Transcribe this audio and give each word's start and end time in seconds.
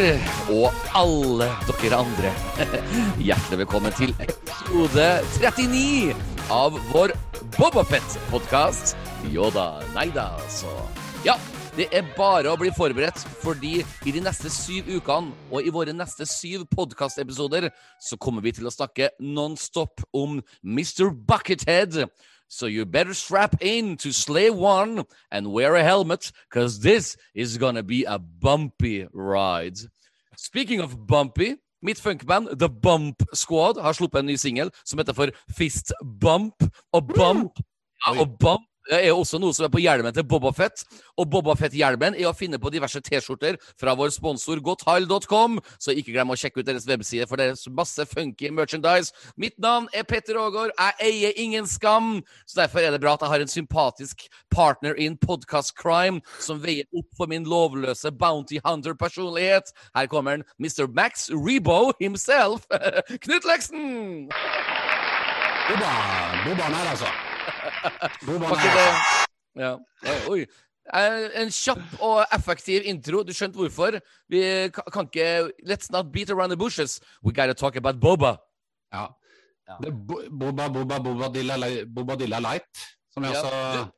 Og 0.00 0.70
alle 0.96 1.46
dere 1.68 1.98
andre. 1.98 2.30
Hjertelig 3.26 3.58
velkommen 3.60 3.92
til 3.98 4.14
episode 4.16 5.08
39 5.42 6.14
av 6.48 6.78
vår 6.88 7.12
Bobafett-podkast. 7.58 8.94
Jo 9.28 9.50
da, 9.52 9.82
nei 9.92 10.06
da, 10.14 10.30
så 10.48 10.72
Ja, 11.26 11.34
det 11.76 11.90
er 11.92 12.08
bare 12.16 12.48
å 12.48 12.56
bli 12.56 12.72
forberedt, 12.72 13.20
fordi 13.44 13.82
i 13.84 14.16
de 14.16 14.24
neste 14.24 14.48
syv 14.48 14.88
ukene 14.88 15.36
og 15.52 15.68
i 15.68 15.74
våre 15.74 15.92
neste 15.92 16.24
syv 16.24 16.64
podkastepisoder 16.72 17.68
så 18.00 18.16
kommer 18.16 18.40
vi 18.46 18.56
til 18.56 18.70
å 18.70 18.72
snakke 18.72 19.12
nonstop 19.20 20.00
om 20.16 20.40
Mr. 20.64 21.12
Buckethead. 21.12 22.06
So 22.52 22.66
you 22.66 22.84
better 22.84 23.14
strap 23.14 23.62
in 23.62 23.96
to 23.98 24.10
Slay 24.10 24.50
One 24.50 25.04
and 25.30 25.52
wear 25.52 25.76
a 25.76 25.84
helmet, 25.84 26.32
because 26.50 26.80
this 26.80 27.16
is 27.32 27.56
gonna 27.56 27.84
be 27.84 28.04
a 28.04 28.18
bumpy 28.18 29.06
ride. 29.12 29.78
Speaking 30.36 30.80
of 30.80 31.06
bumpy, 31.06 31.54
mitt 31.80 31.98
funkband 31.98 32.58
The 32.58 32.68
Bump 32.68 33.22
Squad 33.32 33.78
har 33.78 33.92
sluppet 33.94 34.18
en 34.18 34.26
ny 34.26 34.36
singel 34.36 34.72
som 34.84 34.98
heter 34.98 35.14
for 35.14 35.30
Fist 35.54 35.92
Bump. 36.02 36.66
Og 36.92 37.06
Bump, 37.06 37.62
ja, 38.06 38.18
og 38.18 38.36
Bump 38.40 38.66
er 38.88 39.12
også 39.12 39.38
noe 39.40 39.54
som 39.54 39.66
er 39.66 39.72
på 39.72 39.82
hjelmen 39.82 40.14
til 40.14 40.24
Bobafett. 40.26 40.84
Og 41.20 41.28
Bobafett-hjelmen 41.30 42.16
er 42.18 42.28
å 42.30 42.34
finne 42.36 42.58
på 42.60 42.72
diverse 42.72 43.00
T-skjorter 43.04 43.58
fra 43.80 43.94
vår 43.98 44.12
sponsor 44.14 44.62
godthile.com. 44.64 45.58
Så 45.78 45.94
ikke 45.94 46.14
glem 46.14 46.32
å 46.32 46.38
sjekke 46.38 46.62
ut 46.62 46.68
deres 46.68 46.88
webside 46.88 47.28
for 47.30 47.40
deres 47.40 47.66
masse 47.76 48.06
funky 48.10 48.50
merchandise. 48.54 49.14
Mitt 49.40 49.58
navn 49.60 49.88
er 49.96 50.06
Petter 50.08 50.38
Aagaard. 50.40 50.72
Jeg 50.78 51.10
eier 51.10 51.40
ingen 51.40 51.68
skam. 51.68 52.20
Så 52.46 52.62
derfor 52.62 52.82
er 52.82 52.94
det 52.94 53.02
bra 53.02 53.14
at 53.14 53.24
jeg 53.24 53.34
har 53.34 53.44
en 53.44 53.52
sympatisk 53.52 54.26
partner 54.54 54.96
in 54.96 55.18
podcast 55.20 55.76
crime 55.78 56.22
som 56.40 56.62
veier 56.62 56.88
opp 56.96 57.08
for 57.18 57.30
min 57.30 57.46
lovløse 57.48 58.12
Bounty 58.16 58.60
Hunter-personlighet. 58.64 59.74
Her 59.96 60.10
kommer 60.10 60.38
han, 60.38 60.46
Mr. 60.58 60.88
Max 60.88 61.28
Rebo 61.30 61.92
himself. 62.00 62.66
Knut 63.24 63.44
Leksen! 63.44 64.30
Bobba, 65.70 65.92
Bobba 66.44 66.62
her, 66.62 66.90
altså. 66.90 67.29
Ja. 69.58 69.76
Oi. 70.30 70.44
Eh, 70.94 71.40
En 71.42 71.50
kjapp 71.54 72.00
og 72.02 72.24
effektiv 72.34 72.82
intro. 72.88 73.22
Du 73.26 73.32
skjønte 73.36 73.58
hvorfor. 73.58 73.98
Vi 74.30 74.42
kan 74.70 75.06
ikke 75.08 75.50
Let's 75.66 75.90
not 75.92 76.12
beat 76.12 76.30
around 76.30 76.50
the 76.50 76.56
bushes. 76.56 77.00
We 77.22 77.32
gotta 77.32 77.52
talk 77.54 77.76
about 77.76 78.00
Boba. 78.00 78.36
Ja. 78.92 79.06
Ja. 79.68 79.76
Det 79.82 79.92
boba, 80.08 80.68
Boba, 80.68 80.98
Boba 80.98 81.28
Dilla, 81.34 81.56
Boba 81.86 82.16
Dilla 82.18 82.40
Light, 82.40 82.80
som 83.14 83.22
jeg 83.24 83.32
Ja, 83.32 83.42
også 83.42 83.90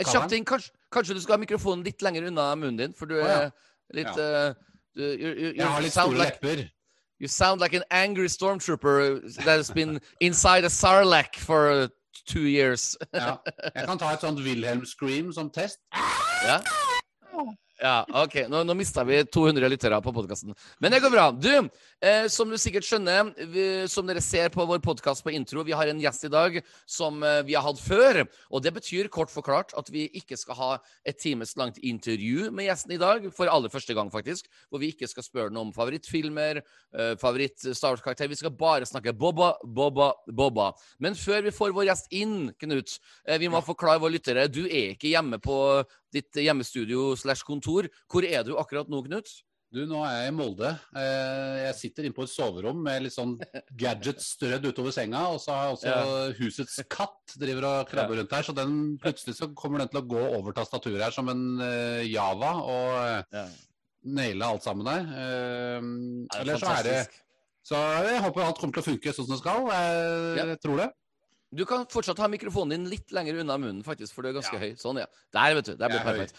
Et 0.00 0.06
Kaller 0.06 0.20
kjapt 0.20 0.30
ting. 0.30 0.44
Kanskje, 0.46 0.70
kanskje 0.94 1.14
du 1.14 1.20
skal 1.20 1.34
ha 1.34 1.38
mikrofonen 1.42 1.84
litt 1.84 2.02
lenger 2.02 2.28
unna 2.30 2.54
munnen 2.54 2.78
din, 2.78 2.94
for 2.94 3.06
du 3.10 3.16
er 3.18 3.28
ja. 3.28 3.50
litt 3.92 4.16
Ja. 4.16 4.48
eh, 4.48 4.54
du, 4.96 5.02
you, 5.02 5.28
you, 5.34 5.52
Jeg 5.56 5.66
har 5.66 5.80
litt 5.82 5.92
sound 5.92 6.14
store 6.14 6.24
like, 6.24 6.38
lepper. 6.42 6.70
You 7.20 7.28
sound 7.28 7.60
like 7.60 7.74
an 7.74 7.82
angry 7.90 8.28
stormtrooper 8.28 9.20
that 9.44 9.58
has 9.58 9.70
been 9.70 10.00
inside 10.20 10.64
a 10.64 10.70
sarlacc 10.70 11.34
for 11.36 11.70
uh, 11.72 11.88
two 12.26 12.46
years. 12.46 12.96
Ja. 13.14 13.36
Jeg 13.74 13.86
kan 13.86 13.98
ta 13.98 14.12
et 14.14 14.20
sånt 14.20 14.40
Wilhelm 14.40 14.84
Scream 14.86 15.32
som 15.32 15.50
test. 15.50 15.78
Ja? 16.46 16.60
Ja, 17.78 18.02
OK. 18.24 18.34
Nå, 18.50 18.64
nå 18.66 18.74
mista 18.74 19.04
vi 19.06 19.20
200 19.22 19.68
lyttere 19.70 19.98
på 20.02 20.10
podkasten. 20.14 20.54
Men 20.82 20.90
det 20.90 20.98
går 21.04 21.12
bra. 21.14 21.26
Du, 21.30 21.68
eh, 22.02 22.24
som 22.26 22.50
du 22.50 22.56
sikkert 22.58 22.86
skjønner, 22.88 23.30
vi, 23.52 23.66
som 23.86 24.06
dere 24.08 24.22
ser 24.24 24.50
på 24.50 24.64
vår 24.66 24.80
podkast 24.82 25.22
på 25.22 25.30
intro, 25.30 25.62
vi 25.62 25.76
har 25.78 25.86
en 25.86 26.00
gjest 26.02 26.26
i 26.26 26.30
dag 26.32 26.58
som 26.90 27.22
eh, 27.22 27.44
vi 27.46 27.54
har 27.54 27.62
hatt 27.62 27.78
før. 27.78 28.24
Og 28.50 28.64
det 28.64 28.72
betyr 28.74 29.10
kort 29.14 29.30
forklart 29.30 29.76
at 29.78 29.92
vi 29.94 30.08
ikke 30.18 30.38
skal 30.40 30.58
ha 30.58 30.70
et 31.06 31.20
times 31.22 31.54
langt 31.60 31.78
intervju 31.78 32.48
med 32.50 32.66
gjesten 32.66 32.96
i 32.96 32.98
dag, 32.98 33.28
for 33.36 33.52
aller 33.52 33.70
første 33.70 33.94
gang, 33.94 34.10
faktisk. 34.10 34.50
Hvor 34.66 34.82
vi 34.82 34.90
ikke 34.90 35.10
skal 35.10 35.28
spørre 35.28 35.54
noe 35.54 35.68
om 35.68 35.72
favorittfilmer, 35.76 36.58
eh, 36.58 37.14
favoritt-Star 37.22 37.94
Wars-karakter. 37.94 38.26
Vi 38.26 38.40
skal 38.42 38.56
bare 38.58 38.90
snakke 38.90 39.14
Bobba, 39.14 39.52
Bobba, 39.62 40.10
Bobba. 40.26 40.72
Men 40.98 41.14
før 41.14 41.46
vi 41.46 41.54
får 41.54 41.78
vår 41.78 41.92
gjest 41.92 42.10
inn, 42.10 42.50
Knut, 42.58 42.98
eh, 43.22 43.38
vi 43.38 43.46
må 43.46 43.62
forklare 43.62 44.02
våre 44.02 44.18
lyttere. 44.18 44.50
Du 44.50 44.64
er 44.66 44.96
ikke 44.96 45.14
hjemme 45.14 45.38
på 45.38 45.62
ditt 46.12 46.32
hjemmestudio 46.40 47.12
slash 47.18 47.44
kontor. 47.46 47.88
Hvor 48.10 48.24
er 48.24 48.42
du 48.44 48.56
akkurat 48.56 48.88
nå, 48.88 49.02
Knut? 49.06 49.28
Du, 49.70 49.82
nå 49.84 49.98
er 50.08 50.22
jeg 50.22 50.28
i 50.32 50.32
Molde. 50.32 50.68
Eh, 50.96 51.56
Jeg 51.66 51.74
sitter 51.76 52.06
inne 52.08 52.16
på 52.16 52.24
et 52.24 52.30
soverom 52.32 52.78
med 52.86 53.02
litt 53.04 53.12
sånn 53.12 53.34
gadgets 53.76 54.30
strødd 54.38 54.64
utover 54.64 54.94
senga. 54.96 55.26
Og 55.34 55.42
så 55.44 55.52
har 55.52 55.66
jeg 55.66 55.74
også 55.76 55.92
Ja. 55.92 56.32
husets 56.38 56.78
katt 56.88 57.34
driver 57.36 57.66
og 57.68 57.88
krabber 57.90 58.16
rundt 58.16 58.32
her. 58.32 58.42
Så 58.48 58.54
den, 58.56 58.96
plutselig 58.96 59.36
så 59.36 59.50
kommer 59.54 59.78
den 59.84 59.88
til 59.92 60.00
å 60.00 60.08
gå 60.08 60.22
over 60.38 60.52
tastaturet 60.56 61.02
her 61.04 61.10
som 61.12 61.28
en 61.28 61.60
eh, 61.60 62.06
Java 62.08 62.54
og 62.64 62.96
eh, 62.96 63.22
Ja. 63.36 63.46
naile 64.08 64.48
alt 64.48 64.62
sammen 64.64 64.86
der. 64.88 65.04
Eh, 65.04 65.76
er 66.32 66.40
Eller 66.40 66.56
så 66.56 66.72
er 66.78 66.82
det. 66.88 67.08
Så 67.68 67.76
jeg 68.08 68.22
håper 68.24 68.40
alt 68.46 68.56
kommer 68.58 68.72
til 68.72 68.80
å 68.86 68.88
funke 68.96 69.12
sånn 69.12 69.26
som 69.28 69.36
det 69.36 69.42
skal. 69.44 69.68
Jeg 69.68 70.48
Ja. 70.48 70.56
tror 70.64 70.76
det. 70.80 70.88
Du 71.54 71.64
kan 71.64 71.86
fortsatt 71.88 72.18
ha 72.20 72.28
mikrofonen 72.28 72.74
din 72.76 72.90
litt 72.90 73.12
lenger 73.16 73.40
unna 73.40 73.56
munnen, 73.56 73.82
faktisk, 73.86 74.12
for 74.14 74.22
du 74.22 74.28
er 74.28 74.36
ganske 74.40 74.52
Ja. 74.52 74.60
høy. 74.60 74.74
Sånn, 74.76 74.98
ja. 75.00 75.06
Der, 75.32 75.54
vet 75.54 75.64
du. 75.64 75.76
Der 75.76 75.88
er 75.88 75.98
høy. 75.98 76.04
perfekt. 76.04 76.34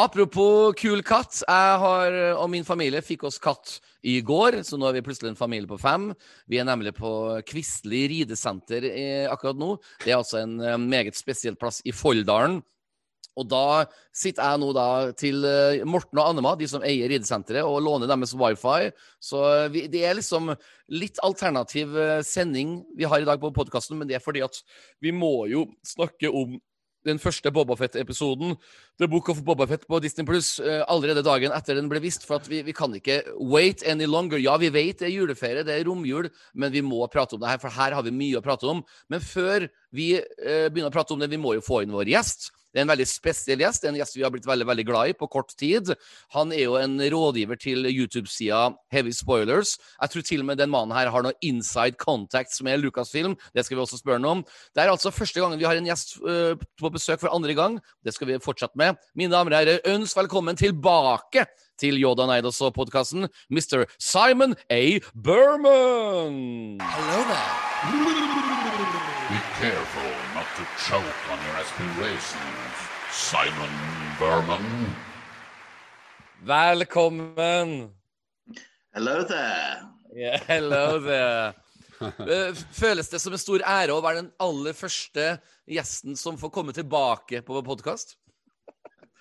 Apropos 0.00 0.74
kul 0.80 1.02
katt. 1.02 1.42
Jeg 1.46 1.78
har, 1.82 2.14
og 2.40 2.48
min 2.50 2.64
familie 2.64 3.02
fikk 3.04 3.24
oss 3.28 3.38
katt 3.38 3.80
i 4.02 4.20
går, 4.24 4.62
så 4.64 4.78
nå 4.80 4.88
er 4.88 4.96
vi 4.96 5.02
plutselig 5.04 5.28
en 5.34 5.36
familie 5.36 5.68
på 5.68 5.78
fem. 5.80 6.14
Vi 6.48 6.58
er 6.58 6.64
nemlig 6.64 6.94
på 6.96 7.42
Kvistli 7.44 8.06
ridesenter 8.08 8.84
eh, 8.88 9.26
akkurat 9.30 9.56
nå. 9.60 9.74
Det 10.04 10.12
er 10.14 10.16
altså 10.18 10.40
en 10.42 10.58
eh, 10.60 10.76
meget 10.80 11.14
spesiell 11.18 11.54
plass 11.60 11.82
i 11.84 11.92
Folldalen. 11.92 12.62
Og 13.38 13.46
da 13.50 13.84
sitter 14.16 14.42
jeg 14.42 14.60
nå 14.62 14.70
da 14.76 14.86
til 15.18 15.44
eh, 15.46 15.82
Morten 15.88 16.18
og 16.18 16.32
Annema, 16.32 16.56
de 16.58 16.68
som 16.70 16.84
eier 16.86 17.10
ridesenteret, 17.12 17.66
og 17.66 17.82
låner 17.86 18.10
deres 18.10 18.34
wifi. 18.36 18.90
Så 19.22 19.44
eh, 19.48 19.68
vi, 19.72 19.84
det 19.92 20.02
er 20.06 20.18
liksom 20.18 20.52
litt 20.90 21.20
alternativ 21.26 21.94
eh, 21.94 22.16
sending 22.26 22.80
vi 22.98 23.08
har 23.08 23.22
i 23.22 23.28
dag 23.28 23.40
på 23.42 23.52
podkasten, 23.54 24.00
men 24.00 24.10
det 24.10 24.18
er 24.18 24.24
fordi 24.24 24.42
at 24.46 24.60
vi 25.02 25.14
må 25.14 25.46
jo 25.50 25.68
snakke 25.86 26.32
om 26.32 26.58
den 27.08 27.16
første 27.16 27.48
Bobafett-episoden, 27.48 28.58
The 29.00 29.06
Book 29.08 29.30
of 29.32 29.38
Bobafett 29.40 29.86
på 29.88 30.02
Disney 30.04 30.26
Pluss, 30.28 30.50
allerede 30.60 31.22
dagen 31.24 31.54
etter 31.56 31.78
den 31.78 31.88
ble 31.88 32.02
vist. 32.04 32.26
For 32.28 32.36
at 32.36 32.50
vi, 32.50 32.58
vi 32.66 32.74
kan 32.76 32.92
ikke 32.92 33.22
wait 33.40 33.80
any 33.88 34.04
longer. 34.04 34.36
Ja, 34.36 34.58
vi 34.60 34.68
vet 34.68 35.00
det 35.00 35.08
er 35.08 35.14
juleferie, 35.14 35.64
det 35.64 35.78
er 35.78 35.88
romjul, 35.88 36.28
men 36.52 36.74
vi 36.74 36.84
må 36.84 37.00
prate 37.08 37.38
om 37.38 37.40
det 37.40 37.54
her, 37.54 37.62
for 37.62 37.72
her 37.72 37.96
har 37.96 38.04
vi 38.04 38.12
mye 38.12 38.36
å 38.36 38.44
prate 38.44 38.68
om. 38.68 38.84
Men 39.08 39.24
før 39.24 39.70
vi 39.96 40.10
eh, 40.18 40.66
begynner 40.68 40.92
å 40.92 40.98
prate 40.98 41.16
om 41.16 41.24
det, 41.24 41.32
vi 41.32 41.40
må 41.40 41.56
jo 41.56 41.64
få 41.64 41.80
inn 41.86 41.96
vår 41.96 42.12
gjest. 42.12 42.50
Det 42.70 42.80
er 42.80 42.86
en 42.86 42.92
veldig 42.92 43.06
spesiell 43.08 43.62
gjest. 43.64 43.82
Det 43.82 43.88
er 43.88 43.94
en 43.94 44.00
gjest 44.00 44.16
vi 44.16 44.24
har 44.24 44.32
blitt 44.34 44.46
veldig 44.46 44.66
veldig 44.68 44.86
glad 44.86 45.10
i 45.10 45.16
på 45.18 45.28
kort 45.30 45.50
tid. 45.58 45.92
Han 46.36 46.52
er 46.54 46.64
jo 46.64 46.76
en 46.78 46.96
rådgiver 47.12 47.58
til 47.60 47.88
YouTube-sida 47.90 48.62
Heavy 48.94 49.12
Spoilers. 49.16 49.76
Jeg 50.00 50.12
tror 50.12 50.26
til 50.26 50.44
og 50.44 50.50
med 50.50 50.60
den 50.62 50.70
mannen 50.70 50.94
her 50.96 51.10
har 51.10 51.26
noe 51.26 51.36
inside 51.42 51.98
contacts 52.00 52.62
med 52.62 52.82
Lucasfilm. 52.82 53.34
Det 53.54 53.66
skal 53.66 53.76
vi 53.76 53.82
også 53.82 53.98
spørre 54.00 54.20
ham 54.20 54.40
om. 54.40 54.44
Det 54.74 54.84
er 54.84 54.92
altså 54.92 55.10
første 55.14 55.42
gangen 55.42 55.58
vi 55.58 55.66
har 55.66 55.78
en 55.78 55.90
gjest 55.90 56.18
øh, 56.22 56.54
på 56.78 56.92
besøk 56.94 57.20
for 57.24 57.34
andre 57.34 57.56
gang. 57.58 57.80
Det 58.06 58.14
skal 58.14 58.30
vi 58.30 58.38
fortsette 58.44 58.78
med. 58.78 59.00
Mine 59.18 59.34
damer 59.34 59.56
og 59.56 59.58
herrer, 59.58 59.82
ønsk 59.90 60.16
velkommen 60.22 60.58
tilbake 60.58 61.46
til 61.80 61.96
Yoda 61.98 62.26
Neidos 62.28 62.60
og 62.60 62.74
podkasten, 62.76 63.26
Mr. 63.50 63.86
Simon 63.98 64.54
A. 64.70 65.00
Berman. 65.14 66.78
Hello 66.80 67.24
there. 67.26 67.70
Be 69.30 69.38
careful 69.60 70.19
to 70.60 70.66
choke 70.76 71.20
on 71.32 71.38
your 71.46 71.56
aspirations, 71.56 72.74
Simon 73.10 73.72
Berman. 74.18 74.94
Velkommen. 76.44 77.90
Hello 78.92 79.24
there. 79.24 79.88
Yeah, 80.14 80.40
hello 80.46 80.98
there. 80.98 81.54
Eh, 82.00 82.54
Føles 82.72 83.10
det 83.12 83.18
som 83.20 83.34
en 83.36 83.40
stor 83.40 83.60
ære 83.60 83.92
å 83.92 84.00
være 84.00 84.22
den 84.22 84.30
aller 84.40 84.72
første 84.72 85.34
gjesten 85.68 86.16
som 86.16 86.38
får 86.40 86.48
komme 86.54 86.72
tilbake 86.72 87.42
på 87.44 87.56
vår 87.58 87.66
podkast? 87.66 88.14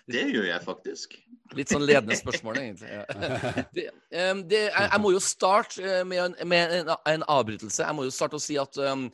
Det 0.08 0.22
gjør 0.32 0.48
jeg 0.48 0.64
faktisk. 0.64 1.18
Litt 1.60 1.74
sånn 1.74 1.84
ledende 1.84 2.16
spørsmål, 2.16 2.62
egentlig. 2.62 2.88
Ja. 2.88 3.04
Det, 3.76 3.90
em, 4.16 4.46
det, 4.48 4.62
jeg, 4.70 4.86
jeg 4.94 5.04
må 5.04 5.12
jo 5.12 5.20
starte 5.24 5.84
eh, 5.84 6.06
med, 6.08 6.24
en, 6.24 6.48
med 6.48 6.78
en, 6.78 6.94
en 7.16 7.28
avbrytelse. 7.36 7.84
Jeg 7.84 8.00
må 8.00 8.08
jo 8.08 8.16
starte 8.16 8.40
å 8.40 8.44
si 8.44 8.56
at 8.60 8.80
um, 8.80 9.10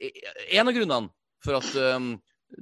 en 0.00 0.66
av 0.66 0.74
grunnene 0.74 1.14
for 1.48 1.58
at 1.58 1.96
um, 1.96 2.12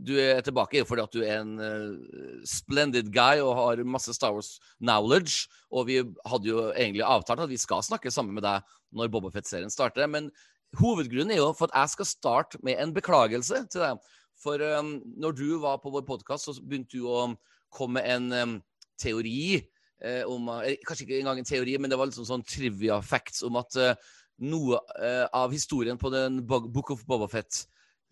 du 0.07 0.15
er 0.19 0.41
tilbake, 0.47 0.85
fordi 0.87 1.03
at 1.03 1.15
du 1.15 1.23
er 1.25 1.41
en 1.41 1.55
uh, 1.59 2.43
splendid 2.47 3.11
guy 3.15 3.43
og 3.43 3.55
har 3.59 3.83
masse 3.87 4.15
Star 4.15 4.35
Wars 4.35 4.57
knowledge. 4.79 5.47
Og 5.71 5.89
vi 5.91 6.01
hadde 6.03 6.51
jo 6.51 6.69
egentlig 6.73 7.07
avtalt 7.07 7.43
at 7.43 7.51
vi 7.51 7.59
skal 7.61 7.85
snakke 7.87 8.13
sammen 8.15 8.37
med 8.39 8.47
deg 8.47 8.63
når 8.97 9.11
Bobafett-serien 9.15 9.73
starter. 9.73 10.07
Men 10.11 10.31
hovedgrunnen 10.79 11.35
er 11.35 11.43
jo 11.43 11.53
for 11.57 11.71
at 11.71 11.83
jeg 11.83 11.97
skal 11.97 12.11
starte 12.13 12.63
med 12.67 12.79
en 12.83 12.95
beklagelse 12.95 13.67
til 13.73 13.85
deg. 13.85 14.11
For 14.43 14.63
um, 14.79 14.99
når 15.17 15.39
du 15.39 15.47
var 15.63 15.81
på 15.83 15.91
vår 15.95 16.07
podkast, 16.07 16.47
så 16.47 16.59
begynte 16.61 16.99
du 16.99 17.09
å 17.11 17.31
komme 17.75 18.01
med 18.01 18.11
en 18.11 18.33
um, 18.33 18.59
teori 19.01 19.57
eh, 19.57 20.23
om 20.29 20.49
eh, 20.61 20.77
Kanskje 20.87 21.07
ikke 21.07 21.21
engang 21.21 21.41
en 21.41 21.49
teori, 21.49 21.77
men 21.81 21.93
det 21.93 21.99
var 21.99 22.09
liksom 22.09 22.27
sånn 22.29 22.45
trivia 22.47 23.01
facts 23.05 23.43
om 23.47 23.59
at 23.61 23.79
uh, 23.81 24.13
noe 24.45 24.79
uh, 25.01 25.25
av 25.37 25.55
historien 25.55 25.99
på 26.01 26.13
den 26.13 26.43
Book 26.47 26.93
of 26.93 27.05
Bobafett 27.09 27.65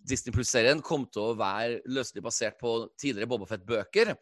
Disney 0.05 0.35
Plus-serien 0.35 0.83
kom 0.85 1.07
til 1.09 1.31
å 1.31 1.37
være 1.39 1.81
løselig 1.89 2.25
basert 2.25 2.59
på 2.61 2.85
tidligere 3.01 3.31
Bobafett-bøker. 3.31 4.13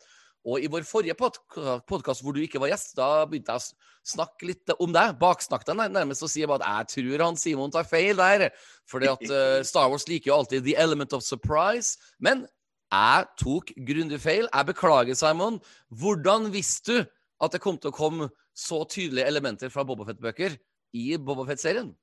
Og 0.43 0.62
i 0.62 0.69
vår 0.70 0.82
forrige 0.87 1.14
podkast 1.14 2.23
hvor 2.25 2.34
du 2.34 2.40
ikke 2.43 2.58
var 2.62 2.73
gjest, 2.73 2.96
da 2.99 3.23
begynte 3.31 3.55
jeg 3.55 3.62
å 3.62 4.11
snakke 4.14 4.49
litt 4.49 4.73
om 4.82 4.90
deg. 4.94 5.14
Baksnakket 5.20 5.70
deg 5.70 5.94
nærmest 5.94 6.26
og 6.26 6.32
si 6.32 6.43
at 6.43 6.64
jeg 6.67 6.88
tror 6.96 7.25
han 7.29 7.38
Simon 7.38 7.75
tar 7.75 7.87
feil 7.87 8.19
der. 8.19 8.49
Fordi 8.90 9.11
at 9.12 9.23
uh, 9.31 9.61
Star 9.70 9.90
Wars 9.93 10.08
liker 10.11 10.32
jo 10.32 10.40
alltid 10.40 10.67
the 10.67 10.75
element 10.75 11.14
of 11.14 11.23
surprise. 11.23 11.94
Men 12.19 12.46
jeg 12.93 13.31
tok 13.40 13.70
grundig 13.87 14.19
feil. 14.23 14.50
Jeg 14.50 14.70
beklager, 14.73 15.14
Simon. 15.19 15.61
Hvordan 15.94 16.50
visste 16.55 16.99
du 17.02 17.12
at 17.43 17.55
det 17.55 17.62
kom 17.62 17.79
til 17.79 17.93
å 17.93 17.96
komme 17.96 18.31
så 18.55 18.82
tydelige 18.90 19.31
elementer 19.31 19.70
fra 19.73 19.87
Bobafett-bøker 19.87 20.58
i 20.99 21.06
Bobafett-serien? 21.23 21.94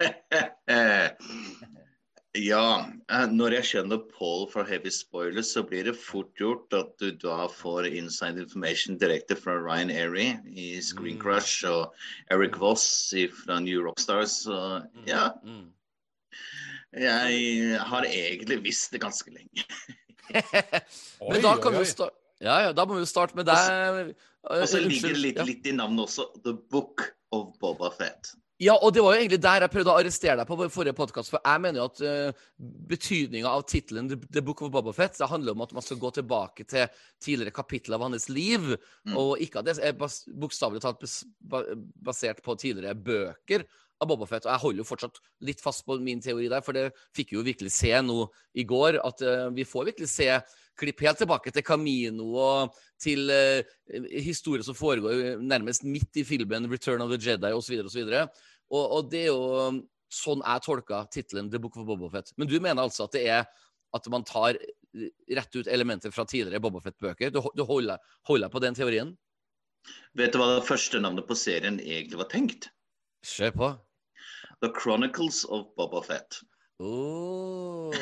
ja, 2.38 2.66
eh, 3.10 3.26
når 3.34 3.56
jeg 3.58 3.66
kjenner 3.72 3.98
Paul 4.14 4.46
fra 4.52 4.62
Heavy 4.68 4.90
Spoilers, 4.94 5.50
så 5.56 5.62
blir 5.66 5.84
det 5.88 5.96
fort 5.98 6.30
gjort 6.38 6.72
at 6.78 6.92
du 7.02 7.10
da 7.20 7.48
får 7.50 7.88
inside 7.90 8.38
information 8.44 8.98
direkte 9.00 9.36
fra 9.38 9.56
Ryan 9.58 9.90
Airy 9.90 10.28
i 10.54 10.68
Screen 10.84 11.18
Mm. 11.18 11.22
Crush 11.24 11.66
og 11.68 11.92
Eric 12.30 12.56
Voss 12.62 12.86
fra 13.42 13.58
New 13.60 13.82
Rockstars. 13.86 14.38
Så 14.46 14.56
ja, 15.06 15.30
Mm. 15.44 15.72
jeg 16.94 17.78
har 17.80 18.02
egentlig 18.06 18.62
visst 18.64 18.92
det 18.92 19.00
ganske 19.02 19.30
lenge. 19.30 19.64
Men 21.30 21.42
da 21.42 21.56
kan 21.58 21.72
vi 21.74 21.78
jo 21.84 21.90
starte 21.90 22.16
ja, 22.40 22.54
ja, 22.64 22.72
da 22.72 22.86
må 22.88 22.94
vi 22.96 23.02
jo 23.02 23.08
starte 23.10 23.36
med 23.36 23.44
deg. 23.44 24.14
Og 24.48 24.62
så 24.64 24.78
Eh, 24.78 24.86
ligger 24.88 25.08
det 25.12 25.18
litt, 25.20 25.40
litt 25.44 25.66
i 25.68 25.72
navnet 25.76 26.06
også. 26.06 26.24
The 26.40 26.54
Book 26.72 27.02
of 27.36 27.50
Boba 27.60 27.90
Fett. 27.92 28.30
Ja, 28.60 28.74
og 28.76 28.92
det 28.92 29.00
var 29.00 29.14
jo 29.14 29.22
egentlig 29.22 29.40
der 29.40 29.64
jeg 29.64 29.72
prøvde 29.72 29.88
å 29.88 29.96
arrestere 30.02 30.36
deg 30.36 30.48
på 30.48 30.56
vår 30.60 30.68
forrige 30.72 30.96
podkast. 30.98 31.32
For 31.32 31.40
jeg 31.40 31.62
mener 31.64 31.80
jo 31.80 31.86
at 31.88 32.00
uh, 32.04 32.48
betydninga 32.90 33.48
av 33.48 33.62
tittelen 33.64 34.10
The, 34.12 34.42
Book 34.44 34.60
of 34.66 34.72
Boba 34.74 34.92
Fett 34.92 35.16
det 35.16 35.30
handler 35.30 35.56
om 35.56 35.64
at 35.64 35.72
man 35.72 35.84
skal 35.86 36.00
gå 36.02 36.10
tilbake 36.18 36.66
til 36.68 36.90
tidligere 37.24 37.56
kapittel 37.56 37.96
av 37.96 38.04
hans 38.04 38.28
liv. 38.28 38.74
Mm. 39.08 39.16
Og 39.16 39.40
ikke 39.40 39.62
at 39.62 39.70
det 39.70 39.78
er 39.80 39.96
bas 39.96 40.26
bokstavelig 40.28 40.84
talt 40.84 41.00
bas 41.00 41.70
basert 42.04 42.44
på 42.44 42.58
tidligere 42.60 43.00
bøker 43.00 43.64
av 43.96 44.12
Boba 44.12 44.28
Fett. 44.28 44.44
Og 44.44 44.52
jeg 44.52 44.64
holder 44.66 44.82
jo 44.82 44.88
fortsatt 44.90 45.22
litt 45.48 45.64
fast 45.64 45.86
på 45.88 45.96
min 46.04 46.20
teori 46.20 46.52
der, 46.52 46.60
for 46.64 46.76
det 46.76 46.90
fikk 47.16 47.32
vi 47.32 47.40
jo 47.40 47.46
virkelig 47.48 47.72
se 47.78 47.94
nå 48.04 48.26
i 48.60 48.68
går. 48.68 49.00
At 49.00 49.24
uh, 49.24 49.48
vi 49.56 49.64
får 49.64 49.88
virkelig 49.94 50.12
se 50.12 50.28
klipp 50.80 51.00
helt 51.04 51.20
tilbake 51.20 51.52
til 51.52 51.64
Camino 51.64 52.28
og 52.40 52.76
til 53.00 53.32
uh, 53.32 53.64
historier 54.20 54.64
som 54.68 54.76
foregår 54.76 55.40
nærmest 55.40 55.84
midt 55.88 56.20
i 56.20 56.28
filmen 56.28 56.68
Return 56.68 57.00
of 57.04 57.12
the 57.12 57.20
Jedi 57.20 57.56
osv. 57.56 57.80
osv. 57.88 58.16
Og, 58.70 58.84
og 58.96 59.08
det 59.10 59.24
er 59.26 59.32
jo 59.32 59.66
um, 59.70 59.80
sånn 60.14 60.44
jeg 60.44 60.64
tolka 60.66 61.04
tittelen 61.14 61.50
The 61.50 61.60
Book 61.62 61.78
of 61.80 61.88
Boba 61.88 62.10
Fett. 62.12 62.32
Men 62.38 62.50
du 62.50 62.58
mener 62.58 62.84
altså 62.84 63.06
at 63.08 63.16
det 63.16 63.24
er 63.30 63.48
at 63.96 64.06
man 64.12 64.22
tar 64.26 64.54
eh, 64.54 65.10
rett 65.34 65.56
ut 65.56 65.66
elementer 65.66 66.14
fra 66.14 66.24
tidligere 66.28 66.62
Boba 66.62 66.82
Fett-bøker? 66.84 67.32
Du, 67.34 67.42
du 67.54 67.64
holder, 67.66 67.98
holder 68.28 68.52
på 68.52 68.62
den 68.62 68.78
teorien? 68.78 69.14
Vet 70.18 70.34
du 70.34 70.40
hva 70.40 70.52
det 70.56 70.66
første 70.68 71.00
navnet 71.02 71.26
på 71.26 71.38
serien 71.38 71.80
egentlig 71.80 72.20
var 72.20 72.30
tenkt? 72.30 72.70
Se 73.26 73.50
på. 73.54 73.72
The 74.62 74.70
Chronicles 74.76 75.42
of 75.48 75.70
Boba 75.76 76.02
Fett. 76.06 76.42
Oh. 76.80 77.92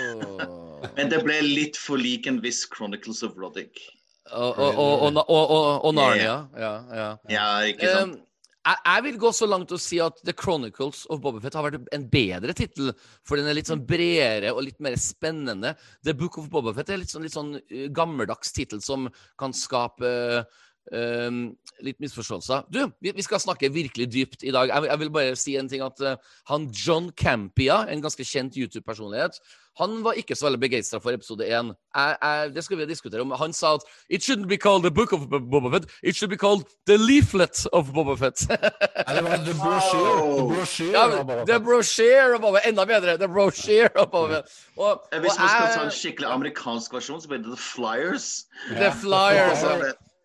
Men 0.96 1.10
det 1.10 1.22
ble 1.24 1.40
litt 1.42 1.78
for 1.80 1.98
lik 1.98 2.28
en 2.30 2.42
viss 2.44 2.64
Chronicles 2.70 3.24
of 3.26 3.38
Roddick. 3.38 3.80
Og, 4.28 4.58
og, 4.60 5.16
og, 5.24 5.84
og 5.88 5.94
Narnia. 5.96 6.36
Ja, 6.52 6.72
ja. 6.92 7.08
Ja, 7.32 7.46
ikke 7.66 7.88
sant? 7.94 8.18
Um, 8.18 8.27
jeg, 8.76 9.02
vil 9.06 9.18
gå 9.20 9.30
så 9.32 9.46
langt 9.48 9.72
og 9.74 9.80
si 9.80 10.00
at 10.02 10.18
The 10.26 10.34
Chronicles 10.36 11.04
of 11.12 11.22
Boba 11.24 11.40
Fett 11.42 11.56
har 11.56 11.66
vært 11.66 11.88
en 11.94 12.06
bedre 12.10 12.54
tittel. 12.56 12.92
For 13.26 13.40
den 13.40 13.48
er 13.48 13.56
litt 13.56 13.70
sånn 13.70 13.86
bredere 13.88 14.52
og 14.54 14.64
litt 14.66 14.78
mer 14.84 14.98
spennende. 15.00 15.74
The 16.06 16.16
Book 16.18 16.40
of 16.40 16.50
Boba 16.52 16.74
Fett 16.76 16.92
er 16.92 17.00
litt 17.02 17.12
sånn, 17.12 17.26
litt 17.26 17.36
sånn 17.36 17.54
uh, 17.58 17.84
gammeldags 17.94 18.52
tittel 18.56 18.82
som 18.84 19.08
kan 19.40 19.56
skape 19.56 20.14
uh, 20.42 20.64
um, 20.92 21.56
litt 21.84 21.98
misforståelser. 22.02 22.64
Du, 22.72 22.80
vi, 23.00 23.12
vi 23.14 23.22
skal 23.22 23.40
snakke 23.40 23.70
virkelig 23.72 24.08
dypt 24.12 24.42
i 24.42 24.50
dag. 24.54 24.68
Jeg, 24.72 24.82
vil- 24.82 24.90
jeg 24.90 24.98
vil 25.04 25.10
bare 25.14 25.36
si 25.36 25.56
en 25.60 25.68
ting 25.68 25.82
at 25.84 26.00
uh, 26.00 26.16
han 26.50 26.68
John 26.74 27.10
Campia, 27.16 27.84
en 27.88 28.02
ganske 28.02 28.24
kjent 28.24 28.56
YouTube-personlighet, 28.58 29.38
han 29.78 30.00
var 30.02 30.16
ikke 30.18 30.34
så 30.34 30.48
veldig 30.48 30.58
begeistra 30.58 30.98
for 30.98 31.14
episode 31.14 31.46
én. 31.46 31.68
Det 32.50 32.64
skal 32.66 32.80
vi 32.80 32.86
diskutere 32.90 33.22
om. 33.22 33.30
Han 33.38 33.52
sa 33.54 33.76
at 33.76 33.84
It 34.10 34.24
shouldn't 34.26 34.48
be 34.50 34.56
called 34.58 34.82
the 34.82 34.90
book 34.90 35.12
of 35.14 35.28
Boba 35.30 35.70
Fett, 35.70 35.86
it 36.02 36.16
should 36.16 36.30
be 36.30 36.36
called 36.36 36.64
the 36.90 36.96
leaflet 36.98 37.62
of 37.72 37.92
Boba 37.94 38.16
Fett. 38.18 38.42
Det 38.48 39.22
The 39.46 39.54
Brochure. 39.54 40.16
The 40.34 40.48
brochure 40.50 40.90
ja, 40.92 41.04
Boba 41.22 41.44
the 41.44 41.52
Fett. 41.52 41.62
brochure 41.64 42.34
of 42.34 42.40
Boba 42.42 42.58
Enda 42.66 42.84
bedre. 42.86 43.14
The 43.18 43.28
brochure 43.28 43.90
of 43.94 44.10
Boba 44.10 44.34
Fett. 44.40 44.50
Og, 44.76 45.00
Eh, 45.12 45.20
Hvis 45.20 45.38
vi 45.38 45.42
man 45.46 45.48
skal 45.48 45.70
ta 45.76 45.84
en 45.84 45.90
skikkelig 45.94 46.26
amerikansk 46.34 46.92
versjon, 46.98 47.20
så 47.22 47.28
blir 47.30 47.38
det 47.38 47.54
The 47.54 47.62
Flyers. 47.62 48.26
The 48.74 48.90
Flyers. 48.98 49.62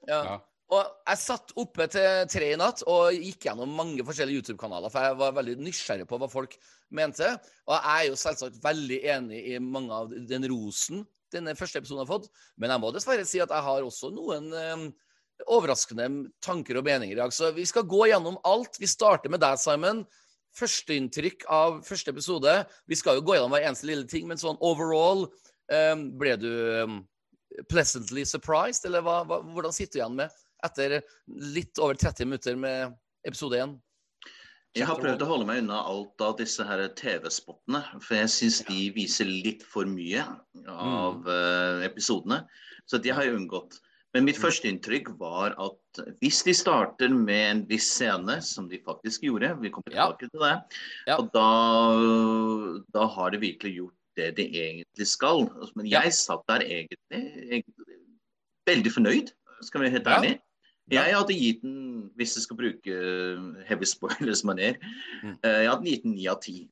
Ja. 0.07 0.23
Ja. 0.23 0.37
Og 0.71 0.79
jeg 1.09 1.19
satt 1.19 1.51
oppe 1.59 1.85
til 1.91 2.27
tre 2.31 2.53
i 2.53 2.59
natt 2.59 2.81
og 2.89 3.13
gikk 3.13 3.49
gjennom 3.49 3.73
mange 3.77 4.05
forskjellige 4.07 4.41
YouTube-kanaler, 4.41 4.91
for 4.93 5.05
jeg 5.05 5.17
var 5.19 5.35
veldig 5.35 5.57
nysgjerrig 5.59 6.07
på 6.09 6.19
hva 6.21 6.29
folk 6.31 6.55
mente. 6.95 7.27
Og 7.67 7.75
jeg 7.75 7.91
er 7.91 8.07
jo 8.07 8.19
selvsagt 8.19 8.61
veldig 8.63 8.99
enig 9.15 9.41
i 9.53 9.59
mange 9.61 9.99
av 9.99 10.15
den 10.29 10.47
rosen 10.49 11.03
denne 11.33 11.55
første 11.57 11.81
episoden 11.81 12.03
har 12.03 12.09
fått. 12.09 12.29
Men 12.61 12.73
jeg 12.73 12.81
må 12.83 12.91
dessverre 12.93 13.25
si 13.27 13.41
at 13.43 13.53
jeg 13.53 13.65
har 13.67 13.85
også 13.85 14.11
noen 14.13 14.49
eh, 14.57 14.83
overraskende 15.51 16.09
tanker 16.45 16.79
og 16.79 16.87
meninger 16.87 17.17
i 17.17 17.21
dag. 17.21 17.33
Så 17.33 17.51
vi 17.55 17.65
skal 17.69 17.87
gå 17.89 18.07
gjennom 18.11 18.39
alt. 18.47 18.79
Vi 18.81 18.89
starter 18.89 19.33
med 19.33 19.43
deg, 19.43 19.59
Simon. 19.61 20.03
Førsteinntrykk 20.53 21.47
av 21.51 21.81
første 21.85 22.13
episode. 22.13 22.53
Vi 22.89 22.97
skal 22.99 23.19
jo 23.19 23.25
gå 23.25 23.37
gjennom 23.37 23.53
hver 23.53 23.65
eneste 23.67 23.89
lille 23.89 24.07
ting, 24.09 24.29
men 24.29 24.41
sånn 24.41 24.61
overall 24.61 25.27
eh, 25.73 25.97
Ble 26.21 26.37
du 26.39 26.51
eh, 26.53 26.95
pleasantly 27.69 28.25
surprised, 28.25 28.85
eller 28.89 29.05
hva, 29.05 29.21
hva, 29.27 29.41
hvordan 29.53 29.73
sitter 29.75 29.97
du 29.97 30.01
igjen 30.01 30.21
med 30.23 30.41
etter 30.65 31.01
litt 31.27 31.79
over 31.79 31.97
30 31.99 32.25
minutter 32.29 32.55
med 32.59 32.95
episode 33.27 33.59
1? 33.59 33.75
Jeg 34.73 34.87
har 34.89 34.97
prøvd 34.97 35.21
å 35.21 35.27
holde 35.29 35.45
meg 35.45 35.59
unna 35.61 35.83
alt 35.85 36.21
av 36.25 36.37
disse 36.39 36.63
her 36.65 36.81
TV-spottene, 36.97 37.83
for 38.01 38.17
jeg 38.17 38.31
syns 38.33 38.61
de 38.65 38.87
viser 38.95 39.29
litt 39.29 39.61
for 39.69 39.85
mye 39.85 40.23
av 40.73 41.27
eh, 41.29 41.83
episodene. 41.85 42.39
Så 42.89 42.97
de 43.03 43.13
har 43.13 43.27
jeg 43.27 43.35
unngått. 43.37 43.77
Men 44.13 44.25
mitt 44.25 44.37
første 44.37 44.65
inntrykk 44.69 45.11
var 45.17 45.53
at 45.61 46.01
hvis 46.21 46.41
de 46.45 46.53
starter 46.57 47.13
med 47.13 47.43
en 47.51 47.61
viss 47.69 47.85
scene, 47.95 48.39
som 48.45 48.67
de 48.69 48.77
faktisk 48.85 49.23
gjorde, 49.25 49.53
vi 49.61 49.71
kommer 49.73 49.93
Ja. 49.93 50.07
tilbake 50.09 50.29
til 50.29 50.41
det, 50.41 50.55
Ja. 51.07 51.17
og 51.17 51.31
da, 51.33 51.47
da 52.93 53.07
har 53.13 53.31
de 53.33 53.37
virkelig 53.41 53.75
gjort 53.77 53.95
det 54.17 54.35
de 54.37 54.45
egentlig 54.53 55.07
skal. 55.09 55.45
Men 55.75 55.85
Ja. 55.89 56.01
jeg 56.01 56.13
satt 56.13 56.45
der 56.47 56.61
egentlig, 56.65 57.21
egentlig 57.49 57.97
veldig 58.69 58.91
fornøyd, 58.93 59.31
skal 59.61 59.81
vi 59.81 59.85
være 59.87 59.97
helt 59.97 60.07
Ja. 60.07 60.17
ærlig. 60.19 60.39
Jeg 60.91 61.13
hadde 61.15 61.33
gitt 61.39 61.61
den, 61.63 62.09
hvis 62.19 62.35
jeg 62.35 62.43
skal 62.43 62.57
bruke 62.59 62.95
heavy 63.69 63.85
spoilers-maner, 63.87 64.75
Mm. 65.23 65.37
eh, 65.43 65.61
jeg 65.63 65.69
hadde 65.69 65.85
gitt 65.89 66.03
den 66.03 66.15
ni 66.15 66.27
av 66.27 66.41
ti. 66.41 66.67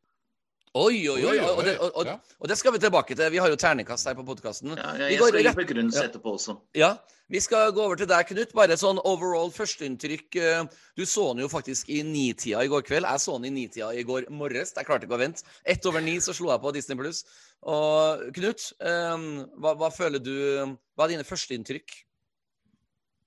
Oi, 0.73 1.07
oi, 1.09 1.19
oi. 1.19 1.31
Oi, 1.35 1.39
Og, 1.39 1.57
og, 1.57 1.63
det, 1.65 1.77
og, 1.79 1.91
og, 1.99 2.07
og 2.39 2.47
det 2.47 2.55
skal 2.57 2.71
vi 2.71 2.79
tilbake 2.79 3.15
til. 3.15 3.29
Vi 3.31 3.37
har 3.43 3.49
jo 3.51 3.57
terningkast 3.59 4.07
her 4.07 4.13
på 4.15 4.23
podkasten. 4.23 4.71
Ja, 4.77 4.93
Vi 4.95 5.15
jeg, 5.15 5.17
skal 5.19 5.33
gi 5.41 5.47
rett- 5.49 5.57
begrunnelse 5.59 6.03
etterpå 6.07 6.31
også. 6.37 6.55
Ja, 6.79 6.93
vi 7.29 7.39
skal 7.43 7.73
gå 7.75 7.81
over 7.83 7.95
til 7.99 8.07
deg, 8.07 8.25
Knut. 8.29 8.53
Bare 8.55 8.77
sånn 8.79 8.99
overall 9.03 9.51
førsteinntrykk. 9.51 10.35
eh, 10.39 10.63
Du 10.95 11.03
så 11.03 11.33
den 11.33 11.43
jo 11.43 11.49
faktisk 11.51 11.89
i 11.89 12.01
nitida 12.03 12.63
i 12.63 12.67
går 12.71 12.83
kveld. 12.87 13.03
Jeg 13.03 13.19
så 13.19 13.35
den 13.41 13.51
i 13.51 13.55
nitida 13.67 13.89
i 13.99 14.03
går 14.03 14.29
morges. 14.31 14.71
Jeg 14.75 14.85
klarte 14.85 15.03
ikke 15.07 15.15
å 15.19 15.19
vente. 15.19 15.43
Ett 15.65 15.85
over 15.85 15.99
ni 15.99 16.15
så 16.23 16.33
slo 16.33 16.51
jeg 16.51 16.61
på 16.61 16.73
Disney 16.73 16.95
Pluss. 16.97 17.25
Og 17.63 18.31
Knut, 18.33 18.71
eh, 18.79 19.17
hva, 19.59 19.75
hva 19.75 19.91
føler 19.91 20.19
du 20.23 20.77
Hva 20.95 21.03
er 21.03 21.07
dine 21.17 21.23
førsteinntrykk? 21.27 22.03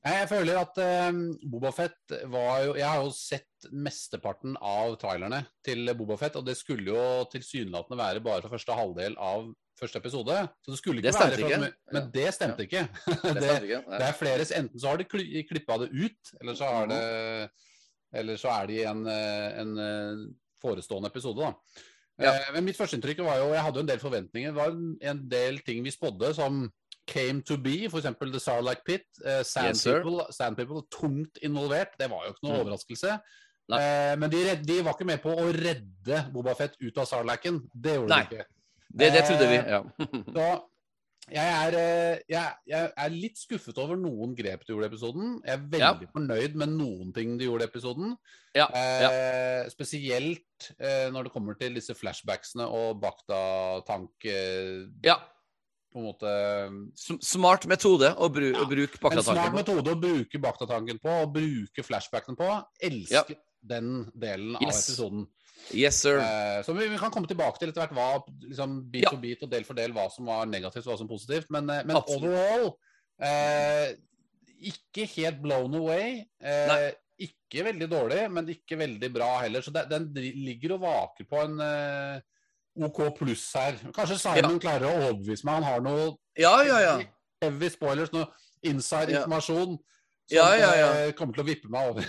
Jeg 0.04 0.28
føler 0.28 0.58
at 0.60 0.78
um, 1.08 1.20
Bobafett 1.48 2.12
var 2.28 2.58
jo 2.66 2.74
Jeg 2.76 2.84
har 2.84 3.02
jo 3.06 3.12
sett 3.16 3.68
mesteparten 3.72 4.56
av 4.60 4.98
trailerne 5.00 5.38
til 5.64 5.88
Bobafett, 5.96 6.36
og 6.36 6.44
det 6.44 6.58
skulle 6.58 6.92
jo 6.92 7.04
tilsynelatende 7.32 7.96
være 7.96 8.20
bare 8.24 8.44
for 8.44 8.52
første 8.52 8.76
halvdel 8.76 9.16
av 9.16 9.46
første 9.80 9.98
episode. 10.02 10.36
Så 10.62 10.70
det 10.74 10.78
skulle 10.78 11.00
ikke 11.00 11.08
Det 11.10 11.20
være 11.22 11.46
ikke. 11.48 11.70
Men 11.96 12.10
det 12.14 12.26
stemte 12.36 12.66
ikke. 12.68 12.84
Det 13.24 13.32
det, 13.40 13.54
ikke. 13.64 13.80
det 13.94 14.04
er 14.10 14.18
flere 14.20 14.44
Enten 14.60 14.80
så 14.84 14.92
har 14.92 15.00
de 15.00 15.08
kli- 15.08 15.42
klippa 15.48 15.80
det 15.82 15.88
ut, 15.96 16.34
eller 16.40 16.54
så 16.60 16.68
det 16.92 17.00
Eller 18.14 18.36
så 18.38 18.52
er 18.60 18.68
det 18.70 18.76
i 18.78 18.84
en, 18.86 19.00
en 19.08 19.72
eh, 19.82 20.20
forestående 20.62 21.08
episode, 21.10 21.40
da. 21.48 21.80
Ja. 22.22 22.30
Eh, 22.36 22.52
Men 22.54 22.68
mitt 22.68 22.76
førsteinntrykk 22.78 23.24
var 23.26 23.40
jo 23.40 23.48
Jeg 23.56 23.64
hadde 23.66 23.80
jo 23.80 23.86
en 23.88 23.90
del 23.90 23.98
forventninger. 24.04 24.52
Det 24.52 24.60
var 24.60 24.76
en 25.10 25.24
del 25.32 25.58
ting 25.66 25.80
vi 25.82 25.90
spådde 25.96 26.30
som 26.36 26.60
came 27.06 27.42
to 27.42 27.56
be, 27.58 27.84
f.eks. 27.86 28.02
The 28.18 28.40
Sarlacc 28.40 28.84
Pit. 28.84 29.06
Uh, 29.24 29.42
Sand, 29.42 29.74
Yes, 29.76 29.84
people, 29.84 30.26
Sand 30.30 30.56
People 30.56 30.82
tungt 30.90 31.38
involvert. 31.42 31.96
Det 31.98 32.10
var 32.10 32.26
jo 32.26 32.32
ikke 32.34 32.46
noe 32.48 32.56
Mm. 32.58 32.60
overraskelse. 32.66 33.18
Eh, 33.72 34.14
men 34.20 34.28
de, 34.30 34.42
redd, 34.44 34.66
de 34.68 34.82
var 34.84 34.92
ikke 34.92 35.06
med 35.08 35.22
på 35.22 35.32
å 35.40 35.46
redde 35.56 36.18
Bobafett 36.34 36.74
ut 36.82 36.98
av 37.00 37.06
Sarlaccen. 37.08 37.62
Det 37.72 37.94
gjorde 37.96 38.08
Nei. 38.12 38.22
de 38.28 38.36
ikke. 38.36 38.46
Det, 38.94 39.12
det 39.14 39.22
trodde 39.24 39.48
vi. 39.48 39.56
Eh, 39.56 39.70
Ja. 39.72 39.82
da, 40.38 40.48
jeg 41.32 41.52
er, 41.72 41.74
jeg, 42.28 42.52
jeg 42.68 42.90
er 43.00 43.08
litt 43.14 43.38
skuffet 43.40 43.78
over 43.80 43.96
noen 43.96 44.34
grep 44.36 44.66
de 44.66 44.74
gjorde 44.74 44.84
i 44.84 44.92
episoden. 44.92 45.30
Jeg 45.46 45.54
er 45.56 45.62
veldig 45.72 46.08
fornøyd 46.12 46.54
med 46.60 46.74
noen 46.76 47.14
ting 47.16 47.38
de 47.40 47.46
gjorde 47.48 47.64
i 47.64 47.70
episoden. 47.72 48.12
Ja, 48.54 48.66
Eh, 48.76 49.64
spesielt 49.72 50.68
eh, 50.78 51.08
når 51.10 51.24
det 51.24 51.32
kommer 51.32 51.56
til 51.56 51.72
disse 51.80 51.96
flashbacksene 51.96 52.66
og 52.68 53.00
Bakta-tank. 53.00 54.12
Eh, 54.28 54.84
ja. 55.08 55.16
På 55.94 56.02
en 56.02 56.08
måte 56.08 56.30
Smart 57.22 57.66
metode 57.70 58.10
å, 58.18 58.28
bru 58.32 58.48
Ja, 58.50 58.64
å 58.64 58.68
bruke 58.70 58.98
En 59.12 59.22
smart 59.22 59.54
metode 59.54 59.92
å 59.94 59.98
bruke 60.00 60.40
baktatanken 60.42 60.98
på, 61.02 61.12
og 61.22 61.32
bruke 61.36 61.84
flashbacken 61.86 62.36
på. 62.38 62.48
Elsker 62.82 63.36
den 63.64 64.10
delen 64.12 64.56
av 64.58 64.66
Yes. 64.66 64.82
episoden. 64.88 65.26
Yes, 65.72 66.00
sir. 66.02 66.18
Eh, 66.20 66.58
så 66.66 66.74
vi, 66.76 66.88
vi 66.92 66.98
kan 67.00 67.12
komme 67.14 67.30
tilbake 67.30 67.56
til 67.62 67.70
etter 67.70 67.86
hvert 67.86 67.94
hva, 67.96 68.08
liksom, 68.42 68.82
bit 68.92 69.06
Ja. 69.06 69.14
for 69.14 69.22
bit 69.22 69.46
og 69.46 69.50
del 69.54 69.64
for 69.64 69.78
del 69.78 69.94
hva 69.96 70.10
som 70.12 70.26
var 70.28 70.44
negativt 70.50 70.84
og 70.84 70.92
hva 70.92 70.98
som 70.98 71.08
var 71.08 71.14
positivt. 71.16 71.48
Men, 71.54 71.70
eh, 71.70 71.84
men 71.88 71.96
overall 72.02 72.74
eh, 73.22 73.94
ikke 74.74 75.06
helt 75.14 75.40
blown 75.40 75.74
away. 75.78 76.20
Eh, 76.42 76.90
ikke 77.24 77.64
veldig 77.70 77.88
dårlig, 77.88 78.20
men 78.34 78.50
ikke 78.50 78.76
veldig 78.76 79.12
bra 79.14 79.38
heller. 79.40 79.62
Så 79.62 79.72
det, 79.72 79.86
den 79.88 80.10
ligger 80.14 80.74
og 80.76 80.84
vaker 80.84 81.28
på 81.30 81.44
en 81.46 81.60
eh, 81.62 82.20
OK 82.82 82.98
pluss 83.18 83.44
her. 83.54 83.76
Kanskje 83.94 84.18
Simon 84.18 84.58
klarer 84.62 84.88
å 84.88 84.94
overbevise 85.10 85.46
meg. 85.46 85.60
Han 85.60 85.68
har 85.68 85.80
noe 85.84 86.06
Ja, 86.38 86.56
ja, 86.66 86.80
ja. 86.82 86.94
heavy 87.42 87.68
spoilers, 87.70 88.10
noe 88.12 88.26
inside 88.66 89.12
Ja. 89.12 89.20
informasjon 89.22 89.76
som 89.76 90.36
Ja, 90.38 90.48
ja, 90.56 90.72
ja. 90.80 90.88
eh, 91.06 91.12
kommer 91.12 91.34
til 91.36 91.44
å 91.44 91.46
vippe 91.46 91.68
meg 91.70 91.90
over. 91.94 92.04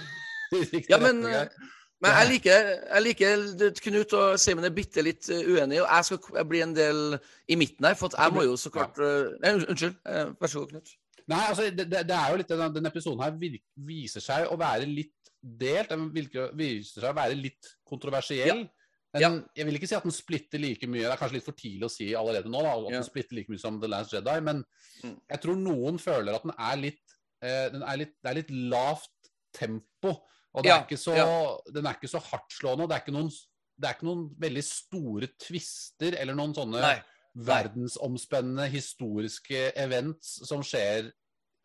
Ja, 0.89 0.97
men, 1.01 1.19
men 1.25 2.11
jeg 2.13 2.27
liker, 2.29 2.67
jeg 2.93 3.01
liker 3.03 3.71
Knut 3.81 4.13
og 4.13 4.35
Simen 4.39 4.63
er 4.67 4.69
bitte 4.71 5.01
litt 5.03 5.27
eh, 5.33 5.41
uenige, 5.41 5.81
og 5.83 5.89
jeg 5.89 6.05
skal 6.05 6.45
bli 6.47 6.61
en 6.63 6.73
del 6.77 7.17
i 7.49 7.57
midten 7.59 7.85
her. 7.89 7.95
For 7.99 8.13
jeg 8.13 8.33
må 8.35 8.43
jo 8.45 8.53
så 8.61 8.69
klart 8.71 8.97
eh, 9.01 9.33
Nei, 9.43 9.55
unnskyld. 9.65 9.97
Vær 10.39 10.51
så 10.53 10.61
god, 10.63 10.69
Knut. 10.75 10.93
Nei, 11.27 11.41
altså, 11.49 11.65
det, 11.73 11.87
det 11.89 12.03
det 12.07 12.15
er 12.15 12.29
jo 12.31 12.37
litt 12.43 12.51
den, 12.53 12.73
den 12.77 12.85
episoden 12.91 13.23
her 13.25 13.33
virk, 13.41 13.63
viser 13.89 14.21
seg 14.21 14.45
å 14.53 14.57
være 14.61 14.85
litt 14.85 15.13
delt. 15.41 15.89
Den 15.89 16.07
virker, 16.13 16.51
viser 16.57 17.01
seg 17.01 17.09
å 17.11 17.17
være 17.17 17.35
litt 17.41 17.71
kontroversiell. 17.89 18.67
Den, 19.15 19.21
Ja. 19.21 19.29
Jeg 19.55 19.65
vil 19.65 19.77
ikke 19.79 19.87
si 19.87 19.95
at 19.95 20.03
den 20.03 20.11
splitter 20.11 20.59
like 20.59 20.87
mye. 20.91 21.05
Det 21.07 21.11
er 21.13 21.17
kanskje 21.21 21.37
litt 21.39 21.45
for 21.47 21.55
tidlig 21.55 21.87
å 21.87 21.91
si 21.91 22.09
allerede 22.13 22.49
nå, 22.51 22.61
da, 22.61 22.73
at 22.75 22.91
Ja. 22.91 22.99
den 22.99 23.07
splitter 23.07 23.35
like 23.39 23.49
mye 23.49 23.59
som 23.61 23.79
The 23.81 23.87
Last 23.87 24.11
Jedi. 24.13 24.39
Men 24.43 24.63
Mm. 25.03 25.19
jeg 25.31 25.41
tror 25.41 25.55
noen 25.55 25.97
føler 25.99 26.35
at 26.35 26.43
den 26.43 26.53
er 26.57 26.75
litt, 26.77 27.01
eh, 27.41 27.69
den 27.69 27.83
er 27.83 27.97
litt 27.97 28.13
Det 28.21 28.29
er 28.31 28.35
litt 28.41 28.51
lavt 28.51 29.09
tempo. 29.53 30.21
Og 30.53 30.63
det 30.63 30.69
Ja, 30.69 30.79
er 30.79 30.85
ikke 30.85 30.97
så, 30.99 31.61
den 31.71 31.85
er 31.87 31.93
ikke 31.95 32.09
så 32.11 32.19
hardtslående. 32.21 32.83
og 32.83 32.89
Det 32.89 32.95
er 32.95 33.03
ikke 33.05 33.17
noen 33.17 33.31
det 33.77 33.89
er 33.89 33.93
ikke 33.95 34.07
noen 34.07 34.29
veldig 34.39 34.63
store 34.63 35.27
twister 35.37 36.15
eller 36.17 36.33
noen 36.33 36.53
sånne 36.55 36.79
Nei. 36.79 37.01
verdensomspennende 37.35 38.69
historiske 38.71 39.71
events 39.75 40.39
som 40.47 40.61
skjer, 40.61 41.11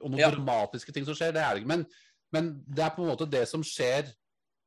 og 0.03 0.11
noen 0.11 0.33
dramatiske 0.35 0.93
ting 0.93 1.05
som 1.07 1.15
skjer. 1.15 1.33
Det 1.37 1.43
er 1.43 1.55
det 1.55 1.63
ikke. 1.63 1.71
Men, 1.71 1.87
men 2.33 2.65
det 2.67 2.85
er 2.85 2.91
på 2.97 3.05
en 3.05 3.11
måte 3.17 3.29
det 3.31 3.47
som 3.51 3.63
skjer 3.63 4.13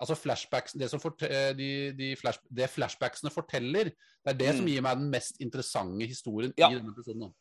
Altså 0.04 0.18
flashbacks, 0.20 0.74
det, 0.76 0.90
som 0.92 1.00
forte- 1.00 1.30
eh, 1.32 1.54
de, 1.56 1.68
de 1.96 2.10
flash, 2.20 2.40
det 2.52 2.68
flashbacksene 2.74 3.32
forteller, 3.32 3.84
det 3.94 4.34
er 4.34 4.40
det 4.42 4.50
som 4.58 4.66
Mm. 4.66 4.72
gir 4.74 4.82
meg 4.84 4.98
den 5.00 5.10
mest 5.14 5.40
interessante 5.40 6.06
historien 6.10 6.54
Ja. 6.58 6.70
i 6.70 6.76
denne 6.76 6.92
episoden. 6.92 7.32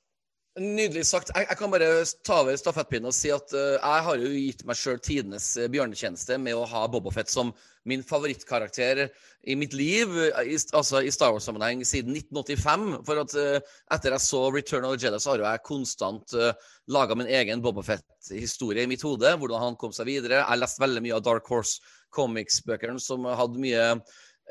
Nydelig 0.61 1.07
sagt. 1.09 1.31
Jeg, 1.33 1.47
jeg 1.49 1.57
kan 1.57 1.71
bare 1.73 1.87
ta 2.29 2.43
over 2.43 2.57
stafettpinnen 2.61 3.09
og 3.09 3.15
si 3.17 3.31
at 3.33 3.55
uh, 3.57 3.79
jeg 3.79 4.05
har 4.05 4.19
jo 4.21 4.33
gitt 4.35 4.65
meg 4.69 4.77
sjøl 4.77 4.99
tidenes 5.01 5.47
eh, 5.57 5.71
bjørnetjeneste 5.73 6.37
med 6.37 6.59
å 6.59 6.67
ha 6.69 6.83
Bobafett 6.93 7.33
som 7.33 7.55
min 7.89 8.03
favorittkarakter 8.05 9.07
i 9.49 9.57
mitt 9.57 9.73
liv, 9.73 10.13
eh, 10.13 10.51
i, 10.53 10.59
altså 10.77 11.01
i 11.01 11.13
Star 11.15 11.33
Wars-sammenheng, 11.33 11.81
siden 11.89 12.13
1985. 12.21 12.85
For 13.09 13.23
at 13.23 13.37
uh, 13.41 13.73
etter 13.97 14.13
jeg 14.13 14.25
så 14.27 14.43
Return 14.53 14.85
of 14.85 14.93
the 14.93 15.07
Jedi, 15.07 15.23
så 15.25 15.33
har 15.33 15.41
jo 15.41 15.49
jeg 15.49 15.65
konstant 15.71 16.37
uh, 16.37 16.53
laga 16.93 17.17
min 17.17 17.33
egen 17.33 17.65
Bobafett-historie 17.65 18.85
i 18.85 18.93
mitt 18.93 19.07
hode. 19.09 19.33
Hvordan 19.41 19.71
han 19.71 19.81
kom 19.81 19.97
seg 19.97 20.11
videre. 20.11 20.43
Jeg 20.43 20.51
har 20.51 20.61
lest 20.61 20.85
veldig 20.85 21.07
mye 21.07 21.17
av 21.17 21.25
Dark 21.31 21.49
Horse 21.49 21.81
Comics-bøkene, 22.13 23.01
som 23.01 23.25
hadde 23.25 23.65
mye 23.65 23.89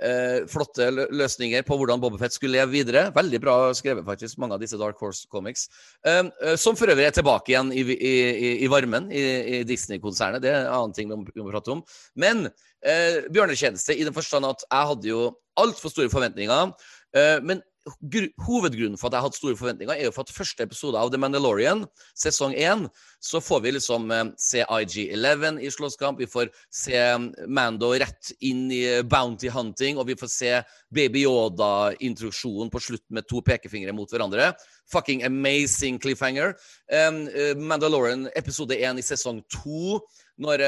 eh, 0.01 0.43
flotte 0.51 0.87
løsninger 1.11 1.65
på 1.67 1.77
hvordan 1.79 2.01
Bobafett 2.01 2.35
skulle 2.35 2.59
leve 2.59 2.73
videre. 2.73 3.07
Veldig 3.15 3.41
bra 3.43 3.55
skrevet, 3.77 4.05
faktisk, 4.07 4.39
mange 4.41 4.57
av 4.57 4.63
disse 4.63 4.79
Dark 4.79 4.99
Horse 5.01 5.27
Comics. 5.31 5.67
Um, 6.05 6.31
eh, 6.43 6.55
som 6.59 6.77
for 6.79 6.91
øvrig 6.91 7.09
er 7.09 7.15
tilbake 7.17 7.53
igjen 7.53 7.73
i, 7.73 7.83
i, 7.83 8.13
i, 8.65 8.69
varmen 8.71 9.11
i, 9.11 9.61
Disney-konsernet. 9.67 10.43
Det 10.43 10.53
er 10.53 10.63
en 10.63 10.73
annen 10.77 10.95
ting 10.97 11.11
vi 11.11 11.17
må, 11.17 11.51
prate 11.51 11.75
om. 11.75 11.83
Men 12.19 12.47
eh, 12.47 13.27
bjørnetjeneste 13.33 13.97
i 13.97 14.07
den 14.07 14.15
forstand 14.15 14.49
at 14.49 14.65
jeg 14.67 14.91
hadde 14.93 15.11
jo 15.11 15.27
altfor 15.61 15.93
store 15.93 16.11
forventninger. 16.13 16.73
Eh, 17.17 17.37
men 17.43 17.61
hovedgrunnen 18.45 18.97
for 18.99 19.09
at 19.09 19.17
jeg 19.17 19.25
hadde 19.25 19.37
store 19.37 19.57
forventninger, 19.57 19.93
er 19.95 20.05
jo 20.05 20.13
for 20.13 20.27
at 20.27 20.33
første 20.33 20.63
episode 20.63 20.99
av 20.99 21.09
The 21.09 21.17
Mandalorian, 21.17 21.83
sesong 22.17 22.53
én, 22.53 22.85
så 23.21 23.41
får 23.41 23.63
vi 23.63 23.73
liksom 23.73 24.11
eh, 24.13 24.23
se 24.37 24.61
IG-11 24.61 25.57
i 25.65 25.71
slåsskamp. 25.73 26.19
Vi 26.21 26.29
får 26.29 26.51
se 26.69 26.97
eh, 26.97 27.17
Mando 27.49 27.91
rett 27.93 28.33
inn 28.45 28.67
i 28.73 28.83
eh, 28.85 29.01
bounty 29.01 29.49
hunting, 29.49 29.97
og 29.97 30.09
vi 30.11 30.17
får 30.19 30.29
se 30.29 30.51
Baby 30.93 31.25
Yoda-introduksjonen 31.25 32.69
på 32.73 32.81
slutt 32.83 33.05
med 33.09 33.25
to 33.29 33.41
pekefingre 33.45 33.95
mot 33.97 34.09
hverandre. 34.11 34.51
Fucking 34.91 35.23
amazing 35.23 36.01
cliffhanger. 36.03 36.51
Mandalorian 37.55 38.25
episode 38.35 38.75
én 38.75 38.99
i 38.99 39.05
sesong 39.05 39.39
to, 39.47 40.01
når 40.41 40.63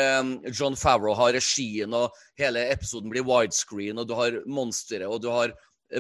John 0.53 0.77
Favreau 0.79 1.12
har 1.17 1.34
regien, 1.36 1.91
og 1.91 2.15
hele 2.39 2.63
episoden 2.72 3.12
blir 3.12 3.25
widescreen, 3.27 4.00
og 4.00 4.08
du 4.08 4.15
har 4.15 4.39
monsteret, 4.48 5.10
og 5.12 5.20
du 5.20 5.27
har 5.34 5.51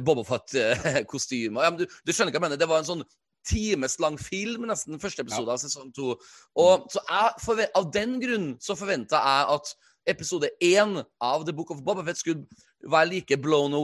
Bobafett-kostyme. 0.01 1.61
Ja, 1.65 1.71
du, 1.77 1.85
du 1.85 2.11
skjønner 2.13 2.33
hva 2.33 2.39
jeg 2.39 2.45
mener? 2.47 2.59
Det 2.61 2.69
var 2.69 2.81
en 2.81 2.89
sånn 2.89 3.05
times 3.47 3.97
lang 3.99 4.17
film, 4.19 4.67
nesten, 4.69 4.99
første 5.01 5.23
episode 5.25 5.51
av 5.51 5.59
sesong 5.61 5.91
to. 5.95 6.13
Og 6.59 6.85
så 6.93 7.03
jeg 7.09 7.71
Av 7.75 7.89
den 7.91 8.19
grunn 8.23 8.53
så 8.63 8.77
forventa 8.79 9.19
jeg 9.19 9.57
at 9.57 9.73
episode 10.13 10.49
én 10.63 10.97
av 11.23 11.45
The 11.47 11.55
Book 11.55 11.71
of 11.71 11.83
Bobafett 11.83 12.19
skulle 12.19 12.47
være 12.91 13.11
like 13.13 13.37
blown 13.43 13.75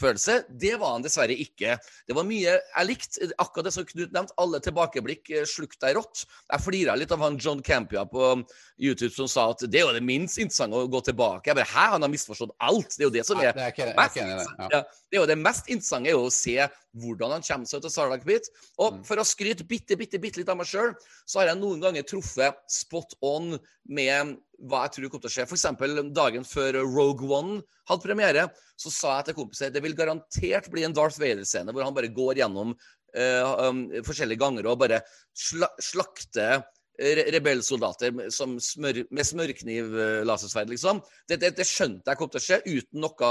away-følelse. 0.00 0.44
Det 0.58 0.78
var 0.78 0.92
han 0.94 1.02
dessverre 1.02 1.34
ikke. 1.36 1.76
Det 2.06 2.14
var 2.14 2.24
mye 2.24 2.56
jeg 2.58 2.86
likte. 2.86 3.30
Akkurat 3.38 3.64
det 3.66 3.72
som 3.74 3.84
Knut 3.84 4.12
nevnte, 4.12 4.34
alle 4.38 4.60
tilbakeblikk 4.60 5.30
eh, 5.30 5.44
slukte 5.44 5.86
jeg 5.88 5.96
rått. 5.96 6.24
Jeg 6.50 6.64
flira 6.64 6.96
litt 6.96 7.12
av 7.12 7.20
han 7.20 7.38
John 7.38 7.62
Campia 7.62 8.04
på 8.06 8.44
YouTube 8.78 9.12
som 9.14 9.28
sa 9.28 9.50
at 9.50 9.64
det 9.70 9.80
er 9.80 9.86
jo 9.86 9.94
det 9.96 10.04
minst 10.04 10.38
interessante 10.38 10.76
å 10.76 10.88
gå 10.90 11.00
tilbake. 11.10 11.50
Jeg 11.50 11.56
bare, 11.56 11.70
Hæ, 11.70 11.86
han 11.94 12.02
har 12.02 12.12
misforstått 12.12 12.54
alt! 12.60 12.96
Det 12.96 13.04
er 13.04 13.08
jo 13.08 13.14
det 13.14 13.26
som 13.26 13.40
er 13.40 13.52
det 13.54 13.64
er 13.66 13.74
ikke, 13.74 13.90
mest 13.96 14.14
det. 14.16 14.70
Ja. 14.74 14.82
Det 15.10 15.18
er 15.18 15.22
jo 15.22 15.30
det 15.30 15.40
mest 15.40 15.68
interessante 15.70 16.10
er 16.10 16.18
å 16.20 16.30
se 16.34 16.56
hvordan 17.00 17.36
han 17.36 17.44
kommer 17.46 17.70
seg 17.70 17.82
til 17.84 17.92
Sarlacc 17.92 18.24
Pit. 18.26 18.48
Og 18.78 19.00
Mm. 19.00 19.04
for 19.06 19.16
å 19.16 19.24
skryte 19.24 19.66
bitte, 19.66 19.96
bitte, 19.96 20.18
bitte 20.18 20.40
litt 20.40 20.48
av 20.48 20.56
meg 20.58 20.66
sjøl, 20.66 20.94
så 21.26 21.40
har 21.40 21.46
jeg 21.52 21.60
noen 21.60 21.80
ganger 21.80 22.02
truffet 22.02 22.56
spot 22.66 23.14
on 23.22 23.58
med 23.86 24.36
hva 24.66 24.82
jeg 24.84 24.92
tror 24.96 25.08
kommer 25.10 25.24
til 25.24 25.30
å 25.30 25.34
skje. 25.36 25.46
For 25.48 26.10
dagen 26.12 26.44
før 26.44 26.82
Rogue 26.82 27.28
One 27.30 27.62
hadde 27.88 28.02
premiere, 28.02 28.50
så 28.80 28.92
sa 28.92 29.14
jeg 29.18 29.28
til 29.28 29.38
kompiser 29.42 29.72
det 29.74 29.82
vil 29.84 29.96
garantert 29.98 30.70
bli 30.72 30.86
en 30.86 30.96
Darth 30.96 31.20
Vader-scene 31.20 31.74
hvor 31.74 31.84
han 31.84 31.96
bare 31.96 32.12
går 32.16 32.40
gjennom 32.40 32.72
uh, 32.72 33.68
um, 33.68 33.86
forskjellige 34.06 34.40
ganger 34.40 34.68
og 34.70 34.80
bare 34.82 35.02
sla 35.36 35.68
slakter 35.82 36.62
re 37.00 37.24
rebellsoldater 37.32 38.12
smør, 38.34 38.98
med 39.08 39.24
smørkniv-lasersverd, 39.24 40.68
liksom. 40.68 40.98
Det, 41.28 41.38
det, 41.40 41.54
det 41.56 41.64
skjønte 41.64 42.12
jeg 42.12 42.20
kom 42.20 42.28
til 42.32 42.40
å 42.40 42.44
skje, 42.44 42.58
uten 42.66 43.00
noe 43.00 43.30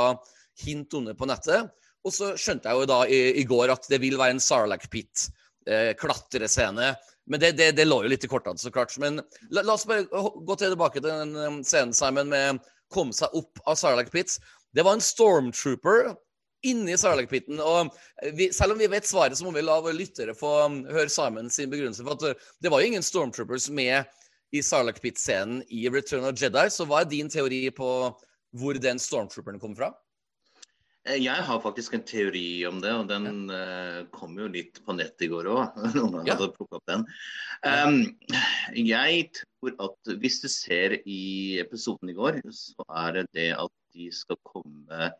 hint 0.63 0.95
under 0.97 1.17
på 1.17 1.27
nettet. 1.29 1.69
Og 2.07 2.15
så 2.15 2.31
skjønte 2.39 2.71
jeg 2.71 2.79
jo 2.79 2.87
da 2.89 3.03
i, 3.05 3.19
i 3.41 3.45
går 3.45 3.75
at 3.75 3.85
det 3.91 3.99
vil 4.01 4.17
være 4.17 4.37
en 4.37 4.41
Sarlacc 4.41 4.87
Pit. 4.89 5.27
Eh, 5.69 5.91
klatrescene. 5.99 6.93
Men 7.29 7.41
det, 7.43 7.51
det, 7.59 7.71
det 7.77 7.85
lå 7.85 8.01
jo 8.03 8.09
litt 8.09 8.25
i 8.25 8.31
kortene, 8.31 8.57
så 8.57 8.71
klart. 8.73 8.95
Men 9.01 9.19
la, 9.51 9.61
la 9.61 9.75
oss 9.75 9.85
bare 9.89 10.07
gå 10.09 10.55
tilbake 10.57 11.01
til 11.01 11.11
den 11.11 11.61
scenen, 11.67 11.93
Simon, 11.93 12.31
med 12.31 12.63
komme 12.89 13.13
seg 13.13 13.35
opp 13.37 13.61
av 13.69 13.77
Sarlacc 13.77 14.09
Pit. 14.13 14.39
Det 14.75 14.85
var 14.85 14.97
en 14.97 15.03
stormtrooper 15.03 16.11
inni 16.67 16.97
Sarlacc-piten. 16.99 17.59
Og 17.63 17.93
vi, 18.35 18.49
selv 18.53 18.75
om 18.75 18.81
vi 18.81 18.89
vet 18.91 19.07
svaret, 19.07 19.37
så 19.39 19.45
må 19.47 19.53
vi 19.55 19.63
la 19.63 19.79
våre 19.81 19.95
lyttere 19.95 20.35
få 20.37 20.51
um, 20.65 20.81
høre 20.91 21.09
Simon 21.11 21.49
sin 21.53 21.71
begrunnelse. 21.71 22.03
For 22.05 22.17
at 22.17 22.25
uh, 22.35 22.49
det 22.61 22.71
var 22.73 22.83
jo 22.83 22.91
ingen 22.91 23.05
stormtroopers 23.05 23.69
med 23.71 24.03
i 24.51 24.61
Sarlacc 24.65 24.99
Pit-scenen 25.01 25.63
i 25.69 25.85
Return 25.93 26.27
of 26.27 26.37
Jedi. 26.39 26.67
Så 26.73 26.87
hva 26.89 27.03
er 27.03 27.09
din 27.11 27.31
teori 27.31 27.63
på 27.75 27.89
hvor 28.59 28.79
den 28.81 28.99
stormtrooperen 29.01 29.61
kom 29.61 29.75
fra? 29.77 29.91
Eh, 31.07 31.19
Jeg 31.21 31.45
har 31.47 31.61
faktisk 31.63 31.93
en 31.95 32.03
teori 32.03 32.65
om 32.67 32.81
det, 32.83 32.91
og 32.91 33.07
den 33.11 33.49
eh, 33.53 33.99
kom 34.11 34.35
jo 34.41 34.49
litt 34.51 34.81
på 34.85 34.95
nett 34.97 35.21
i 35.21 35.29
går 35.31 35.47
òg. 35.53 35.77
Noen 35.95 36.25
Ja. 36.27 36.35
hadde 36.35 36.51
plukket 36.57 36.79
opp 36.81 36.89
den. 36.91 37.05
Um, 37.63 37.99
jeg 38.75 39.29
tror 39.37 39.75
at 39.85 40.13
hvis 40.19 40.41
du 40.43 40.49
ser 40.51 40.97
i 41.05 41.59
episoden 41.61 42.11
i 42.11 42.17
går, 42.17 42.41
så 42.51 42.83
er 43.05 43.19
det 43.21 43.27
det 43.37 43.51
at 43.55 43.71
de 43.95 44.09
skal 44.13 44.39
komme 44.47 45.11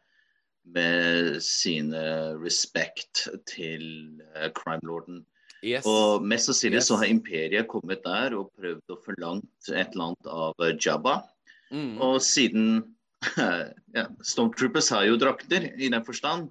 med 0.70 1.40
sine 1.44 2.02
respect 2.42 3.28
til 3.50 3.84
uh, 4.36 4.50
crime-lorden. 4.56 5.24
Yes. 5.64 5.88
Og 5.90 6.24
mest 6.24 6.48
sannsynlig 6.48 6.86
så 6.88 7.00
har 7.02 7.10
imperiet 7.12 7.68
kommet 7.72 8.06
der 8.06 8.36
og 8.38 8.54
prøvd 8.56 8.94
å 8.94 9.00
forlangt 9.04 9.72
et 9.74 9.92
eller 9.92 10.12
annet 10.12 10.30
av 10.32 10.64
eh, 10.64 10.78
Jabba. 10.80 11.18
Mm. 11.74 11.98
Og 12.06 12.22
siden 12.24 12.70
ja, 13.98 14.06
Stormtroopers 14.24 14.88
har 14.96 15.04
jo 15.10 15.20
drakter, 15.20 15.68
i 15.76 15.92
den 15.92 16.06
forstand. 16.08 16.48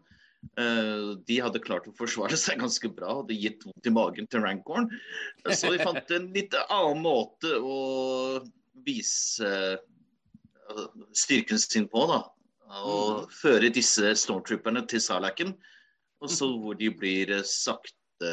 Uh, 0.55 1.17
de 1.27 1.41
hadde 1.43 1.63
klart 1.65 1.89
å 1.89 1.95
forsvare 1.99 2.37
seg 2.39 2.61
ganske 2.61 2.91
bra, 2.95 3.17
hadde 3.23 3.39
gitt 3.39 3.65
vondt 3.67 3.89
i 3.89 3.95
magen 3.95 4.29
til 4.31 4.45
Rancorn. 4.45 4.91
Så 5.49 5.73
de 5.73 5.81
fant 5.83 6.15
en 6.15 6.29
litt 6.37 6.55
annen 6.69 7.01
måte 7.03 7.57
å 7.59 7.79
vise 8.87 9.49
eh, 9.49 9.81
styrken 11.17 11.59
sin 11.59 11.89
på, 11.89 12.05
da. 12.11 12.23
Og 12.85 13.31
føre 13.33 13.71
disse 13.73 14.15
stormtrooperne 14.23 14.85
til 14.89 15.01
Salaken. 15.01 15.55
Og 16.21 16.31
så 16.31 16.49
hvor 16.61 16.77
de 16.79 16.91
blir 16.91 17.31
eh, 17.33 17.47
sakte 17.47 18.33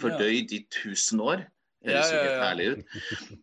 fordøyd 0.00 0.52
i 0.52 0.62
tusen 0.70 1.20
år. 1.20 1.46
Det 1.82 1.92
Ja, 1.92 2.00
høres 2.00 2.10
sikkert 2.10 2.32
ja. 2.32 2.44
herlig 2.44 2.70
ut. 2.72 3.42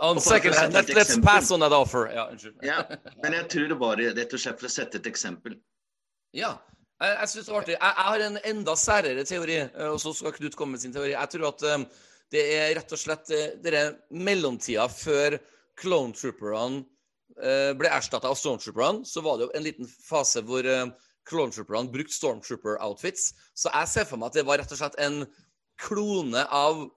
On 0.00 0.20
second 0.20 0.54
hand, 0.54 0.76
sette 0.76 0.94
let's, 0.94 1.16
pass 1.24 1.50
on 1.50 1.60
that 1.60 1.72
offer. 1.72 2.06
Ja, 2.14 2.28
unnskyld. 2.30 2.54
Ja, 2.62 2.84
men 3.22 3.34
jeg 3.34 3.48
tror 3.50 3.72
det 3.72 3.78
var 3.80 3.98
rett 3.98 4.36
og 4.36 4.42
slett 4.42 4.60
for 4.60 4.68
å 4.68 4.70
sette 4.70 5.00
et 5.00 5.08
eksempel. 5.10 5.56
Ja. 6.36 6.52
Jeg, 7.02 7.16
jeg 7.16 7.30
synes 7.32 7.48
det 7.48 7.54
var 7.54 7.64
artig. 7.64 7.74
Jeg, 7.74 7.94
jeg 7.96 8.08
har 8.12 8.24
en 8.28 8.38
enda 8.52 8.76
særere 8.78 9.24
teori, 9.26 9.56
eh, 9.64 9.88
og 9.88 9.98
så 10.02 10.12
skal 10.14 10.36
Knut 10.36 10.58
komme 10.58 10.76
med 10.76 10.84
sin 10.84 10.94
teori. 10.94 11.16
Jeg 11.16 11.32
tror 11.34 11.48
at 11.50 11.66
um, 11.74 11.86
det 12.32 12.44
er 12.54 12.76
rett 12.78 12.94
og 12.94 13.00
slett 13.00 13.32
eh, 13.34 13.56
dere 13.64 13.82
mellomtida 14.14 14.86
før 14.92 15.40
Clone 15.82 16.14
Trooperne 16.14 16.84
ble 17.78 17.90
erstatta 17.92 18.30
av 18.30 18.36
Stormtrooperne, 18.38 19.06
så 19.08 19.22
var 19.24 19.38
det 19.38 19.48
jo 19.48 19.54
en 19.56 19.66
liten 19.66 19.88
fase 19.88 20.42
hvor 20.46 20.66
eh, 20.68 20.90
Clone 21.28 21.86
brukte 21.92 22.14
Stormtrooper-outfits. 22.16 23.32
Så 23.54 23.70
jeg 23.70 23.88
ser 23.88 24.08
for 24.08 24.20
meg 24.20 24.32
at 24.32 24.40
det 24.40 24.46
var 24.48 24.60
rett 24.60 24.74
og 24.74 24.80
slett 24.80 24.98
en 25.00 25.22
klone 25.80 26.44
av 26.50 26.88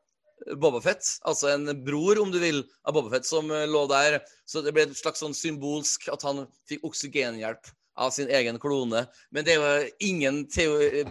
Bobafett, 0.60 1.08
altså 1.24 1.48
en 1.54 1.70
bror, 1.86 2.20
om 2.20 2.32
du 2.34 2.42
vil, 2.42 2.60
av 2.84 2.98
Bobafett 2.98 3.28
som 3.28 3.48
eh, 3.52 3.68
lå 3.70 3.86
der. 3.92 4.20
Så 4.46 4.62
det 4.66 4.74
ble 4.76 4.88
et 4.90 4.98
slags 4.98 5.24
sånn 5.24 5.36
symbolsk 5.38 6.10
at 6.12 6.26
han 6.28 6.44
fikk 6.70 6.84
oksygenhjelp 6.90 7.72
av 7.98 8.10
sin 8.12 8.28
egen 8.28 8.58
klone. 8.60 9.06
Men 9.32 9.46
det 9.48 9.54
er 9.56 9.62
jo 9.62 9.90
ingen 10.04 10.42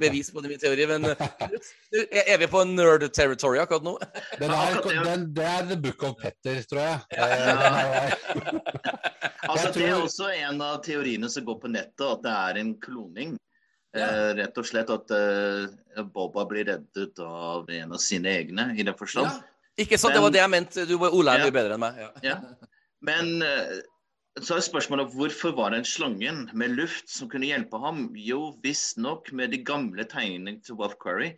bevis 0.00 0.30
på 0.34 0.42
det, 0.44 0.50
min 0.52 0.60
teori. 0.60 0.84
Men 0.90 1.06
eh, 1.08 2.34
er 2.34 2.38
vi 2.42 2.48
på 2.50 2.60
nerd 2.68 3.06
territory 3.16 3.58
akkurat 3.62 3.86
nå? 3.86 3.94
Den 4.40 4.50
er, 4.52 4.80
det- 4.84 5.04
den, 5.06 5.24
det 5.34 5.46
er 5.48 5.66
The 5.70 5.78
Book 5.86 6.02
of 6.10 6.18
Petter, 6.20 6.60
tror 6.68 6.82
jeg. 6.82 6.98
Ja. 7.16 8.10
Altså, 9.48 9.70
Det 9.74 9.86
er 9.88 10.02
også 10.08 10.28
en 10.34 10.60
av 10.64 10.78
teoriene 10.84 11.28
som 11.32 11.44
går 11.46 11.58
på 11.62 11.70
nettet, 11.72 12.04
at 12.08 12.22
det 12.24 12.34
er 12.34 12.60
en 12.62 12.74
kloning. 12.80 13.34
Ja. 13.94 14.08
Eh, 14.10 14.30
rett 14.40 14.56
og 14.58 14.66
slett 14.66 14.88
at 14.90 15.12
eh, 15.14 16.04
Boba 16.14 16.42
blir 16.50 16.66
reddet 16.66 17.20
av 17.22 17.68
en 17.70 17.92
av 17.94 18.00
sine 18.02 18.32
egne, 18.40 18.70
i 18.76 18.82
den 18.86 18.96
forstand. 18.98 19.30
Ikke 19.78 19.98
sant, 19.98 20.14
det 20.14 20.22
var 20.22 20.30
det 20.34 20.40
jeg 20.42 20.50
mente. 20.52 20.84
Du, 20.86 20.96
Ola 20.98 21.34
er 21.36 21.44
Ja. 21.44 21.48
mye 21.48 21.54
bedre 21.54 21.76
enn 21.76 21.82
meg. 21.82 22.00
Ja. 22.02 22.10
Ja. 22.22 22.36
Men 23.04 23.30
eh, 23.42 23.76
så 24.42 24.56
er 24.56 24.64
spørsmålet 24.66 25.12
hvorfor 25.14 25.54
var 25.54 25.74
den 25.74 25.84
slangen 25.86 26.48
med 26.52 26.74
luft 26.74 27.10
som 27.10 27.28
kunne 27.30 27.46
hjelpe 27.46 27.78
ham? 27.78 28.08
Jo, 28.18 28.54
visstnok 28.64 29.30
med 29.32 29.54
de 29.54 29.60
gamle 29.62 30.06
tegningene 30.10 30.58
til 30.64 30.78
Wolf 30.80 30.96
Quarry, 31.02 31.34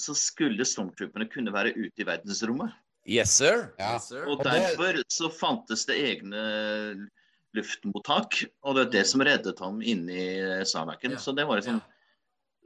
så 0.00 0.16
skulle 0.18 0.66
stormtrooperne 0.66 1.28
kunne 1.30 1.52
være 1.54 1.76
ute 1.76 2.02
i 2.02 2.06
verdensrommet. 2.08 2.74
Yes, 3.06 3.36
sir. 3.38 3.70
Ja. 3.78 3.94
Yes, 3.94 4.10
sir. 4.10 4.26
Og 4.26 4.42
derfor 4.44 4.98
så 5.12 5.30
fantes 5.32 5.86
det 5.88 5.98
egne 6.00 6.42
luftmottak, 7.56 8.42
og 8.62 8.76
det 8.76 8.86
er 8.86 8.90
det 8.98 9.06
som 9.10 9.22
reddet 9.26 9.62
ham 9.62 9.80
inni 9.82 10.18
i 10.18 10.66
Sarnaken. 10.66 11.16
Ja. 11.16 11.22
Så 11.22 11.34
det 11.34 11.46
var 11.48 11.60
liksom, 11.60 11.80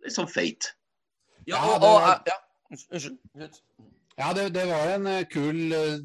liksom 0.05 0.29
fate. 0.29 0.75
Ja, 1.47 1.61
Ja, 1.61 1.77
og, 1.77 1.85
og, 1.85 2.01
ja. 2.27 2.37
Unnskyld. 2.71 3.19
Ja, 4.19 4.33
det, 4.37 4.55
det 4.55 4.65
var 4.69 4.93
en 4.95 5.07
eh, 5.11 5.27
kul, 5.29 5.73
eh, 5.73 5.99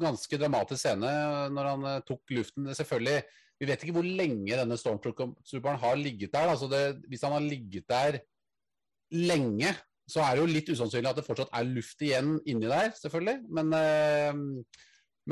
ganske 0.00 0.38
dramatisk 0.40 0.80
scene 0.82 1.10
når 1.54 1.68
han 1.72 1.84
eh, 1.90 2.00
tok 2.08 2.22
luften. 2.36 2.70
Selvfølgelig, 2.74 3.22
Vi 3.58 3.66
vet 3.70 3.80
ikke 3.86 3.94
hvor 3.96 4.04
lenge 4.04 4.52
denne 4.58 4.76
Stormtrooperen 4.76 5.78
har 5.80 5.96
ligget 5.96 6.32
der. 6.34 6.50
Altså 6.52 6.66
det, 6.68 6.82
hvis 7.08 7.22
han 7.24 7.32
har 7.32 7.40
ligget 7.40 7.86
der 7.88 8.18
lenge, 9.16 9.70
så 10.08 10.20
er 10.22 10.36
det 10.36 10.42
jo 10.44 10.50
litt 10.50 10.68
usannsynlig 10.70 11.08
at 11.10 11.16
det 11.16 11.24
fortsatt 11.26 11.54
er 11.56 11.64
luft 11.70 12.02
igjen 12.04 12.36
inni 12.46 12.68
der, 12.68 12.90
selvfølgelig. 13.00 13.38
Men, 13.48 13.72
eh, 13.72 14.36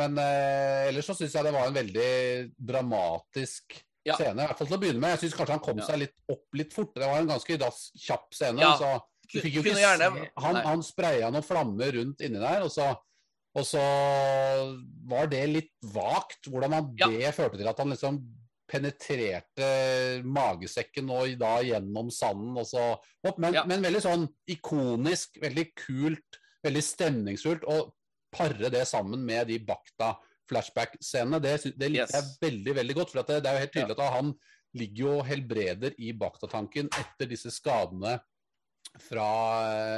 men 0.00 0.18
eh, 0.18 0.88
ellers 0.88 1.07
så 1.11 1.14
syns 1.18 1.35
jeg 1.37 1.44
det 1.46 1.52
var 1.55 1.68
en 1.68 1.76
veldig 1.76 2.09
dramatisk 2.59 3.76
Ja. 4.05 4.16
scene. 4.18 4.42
I 4.42 4.46
hvert 4.48 4.59
fall 4.59 4.66
til 4.68 4.76
å 4.76 4.81
begynne 4.83 5.00
med. 5.00 5.14
Jeg 5.14 5.20
syns 5.31 5.37
kanskje 5.38 5.55
han 5.55 5.62
kom 5.64 5.78
Ja. 5.78 5.87
seg 5.87 5.98
litt 5.98 6.16
opp 6.28 6.46
litt 6.55 6.72
fort. 6.74 6.94
Det 6.94 7.07
var 7.07 7.20
en 7.20 7.28
ganske 7.31 7.57
rask, 7.61 7.92
kjapp 7.96 8.35
scene. 8.35 8.61
Ja. 8.61 8.76
så 8.76 9.00
Han, 10.37 10.57
han 10.57 10.83
spraya 10.83 11.31
noen 11.33 11.42
flammer 11.46 11.92
rundt 11.96 12.20
inni 12.20 12.38
der, 12.38 12.62
og 12.66 12.70
så, 12.70 12.90
og 13.54 13.64
så 13.68 13.82
var 15.06 15.28
det 15.30 15.44
litt 15.50 15.72
vagt 15.94 16.48
hvordan 16.50 16.72
han 16.74 16.88
Ja. 16.98 17.06
det 17.08 17.34
førte 17.36 17.58
til 17.60 17.68
at 17.70 17.78
han 17.78 17.90
liksom 17.94 18.18
penetrerte 18.66 20.22
magesekken 20.24 21.10
og 21.12 21.34
da 21.38 21.58
gjennom 21.62 22.10
sanden 22.10 22.56
og 22.58 22.66
så 22.66 22.84
opp. 23.28 23.38
Men, 23.38 23.54
Ja. 23.54 23.64
men 23.64 23.82
veldig 23.82 24.02
sånn 24.02 24.28
ikonisk, 24.48 25.38
veldig 25.42 25.66
kult, 25.76 26.40
veldig 26.64 26.82
stemningsfullt. 26.82 27.64
Og 27.68 27.92
pare 28.32 28.70
det 28.70 28.86
sammen 28.88 29.24
med 29.24 29.48
de 29.48 29.58
Bakta 29.58 30.16
flashback-scenene, 30.50 31.40
det, 31.40 31.54
det 31.78 31.90
liker 31.90 32.06
Yes. 32.08 32.12
jeg 32.12 32.50
veldig, 32.50 32.74
veldig 32.74 32.94
godt. 32.94 33.10
For 33.12 33.22
det, 33.22 33.42
det 33.42 33.50
er 33.50 33.54
jo 33.54 33.64
helt 33.66 33.72
tydelig 33.72 33.98
at 33.98 34.12
han 34.12 34.34
ligger 34.74 35.04
jo 35.04 35.22
helbreder 35.22 35.94
i 35.98 36.12
Bakta-tanken 36.12 36.88
etter 36.90 37.26
disse 37.30 37.50
skadene 37.54 38.18
fra 39.02 39.24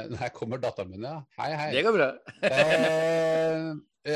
eh, 0.05 0.15
Her 0.17 0.29
kommer 0.35 0.57
datteren 0.61 0.89
min, 0.91 1.03
ja. 1.05 1.19
Hei, 1.37 1.51
hei. 1.53 1.69
Det 1.75 1.83
går 1.85 1.97
bra. 1.97 2.07
Eh, 2.87 3.67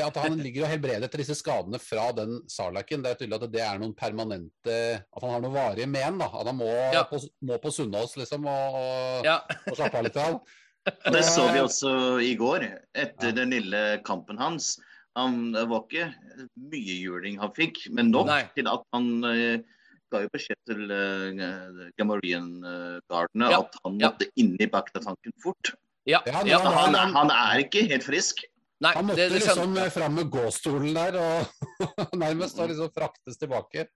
at 0.06 0.16
han 0.22 0.38
ligger 0.40 0.64
og 0.64 0.70
helbreder 0.72 1.04
etter 1.04 1.20
disse 1.20 1.34
skadene 1.36 1.76
fra 1.82 2.06
den 2.16 2.38
Sarlaken. 2.50 3.02
Det 3.04 3.10
er 3.12 3.18
tydelig 3.20 3.36
at 3.38 3.52
det 3.52 3.60
er 3.60 3.80
noen 3.82 3.92
permanente 3.98 4.76
At 5.04 5.20
han 5.20 5.34
har 5.34 5.42
noen 5.44 5.52
varige 5.56 5.88
men. 5.90 6.16
da, 6.22 6.30
At 6.32 6.48
han 6.48 6.56
må, 6.56 6.70
Ja. 6.94 7.02
på, 7.10 7.20
må 7.44 7.58
på 7.60 7.72
Sunnaas 7.74 8.16
liksom 8.16 8.46
og, 8.48 8.78
og, 8.80 9.26
Ja. 9.28 9.40
og 9.68 9.76
slappe 9.76 10.00
av 10.00 10.06
litt. 10.08 10.16
Av. 10.16 10.40
Det 11.12 11.22
så 11.28 11.44
vi 11.52 11.60
også 11.62 11.92
i 12.24 12.32
går, 12.40 12.64
etter 12.94 13.28
Ja. 13.30 13.36
den 13.42 13.50
lille 13.54 14.00
kampen 14.02 14.38
hans. 14.40 14.78
Han 15.14 15.52
det 15.52 15.66
var 15.68 15.84
ikke 15.84 16.08
mye 16.56 16.96
juling 17.02 17.36
han 17.38 17.52
fikk, 17.52 17.84
men 17.92 18.10
nok 18.10 18.26
Nei. 18.32 18.42
til 18.56 18.66
at 18.72 18.82
han 18.96 19.24
eh, 19.28 19.58
ga 20.12 20.20
jo 20.24 20.30
beskjed 20.32 20.58
til 20.68 20.82
uh, 20.92 21.88
Gamorrean-gardene 21.98 23.50
Ja, 23.52 23.60
at 23.64 23.76
han 23.84 23.98
ja. 24.00 24.10
måtte 24.10 24.28
inn 24.38 24.54
i 24.60 24.68
Bakta-tanken 24.70 25.34
fort. 25.42 25.72
Ja. 26.08 26.20
Ja, 26.26 26.42
ja. 26.46 26.58
Han, 26.62 26.94
han 27.14 27.30
er 27.34 27.62
ikke 27.64 27.84
helt 27.90 28.04
frisk. 28.06 28.42
Nei, 28.82 28.90
Han 28.96 29.06
måtte 29.06 29.20
det, 29.22 29.28
det 29.30 29.40
liksom 29.44 29.76
fram 29.94 30.16
med 30.18 30.30
gåstolen 30.34 30.94
der 30.96 31.18
og 31.22 31.76
nærmest 32.24 32.58
og 32.58 32.72
liksom 32.72 32.90
fraktes 32.96 33.38
tilbake. 33.38 33.86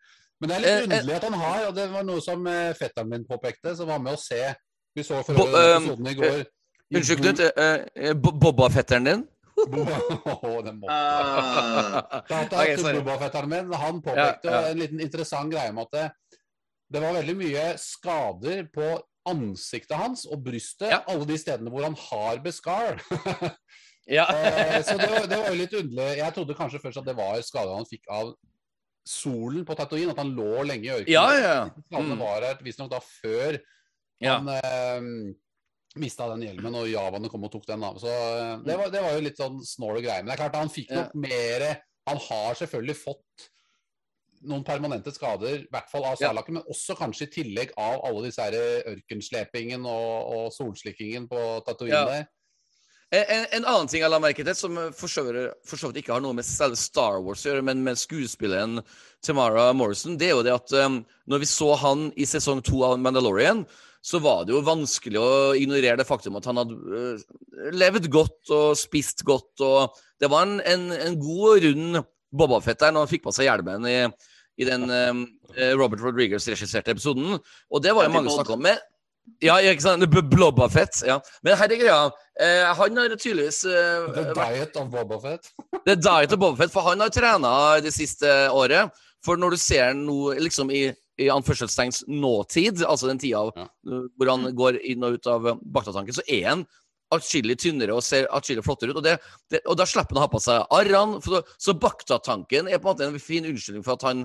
Men 0.40 0.50
det 0.52 0.56
er 0.56 0.60
litt 0.62 0.70
Eh, 0.70 0.76
eh. 0.76 0.84
underlig 0.86 1.14
at 1.16 1.24
han 1.26 1.38
har, 1.40 1.62
og 1.70 1.74
det 1.74 1.86
var 1.90 2.04
noe 2.06 2.22
som 2.22 2.46
eh, 2.46 2.72
fetteren 2.78 3.08
min 3.10 3.24
påpekte, 3.26 3.72
som 3.78 3.88
var 3.90 3.98
med 4.04 4.14
å 4.14 4.20
se 4.20 4.42
Vi 4.96 5.02
så 5.04 5.22
for 5.26 5.34
Bo- 5.36 5.46
øvrig 5.48 5.64
den 5.64 5.82
episoden 5.82 6.06
i 6.12 6.14
går. 6.20 6.44
Unnskyld, 6.94 7.22
Knut. 7.24 7.40
eh, 7.40 7.78
eh, 7.96 8.14
Bo- 8.14 8.32
Boba-fetteren 8.44 9.08
din? 9.10 9.24
Bo- 9.56 10.62
den 10.66 10.80
Ah, 10.92 12.20
Data 12.28 12.62
til 12.66 12.84
han 13.82 14.00
påpekte 14.04 14.50
Ja, 14.52 14.60
ja. 14.60 14.70
en 14.74 14.78
liten 14.82 15.00
interessant 15.00 15.52
greie 15.52 15.72
med 15.72 15.86
at 15.88 15.96
det, 15.96 16.40
det 16.92 17.02
var 17.02 17.16
veldig 17.16 17.36
mye 17.40 17.62
skader 17.80 18.66
på 18.74 18.90
ansiktet 19.26 19.96
hans 19.98 20.26
og 20.30 20.44
brystet, 20.44 20.90
Ja. 20.92 21.00
alle 21.10 21.26
de 21.26 21.38
stedene 21.40 21.70
hvor 21.72 21.82
han 21.88 21.96
har 22.10 22.42
beskar. 22.44 23.00
Ja. 24.06 24.22
Eh, 24.36 24.82
så 24.86 24.94
det 25.00 25.08
var, 25.10 25.24
det 25.26 25.36
var 25.40 25.48
jo 25.50 25.56
litt 25.58 25.72
underlig. 25.74 26.18
Jeg 26.20 26.34
trodde 26.36 26.54
kanskje 26.54 26.78
først 26.78 27.00
at 27.00 27.08
det 27.08 27.16
var 27.18 27.40
skader 27.42 27.72
han 27.74 27.88
fikk 27.90 28.04
av 28.14 28.28
solen 29.06 29.64
på 29.66 29.74
Tatooine, 29.78 30.12
at 30.14 30.20
han 30.22 30.30
lå 30.36 30.62
lenge 30.66 30.86
i 30.86 30.92
ørkenen. 30.94 31.10
Ja, 31.10 31.24
ja. 31.34 31.56
Mm. 31.90 32.12
var 32.20 32.46
her 32.46 32.60
visstnok 32.62 32.90
da 32.92 33.00
før 33.02 33.58
Ja. 34.22 34.36
han 34.38 34.48
eh, 34.54 35.34
mista 36.00 36.28
den 36.32 36.44
hjelmen, 36.46 36.78
og 36.78 36.88
javaene 36.90 37.30
kom 37.32 37.44
og 37.48 37.52
tok 37.52 37.66
den. 37.68 37.84
da. 37.84 37.92
Så 38.00 38.12
eh, 38.12 38.54
det 38.66 38.78
var, 38.78 38.92
det 38.94 39.02
var 39.04 39.16
jo 39.16 39.26
litt 39.26 39.40
sånn 39.42 39.60
snål 39.64 40.00
greie. 40.04 40.22
Men 40.22 40.32
det 40.32 40.36
er 40.36 40.42
klart 40.44 40.58
han 40.60 40.72
fikk 40.72 40.94
Ja. 40.94 41.10
mer 41.14 41.68
Han 42.06 42.20
har 42.22 42.54
selvfølgelig 42.54 42.94
fått 43.00 43.46
noen 44.46 44.62
permanente 44.62 45.10
skader, 45.10 45.64
i 45.64 45.68
hvert 45.72 45.90
fall 45.90 46.04
av 46.06 46.20
Ja. 46.22 46.32
Men 46.32 46.62
også 46.70 46.94
kanskje 46.94 47.26
i 47.26 47.32
tillegg 47.40 47.72
av 47.76 48.04
alle 48.06 48.28
disse 48.28 48.44
her 48.44 48.54
ørkenslepingen 48.92 49.82
og, 49.82 50.32
og 50.36 50.52
solslikkingen 50.54 51.26
på 51.28 51.42
Tatooine 51.66 52.04
Ja. 52.06 52.24
En, 53.14 53.46
en 53.54 53.64
annen 53.70 53.86
ting 53.86 54.02
jeg 54.02 54.10
la 54.10 54.18
merke 54.18 54.42
til, 54.42 54.54
som 54.58 54.78
for 54.98 55.06
så 55.06 55.22
vidt 55.30 56.00
ikke 56.00 56.16
har 56.16 56.22
noe 56.24 56.34
med 56.34 56.46
selve 56.46 56.78
Star 56.78 57.20
Wars 57.22 57.44
å 57.44 57.52
gjøre, 57.52 57.62
men 57.68 57.84
med 57.86 58.00
skuespilleren 58.00 58.80
Tamara 59.22 59.68
Morrison, 59.78 60.16
det 60.18 60.32
er 60.32 60.34
jo 60.34 60.42
det 60.42 60.54
at 60.56 60.74
um, 60.82 61.04
når 61.30 61.44
vi 61.44 61.48
så 61.50 61.68
han 61.78 62.08
i 62.18 62.26
sesong 62.26 62.64
to 62.66 62.82
av 62.82 62.98
Mandalorian, 62.98 63.62
så 64.06 64.20
var 64.22 64.44
det 64.46 64.54
jo 64.54 64.62
vanskelig 64.62 65.18
å 65.18 65.30
ignorere 65.58 65.98
det 65.98 66.06
faktum 66.06 66.38
at 66.38 66.46
han 66.46 66.60
hadde 66.60 66.76
uh, 66.76 67.24
levd 67.74 68.06
godt 68.12 68.52
og 68.54 68.76
spist 68.78 69.24
godt. 69.26 69.64
og 69.66 69.96
Det 70.20 70.30
var 70.30 70.46
en, 70.46 70.60
en, 70.62 70.92
en 70.94 71.18
god 71.18 71.48
og 71.50 71.64
rund 71.66 72.04
Bobafett 72.36 72.80
der 72.82 72.92
når 72.92 73.06
han 73.06 73.10
fikk 73.10 73.24
på 73.24 73.32
seg 73.34 73.48
hjelmen 73.48 73.86
i, 73.88 73.96
i 74.60 74.66
den 74.68 74.84
um, 74.90 75.22
eh, 75.54 75.72
Robert 75.78 76.02
Rodriguez-regisserte 76.04 76.92
episoden. 76.94 77.38
Og 77.70 77.82
det 77.82 77.94
var 77.96 78.08
jo 78.08 78.14
mange 78.14 78.32
snakka 78.32 78.50
snakk 78.50 78.56
om. 78.56 78.64
Men, 78.66 78.82
ja, 79.42 79.56
ikke 79.58 79.82
sant? 79.82 80.06
Blobafett. 80.30 81.00
Ja. 81.06 81.18
Men 81.46 81.58
herre 81.58 81.76
er 81.76 81.80
greia. 81.80 81.96
Eh, 82.42 82.66
han 82.78 83.00
har 83.00 83.14
tydeligvis 83.16 83.64
eh, 83.70 84.06
The 84.14 84.26
Diet 84.36 84.78
of 84.80 84.90
Boba 84.92 85.18
Fett. 85.22 85.50
det 85.86 85.96
er 85.96 86.02
diet 86.02 86.36
of 86.36 86.42
Bobafett, 86.42 86.74
for 86.74 86.86
han 86.90 87.02
har 87.02 87.14
trena 87.14 87.52
det 87.82 87.94
siste 87.96 88.30
året. 88.54 88.94
For 89.26 89.40
når 89.40 89.56
du 89.56 89.60
ser 89.60 89.90
han 89.90 90.04
nå 90.06 90.36
liksom 90.38 90.70
i, 90.74 90.86
i 91.20 91.28
anførselstegns 91.32 92.04
nåtid, 92.08 92.82
altså 92.84 93.08
den 93.08 93.20
tida 93.20 93.44
Ja. 93.56 93.68
uh, 93.88 94.08
hvor 94.16 94.32
han 94.32 94.50
går 94.56 94.80
inn 94.84 95.04
og 95.06 95.16
ut 95.16 95.30
av 95.30 95.46
uh, 95.46 95.56
Bakta-tanken, 95.62 96.16
så 96.16 96.24
er 96.28 96.48
han 96.50 96.66
atskillig 97.14 97.58
tynnere 97.62 97.94
og 97.94 98.02
ser 98.02 98.26
atskillig 98.34 98.64
flottere 98.66 98.90
ut. 98.92 98.98
Og, 98.98 99.04
det, 99.04 99.16
det, 99.52 99.62
og 99.66 99.78
da 99.78 99.86
slipper 99.86 100.16
han 100.16 100.24
å 100.24 100.26
ha 100.26 100.32
på 100.32 100.42
seg 100.42 100.74
arrene. 100.74 101.20
Så, 101.22 101.42
så 101.62 101.76
Bakta-tanken 101.78 102.68
er 102.68 102.80
på 102.80 102.90
en 102.90 102.96
måte 102.96 103.06
en 103.06 103.22
fin 103.22 103.46
unnskyldning 103.46 103.86
for 103.86 103.94
at 103.94 104.06
han 104.08 104.24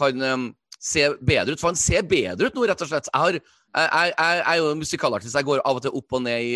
kan 0.00 0.24
um, 0.24 0.46
se 0.80 1.10
bedre 1.20 1.54
ut. 1.54 1.60
For 1.60 1.70
han 1.70 1.78
ser 1.80 2.06
bedre 2.08 2.48
ut 2.48 2.56
nå, 2.56 2.64
rett 2.68 2.84
og 2.84 2.90
slett. 2.90 3.10
Jeg, 3.12 3.20
har, 3.20 3.36
jeg, 3.36 3.90
jeg, 3.92 4.14
jeg 4.16 4.42
er 4.54 4.62
jo 4.62 4.72
musikalartist. 4.80 5.36
Jeg 5.36 5.48
går 5.50 5.62
av 5.68 5.78
og 5.78 5.84
til 5.84 6.00
opp 6.00 6.18
og 6.18 6.24
ned 6.24 6.48
i 6.48 6.54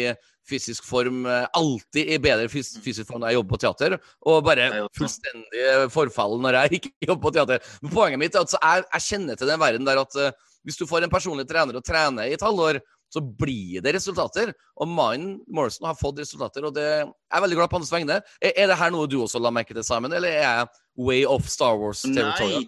fysisk 0.49 0.87
form 0.87 1.25
eh, 1.31 1.47
alltid 1.59 2.13
i 2.15 2.19
bedre 2.23 2.49
fys 2.53 2.75
fysisk 2.83 3.11
form 3.11 3.23
når 3.23 3.33
jeg 3.33 3.41
jobber 3.41 3.55
på 3.55 3.63
teater, 3.65 3.97
og 4.27 4.43
bare 4.47 4.69
fullstendig 4.97 5.69
forfall 5.95 6.37
når 6.43 6.61
jeg 6.61 6.75
ikke 6.81 6.93
jobber 7.11 7.23
på 7.29 7.35
teater. 7.39 7.73
Men 7.83 7.95
poenget 7.95 8.23
mitt 8.23 8.37
er 8.37 8.47
at 8.47 8.53
så 8.55 8.61
jeg, 8.63 8.87
jeg 8.93 9.09
kjenner 9.11 9.41
til 9.41 9.51
den 9.53 9.63
verden 9.63 9.89
der 9.89 10.03
at 10.03 10.21
uh, 10.21 10.31
hvis 10.67 10.79
du 10.81 10.87
får 10.91 11.07
en 11.07 11.13
personlig 11.13 11.47
trener 11.49 11.79
og 11.79 11.85
trener 11.87 12.27
i 12.27 12.35
et 12.35 12.43
halvår, 12.43 12.81
så 13.13 13.23
blir 13.23 13.83
det 13.85 13.95
resultater. 13.95 14.51
Og 14.83 14.89
mannen 14.91 15.37
Morrison 15.47 15.87
har 15.87 15.99
fått 15.99 16.19
resultater, 16.21 16.67
og 16.67 16.75
det 16.75 16.87
jeg 16.87 17.39
er 17.39 17.45
veldig 17.45 17.59
glad 17.61 17.71
på 17.71 17.79
hans 17.79 17.93
vegne. 17.95 18.19
Er, 18.41 18.53
er 18.53 18.73
det 18.73 18.79
her 18.81 18.91
noe 18.95 19.07
du 19.11 19.21
også 19.23 19.41
la 19.43 19.53
merke 19.55 19.77
til, 19.77 19.87
Simon, 19.87 20.15
eller 20.17 20.33
er 20.33 20.43
jeg 20.43 20.67
way 21.07 21.23
off 21.29 21.47
Star 21.51 21.79
Wars-territoriet? 21.79 22.67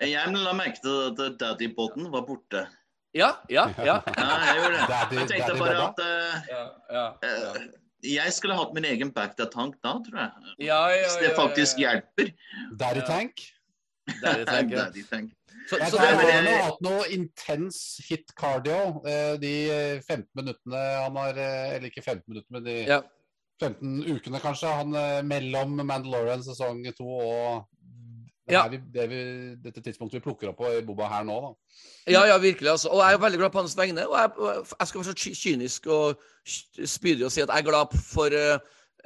Nei, 0.00 0.12
jeg 0.12 0.36
la 0.36 0.54
merke 0.56 0.82
til 0.84 1.24
at 1.26 1.40
Daddy-båten 1.42 2.10
var 2.14 2.26
borte. 2.28 2.68
Ja, 3.16 3.30
ja, 3.50 3.64
ja. 3.88 3.96
Ja, 4.06 4.26
jeg 4.46 4.56
gjorde 4.60 4.74
det. 4.76 4.88
Daddy- 4.90 5.18
Jeg 5.18 5.28
tenkte 5.30 5.46
Daddy 5.52 5.62
bare 5.64 5.86
at 5.88 6.02
uh, 6.04 6.50
ja, 6.50 6.60
ja, 6.94 7.04
ja. 7.26 7.64
jeg 8.22 8.32
skulle 8.36 8.54
hatt 8.58 8.74
min 8.76 8.86
egen 8.86 9.10
Bagdad-tank 9.16 9.80
da, 9.82 9.96
tror 10.06 10.20
jeg. 10.22 10.52
Ja, 10.68 10.78
ja, 10.94 11.00
Hvis 11.08 11.16
det 11.18 11.30
ja, 11.32 11.36
faktisk 11.38 11.82
hjelper. 11.82 12.30
Daddy 12.80 13.02
Tank. 13.08 13.42
Daddy 14.22 14.44
tank, 14.52 14.70
ja. 14.74 14.84
Daddy-tank. 14.86 15.32
Så, 15.70 15.76
Jeg 15.78 15.90
så 15.92 15.98
tror 15.98 16.06
det, 16.22 16.32
han 16.34 16.46
har 16.48 16.62
hatt 16.70 16.80
noe 16.82 17.02
intens 17.14 17.76
hit 18.08 18.30
cardio 18.38 19.02
eh, 19.06 19.34
de 19.42 19.50
eh, 19.70 20.00
15 20.02 20.24
minuttene 20.40 20.80
han 21.04 21.18
har 21.20 21.36
Eller 21.38 21.90
ikke 21.90 22.02
15 22.02 22.24
minutter, 22.26 22.48
men 22.56 22.64
de 22.66 22.76
ja. 22.88 22.96
15 23.60 24.00
ukene 24.08 24.40
kanskje. 24.42 24.70
Han 24.80 24.96
mellom 25.28 25.76
Mandalorian 25.84 26.42
sesong 26.46 26.80
2 26.96 27.06
og 27.06 27.66
Ja. 28.52 28.64
det, 28.70 28.80
det 28.94 29.06
vi, 29.10 29.20
dette 29.64 29.82
tidspunktet 29.84 30.18
vi 30.18 30.24
plukker 30.24 30.50
opp 30.50 30.60
på 30.60 30.72
i 30.74 30.82
Boba 30.86 31.08
her 31.12 31.24
nå, 31.28 31.38
da. 31.44 31.50
Ja, 32.10 32.24
ja, 32.26 32.36
virkelig. 32.42 32.70
altså. 32.70 32.88
Og 32.88 33.02
jeg 33.04 33.14
er 33.14 33.22
veldig 33.22 33.40
glad 33.42 33.54
på 33.54 33.62
hans 33.62 33.76
vegne. 33.78 34.06
Og 34.08 34.16
jeg, 34.18 34.30
jeg 34.80 34.88
skal 34.88 35.00
være 35.00 35.10
så 35.10 35.34
kynisk 35.42 35.86
og 35.86 36.22
spydig 36.84 37.26
og 37.26 37.32
si 37.32 37.42
at 37.44 37.48
jeg 37.48 37.58
er 37.58 37.68
glad 37.68 37.98
for 37.98 38.34
uh, 38.34 38.56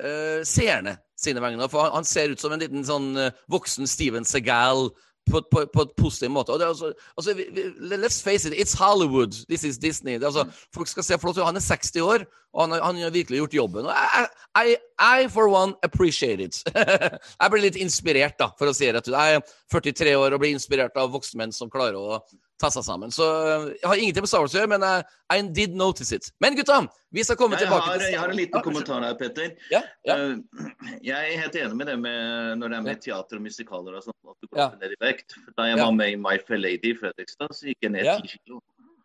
uh, 0.01 0.41
seerne 0.47 0.97
sine 1.21 1.43
vegne. 1.43 1.69
For 1.69 1.87
han, 1.87 1.99
han 2.01 2.09
ser 2.09 2.33
ut 2.33 2.41
som 2.41 2.55
en 2.55 2.63
liten 2.63 2.87
sånn 2.87 3.13
uh, 3.19 3.33
voksen 3.53 3.91
Steven 3.91 4.25
Segal 4.29 4.89
på, 5.31 5.43
på, 5.51 5.65
på 5.73 5.85
et 5.87 5.93
positiv 5.97 6.31
måte. 6.31 6.53
Og 6.53 6.61
det 6.61 6.67
er 6.67 6.73
altså, 6.75 6.93
altså 7.17 7.35
vi, 7.35 7.47
vi, 7.53 7.97
Let's 7.97 8.23
face 8.23 8.49
it, 8.49 8.55
it's 8.55 8.77
Hollywood. 8.79 9.33
This 9.49 9.65
is 9.65 9.79
Disney. 9.79 10.15
Det 10.15 10.23
er 10.23 10.33
altså, 10.33 10.67
folk 10.75 10.89
skal 10.89 11.05
se 11.05 11.19
flott 11.19 11.39
ut. 11.39 11.45
Han 11.45 11.57
er 11.57 11.65
60 11.65 12.01
år, 12.01 12.27
og 12.55 12.61
han, 12.65 12.71
har- 12.77 12.85
han 12.87 13.03
har 13.03 13.11
virkelig 13.11 13.41
gjort 13.43 13.55
jobben. 13.59 13.87
Og 13.91 13.93
I, 13.93 14.25
I, 14.55 14.77
I, 15.03 15.27
for 15.29 15.49
one, 15.51 15.75
appreciate 15.83 16.39
it. 16.41 16.61
jeg 17.43 17.51
blir 17.51 17.65
litt 17.67 17.77
inspirert, 17.83 18.39
da, 18.39 18.53
for 18.59 18.71
å 18.71 18.75
si 18.77 18.87
det 18.87 18.95
rett 19.01 19.09
ut. 19.11 19.15
Jeg 19.19 19.41
er 19.41 19.43
43 19.75 20.15
år 20.23 20.37
og 20.37 20.41
blir 20.45 20.55
inspirert 20.55 20.95
av 20.97 21.11
voksne 21.11 21.43
menn 21.43 21.53
som 21.53 21.69
klarer 21.73 21.99
å 21.99 22.21
ta 22.63 22.69
seg 22.71 22.85
sammen. 22.87 23.11
Så 23.11 23.27
jeg 23.75 23.83
har 23.83 23.99
ingenting 23.99 24.23
med 24.23 24.31
Star 24.31 24.45
Wars 24.45 24.55
å 24.55 24.61
gjøre, 24.61 24.71
men 24.77 24.85
I, 24.87 24.93
I 25.35 25.41
did 25.51 25.75
notice 25.75 26.15
it. 26.15 26.29
Men 26.41 26.55
gutta, 26.55 26.85
vi 27.11 27.25
skal 27.27 27.37
komme 27.41 27.59
Jeg 27.59 27.67
tilbake 27.67 27.89
har, 27.91 27.99
til 27.99 28.13
jeg 28.15 28.21
har 28.23 28.31
en 28.31 28.39
liten 28.39 28.63
kommentar 28.63 29.03
her, 29.03 29.17
Petter. 29.19 29.51
Ja, 29.75 29.81
ja. 30.07 30.15
Eh, 30.15 30.71
Jeg 31.11 31.35
er 31.35 31.43
helt 31.43 31.59
enig 31.65 31.81
med 31.83 31.91
det 31.91 31.99
med 32.07 32.63
når 32.63 32.71
det 32.71 32.79
er 32.79 32.87
med 32.87 33.03
teater 33.03 33.41
og 33.41 33.45
musikaler 33.49 33.99
og 33.99 34.07
sånn, 34.07 34.15
at 34.31 34.39
du 34.39 34.47
går 34.53 34.63
Ja. 34.63 34.69
ned 34.79 34.95
i 34.95 35.01
vekt. 35.03 35.35
Da 35.59 35.67
jeg 35.73 35.83
var 35.83 35.91
med 35.99 36.15
i 36.15 36.17
My 36.23 36.39
Fair 36.47 36.63
Lady 36.63 36.95
i 36.95 36.97
Fredrikstad, 37.03 37.51
så 37.59 37.67
gikk 37.73 37.83
jeg 37.89 37.97
ned 37.99 38.07
Ja. 38.07 38.17
kilo. 38.23 38.63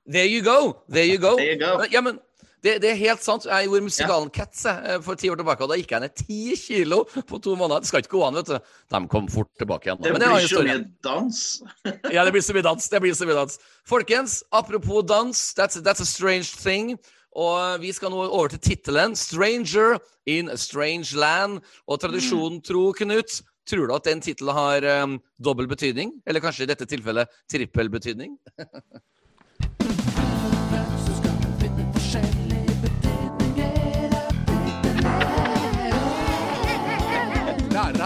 There 0.10 0.26
you 0.30 0.42
go. 0.46 0.78
There 0.90 1.06
you 1.06 1.18
go. 1.22 1.36
There 1.38 1.52
you 1.54 1.60
go. 1.60 1.84
Ja, 1.92 2.02
men 2.02 2.22
det, 2.63 2.76
det 2.84 2.89
er 2.91 2.98
helt 3.00 3.24
sant. 3.24 3.45
Jeg 3.48 3.67
gjorde 3.67 3.86
musikalen 3.86 4.32
Cats 4.36 4.65
eh, 4.67 4.98
for 5.06 5.19
ti 5.19 5.30
år 5.32 5.39
tilbake, 5.39 5.63
og 5.63 5.72
da 5.72 5.78
gikk 5.80 5.93
jeg 5.95 6.04
ned 6.04 6.15
ti 6.17 6.39
kilo 6.60 7.04
på 7.08 7.39
to 7.43 7.56
måneder. 7.60 7.84
Det 7.84 7.91
skal 7.91 8.04
ikke 8.04 8.15
gå 8.17 8.24
an, 8.28 8.39
vet 8.39 8.52
du. 8.52 8.74
De 8.95 9.02
kom 9.12 9.30
fort 9.32 9.52
tilbake 9.60 9.89
igjen. 9.89 10.02
Det 10.04 10.12
Men 10.15 10.24
det 10.24 10.32
blir 10.34 10.52
så 10.52 10.65
mye 10.67 10.82
dans. 11.06 11.43
Ja, 12.15 12.26
det 12.26 12.34
blir 12.36 12.43
så 12.43 12.56
mye 12.58 12.65
dans. 12.65 12.89
Det 12.91 13.02
blir 13.04 13.15
så 13.15 13.28
mye 13.30 13.38
dans. 13.38 13.60
Folkens, 13.88 14.41
apropos 14.52 15.04
dans, 15.04 15.45
that's, 15.56 15.80
that's 15.82 16.04
a 16.04 16.10
strange 16.10 16.56
thing. 16.58 16.98
Og 17.39 17.82
vi 17.84 17.91
skal 17.93 18.12
nå 18.12 18.24
over 18.26 18.50
til 18.50 18.60
tittelen 18.60 19.15
'Stranger 19.15 20.00
in 20.26 20.50
a 20.50 20.58
Strange 20.58 21.15
Land'. 21.15 21.62
Og 21.88 22.00
tradisjonen 22.02 22.62
tro, 22.65 22.91
Knut, 22.91 23.41
tror 23.69 23.88
du 23.88 23.93
at 23.95 24.08
den 24.08 24.22
tittelen 24.22 24.56
har 24.56 25.04
um, 25.04 25.19
dobbel 25.38 25.67
betydning? 25.67 26.13
Eller 26.26 26.41
kanskje 26.41 26.65
i 26.65 26.72
dette 26.72 26.89
tilfellet 26.89 27.30
trippel 27.52 27.89
betydning? 27.89 28.38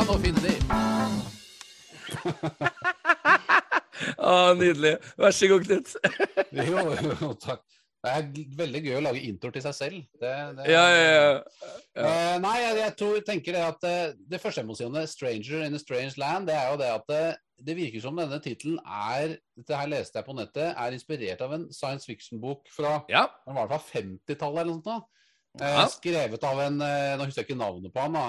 Han 0.04 0.18
å 0.18 0.20
finne 0.20 0.42
de? 0.44 0.54
Ah, 4.24 4.52
nydelig. 4.58 4.98
Vær 5.20 5.32
så 5.36 5.48
god, 5.48 5.64
Knut. 5.64 5.94
Jo, 6.68 6.82
jo, 7.22 7.30
takk. 7.40 7.62
Det 8.04 8.12
er 8.12 8.26
veldig 8.60 8.82
gøy 8.84 8.98
å 8.98 9.04
lage 9.06 9.22
introer 9.24 9.54
til 9.56 9.64
seg 9.64 9.76
selv. 9.78 10.02
Det, 10.20 10.32
det, 10.58 10.66
Ja, 10.68 10.82
ja, 10.92 11.06
ja. 11.14 11.38
Eh, 12.04 12.34
nei, 12.44 12.56
jeg, 12.60 12.76
jeg 12.82 12.96
tror, 13.00 13.22
tenker 13.28 13.56
det 13.56 13.62
at 13.64 13.88
eh, 13.88 14.12
det 14.34 14.42
første 14.44 14.64
emosjonet, 14.66 15.08
'Stranger 15.08 15.64
in 15.70 15.78
a 15.78 15.80
Strange 15.80 16.20
Land', 16.20 16.50
det 16.52 16.58
er 16.60 16.68
jo 16.74 16.80
det 16.82 16.90
at 16.98 17.14
eh, 17.16 17.40
det 17.64 17.78
virker 17.80 18.04
som 18.04 18.20
denne 18.20 18.42
tittelen 18.44 18.80
er 18.84 19.38
Dette 19.56 19.80
her 19.80 19.88
leste 19.94 20.20
jeg 20.20 20.28
på 20.28 20.36
nettet, 20.36 20.74
er 20.76 20.98
inspirert 20.98 21.46
av 21.48 21.56
en 21.56 21.70
science 21.72 22.10
fiction-bok 22.10 22.68
fra 22.76 22.98
Ja. 23.14 23.24
den 23.48 23.56
var 23.56 23.72
det 23.72 23.80
50-tallet 23.88 24.66
eller 24.66 24.74
noe 24.74 24.84
sånt. 24.84 25.08
Da. 25.60 25.66
Eh, 25.66 25.76
Ja. 25.80 25.86
skrevet 25.88 26.44
av 26.44 26.60
en 26.60 26.82
eh, 26.82 27.16
Nå 27.18 27.26
husker 27.26 27.42
jeg 27.44 27.50
ikke 27.52 27.60
navnet 27.60 27.94
på 27.94 28.00
han. 28.02 28.14
da. 28.14 28.24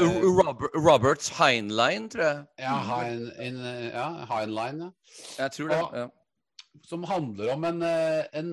uh, 0.00 0.26
Robert, 0.38 0.74
Robert 0.74 1.28
Heinlein, 1.38 2.08
tror 2.10 2.24
jeg. 2.24 2.46
ja, 2.58 2.74
Hein, 2.88 3.30
in, 3.40 3.58
ja, 3.92 4.08
Heinlein, 4.30 4.80
ja. 4.80 4.90
Jeg 5.38 5.52
tror 5.52 5.68
det. 5.68 5.80
Og, 5.82 5.96
Ja. 6.02 6.06
Som 6.84 7.04
handler 7.06 7.52
om 7.54 7.64
en, 7.64 7.82
en, 7.82 8.48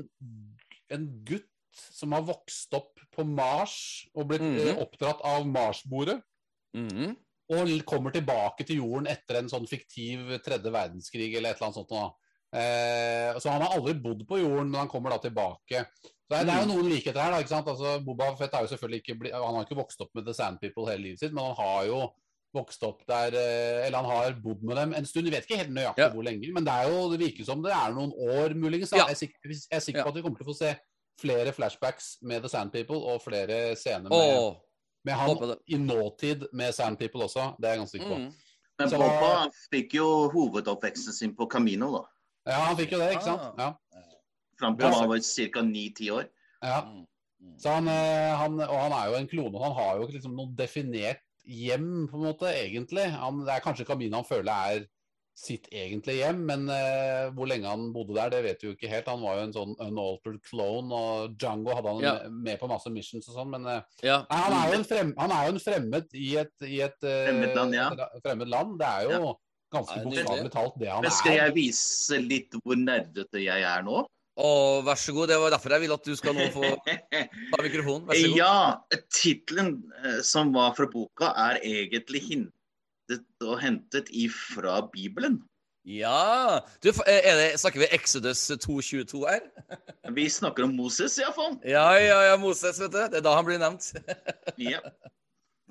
en 0.94 1.08
gutt 1.26 1.48
som 1.74 2.12
har 2.12 2.22
vokst 2.22 2.74
opp 2.78 3.00
på 3.16 3.26
Mars 3.26 4.06
og 4.16 4.28
blitt 4.30 4.42
eh, 4.46 4.74
Mhm. 4.76 4.82
oppdratt 4.86 5.22
av 5.24 5.48
Marsbordet. 5.48 6.22
-hmm. 6.78 7.16
Og 7.52 7.86
kommer 7.86 8.12
tilbake 8.12 8.64
til 8.64 8.78
jorden 8.78 9.08
etter 9.08 9.40
en 9.40 9.50
sånn 9.50 9.68
fiktiv 9.68 10.38
tredje 10.46 10.72
verdenskrig 10.72 11.34
eller 11.36 11.50
et 11.50 11.58
eller 11.58 11.68
annet 11.68 11.76
sånt. 11.76 11.90
Da. 11.90 12.14
Eh, 12.60 13.40
så 13.40 13.50
han 13.50 13.62
har 13.62 13.74
aldri 13.76 13.94
bodd 13.94 14.26
på 14.28 14.38
jorden, 14.40 14.70
men 14.72 14.80
han 14.80 14.88
kommer 14.88 15.10
da 15.10 15.18
tilbake. 15.18 15.86
Så 16.32 16.38
det 16.38 16.40
er, 16.40 16.46
det 16.48 16.54
er 16.56 16.62
jo 16.64 16.68
noen 16.72 16.88
likheter 16.88 17.20
her. 17.20 17.32
da, 17.34 17.40
ikke 17.44 17.50
sant? 17.52 17.68
Altså, 17.68 18.00
Boba 18.06 18.30
Fett 18.40 18.54
har 18.56 18.62
jo 18.64 18.70
selvfølgelig 18.72 19.00
ikke 19.04 19.16
bli, 19.20 19.32
han 19.36 19.56
har 19.58 19.66
ikke 19.66 19.76
vokst 19.76 20.00
opp 20.06 20.14
med 20.16 20.24
The 20.30 20.34
Sand 20.38 20.62
People 20.62 20.86
hele 20.88 21.04
livet 21.04 21.20
sitt, 21.20 21.34
men 21.36 21.44
han 21.44 21.58
har 21.60 21.86
jo 21.90 21.98
vokst 22.56 22.84
opp 22.84 23.02
der 23.08 23.36
eh, 23.36 23.86
Eller 23.88 23.98
han 23.98 24.06
har 24.12 24.34
bodd 24.44 24.64
med 24.64 24.76
dem 24.80 24.94
en 24.94 25.06
stund. 25.06 25.28
Vi 25.28 25.32
vet 25.36 25.44
ikke 25.44 25.58
helt 25.60 25.74
nøyaktig 25.76 26.06
Ja. 26.06 26.10
hvor 26.14 26.24
lenge, 26.24 26.54
men 26.56 26.64
det 26.64 26.72
er 26.72 26.88
jo, 26.88 27.02
det 27.12 27.20
virker 27.20 27.46
som 27.48 27.62
det 27.64 27.74
er 27.76 27.92
noen 27.96 28.14
år, 28.16 28.56
muligens. 28.56 28.92
Ja. 28.96 29.04
Jeg, 29.10 29.12
er 29.12 29.20
sikker, 29.26 29.40
jeg 29.52 29.76
er 29.76 29.84
sikker 29.84 30.00
Ja. 30.00 30.04
på 30.08 30.10
at 30.14 30.16
vi 30.16 30.22
kommer 30.24 30.38
til 30.40 30.48
å 30.48 30.52
få 30.54 30.58
se 30.58 30.72
flere 31.20 31.52
flashbacks 31.54 32.18
med 32.24 32.42
The 32.44 32.50
Sand 32.50 32.72
People 32.72 32.96
og 33.12 33.22
flere 33.22 33.76
scener 33.76 34.08
med, 34.10 34.38
Åh. 34.40 34.56
med 35.04 35.14
han 35.20 35.56
i 35.68 35.78
nåtid 35.84 36.48
med 36.54 36.74
Sand 36.74 36.98
People 36.98 37.24
også. 37.28 37.52
Det 37.60 37.68
er 37.68 37.76
jeg 37.76 37.84
ganske 37.84 37.98
sikker 38.00 38.08
på. 38.16 38.22
Mm. 38.24 38.32
Men 38.80 38.90
Så- 38.90 38.98
Boba 38.98 39.50
fikk 39.74 39.94
jo 40.00 40.08
hovedoppveksten 40.32 41.14
sin 41.14 41.36
på 41.36 41.46
Camino, 41.52 41.92
da. 42.00 42.04
Ja, 42.52 42.60
han 42.66 42.76
fikk 42.78 42.92
jo 42.96 43.00
det, 43.00 43.12
ikke 43.14 43.24
sant? 43.28 43.42
Ah. 43.42 43.54
Ja. 43.60 43.74
Fram 44.62 44.78
til 44.78 44.94
han 44.94 45.10
var 45.12 45.26
ca. 45.26 45.66
ni-ti 45.66 46.12
år. 46.14 46.30
ja. 46.64 46.84
Så 47.58 47.72
han, 47.74 47.88
eh, 47.90 48.32
han, 48.38 48.60
og 48.62 48.78
han 48.78 48.94
er 48.94 49.08
jo 49.10 49.16
en 49.18 49.28
klone, 49.30 49.62
han 49.64 49.74
har 49.74 49.96
jo 49.98 50.04
ikke 50.06 50.14
liksom 50.20 50.36
noe 50.38 50.52
definert 50.58 51.24
hjem, 51.50 52.08
på 52.10 52.20
en 52.20 52.26
måte, 52.28 52.50
egentlig. 52.54 53.08
Han, 53.18 53.40
det 53.48 53.56
er 53.56 53.64
kanskje 53.66 53.86
Kamina 53.90 54.20
han 54.22 54.28
føler 54.28 54.52
er 54.76 54.84
sitt 55.42 55.66
egentlige 55.74 56.20
hjem, 56.22 56.42
men 56.46 56.68
uh, 56.70 57.32
hvor 57.34 57.50
lenge 57.50 57.66
han 57.66 57.88
bodde 57.96 58.14
der, 58.18 58.30
det 58.34 58.44
vet 58.46 58.62
vi 58.62 58.68
jo 58.70 58.76
ikke 58.76 58.92
helt. 58.92 59.10
Han 59.10 59.24
var 59.26 59.40
jo 59.40 59.46
en 59.48 59.56
sånn 59.56 59.74
unaltered 59.82 60.38
clone, 60.46 60.94
og 60.94 61.36
Django 61.42 61.74
hadde 61.74 61.96
han 61.96 62.04
Ja. 62.06 62.14
med, 62.30 62.60
på 62.62 62.70
masse 62.70 62.92
missions 62.94 63.30
og 63.32 63.40
sånn, 63.40 63.50
men 63.56 63.66
uh, 63.66 63.82
Ja. 64.06 64.22
nei, 64.30 64.42
han, 64.44 64.58
er 64.60 64.68
jo 64.70 64.80
en 64.80 64.90
frem, 64.92 65.14
han 65.18 65.34
er 65.34 65.48
jo 65.48 65.56
en 65.56 65.64
fremmed 65.66 66.14
i 66.14 66.30
et, 66.44 66.54
i 66.68 66.82
et 66.86 67.00
uh, 67.02 67.20
Fremmed 67.32 67.58
land, 67.58 67.78
ja. 67.80 67.90
et 68.06 68.26
fremmed 68.28 68.54
land. 68.54 68.78
Det 68.84 68.92
er 68.92 69.10
jo 69.10 69.34
ganske 69.72 70.02
bokstavelig 70.06 70.52
talt 70.54 70.78
det 70.78 70.92
han 70.92 71.06
Men 71.08 71.16
skal 71.16 71.32
er. 71.32 71.46
jeg 71.46 71.58
vise 71.58 72.22
litt 72.22 72.58
hvor 72.62 72.78
nerdete 72.78 73.42
jeg 73.42 73.66
er 73.66 73.88
nå? 73.88 74.04
Å, 74.40 74.50
vær 74.88 75.00
så 75.00 75.14
god. 75.16 75.30
Det 75.32 75.40
var 75.42 75.52
derfor 75.54 75.76
jeg 75.76 75.84
vil 75.84 75.94
at 75.98 76.08
du 76.08 76.16
skal 76.16 76.36
nå 76.38 76.48
få 76.54 76.64
ta 76.86 77.64
mikrofonen. 77.66 78.08
Vær 78.08 78.16
så 78.16 78.32
god. 78.32 78.38
Ja, 78.42 79.02
tittelen 79.12 79.78
eh, 80.02 80.20
som 80.26 80.54
var 80.56 80.76
fra 80.78 80.88
boka, 80.92 81.34
er 81.50 81.60
egentlig 81.68 82.24
hintet 82.30 83.44
og 83.44 83.60
hentet 83.60 84.12
ifra 84.16 84.80
Bibelen. 84.94 85.42
Ja! 85.84 86.62
Du, 86.84 86.92
er 87.08 87.36
det, 87.36 87.60
snakker 87.60 87.82
vi 87.82 87.88
Exodus 87.92 88.44
2.22 88.52 89.24
her? 89.26 89.42
Vi 90.18 90.30
snakker 90.30 90.64
om 90.64 90.76
Moses, 90.78 91.18
iallfall. 91.18 91.58
Ja, 91.66 91.90
ja, 91.98 92.20
ja, 92.30 92.38
Moses, 92.38 92.80
vet 92.82 92.92
du. 92.94 93.00
Det 93.00 93.18
er 93.22 93.26
da 93.26 93.34
han 93.38 93.48
blir 93.48 93.62
nevnt. 93.62 93.94
Ja. 94.62 94.82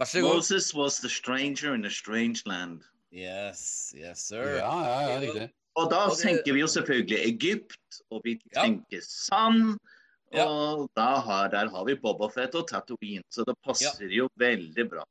Vær 0.00 0.08
så 0.08 0.22
god. 0.24 0.40
Moses 0.40 0.74
was 0.74 0.98
the 1.00 1.08
stranger 1.08 1.74
in 1.74 1.84
a 1.84 1.90
strange 1.90 2.42
land. 2.46 2.82
Yes, 3.12 3.92
yes, 3.94 4.26
sir. 4.28 4.56
Ja, 4.56 4.74
ja, 4.86 5.00
ja, 5.10 5.18
riktig. 5.20 5.48
Og 5.76 5.90
da 5.90 6.06
Og 6.06 6.16
det- 6.16 6.24
tenker 6.24 6.52
vi 6.52 6.60
jo 6.60 6.66
selvfølgelig 6.66 7.18
Egypt, 7.26 8.02
og 8.10 8.22
vi 8.24 8.40
Ja. 8.54 8.62
tenker 8.64 9.00
sand. 9.02 9.78
Ja. 10.32 10.46
Og 10.46 10.90
da 10.96 11.20
har, 11.20 11.48
der 11.48 11.68
har 11.68 11.84
vi 11.84 11.94
Bobofet 11.96 12.54
og 12.54 12.68
Tatooine, 12.68 13.22
så 13.32 13.44
det 13.44 13.54
passer 13.64 14.08
jo 14.10 14.28
veldig 14.38 14.88
bra. 14.90 15.04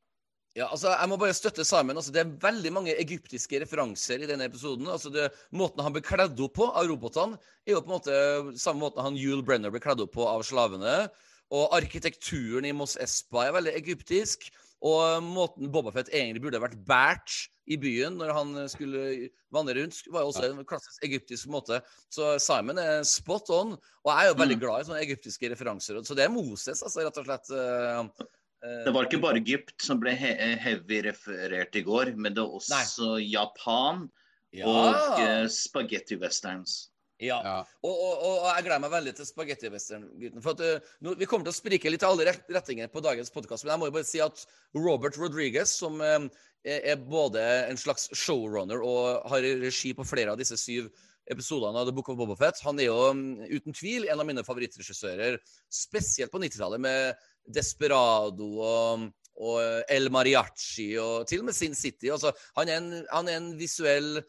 Ja, 0.55 0.67
altså, 0.67 0.89
Jeg 0.99 1.09
må 1.09 1.17
bare 1.17 1.33
støtte 1.33 1.63
Simon. 1.65 1.95
Altså, 1.95 2.11
det 2.11 2.21
er 2.25 2.37
veldig 2.51 2.71
mange 2.73 2.95
egyptiske 2.99 3.59
referanser 3.61 4.23
i 4.23 4.25
denne 4.25 4.45
episoden. 4.45 4.87
Altså, 4.87 5.11
det, 5.11 5.31
Måten 5.53 5.81
han 5.83 5.93
ble 5.93 6.01
kledd 6.01 6.39
opp 6.39 6.53
på 6.53 6.75
av 6.75 6.87
robotene, 6.87 7.37
er 7.67 7.73
jo 7.73 7.81
på 7.81 7.91
en 7.91 7.99
måte 7.99 8.57
samme 8.59 8.79
måten 8.79 9.01
han 9.01 9.15
Yul 9.15 9.43
Brenner 9.43 9.69
ble 9.71 9.79
kledd 9.79 10.01
opp 10.01 10.11
på 10.13 10.25
av 10.27 10.41
slavene. 10.41 11.09
Og 11.51 11.69
arkitekturen 11.71 12.65
i 12.65 12.71
Mos 12.71 12.95
Espa 12.97 13.47
er 13.47 13.53
veldig 13.53 13.75
egyptisk. 13.75 14.49
Og 14.81 15.23
måten 15.25 15.67
Bobafett 15.73 16.07
egentlig 16.13 16.41
burde 16.45 16.61
vært 16.63 16.77
båret 16.87 17.33
i 17.69 17.75
byen 17.77 18.15
når 18.17 18.31
han 18.33 18.53
skulle 18.71 19.29
vandre 19.53 19.75
rundt, 19.77 19.99
var 20.09 20.23
jo 20.23 20.31
også 20.31 20.45
en 20.47 20.63
klassisk 20.65 21.03
egyptisk 21.05 21.49
måte. 21.51 21.81
Så 22.09 22.37
Simon 22.41 22.79
er 22.81 23.03
spot 23.03 23.49
on. 23.53 23.73
Og 24.05 24.09
jeg 24.13 24.25
er 24.25 24.29
jo 24.31 24.37
veldig 24.39 24.55
Mm. 24.57 24.63
glad 24.63 24.79
i 24.81 24.87
sånne 24.87 25.03
egyptiske 25.03 25.49
referanser. 25.51 25.99
Så 26.03 26.15
det 26.15 26.25
er 26.25 26.29
Moses, 26.33 26.81
altså, 26.81 27.03
rett 27.05 27.17
og 27.17 27.25
slett. 27.25 27.51
eh, 27.51 28.25
eh, 28.63 28.83
Det 28.85 28.93
var 28.93 29.05
ikke 29.05 29.21
bare 29.21 29.37
Egypt 29.37 29.81
som 29.81 29.99
ble 29.99 30.15
he 30.15 30.55
heavy 30.55 31.01
referert 31.03 31.75
i 31.75 31.83
går, 31.83 32.15
men 32.15 32.33
det 32.33 32.41
var 32.41 32.55
også 32.57 33.19
Japan 33.21 34.09
ja. 34.53 34.65
og 34.65 35.19
eh, 35.19 35.47
spaghetti 35.47 36.15
westerns. 36.17 36.88
Ja. 37.19 37.39
Ja. 37.43 37.55
Og, 37.83 37.91
og, 37.93 38.13
og 38.25 38.45
jeg 38.47 38.65
gleder 38.67 38.83
meg 38.85 38.93
veldig 38.93 39.13
til 39.17 39.27
spagetti-western-gutten. 39.27 40.43
For 40.45 40.55
at, 40.55 40.83
uh, 41.03 41.11
Vi 41.19 41.27
kommer 41.27 41.47
til 41.47 41.53
å 41.53 41.57
sprike 41.57 41.91
litt 41.91 42.05
i 42.05 42.07
alle 42.07 42.29
ret- 42.29 42.53
retninger 42.55 42.91
på 42.93 43.03
dagens 43.03 43.33
podkast, 43.33 43.65
men 43.65 43.75
jeg 43.75 43.81
må 43.81 43.89
jo 43.89 43.97
bare 43.97 44.07
si 44.07 44.23
at 44.23 44.45
Robert 44.77 45.19
Rodriguez, 45.19 45.73
som 45.81 45.99
uh, 45.99 46.29
er 46.63 46.89
er 46.93 46.97
både 46.99 47.43
en 47.69 47.79
slags 47.79 48.09
showrunner 48.11 48.81
og 48.83 49.29
har 49.31 49.45
regi 49.61 49.93
på 49.95 50.03
flere 50.07 50.33
av 50.33 50.41
disse 50.41 50.57
syv 50.59 50.89
episodene 51.29 51.77
av 51.79 51.87
The 51.87 51.93
Book 51.95 52.09
of 52.09 52.17
Bobafett, 52.17 52.59
han 52.65 52.79
er 52.81 52.89
jo 52.89 52.97
um, 53.13 53.23
uten 53.45 53.75
tvil 53.75 54.07
en 54.09 54.19
av 54.19 54.27
mine 54.27 54.43
favorittregissører, 54.45 55.37
spesielt 55.71 56.33
på 56.33 56.41
90-tallet, 56.41 56.81
med 56.81 57.27
Desperado 57.53 58.49
og, 58.65 59.05
og 59.39 59.91
El 59.93 60.09
Mariachi 60.13 60.91
og 61.01 61.27
til 61.29 61.43
og 61.43 61.49
med 61.49 61.57
Sin 61.57 61.77
City. 61.77 62.09
Altså, 62.13 62.33
han, 62.57 62.69
er 62.69 62.81
en, 62.81 62.91
han 63.11 63.29
er 63.29 63.39
en 63.39 63.51
visuell 63.59 64.19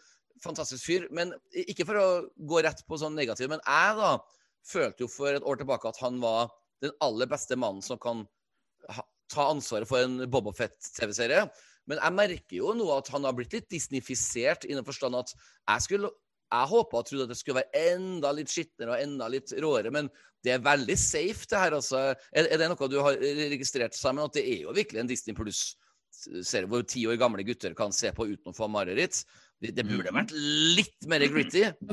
fantastisk 0.44 0.86
fyr. 0.86 1.08
Men 1.14 1.34
ikke 1.52 1.86
for 1.88 2.00
å 2.00 2.08
gå 2.50 2.62
rett 2.66 2.84
på 2.86 2.98
sånn 3.00 3.16
negativ, 3.18 3.50
men 3.52 3.62
jeg 3.64 3.96
da 4.00 4.14
følte 4.66 5.06
jo 5.06 5.10
for 5.10 5.32
et 5.32 5.46
år 5.46 5.60
tilbake 5.60 5.88
at 5.88 6.00
han 6.02 6.20
var 6.22 6.50
den 6.84 6.92
aller 7.04 7.28
beste 7.28 7.56
mannen 7.60 7.84
som 7.84 8.00
kan 8.00 8.24
ta 9.30 9.50
ansvaret 9.50 9.88
for 9.88 10.02
en 10.02 10.24
Boba 10.30 10.52
Fett-TV-serie. 10.56 11.44
Men 11.88 12.00
jeg 12.00 12.16
merker 12.16 12.56
jo 12.58 12.72
nå 12.76 12.88
at 12.94 13.08
han 13.14 13.24
har 13.26 13.36
blitt 13.36 13.54
litt 13.56 13.70
disneyfisert 13.72 14.66
i 14.68 14.74
den 14.76 14.86
forstand 14.86 15.18
at 15.18 15.32
jeg 15.34 15.86
skulle 15.86 16.10
jeg 16.50 16.66
håpa 16.66 16.98
og 16.98 17.06
trodde 17.06 17.28
at 17.28 17.30
det 17.30 17.38
skulle 17.38 17.60
være 17.60 17.82
enda 17.92 18.32
litt 18.34 18.50
skitnere 18.50 18.96
og 18.96 19.04
enda 19.04 19.28
litt 19.30 19.52
råere, 19.62 19.92
men 19.94 20.08
det 20.42 20.56
er 20.56 20.64
veldig 20.64 20.96
safe, 20.98 21.46
det 21.50 21.60
her. 21.60 21.76
altså. 21.76 22.00
Er, 22.32 22.48
er 22.48 22.58
det 22.58 22.70
noe 22.72 22.88
du 22.90 22.96
har 23.04 23.20
registrert 23.20 23.94
sammen? 23.94 24.24
At 24.26 24.34
det 24.38 24.42
er 24.48 24.64
jo 24.64 24.74
virkelig 24.74 25.02
en 25.02 25.10
Disney 25.10 25.36
Pluss-serie 25.36 26.70
hvor 26.70 26.82
ti 26.88 27.04
år 27.06 27.20
gamle 27.20 27.44
gutter 27.46 27.76
kan 27.78 27.94
se 27.94 28.10
på 28.16 28.26
uten 28.32 28.50
å 28.50 28.56
få 28.56 28.66
mareritt. 28.72 29.20
Det, 29.60 29.74
det 29.76 29.84
burde 29.84 30.12
vært 30.16 30.32
litt 30.32 31.08
mer 31.10 31.24
gritty. 31.28 31.66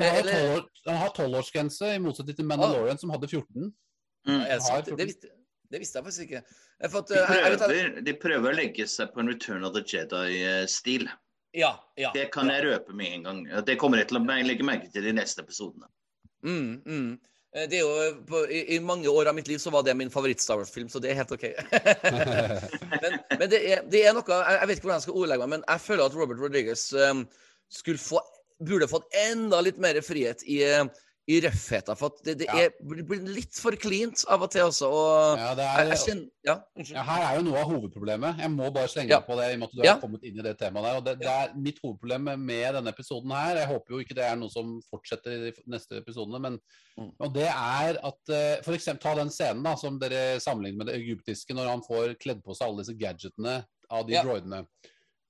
Den 0.87 1.01
har 1.01 1.11
tolvårsgrense, 1.15 1.91
i 1.97 1.99
motsetning 1.99 2.37
til 2.37 2.47
Mandalorian, 2.47 2.99
som 3.01 3.11
hadde 3.11 3.27
14. 3.27 3.67
Mm. 4.27 4.41
det, 4.47 4.95
visste, 5.03 5.31
det 5.71 5.81
visste 5.83 5.99
jeg 5.99 6.07
faktisk 6.07 6.25
ikke. 6.27 6.41
Jeg, 6.79 6.91
fått, 6.93 7.11
De, 7.11 7.19
prøver, 7.19 7.35
jeg, 7.35 7.43
jeg 7.43 7.53
vet, 7.53 7.63
prøver, 7.65 8.01
de 8.07 8.15
prøver 8.23 8.53
å 8.53 8.57
legge 8.57 8.87
seg 8.91 9.11
på 9.11 9.23
en 9.23 9.31
Return 9.33 9.67
of 9.67 9.75
the 9.75 9.83
Jedi-stil. 9.83 11.09
ja, 11.57 11.73
ja. 11.99 12.11
Det 12.15 12.29
kan 12.31 12.51
jeg 12.53 12.63
røpe 12.69 12.95
med 12.95 13.17
en 13.17 13.27
gang. 13.27 13.41
Det 13.67 13.75
kommer 13.81 13.99
jeg 14.03 14.11
til 14.13 14.21
å 14.21 14.27
legge 14.47 14.67
merke 14.67 14.91
til 14.93 15.09
i 15.09 15.15
neste 15.15 15.43
episodene. 15.43 15.91
Mm, 16.45 16.77
mm. 16.85 17.11
Eh, 17.55 17.65
Det 17.67 17.79
er 17.79 17.83
jo, 17.83 18.11
på, 18.29 18.45
i, 18.47 18.61
I 18.75 18.79
mange 18.83 19.09
år 19.11 19.31
av 19.31 19.35
mitt 19.35 19.47
liv 19.51 19.59
så 19.59 19.73
var 19.73 19.83
det 19.83 19.95
min 19.97 20.11
favoritt-Star 20.13 20.59
Wars-film, 20.61 20.87
så 20.91 21.01
det 21.03 21.11
er 21.11 21.19
helt 21.19 21.35
OK. 21.35 21.49
men 23.03 23.17
men 23.39 23.49
det, 23.51 23.59
er, 23.59 23.83
det 23.91 24.05
er 24.05 24.15
noe 24.15 24.23
jeg, 24.27 24.55
jeg 24.59 24.69
vet 24.69 24.79
ikke 24.79 24.87
hvordan 24.87 25.01
jeg 25.01 25.07
skal 25.07 25.19
ordlegge 25.21 25.43
meg, 25.43 25.53
men 25.55 25.67
jeg 25.67 25.83
føler 25.83 26.05
at 26.05 26.17
Robert 26.17 26.41
Rodriguez 26.41 26.87
um, 26.93 27.27
skulle 27.69 27.99
få, 28.01 28.21
burde 28.63 28.87
fått 28.89 29.09
enda 29.27 29.59
litt 29.61 29.77
mer 29.77 29.99
frihet 30.05 30.41
i, 30.47 30.61
uh, 30.63 30.85
i 31.27 31.41
røffheten. 31.43 31.97
For 31.99 32.07
at 32.13 32.21
det, 32.23 32.37
det 32.39 32.45
Ja. 32.47 32.55
er, 32.69 32.69
blir 32.79 33.19
litt 33.27 33.51
for 33.59 33.75
cleant 33.75 34.21
av 34.31 34.45
og 34.45 34.51
til 34.53 34.61
også. 34.63 34.87
Og 34.87 35.37
Ja, 35.41 35.49
det 35.59 35.65
er, 35.67 35.89
jeg 35.91 35.97
kjenner 36.05 36.29
Ja, 36.47 36.53
ja, 36.87 37.03
her 37.03 37.23
er 37.25 37.33
jo 37.35 37.41
noe 37.49 37.57
av 37.59 37.67
hovedproblemet. 37.67 38.37
Jeg 38.39 38.49
må 38.53 38.69
bare 38.71 38.87
slenge 38.87 39.11
Ja. 39.11 39.19
på 39.19 39.35
det 39.35 39.49
i 39.51 39.53
og 39.57 39.59
med 39.59 39.67
at 39.67 39.75
du 39.75 39.81
har 39.89 39.99
kommet 39.99 40.23
inn 40.23 40.39
i 40.39 40.45
det 40.45 40.53
temaet 40.57 40.85
der. 40.87 40.95
og 40.95 41.03
det, 41.03 41.17
det 41.19 41.27
er 41.27 41.51
Mitt 41.59 41.81
hovedproblem 41.83 42.29
med 42.39 42.73
denne 42.79 42.93
episoden 42.95 43.29
her, 43.35 43.57
jeg 43.59 43.67
håper 43.67 43.91
jo 43.91 43.99
ikke 43.99 44.15
det 44.15 44.23
er 44.23 44.39
noe 44.39 44.49
som 44.49 44.79
fortsetter 44.89 45.35
i 45.35 45.51
de 45.51 45.63
neste 45.67 45.99
episodene, 45.99 46.39
men 46.39 46.59
Mm. 46.97 47.11
og 47.19 47.33
det 47.35 47.43
er 47.45 47.99
at 48.01 48.29
eh, 48.31 48.61
for 48.63 48.73
eksempel, 48.73 49.03
Ta 49.03 49.13
den 49.19 49.29
scenen 49.29 49.61
da, 49.63 49.75
som 49.75 49.99
dere 49.99 50.39
sammenligner 50.39 50.77
med 50.77 50.87
det 50.87 50.95
egyptiske, 50.95 51.53
når 51.53 51.67
han 51.69 51.81
får 51.85 52.15
kledd 52.23 52.39
på 52.41 52.55
seg 52.55 52.69
alle 52.69 52.81
disse 52.85 52.95
gadgetene 52.97 53.65
av 53.91 54.07
de 54.07 54.15
droidene. 54.15 54.63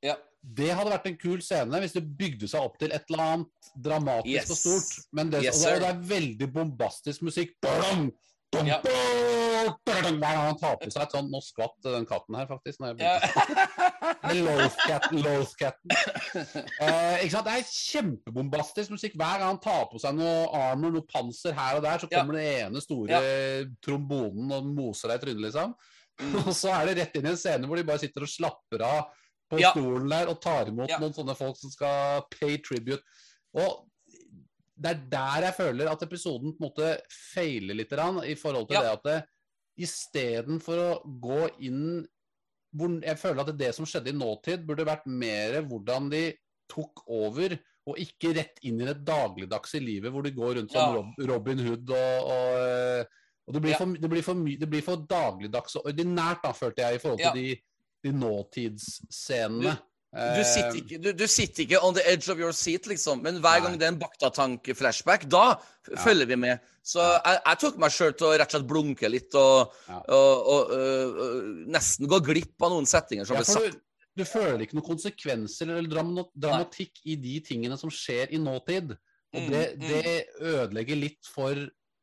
Ja. 0.06 0.16
Det 0.56 0.70
hadde 0.72 0.92
vært 0.94 1.08
en 1.10 1.18
kul 1.20 1.42
scene 1.44 1.80
hvis 1.84 1.94
det 1.98 2.06
bygde 2.18 2.48
seg 2.48 2.62
opp 2.64 2.78
til 2.80 2.94
et 2.96 3.04
eller 3.10 3.24
annet 3.24 3.72
dramatisk 3.84 4.32
Yes. 4.32 4.50
og 4.54 4.58
stort. 4.62 5.06
Men 5.14 5.30
det, 5.34 5.44
Yes, 5.44 5.60
og, 5.66 5.82
det, 5.82 5.90
er 5.90 6.00
veldig 6.08 6.48
bombastisk 6.54 7.22
musikk. 7.28 7.52
Badum, 7.62 8.12
bum, 8.54 8.66
Ja. 8.68 8.78
badum, 8.82 10.20
Hver 10.22 10.22
gang 10.22 10.46
han 10.48 10.58
tar 10.58 10.78
på 10.80 10.88
seg 10.94 11.02
et 11.04 11.12
sånt 11.12 11.30
Nå 11.34 11.42
skvatt 11.44 11.76
den 11.84 12.06
katten 12.08 12.36
her, 12.40 12.48
faktisk. 12.48 12.80
Når 12.80 12.96
jeg 12.96 13.00
Ja. 13.04 13.20
Loathcatten. 14.38 15.92
Eh, 16.80 17.26
ikke 17.26 17.34
sant? 17.34 17.48
Det 17.48 17.54
er 17.54 17.68
kjempebombastisk 17.68 18.94
musikk. 18.96 19.16
Hver 19.20 19.40
gang 19.42 19.50
han 19.52 19.60
tar 19.64 19.86
på 19.92 20.00
seg 20.02 20.16
noe 20.18 20.48
armor, 20.58 20.92
noe 20.96 21.06
panser 21.12 21.54
her 21.58 21.78
og 21.80 21.84
der, 21.84 22.00
så 22.00 22.08
Ja. 22.12 22.22
kommer 22.22 22.40
den 22.40 22.72
ene 22.72 22.82
store 22.82 23.22
trombonen 23.84 24.52
og 24.52 24.66
moser 24.66 25.10
deg 25.10 25.22
i 25.22 25.26
trynet, 25.26 25.44
liksom. 25.52 25.76
Og 26.48 26.54
så 26.56 26.72
er 26.74 26.86
det 26.88 26.98
rett 26.98 27.16
inn 27.20 27.28
i 27.28 27.30
en 27.30 27.38
scene 27.38 27.68
hvor 27.68 27.78
de 27.78 27.84
bare 27.84 28.00
sitter 28.02 28.24
og 28.26 28.32
slapper 28.32 28.82
av 28.82 29.12
på 29.50 29.60
Ja. 29.62 29.72
stolen 29.72 30.10
der 30.10 30.28
og 30.28 30.42
tar 30.42 30.68
imot 30.68 30.90
Ja. 30.90 31.00
noen 31.00 31.14
sånne 31.16 31.36
folk 31.38 31.56
som 31.58 31.70
skal 31.72 32.24
pay 32.32 32.58
tribute. 32.58 33.02
Og 33.56 33.88
det 34.80 34.92
er 34.92 35.02
der 35.10 35.42
jeg 35.48 35.56
føler 35.56 35.90
at 35.92 36.04
episoden 36.04 36.54
på 36.54 36.62
en 36.62 36.70
måte 36.70 37.02
feiler 37.10 37.76
litt 37.76 37.92
i 37.92 38.36
forhold 38.36 38.68
til 38.68 38.76
Ja. 38.78 38.82
det 38.82 38.92
at 38.94 39.04
det, 39.04 39.24
istedenfor 39.78 40.78
å 40.78 41.20
gå 41.22 41.50
inn 41.62 42.08
hvor, 42.76 43.02
Jeg 43.02 43.18
føler 43.18 43.40
at 43.42 43.58
det 43.58 43.74
som 43.74 43.86
skjedde 43.86 44.10
i 44.12 44.18
nåtid, 44.18 44.66
burde 44.68 44.86
vært 44.86 45.06
mer 45.08 45.62
hvordan 45.64 46.10
de 46.12 46.34
tok 46.70 47.02
over, 47.08 47.58
og 47.88 47.96
ikke 47.98 48.36
rett 48.36 48.60
inn 48.68 48.82
i 48.82 48.86
det 48.90 49.06
dagligdagse 49.08 49.80
livet 49.80 50.12
hvor 50.12 50.22
de 50.22 50.32
går 50.36 50.58
rundt 50.60 50.72
som 50.72 50.82
Ja. 50.82 50.98
Rob, 50.98 51.14
Robin 51.30 51.58
Hood 51.60 51.90
og, 51.90 52.28
og, 52.28 53.08
og 53.48 53.54
det, 53.56 53.62
blir 53.64 53.78
for, 53.80 53.86
det, 53.96 54.10
blir 54.12 54.22
for 54.22 54.34
det 54.36 54.70
blir 54.70 54.84
for 54.84 54.98
dagligdags 54.98 55.78
og 55.80 55.86
ordinært, 55.86 56.44
da, 56.44 56.52
følte 56.52 56.84
jeg, 56.84 56.96
i 56.96 56.98
forhold 57.00 57.24
til 57.24 57.34
de, 57.40 57.62
de 58.08 58.16
nåtidsscenene. 58.24 59.78
Du 60.18 60.44
sitter, 60.48 60.72
Eh, 60.72 60.78
ikke, 60.80 60.98
du, 61.04 61.10
du 61.14 61.26
sitter 61.30 61.64
ikke 61.66 61.80
on 61.84 61.94
the 61.94 62.04
edge 62.10 62.32
of 62.32 62.40
your 62.40 62.54
seat, 62.56 62.88
liksom. 62.88 63.20
Men 63.22 63.42
hver 63.44 63.60
Nei. 63.60 63.64
gang 63.66 63.74
det 63.78 63.86
er 63.86 63.92
en 63.92 64.00
Bakta-tank-flashback, 64.00 65.26
da 65.30 65.60
Ja. 65.92 65.98
følger 66.02 66.26
vi 66.32 66.36
med. 66.40 66.60
Så 66.84 67.00
jeg, 67.04 67.42
jeg 67.46 67.58
tok 67.60 67.78
meg 67.78 67.92
sjøl 67.92 68.14
til 68.18 68.28
å 68.28 68.32
rett 68.40 68.48
og 68.48 68.56
slett 68.56 68.68
blunke 68.70 69.10
litt 69.12 69.36
og, 69.36 69.74
Ja. 69.90 70.00
og, 70.08 70.48
og 70.48 70.72
og 70.72 70.72
øh, 70.72 71.68
nesten 71.68 72.08
gå 72.08 72.22
glipp 72.24 72.56
av 72.64 72.72
noen 72.72 72.88
settinger 72.88 73.28
som 73.28 73.36
Ja, 73.36 73.44
ble 73.44 73.52
sagt. 73.54 73.76
du, 73.76 74.24
du 74.24 74.26
føler 74.26 74.64
ikke 74.64 74.80
noen 74.80 74.88
konsekvenser 74.88 75.70
eller 75.76 75.90
dramatikk 75.92 76.32
dramatikk 76.48 77.04
i 77.06 77.16
de 77.16 77.36
tingene 77.42 77.78
som 77.78 77.92
skjer 77.92 78.32
i 78.34 78.38
nåtid. 78.42 78.96
Og 79.36 79.42
Mm, 79.44 79.50
det, 79.52 79.64
mm. 79.76 79.88
det 79.92 80.26
ødelegger 80.40 80.96
litt 80.96 81.26
for 81.28 81.54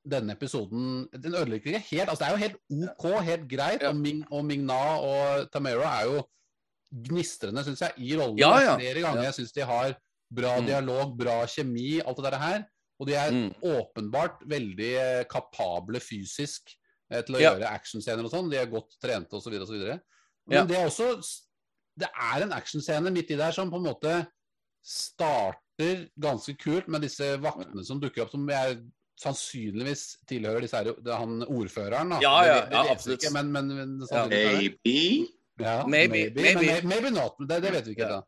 denne 0.04 0.32
episoden. 0.36 1.08
Den 1.12 1.34
ødelegger 1.34 1.66
ikke 1.72 1.78
helt. 1.90 2.08
altså 2.08 2.24
Det 2.24 2.28
er 2.28 2.36
jo 2.36 2.42
helt 2.44 2.98
OK, 2.98 3.22
helt 3.24 3.48
greit. 3.50 3.82
Og, 3.82 3.96
Ming, 3.96 4.24
og 4.30 4.44
Ming-Na 4.44 4.80
og 5.00 5.50
Tamera 5.52 6.00
er 6.00 6.04
jo 6.12 6.22
gnistrende, 7.08 7.64
syns 7.64 7.80
jeg, 7.80 7.92
i 7.98 8.16
rollen. 8.18 8.38
Ja, 8.38 8.52
ja. 8.60 8.74
Flere 8.78 9.00
ganger 9.02 9.22
jeg 9.28 9.34
syns 9.38 9.52
de 9.52 9.64
har 9.64 9.96
bra 10.34 10.60
Mm. 10.60 10.66
dialog, 10.66 11.16
bra 11.18 11.44
kjemi, 11.46 12.00
alt 12.04 12.16
det 12.16 12.24
der 12.32 12.38
her. 12.38 12.64
Og 13.00 13.06
de 13.08 13.14
er 13.14 13.30
Mm. 13.32 13.54
åpenbart 13.62 14.44
veldig 14.46 14.92
eh, 14.94 15.24
kapable 15.30 16.00
fysisk 16.00 16.70
eh, 17.10 17.22
til 17.22 17.34
å 17.36 17.40
Ja. 17.40 17.54
gjøre 17.54 17.70
actionscener 17.72 18.24
og 18.24 18.30
sånn. 18.30 18.50
De 18.50 18.56
er 18.58 18.66
godt 18.66 18.94
trente 19.02 19.32
osv. 19.34 19.52
osv. 19.62 20.00
Men 20.46 20.58
Ja. 20.58 20.64
det 20.64 20.76
er 20.76 20.86
også 20.86 21.22
Det 21.96 22.08
er 22.12 22.42
en 22.42 22.52
actionscene 22.52 23.10
midt 23.12 23.30
i 23.30 23.36
der 23.36 23.52
som 23.52 23.70
på 23.70 23.76
en 23.76 23.84
måte 23.94 24.26
starter 24.82 26.08
ganske 26.20 26.54
kult 26.58 26.88
med 26.88 27.02
disse 27.02 27.36
vaktene 27.40 27.84
som 27.86 28.00
dukker 28.00 28.22
opp, 28.24 28.30
som 28.34 28.48
jeg 28.48 28.80
sannsynligvis 29.20 30.02
tilhører 30.28 30.64
disse 30.64 30.76
her, 30.80 30.84
det 30.98 31.12
er 31.12 31.20
han 31.20 31.42
ordføreren. 31.46 32.10
da. 32.14 32.18
Ja, 32.22 32.34
Det 32.42 32.48
ja, 32.48 32.54
det, 32.60 32.70
det 32.70 32.78
ja, 32.78 32.92
absolutt. 32.92 33.22
Ikke, 33.24 33.32
men, 33.36 33.52
men, 33.52 33.68
men 33.76 34.08
Ja. 34.10 34.24
det. 34.28 34.44
Maybe. 34.84 35.28
Ja, 35.60 35.86
Maybe, 35.86 36.30
maybe. 36.34 36.64
Men, 36.82 36.88
maybe 36.88 37.10
not. 37.14 37.36
Det, 37.48 37.60
det 37.62 37.72
vet 37.72 37.86
vi 37.86 37.90
ikke 37.94 38.08
Ja. 38.08 38.16
Da. 38.16 38.22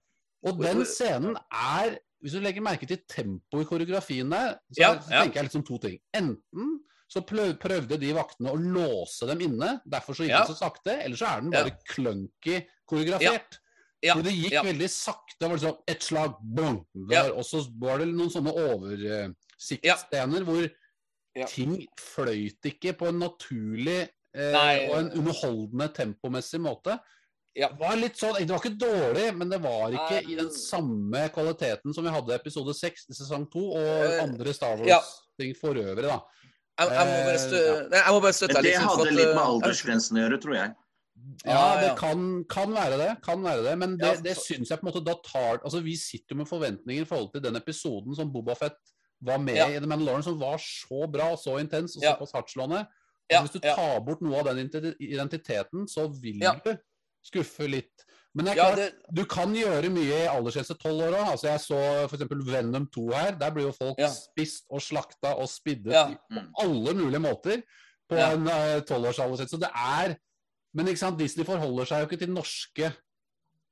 Og 0.46 0.60
den 0.62 0.84
scenen 0.86 1.36
er 1.52 1.96
Hvis 2.22 2.32
du 2.32 2.40
legger 2.40 2.62
merke 2.64 2.86
til 2.88 2.98
tempoet 3.10 3.66
i 3.66 3.68
koreografien 3.68 4.30
der, 4.30 4.54
så, 4.72 4.78
Ja, 4.80 4.94
så 5.02 5.10
ja. 5.12 5.20
tenker 5.22 5.34
jeg 5.40 5.44
liksom 5.50 5.62
to 5.66 5.76
ting. 5.78 5.98
Enten 6.16 6.78
så 7.12 7.20
prøvde 7.20 7.98
de 8.00 8.12
vaktene 8.16 8.50
å 8.50 8.56
låse 8.56 9.26
dem 9.28 9.40
inne, 9.44 9.80
derfor 9.86 10.14
så 10.16 10.24
gikk 10.24 10.30
Ja. 10.32 10.40
det 10.46 10.56
så 10.56 10.56
sakte. 10.58 10.94
Eller 11.04 11.16
så 11.16 11.26
er 11.36 11.40
den 11.42 11.52
Ja. 11.52 11.62
bare 11.62 11.76
clunky 11.86 12.64
koreografert. 12.88 13.58
Ja, 14.02 14.14
det 14.14 14.32
gikk 14.32 14.50
ja. 14.52 14.62
veldig 14.62 14.88
sakte. 14.90 15.36
Det 15.38 15.48
var 15.48 15.56
liksom 15.58 15.76
ett 15.86 16.02
slag, 16.02 16.34
bong, 16.40 16.86
Ja. 17.10 17.30
Og 17.32 17.44
så 17.44 17.60
var 17.78 17.98
det 17.98 18.08
noen 18.08 18.30
sånne 18.30 18.54
oversiktsscener 19.56 20.44
hvor 20.46 20.70
Ja. 21.36 21.46
ting 21.46 21.86
fløyt 22.00 22.64
ikke 22.64 22.94
på 22.96 23.08
en 23.08 23.18
naturlig 23.20 24.08
eh, 24.34 24.52
Nei. 24.52 24.88
og 24.90 24.98
en 24.98 25.10
underholdende 25.18 25.88
tempomessig 25.92 26.60
måte. 26.60 26.98
Ja. 27.56 27.68
Det 27.72 27.78
var 27.80 27.96
litt 27.96 28.16
sånn, 28.16 28.36
det 28.36 28.48
var 28.50 28.60
ikke 28.60 28.78
dårlig, 28.78 29.34
men 29.36 29.48
det 29.48 29.60
var 29.62 29.90
ikke 29.92 30.22
Nei. 30.22 30.32
i 30.32 30.36
den 30.36 30.50
samme 30.50 31.28
kvaliteten 31.32 31.94
som 31.94 32.04
vi 32.04 32.10
hadde 32.12 32.32
i 32.32 32.36
episode 32.36 32.74
6 32.74 33.06
i 33.10 33.14
sesong 33.16 33.46
2 33.50 33.62
og 33.74 34.12
Eh, 34.12 34.22
andre 34.22 34.52
Star. 34.52 34.76
Wars-ting 34.76 35.54
for 35.56 35.74
øvrig. 35.74 36.02
da. 36.04 36.20
Jeg, 36.78 36.88
jeg, 36.88 37.06
må 37.06 37.12
bare 37.24 37.32
Eh, 37.32 38.32
støtte 38.32 38.54
deg 38.54 38.62
det 38.64 38.74
hadde 38.76 39.06
at, 39.08 39.12
litt 39.12 39.32
med 39.32 39.36
eh, 39.40 39.46
aldersgrensen 39.46 40.16
å 40.16 40.20
gjøre, 40.24 40.40
tror 40.42 40.54
jeg. 40.54 40.74
Ja, 41.46 41.52
Ja, 41.52 41.80
det 41.80 41.98
kan, 41.98 42.44
kan 42.44 42.72
være 42.74 42.98
det. 42.98 43.22
Kan 43.24 43.42
være 43.42 43.62
det. 43.64 43.78
Men 43.78 43.96
det, 43.96 44.06
Ja, 44.06 44.20
det 44.20 44.36
syns 44.36 44.68
jeg 44.68 44.78
på 44.80 44.86
en 44.86 44.92
måte 44.92 45.04
da 45.04 45.14
tar 45.24 45.58
Altså, 45.64 45.80
Vi 45.82 45.96
sitter 45.96 46.34
jo 46.34 46.36
med 46.42 46.48
forventninger 46.48 47.02
i 47.02 47.08
forhold 47.08 47.32
til 47.32 47.40
den 47.40 47.56
episoden 47.56 48.14
som 48.14 48.30
Bobafett 48.32 48.76
var 49.26 49.38
med 49.42 49.56
Ja. 49.56 49.66
i 49.68 49.78
The 49.80 49.86
Mandalorian, 49.90 50.22
som 50.26 50.38
var 50.40 50.58
så 50.62 51.06
bra, 51.10 51.32
og 51.34 51.38
så 51.42 51.58
intens 51.60 51.96
og 51.96 52.02
Ja. 52.02 52.14
såpass 52.16 52.32
hardtslående. 52.36 52.86
Ja, 53.30 53.40
hvis 53.42 53.56
du 53.56 53.58
tar 53.58 54.00
bort 54.06 54.20
noe 54.22 54.38
av 54.38 54.44
den 54.54 54.70
identiteten, 55.00 55.86
så 55.90 56.06
vil 56.22 56.38
du 56.40 56.76
skuffe 57.26 57.66
litt. 57.68 58.04
Men 58.36 58.44
det 58.44 58.52
er 58.52 58.58
klart, 58.60 58.76
det, 58.76 58.92
du 59.16 59.24
kan 59.24 59.54
gjøre 59.56 59.88
mye 59.90 60.18
i 60.26 60.28
aldersgrense 60.28 60.76
tolv 60.78 61.00
år 61.08 61.14
òg. 61.16 61.30
Altså, 61.32 61.48
jeg 61.48 61.60
så 61.64 61.78
f.eks. 62.06 62.26
Venom 62.52 62.86
2 62.92 63.06
her. 63.14 63.30
Der 63.40 63.50
blir 63.50 63.64
jo 63.64 63.72
folk 63.72 63.98
spist 64.12 64.66
og 64.70 64.82
slakta 64.84 65.32
og 65.40 65.48
spiddet 65.48 65.94
på 66.30 66.42
alle 66.62 66.94
mulige 66.94 67.22
måter 67.24 67.62
på 68.10 68.14
en 68.20 68.46
uh, 68.46 68.78
tolvårs 68.86 69.18
aldersgrense. 69.18 69.56
Så 69.56 69.60
det 69.60 69.70
er 69.74 70.16
Men 70.76 70.86
ikke 70.88 70.98
sant, 71.00 71.18
Disney 71.18 71.44
forholder 71.48 71.86
seg 71.88 72.02
jo 72.02 72.06
ikke 72.10 72.18
til 72.20 72.34
norske 72.34 72.92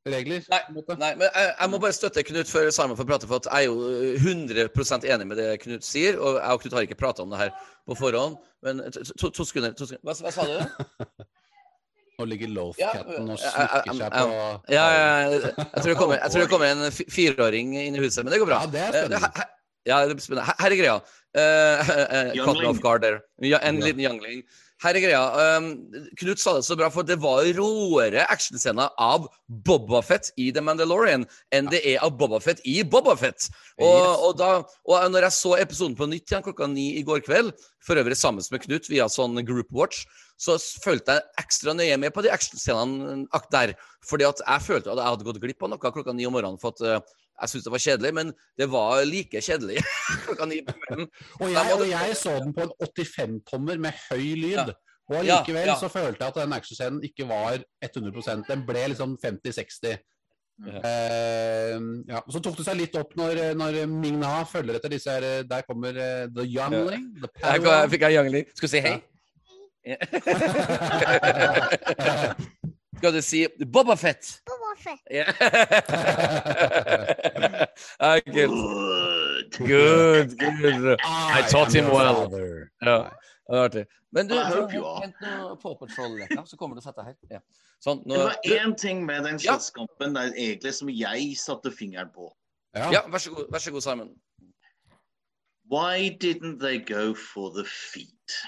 regler. 0.07 0.43
Nei. 0.53 0.61
Nei, 0.99 1.11
men 1.17 1.29
jeg, 1.29 1.53
jeg 1.61 1.71
må 1.73 1.79
bare 1.83 1.97
støtte 1.97 2.25
Knut 2.29 2.51
før 2.51 2.71
Simon 2.75 2.97
får 2.99 3.07
prate, 3.09 3.29
for 3.31 3.41
at 3.41 3.49
jeg 3.49 3.65
er 3.65 3.69
jo 3.71 3.77
eh, 3.89 4.19
100 4.21 5.09
enig 5.15 5.27
med 5.31 5.37
det 5.41 5.49
Knut 5.63 5.85
sier. 5.87 6.19
Og 6.21 6.37
jeg 6.41 6.51
og 6.59 6.61
Knut 6.65 6.77
har 6.77 6.87
ikke 6.89 6.99
prata 7.01 7.23
om 7.25 7.31
det 7.33 7.39
her 7.41 7.55
på 7.89 7.97
forhånd. 7.99 8.37
Men 8.65 8.83
to, 8.93 9.05
to, 9.17 9.31
to 9.31 9.45
sekunder. 9.49 9.73
To 9.79 9.87
sekunder. 9.89 10.05
Hva, 10.05 10.17
hva 10.25 10.35
sa 10.35 10.45
du? 10.49 11.25
Nå 12.19 12.29
ligger 12.31 12.53
Ja, 12.79 12.93
og 13.03 13.29
jeg- 13.33 13.39
seg 13.43 14.13
på 14.15 14.29
Ja, 14.71 14.85
ja, 14.85 14.85
ja, 14.95 15.31
jeg, 15.33 15.41
tror 15.83 15.89
det 15.91 15.97
kommer, 15.99 16.17
jeg 16.21 16.31
tror 16.31 16.41
det 16.45 16.51
kommer 16.53 16.71
en 16.71 16.85
fireåring 17.11 17.73
inn 17.81 17.97
i 17.99 18.03
huset, 18.05 18.23
men 18.23 18.31
det 18.31 18.39
går 18.39 18.47
bra. 18.53 18.61
Ja, 18.63 18.71
det 18.71 18.83
er 18.85 18.87
Eh, 18.87 19.07
spennende. 19.09 19.33
he- 19.35 19.51
Ja, 19.87 19.97
det 20.07 20.15
er 20.15 20.21
spennende. 20.23 20.45
Her- 20.47 20.61
Her 20.63 20.71
er 20.71 20.79
greia. 20.79 20.95
Uh, 21.35 21.81
uh, 21.91 22.55
uh, 22.55 22.69
off 22.71 22.79
guard 22.81 23.03
there. 23.03 23.21
En 23.43 23.81
liten 23.81 24.01
youngling. 24.01 24.45
Her 24.85 24.99
er 24.99 25.01
greia. 25.01 25.21
Um, 25.57 25.69
Knut 26.21 26.41
sa 26.43 26.53
det 26.59 26.67
så 26.67 26.77
bra, 26.77 26.91
for 26.93 27.07
det 27.09 27.17
var 27.23 27.47
råere 27.57 28.27
actionscener 28.29 28.91
av 29.01 29.31
Bobafett 29.49 30.29
i 30.37 30.51
The 30.53 30.61
Mandalorian 30.65 31.25
enn 31.57 31.71
det 31.73 31.81
er 31.95 32.03
av 32.05 32.19
Bobafett 32.21 32.61
i 32.69 32.83
Bobafett. 32.85 33.49
Og, 33.79 33.89
Yes. 33.89 34.19
og, 34.27 34.37
da, 34.39 34.51
og 34.85 35.07
når 35.15 35.29
jeg 35.29 35.39
så 35.39 35.55
episoden 35.57 35.97
på 35.97 36.09
nytt 36.11 36.29
igjen 36.29 36.45
klokka 36.45 36.69
ni 36.69 36.91
i 36.99 37.07
går 37.07 37.25
kveld, 37.25 37.55
for 37.85 37.97
øvrig 38.01 38.17
sammen 38.17 38.45
med 38.53 38.63
Knut 38.65 38.91
via 38.93 39.09
sånn 39.09 39.41
group 39.45 39.73
watch, 39.73 40.05
så 40.41 40.59
følte 40.85 41.17
jeg 41.17 41.29
ekstra 41.41 41.75
nøye 41.77 41.97
med 42.01 42.13
på 42.13 42.25
de 42.25 42.33
actionscenene 42.35 43.25
der. 43.55 43.75
Fordi 44.05 44.29
at 44.29 44.41
jeg 44.45 44.67
følte 44.69 44.93
at 44.93 45.01
jeg 45.01 45.13
hadde 45.15 45.27
gått 45.29 45.41
glipp 45.41 45.63
av 45.65 45.73
noe 45.73 45.93
klokka 45.93 46.13
ni 46.13 46.27
om 46.27 46.35
morgenen. 46.37 46.61
for 46.61 46.75
at 46.77 46.81
eh, 46.85 47.01
jeg 47.41 47.49
syntes 47.51 47.65
det 47.67 47.73
var 47.75 47.79
kjedelig, 47.83 48.13
men 48.15 48.29
det 48.59 48.67
var 48.71 49.05
like 49.09 49.41
kjedelig. 49.43 49.81
Og 51.41 51.51
jeg, 51.51 51.73
og 51.75 51.89
jeg 51.89 52.17
så 52.17 52.31
den 52.39 52.55
på 52.55 52.63
en 52.63 52.73
85-tommer 52.83 53.79
med 53.83 53.93
høy 54.09 54.35
lyd. 54.39 54.53
Ja. 54.55 54.65
Og 55.11 55.15
Ja, 55.21 55.37
allikevel 55.37 55.67
ja. 55.69 55.75
så 55.77 55.89
følte 55.93 56.25
jeg 56.25 56.29
at 56.33 56.37
den 56.41 56.53
actionscenen 56.57 57.03
ikke 57.05 57.27
var 57.29 57.59
100% 57.85 58.47
Den 58.49 58.63
ble 58.65 58.87
liksom 58.89 59.19
50-60. 59.21 59.99
Ja. 60.65 60.81
Eh, 60.81 61.77
ja. 62.09 62.21
Så 62.31 62.41
tok 62.41 62.57
det 62.57 62.65
seg 62.65 62.77
litt 62.79 62.97
opp 62.97 63.13
når, 63.19 63.53
når 63.59 63.87
Ming-Na 63.91 64.45
følger 64.49 64.75
etter 64.79 64.89
disse 64.95 65.11
her 65.11 65.43
Der 65.51 65.63
kommer 65.67 65.91
uh, 65.99 66.25
The 66.31 66.45
Youngling. 66.47 67.11
The 67.21 67.29
Jeg, 67.43 67.91
fikk 67.93 68.01
jeg 68.07 68.15
youngling. 68.17 68.47
Skal 68.55 68.69
du 68.69 68.73
si 68.73 68.81
hei? 68.87 68.97
Skal 73.05 73.15
du 73.15 73.23
si 73.23 73.49
Bobafett? 73.73 74.43
Boba 74.47 74.77
Fett. 74.77 75.01
Ja. 75.11 75.25
Ah, 77.99 78.19
good. 78.27 78.51
Good. 79.59 80.39
Good. 80.39 81.01
I 81.01 81.43
taught 81.51 81.75
him 81.75 81.85
well. 81.85 82.31
Ja, 82.81 83.11
det 83.49 83.61
artig. 83.61 83.85
Men 84.11 84.29
du. 84.29 84.35
Paw 84.35 85.75
Patrol-leker, 85.75 86.45
så 86.45 86.57
kommer 86.57 86.77
du 86.77 86.81
og 86.81 86.87
setter 86.87 87.03
her. 87.11 87.15
Ja. 87.31 87.43
Sånn, 87.85 88.01
nå, 88.09 88.17
Det 88.17 88.25
var 88.25 88.41
én 88.57 88.75
ting 88.81 89.05
med 89.05 89.29
den 89.29 89.39
slåsskampen 89.39 90.17
der 90.17 90.33
egentlig 90.33 90.73
som 90.81 90.89
jeg 90.89 91.37
satte 91.37 91.75
fingeren 91.77 92.09
på. 92.15 92.33
Ja. 92.73 92.89
ja, 92.93 93.05
vær 93.13 93.21
så 93.21 93.37
god, 93.37 93.53
vær 93.53 93.61
så 93.61 93.75
god 93.75 93.85
Simon. 93.85 94.15
Why 95.69 96.09
didn't 96.09 96.57
they 96.65 96.81
go 96.81 97.13
for 97.13 97.53
the 97.53 97.69
feet? 97.69 98.41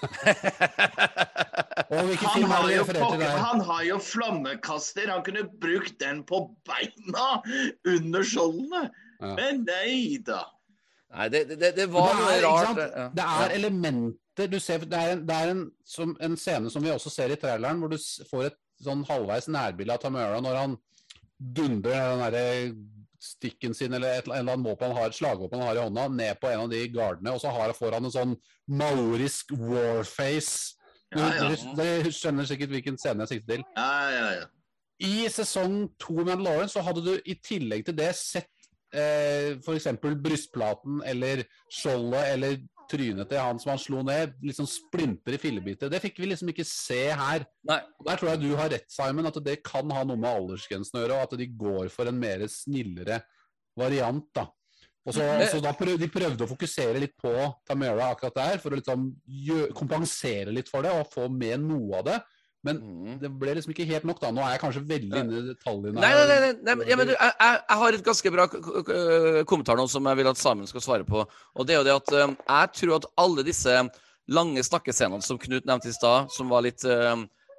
Og 1.90 1.96
Han 2.22 2.44
har, 2.46 2.70
jo 2.70 2.84
pokker, 2.86 3.26
han 3.26 3.60
har 3.66 3.82
jo 3.88 3.96
flammekaster. 3.98 5.10
Han 5.10 5.24
kunne 5.26 5.42
brukt 5.62 5.96
den 6.00 6.22
på 6.26 6.44
beina 6.68 7.42
under 7.88 8.26
skjoldene. 8.26 8.84
Ja. 9.20 9.32
Men 9.34 9.64
nei 9.66 10.20
da. 10.24 10.44
Nei, 11.10 11.26
det, 11.34 11.40
det, 11.58 11.72
det 11.76 11.88
var 11.90 12.14
det 12.14 12.14
er, 12.14 12.20
noe 12.22 12.36
rart. 12.46 12.78
ja. 12.84 13.08
Det 13.16 13.26
er 13.42 13.56
elementer 13.58 14.50
du 14.50 14.60
ser, 14.62 14.86
Det 14.86 14.96
er, 14.96 15.16
en, 15.16 15.24
det 15.26 15.36
er 15.36 15.50
en, 15.52 15.64
som, 15.84 16.14
en 16.22 16.36
scene 16.38 16.70
som 16.72 16.84
vi 16.84 16.92
også 16.94 17.10
ser 17.12 17.34
i 17.34 17.40
traileren, 17.40 17.82
hvor 17.82 17.90
du 17.90 17.98
får 18.30 18.52
et 18.52 18.60
sånn 18.80 19.02
halvveis 19.08 19.50
nærbilde 19.52 19.98
av 19.98 20.00
Tamara 20.04 20.38
når 20.40 20.60
han 20.62 20.78
dundrer 21.40 22.14
den 22.14 22.22
derre 22.24 22.44
stikken 23.20 23.74
sin 23.76 23.92
eller 23.92 24.18
et 24.18 24.28
eller 24.28 24.40
annet 24.40 24.64
våpen 24.64 24.90
han 24.90 25.02
har, 25.02 25.14
slagvåpen 25.14 25.60
han 25.60 25.68
har 25.68 25.80
i 25.80 25.84
hånda, 25.84 26.06
ned 26.16 26.40
på 26.40 26.48
en 26.50 26.64
av 26.64 26.70
de 26.72 26.80
gardene, 26.92 27.34
og 27.34 27.42
så 27.42 27.52
har, 27.54 27.74
får 27.76 27.98
han 27.98 28.08
en 28.08 28.14
sånn 28.14 28.36
maorisk 28.80 29.52
warface. 29.58 30.78
Ja, 31.10 31.26
ja. 31.34 31.50
Dere, 31.76 32.12
skjønner 32.14 32.46
sikkert 32.48 32.72
hvilken 32.72 32.98
scene 33.00 33.26
jeg 33.26 33.34
sikter 33.34 33.58
til. 33.58 33.66
Ja, 33.76 33.92
ja, 34.14 34.26
ja. 34.38 34.48
I 35.00 35.28
sesong 35.32 35.86
to 36.00 36.18
med 36.18 36.34
Mandalorian 36.34 36.68
så 36.68 36.82
hadde 36.84 37.02
du 37.06 37.14
i 37.24 37.34
tillegg 37.40 37.86
til 37.86 37.96
det 37.96 38.10
sett 38.18 38.50
eh, 38.92 39.56
f.eks. 39.56 39.88
brystplaten 40.20 41.00
eller 41.08 41.46
skjoldet 41.72 42.34
eller 42.34 42.58
trynet 42.90 43.28
til 43.30 43.38
han 43.40 43.58
som 43.62 43.70
han 43.72 43.80
slo 43.82 44.02
ned, 44.06 44.34
liksom 44.42 44.66
splinter 44.68 45.36
i 45.36 45.40
fillebiter. 45.40 45.90
Det 45.92 46.00
fikk 46.02 46.18
vi 46.20 46.28
liksom 46.32 46.50
ikke 46.52 46.66
se 46.66 47.02
her. 47.16 47.46
Nei. 47.70 47.80
Der 48.06 48.16
tror 48.20 48.32
jeg 48.32 48.42
du 48.42 48.54
har 48.58 48.68
rett, 48.72 48.88
Simon, 48.90 49.26
at 49.30 49.38
det 49.46 49.60
kan 49.66 49.88
ha 49.94 50.02
noe 50.04 50.18
med 50.20 50.30
aldersgrensen 50.30 50.98
å 50.98 51.04
gjøre, 51.04 51.18
og 51.20 51.28
at 51.28 51.38
de 51.40 51.46
går 51.60 51.90
for 51.94 52.10
en 52.10 52.18
mer 52.20 52.42
snillere 52.50 53.22
variant. 53.78 54.26
da. 54.34 54.48
Og 55.06 55.14
så, 55.16 55.20
Men- 55.24 55.48
så 55.48 55.60
prøv, 55.78 55.98
De 55.98 56.08
prøvde 56.08 56.44
å 56.44 56.50
fokusere 56.50 57.00
litt 57.00 57.16
på 57.16 57.32
Tamara 57.66 58.10
akkurat 58.14 58.34
der, 58.34 58.58
for 58.58 58.70
å 58.70 58.76
liksom 58.80 59.14
gjø, 59.26 59.72
kompensere 59.72 60.52
litt 60.52 60.68
for 60.68 60.82
det 60.82 60.90
og 60.92 61.08
få 61.10 61.30
med 61.30 61.60
noe 61.60 61.98
av 61.98 62.04
det. 62.04 62.18
Men 62.62 62.76
Mm. 62.76 63.18
det 63.22 63.30
ble 63.40 63.54
liksom 63.56 63.72
ikke 63.72 63.86
helt 63.88 64.04
nok, 64.04 64.18
da. 64.20 64.30
Nå 64.36 64.42
er 64.44 64.50
jeg 64.52 64.60
kanskje 64.60 64.82
veldig 64.84 65.16
inne 65.22 65.38
i 65.38 65.46
detaljene. 65.54 65.94
Nei, 65.96 66.10
nei, 66.12 66.26
nei, 66.28 66.40
nei, 66.44 66.74
nei 66.76 66.88
ja, 66.90 66.96
men 67.00 67.06
du, 67.08 67.14
jeg, 67.14 67.32
jeg, 67.40 67.76
har 67.80 67.96
et 67.96 68.04
ganske 68.04 68.32
bra 68.34 68.46
k- 68.52 69.44
kommentar 69.48 69.76
nå 69.80 69.86
som 69.88 70.04
jeg 70.10 70.16
vil 70.20 70.28
at 70.28 70.36
Samen 70.36 70.68
skal 70.68 70.84
svare 70.84 71.06
på. 71.08 71.22
Og 71.56 71.66
det 71.66 71.74
er 71.74 71.80
jo 71.80 71.86
det 71.88 71.94
at 71.96 72.12
um, 72.28 72.36
jeg 72.36 72.72
tror 72.82 72.96
at 72.98 73.06
alle 73.24 73.46
disse 73.48 73.78
lange 74.28 74.62
snakkescenene 74.62 75.24
som 75.24 75.38
Knut 75.40 75.64
nevnte 75.66 75.88
i 75.88 75.96
stad, 75.96 76.28
som 76.36 76.52
var 76.52 76.62
litt 76.68 76.84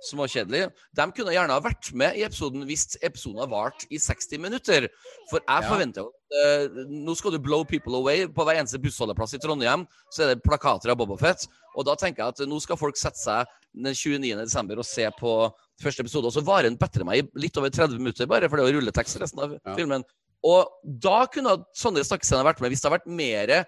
um, 0.02 0.08
småkjedelige, 0.10 0.72
de 0.98 1.06
kunne 1.16 1.34
gjerne 1.36 1.54
ha 1.54 1.62
vært 1.64 1.92
med 1.94 2.18
i 2.18 2.24
episoden 2.26 2.66
hvis 2.68 2.98
episoden 3.06 3.40
har 3.44 3.50
vart 3.52 3.86
i 3.94 4.00
60 4.02 4.42
minutter. 4.42 4.88
For 5.30 5.40
jeg 5.46 5.68
forventer 5.70 6.02
jo 6.02 6.10
at 6.12 6.72
uh, 6.72 6.84
nå 6.90 7.16
skal 7.20 7.36
du 7.36 7.40
blow 7.44 7.64
people 7.68 7.96
away. 8.00 8.26
På 8.28 8.46
hver 8.48 8.60
eneste 8.60 8.82
bussholdeplass 8.82 9.36
i 9.38 9.42
Trondheim 9.44 9.86
så 10.12 10.26
er 10.26 10.34
det 10.34 10.44
plakater 10.46 10.94
av 10.94 10.98
Bobafett. 11.02 11.46
Og 11.78 11.86
da 11.88 11.96
tenker 11.96 12.24
jeg 12.24 12.36
at 12.36 12.50
nå 12.50 12.60
skal 12.64 12.80
folk 12.80 12.98
sette 13.00 13.22
seg 13.22 13.46
den 13.72 13.94
29. 13.94 14.34
desember 14.42 14.82
og 14.82 14.88
se 14.88 15.06
på 15.20 15.36
første 15.82 16.04
episode. 16.04 16.28
Og 16.28 16.36
så 16.36 16.44
varer 16.46 16.70
den 16.70 16.80
bedre 16.82 17.06
meg 17.08 17.22
i 17.22 17.46
litt 17.46 17.58
over 17.62 17.72
30 17.72 18.02
minutter, 18.02 18.28
bare 18.28 18.50
for 18.50 18.60
det 18.60 18.66
er 18.66 18.74
jo 18.74 18.82
rulletekst 18.82 19.22
resten 19.22 19.46
av 19.46 19.56
Ja. 19.56 19.76
filmen. 19.78 20.04
Og 20.44 20.68
da 20.84 21.28
kunne 21.30 21.60
sånne 21.78 22.02
snakkescener 22.04 22.44
vært 22.44 22.62
med 22.62 22.74
hvis 22.74 22.82
det 22.82 22.90
hadde 22.90 23.00
vært 23.00 23.14
mer 23.14 23.66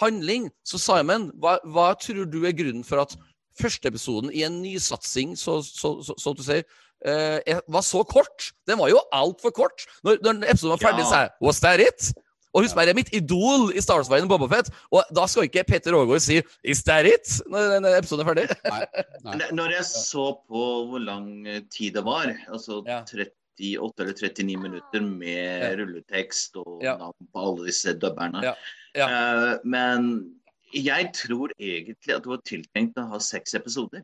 handling. 0.00 0.50
Så 0.66 0.80
Simon, 0.82 1.30
hva, 1.38 1.56
hva 1.64 1.92
tror 2.00 2.26
du 2.30 2.40
er 2.44 2.56
grunnen 2.56 2.84
for 2.86 3.04
at 3.04 3.14
førsteepisoden 3.60 4.30
i 4.32 4.42
en 4.46 4.60
nysatsing, 4.62 5.36
så, 5.38 5.60
så, 5.64 5.96
så, 6.04 6.14
så 6.18 6.34
du 6.36 6.42
sier, 6.46 6.62
eh, 7.06 7.58
var 7.68 7.82
så 7.86 8.04
kort? 8.08 8.52
Den 8.68 8.78
var 8.78 8.88
jo 8.92 9.00
altfor 9.12 9.50
kort. 9.56 9.86
Når, 10.04 10.18
når 10.24 10.44
episoden 10.50 10.76
var 10.76 10.84
ferdig, 10.90 11.04
Ja. 11.04 11.10
sa 11.10 11.20
jeg 11.26 11.30
Was 11.42 11.60
that 11.60 11.80
it? 11.80 12.12
Og 12.56 12.62
husk 12.64 12.76
meg, 12.76 12.86
det 12.88 12.94
er 12.94 12.96
mitt 12.96 13.10
idol 13.12 13.66
i 13.76 13.80
Star 13.84 13.98
Wars-verdenen, 14.00 14.30
Bobafett. 14.30 14.70
Og 14.90 15.02
da 15.14 15.26
skal 15.28 15.44
ikke 15.44 15.64
Petter 15.68 15.92
Aagaard 15.92 16.22
si 16.24 16.38
Is 16.64 16.80
that 16.88 17.04
it? 17.04 17.28
Når 17.52 17.74
denne 17.74 17.90
episoden 17.98 18.24
er 18.24 18.30
ferdig. 18.30 18.46
Nei, 18.72 19.36
nei. 19.36 19.50
Når 19.52 19.74
jeg 19.76 19.84
så 19.90 20.24
på 20.48 20.62
hvor 20.88 21.02
lang 21.04 21.28
tid 21.68 21.98
det 21.98 22.04
var, 22.06 22.32
altså 22.48 22.80
Ja. 22.88 23.02
38 23.04 24.00
eller 24.04 24.12
39 24.16 24.56
minutter 24.62 25.00
med 25.00 25.62
Ja. 25.64 25.74
rulletekst 25.82 26.56
og 26.56 26.80
Ja. 26.84 26.96
navn 26.96 27.28
på 27.34 27.44
alle 27.44 27.66
disse 27.68 27.92
dubberne 27.98 28.42
Ja. 28.44 28.54
Ja. 28.94 29.06
Eh, 29.08 29.58
Men 29.64 30.35
jeg 30.76 31.10
tror 31.16 31.52
egentlig 31.58 32.14
at 32.14 32.24
det 32.24 32.30
var 32.32 32.42
tiltenkt 32.46 32.98
å 33.00 33.06
ha 33.12 33.20
seks 33.22 33.54
episoder. 33.58 34.02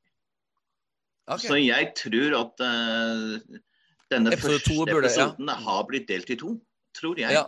Okay. 1.30 1.46
Så 1.48 1.58
jeg 1.62 1.92
tror 1.98 2.34
at 2.40 2.62
uh, 2.66 3.58
denne 4.10 4.32
Episode 4.34 4.58
første 4.58 4.86
burde- 4.90 5.10
ja. 5.12 5.26
episoden 5.28 5.52
har 5.66 5.82
blitt 5.88 6.08
delt 6.10 6.30
i 6.34 6.38
to. 6.40 6.56
Tror 6.98 7.20
jeg. 7.20 7.32
Ja. 7.32 7.46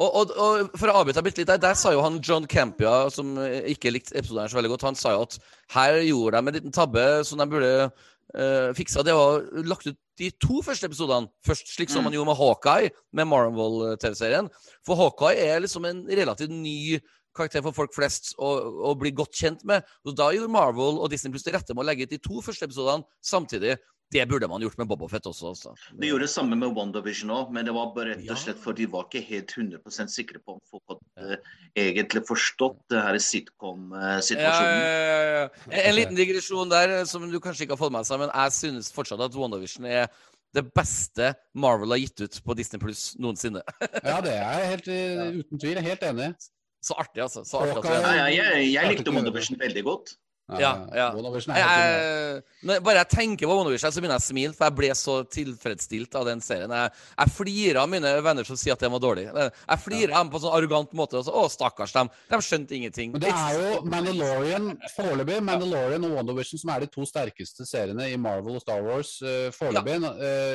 Og, 0.00 0.14
og, 0.16 0.30
og 0.40 0.78
for 0.80 0.88
å 0.88 0.94
avbryte 1.02 1.20
litt 1.22 1.42
der, 1.46 1.58
der 1.60 1.76
sa 1.76 1.92
jo 1.92 2.00
han 2.02 2.16
John 2.24 2.46
Campia, 2.48 3.10
som 3.12 3.34
eh, 3.38 3.60
ikke 3.74 3.92
likte 3.92 4.16
episoden 4.16 4.48
så 4.48 4.56
veldig 4.56 4.70
godt, 4.72 4.86
han 4.88 4.96
sa 4.96 5.12
jo 5.12 5.26
at 5.26 5.36
her 5.74 5.98
gjorde 6.06 6.40
de 6.40 6.48
en 6.50 6.56
liten 6.56 6.72
tabbe 6.74 7.04
som 7.28 7.38
de 7.38 7.46
burde 7.52 7.72
uh, 7.84 8.70
fiksa. 8.78 9.04
Det 9.04 9.12
var 9.14 9.44
lagt 9.68 9.86
ut 9.90 9.98
de 10.20 10.30
to 10.40 10.62
første 10.64 10.88
episodene 10.88 11.28
først, 11.46 11.68
slik 11.76 11.92
som 11.92 12.00
Mm. 12.00 12.08
man 12.08 12.16
gjorde 12.16 12.30
med 12.32 12.40
Hawkeye, 12.40 12.90
med 13.12 13.28
Marvel-TV-serien. 13.28 14.48
For 14.88 14.96
Hawkeye 14.96 15.36
er 15.52 15.60
liksom 15.60 15.84
en 15.88 16.02
relativt 16.08 16.50
ny 16.56 16.98
karakter 17.36 17.62
for 17.64 17.76
folk 17.76 17.94
flest 17.94 18.34
å, 18.38 18.50
å 18.90 18.96
bli 18.98 19.12
godt 19.16 19.36
kjent 19.36 19.64
med. 19.68 19.86
Og 20.06 20.18
da 20.18 20.30
gjorde 20.34 20.52
Marvel 20.52 21.00
og 21.00 21.10
Disney 21.12 21.32
Plus 21.32 21.46
det 21.46 21.54
rette 21.56 21.76
med 21.76 21.84
å 21.84 21.88
legge 21.90 22.06
ut 22.06 22.12
de 22.14 22.20
to 22.22 22.42
første 22.44 22.68
episodene 22.68 23.06
samtidig. 23.24 23.78
Det 24.10 24.24
burde 24.26 24.48
man 24.50 24.62
gjort 24.62 24.78
med 24.80 24.88
Bobofet 24.90 25.26
også. 25.30 25.52
Altså. 25.52 25.72
De 25.94 26.08
gjorde 26.08 26.26
det 26.26 26.32
samme 26.32 26.56
med 26.58 26.72
WandaVision 26.74 27.30
òg, 27.30 27.52
men 27.54 27.66
det 27.68 27.74
var 27.76 27.92
bare 27.94 28.16
rett 28.16 28.32
og 28.34 28.40
slett 28.42 28.58
for 28.58 28.74
de 28.74 28.88
var 28.90 29.06
ikke 29.06 29.22
helt 29.28 29.54
100% 29.54 30.10
sikre 30.10 30.40
på 30.42 30.56
om 30.56 30.62
folk 30.66 30.96
hadde 30.96 31.38
egentlig 31.78 32.24
forstått 32.26 32.80
det 32.90 33.04
her 33.04 33.20
sitcom-situasjonen. 33.22 34.82
ja, 34.82 35.04
ja, 35.06 35.30
ja. 35.36 35.44
En, 35.70 35.78
en 35.84 35.94
liten 35.94 36.18
digresjon 36.18 36.72
der 36.72 36.96
eh, 36.96 37.06
som 37.06 37.28
du 37.30 37.38
kanskje 37.38 37.68
ikke 37.68 37.78
har 37.78 37.84
fått 37.84 37.94
med 37.94 38.08
seg, 38.08 38.18
men 38.24 38.34
jeg 38.34 38.56
synes 38.58 38.90
fortsatt 38.96 39.22
at 39.28 39.38
WandaVision 39.38 39.86
er 39.86 40.10
det 40.58 40.64
beste 40.74 41.30
Marvel 41.54 41.94
har 41.94 42.02
gitt 42.02 42.24
ut 42.24 42.40
på 42.42 42.56
Disney 42.58 42.82
Pluss 42.82 43.12
noensinne. 43.22 43.62
Ja, 44.02 44.18
det 44.24 44.34
er 44.34 44.64
jeg 44.64 44.72
helt 44.72 44.90
eh, 44.90 45.38
uten 45.38 45.62
tvil. 45.62 45.78
Helt 45.86 46.02
enig. 46.10 46.32
Så 46.80 46.96
artig, 46.96 47.22
altså. 47.22 47.44
Så 47.44 47.60
artig 47.60 47.76
altså. 47.76 47.92
Ja, 47.92 48.12
ja, 48.16 48.26
jeg, 48.32 48.72
jeg 48.72 48.92
likte. 48.94 49.12
WandaVision 49.12 49.60
veldig 49.60 49.84
godt. 49.84 50.14
Ja, 50.58 50.72
ja. 50.96 51.08
Genial. 51.14 52.42
jeg, 52.66 52.82
bare 52.82 52.96
jeg 52.98 53.10
tenker 53.12 53.46
på 53.46 53.56
WandaVision, 53.58 53.92
så 53.94 54.02
begynner 54.02 54.18
jeg 54.18 54.24
å 54.24 54.26
smile, 54.26 54.54
for 54.56 54.66
jeg 54.66 54.76
ble 54.80 54.90
så 54.98 55.16
tilfredsstilt 55.36 56.16
av 56.18 56.26
den 56.28 56.42
serien. 56.44 56.72
Jeg, 56.74 56.92
jeg 57.14 57.34
flirer 57.36 57.80
av 57.82 57.90
mine 57.92 58.12
venner 58.24 58.48
som 58.48 58.58
sier 58.58 58.74
at 58.74 58.84
den 58.84 58.94
var 58.94 59.02
dårlig. 59.04 59.26
Jeg 59.30 59.82
flirer 59.84 60.14
av 60.14 60.24
dem 60.24 60.32
på 60.32 60.40
en 60.40 60.44
sånn 60.46 60.56
arrogant 60.58 60.96
måte. 60.98 61.22
Så, 61.26 61.34
å, 61.34 61.46
stakkars 61.52 61.94
dem. 61.96 62.10
De 62.32 62.40
skjønte 62.44 62.76
ingenting. 62.78 63.14
Men 63.14 63.24
det 63.24 63.34
er 63.34 63.58
jo 63.58 63.82
Mandalorian 63.90 64.72
foreløpig, 64.96 65.40
Mandalorian 65.46 66.08
og 66.08 66.16
WandaVision 66.18 66.64
som 66.64 66.74
er 66.74 66.84
de 66.86 66.90
to 66.94 67.06
sterkeste 67.08 67.68
seriene 67.68 68.10
i 68.10 68.18
Marvel 68.20 68.58
og 68.58 68.64
Star 68.64 68.82
Wars 68.86 69.16
uh, 69.24 69.48
foreløpig. 69.54 69.98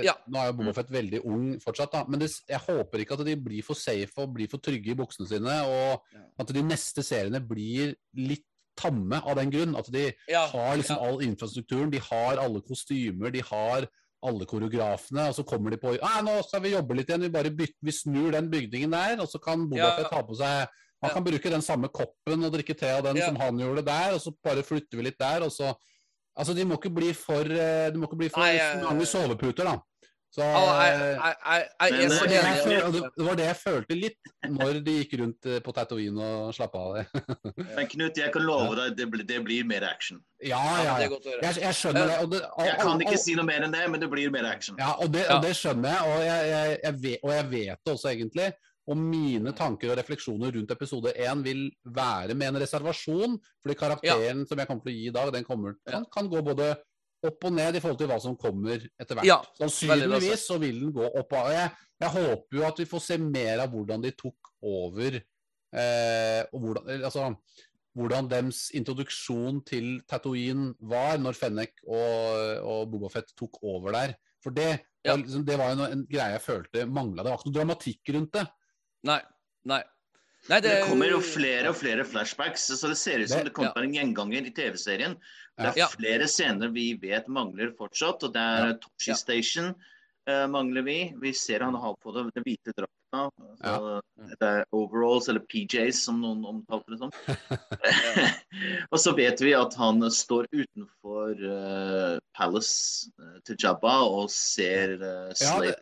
Ja. 0.03 0.15
Ja. 0.15 0.17
Nå 0.31 0.41
er 0.41 0.51
jo 0.51 0.57
Boba 0.59 0.73
Fett 0.75 0.91
veldig 0.93 1.21
ung 1.29 1.45
fortsatt, 1.63 1.93
da. 1.93 2.03
men 2.09 2.21
det, 2.21 2.31
jeg 2.49 2.61
håper 2.65 3.03
ikke 3.03 3.17
at 3.17 3.25
de 3.27 3.37
blir 3.39 3.65
for 3.65 3.77
safe 3.79 4.21
og 4.21 4.33
blir 4.35 4.49
for 4.51 4.63
trygge 4.63 4.93
i 4.93 4.97
buksene 4.97 5.29
sine, 5.29 5.55
og 5.69 6.41
at 6.41 6.53
de 6.55 6.63
neste 6.65 7.03
seriene 7.05 7.41
blir 7.43 7.95
litt 8.17 8.45
tamme 8.77 9.21
av 9.23 9.35
den 9.39 9.51
grunn. 9.53 9.75
At 9.79 9.91
de 9.91 10.09
Ja, 10.31 10.45
har 10.51 10.75
liksom 10.77 10.97
ja. 10.99 11.07
all 11.09 11.21
infrastrukturen, 11.25 11.91
de 11.91 11.99
har 11.99 12.41
alle 12.41 12.61
kostymer, 12.61 13.31
de 13.31 13.41
har 13.51 13.87
alle 14.25 14.45
koreografene, 14.49 15.27
og 15.29 15.35
så 15.37 15.43
kommer 15.45 15.69
de 15.69 15.77
på 15.77 15.91
ah, 16.01 16.21
nå 16.25 16.39
skal 16.47 16.63
vi 16.63 16.71
jobbe 16.73 16.95
litt 16.97 17.09
igjen, 17.11 17.21
vi 17.27 17.29
bare 17.29 17.51
bytter, 17.53 17.77
vi 17.85 17.93
snur 17.93 18.31
den 18.33 18.47
bygningen 18.49 18.89
der, 18.95 19.19
og 19.21 19.27
så 19.29 19.37
kan 19.43 19.67
Bobafet 19.69 20.07
Ja. 20.07 20.15
Ha 20.15 20.23
på 20.25 20.37
seg 20.39 20.67
Han 21.03 21.11
kan 21.13 21.23
bruke 21.27 21.51
den 21.51 21.61
samme 21.61 21.89
koppen 21.93 22.43
og 22.47 22.53
drikke 22.55 22.73
te 22.73 22.89
av 22.89 23.03
den 23.05 23.19
som 23.21 23.35
han 23.37 23.59
gjorde 23.59 23.83
der, 23.85 24.15
og 24.15 24.21
så 24.23 24.31
bare 24.43 24.63
flytter 24.65 24.97
vi 24.97 25.03
litt 25.11 25.19
der, 25.19 25.43
og 25.45 25.51
så 25.53 25.75
Altså, 26.37 26.51
de 26.53 26.65
må 26.67 26.75
ikke 26.75 26.89
bli 26.91 27.13
for 27.15 27.47
eh, 27.47 27.89
De 27.93 27.99
må 27.99 28.09
ikke 28.09 28.17
bli 28.19 28.27
for 28.27 28.41
Nei, 28.43 28.57
mange 28.83 29.05
soveputer, 29.07 29.63
da. 29.69 29.77
Så 30.35 30.43
Å, 30.43 30.63
jeg, 30.83 30.95
eh, 30.99 31.11
jeg, 31.15 31.35
jeg, 31.79 31.91
jeg 31.95 31.95
Men 31.95 32.09
det 32.11 32.79
var 32.83 32.91
det, 32.91 33.25
var 33.27 33.37
det 33.39 33.45
jeg 33.45 33.57
følte 33.61 33.95
litt 33.95 34.31
når 34.51 34.79
de 34.83 34.95
gikk 34.97 35.13
rundt 35.21 35.47
eh, 35.47 35.61
på 35.63 35.73
Tatooine 35.77 36.25
og 36.27 36.49
slappa 36.57 36.81
av. 36.81 37.21
Men 37.77 37.87
Knut, 37.93 38.19
jeg 38.19 38.33
kan 38.33 38.43
love 38.43 38.73
deg 38.81 38.97
det 38.99 39.07
blir, 39.13 39.23
det 39.29 39.37
blir 39.45 39.67
mer 39.69 39.85
action. 39.87 40.19
Ja, 40.43 40.59
Ja, 40.59 40.97
ja, 41.05 41.07
men. 41.07 41.29
Jeg, 41.45 41.61
jeg 41.63 41.77
skjønner 41.79 42.09
det. 42.11 42.17
Og 42.25 42.33
det 42.33 42.41
og, 42.49 42.65
Jeg 42.67 42.75
kan 42.81 43.03
ikke 43.05 43.15
og- 43.15 43.23
si 43.23 43.35
noe 43.39 43.47
mer 43.47 43.63
enn 43.63 43.75
det, 43.75 43.83
men 43.93 44.03
det 44.03 44.09
blir 44.11 44.33
mer 44.33 44.47
action. 44.49 44.75
Ja, 44.81 44.91
og 44.99 45.13
det, 45.13 45.23
og 45.31 45.39
det 45.45 45.53
skjønner 45.55 45.93
jeg, 45.93 46.11
og 46.11 46.25
jeg, 46.25 46.49
jeg, 46.51 46.79
jeg 46.83 46.97
vet, 47.05 47.19
og 47.23 47.31
jeg 47.37 47.45
vet 47.53 47.79
det 47.87 47.93
også 47.95 48.11
egentlig. 48.11 48.49
Og 48.91 48.99
mine 49.01 49.53
tanker 49.57 49.93
og 49.93 49.97
refleksjoner 49.97 50.51
rundt 50.53 50.73
episode 50.75 51.13
én 51.17 51.39
vil 51.47 51.63
være 51.95 52.35
med 52.37 52.51
en 52.51 52.59
reservasjon. 52.61 53.39
Fordi 53.63 53.77
karakteren 53.79 54.43
som 54.49 54.59
jeg 54.61 54.67
kommer 54.69 54.83
til 54.85 54.91
å 54.93 54.97
gi 54.99 55.07
i 55.09 55.15
dag, 55.15 55.31
den 55.33 55.47
kommer, 55.47 55.79
kan, 55.89 56.05
kan 56.11 56.27
gå 56.29 56.43
både 56.45 56.73
opp 57.27 57.45
og 57.49 57.53
ned 57.57 57.75
i 57.75 57.81
forhold 57.83 57.99
til 58.01 58.07
hva 58.11 58.17
som 58.23 58.35
kommer 58.39 58.81
etter 58.99 59.15
hvert. 59.17 59.27
Ja, 59.27 59.37
Sannsynligvis 59.59 60.45
så 60.47 60.57
vil 60.61 60.79
den 60.85 60.91
gå 60.95 61.05
opp. 61.07 61.33
Og 61.33 61.51
jeg, 61.53 61.71
jeg 62.01 62.13
håper 62.15 62.59
jo 62.59 62.65
at 62.67 62.81
vi 62.81 62.87
får 62.89 63.03
se 63.07 63.17
mer 63.21 63.63
av 63.65 63.71
hvordan 63.73 64.03
de 64.05 64.11
tok 64.17 64.51
over 64.65 65.17
eh, 65.19 66.41
og 66.53 66.59
hvordan, 66.61 66.89
altså, 67.07 67.29
hvordan 67.95 68.27
dems 68.31 68.65
introduksjon 68.75 69.61
til 69.67 69.89
Tatooine 70.09 70.73
var 70.83 71.17
når 71.21 71.37
Fennek 71.39 71.77
og, 71.87 72.59
og 72.65 72.89
Bobafett 72.91 73.31
tok 73.39 73.61
over 73.63 73.95
der. 73.95 74.15
For 74.43 74.51
det, 74.55 74.71
Ja. 75.05 75.13
var, 75.15 75.21
liksom, 75.23 75.45
det 75.45 75.57
var 75.61 75.69
jo 75.71 75.75
noe- 75.79 75.91
en 75.93 76.05
greie 76.09 76.31
jeg 76.35 76.41
følte 76.41 76.85
mangla. 76.89 77.23
Det 77.23 77.31
var 77.31 77.37
ikke 77.39 77.49
noe 77.51 77.57
dramatikk 77.59 78.13
rundt 78.15 78.31
det. 78.33 78.45
Nei. 79.05 79.19
Nei. 79.65 79.83
Nei, 80.49 80.59
Det 80.61 80.83
kommer 80.85 81.09
jo 81.09 81.19
flere 81.25 81.69
og 81.71 81.75
flere 81.79 82.03
flashbacks, 82.05 82.67
så 82.77 82.87
det 82.91 82.97
ser 83.01 83.19
ut 83.23 83.29
som 83.29 83.39
Det- 83.39 83.45
det 83.49 83.53
kommer 83.53 83.73
til 83.73 83.83
en 83.87 83.93
gjenganger 83.95 84.45
i 84.45 84.51
TV-serien. 84.51 85.15
Det 85.57 85.65
er 85.71 85.73
Ja. 85.79 85.87
flere 85.87 86.27
scener 86.27 86.69
vi 86.71 86.93
vet 86.93 87.27
mangler 87.27 87.71
fortsatt, 87.75 88.23
og 88.23 88.33
det 88.33 88.41
er 88.41 88.67
Ja. 88.67 88.73
Toshi 88.73 89.09
Ja. 89.09 89.13
Station 89.15 89.75
uh, 90.27 90.47
mangler 90.47 90.83
vi. 90.83 91.13
Vi 91.21 91.31
ser 91.33 91.59
han 91.63 91.73
har 91.75 91.95
på 92.03 92.13
det, 92.13 92.33
det 92.35 92.43
hvite 92.43 92.73
drakta. 92.75 93.29
Ja. 93.63 94.01
Det 94.17 94.41
er 94.41 94.65
overalls, 94.73 95.29
eller 95.29 95.39
PJs, 95.41 95.93
som 96.03 96.19
noen 96.21 96.43
omtalte 96.45 96.89
det 96.89 96.99
som. 96.99 97.11
og 98.91 98.99
så 98.99 99.15
vet 99.15 99.39
vi 99.39 99.53
at 99.53 99.73
han 99.79 100.01
står 100.11 100.47
utenfor 100.51 101.35
uh, 101.45 102.19
Palace 102.35 103.09
uh, 103.19 103.39
til 103.45 103.55
Jabba 103.61 104.01
og 104.03 104.29
ser 104.29 104.95
uh, 104.99 104.99
Ja, 104.99 105.27
det- 105.29 105.37
Slave. 105.37 105.75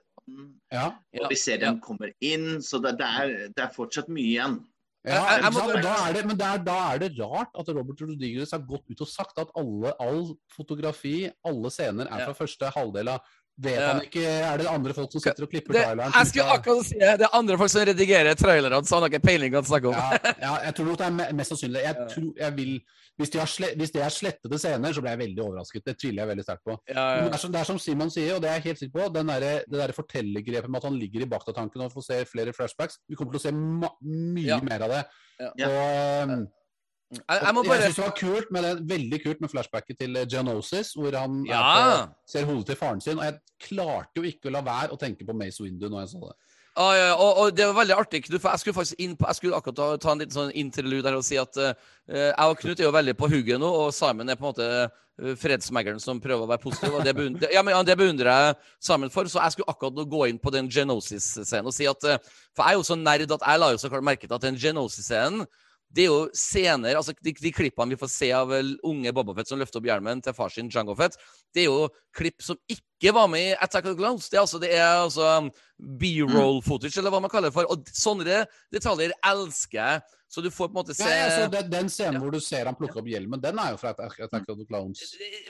Ja. 0.71 0.85
Og 1.19 1.29
vi 1.29 1.35
ser 1.35 1.57
den 1.61 1.79
kommer 1.83 2.13
inn, 2.23 2.61
så 2.63 2.79
det, 2.81 2.97
det, 2.99 3.07
er, 3.07 3.33
det 3.53 3.63
er 3.65 3.73
fortsatt 3.75 4.07
mye 4.09 4.29
igjen. 4.31 4.59
Ja, 5.05 5.17
Jeg- 5.35 5.41
jeg- 5.43 5.51
må 5.51 5.81
da 5.83 5.93
er 6.07 6.13
det, 6.15 6.25
men 6.25 6.37
det 6.39 6.45
er, 6.47 6.57
da 6.63 6.75
er 6.93 6.97
det 6.99 7.19
rart 7.19 7.49
at 7.59 7.67
Robert 7.75 7.99
Rodriguez 8.01 8.51
har 8.55 8.59
gått 8.59 8.85
ut 8.89 9.01
og 9.01 9.07
sagt 9.11 9.37
at 9.37 9.49
alle, 9.59 9.91
all 9.99 10.29
fotografi, 10.55 11.29
alle 11.43 11.69
scener 11.69 12.07
er 12.07 12.19
Ja. 12.23 12.31
fra 12.31 12.45
første 12.45 12.71
halvdel 12.71 13.09
av 13.09 13.19
Vet 13.61 13.75
Ja. 13.77 13.87
han 13.93 14.01
ikke 14.01 14.21
Er 14.25 14.57
det 14.57 14.65
andre 14.67 14.93
folk 14.97 15.11
som 15.13 15.21
sitter 15.21 15.43
og 15.45 15.49
klipper 15.51 15.73
det, 15.73 15.83
traileren? 15.85 16.11
jeg 16.17 16.27
skulle 16.27 16.53
akkurat 16.55 16.85
si 16.87 16.95
det. 16.97 17.19
Det 17.19 17.25
er 17.27 17.35
andre 17.37 17.57
folk 17.57 17.69
som 17.69 17.83
redigerer 17.85 18.33
trailerne, 18.35 18.79
så 18.85 18.95
han 18.95 19.03
har 19.03 19.09
ikke 19.13 19.27
peiling 19.27 19.51
hva 19.53 19.61
han 19.61 19.67
snakker 19.69 19.87
om. 19.89 19.93
ja, 19.93 20.33
ja, 20.41 20.53
jeg 20.65 20.73
tror 20.75 20.85
nok 20.89 20.97
det 20.97 21.05
er 21.05 21.33
mest 21.37 21.49
sannsynlig. 21.53 21.83
Jeg 21.83 21.95
tror, 22.15 22.31
jeg 22.39 22.55
vil, 22.57 22.71
hvis, 23.21 23.29
de 23.29 23.37
har 23.43 23.45
sle, 23.45 23.67
hvis 23.77 23.91
det 23.93 24.01
er 24.01 24.09
slettede 24.09 24.57
scener, 24.57 24.93
så 24.97 25.01
blir 25.05 25.11
jeg 25.13 25.19
veldig 25.21 25.43
overrasket. 25.45 25.85
Det 25.85 25.95
tviler 26.01 26.23
jeg 26.23 26.27
veldig 26.33 26.43
sterkt 26.47 26.63
på. 26.65 26.79
Ja, 26.89 27.05
Men 27.21 27.29
det 27.29 27.33
er, 27.37 27.43
som, 27.45 27.51
det 27.53 27.61
er 27.61 27.69
som 27.69 27.79
Simon 27.79 28.09
sier, 28.09 28.33
og 28.35 28.41
det 28.41 28.49
er 28.49 28.57
jeg 28.57 28.63
helt 28.71 28.79
sikker 28.81 28.95
på, 29.03 29.13
den 29.19 29.27
der, 29.27 29.39
det 29.69 29.79
der 29.83 29.93
fortellergrepet 29.93 30.69
med 30.73 30.81
at 30.81 30.89
han 30.89 30.97
ligger 30.97 31.21
i 31.21 31.29
baktatanken 31.29 31.81
og 31.85 31.93
får 31.93 32.07
se 32.09 32.25
flere 32.25 32.53
flashbacks. 32.57 32.97
Vi 33.07 33.15
kommer 33.15 33.37
til 33.37 33.43
å 33.43 33.45
se 33.45 33.53
ma 33.53 33.89
mye 34.01 34.47
Ja. 34.49 34.59
mer 34.65 34.81
av 34.81 34.89
det. 34.97 35.03
Ja. 35.61 35.69
Og, 35.69 36.29
um, 36.33 36.47
Jeg, 37.13 37.41
jeg 37.43 37.65
jeg 37.69 37.81
synes 37.81 37.97
det 37.99 38.05
var 38.05 38.15
kult 38.17 38.51
med 38.51 38.65
det, 38.65 38.73
veldig 38.89 39.19
kult 39.23 39.41
med 39.43 39.51
flashbacket 39.51 39.99
til 39.99 40.17
Genosis, 40.17 40.33
Geonosis, 40.33 40.93
hvor 40.97 41.19
han 41.19 41.43
Ja! 41.49 41.61
på, 41.61 42.13
ser 42.27 42.47
hodet 42.49 42.65
til 42.71 42.79
faren 42.79 43.01
sin. 43.01 43.19
Og 43.19 43.25
jeg 43.25 43.39
klarte 43.67 44.17
jo 44.17 44.25
ikke 44.27 44.49
å 44.49 44.55
la 44.57 44.63
være 44.65 44.95
å 44.95 44.99
tenke 44.99 45.27
på 45.27 45.35
Mace 45.37 45.63
Windu 45.63 45.89
når 45.89 46.05
jeg 46.05 46.13
så 46.15 46.25
det. 46.29 46.35
Ja, 46.73 46.87
ja, 46.97 47.05
ja, 47.11 47.15
og, 47.21 47.37
og 47.37 47.53
det 47.53 47.67
var 47.69 47.75
veldig 47.83 47.95
artig, 48.01 48.23
Knut, 48.25 48.41
for 48.41 48.49
jeg 48.49 48.63
skulle 48.63 48.77
faktisk 48.79 49.01
inn 49.03 49.13
på, 49.13 49.27
jeg 49.29 49.37
skulle 49.37 49.57
akkurat 49.59 49.75
ta, 49.77 49.87
ta 50.01 50.13
en 50.13 50.23
liten 50.23 50.33
sånn 50.33 50.55
interlude 50.57 51.05
her 51.05 51.19
og 51.19 51.25
si 51.25 51.37
at 51.37 51.59
uh, 51.61 51.75
jeg 52.09 52.47
og 52.49 52.57
Knut 52.63 52.79
er 52.81 52.87
jo 52.87 52.93
veldig 52.95 53.13
på 53.19 53.29
hugget 53.29 53.61
nå, 53.61 53.69
og 53.83 53.91
Simon 53.93 54.33
er 54.33 54.39
på 54.39 54.47
en 54.47 54.55
måte 54.55 54.69
uh, 54.89 55.35
fredsmegleren 55.37 56.01
som 56.01 56.21
prøver 56.23 56.47
å 56.47 56.49
være 56.49 56.63
positiv, 56.63 56.95
og 56.97 57.05
det 57.05 57.13
beundrer, 57.13 57.53
ja, 57.53 57.61
men, 57.61 57.75
ja, 57.75 57.83
det 57.85 57.97
beundrer 57.99 58.31
jeg 58.33 58.55
Simon 58.89 59.13
for. 59.13 59.29
Så 59.29 59.37
jeg 59.43 59.53
skulle 59.53 59.69
akkurat 59.69 59.99
nå 59.99 60.07
gå 60.09 60.23
inn 60.31 60.41
på 60.41 60.53
den 60.55 60.71
Genosis-scenen 60.73 61.69
og 61.69 61.77
si 61.77 61.85
at 61.89 62.09
uh, 62.09 62.17
For 62.57 62.65
jeg 62.65 62.73
er 62.73 62.81
jo 62.81 62.87
så 62.89 62.97
nerd 62.97 63.37
at 63.37 63.45
jeg 63.51 63.61
la 63.61 63.69
jo 63.75 63.83
så 63.83 63.93
klart 63.93 64.09
merke 64.09 64.25
til 64.25 64.37
at 64.39 64.47
den 64.47 64.57
Genosis-scenen 64.57 65.45
det 65.93 66.07
er 66.07 66.09
jo 66.09 66.23
scener, 66.33 66.95
altså 66.97 67.13
de, 67.21 67.31
de 67.37 67.51
klippene 67.53 67.93
vi 67.93 67.99
får 68.01 68.09
se 68.09 68.31
av 68.33 68.49
eh, 68.57 68.71
unge 68.89 69.11
Bobafett 69.13 69.47
som 69.51 69.59
løfter 69.61 69.77
opp 69.77 69.85
hjelmen 69.91 70.23
til 70.25 70.33
far 70.33 70.49
sin 70.49 70.71
Jango 70.73 70.95
Fett, 70.97 71.19
det 71.53 71.63
er 71.65 71.69
jo 71.69 71.83
klipp 72.17 72.41
som 72.41 72.57
ikke 72.67 73.13
var 73.13 73.27
med 73.29 73.51
i 73.51 73.53
Attack 73.61 73.85
of 73.85 73.93
the 73.93 73.99
Clowns. 74.01 74.29
Det 74.31 74.39
er 74.39 74.41
altså, 74.41 74.57
altså 75.03 75.27
um, 75.37 75.51
B-roll 75.99 76.61
footage, 76.65 76.97
eller 76.97 77.13
hva 77.13 77.19
man 77.21 77.29
kaller 77.29 77.51
det 77.51 77.57
for. 77.57 77.69
Og 77.69 77.85
sånne 77.93 78.43
detaljer 78.73 79.13
elsker 79.29 79.77
jeg. 79.79 80.01
Så 80.33 80.41
du 80.41 80.47
får 80.49 80.71
på 80.71 80.73
en 80.73 80.79
måte 80.79 80.95
se 80.97 81.05
Ja, 81.05 81.27
ja, 81.29 81.47
den, 81.51 81.67
den 81.69 81.89
scenen 81.93 82.15
Ja. 82.17 82.19
hvor 82.23 82.31
du 82.33 82.39
ser 82.41 82.65
han 82.65 82.73
plukke 82.79 82.97
opp 83.03 83.05
hjelmen, 83.11 83.37
den 83.43 83.59
er 83.61 83.75
jo 83.75 83.77
fra 83.77 83.91
Attack 83.93 84.47
of 84.49 84.57
the 84.57 84.65
Clowns. 84.65 85.03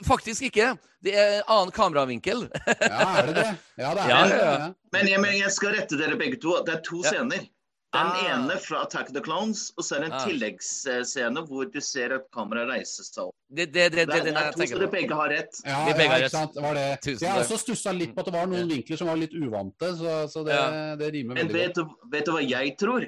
Faktisk 0.04 0.44
ikke. 0.50 0.74
Det 1.00 1.14
er 1.16 1.38
annen 1.48 1.72
kameravinkel. 1.72 2.44
Ja, 2.68 3.06
er 3.22 3.30
det 3.30 3.34
det? 3.38 3.46
Ja, 3.80 3.94
det 3.96 4.04
er 4.04 4.10
Ja, 4.12 4.20
det. 4.28 4.36
ja, 4.42 4.52
Ja, 4.66 4.68
Men 4.92 5.08
jeg, 5.08 5.20
men 5.24 5.38
jeg 5.40 5.50
skal 5.56 5.72
rette 5.78 5.96
dere 5.96 6.18
begge 6.20 6.36
to. 6.42 6.58
Det 6.68 6.74
er 6.76 6.82
to 6.84 7.00
Ja. 7.00 7.14
scener. 7.14 7.48
Den 7.94 8.08
Ah. 8.10 8.34
ene 8.34 8.56
fra 8.58 8.80
Attack 8.82 9.08
of 9.10 9.14
the 9.14 9.20
Clones, 9.22 9.68
og 9.78 9.84
så 9.86 9.96
er 9.96 10.00
det 10.02 10.06
en 10.08 10.12
Ah. 10.18 10.24
tilleggsscene 10.26 11.44
hvor 11.46 11.68
du 11.70 11.80
ser 11.80 12.12
at 12.16 12.24
kameraet 12.34 12.68
reiser 12.72 13.04
seg 13.06 13.20
opp. 13.28 13.34
Det, 13.48 13.68
det, 13.72 13.92
det, 13.94 14.06
Det 14.08 14.22
det, 14.24 14.32
er, 14.34 14.40
er 14.48 14.52
to, 14.52 14.58
så 14.66 14.78
dere 14.80 14.88
begge 14.90 15.14
har 15.14 15.28
rett. 15.30 15.60
Ja, 15.64 15.84
begge 15.94 16.08
ja, 16.10 16.16
ikke 16.24 16.30
sant. 16.32 16.54
Det 16.56 16.62
var 16.64 16.74
det. 16.74 16.86
Tusen 17.04 17.22
Jeg 17.26 17.30
har 17.32 17.40
også 17.44 17.58
stussa 17.62 17.92
litt 17.94 18.14
på 18.16 18.20
at 18.24 18.26
det 18.26 18.34
var 18.34 18.46
noen 18.50 18.68
vinkler 18.68 18.98
som 18.98 19.06
var 19.12 19.16
litt 19.20 19.32
uvante, 19.38 19.92
så, 20.00 20.16
så 20.28 20.42
det, 20.44 20.54
Ja. 20.58 20.96
det 20.96 21.12
rimer 21.14 21.34
Men 21.38 21.46
veldig 21.48 21.54
vet 21.60 21.74
godt. 21.76 21.94
du, 22.02 22.08
vet 22.16 22.24
du 22.24 22.32
hva 22.32 22.42
jeg 22.48 22.76
tror? 22.82 23.06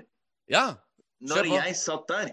Ja. 0.48 0.64
Når 1.20 1.44
jeg 1.50 1.74
satt 1.76 2.06
der 2.08 2.30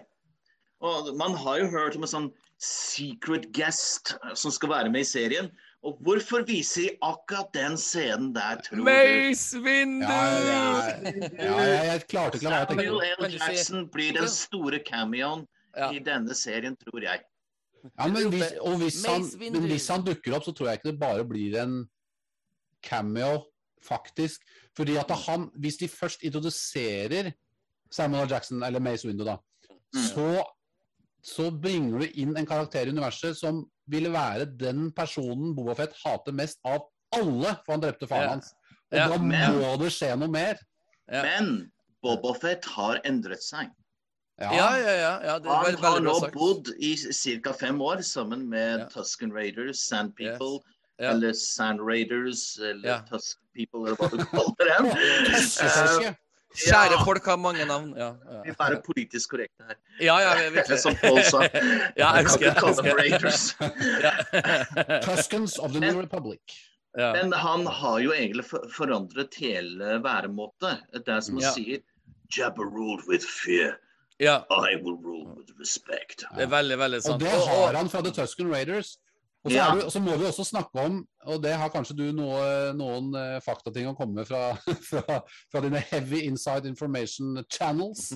Og 0.84 1.14
man 1.16 1.34
har 1.34 1.58
jo 1.58 1.66
hørt 1.72 1.96
om 1.96 2.02
en 2.04 2.08
sånn 2.08 2.32
secret 2.60 3.50
guest 3.56 4.14
som 4.34 4.50
skal 4.52 4.68
være 4.68 4.90
med 4.92 5.00
i 5.00 5.04
serien. 5.08 5.50
Og 5.84 5.98
hvorfor 6.00 6.46
viser 6.48 6.86
de 6.86 6.92
akkurat 7.04 7.50
den 7.52 7.74
scenen 7.76 8.30
der, 8.32 8.56
tror 8.64 8.78
du? 8.80 8.84
Mace 8.86 9.58
Windu! 9.60 10.06
Ja, 10.08 10.22
ja, 10.40 11.26
ja, 11.44 11.82
jeg, 11.90 12.06
klarte 12.08 12.38
ikke 12.40 12.48
å 12.48 12.52
la 12.54 12.62
være 12.62 12.64
å 12.64 12.70
tenke 12.70 12.86
Samuel 12.86 12.94
på 12.94 13.02
det. 13.04 13.10
L. 13.18 13.26
Du 13.26 13.36
si- 13.36 13.44
Jackson 13.52 13.84
blir 13.92 14.16
den 14.16 14.28
store 14.32 14.80
cameoen 14.86 15.44
Ja. 15.76 15.90
i 15.92 15.98
denne 16.06 16.34
serien, 16.38 16.76
tror 16.80 17.02
jeg. 17.02 17.20
Ja, 17.84 18.06
men 18.08 18.30
hvis, 18.32 18.52
og 18.62 18.78
hvis 18.80 19.04
han, 19.04 19.26
men 19.52 19.66
hvis 19.68 19.88
han 19.92 20.04
dukker 20.06 20.36
opp, 20.38 20.44
så 20.46 20.54
tror 20.56 20.70
jeg 20.70 20.78
ikke 20.80 20.92
det 20.92 21.00
bare 21.00 21.24
blir 21.28 21.58
en 21.60 21.74
cameo, 22.82 23.44
faktisk. 23.84 24.40
Fordi 24.76 24.96
at 24.96 25.10
han, 25.26 25.50
hvis 25.60 25.76
de 25.82 25.88
først 25.88 26.22
introduserer 26.24 27.32
Samuel 27.92 28.24
L. 28.24 28.30
Jackson, 28.30 28.62
eller 28.62 28.80
Mace 28.80 29.04
Windu, 29.06 29.24
da, 29.28 29.36
så, 29.92 30.42
så 31.22 31.50
bringer 31.52 31.98
du 32.06 32.06
inn 32.24 32.32
en 32.36 32.46
karakter 32.48 32.88
i 32.88 32.94
universet 32.94 33.36
som 33.36 33.66
ville 33.90 34.10
være 34.12 34.46
den 34.58 34.90
personen 34.92 35.54
Boafett 35.56 35.92
hater 36.04 36.32
mest 36.32 36.58
av 36.64 36.86
alle, 37.12 37.54
for 37.64 37.72
han 37.76 37.80
drepte 37.80 38.08
faren 38.08 38.22
Ja. 38.22 38.28
hans. 38.30 38.54
Og 38.92 38.98
Ja, 38.98 39.08
da 39.08 39.18
men- 39.18 39.58
må 39.60 39.78
det 39.78 39.90
skje 39.92 40.16
noe 40.18 40.28
mer. 40.28 40.58
Ja. 41.12 41.22
Men 41.22 41.70
Bobafett 42.02 42.64
har 42.64 43.00
endret 43.04 43.42
seg. 43.42 43.70
Ja, 44.40 44.50
ja, 44.52 44.76
ja. 44.76 45.22
ja 45.24 45.38
det 45.38 45.48
Han 45.48 45.74
har 45.82 46.00
nå 46.00 46.20
sagt. 46.20 46.34
bodd 46.34 46.68
i 46.80 46.96
ca. 46.96 47.52
fem 47.52 47.78
år 47.80 48.02
sammen 48.02 48.48
med 48.48 48.80
Ja. 48.80 48.86
Tusken 48.88 49.32
Raiders, 49.32 49.78
Sand 49.88 50.14
People, 50.16 50.58
Ja. 50.98 51.10
eller 51.10 51.32
Sand 51.32 51.80
Raiders, 51.80 52.58
eller 52.58 52.88
Ja. 52.88 52.98
Tusk 53.10 53.38
People, 53.54 53.86
eller 53.86 53.96
hva 53.96 54.08
du 54.10 54.16
kaller 54.24 56.02
dem. 56.02 56.14
Kjære 56.54 56.92
Ja. 56.94 57.04
folk 57.04 57.24
har 57.26 57.36
mange 57.36 57.64
navn. 57.66 57.94
Ja, 57.98 58.12
Vi 58.44 58.52
får 58.54 58.76
er 58.76 58.82
politisk 58.86 59.30
korrekte 59.30 59.64
her. 59.68 59.74
ja, 60.00 60.18
ja 60.22 60.34
vi- 60.38 60.54
virkelig. 60.56 60.78
Som 60.78 60.94
Paul 60.96 61.22
sa. 61.22 61.40
Ja, 61.98 62.12
jeg 62.14 62.24
husker 62.24 62.46
jeg 62.46 62.54
husker. 62.62 62.94
Raiders. 62.98 63.56
Ja. 64.02 65.00
Tuskens 65.06 65.58
of 65.58 65.72
the 65.72 65.80
New 65.80 65.98
Republic. 66.00 66.40
Ja. 66.98 67.12
Men 67.12 67.32
han 67.32 67.66
har 67.66 67.98
jo 67.98 68.12
egentlig 68.12 68.44
forandret 68.76 69.34
hele 69.40 69.98
væremåte. 70.04 70.76
Det 70.94 71.08
er 71.08 71.20
som 71.20 71.34
han 71.40 71.42
Ja. 71.42 71.52
sier 71.56 71.78
Jabba 72.36 72.62
ruled 72.62 73.02
with 73.08 73.24
fear. 73.26 73.74
ja. 74.20 74.38
I 74.50 74.76
will 74.76 74.96
rule 75.02 75.34
with 75.36 75.50
respect. 75.60 76.22
Det 76.36 76.42
er 76.42 76.46
veldig, 76.46 76.78
veldig 76.78 76.96
Og 76.98 77.02
sant. 77.02 77.20
det 77.20 77.32
Og- 77.34 77.48
har 77.48 77.74
han 77.74 77.88
fra 77.88 78.00
The 78.02 78.10
Tusken 78.12 78.52
Raiders. 78.54 78.98
Og 79.44 79.50
så, 79.52 79.56
Ja. 79.58 79.66
du, 79.76 79.90
så 79.92 80.00
må 80.00 80.14
vi 80.16 80.24
også 80.24 80.44
snakke 80.48 80.80
om, 80.80 81.02
og 81.28 81.42
det 81.44 81.52
har 81.60 81.68
kanskje 81.68 81.96
du 81.98 82.04
noe, 82.16 82.72
noen 82.72 83.10
eh, 83.20 83.40
faktating 83.44 83.90
å 83.90 83.96
komme 83.96 84.22
med 84.22 84.28
fra, 84.28 84.54
fra, 84.88 85.18
fra 85.52 85.60
dine 85.60 85.82
heavy 85.90 86.22
inside 86.24 86.64
information 86.70 87.42
channels. 87.52 88.14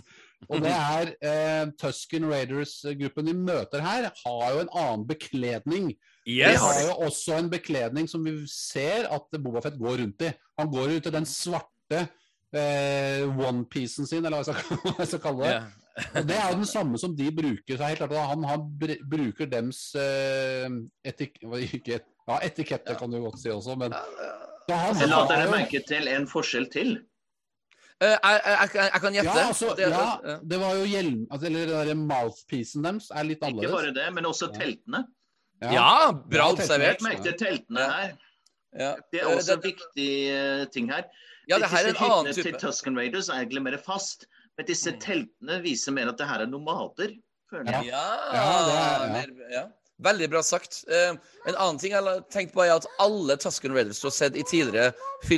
Og 0.48 0.62
det 0.64 0.72
er 0.72 1.10
eh, 1.20 1.64
Tusken 1.76 2.24
Raiders-gruppen 2.30 3.28
vi 3.28 3.34
møter 3.36 3.84
her, 3.84 4.08
har 4.24 4.54
jo 4.54 4.62
en 4.64 4.72
annen 4.72 5.04
bekledning. 5.08 5.90
De 6.24 6.56
har 6.64 6.80
jo 6.86 6.94
også 7.08 7.36
en 7.42 7.50
bekledning 7.52 8.08
som 8.08 8.24
vi 8.24 8.32
ser 8.48 9.08
at 9.12 9.28
Bobafett 9.36 9.76
går 9.80 10.00
rundt 10.04 10.24
i. 10.28 10.32
Han 10.60 10.72
går 10.72 10.94
rundt 10.94 11.10
i 11.10 11.14
den 11.18 11.28
svarte 11.28 12.06
eh, 12.56 13.26
onepiecen 13.28 14.08
sin, 14.08 14.24
eller 14.24 14.40
hva 14.40 14.46
jeg 14.46 14.64
skal, 14.64 14.80
hva 14.86 14.96
jeg 15.02 15.12
skal 15.12 15.22
kalle 15.28 15.44
det. 15.44 15.52
Ja. 15.58 15.66
Og 16.14 16.26
Det 16.28 16.36
er 16.36 16.48
jo 16.52 16.56
den 16.60 16.66
samme 16.70 16.98
som 16.98 17.14
de 17.18 17.30
bruker. 17.34 17.76
så 17.76 17.82
er 17.82 17.88
helt 17.92 17.98
klart 18.02 18.12
at 18.12 18.28
Han, 18.30 18.44
han 18.44 18.64
bruker 19.10 19.46
dems 19.50 19.80
eh, 19.98 20.68
etik 21.04 21.38
ikke, 21.42 22.00
ja, 22.28 22.38
etikette, 22.46 22.94
kan 22.98 23.10
du 23.10 23.18
godt 23.24 23.40
si 23.42 23.48
også, 23.50 23.76
men 23.78 23.92
så 24.68 24.76
han 24.76 25.08
la 25.10 25.22
dere 25.30 25.44
jo- 25.46 25.50
merke 25.56 25.80
til 25.88 26.08
en 26.12 26.26
forskjell 26.28 26.68
til. 26.70 26.98
Eh, 28.00 28.14
jeg, 28.14 28.40
jeg, 28.44 28.70
jeg, 28.74 28.90
jeg 28.92 29.00
kan 29.02 29.12
gjette. 29.16 29.34
ja, 29.40 29.46
altså, 29.48 29.74
Det- 29.76 29.88
ja, 29.90 30.36
det 30.52 30.60
var 30.60 30.74
jo 30.78 30.84
hjelm... 30.84 31.26
Altså, 31.32 31.46
eller 31.46 31.66
den 31.66 31.88
der 31.88 31.94
mouthpiecen 32.14 32.84
deres 32.84 33.08
er 33.10 33.24
litt 33.26 33.42
Ikke 33.42 33.72
bare 33.72 33.94
det, 33.96 34.08
men 34.14 34.24
også 34.28 34.52
teltene. 34.54 35.00
ja, 35.62 36.12
bra 36.12 36.44
Ja, 36.44 36.52
observert. 36.52 37.00
Legg 37.00 37.06
merke 37.08 37.22
til 37.24 37.38
teltene 37.46 37.88
her. 37.90 38.12
Ja. 38.78 38.92
Det 39.10 39.22
er 39.22 39.26
Eh, 39.26 39.36
også 39.36 39.56
en 39.56 39.62
viktig 39.64 40.72
ting 40.72 40.92
her. 40.92 41.04
Ja, 41.48 41.58
det 41.58 41.70
her 41.72 41.78
er 41.78 41.88
en 41.88 41.94
Disse 41.96 42.04
annen 42.04 42.26
hyttene 42.26 42.34
til 42.34 42.44
type. 42.52 42.60
Tusken 42.60 42.96
Raiders 43.00 43.28
er 43.30 43.40
egentlig 43.40 43.62
mer 43.64 43.78
fast. 43.82 44.26
Men 44.58 44.66
disse 44.66 44.90
Mm. 44.92 44.98
teltene 45.00 45.60
viser 45.62 45.92
mer 45.94 46.08
at 46.10 46.18
det 46.18 46.26
her 46.28 46.40
er 46.42 46.46
nomader. 46.50 47.14
føler 47.50 47.64
jeg. 47.72 47.86
Ja, 47.86 48.06
Ja, 48.34 49.12
det 49.14 49.24
er- 49.24 49.52
ja. 49.54 49.62
Veldig 50.02 50.28
bra 50.30 50.42
sagt. 50.42 50.84
Eh, 50.88 51.14
en 51.46 51.54
annen 51.54 51.78
ting 51.78 51.92
jeg 51.92 52.02
har 52.04 52.20
tenkt 52.30 52.52
på, 52.52 52.62
er 52.66 52.74
at 52.76 52.86
alle 53.00 53.36
Tusken 53.36 53.72
Raiders 53.72 54.00
du 54.00 54.06
har 54.06 54.12
sett 54.12 54.36
i 54.36 54.42
tidligere 54.42 54.92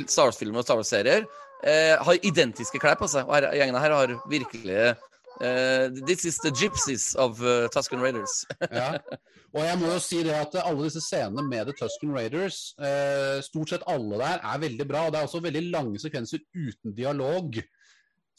Star 0.07 0.25
Wars-filmer 0.25 0.59
og 0.59 0.65
Star 0.65 0.75
Wars-serier, 0.75 1.25
eh, 1.63 1.95
har 1.97 2.13
identiske 2.21 2.77
klær 2.79 2.97
på 2.99 3.07
seg. 3.07 3.25
Og 3.27 3.33
her, 3.35 3.47
gjengen 3.53 3.79
her 3.79 3.91
har 3.91 4.07
virkelig 4.29 4.97
eh, 5.41 5.89
This 6.05 6.25
is 6.25 6.37
the 6.43 6.51
gypsies 6.51 7.15
of 7.15 7.41
uh, 7.41 7.67
Tusken 7.69 8.01
Raiders. 8.01 8.45
Ja. 8.71 8.97
Og 9.53 9.63
jeg 9.63 9.77
må 9.79 9.87
jo 9.93 9.99
si 9.99 10.21
det 10.23 10.33
at 10.35 10.53
alle 10.65 10.83
disse 10.83 11.01
scenene 11.01 11.43
med 11.47 11.65
The 11.67 11.73
Tusken 11.73 12.11
Raiders, 12.13 12.73
eh, 12.79 13.41
stort 13.41 13.69
sett 13.69 13.83
alle 13.87 14.17
der, 14.17 14.39
er 14.43 14.59
veldig 14.59 14.87
bra. 14.87 15.05
Og 15.07 15.13
det 15.13 15.19
er 15.21 15.27
også 15.27 15.41
veldig 15.41 15.71
lange 15.71 15.97
sekvenser 15.99 16.39
uten 16.55 16.93
dialog. 16.95 17.55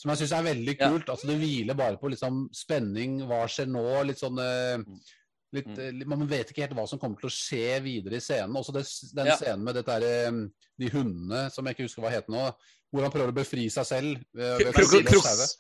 Som 0.03 0.11
jeg 0.11 0.19
syns 0.25 0.33
er 0.35 0.47
veldig 0.51 0.77
Ja. 0.81 0.89
kult. 0.91 1.09
Altså 1.13 1.29
Det 1.31 1.39
hviler 1.39 1.77
bare 1.79 1.97
på 2.01 2.11
liksom 2.11 2.49
spenning, 2.53 3.21
hva 3.29 3.45
skjer 3.47 3.69
nå? 3.71 3.85
Litt 4.09 4.19
sånn 4.19 4.39
eh, 4.43 4.83
litt, 5.55 5.67
Mm. 5.69 6.01
eh, 6.03 6.07
Man 6.11 6.27
vet 6.27 6.51
ikke 6.51 6.63
helt 6.67 6.75
hva 6.75 6.89
som 6.89 6.99
kommer 6.99 7.21
til 7.21 7.29
å 7.31 7.33
skje 7.33 7.81
videre 7.85 8.17
i 8.19 8.21
scenen. 8.25 8.57
Også 8.57 8.73
det, 8.75 8.83
den 9.15 9.27
Ja. 9.27 9.37
scenen 9.37 9.63
med 9.65 9.75
dette 9.77 10.01
der, 10.01 10.27
eh, 10.27 10.49
de 10.79 10.89
hundene 10.91 11.51
som 11.53 11.65
jeg 11.67 11.77
ikke 11.77 11.85
husker 11.87 12.03
hva 12.03 12.11
heter 12.11 12.33
nå. 12.33 12.53
Hvor 12.93 13.03
han 13.03 13.13
prøver 13.13 13.31
å 13.31 13.35
befri 13.35 13.69
seg 13.71 13.87
selv. 13.87 14.25
ved 14.35 14.75
sauer. 14.75 15.59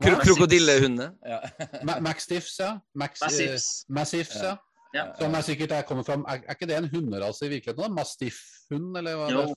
Kro 0.00 0.10
Hva? 0.16 0.20
krokodillehunde. 0.24 1.06
Ja. 1.26 1.40
Ja. 2.60 2.80
Max, 2.94 3.20
Mastiffs. 3.88 4.36
Eh, 4.36 4.42
ja. 4.44 4.56
Ja. 4.94 5.12
Som 5.18 5.34
er 5.34 5.42
sikkert 5.42 5.68
jeg 5.70 5.86
kommer 5.86 6.04
fra, 6.04 6.14
er, 6.26 6.42
er 6.48 6.54
ikke 6.56 6.66
det 6.66 6.76
en 6.76 6.88
hunderase 6.90 7.46
i 7.46 7.48
virkeligheten? 7.52 7.92
Mastiffhund, 7.94 8.96
eller 8.98 9.14
hva? 9.14 9.28
Jo, 9.30 9.40
er 9.42 9.46
noe? 9.46 9.54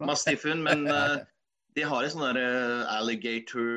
men 0.64 0.88
de 1.76 1.84
har 1.90 2.04
en 2.06 2.14
sånn 2.14 2.26
der 2.34 2.40
eh, 2.44 2.96
alligator 2.98 3.68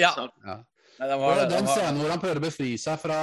Ja. 0.00 0.12
ja. 0.46 0.58
Nei, 1.00 1.06
det 1.08 1.16
var, 1.16 1.38
den 1.48 1.64
var... 1.64 1.72
scenen 1.72 1.98
hvor 2.02 2.10
han 2.12 2.20
prøver 2.20 2.38
å 2.42 2.44
befri 2.44 2.74
seg 2.76 2.98
fra, 3.00 3.16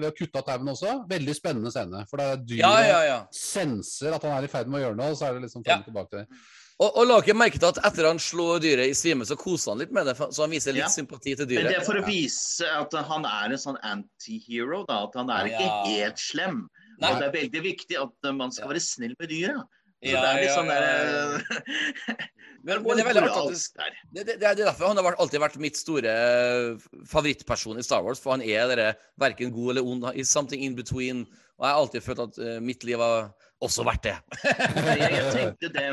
ved 0.00 0.08
å 0.08 0.14
kutte 0.18 0.40
av 0.40 0.48
tauene 0.48 0.72
også, 0.72 0.96
veldig 1.06 1.34
spennende 1.36 1.70
scene. 1.70 2.00
For 2.10 2.18
det 2.18 2.26
er 2.26 2.40
dyret 2.42 2.64
ja, 2.64 2.88
ja, 2.88 3.00
ja. 3.06 3.18
senser 3.30 4.16
at 4.16 4.24
han 4.26 4.34
er 4.34 4.48
i 4.48 4.50
ferd 4.50 4.66
med 4.66 4.80
å 4.80 4.84
gjøre 4.88 4.98
noe, 4.98 5.12
og 5.14 5.20
så 5.20 5.28
er 5.28 5.36
det 5.38 5.44
liksom 5.46 5.62
Ja. 5.62 5.76
frem 5.76 5.84
og 5.84 5.90
tilbake 5.92 6.10
til 6.10 6.24
det. 6.24 6.40
Og, 6.82 6.88
og 6.90 7.04
la 7.06 7.20
ikke 7.22 7.36
merke 7.38 7.60
til 7.62 7.68
at 7.70 7.78
etter 7.86 8.08
han 8.08 8.18
slår 8.18 8.58
dyret 8.64 8.90
i 8.90 8.96
svime, 8.98 9.22
så 9.28 9.36
koser 9.38 9.70
han 9.70 9.84
litt 9.84 9.92
med 9.94 10.08
det, 10.10 10.16
så 10.18 10.42
han 10.42 10.50
viser 10.50 10.74
litt 10.74 10.82
Ja. 10.82 10.90
sympati 10.90 11.36
til 11.38 11.46
dyret. 11.46 11.62
Men 11.68 11.70
det 11.70 11.78
er 11.78 11.86
for 11.86 12.00
å 12.00 12.02
vise 12.08 12.66
at 12.66 12.98
han 13.12 13.28
er 13.30 13.54
en 13.54 13.62
sånn 13.62 13.78
anti-hero. 13.78 14.82
da, 14.88 15.04
At 15.06 15.14
han 15.14 15.30
er 15.30 15.52
ikke 15.52 15.62
Ja. 15.70 15.84
helt 15.92 16.18
slem. 16.18 16.64
Nei. 16.98 17.12
Og 17.12 17.20
det 17.22 17.28
er 17.28 17.36
veldig 17.38 17.62
viktig 17.62 18.02
at 18.02 18.26
eh, 18.26 18.32
man 18.34 18.50
skal 18.50 18.68
være 18.74 18.82
snill 18.82 19.14
med 19.20 19.30
dyra. 19.30 19.62
Så 20.02 20.10
Ja, 20.10 20.20
det 20.20 20.28
er 20.28 20.40
litt 20.42 20.50
ja, 20.50 20.56
sånn 20.58 20.66
ja, 20.66 20.80
der 20.82 21.44
Men, 22.64 22.80
men 22.80 22.96
det 22.96 23.04
er 23.12 23.26
det, 23.28 24.22
det, 24.24 24.34
det, 24.40 24.46
er 24.48 24.56
derfor 24.56 24.88
han 24.88 24.96
har 24.96 25.16
alltid 25.20 25.42
vært 25.42 25.56
mitt 25.60 25.76
store 25.76 26.08
eh, 26.08 26.84
favorittperson 27.10 27.76
i 27.76 27.84
Star 27.84 28.04
Wars. 28.06 28.22
For 28.22 28.32
han 28.32 28.44
er 28.44 28.70
dere 28.70 28.86
verken 29.20 29.52
god 29.52 29.74
eller 29.74 29.88
ond. 29.90 30.06
He's 30.16 30.32
something 30.32 30.62
in 30.64 30.76
between. 30.78 31.26
Og 31.58 31.66
jeg 31.66 31.70
har 31.74 31.80
alltid 31.82 32.04
følt 32.06 32.22
at 32.24 32.38
uh, 32.40 32.54
mitt 32.64 32.86
liv 32.88 33.02
har 33.04 33.28
også 33.62 33.84
vært 33.86 34.06
det. 34.06 34.14
Jeg, 34.48 35.02
jeg 35.02 35.26
tenkte 35.36 35.70
det 35.76 35.84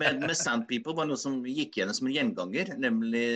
med, 0.00 0.18
med 0.26 0.34
Sand 0.36 0.66
People 0.68 0.96
var 0.98 1.06
noe 1.08 1.18
som 1.20 1.38
gikk 1.46 1.78
igjen 1.78 1.94
som 1.94 2.10
en 2.10 2.16
gjenganger. 2.16 2.74
Nemlig 2.82 3.28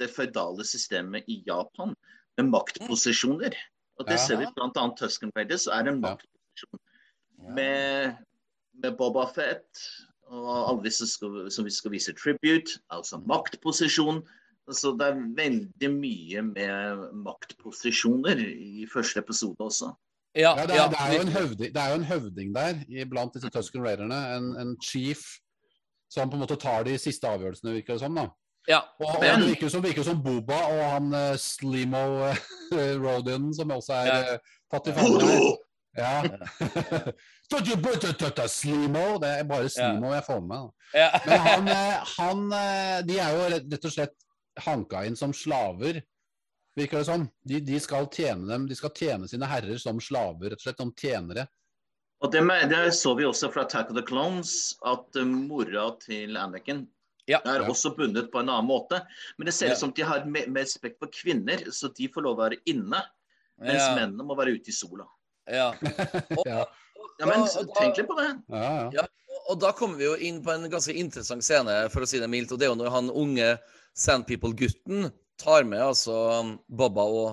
det 0.00 0.10
føydale 0.12 0.66
systemet 0.68 1.30
i 1.30 1.38
Japan 1.46 1.94
med 2.34 2.50
maktposisjoner. 2.50 3.54
Og 4.02 4.10
det 4.10 4.18
ser 4.18 4.42
vi 4.42 4.50
bl.a. 4.58 4.88
Tusken 4.98 5.30
Raiders, 5.38 5.68
er 5.70 5.86
en 5.86 6.02
maktposisjon. 6.02 6.82
Med, 7.54 8.18
med 8.82 8.98
Boba 8.98 9.28
Fett 9.30 9.86
og 10.30 10.70
alle 10.70 10.84
disse 10.86 11.06
skal, 11.10 11.50
som 11.50 11.64
vi 11.66 11.70
skal 11.70 11.92
vise 11.94 12.12
tribute, 12.16 12.78
altså 12.90 13.18
maktposisjon. 13.26 14.22
Så 14.72 14.94
det 14.96 15.06
er 15.10 15.18
veldig 15.36 15.90
mye 15.92 16.42
med 16.42 17.02
maktposisjoner 17.26 18.38
i 18.40 18.86
første 18.92 19.20
episode 19.20 19.56
også. 19.60 19.90
Ja, 20.34 20.54
Ja, 20.58 20.66
det, 20.66 20.74
er, 20.80 20.88
det, 20.90 20.98
er 21.00 21.12
jo 21.14 21.20
en 21.22 21.28
høvding, 21.34 21.74
det 21.74 21.82
er 21.82 21.88
jo 21.92 21.94
en 22.00 22.04
høvding 22.08 22.54
der 22.56 23.04
blant 23.10 23.34
disse 23.36 23.50
Tusken 23.54 23.84
Raiderne. 23.84 24.16
En, 24.36 24.48
en 24.58 24.76
chief 24.82 25.20
som 26.10 26.30
på 26.30 26.34
en 26.38 26.42
måte 26.46 26.56
tar 26.56 26.82
de 26.86 26.96
siste 26.98 27.28
avgjørelsene, 27.28 27.72
virker 27.76 27.94
det 27.94 28.00
som. 28.02 28.14
da. 28.18 28.24
ja. 28.68 28.80
Og, 29.00 29.06
og 29.06 29.20
Men- 29.20 29.40
det 29.40 29.48
virker 29.52 29.66
jo 29.66 29.70
som, 29.76 29.82
virker 29.84 30.02
jo 30.02 30.08
som 30.08 30.22
Boba 30.24 30.58
og 30.72 30.82
han 30.94 31.12
uh, 31.14 31.36
Slimo 31.38 32.02
uh, 32.24 32.36
Rodion, 33.04 33.52
som 33.54 33.70
også 33.70 33.92
er 34.00 34.06
Ja. 34.06 34.18
eh, 34.34 34.38
tatt 34.72 34.88
i 34.90 34.96
fange. 34.96 35.56
Ja. 35.96 36.22
Don't 37.50 37.68
you 37.68 37.76
put 37.76 38.04
it 38.04 38.18
to 38.18 38.48
Slimo? 38.48 39.18
Det 39.22 39.28
er 39.28 39.44
bare 39.48 39.68
Slimo 39.70 40.10
jeg 40.14 40.24
får 40.26 40.40
med 40.42 40.50
meg. 40.50 40.70
Men 41.28 41.44
han, 41.46 41.68
eh, 41.70 42.14
han 42.18 42.44
eh, 42.52 42.98
De 43.06 43.18
er 43.22 43.36
jo 43.36 43.44
rett 43.54 43.86
og 43.90 43.94
slett 43.94 44.16
hanka 44.64 45.04
inn 45.06 45.16
som 45.18 45.32
slaver, 45.34 46.00
virker 46.78 47.00
det 47.00 47.08
som. 47.08 47.28
De, 47.46 47.60
de 47.62 47.78
skal 47.82 48.06
tjene 48.14 48.46
dem, 48.50 48.66
de 48.70 48.76
skal 48.78 48.92
tjene 48.94 49.28
sine 49.30 49.48
herrer 49.50 49.78
som 49.82 49.98
slaver, 50.02 50.52
rett 50.52 50.60
og 50.62 50.66
slett 50.68 50.82
som 50.82 50.92
tjenere. 50.94 51.48
Og 52.22 52.30
det, 52.32 52.40
med, 52.46 52.68
det 52.70 52.94
så 52.96 53.12
vi 53.18 53.26
også 53.26 53.50
fra 53.52 53.64
Attack 53.66 53.90
of 53.90 53.98
the 53.98 54.04
Clones, 54.06 54.74
at 54.86 55.18
uh, 55.18 55.26
mora 55.26 55.88
til 56.02 56.38
Anakin 56.40 56.86
Ja. 57.26 57.38
er 57.44 57.62
Ja. 57.62 57.68
også 57.72 57.94
bundet 57.96 58.30
på 58.32 58.40
en 58.40 58.48
annen 58.52 58.68
måte. 58.68 59.00
Men 59.38 59.46
det 59.46 59.54
ser 59.54 59.66
Ja. 59.68 59.72
ut 59.72 59.78
som 59.78 59.92
de 59.92 60.02
har 60.02 60.24
mer 60.24 60.46
mer 60.46 60.62
respekt 60.62 60.98
for 60.98 61.08
kvinner, 61.08 61.66
så 61.72 61.88
de 61.94 62.08
får 62.08 62.22
lov 62.22 62.38
å 62.38 62.42
være 62.44 62.60
inne. 62.66 63.02
Mens 63.60 63.82
ja. 63.82 63.94
mennene 63.94 64.24
må 64.26 64.36
være 64.36 64.54
ute 64.54 64.70
i 64.70 64.74
sola. 64.74 65.06
ja. 65.60 65.72
Og, 66.38 66.46
Ja. 66.48 66.64
Ja, 67.20 67.28
men 67.28 67.44
og, 67.44 67.68
tenk 67.76 67.98
litt 68.00 68.08
på 68.10 68.16
det. 68.18 68.30
Ja, 68.50 68.70
ja. 68.94 69.04
og 69.46 69.60
da 69.62 69.70
kommer 69.76 70.00
vi 70.00 70.08
jo 70.08 70.16
inn 70.18 70.40
på 70.42 70.50
en 70.54 70.66
ganske 70.72 70.94
interessant 70.98 71.46
scene, 71.46 71.76
for 71.92 72.02
å 72.04 72.08
si 72.10 72.18
det 72.18 72.30
mildt. 72.30 72.52
Og 72.54 72.60
det 72.60 72.66
er 72.66 72.72
jo 72.72 72.80
når 72.80 72.90
han 72.94 73.12
unge 73.12 73.52
Sandpeople-gutten 73.94 75.10
tar 75.40 75.66
med 75.68 75.82
altså 75.82 76.16
Bobba 76.66 77.06
og 77.06 77.28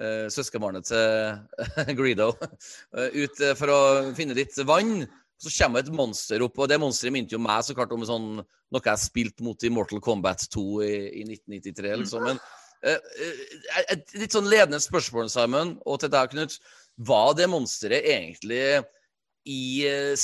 uh, 0.00 0.28
søskenbarnet 0.32 0.88
til 0.88 1.94
Greedo 1.98 2.32
eh, 2.40 3.12
ut 3.12 3.42
eh, 3.42 3.56
for 3.58 3.72
å 3.72 3.80
finne 4.16 4.36
litt 4.36 4.56
vann. 4.68 5.02
Så 5.42 5.50
kommer 5.56 5.82
et 5.82 5.90
monster 5.90 6.44
opp, 6.44 6.60
og 6.60 6.68
det 6.70 6.78
monsteret 6.78 7.14
minte 7.16 7.34
jo 7.34 7.40
meg 7.42 7.64
så 7.66 7.74
klart 7.74 7.90
om 7.96 8.04
sånn, 8.06 8.36
noe 8.44 8.84
jeg 8.86 9.02
spilte 9.02 9.42
mot 9.42 9.64
i 9.66 9.72
Mortal 9.74 9.98
Kombat 10.04 10.44
2 10.52 10.66
i, 10.86 10.92
i 11.18 11.24
1993. 11.26 11.96
liksom. 12.04 12.28
Men, 12.28 12.38
uh, 12.86 13.00
uh, 13.00 13.80
Et 13.88 14.14
litt 14.20 14.36
sånn 14.36 14.46
ledende 14.52 14.78
spørsmål, 14.84 15.32
Simon, 15.32 15.74
og 15.82 15.98
til 16.04 16.12
deg, 16.14 16.30
Knut. 16.36 16.60
Var 16.96 17.34
det 17.38 17.48
monsteret 17.50 18.04
egentlig 18.04 18.82
i, 19.48 19.86
eh, 19.88 20.14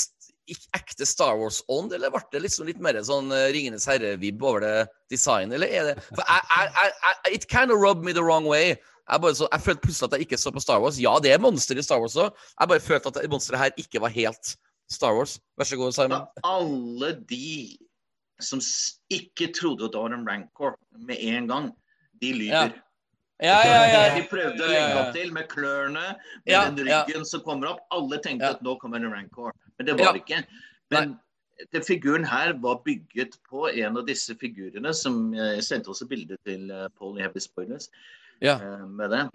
i 0.49 0.57
ekte 0.77 1.07
Star 1.07 1.39
Wars-ånd, 1.41 1.93
eller 1.93 2.13
ble 2.13 2.23
det 2.33 2.45
liksom 2.45 2.69
litt 2.69 2.83
mer 2.83 2.99
sånn 3.05 3.33
eh, 3.35 3.49
Ringenes 3.55 3.89
herre-vibb 3.89 4.45
over 4.45 4.65
det 4.65 4.77
designet, 5.13 5.57
eller 5.59 5.73
er 5.73 5.91
det 5.91 5.97
For 6.11 6.23
I, 6.25 6.39
I, 6.39 6.69
jeg, 6.85 7.35
It 7.39 7.49
kind 7.49 7.75
of 7.75 7.81
rubbed 7.81 8.05
me 8.05 8.13
the 8.13 8.25
wrong 8.25 8.47
way. 8.49 8.77
Jeg, 9.09 9.21
bare 9.25 9.35
så, 9.35 9.49
jeg 9.49 9.65
følte 9.65 9.85
plutselig 9.87 10.09
at 10.09 10.17
jeg 10.19 10.29
ikke 10.29 10.41
så 10.41 10.53
på 10.53 10.61
Star 10.61 10.81
Wars. 10.85 11.01
Ja, 11.01 11.17
det 11.25 11.33
er 11.33 11.41
monster 11.41 11.79
i 11.81 11.85
Star 11.85 12.01
Wars 12.03 12.17
òg. 12.21 12.35
Jeg 12.61 12.73
bare 12.73 12.85
følte 12.85 13.13
at 13.13 13.31
monsteret 13.33 13.63
her 13.63 13.81
ikke 13.81 14.03
var 14.05 14.13
helt 14.13 14.57
Star 14.93 15.17
Wars. 15.17 15.39
Vær 15.57 15.69
så 15.69 15.79
god, 15.81 15.95
Simon. 15.97 16.27
Alle 16.45 17.15
de 17.29 17.79
som 18.41 18.61
ikke 19.11 19.49
trodde 19.57 19.89
at 19.89 19.95
det 19.95 20.03
var 20.03 20.15
en 20.15 20.29
rancor 20.29 20.77
med 20.93 21.17
en 21.25 21.49
gang, 21.49 21.73
de 22.21 22.33
lyver. 22.37 22.77
Ja, 22.77 22.88
ja, 23.41 23.87
ja. 23.93 24.15
De 24.17 24.25
prøvde 24.31 24.65
å 24.65 24.69
legge 24.71 24.99
opp 25.03 25.13
til 25.15 25.33
med 25.33 25.49
klørne, 25.49 26.05
med 26.45 26.53
Ja, 26.53 26.65
den 26.71 26.87
ja. 26.91 27.05
ryggen 27.05 27.25
som 27.29 27.41
kommer 27.47 27.69
opp. 27.75 27.81
Alle 27.95 28.19
tenkte 28.25 28.45
Ja. 28.47 28.51
at 28.57 28.63
nå 28.63 28.79
kommer 28.81 28.97
en 28.99 29.13
rancor, 29.13 29.53
men 29.79 29.87
det 29.87 29.99
var 29.99 30.13
det 30.13 30.25
ikke. 30.25 30.45
Men 30.91 31.19
den 31.73 31.83
figuren 31.83 32.25
her 32.25 32.53
var 32.55 32.81
bygget 32.85 33.37
på 33.51 33.69
en 33.75 33.97
av 33.99 34.07
disse 34.07 34.35
figurene 34.39 34.93
som 34.95 35.33
Jeg 35.35 35.63
sendte 35.67 35.91
også 35.91 36.07
bilde 36.09 36.37
til 36.47 36.71
eh, 36.71 36.89
Paul 36.99 37.19
i 37.19 37.23
Heavy 37.23 37.41
Spoilers 37.41 37.89
Ja. 38.41 38.55
eh, 38.63 38.87
med 38.87 39.11
det. 39.11 39.31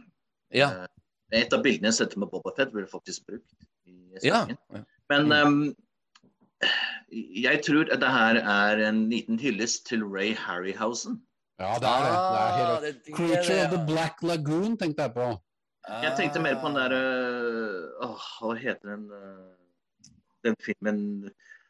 ja. 0.51 0.69
Eh, 0.83 0.87
Et 1.33 1.51
av 1.53 1.63
bildene 1.63 1.89
jeg 1.89 1.93
sendte 1.97 2.19
med 2.19 2.29
Boba 2.29 2.51
Fett, 2.55 2.71
ble 2.71 2.85
faktisk 2.85 3.25
brukt 3.25 3.53
i 3.87 4.19
ja. 4.21 4.45
sangen. 4.45 4.85
Men 5.09 5.31
um, 5.31 5.75
jeg 7.09 7.61
tror 7.65 7.89
at 7.91 7.99
det 8.03 8.11
her 8.13 8.35
er 8.37 8.83
en 8.87 9.09
liten 9.09 9.39
hyllest 9.39 9.87
til 9.89 10.03
Ray 10.05 10.35
Harryhausen. 10.35 11.19
Ja, 11.63 11.73
det 11.79 11.89
er 11.89 12.05
det. 12.05 12.13
det 12.13 12.43
er 12.43 12.53
helt... 12.59 12.69
Ah, 12.69 12.81
det 12.83 12.89
er 12.89 12.99
det, 12.99 13.15
Creature 13.17 13.57
ja. 13.57 13.65
of 13.65 13.73
the 13.73 13.81
Black 13.89 14.23
Lagoon 14.29 14.77
tenkte 14.77 15.07
jeg 15.07 15.15
på. 15.15 15.31
Jeg 16.03 16.13
tenkte 16.17 16.39
mer 16.43 16.59
på 16.61 16.69
den 16.71 16.77
der 16.79 16.93
derre 16.93 18.05
åh, 18.05 18.27
Hva 18.39 18.53
heter 18.55 18.93
den 18.93 19.09
øh, 19.11 19.49
den 20.43 20.55
filmen 20.63 20.99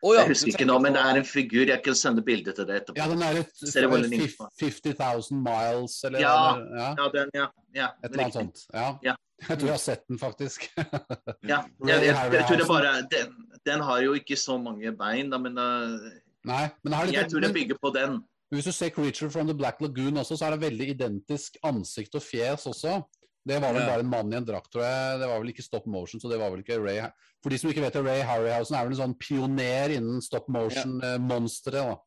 oh, 0.02 0.14
ja, 0.14 0.22
Jeg 0.22 0.28
husker 0.34 0.54
ikke 0.54 0.68
nå, 0.70 0.78
men 0.84 0.94
det 0.98 1.02
er 1.02 1.20
en 1.22 1.26
figur. 1.26 1.66
Jeg 1.70 1.82
kan 1.86 1.98
sende 1.98 2.24
bilde 2.26 2.54
til 2.54 2.68
deg 2.70 2.82
etterpå. 2.82 2.98
Ja, 3.00 3.08
den 3.10 3.22
er 3.26 3.42
et, 3.44 3.54
det 3.62 3.86
hvor 3.88 4.02
den 4.02 4.14
ligner 4.14 4.34
på? 4.38 4.50
50 4.62 4.96
000 5.32 5.44
miles, 5.48 5.98
eller 6.04 6.20
Ja. 6.20 6.34
eller- 6.56 6.82
ja. 6.82 6.90
Ja, 7.00 7.10
den, 7.18 7.32
ja. 7.34 7.48
ja 7.76 7.88
Et 8.04 8.12
eller 8.12 8.24
annet 8.24 8.40
sånt. 8.40 8.66
Ja. 8.74 8.88
Ja. 9.04 9.16
Jeg 9.50 9.60
tror 9.60 9.68
jeg 9.68 9.74
har 9.74 9.86
sett 9.86 10.04
den, 10.08 10.20
faktisk. 10.20 10.70
Ja, 11.52 11.64
jeg, 11.88 12.06
jeg, 12.06 12.16
jeg 12.34 12.46
tror 12.48 12.58
det 12.58 12.68
bare 12.68 12.92
den, 13.12 13.34
den 13.66 13.82
har 13.82 14.00
jo 14.00 14.14
ikke 14.14 14.36
så 14.40 14.58
mange 14.58 14.92
bein, 14.96 15.32
da, 15.32 15.38
men 15.38 15.58
uh, 15.58 16.00
Nei, 16.48 16.70
men, 16.84 16.94
har 16.94 17.10
litt, 17.10 17.18
jeg 17.18 17.32
tror 17.32 17.44
det 17.44 17.50
bygger 17.56 17.80
på 17.82 17.92
den. 17.96 18.22
Hvis 18.54 18.66
du 18.70 18.72
ser 18.72 18.90
Creature 18.94 19.30
from 19.32 19.48
the 19.48 19.56
Black 19.58 19.82
Lagoon 19.82 20.18
også, 20.22 20.38
så 20.38 20.46
er 20.48 20.56
det 20.58 20.62
veldig 20.70 20.88
identisk 20.96 21.58
ansikt 21.64 22.16
og 22.16 22.22
fjes 22.26 22.66
også. 22.70 23.02
Det 23.46 23.58
var 23.62 23.74
vel 23.74 23.82
Ja. 23.82 23.88
bare 23.90 24.00
en 24.00 24.10
mann 24.10 24.32
i 24.32 24.38
en 24.38 24.46
drakt, 24.46 24.72
tror 24.72 24.84
jeg. 24.86 25.20
Det 25.20 25.28
var 25.28 25.40
vel 25.40 25.50
ikke 25.52 25.64
stop 25.66 25.86
motion, 25.86 26.20
så 26.22 26.30
det 26.32 26.40
var 26.40 26.50
vel 26.50 26.62
ikke 26.64 26.80
Ray 26.80 27.10
For 27.44 27.50
de 27.50 27.58
som 27.60 27.70
ikke 27.70 27.82
vet 27.84 27.94
det, 27.94 28.06
Ray 28.06 28.22
Harryhausen 28.24 28.76
er 28.78 28.86
vel 28.88 28.94
en 28.96 29.02
sånn 29.04 29.18
pioner 29.20 29.90
innen 29.98 30.22
stop 30.22 30.48
motion-monsteret. 30.48 31.74
da. 31.74 31.98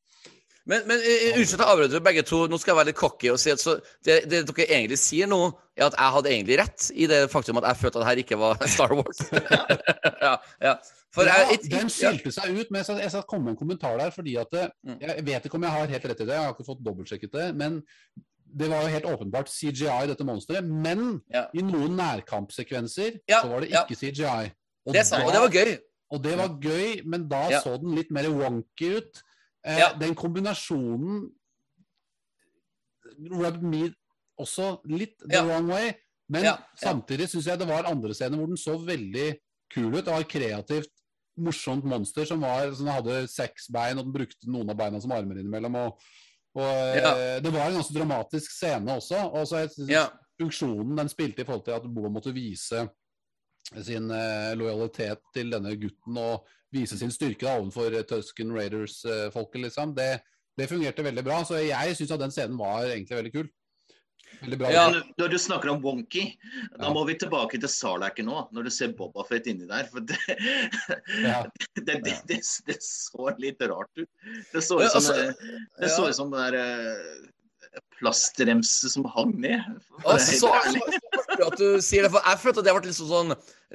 Men, 0.67 0.83
men 0.89 0.99
eh, 0.99 1.37
unnskyld 1.39 1.61
at 1.61 1.63
jeg 1.63 1.73
avbryter 1.77 2.01
begge 2.03 2.23
to. 2.27 2.41
Nå 2.51 2.59
skal 2.59 2.73
jeg 2.73 2.79
være 2.81 2.89
litt 2.91 2.99
cocky 2.99 3.29
og 3.31 3.39
si 3.39 3.53
at 3.55 3.63
det, 4.07 4.17
det 4.31 4.41
dere 4.49 4.67
egentlig 4.67 4.99
sier 4.99 5.29
nå, 5.31 5.39
er 5.79 5.85
at 5.87 5.95
jeg 5.99 6.15
hadde 6.17 6.31
egentlig 6.33 6.57
rett 6.59 6.87
i 6.95 7.07
det 7.11 7.21
faktum 7.31 7.61
at 7.61 7.69
jeg 7.71 7.79
følte 7.85 8.01
at 8.01 8.03
det 8.03 8.09
her 8.11 8.23
ikke 8.25 8.39
var 8.41 8.63
Star 8.75 8.95
Wars. 8.99 9.21
ja, 10.27 10.33
ja. 10.65 10.75
For 11.17 11.25
ja, 11.25 11.37
jeg, 11.47 11.55
it- 11.61 11.69
den 11.73 11.89
skilte 11.93 12.33
seg 12.35 12.51
ut, 12.59 12.69
men 12.71 12.81
jeg 12.83 12.89
skal, 12.89 12.99
jeg 13.05 13.13
skal 13.15 13.25
komme 13.31 13.47
med 13.49 13.55
en 13.55 13.61
kommentar 13.63 13.95
der. 14.01 14.11
fordi 14.13 14.35
at 14.43 14.57
Mm. 14.87 14.99
Jeg 15.01 15.25
vet 15.27 15.47
ikke 15.49 15.57
om 15.59 15.65
jeg 15.67 15.73
har 15.77 15.87
helt 15.95 16.05
rett 16.11 16.21
i 16.21 16.27
det, 16.29 16.35
jeg 16.35 16.45
har 16.45 16.53
ikke 16.55 16.67
fått 16.67 16.83
dobbeltsjekket 16.87 17.33
det. 17.39 17.47
Men 17.59 17.79
det 18.57 18.69
var 18.71 18.83
jo 18.85 18.91
helt 18.93 19.07
åpenbart 19.11 19.49
CGI, 19.51 20.07
dette 20.11 20.25
monsteret. 20.27 20.65
Men 20.67 21.21
Ja. 21.33 21.47
i 21.55 21.63
noen 21.65 21.97
nærkampsekvenser 21.99 23.17
så 23.31 23.49
var 23.51 23.61
det 23.65 23.71
ikke 23.73 23.97
CGI. 23.99 24.51
Og 24.87 24.95
det 24.95 25.07
sa, 25.07 25.23
og 25.25 25.33
det 25.35 25.41
var 25.43 25.51
gøy. 25.55 25.73
Og 26.15 26.23
det 26.23 26.37
var 26.39 26.53
gøy, 26.63 27.01
men 27.05 27.25
da 27.29 27.41
så 27.65 27.77
den 27.83 27.97
litt 27.99 28.11
mer 28.15 28.29
wonky 28.31 28.93
ut. 29.01 29.23
Eh, 29.67 29.79
Ja. 29.81 29.93
Den 29.99 30.15
kombinasjonen 30.15 31.27
rubbed 33.31 33.63
me 33.63 33.89
også 34.41 34.77
litt 34.91 35.19
the 35.25 35.37
Ja. 35.37 35.45
wrong 35.45 35.69
way. 35.69 35.93
Men 36.29 36.45
Ja, 36.45 36.57
samtidig 36.77 37.29
syns 37.31 37.47
jeg 37.47 37.59
det 37.59 37.69
var 37.69 37.85
andre 37.87 38.13
scener 38.15 38.37
hvor 38.37 38.47
den 38.49 38.57
så 38.57 38.77
veldig 38.85 39.39
kul 39.73 39.95
ut. 39.95 40.05
Det 40.05 40.13
var 40.13 40.21
et 40.21 40.29
kreativt, 40.29 40.91
morsomt 41.39 41.85
monster 41.85 42.25
som, 42.27 42.41
var, 42.41 42.73
som 42.75 42.87
hadde 42.87 43.29
seks 43.29 43.69
bein, 43.71 43.99
og 43.99 44.05
den 44.05 44.13
brukte 44.13 44.49
noen 44.51 44.71
av 44.71 44.77
beina 44.77 45.01
som 45.01 45.13
armer 45.13 45.37
innimellom. 45.39 45.75
Og, 45.77 46.01
og 46.57 46.63
eh, 46.97 47.41
Det 47.41 47.53
var 47.53 47.69
en 47.69 47.75
ganske 47.79 47.95
dramatisk 47.95 48.51
scene 48.51 48.89
også. 48.97 49.21
Og 49.33 49.47
så 49.47 49.57
jeg 49.65 49.71
synes 49.71 50.11
funksjonen 50.41 50.97
den 50.97 51.09
spilte 51.09 51.41
i 51.43 51.45
forhold 51.45 51.65
til 51.65 51.73
at 51.77 51.83
Boa 51.95 52.09
måtte 52.11 52.33
vise 52.35 52.89
sin 53.83 54.11
eh, 54.11 54.55
lojalitet 54.55 55.21
til 55.35 55.51
denne 55.51 55.75
gutten 55.81 56.19
og 56.19 56.47
vise 56.75 56.99
sin 56.99 57.13
styrke 57.15 57.47
da, 57.47 57.59
overfor 57.61 57.95
eh, 57.95 58.07
Tusken 58.09 58.55
Raiders-folket, 58.57 59.61
liksom. 59.69 59.95
Det, 59.97 60.11
det 60.59 60.71
fungerte 60.71 61.05
veldig 61.07 61.25
bra. 61.27 61.43
Så 61.47 61.61
jeg 61.63 61.97
syns 61.99 62.15
at 62.17 62.23
den 62.25 62.35
scenen 62.35 62.59
var 62.61 62.89
egentlig 62.89 63.21
veldig 63.21 63.35
kul. 63.35 63.49
Veldig 64.41 64.59
bra. 64.61 64.71
Ja. 64.75 64.85
Når 65.17 65.31
du 65.33 65.39
snakker 65.41 65.71
om 65.73 65.79
wonky, 65.85 66.25
da 66.77 66.89
Ja. 66.89 66.93
må 66.93 67.05
vi 67.09 67.15
tilbake 67.17 67.61
til 67.63 67.71
Sarlacken 67.71 68.27
nå, 68.29 68.49
når 68.53 68.67
du 68.67 68.71
ser 68.75 68.93
Boba 68.99 69.25
Fett 69.29 69.47
inni 69.47 69.69
der. 69.71 69.87
For 69.93 70.01
det, 70.05 70.19
Ja. 71.23 71.45
det, 71.87 72.01
det, 72.05 72.19
det, 72.27 72.41
det 72.67 72.77
så 72.85 73.31
litt 73.39 73.63
rart 73.63 73.93
ut. 73.97 74.09
Det 74.53 74.65
så 74.65 74.81
ut 74.83 74.91
som, 74.91 75.01
altså, 75.01 75.33
det 75.81 75.93
så 75.95 76.09
ut 76.11 76.19
som 76.19 76.35
der 76.35 76.59
eh, 76.59 77.31
plastremse 77.99 78.91
som 78.93 79.05
hang 79.15 79.33
ned. 79.41 79.61
Altså, 80.05 80.33
så 80.41 80.49
ærlig. 80.53 80.83
at 81.47 81.57
du 81.59 81.81
sier 81.85 82.03
det, 82.07 82.11
for 82.13 82.21
jeg 82.25 82.39
følte 82.43 82.61
at 82.61 82.65
det 82.69 82.75
ble 82.77 82.87
litt 82.91 82.99
sånn 82.99 83.33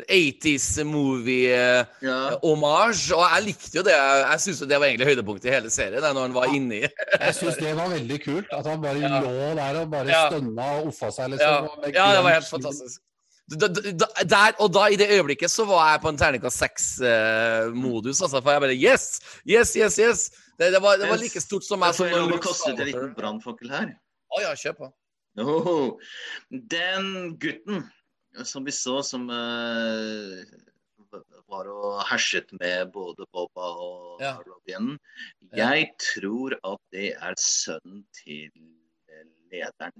80s 0.07 0.67
movie-homage, 0.87 1.87
Ja. 2.01 3.17
og 3.17 3.25
jeg 3.35 3.43
likte 3.49 3.75
jo 3.77 3.83
det. 3.83 3.93
Jeg 3.97 4.39
syns 4.45 4.59
det 4.63 4.79
var 4.79 4.87
egentlig 4.87 5.09
høydepunktet 5.11 5.49
i 5.49 5.53
hele 5.55 5.69
serien, 5.73 6.01
når 6.01 6.21
han 6.27 6.33
var 6.37 6.45
inni. 6.53 6.81
Jeg 6.85 7.33
syns 7.37 7.55
det 7.59 7.73
var 7.77 7.89
veldig 7.91 8.19
kult. 8.23 8.47
At 8.55 8.65
han 8.65 8.81
bare 8.81 8.99
Ja. 9.01 9.21
lå 9.21 9.55
der 9.55 9.81
og 9.81 9.89
bare 9.91 10.07
Ja. 10.07 10.29
stønna 10.29 10.63
og 10.79 10.87
offa 10.93 11.11
seg. 11.11 11.21
Ja, 11.21 11.27
Liksom, 11.35 11.69
og 11.83 11.93
ja, 11.93 12.11
det 12.15 12.23
var 12.23 12.31
helt 12.39 12.49
fantastisk. 12.49 13.01
Da, 13.51 13.67
da, 13.67 14.05
der 14.23 14.53
og 14.63 14.71
da, 14.71 14.85
i 14.87 14.95
det 14.95 15.09
øyeblikket, 15.11 15.49
så 15.51 15.65
var 15.67 15.91
jeg 15.91 16.01
på 16.01 16.07
en 16.09 16.17
terningkast 16.17 16.57
seks-modus. 16.57 18.21
altså, 18.21 18.41
for 18.41 18.51
jeg 18.51 18.61
bare 18.61 18.75
Yes! 18.79 19.19
Yes, 19.45 19.73
yes, 19.75 19.97
yes! 19.99 20.31
Det, 20.61 20.67
det, 20.75 20.79
var, 20.83 20.97
det 21.01 21.07
var 21.09 21.17
like 21.17 21.41
stort 21.41 21.65
som 21.65 21.79
meg 21.81 21.95
får 21.97 22.11
jeg 22.11 22.19
lov 22.21 22.35
å 22.35 22.41
kaste 22.43 22.69
ut 22.69 22.81
en 22.83 22.85
liten 22.91 23.13
brannfakkel 23.17 23.71
her. 23.73 23.95
Å 24.29 24.41
ja, 24.43 24.51
kjør 24.53 24.75
på. 24.77 24.89
Åh, 25.41 26.11
den 26.51 27.07
gutten 27.41 27.81
som 28.45 28.67
vi 28.67 28.73
så 28.75 28.99
som 29.03 29.25
uh, 29.31 30.43
var 31.49 31.71
og 31.71 31.97
herset 32.11 32.53
med 32.59 32.91
både 32.93 33.25
Boba 33.33 33.71
og 33.73 34.21
Ja. 34.21 34.35
Robin, 34.45 34.99
Ja. 35.49 35.73
jeg 35.73 35.89
tror 35.97 36.53
at 36.61 36.79
det 36.93 37.15
er 37.17 37.35
sønnen 37.41 38.05
til 38.21 38.51
lederen. 39.51 39.97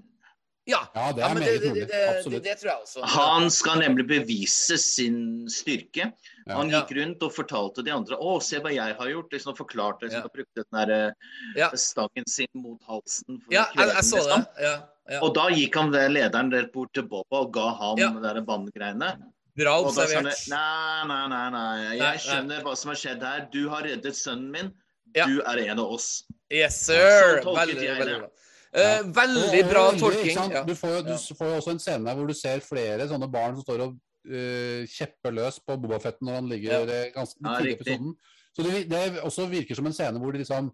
Ja, 0.64 0.86
Ja, 0.94 1.10
det 1.12 1.24
ja, 1.26 1.28
men 1.34 1.42
meget 1.42 1.60
det, 1.60 1.74
det, 1.74 1.88
det, 1.90 2.30
det, 2.30 2.44
det 2.44 2.56
tror 2.60 2.70
jeg 2.70 2.78
også. 2.86 3.02
Han 3.18 3.50
skal 3.50 3.82
nemlig 3.82 4.06
bevise 4.06 4.78
sin 4.78 5.50
styrke. 5.50 6.12
Ja. 6.46 6.56
Han 6.56 6.70
gikk 6.70 6.90
rundt 6.96 7.22
og 7.22 7.32
fortalte 7.32 7.84
de 7.84 7.90
andre 7.94 8.16
å, 8.16 8.40
se 8.42 8.58
hva 8.58 8.72
jeg 8.74 8.96
har 8.98 9.06
gjort. 9.12 9.30
Liksom, 9.32 9.52
og 9.52 9.58
forklarte 9.58 10.02
liksom, 10.08 10.20
Ja. 10.20 10.24
og 10.24 10.32
brukte 10.32 10.64
den 10.64 10.78
der, 10.88 10.90
eh, 11.08 11.12
Ja. 11.56 11.68
stangen 11.74 12.26
sin 12.26 12.48
mot 12.54 12.80
halsen. 12.88 13.40
for 13.44 13.52
Ja, 13.54 13.66
jeg, 13.76 13.88
jeg 13.88 14.04
så 14.04 14.16
den, 14.16 14.28
det. 14.28 14.36
liksom. 14.36 14.46
Ja, 14.62 14.82
ja. 15.10 15.20
Og 15.22 15.34
da 15.34 15.48
gikk 15.50 15.74
han 15.74 15.90
ved 15.92 16.10
lederen 16.10 16.50
rett 16.52 16.72
bort 16.72 16.92
til 16.94 17.02
Boba 17.04 17.40
og 17.44 17.52
ga 17.52 17.68
ham 17.74 17.98
Ja. 17.98 18.10
de 18.12 18.20
der 18.22 18.40
vanngreiene. 18.42 19.12
Bra 19.54 19.82
observert. 19.84 20.48
nei, 20.48 21.04
nei, 21.06 21.28
nei, 21.28 21.50
nei, 21.50 21.96
jeg 21.98 22.18
skjønner 22.20 22.62
hva 22.62 22.74
som 22.76 22.88
har 22.88 22.96
skjedd 22.96 23.20
her. 23.22 23.48
Du 23.52 23.68
har 23.68 23.82
reddet 23.82 24.14
sønnen 24.16 24.50
min. 24.50 24.72
Ja. 25.14 25.26
Du 25.26 25.40
er 25.42 25.58
en 25.68 25.78
av 25.78 25.92
oss. 25.92 26.24
Yes, 26.50 26.80
sir! 26.86 27.42
Så 27.42 27.54
Veldig, 27.54 27.82
jeg 27.82 27.98
veldig 27.98 28.18
bra. 28.20 28.28
Eh, 28.74 29.02
veldig 29.02 29.68
bra 29.70 29.90
tolking. 29.92 30.50
Ja. 30.50 30.62
Du, 30.64 30.72
får, 30.74 30.88
jo- 30.88 31.02
du 31.02 31.34
får 31.36 31.46
jo 31.50 31.56
også 31.60 31.70
en 31.72 31.78
scene 31.78 32.04
der 32.06 32.14
hvor 32.16 32.26
du 32.26 32.32
ser 32.32 32.60
flere 32.60 33.06
sånne 33.06 33.30
barn 33.30 33.54
som 33.54 33.62
står 33.62 33.80
og 33.82 33.98
uh, 34.28 34.84
kjepper 34.86 35.32
løs 35.34 35.58
på 35.66 35.76
Bobafett 35.82 36.20
når 36.22 36.34
han 36.38 36.48
ligger 36.48 36.72
Ja. 36.72 36.82
eh, 37.06 37.12
ganske 37.14 37.38
Ja, 37.42 37.56
tidlig 37.58 37.72
i 37.72 37.74
episoden. 37.80 38.14
Så 38.56 38.62
det, 38.66 38.88
det 38.90 39.20
også 39.22 39.46
virker 39.50 39.74
som 39.74 39.86
en 39.86 39.92
scene 39.96 40.18
hvor 40.20 40.32
de 40.32 40.38
liksom 40.44 40.70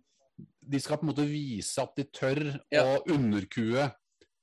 De 0.71 0.79
skal 0.81 0.99
på 0.99 1.07
en 1.07 1.11
måte 1.13 1.25
vise 1.27 1.79
at 1.83 1.95
de 1.97 2.05
tør 2.05 2.61
Ja. 2.71 2.83
å 2.85 3.03
underkue 3.11 3.91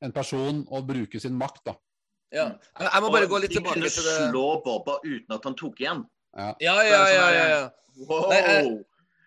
en 0.01 0.11
person 0.11 0.65
og 0.71 0.87
bruke 0.87 1.19
sin 1.21 1.37
makt, 1.37 1.61
da. 1.65 1.73
Ja. 2.33 2.45
Jeg, 2.79 2.89
jeg 2.93 3.01
må 3.01 3.11
bare 3.11 3.23
Og 3.25 3.29
gå 3.29 3.39
litt 3.41 3.51
de 3.51 3.57
tilbake 3.59 3.73
kunne 3.79 3.89
til 3.93 4.03
det 4.03 4.15
slå 4.31 4.61
Boba 4.65 4.97
uten 5.05 5.31
at 5.37 5.43
han 5.45 5.55
tok 5.55 5.79
igjen. 5.79 6.01
Ja. 6.35 6.49
Ja, 6.59 6.75
ja, 6.83 7.07
ja. 7.07 7.29
ja, 7.31 7.47
ja. 7.53 7.69
Wow! 8.09 8.29
Nei, 8.29 8.41
jeg- 8.41 8.83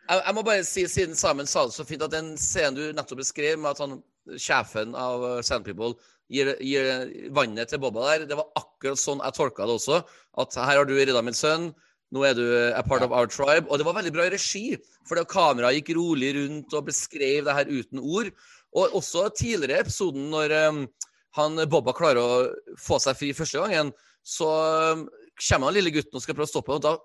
Jeg, 0.08 0.22
jeg 0.24 0.34
må 0.34 0.42
bare 0.42 0.64
si, 0.64 0.86
siden 0.88 1.14
Samen 1.14 1.46
sa 1.46 1.66
det 1.66 1.74
så 1.76 1.84
fint, 1.84 2.02
at 2.02 2.10
den 2.10 2.30
scenen 2.40 2.74
du 2.74 2.92
nettopp 2.96 3.18
beskrev, 3.20 3.58
med 3.60 3.70
at 3.70 3.78
han, 3.78 4.02
sjefen 4.40 4.94
av 4.96 5.42
Sand 5.44 5.64
People 5.64 5.94
gir, 6.32 6.54
gir 6.60 7.10
vannet 7.34 7.70
til 7.72 7.80
Bobba 7.82 8.06
der, 8.12 8.26
det 8.30 8.38
var 8.38 8.48
akkurat 8.58 9.00
sånn 9.00 9.22
jeg 9.24 9.36
tolka 9.36 9.68
det 9.68 9.76
også. 9.78 10.00
At 10.38 10.56
her 10.60 10.80
har 10.80 10.88
du 10.88 10.94
redda 10.96 11.22
min 11.24 11.36
sønn, 11.36 11.70
nå 12.14 12.24
er 12.24 12.36
du 12.36 12.44
a 12.72 12.82
part 12.84 13.04
of 13.04 13.12
our 13.12 13.28
tribe. 13.28 13.68
Og 13.68 13.80
det 13.80 13.86
var 13.88 13.98
veldig 13.98 14.14
bra 14.14 14.28
i 14.28 14.32
regi, 14.32 14.78
for 15.08 15.20
kameraet 15.28 15.80
gikk 15.80 15.94
rolig 15.98 16.32
rundt 16.38 16.76
og 16.76 16.88
beskrev 16.88 17.44
det 17.48 17.56
her 17.56 17.72
uten 17.72 18.00
ord. 18.00 18.32
Og 18.76 18.98
også 19.00 19.28
tidligere 19.36 19.80
i 19.80 19.86
episoden, 19.86 20.28
når, 20.32 20.54
um, 20.68 20.82
han 21.38 21.64
Bobba 21.70 21.94
klarer 21.96 22.20
å 22.20 22.76
få 22.80 22.98
seg 23.02 23.16
fri 23.18 23.32
første 23.36 23.60
gangen, 23.60 23.92
så 24.24 24.48
um, 24.96 25.06
kommer 25.38 25.68
han 25.68 25.76
lille 25.76 25.92
gutten 25.94 26.18
og 26.18 26.24
skal 26.24 26.36
prøve 26.36 26.48
å 26.48 26.52
stoppe 26.52 26.74
ham, 26.74 26.84
da 26.84 26.96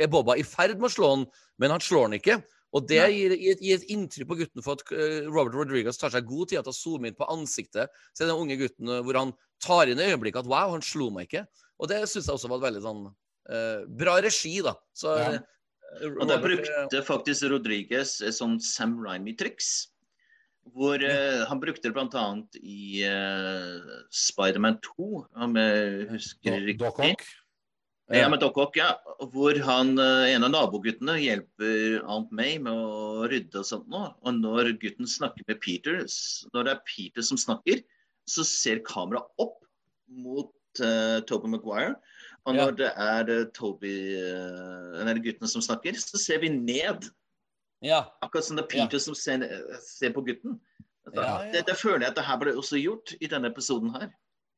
er 0.00 0.10
Bobba 0.10 0.38
i 0.38 0.46
ferd 0.46 0.78
med 0.78 0.90
å 0.90 0.94
slå 0.94 1.10
han, 1.16 1.26
men 1.62 1.74
han 1.74 1.82
slår 1.82 2.08
han 2.08 2.18
ikke. 2.18 2.38
Og 2.72 2.86
det 2.88 3.02
gir, 3.12 3.34
gir, 3.36 3.58
gir 3.60 3.76
et 3.76 3.90
inntrykk 3.92 4.28
på 4.30 4.38
gutten 4.40 4.64
for 4.64 4.80
at 4.80 4.92
eh, 4.96 5.26
Robert 5.28 5.56
Rodriguez 5.58 5.98
tar 6.00 6.12
seg 6.14 6.28
god 6.28 6.48
tid 6.48 6.62
til 6.62 6.72
å 6.72 6.76
zoome 6.76 7.10
inn 7.10 7.18
på 7.18 7.28
ansiktet 7.32 7.92
til 8.16 8.30
den 8.30 8.38
unge 8.38 8.56
gutten, 8.60 8.88
eh, 8.88 9.02
hvor 9.04 9.18
han 9.20 9.34
tar 9.62 9.92
inn 9.92 10.00
i 10.00 10.08
øyeblikket 10.08 10.46
at 10.46 10.50
wow, 10.50 10.72
han 10.72 10.84
slo 10.84 11.10
meg 11.12 11.28
ikke. 11.28 11.44
Og 11.82 11.90
det 11.92 12.00
syns 12.06 12.30
jeg 12.30 12.36
også 12.38 12.50
var 12.52 12.62
veldig 12.62 12.82
sånn 12.84 13.02
uh, 13.08 13.80
bra 14.00 14.16
regi, 14.22 14.56
da. 14.64 14.76
Så 14.96 15.16
Ja. 15.18 15.32
Robert, 16.00 16.22
Og 16.22 16.28
da 16.30 16.36
brukte 16.40 17.00
faktisk 17.04 17.50
Rodriguez 17.52 18.14
et 18.24 18.32
sånt 18.32 18.64
Sam 18.64 18.94
Raimi-triks. 19.02 19.90
Hvor 20.72 21.02
uh, 21.02 21.42
han 21.50 21.60
brukte 21.60 21.90
det 21.90 21.92
bl.a. 21.92 22.26
i 22.62 23.02
uh, 23.04 23.98
Spiderman 24.14 24.78
2, 24.86 25.08
om 25.44 25.58
jeg 25.58 26.06
husker 26.14 26.62
riktig. 26.70 27.12
Ja, 28.12 28.28
med 28.28 28.40
Doc 28.42 28.56
Ock, 28.60 28.76
ja. 28.76 28.90
Hvor 29.32 29.56
han, 29.64 29.94
eh, 29.98 30.34
en 30.34 30.44
av 30.44 30.50
naboguttene 30.52 31.14
hjelper 31.22 32.02
Aunt 32.04 32.32
May 32.34 32.58
med 32.60 32.72
å 32.72 33.28
rydde 33.30 33.62
og 33.62 33.68
sånt 33.68 33.88
nå. 33.92 34.02
Og 34.20 34.34
når 34.36 34.72
gutten 34.82 35.08
snakker 35.08 35.46
med 35.48 35.60
Peter, 35.64 36.02
når 36.52 36.66
det 36.66 36.74
er 36.74 36.82
Peter 36.88 37.24
som 37.24 37.40
snakker, 37.40 37.80
så 38.28 38.44
ser 38.46 38.82
kameraet 38.86 39.26
opp 39.42 39.58
mot 40.12 40.52
uh, 40.82 41.20
Toby 41.26 41.48
Maguire. 41.48 41.96
Og 42.44 42.54
Ja. 42.54 42.66
når 42.66 42.76
det 42.76 42.90
er 42.96 43.30
uh, 43.30 43.44
Toby, 43.54 43.94
uh, 44.20 45.04
den 45.06 45.22
gutten 45.24 45.48
som 45.48 45.64
snakker, 45.64 45.96
så 45.98 46.20
ser 46.20 46.42
vi 46.42 46.48
ned. 46.52 47.08
ja. 47.82 48.04
Akkurat 48.22 48.44
som 48.44 48.56
det 48.56 48.66
er 48.66 48.68
Peter 48.76 48.98
som 48.98 49.14
ser, 49.14 49.42
ser 49.80 50.12
på 50.12 50.22
gutten. 50.26 50.60
Ja, 51.14 51.22
ja. 51.22 51.52
Det, 51.52 51.64
det 51.66 51.76
føler 51.76 52.04
jeg 52.04 52.12
at 52.12 52.16
det 52.20 52.24
her 52.28 52.38
ble 52.38 52.52
også 52.54 52.78
gjort 52.78 53.14
i 53.20 53.26
denne 53.26 53.50
episoden 53.50 53.90
her. 53.90 54.12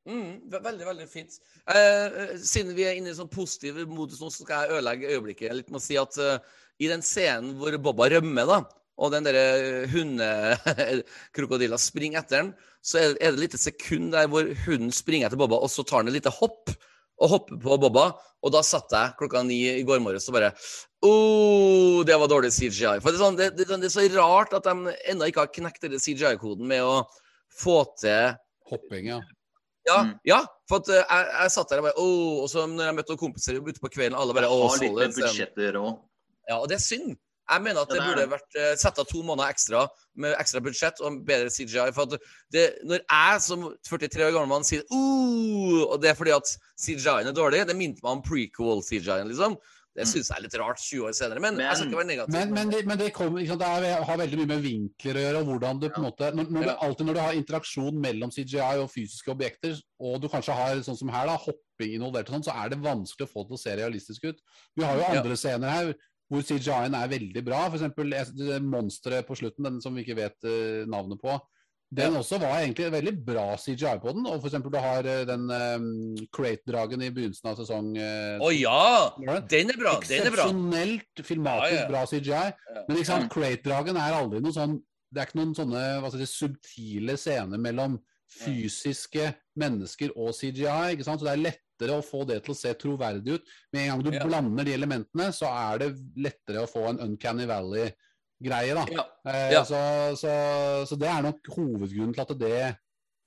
Mm, 0.04 0.50
veldig, 0.52 0.84
veldig 0.84 1.06
fint. 1.08 1.38
Eh, 1.72 2.34
siden 2.44 2.74
vi 2.76 2.84
er 2.84 2.98
inne 2.98 3.12
i 3.12 3.16
sånn 3.16 3.30
positiv 3.32 3.78
modus 3.88 4.20
nå, 4.20 4.28
så 4.28 4.44
skal 4.44 4.66
jeg 4.66 4.76
ødelegge 4.76 5.12
øyeblikket 5.14 5.56
litt 5.56 5.70
med 5.72 5.80
å 5.80 5.84
si 5.84 5.96
at 6.00 6.18
eh, 6.20 6.56
i 6.84 6.90
den 6.90 7.04
scenen 7.04 7.54
hvor 7.56 7.76
Bobba 7.80 8.10
rømmer, 8.12 8.50
da, 8.50 8.58
og 9.00 9.14
den 9.14 9.26
derre 9.26 9.86
hundekrokodilla 9.90 11.78
springer 11.80 12.20
etter 12.20 12.42
den, 12.42 12.50
så 12.84 13.00
er, 13.00 13.14
det 13.16 13.30
et 13.30 13.40
lite 13.40 13.60
sekund 13.60 14.12
der 14.14 14.28
hvor 14.30 14.50
hunden 14.66 14.92
springer 14.94 15.30
etter 15.30 15.40
Bobba, 15.40 15.56
og 15.56 15.72
så 15.72 15.86
tar 15.86 16.02
han 16.02 16.12
et 16.12 16.18
lite 16.18 16.32
hopp. 16.36 16.74
Og 17.22 17.30
hopper 17.30 17.58
på 17.62 17.76
Bobba, 17.78 18.08
og 18.42 18.50
da 18.50 18.60
satt 18.66 18.90
jeg 18.90 19.14
klokka 19.20 19.44
ni 19.46 19.60
i 19.70 19.84
går 19.86 20.00
morges 20.02 20.26
og 20.26 20.34
bare 20.34 20.48
oh, 21.06 22.02
det 22.04 22.16
var 22.18 22.28
dårlig 22.28 22.50
CGI. 22.50 22.98
For 22.98 23.14
det 23.14 23.20
er, 23.20 23.20
sånn, 23.22 23.38
det, 23.38 23.46
det, 23.54 23.68
det 23.70 23.86
er 23.86 23.92
så 23.94 24.02
rart 24.16 24.56
at 24.58 24.66
de 24.66 24.96
ennå 25.12 25.28
ikke 25.30 25.44
har 25.44 25.52
knekt 25.54 25.86
CGI-koden 25.94 26.66
med 26.68 26.82
å 26.82 27.04
få 27.54 27.84
til 28.02 28.34
Hopping, 28.66 29.12
ja. 29.12 29.20
Ja, 29.88 29.98
Mm. 30.02 30.14
ja, 30.24 30.38
for 30.68 30.80
at 30.80 30.88
eh, 30.88 31.02
jeg, 31.02 31.28
jeg 31.42 31.50
satt 31.54 31.68
der 31.70 31.82
og 31.82 31.86
bare 31.88 31.98
Åh, 32.00 32.38
og 32.44 32.48
så 32.50 32.64
når 32.70 32.88
jeg 32.88 32.96
møtte 33.00 33.12
noen 33.12 33.20
kompiser 33.20 33.58
ute 33.60 33.82
på 33.82 33.90
kvelden, 33.92 34.16
alle 34.16 34.34
bare 34.36 34.48
Åh, 34.48 34.62
Har 34.68 34.78
så 34.78 34.82
litt 34.86 34.96
det 34.96 35.08
med 35.10 35.18
budsjetter 35.20 35.78
òg. 35.82 35.92
Ja, 36.48 36.56
og 36.58 36.68
det 36.68 36.78
er 36.78 36.84
synd. 36.84 37.14
Jeg 37.44 37.60
mener 37.60 37.82
at 37.84 37.90
det 37.92 37.98
det 38.00 38.04
burde 38.08 38.22
vært 38.32 38.56
uh, 38.56 38.70
satt 38.80 38.98
av 39.02 39.04
to 39.04 39.20
måneder 39.20 39.50
ekstra 39.52 39.82
med 40.16 40.32
ekstra 40.40 40.62
budsjett 40.64 41.02
og 41.04 41.18
bedre 41.28 41.50
CGI. 41.52 41.90
For 41.92 42.08
at 42.08 42.22
det, 42.56 42.62
når 42.88 43.02
jeg 43.04 43.42
som 43.44 43.66
43 43.84 44.24
år 44.30 44.32
gammel 44.32 44.48
mann 44.48 44.64
sier 44.64 44.80
Åh, 44.88 45.82
og 45.84 45.98
det 46.00 46.08
er 46.14 46.16
fordi 46.16 46.32
at 46.32 46.48
CGI-en 46.80 47.28
er 47.28 47.36
dårlig, 47.36 47.66
det 47.68 47.76
minte 47.76 48.00
meg 48.00 48.16
om 48.16 48.22
prequel-CGI-en, 48.24 49.28
liksom. 49.28 49.58
Det 49.94 50.02
Mm. 50.04 50.10
syns 50.10 50.28
jeg 50.28 50.36
er 50.36 50.42
litt 50.42 50.54
rart 50.58 50.78
20 50.82 51.04
år 51.06 51.12
senere, 51.14 51.40
men, 51.40 51.54
Men- 51.56 51.66
jeg 51.68 51.76
skal 51.76 51.86
ikke 51.88 52.00
være 52.02 52.06
negativ. 52.10 52.32
Men, 52.34 52.52
men, 52.54 52.70
det, 52.70 52.86
men 52.86 52.98
det, 52.98 53.12
kommer, 53.14 53.38
det 53.38 54.04
har 54.08 54.16
veldig 54.18 54.38
mye 54.40 54.46
med 54.46 54.62
vinkler 54.64 55.14
å 55.14 55.22
gjøre. 55.22 55.38
og 55.38 55.46
hvordan 55.46 55.80
du 55.80 55.88
på 55.88 55.98
en 56.02 56.06
måte, 56.10 56.32
når, 56.34 56.50
når 56.50 56.64
Ja. 56.66 56.76
Alltid 56.82 57.06
når 57.06 57.14
du 57.14 57.20
har 57.20 57.32
interaksjon 57.38 58.00
mellom 58.00 58.30
CGI 58.34 58.78
og 58.82 58.90
fysiske 58.90 59.30
objekter, 59.30 59.78
og 60.00 60.20
du 60.20 60.28
kanskje 60.28 60.52
har 60.52 60.74
sånn 60.82 60.98
som 60.98 61.08
her 61.08 61.26
da, 61.26 61.36
hopping 61.36 61.94
involvert, 61.94 62.28
og 62.28 62.34
sånn, 62.42 62.44
så 62.50 62.64
er 62.64 62.68
det 62.70 62.82
vanskelig 62.82 63.28
å 63.28 63.30
få 63.30 63.44
det 63.46 63.48
til 63.48 63.56
å 63.56 63.62
se 63.62 63.76
realistisk 63.78 64.24
ut. 64.24 64.38
Vi 64.76 64.82
har 64.84 64.96
jo 64.98 65.00
Ja. 65.06 65.20
andre 65.20 65.36
scener 65.36 65.70
her 65.70 65.94
hvor 66.30 66.42
CGI-en 66.42 66.94
er 66.94 67.06
veldig 67.08 67.44
bra. 67.44 67.68
F.eks. 67.70 68.60
monsteret 68.60 69.26
på 69.28 69.36
slutten, 69.38 69.62
den 69.62 69.80
som 69.80 69.94
vi 69.94 70.02
ikke 70.04 70.16
vet 70.16 70.42
eh, 70.44 70.84
navnet 70.86 71.20
på. 71.20 71.38
Den 71.94 72.16
også 72.18 72.38
var 72.42 72.58
egentlig 72.58 72.88
veldig 72.92 73.12
bra 73.26 73.44
CGI 73.60 73.98
på 74.02 74.14
den. 74.16 74.26
Og 74.26 74.46
eksempel 74.48 74.72
du 74.74 74.78
har 74.82 75.06
eh, 75.10 75.22
den 75.28 75.44
um, 75.50 75.90
Crate-dragen 76.34 77.04
i 77.04 77.10
begynnelsen 77.14 77.50
av 77.52 77.60
sesong 77.60 77.92
eh, 78.00 78.40
Å 78.42 78.50
ja! 78.54 78.80
Den 79.50 79.74
er 79.74 79.78
bra! 79.78 79.98
Den 80.02 80.26
er 80.26 80.34
bra. 80.34 80.48
Eksepsjonelt 80.48 81.24
filmatisk 81.26 81.76
Ja, 81.76 81.84
ja. 81.84 81.90
bra 81.92 82.02
CGI. 82.10 82.80
Men 82.88 82.98
ikke 82.98 83.10
sant, 83.12 83.30
Crate-dragen 83.34 84.00
er 84.00 84.18
aldri 84.18 84.42
noe 84.44 84.54
sånn 84.56 84.80
Det 85.14 85.22
er 85.22 85.30
ikke 85.30 85.40
noen 85.42 85.54
sånne 85.56 85.84
hva 86.02 86.10
skal 86.10 86.24
jeg 86.24 86.32
si, 86.32 86.40
subtile 86.42 87.18
scener 87.20 87.60
mellom 87.62 88.00
fysiske 88.34 89.28
mennesker 89.60 90.14
og 90.18 90.32
CGI. 90.34 90.94
ikke 90.94 91.06
sant? 91.06 91.22
Så 91.22 91.28
det 91.28 91.36
er 91.36 91.44
lettere 91.44 91.98
å 91.98 92.06
få 92.06 92.24
det 92.26 92.40
til 92.44 92.54
å 92.54 92.58
se 92.58 92.72
troverdig 92.80 93.38
ut. 93.38 93.52
Med 93.74 93.84
en 93.84 93.92
gang 93.92 94.02
du 94.02 94.16
blander 94.24 94.66
de 94.66 94.74
elementene, 94.74 95.28
så 95.36 95.52
er 95.52 95.84
det 95.84 95.92
lettere 96.26 96.64
å 96.64 96.70
få 96.70 96.88
en 96.90 97.02
Uncanny 97.04 97.46
Valley-greie. 98.44 98.74
da. 98.74 98.86
Ja. 98.92 99.30
Eh, 99.30 99.52
Ja. 99.52 99.64
så, 99.64 100.16
så, 100.16 100.86
så 100.86 100.96
det 100.96 101.08
er 101.08 101.22
nok 101.22 101.38
hovedgrunnen 101.48 102.14
til 102.14 102.20
at 102.20 102.38
det 102.38 102.76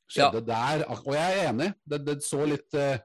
skjedde 0.09 0.45
der. 0.45 0.86
Og 0.88 1.13
jeg 1.13 1.39
er 1.39 1.49
enig. 1.49 1.74
Det, 1.89 2.05
det 2.05 2.24
så 2.24 2.45
litt 2.45 2.74
uh, 2.78 2.97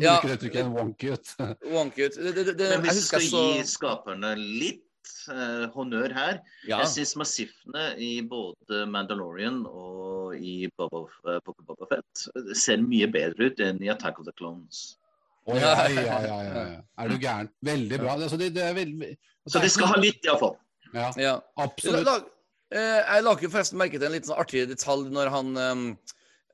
Ja. 0.00 0.18
Bruker 0.20 0.36
uttrykket 0.36 0.72
wonky 0.72 1.12
ut. 1.12 1.34
Wonky 1.74 2.06
ut. 2.06 2.16
Det, 2.16 2.34
det, 2.36 2.58
det, 2.58 2.70
Men 2.76 2.86
hvis 2.86 3.02
du 3.02 3.06
skal 3.06 3.26
så 3.26 3.44
gi 3.56 3.66
skaperne 3.66 4.34
litt 4.36 4.88
uh, 5.30 5.68
honnør 5.74 6.12
her 6.14 6.40
ja. 6.68 6.78
Jeg 6.82 6.88
syns 6.94 7.16
massivene 7.16 7.92
i 7.98 8.20
både 8.22 8.84
Mandalorian 8.86 9.64
og 9.66 10.36
i 10.36 10.68
Boba, 10.76 11.06
uh, 11.26 11.38
Boba 11.46 11.88
Fett 11.90 12.26
ser 12.58 12.82
mye 12.84 13.08
bedre 13.10 13.50
ut 13.50 13.62
enn 13.64 13.80
i 13.82 13.90
Attack 13.92 14.20
of 14.20 14.28
the 14.28 14.34
Clones. 14.38 14.98
Oh, 15.44 15.56
ja, 15.58 15.88
ja, 15.90 16.02
ja, 16.06 16.18
ja, 16.22 16.66
ja. 16.70 16.80
Er 17.02 17.08
du 17.10 17.16
gæren? 17.18 17.48
Veldig 17.66 17.98
bra. 17.98 18.12
Altså, 18.14 18.36
det, 18.38 18.52
det 18.54 18.62
er 18.62 18.76
veldig, 18.76 19.08
Så 19.50 19.58
de 19.58 19.70
skal 19.72 19.88
ha 19.90 19.96
litt, 19.98 20.20
iallfall. 20.22 20.54
Ja, 20.92 21.10
ja. 21.20 21.34
absolutt. 21.60 22.06
La, 22.06 22.16
la, 22.18 22.82
jeg 23.12 23.24
la 23.26 23.36
ikke 23.36 23.52
forresten 23.52 23.80
merke 23.80 23.98
til 23.98 24.08
en 24.08 24.16
litt 24.16 24.28
sånn 24.28 24.40
artig 24.40 24.64
detalj 24.70 25.12
når 25.12 25.30
han 25.32 25.54
um, 25.56 25.86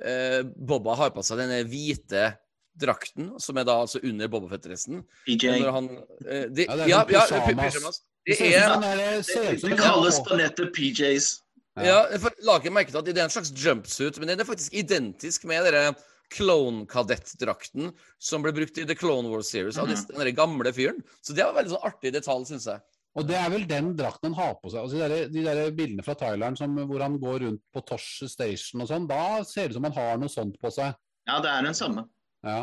eh, 0.05 0.43
Bobba 0.43 0.97
har 0.99 1.15
på 1.15 1.25
seg 1.27 1.43
denne 1.43 1.63
hvite 1.69 2.31
drakten, 2.79 3.33
som 3.43 3.59
er 3.59 3.67
da 3.67 3.81
altså 3.83 4.01
under 4.07 4.31
Bobafett-dressen. 4.31 5.03
Han 5.27 5.91
eh, 6.27 6.47
de, 6.51 6.69
Ja, 6.69 6.77
det 6.79 6.87
er 6.87 7.17
ja, 7.17 7.25
sånn 7.27 7.43
ja, 7.43 7.47
pyjamas. 7.49 8.03
Det 8.29 8.37
er 8.45 9.63
Det 9.65 9.79
kalles 9.79 10.21
på 10.27 10.39
nettet 10.39 10.75
PJs. 10.77 11.31
Ja, 11.79 12.03
for 12.19 12.35
la 12.47 12.59
ikke 12.59 12.75
merke 12.75 12.93
til 12.93 13.01
at 13.01 13.07
det 13.07 13.17
er 13.17 13.29
en 13.29 13.33
slags 13.33 13.53
jumpsuit, 13.55 14.19
men 14.19 14.33
den 14.33 14.43
er 14.43 14.49
faktisk 14.49 14.75
identisk 14.77 15.47
med 15.49 15.67
denne 15.69 15.95
Clone-kadettdrakten 16.35 17.93
som 18.21 18.45
ble 18.45 18.53
brukt 18.53 18.77
i 18.77 18.85
The 18.85 18.97
Clone 18.99 19.31
Wars 19.33 19.49
Series 19.49 19.79
av 19.79 19.89
mm 19.89 19.95
-hmm. 19.95 20.25
den 20.25 20.35
gamle 20.35 20.73
fyren. 20.73 21.03
Så 21.23 21.33
det 21.33 21.45
var 21.45 21.55
veldig 21.55 21.71
sånn 21.71 21.87
artig 21.89 22.13
detalj, 22.13 22.45
syns 22.47 22.67
jeg. 22.67 22.81
Og 23.19 23.27
det 23.27 23.35
er 23.35 23.49
vel 23.51 23.65
den 23.67 23.89
drakten 23.99 24.31
han 24.31 24.37
har 24.39 24.53
på 24.63 24.71
seg. 24.71 24.85
Altså, 24.85 24.97
de, 24.97 25.03
der, 25.11 25.31
de 25.35 25.43
der 25.47 25.71
bildene 25.75 26.05
fra 26.07 26.15
Thailand 26.21 26.59
som, 26.61 26.77
hvor 26.87 27.03
han 27.03 27.17
går 27.19 27.41
rundt 27.45 27.63
på 27.75 27.83
Tosh 27.89 28.25
Station 28.31 28.85
og 28.85 28.91
sånn, 28.91 29.09
da 29.11 29.43
ser 29.49 29.67
det 29.67 29.75
ut 29.75 29.79
som 29.81 29.89
han 29.89 29.97
har 29.99 30.21
noe 30.23 30.31
sånt 30.33 30.59
på 30.63 30.71
seg. 30.75 30.95
Ja, 31.29 31.41
det 31.45 31.51
er 31.51 31.67
den 31.67 31.75
samme. 31.77 32.07
Ja. 32.47 32.61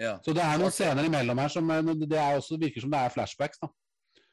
Ja. 0.00 0.14
Så 0.24 0.32
det 0.32 0.40
er 0.40 0.56
noen 0.62 0.72
scener 0.72 1.04
imellom 1.04 1.36
her 1.42 1.52
som 1.52 1.68
eh, 1.70 1.82
det 2.00 2.16
er 2.16 2.38
også, 2.40 2.56
virker 2.62 2.80
som 2.86 2.94
det 2.94 3.02
er 3.04 3.12
flashbacks. 3.12 3.60
da. 3.60 3.68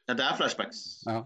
Ja, 0.08 0.14
det 0.16 0.24
er 0.24 0.38
flashbacks. 0.40 0.80
Ja. 1.04 1.20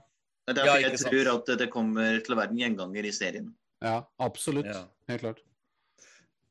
Det 0.45 0.59
er 0.59 0.59
Ja, 0.59 0.65
derfor 0.65 0.81
ikke 0.83 0.91
jeg 0.91 1.03
sant. 1.05 1.15
tror 1.15 1.31
at 1.39 1.53
det 1.63 1.69
kommer 1.73 2.19
til 2.27 2.35
å 2.35 2.41
være 2.43 2.51
en 2.53 2.59
gjenganger 2.65 3.07
i 3.07 3.13
serien. 3.15 3.47
Ja, 3.85 4.01
absolutt. 4.21 4.67
Ja. 4.69 4.83
Helt 5.13 5.23
klart. 5.23 5.45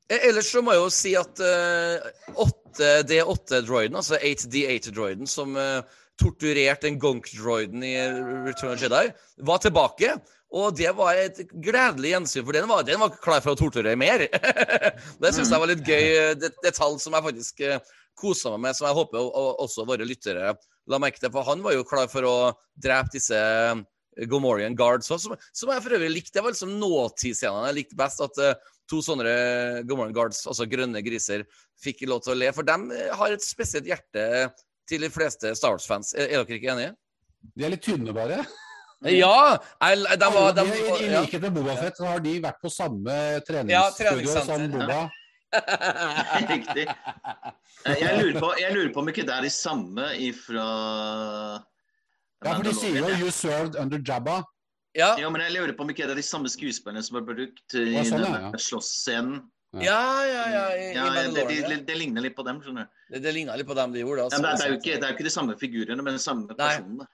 Eh, 0.07 0.29
Ellers 0.29 0.47
så 0.53 0.63
må 0.63 0.73
jeg 0.73 0.81
jo 0.86 0.89
si 0.95 1.11
at 1.19 1.43
uh, 1.43 2.47
8D8-droiden, 2.47 3.95
altså 3.99 4.17
8D8-droiden, 4.17 5.27
som 5.29 5.55
eh, 5.59 5.81
torturerte 6.20 6.89
en 6.89 6.99
gonk-droiden 7.01 7.84
i 7.86 7.95
Return 8.45 8.76
of 8.76 8.82
Jedi, 8.82 9.07
var 9.49 9.61
tilbake. 9.64 10.14
Og 10.53 10.76
det 10.78 10.91
var 10.93 11.18
et 11.18 11.39
gledelig 11.49 12.11
gjensyn, 12.14 12.43
for 12.45 12.53
den 12.53 12.68
var, 12.70 12.84
den 12.86 13.01
var 13.01 13.16
klar 13.18 13.41
for 13.41 13.55
å 13.55 13.57
torturere 13.57 13.97
mer. 13.97 14.28
det 15.24 15.32
syns 15.34 15.49
jeg 15.49 15.64
var 15.64 15.72
litt 15.72 15.88
gøy 15.88 16.03
eh, 16.11 16.36
det, 16.38 16.51
detalj 16.61 16.99
som 17.01 17.16
jeg 17.18 17.26
faktisk 17.26 17.64
uh, 17.66 17.80
kosa 18.20 18.51
meg 18.53 18.68
med, 18.68 18.78
som 18.78 18.86
jeg 18.86 18.97
håper 18.99 19.32
også 19.66 19.88
våre 19.89 20.05
lyttere 20.05 20.53
la 20.91 20.99
merke 21.01 21.22
til. 21.22 21.32
For 21.34 21.47
han 21.47 21.64
var 21.66 21.74
jo 21.74 21.88
klar 21.88 22.09
for 22.11 22.28
å 22.28 22.36
drepe 22.78 23.16
disse 23.16 23.39
eh, 23.39 23.82
Gomorian 24.30 24.78
Guards 24.78 25.09
òg, 25.09 25.24
som, 25.24 25.34
som 25.55 25.72
jeg 25.74 25.86
for 25.86 25.97
øvrig 25.97 26.11
likte. 26.11 26.36
Det 26.38 26.45
var 26.45 26.53
liksom 26.53 26.78
nåtidsscenene 26.82 27.72
jeg 27.72 27.80
likte 27.80 27.99
best. 27.99 28.22
At 28.22 28.41
eh, 28.43 28.70
to 28.91 29.01
sånne 29.01 29.34
Gomorian 29.89 30.16
Guards, 30.16 30.43
altså 30.49 30.68
grønne 30.70 31.01
griser, 31.05 31.47
fikk 31.82 32.05
lov 32.09 32.22
til 32.26 32.36
å 32.36 32.39
le. 32.41 32.51
For 32.55 32.68
de 32.68 33.01
har 33.18 33.34
et 33.34 33.45
spesielt 33.45 33.89
hjerte 33.89 34.28
til 34.89 35.01
de 35.05 35.09
fleste 35.13 35.55
Star 35.55 35.75
Wars-fans. 35.75 36.13
Er, 36.15 36.27
er 36.27 36.43
dere 36.43 36.59
ikke 36.59 36.71
enige? 36.75 36.93
De 37.55 37.65
er 37.67 37.73
litt 37.75 37.84
tynne, 37.86 38.13
bare. 38.15 38.43
Ja! 39.03 39.57
I, 39.84 39.95
de 40.15 40.27
var, 40.31 40.53
de, 40.55 40.63
de, 40.63 40.75
I 41.03 41.07
likhet 41.11 41.41
med 41.43 41.51
Bobafett 41.57 41.97
så 41.99 42.05
har 42.07 42.21
de 42.23 42.38
vært 42.39 42.61
på 42.63 42.69
samme 42.71 43.11
Ja, 43.11 43.41
treningsstudio 43.43 44.29
ja, 44.31 44.43
som 44.47 44.63
Boba. 44.71 44.99
Riktig. 46.53 46.86
Eh, 46.88 47.97
Jeg 47.99 48.13
lurer, 48.21 48.39
på, 48.39 48.53
jeg 48.61 48.71
lurer 48.77 48.93
på 48.95 49.03
om 49.03 49.11
ikke 49.11 49.25
det 49.27 49.34
er 49.36 49.43
de 49.43 49.51
samme 49.51 50.07
ifra 50.23 50.67
Ja, 52.45 52.53
for 52.55 52.63
de 52.63 52.73
sier 52.77 52.95
jo 53.01 53.11
'you 53.19 53.31
served 53.31 53.75
under 53.75 53.99
Jabba'. 53.99 54.39
ja. 54.95 55.17
Ja, 55.19 55.29
men 55.29 55.41
jeg 55.41 55.51
lurer 55.57 55.75
på 55.75 55.84
om 55.84 55.89
ikke 55.91 56.07
det 56.07 56.15
er 56.15 56.21
de 56.23 56.23
samme 56.23 56.47
skuespillerne 56.47 57.03
som 57.03 57.17
er 57.19 57.27
brukt 57.27 57.75
i 57.75 57.84
ja, 57.97 58.03
sånn, 58.07 58.23
ja, 58.23 58.39
ja. 58.39 58.51
slåssscenen. 58.55 59.41
Ja, 59.82 60.26
ja, 60.28 60.43
ja. 60.53 60.65
I, 60.78 60.82
i 60.91 60.93
Ja, 60.93 61.07
det, 61.09 61.24
det, 61.34 61.61
det, 61.65 61.78
det 61.88 61.97
ligner 61.97 62.21
litt 62.21 62.36
på 62.38 62.45
dem, 62.45 62.59
skjønner 62.61 62.86
du. 62.86 63.01
Det, 63.15 63.24
det 63.26 63.34
ligna 63.34 63.55
litt 63.57 63.69
på 63.69 63.78
dem 63.78 63.95
de 63.95 64.03
gjorde. 64.03 64.28
Altså. 64.28 64.41
men 64.43 64.51
det, 64.51 64.65
er 64.67 64.74
jo 64.74 64.80
ikke, 64.80 64.97
det 64.99 65.07
er 65.07 65.13
jo 65.13 65.17
ikke 65.17 65.28
de 65.30 65.34
samme 65.34 65.55
figurene, 65.57 66.05
men 66.05 66.19
de 66.19 66.21
samme 66.21 66.45
personene. 66.53 67.07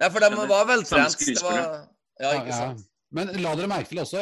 Nei, 0.00 0.08
for 0.10 0.24
de 0.24 0.48
var 0.50 0.66
veltrent. 0.70 1.14
Samme 1.14 1.36
Det 1.36 1.44
var... 1.46 1.86
Ja, 2.20 2.34
ikke 2.40 2.56
sant. 2.56 2.86
Men 3.14 3.32
la 3.42 3.54
dere 3.58 3.70
merke 3.70 3.90
til 3.90 4.02
også 4.02 4.20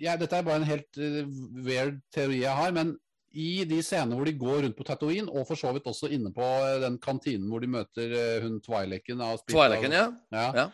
jeg 0.00 0.20
Dette 0.20 0.36
er 0.36 0.44
bare 0.44 0.60
en 0.60 0.68
helt 0.68 0.98
uh, 1.00 1.22
weird 1.64 2.00
teori 2.14 2.42
jeg 2.42 2.56
har, 2.56 2.72
men 2.76 2.94
i 3.30 3.62
de 3.68 3.78
scenene 3.84 4.16
hvor 4.18 4.26
de 4.26 4.34
går 4.34 4.64
rundt 4.64 4.76
på 4.76 4.84
Tatooine, 4.88 5.30
og 5.30 5.46
for 5.46 5.60
så 5.60 5.70
vidt 5.76 5.86
også 5.86 6.08
inne 6.10 6.32
på 6.34 6.42
eh, 6.42 6.80
den 6.82 6.96
kantinen 6.98 7.46
hvor 7.52 7.62
de 7.62 7.68
møter 7.70 8.10
uh, 8.16 8.42
hun 8.42 8.58
Twi'leken 8.64 9.22
av 9.22 9.38
Twilighten, 9.44 9.94
ja. 9.94 10.08
ja. 10.34 10.46
Ja. 10.56 10.64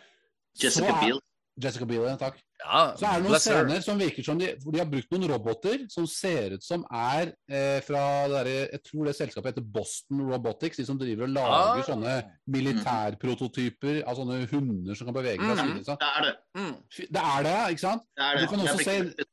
Jessica 0.62 0.94
Biel. 1.02 1.20
Jessica 1.60 1.88
Biel, 1.90 2.08
takk. 2.20 2.40
Ja. 2.64 2.96
Så 2.96 3.04
er 3.06 3.20
det 3.20 3.26
noen 3.28 3.40
scener 3.42 3.82
som 3.84 3.98
virker 4.00 4.24
som 4.24 4.38
de, 4.40 4.46
hvor 4.62 4.72
de 4.72 4.78
har 4.80 4.88
brukt 4.90 5.10
noen 5.12 5.28
roboter 5.30 5.82
som 5.92 6.06
ser 6.08 6.54
ut 6.56 6.64
som 6.64 6.84
er 6.90 7.32
eh, 7.50 7.80
fra 7.84 8.02
det 8.28 8.32
derre 8.36 8.54
Jeg 8.72 8.82
tror 8.88 9.04
det 9.10 9.14
selskapet 9.18 9.52
heter 9.52 9.66
Boston 9.74 10.22
Robotics, 10.30 10.76
de 10.80 10.86
som 10.88 10.98
driver 10.98 11.26
og 11.28 11.34
lager 11.36 11.82
Ah. 11.82 11.84
sånne 11.86 12.16
militærprototyper 12.56 14.02
av 14.08 14.16
sånne 14.18 14.40
hunder 14.50 14.94
som 14.98 15.08
kan 15.10 15.16
bevege 15.16 15.40
seg. 15.40 15.62
Mm. 15.68 15.78
Det 15.86 16.10
er 16.10 16.26
det. 16.26 16.34
Mm. 16.56 16.74
Det 17.16 17.22
er 17.22 17.46
det, 17.46 17.56
ikke 17.74 17.84
sant? 17.84 18.02
det, 18.16 18.24
er 18.24 18.36
Du 18.36 18.40
det. 18.40 18.48
kan 18.50 18.58
Det 18.58 18.68
er 18.68 18.74
også 18.74 18.84
se- 18.84 19.26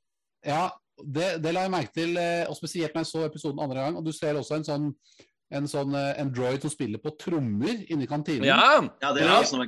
Ja, 0.45 0.63
det, 1.15 1.27
det 1.43 1.53
la 1.53 1.61
jeg 1.63 1.71
merke 1.71 1.93
til, 1.95 2.17
eh, 2.17 2.45
og 2.49 2.55
spesielt 2.59 2.93
når 2.93 2.99
jeg 3.05 3.11
så 3.13 3.25
episoden 3.25 3.59
andre 3.63 3.79
gang. 3.79 3.95
Og 3.97 4.05
du 4.05 4.11
ser 4.11 4.33
også 4.35 4.55
en 4.59 4.63
sånn 4.67 4.89
en 5.53 5.67
sånn 5.69 5.93
eh, 5.95 6.19
android 6.21 6.61
som 6.65 6.71
spiller 6.73 6.99
på 7.03 7.11
trommer 7.21 7.83
inni 7.93 8.07
kantinen. 8.09 8.45
Ja. 8.49 8.81
Ja, 9.01 9.13
det 9.13 9.23
er 9.23 9.27
Ja. 9.27 9.39
også. 9.41 9.63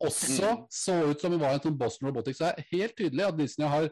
Også 0.00 0.50
så 0.70 0.96
ut 1.10 1.20
som 1.20 1.32
det 1.32 1.40
var 1.40 1.54
en 1.54 1.60
sånn 1.64 1.78
Boston 1.78 2.08
Robotics. 2.10 2.38
Det 2.38 2.48
er 2.58 2.64
helt 2.72 2.96
tydelig 2.98 3.26
at 3.28 3.36
Disney 3.38 3.68
har 3.68 3.90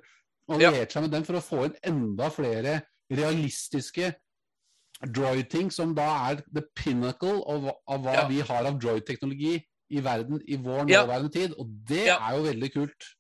alliert 0.48 0.92
seg 0.92 1.02
med 1.02 1.10
den 1.12 1.24
for 1.28 1.34
å 1.38 1.44
få 1.44 1.64
inn 1.68 1.76
enda 1.84 2.30
flere 2.30 2.82
realistiske 3.12 4.14
droid-ting, 5.14 5.70
som 5.70 5.94
da 5.94 6.06
er 6.30 6.40
the 6.52 6.62
pinnacle 6.74 7.42
av, 7.46 7.68
av 7.86 8.00
hva 8.02 8.14
Ja. 8.14 8.28
vi 8.28 8.40
har 8.40 8.66
av 8.66 8.78
droid-teknologi 8.80 9.62
i 9.90 10.00
verden 10.00 10.40
i 10.48 10.56
vår 10.56 10.88
Ja. 10.90 11.04
nåværende 11.06 11.32
tid. 11.32 11.54
Og 11.58 11.66
det 11.86 12.06
Ja. 12.06 12.18
er 12.28 12.36
jo 12.36 12.42
veldig 12.44 12.72
kult. 12.72 13.14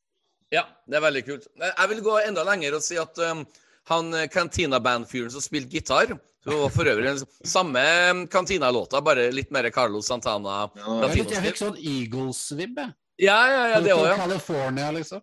Ja, 0.50 0.64
det 0.88 0.96
er 0.96 1.00
veldig 1.00 1.24
kult. 1.26 1.46
Jeg 1.56 1.88
vil 1.88 2.00
gå 2.02 2.18
enda 2.26 2.42
lenger 2.42 2.74
og 2.74 2.82
si 2.82 2.96
at 2.96 3.16
um, 3.18 3.46
han 3.86 4.14
eh, 4.14 4.26
Cantina-bandfyren 4.28 5.30
som 5.30 5.40
spilte 5.40 5.70
gitar 5.70 6.18
så 6.48 6.58
var 6.62 6.72
For 6.74 6.90
øvrig 6.92 7.04
den 7.04 7.20
samme 7.44 7.82
kantinalåta, 7.82 8.32
Cantina-låta, 8.38 9.00
bare 9.04 9.28
litt 9.34 9.50
mer 9.54 9.68
Carlos 9.74 10.06
Santana. 10.08 10.70
Ja, 10.76 10.96
Jeg, 11.06 11.10
fikk- 11.18 11.34
jeg 11.36 11.44
fikk 11.48 11.60
sånn 11.62 11.76
Eagles-vibb, 11.78 12.78
jeg. 12.82 12.94
Ja, 13.18 13.38
ja, 13.50 13.62
ja, 13.74 13.80
det 13.82 13.92
òg, 13.94 14.04
ja. 14.06 14.16
California, 14.16 14.90
liksom. 14.94 15.20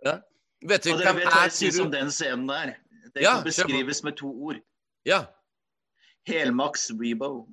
Vet 0.65 0.84
du 0.84 0.91
Og 0.93 0.99
dere 0.99 1.13
vet 1.15 1.28
hva 1.30 1.43
jeg 1.45 1.51
jeg 1.51 1.57
syns 1.59 1.80
om 1.86 1.91
den 1.91 2.09
scenen 2.11 2.47
der? 2.49 2.73
Det 3.15 3.23
Ja, 3.23 3.36
kan 3.38 3.45
beskrives 3.47 4.03
med 4.03 4.17
to 4.19 4.28
ord. 4.28 4.57
Ja. 5.05 5.26
Helmaks 6.28 6.89
Rebo. 6.99 7.45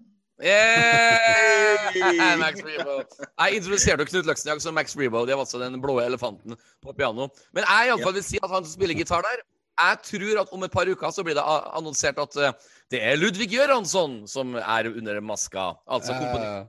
Yeah! 0.43 2.37
Max 2.43 2.59
Rebo. 2.65 3.03
Jeg 3.39 3.59
introduserte 3.61 4.07
Knut 4.09 4.27
Løksniak 4.27 4.61
som 4.65 4.75
Max 4.75 4.97
Rebo. 4.99 5.25
Det 5.29 5.37
var 5.37 5.45
altså 5.45 5.61
den 5.63 5.79
blå 5.83 5.99
elefanten 6.03 6.57
på 6.83 6.95
piano. 6.97 7.29
Men 7.55 7.65
jeg 7.69 7.89
i 7.89 7.93
alle 7.95 8.03
fall 8.03 8.17
vil 8.17 8.25
si 8.27 8.41
at 8.43 8.51
han 8.51 8.65
som 8.65 8.73
spiller 8.75 8.97
gitar 8.99 9.23
der 9.27 9.43
Jeg 9.81 9.99
tror 10.05 10.41
at 10.43 10.53
om 10.53 10.65
et 10.67 10.73
par 10.73 10.89
uker 10.89 11.15
så 11.15 11.25
blir 11.25 11.37
det 11.39 11.45
annonsert 11.45 12.19
at 12.21 12.37
eh, 12.37 12.53
det 12.93 13.01
er 13.01 13.17
Ludvig 13.17 13.49
Göransson 13.55 14.23
som 14.29 14.55
er 14.61 14.91
under 14.91 15.21
maska. 15.25 15.73
Altså 15.89 16.13
komponisten. 16.19 16.69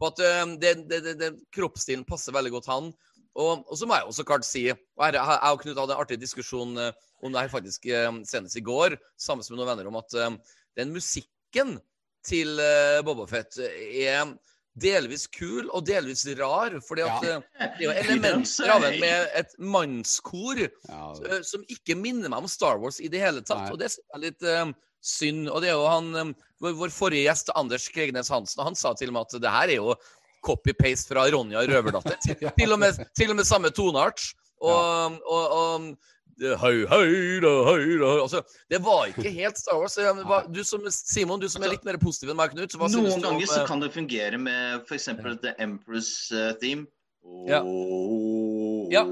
Uh. 0.00 0.56
det, 0.62 0.72
det, 0.88 1.14
det, 1.20 1.30
kroppsstilen 1.54 2.06
passer 2.08 2.32
veldig 2.32 2.54
godt 2.56 2.70
han. 2.72 2.90
Og, 3.38 3.62
og 3.68 3.76
så 3.78 3.86
må 3.86 3.98
jeg 3.98 4.08
også 4.08 4.24
klart 4.26 4.46
si 4.48 4.64
og 4.72 5.04
her, 5.04 5.20
Jeg 5.20 5.52
og 5.52 5.60
Knut 5.62 5.78
hadde 5.78 5.94
en 5.94 6.00
artig 6.00 6.18
diskusjon 6.18 6.72
eh, 6.80 6.92
om 7.22 7.34
det 7.34 7.44
her 7.44 7.52
faktisk 7.52 7.86
eh, 7.86 8.10
senest 8.26 8.56
i 8.56 8.64
går, 8.64 8.96
sammen 9.20 9.44
med 9.50 9.60
noen 9.60 9.72
venner, 9.74 9.90
om 9.92 10.00
at 10.00 10.40
den 10.78 10.94
musikken 10.94 11.76
til 12.26 12.58
Bobafett 13.06 13.56
er 13.60 14.32
delvis 14.80 15.26
kul 15.34 15.68
og 15.74 15.84
delvis 15.88 16.24
rar. 16.38 16.74
fordi 16.84 17.02
at 17.06 17.24
Ja. 17.26 17.36
eh, 17.38 17.70
det 17.78 17.86
er 17.86 17.86
jo 17.86 17.94
elementer 18.04 18.72
av 18.74 18.82
den 18.86 19.00
med 19.02 19.28
et 19.40 19.54
mannskor 19.58 20.60
ja, 20.64 21.06
eh, 21.30 21.40
som 21.46 21.64
ikke 21.68 21.96
minner 21.98 22.28
meg 22.32 22.44
om 22.44 22.48
Star 22.50 22.78
Wars 22.82 23.00
i 23.00 23.08
det 23.12 23.20
hele 23.22 23.42
tatt. 23.42 23.66
Nei. 23.68 23.72
Og 23.72 23.78
det 23.82 23.90
er 23.94 24.22
litt 24.24 24.42
um, 24.42 24.74
synd. 25.04 25.48
Og 25.48 25.62
det 25.62 25.70
er 25.72 25.76
jo 25.78 25.86
han 25.88 26.12
um, 26.16 26.34
vår, 26.64 26.90
forrige 26.94 27.26
gjest, 27.28 27.52
Anders 27.58 27.88
Kregnes 27.94 28.30
Hansen, 28.32 28.64
han 28.66 28.74
sa 28.78 28.94
til 28.98 29.12
og 29.12 29.18
med 29.18 29.28
at 29.28 29.40
det 29.42 29.54
her 29.54 29.68
er 29.68 29.78
jo 29.78 29.94
copy-paste 30.46 31.10
fra 31.12 31.26
Ronja 31.30 31.64
Røverdatter. 31.66 32.18
til, 32.24 32.36
Ja. 32.42 32.50
til, 32.58 32.72
og 32.74 32.78
med, 32.82 32.98
til 33.18 33.30
og 33.30 33.36
med 33.40 33.46
samme 33.48 33.70
toneart. 33.74 34.32
Og, 34.58 35.18
og, 35.30 35.44
og 35.54 35.84
Høy, 36.38 36.84
høy, 36.86 36.86
høy, 36.86 37.40
høy, 37.66 37.84
da. 37.98 38.10
Altså, 38.22 38.42
det 38.70 38.78
var 38.84 39.08
ikke 39.10 39.30
helt 39.34 39.58
Star 39.58 39.78
Wars. 39.80 39.96
Var, 39.98 40.46
Du 40.54 40.60
som, 40.64 40.84
Simon, 40.94 41.40
du 41.42 41.48
som 41.50 41.64
er 41.66 41.72
litt 41.74 41.86
mer 41.88 41.98
positiv 41.98 42.30
enn 42.30 42.38
meg, 42.38 42.52
Knut. 42.54 42.76
Noen 42.78 43.08
ganger 43.10 43.32
om, 43.32 43.42
så 43.48 43.62
eh, 43.64 43.66
kan 43.66 43.82
det 43.82 43.90
fungere 43.96 44.38
med 44.38 44.84
f.eks. 44.86 45.10
The 45.42 45.56
Emperor's 45.58 46.12
eh, 46.30 46.52
theme. 46.62 46.86
Ja. 47.48 47.62
Ja. 48.92 49.02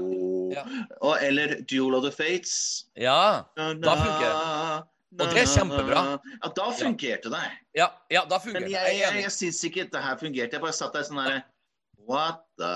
Ja. 0.53 0.63
Og, 1.01 1.17
eller 1.21 1.59
Duel 1.67 1.97
of 1.99 2.05
the 2.07 2.13
Fates. 2.15 2.85
Ja. 2.95 3.43
Da 3.57 3.97
funker 3.99 4.87
Og 5.17 5.27
det 5.33 5.43
er 5.43 5.51
kjempebra. 5.51 6.01
Ja, 6.43 6.49
da 6.55 6.71
fungerte 6.77 7.31
det. 7.33 7.43
Ja, 7.77 7.87
ja, 8.13 8.23
da 8.29 8.39
fungerer 8.41 8.61
Men 8.61 8.69
det. 8.69 8.75
jeg, 8.75 8.97
Jeg 8.97 9.03
jeg, 9.03 9.23
jeg 9.23 9.35
syns 9.35 9.61
ikke 9.67 9.87
det 9.91 10.03
her 10.03 10.17
fungerte. 10.19 10.57
Jeg 10.57 10.63
bare 10.63 10.75
satt 10.75 10.95
der 10.95 11.05
sånn 11.07 11.21
herre 11.23 11.43
What 12.07 12.43
the 12.59 12.73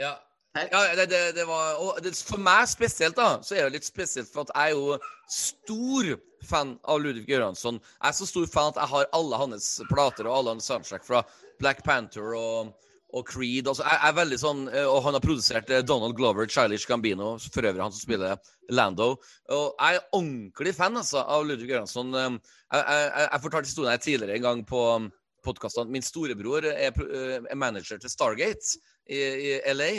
Ja. 0.00 0.16
Ja, 0.52 0.94
det, 0.96 1.06
det, 1.08 1.20
det 1.32 1.44
var 1.48 1.78
og 1.80 2.08
For 2.28 2.40
meg 2.40 2.66
spesielt, 2.68 3.16
da, 3.16 3.38
så 3.40 3.56
er 3.56 3.66
det 3.66 3.78
litt 3.78 3.88
spesielt, 3.88 4.28
for 4.28 4.44
at 4.44 4.52
jeg 4.52 4.74
er 4.74 4.76
jo 4.76 4.98
stor 5.32 6.10
fan 6.44 6.74
av 6.84 7.00
Ludvig 7.00 7.24
Göransson. 7.30 7.78
Jeg 7.80 8.10
er 8.10 8.18
så 8.18 8.28
stor 8.28 8.50
fan 8.52 8.72
at 8.74 8.82
jeg 8.82 8.92
har 8.92 9.10
alle 9.16 9.40
hans 9.40 9.68
plater 9.88 10.28
og 10.28 10.36
alle 10.36 10.56
hans 10.56 10.68
soundtrack 10.68 11.06
fra 11.06 11.22
Black 11.62 11.80
Panther 11.86 12.34
og, 12.36 12.74
og 13.16 13.24
Creed. 13.30 13.70
Altså, 13.70 13.86
jeg 13.86 14.02
er 14.10 14.18
veldig 14.18 14.40
sånn, 14.42 14.62
eh, 14.74 14.84
Og 14.84 15.00
han 15.06 15.16
har 15.16 15.24
produsert 15.24 15.72
eh, 15.72 15.84
Donald 15.88 16.18
Glover, 16.18 16.44
Childish 16.50 16.88
Gambino, 16.90 17.38
for 17.48 17.70
øvrig 17.70 17.86
han 17.86 17.94
som 17.94 18.04
spiller 18.04 18.52
Lando. 18.68 19.14
Og 19.48 19.66
jeg 19.72 20.02
er 20.02 20.06
ordentlig 20.18 20.76
fan 20.76 21.00
altså, 21.00 21.24
av 21.24 21.48
Ludvig 21.48 21.72
Göransson. 21.72 22.12
Eh, 22.12 22.30
Jeg, 22.72 22.84
jeg, 22.88 23.28
jeg, 23.28 23.40
fortalte 23.42 23.68
historien 23.68 23.92
her 23.92 24.00
tidligere 24.00 24.36
en 24.36 24.48
gang 24.50 24.60
på 24.68 24.82
podkastene. 25.44 25.92
Min 25.92 26.04
storebror 26.04 26.64
er, 26.70 26.92
er 26.92 27.56
manager 27.56 27.98
til 28.00 28.10
Stargate 28.10 28.78
i, 29.04 29.18
i 29.18 29.74
LA. 29.74 29.90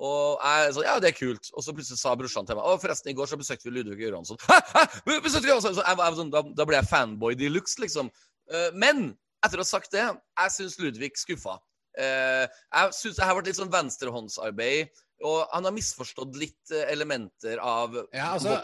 Og 0.00 0.40
jeg 0.40 0.74
sa 0.74 0.84
ja, 0.86 0.98
det 1.02 1.10
er 1.10 1.16
kult. 1.16 1.50
Og 1.52 1.64
så 1.64 1.74
plutselig 1.76 2.00
sa 2.00 2.14
brorsan 2.16 2.48
til 2.48 2.56
meg 2.56 2.64
Å, 2.66 2.76
forresten, 2.80 3.12
i 3.12 3.16
går 3.16 3.28
så 3.28 3.38
besøkte 3.40 3.68
vi 3.68 3.74
Ludvig 3.76 4.06
Göransson. 4.06 4.40
Hæ? 4.48 4.84
Besøkte 5.20 5.44
vi? 5.44 5.56
Så 5.60 5.74
jeg, 5.76 5.84
jeg, 5.84 6.14
sånn, 6.16 6.32
da, 6.32 6.44
da 6.56 6.66
ble 6.68 6.78
jeg 6.78 6.88
fanboy 6.88 7.36
de 7.36 7.50
luxe, 7.52 7.76
liksom. 7.82 8.08
Uh, 8.50 8.70
men 8.80 9.10
etter 9.44 9.60
å 9.60 9.64
ha 9.64 9.68
sagt 9.68 9.92
det, 9.92 10.06
jeg 10.08 10.56
syns 10.56 10.78
Ludvig 10.80 11.12
skuffa. 11.20 11.58
Uh, 11.98 12.46
jeg 12.48 12.96
syns 12.96 13.20
det 13.20 13.28
her 13.28 13.36
ble 13.36 13.46
litt 13.50 13.60
sånn 13.60 13.72
venstrehåndsarbeid. 13.72 15.04
Og 15.28 15.40
han 15.52 15.68
har 15.68 15.76
misforstått 15.76 16.36
litt 16.40 16.70
eh, 16.72 16.86
elementer 16.94 17.58
av 17.60 17.92
Ja, 17.92 18.30
altså, 18.38 18.54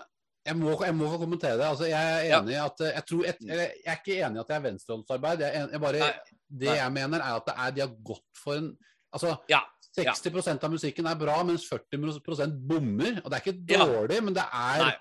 jeg 0.46 0.56
må, 0.56 0.70
jeg 0.80 0.94
må 0.96 1.10
kommentere 1.18 1.58
det. 1.60 1.66
Altså, 1.68 1.84
jeg 1.90 2.12
er 2.14 2.38
enig 2.38 2.54
ja. 2.54 2.64
at 2.70 2.80
jeg, 2.80 3.04
tror, 3.10 3.24
jeg, 3.26 3.48
jeg 3.50 3.82
er 3.84 3.98
ikke 3.98 4.16
enig 4.22 4.38
i 4.38 4.40
at 4.40 4.48
det 4.52 4.56
er 4.56 4.66
venstrehåndsarbeid. 4.70 5.44
Jeg, 5.44 5.80
bare, 5.82 6.00
Nei. 6.00 6.38
det 6.48 6.70
Nei. 6.70 6.78
jeg 6.78 6.94
mener, 6.96 7.24
er 7.24 7.40
at 7.42 7.48
det 7.50 7.56
er, 7.58 7.74
de 7.76 7.84
har 7.84 7.96
gått 8.12 8.44
for 8.44 8.62
en 8.62 8.72
Altså, 9.16 9.36
Ja. 9.48 9.62
60% 9.96 10.64
av 10.64 10.70
musikken 10.70 11.06
er 11.10 11.14
bra, 11.16 11.42
mens 11.44 11.64
40% 11.68 12.56
bommer. 12.68 13.20
Og 13.24 13.30
det 13.30 13.40
er 13.40 13.44
ikke 13.52 13.70
Ja. 13.72 13.84
dårlig, 13.86 14.22
men 14.22 14.34
det 14.34 14.44
er 14.52 14.78
Nei, 14.84 14.94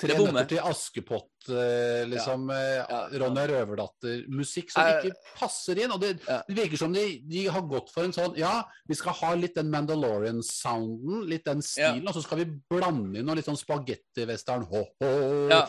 Tre 0.00 0.14
nøtter 0.16 0.46
til 0.48 0.58
Askepott, 0.64 1.28
eh, 1.50 2.06
liksom. 2.08 2.48
Ja. 2.48 2.86
Ja. 2.88 3.00
Ronja 3.20 3.42
Røverdatter-musikk 3.50 4.70
som 4.72 4.82
Eh, 4.86 5.02
ikke 5.04 5.16
passer 5.36 5.76
inn. 5.78 5.92
Og 5.92 6.00
det, 6.00 6.22
Ja. 6.26 6.40
det 6.48 6.56
virker 6.56 6.78
som 6.78 6.90
de, 6.94 7.18
de 7.28 7.46
har 7.48 7.60
gått 7.60 7.90
for 7.92 8.04
en 8.04 8.10
sånn 8.12 8.34
Ja, 8.34 8.64
vi 8.88 8.94
skal 8.94 9.12
ha 9.12 9.34
litt 9.34 9.54
den 9.56 9.70
Mandalorian-sounden, 9.70 11.28
litt 11.28 11.44
den 11.44 11.60
stilen, 11.60 12.08
og 12.08 12.14
så 12.14 12.22
skal 12.24 12.38
vi 12.38 12.46
blande 12.70 13.18
inn 13.18 13.26
noe 13.26 13.36
litt 13.36 13.44
sånn 13.44 13.60
spagetti-western 13.60 14.64
ho-ho. 14.70 15.48
Ja. 15.50 15.66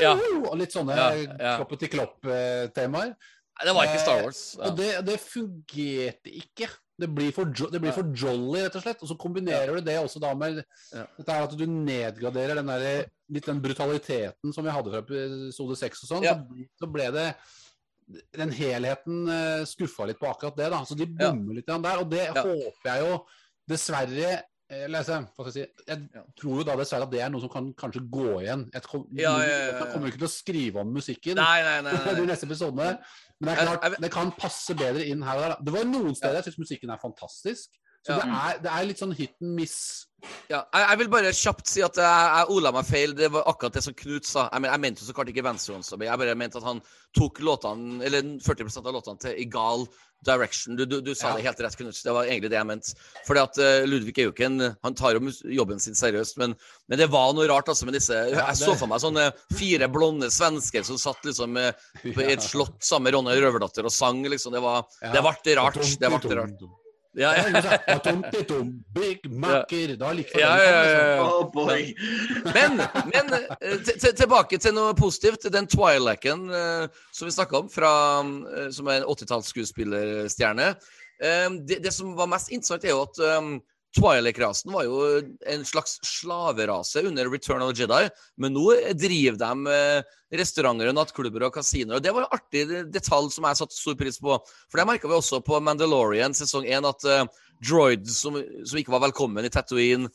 Ja. 0.00 0.12
Og 0.14 0.58
litt 0.58 0.70
sånne 0.72 0.94
Ja, 0.94 1.10
ja. 1.14 1.56
kloppeti-klopp-temaer. 1.64 3.14
Nei, 3.16 3.64
det 3.64 3.74
var 3.74 3.84
ikke 3.86 4.00
Star 4.00 4.18
Eh, 4.18 4.22
Wars. 4.24 4.56
Ja. 4.58 4.64
Og 4.68 4.76
det, 4.76 5.04
det 5.06 5.18
fungerte 5.20 6.30
ikke. 6.32 6.68
Det 7.00 7.08
blir, 7.08 7.32
for, 7.32 7.48
det 7.72 7.80
blir 7.80 7.94
for 7.96 8.10
jolly, 8.14 8.60
rett 8.66 8.76
og 8.76 8.82
slett. 8.84 9.00
Og 9.02 9.08
så 9.10 9.16
kombinerer 9.18 9.74
du 9.78 9.80
det 9.86 9.96
også 9.98 10.20
da 10.22 10.34
med 10.38 10.60
Ja. 10.92 11.06
dette 11.18 11.32
her 11.32 11.46
at 11.48 11.56
du 11.56 11.64
nedgraderer 11.66 12.54
den 12.60 12.66
der, 12.68 13.06
litt 13.32 13.46
den 13.48 13.62
brutaliteten 13.64 14.52
som 14.52 14.64
vi 14.64 14.70
hadde 14.70 14.92
fra 14.92 15.00
episode 15.02 15.76
6 15.80 16.04
og 16.04 16.10
sånn. 16.12 16.26
Ja. 16.28 16.34
Så, 16.36 16.68
så 16.84 16.90
ble 16.92 17.08
det 17.16 17.26
Den 18.36 18.50
helheten 18.52 19.22
uh, 19.30 19.62
skuffa 19.64 20.04
litt 20.10 20.18
på 20.20 20.28
akkurat 20.28 20.56
det, 20.58 20.68
da. 20.74 20.82
Så 20.84 20.94
de 20.98 21.06
Ja. 21.08 21.30
bommer 21.32 21.54
litt 21.54 21.66
der. 21.70 21.98
Og 22.02 22.10
det 22.10 22.26
Ja. 22.28 22.42
håper 22.44 22.88
jeg 22.90 23.06
jo 23.06 23.24
dessverre 23.70 24.26
eh, 24.34 24.42
eller, 24.72 25.04
skal 25.04 25.48
jeg, 25.48 25.52
si? 25.52 25.64
jeg 25.88 26.22
tror 26.38 26.60
jo 26.60 26.64
da 26.66 26.76
dessverre 26.80 27.06
at 27.06 27.12
det 27.12 27.20
er 27.24 27.32
noe 27.32 27.42
som 27.42 27.50
kan 27.52 27.68
kanskje 27.78 28.02
gå 28.12 28.28
igjen. 28.40 28.64
Jeg 28.72 28.86
kom, 28.86 29.04
Ja, 29.18 29.34
ja, 29.44 29.58
ja, 29.68 29.84
kommer 29.90 30.08
jo 30.08 30.12
ikke 30.14 30.22
til 30.22 30.28
å 30.28 30.32
skrive 30.32 30.82
om 30.84 30.94
musikken 30.96 31.36
Nei, 31.40 31.58
nei, 31.66 31.76
nei. 31.84 31.92
nei. 32.06 32.14
de 32.20 32.26
neste 32.30 32.48
episodene. 32.48 32.94
Men 33.42 33.52
det 33.52 33.66
klart, 33.66 33.98
det 34.04 34.12
kan 34.14 34.32
passe 34.38 34.76
bedre 34.78 35.04
inn 35.08 35.24
her 35.26 35.40
og 35.40 35.44
der. 35.44 35.56
Det 35.66 35.76
var 35.76 35.88
noen 35.90 36.16
steder 36.18 36.40
jeg 36.40 36.48
syns 36.50 36.62
musikken 36.62 36.94
er 36.94 37.02
fantastisk. 37.02 37.74
Så 38.02 38.16
det, 38.18 38.26
er, 38.26 38.58
det 38.64 38.70
er 38.72 38.88
litt 38.88 39.02
sånn 39.02 39.14
hit 39.14 39.36
and 39.42 39.54
miss. 39.58 39.78
Ja, 40.50 40.60
jeg, 40.72 40.84
jeg 40.88 40.98
vil 41.02 41.08
bare 41.12 41.32
kjapt 41.34 41.66
si 41.72 41.82
at 41.82 41.98
jeg, 41.98 42.28
jeg 42.36 42.54
ola 42.54 42.72
meg 42.76 42.86
feil. 42.88 43.14
Det 43.18 43.30
var 43.34 43.48
akkurat 43.50 43.74
det 43.74 43.82
som 43.84 43.94
Knut 43.98 44.28
sa. 44.28 44.46
Jeg, 44.52 44.62
men, 44.62 44.70
jeg 44.70 44.84
mente 44.86 45.04
så 45.06 45.16
klart 45.16 45.32
ikke 45.32 45.44
venstrehåndsarbeid. 45.48 46.08
Jeg 46.10 46.22
bare 46.22 46.38
mente 46.38 46.60
at 46.62 46.66
han 46.68 46.80
tok 47.18 47.42
låtene, 47.44 48.00
eller 48.06 48.32
40% 48.44 48.86
av 48.88 48.96
låtene 48.96 49.18
til 49.26 49.36
i 49.42 49.46
gal 49.50 49.86
direction. 50.22 50.76
Du, 50.78 50.84
du, 50.86 51.00
du 51.02 51.10
sa 51.18 51.32
Ja. 51.32 51.34
det 51.40 51.46
helt 51.48 51.60
rett, 51.64 51.76
Knut. 51.80 51.98
Det 52.04 52.12
var 52.14 52.28
egentlig 52.30 52.52
det 52.52 52.58
jeg 52.60 52.68
mente. 52.68 52.94
Fordi 53.26 53.42
at 53.42 53.58
uh, 53.58 53.86
Ludvig 53.90 54.14
er 54.22 54.28
jo 54.28 54.34
ikke 54.34 54.46
en 54.46 54.60
Han 54.86 54.94
tar 54.94 55.16
jo 55.18 55.32
jobben 55.58 55.82
sin 55.82 55.96
seriøst, 55.98 56.38
men, 56.38 56.54
men 56.86 57.00
det 57.02 57.08
var 57.10 57.32
noe 57.34 57.48
rart 57.50 57.72
altså 57.72 57.88
med 57.88 57.98
disse 57.98 58.14
Jeg 58.14 58.36
det- 58.38 58.54
så 58.60 58.76
for 58.78 58.86
meg 58.92 59.02
sånne 59.02 59.24
fire 59.58 59.88
blonde 59.90 60.30
svensker 60.30 60.86
som 60.86 61.00
satt 61.02 61.26
liksom 61.26 61.58
uh, 61.58 61.72
på 62.04 62.22
et 62.22 62.44
slott 62.46 62.78
sammen 62.86 63.10
med 63.10 63.18
Ronja 63.18 63.34
Røverdatter 63.42 63.90
og 63.90 63.92
sang, 63.94 64.22
liksom. 64.30 64.54
Det 64.54 64.62
var 64.62 64.86
Ja. 65.02 65.10
Det 65.18 65.26
ble 65.26 65.58
rart. 65.58 65.82
Det 65.98 66.14
ble 66.14 66.38
rart. 66.38 66.64
Ja, 67.14 67.34
Ja, 67.36 68.00
Big 68.94 69.26
Macker. 69.30 69.96
Da 70.00 70.12
likte 70.16 70.40
Ja, 70.40 70.56
den, 70.56 70.66
ja, 70.66 70.84
ja, 70.84 71.16
ja. 71.16 71.50
Boy. 71.52 71.94
Men, 72.54 72.78
men 73.12 73.34
eh, 73.60 73.76
til- 73.84 73.98
til- 74.00 74.14
tilbake 74.16 74.58
til 74.58 74.72
noe 74.74 74.94
positivt. 74.96 75.44
Den 75.52 75.66
Twilacken 75.68 76.46
eh, 76.50 76.86
som 77.12 77.28
vi 77.28 77.34
snakka 77.36 77.58
om, 77.60 77.68
fra, 77.68 77.92
eh, 78.56 78.70
som 78.72 78.88
er 78.88 79.02
en 79.02 79.10
80-tallsskuespillerstjerne. 79.12 80.70
Eh, 81.22 81.50
det, 81.68 81.82
det 81.84 81.92
som 81.92 82.16
var 82.16 82.30
mest 82.32 82.48
interessant, 82.52 82.84
er 82.88 82.94
jo 82.96 83.02
at 83.04 83.20
um, 83.38 83.58
Twilight-rasen 83.92 84.72
var 84.72 84.86
jo 84.86 85.02
en 85.52 85.64
slags 85.68 85.98
slaverase 86.06 87.02
under 87.04 87.28
Return 87.28 87.62
of 87.62 87.74
the 87.74 87.82
Jedi, 87.82 88.08
men 88.40 88.54
nå 88.56 88.64
driver 88.96 89.36
de 89.42 89.74
eh, 89.74 90.14
restauranter, 90.40 90.88
og 90.88 90.96
nattklubber 90.96 91.44
og 91.44 91.54
kasinoer. 91.58 92.00
Det 92.00 92.14
var 92.14 92.24
en 92.24 92.36
artig 92.38 92.64
detalj 92.94 93.28
som 93.34 93.48
jeg 93.48 93.60
satte 93.60 93.76
stor 93.76 93.98
pris 94.00 94.16
på. 94.22 94.38
For 94.72 94.80
det 94.80 94.88
merka 94.88 95.10
vi 95.10 95.18
også 95.18 95.42
på 95.44 95.60
Mandalorian 95.60 96.36
sesong 96.36 96.64
1, 96.64 96.88
at 96.88 97.08
uh, 97.08 97.42
droids 97.60 98.16
som, 98.24 98.40
som 98.64 98.80
ikke 98.80 98.94
var 98.94 99.04
velkommen 99.04 99.44
i 99.44 99.52
Tatooine 99.52 100.08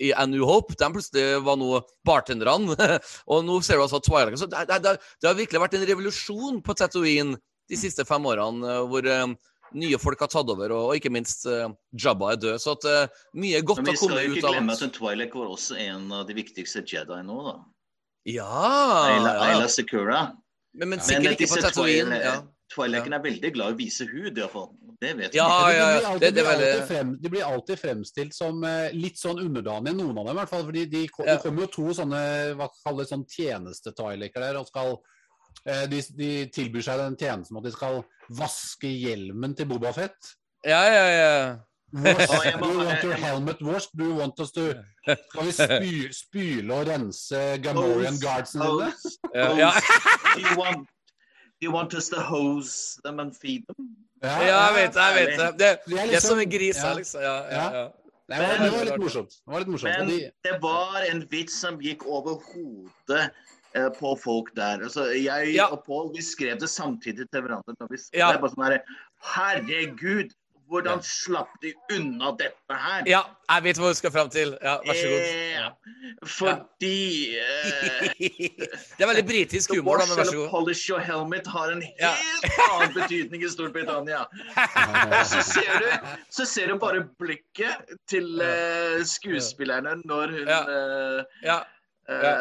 i 0.00 0.12
A 0.12 0.26
New 0.26 0.44
Hope, 0.48 0.76
de 0.78 0.88
plutselig 0.92 1.42
var 1.44 1.58
nå 1.60 1.82
bartenderne. 2.06 2.76
og 3.32 3.44
nå 3.44 3.60
ser 3.64 3.78
du 3.78 3.84
altså 3.84 4.00
Twilight. 4.04 4.40
Så 4.40 4.48
det, 4.50 4.64
det, 4.70 4.96
det, 4.96 5.28
har 5.28 5.38
virkelig 5.38 5.62
vært 5.62 5.78
en 5.78 5.86
revolusjon 5.88 6.62
på 6.64 6.76
Tatooine 6.76 7.38
de 7.68 7.76
siste 7.76 8.04
fem 8.08 8.24
årene, 8.24 8.64
eh, 8.64 8.84
hvor 8.88 9.04
eh, 9.04 9.26
nye 9.76 9.98
folk 10.00 10.20
har 10.24 10.30
tatt 10.32 10.50
over, 10.52 10.72
og, 10.74 10.90
og 10.90 10.98
ikke 11.00 11.12
minst 11.12 11.46
uh, 11.50 11.68
Jabba 11.92 12.32
er 12.34 12.42
død. 12.42 12.58
Så 12.62 12.76
at 12.76 12.86
uh, 12.88 13.24
mye 13.36 13.62
godt 13.62 13.82
Men 13.82 13.90
vi 13.90 13.94
har 13.94 14.00
skal 14.00 14.08
kommet 14.08 14.24
jo 14.24 14.30
ut 14.30 14.38
ikke 14.40 14.52
glemme 14.54 14.76
at 14.76 14.94
Twilight 14.96 15.34
var 15.34 15.54
også 15.56 15.80
en 15.84 16.12
av 16.20 16.28
de 16.28 16.36
viktigste 16.38 16.84
Jedi 16.86 17.22
nå, 17.26 17.40
da. 17.48 17.56
Ja, 18.28 18.52
Ayla, 19.08 19.32
ja. 19.32 19.48
Ayla 19.48 19.68
Secura. 19.72 20.22
Men, 20.76 20.88
men 20.88 20.98
Men 20.98 21.04
sikkert 21.06 21.40
ikke 21.40 21.54
på 21.54 21.60
Tatooine. 21.64 22.14
Twilight- 22.14 22.24
Ja. 22.28 22.38
Twilighten 22.68 23.14
er 23.16 23.22
veldig 23.24 23.50
glad 23.54 23.70
i 23.70 23.72
å 23.72 23.78
vise 23.78 24.04
hud, 24.04 24.36
iallfall. 24.36 24.66
Det 25.00 25.14
vet 25.16 25.32
vi. 25.32 25.38
Ja, 25.38 25.46
ja, 25.72 25.72
de, 25.72 25.78
ja. 25.78 25.86
blir 25.88 26.08
alltid, 26.10 26.34
de, 26.34 26.42
blir 26.44 26.82
frem, 26.90 27.12
de 27.22 27.30
blir 27.32 27.44
alltid 27.46 27.80
fremstilt 27.80 28.34
som 28.36 28.58
uh, 28.60 28.90
litt 28.92 29.16
sånn 29.16 29.38
underdanige, 29.40 29.96
noen 29.96 30.18
av 30.18 30.26
dem 30.28 30.34
i 30.34 30.38
hvert 30.42 30.52
fall. 30.52 30.66
fordi 30.66 30.82
de, 30.84 31.06
de, 31.06 31.22
Ja. 31.24 31.36
Det 31.38 31.46
kommer 31.46 31.64
jo 31.64 31.70
to 31.78 31.94
sånne 31.96 32.20
hva 32.58 32.68
kalles 32.82 33.08
sånn 33.14 33.24
tjeneste-Twileker 33.24 34.44
der, 34.44 34.58
og 34.60 34.68
skal 34.68 34.98
de, 35.66 36.02
de 36.18 36.28
tilbyr 36.54 36.82
seg 36.86 36.98
den 37.02 37.16
tjenesten 37.20 37.58
at 37.60 37.64
de 37.66 37.72
skal 37.74 38.02
vaske 38.38 38.88
hjelmen 38.88 39.54
til 39.58 39.66
Boba 39.70 39.90
Fett. 39.96 40.34
Ja, 40.66 40.82
ja, 40.90 41.06
ja. 41.14 41.56
Wash, 41.92 42.58
do 42.60 42.66
you 42.68 42.84
want 42.84 43.02
your 43.04 43.14
helmet 43.14 43.62
washed? 43.62 43.90
Do 43.96 44.04
you 44.04 44.14
want 44.18 44.38
us 44.40 44.50
to 44.52 44.74
Skal 45.08 45.46
vi 45.46 45.52
spy, 45.52 45.92
spyle 46.12 46.74
og 46.74 46.86
rense 46.90 47.38
Gamorian 47.64 48.18
guardsene 48.20 48.66
dine? 48.68 48.90
Ja, 49.34 49.46
ja. 49.56 49.70
Do 50.36 50.42
you 50.42 50.58
want, 50.60 50.84
do 51.62 51.64
you 51.68 51.72
want 51.72 51.94
us 51.94 52.10
to 52.12 52.20
hose 52.20 53.00
them 53.04 53.20
and 53.20 53.32
feed 53.40 53.64
them? 53.70 53.88
ja, 54.22 54.34
jeg 54.42 54.74
vet 54.74 54.94
det. 54.94 55.00
jeg 55.00 55.14
vet 55.14 55.38
Det 55.38 55.48
Det, 55.58 55.58
De 55.58 55.64
er 55.64 55.96
det 55.96 56.00
er 56.02 56.06
liksom- 56.12 56.28
som 56.28 56.38
en 56.44 56.50
gris 56.50 56.76
ja. 56.76 56.86
her, 56.88 56.94
liksom. 56.94 57.20
Ja, 57.22 57.36
ja, 57.36 57.64
ja. 57.78 57.88
Det 58.28 58.36
var, 58.38 58.64
det 58.64 58.72
var 58.72 58.84
litt 58.84 59.00
morsomt. 59.00 59.30
Det 59.30 59.52
var 59.52 59.58
litt 59.64 59.68
morsomt. 59.72 59.94
Men 59.98 60.08
de, 60.08 60.30
det 60.44 60.56
var 60.62 61.04
en 61.10 61.22
vits 61.30 61.54
som 61.60 61.78
gikk 61.80 62.04
over 62.04 62.34
hodet 62.50 63.20
eh, 63.22 63.28
på 63.98 64.14
folk 64.18 64.54
der. 64.56 64.82
Altså, 64.88 65.04
jeg 65.14 65.54
Ja. 65.54 65.66
og 65.72 65.84
Pål 65.86 66.12
vi 66.16 66.22
skrev 66.22 66.58
det 66.60 66.68
samtidig 66.70 67.28
til 67.30 67.40
hverandre. 67.40 67.74
når 67.80 67.88
vi 67.90 67.96
skrev. 67.98 68.18
Ja. 68.18 68.28
Det 68.32 68.36
er 68.36 68.40
bare 68.40 68.50
sånn 68.56 68.64
her, 68.64 68.78
Herregud, 69.34 70.30
hvordan 70.68 71.00
slapp 71.02 71.48
de 71.62 71.72
unna 71.96 72.32
dette 72.36 72.74
her? 72.76 73.02
ja, 73.08 73.22
jeg 73.48 73.62
vet 73.64 73.78
hva 73.80 73.88
du 73.88 73.94
skal 73.96 74.10
fram 74.12 74.28
til. 74.28 74.50
Ja, 74.62 74.74
vær 74.84 74.94
så 74.94 75.08
god. 75.08 75.22
Eh, 75.24 75.70
fordi 76.28 77.36
eh, 77.40 78.10
Det 78.18 79.00
er 79.00 79.06
veldig 79.08 79.24
britisk 79.30 79.72
humor, 79.76 79.96
da, 80.02 80.04
men 80.10 80.18
vær 80.20 80.28
så 80.28 80.36
god. 80.36 80.50
polish 80.52 80.90
your 80.90 81.00
helmet 81.00 81.46
har 81.46 81.72
en 81.72 81.82
Ja. 82.00 82.12
helt 82.42 82.60
annen 82.68 82.92
betydning 82.98 83.42
i 83.44 83.48
Storbritannia. 83.48 84.26
Og 85.18 85.24
så 85.32 85.40
ser 85.42 85.80
du, 85.80 85.88
så 86.30 86.44
ser 86.44 86.68
du 86.68 86.78
bare 86.78 87.00
blikket 87.18 87.96
til 88.06 88.28
uh, 88.40 89.00
skuespillerne 89.08 90.02
når 90.04 90.36
hun 90.36 90.46
Ja. 91.42 91.62
Eh, 92.08 92.22
Ja. 92.22 92.32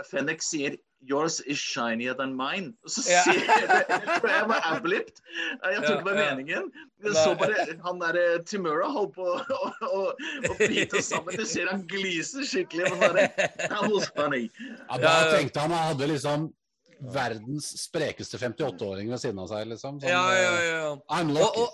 eh, 0.00 0.38
sier 0.40 0.76
'yours 1.02 1.40
is 1.46 1.58
shinier 1.58 2.12
than 2.14 2.34
mine'. 2.36 2.74
Og 2.84 2.90
så 2.90 3.02
sier 3.02 3.24
jeg 3.24 3.86
Jeg 4.22 4.48
var 4.48 4.60
ablipped. 4.76 5.20
Jeg 5.64 5.82
tror 5.82 5.96
ikke 5.96 6.04
det 6.04 6.04
var 6.04 6.14
Ja, 6.14 6.28
ja. 6.28 6.34
meningen. 6.34 6.70
Så 7.14 7.34
bare 7.38 7.80
han 7.84 7.98
der 8.00 8.18
eh, 8.20 8.38
Timura 8.44 8.88
holdt 8.92 9.14
på 9.16 9.24
å 9.24 9.40
å- 9.80 10.14
å 10.50 10.58
bite 10.58 10.98
oss 10.98 11.06
sammen. 11.08 11.36
Du 11.36 11.44
ser 11.46 11.68
han 11.70 11.86
gliser 11.86 12.44
skikkelig. 12.44 12.92
og 12.92 13.00
Bare, 13.00 13.30
ja, 13.36 14.98
da 14.98 15.02
Ja, 15.02 15.24
ja. 15.24 15.36
tenkte 15.38 15.60
han 15.60 15.70
han 15.70 15.94
hadde 15.94 16.08
liksom 16.08 16.52
verdens 17.00 17.70
sprekeste 17.86 18.36
58-åring 18.38 19.08
ved 19.08 19.18
siden 19.22 19.38
av 19.40 19.48
seg, 19.48 19.66
liksom. 19.72 20.00
Sånn, 20.02 20.08
Ja, 20.10 20.24
ja, 20.36 20.50
eh, 20.58 20.66
ja. 20.68 20.96
I'm 21.08 21.30
Og, 21.30 21.36
lucky. 21.38 21.60
og, 21.60 21.70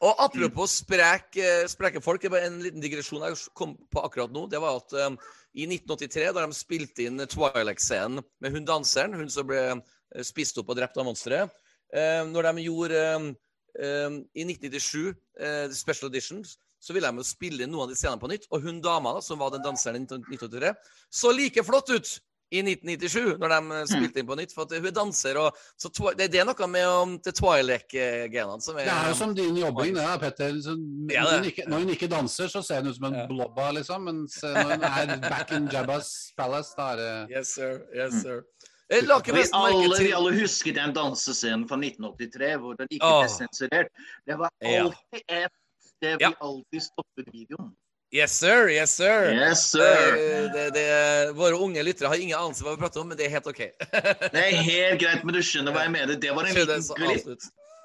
og 0.00 0.14
apropos 0.24 0.70
sprek, 0.80 1.36
spreke 1.68 2.00
folk, 2.02 2.22
det 2.22 2.30
var 2.30 2.38
en 2.46 2.56
liten 2.62 2.80
digresjon 2.80 3.20
jeg 3.28 3.36
kom 3.54 3.76
på 3.92 4.00
akkurat 4.02 4.32
nå. 4.32 4.46
Det 4.48 4.58
var 4.60 4.76
at 4.80 4.92
um, 5.06 5.18
i 5.52 5.66
1983, 5.68 6.32
da 6.32 6.46
de 6.46 6.56
spilte 6.56 7.06
inn 7.06 7.20
Twilight-scenen 7.28 8.22
med 8.40 8.54
hun 8.54 8.66
danseren, 8.68 9.16
hun 9.18 9.30
som 9.32 9.48
ble 9.48 9.62
eh, 9.68 10.24
spist 10.24 10.58
opp 10.60 10.72
og 10.72 10.78
drept 10.78 10.96
av 10.96 11.06
monsteret 11.08 11.52
eh, 11.92 12.22
Når 12.28 12.48
de 12.48 12.64
gjorde 12.66 13.02
eh, 13.12 14.18
i 14.32 14.46
1997 14.48 15.12
eh, 15.12 15.66
Special 15.76 16.08
Editions, 16.08 16.56
så 16.82 16.96
ville 16.96 17.10
de 17.12 17.24
spille 17.26 17.62
inn 17.62 17.70
noen 17.72 17.86
av 17.86 17.92
de 17.92 17.98
scenene 17.98 18.20
på 18.22 18.30
nytt. 18.32 18.48
Og 18.50 18.64
hun 18.64 18.80
dama 18.82 19.14
da, 19.16 19.22
som 19.22 19.38
var 19.38 19.52
den 19.54 19.62
danseren 19.64 20.00
i 20.00 20.06
1983, 20.08 20.72
så 21.14 21.30
like 21.36 21.62
flott 21.66 21.92
ut 21.92 22.16
i 22.52 22.60
1997, 22.60 23.38
når 23.40 23.52
de 23.54 23.76
eh, 23.78 23.84
spilte 23.90 24.20
inn 24.22 24.28
på 24.28 24.36
nytt. 24.38 24.52
For 24.54 24.66
at 24.68 24.74
hun 24.76 24.88
er 24.90 24.94
danser, 24.96 25.38
og 25.40 25.56
så 25.80 25.90
det, 26.18 26.28
det 26.34 26.40
er 26.42 26.48
noe 26.48 26.68
med 26.70 26.86
um, 26.88 27.14
det 27.24 27.34
Twilight-genene 27.38 28.60
som 28.64 28.76
er 28.78 28.86
Det 28.88 28.94
er 28.94 29.08
jo 29.12 29.16
som 29.22 29.34
din 29.38 29.56
jobbing, 29.62 29.94
det 29.96 30.04
da, 30.04 30.16
Petter. 30.22 30.58
Så, 30.62 30.76
Ja, 31.12 31.24
når, 31.24 31.30
det. 31.30 31.38
hun 31.38 31.50
ikke, 31.52 31.66
når 31.72 31.78
hun 31.86 31.94
ikke 31.96 32.10
danser, 32.12 32.52
så 32.52 32.62
ser 32.62 32.82
hun 32.82 32.92
ut 32.92 32.96
som 32.98 33.08
en 33.10 33.18
Ja. 33.22 33.26
blobba, 33.30 33.70
liksom. 33.78 34.04
Mens 34.08 34.36
når 34.42 34.74
hun 34.74 34.84
er 34.90 35.16
back 35.28 35.52
in 35.56 35.68
Jabbas 35.72 36.12
palace, 36.36 36.74
da 36.76 36.92
er 36.92 36.96
det 37.02 37.36
Yes, 37.38 37.54
sir. 37.56 37.80
Yes, 37.96 38.20
sir. 38.22 38.42
Mm. 38.42 38.68
Vi 38.92 39.42
alle, 39.56 39.96
vi 40.04 40.10
alle 40.12 40.32
husker 40.36 40.74
den 40.76 40.92
dansescenen 40.92 41.62
fra 41.68 41.78
1983 41.80 42.56
hvor 42.60 42.74
den 42.76 42.90
ikke 42.92 43.08
ble 43.22 43.28
sensurert. 43.32 43.88
Det 44.28 44.36
var 44.36 44.50
alltid 44.60 45.22
et 45.28 45.54
sted 45.80 46.20
Ja. 46.20 46.28
vi 46.28 46.34
alltid 46.44 46.82
stoppet 46.84 47.30
videoen. 47.32 47.70
Yes, 48.12 48.34
sir. 48.36 48.68
Yes, 48.68 48.92
sir. 48.92 49.32
Yes, 49.32 49.62
sir. 49.70 50.16
Det, 50.16 50.48
det, 50.52 50.66
det, 50.76 51.32
våre 51.38 51.56
unge 51.56 51.82
lyttere 51.82 52.10
har 52.12 52.20
ingen 52.20 52.36
anelse 52.38 52.66
hva 52.66 52.74
vi 52.76 52.82
prater 52.82 53.00
om, 53.00 53.08
men 53.08 53.16
det 53.16 53.24
er 53.30 53.32
helt 53.38 53.48
OK. 53.48 53.62
Det 54.34 54.42
er 54.42 54.58
helt 54.66 55.00
greit, 55.00 55.24
men 55.24 55.32
du 55.32 55.40
skjønner 55.40 55.72
hva 55.72 55.86
jeg 55.86 55.94
mener. 55.96 56.20
Det 56.20 56.34
var 56.36 56.50
en 56.50 56.58
liten 56.60 56.84
så 56.84 56.98
glipp 57.00 57.40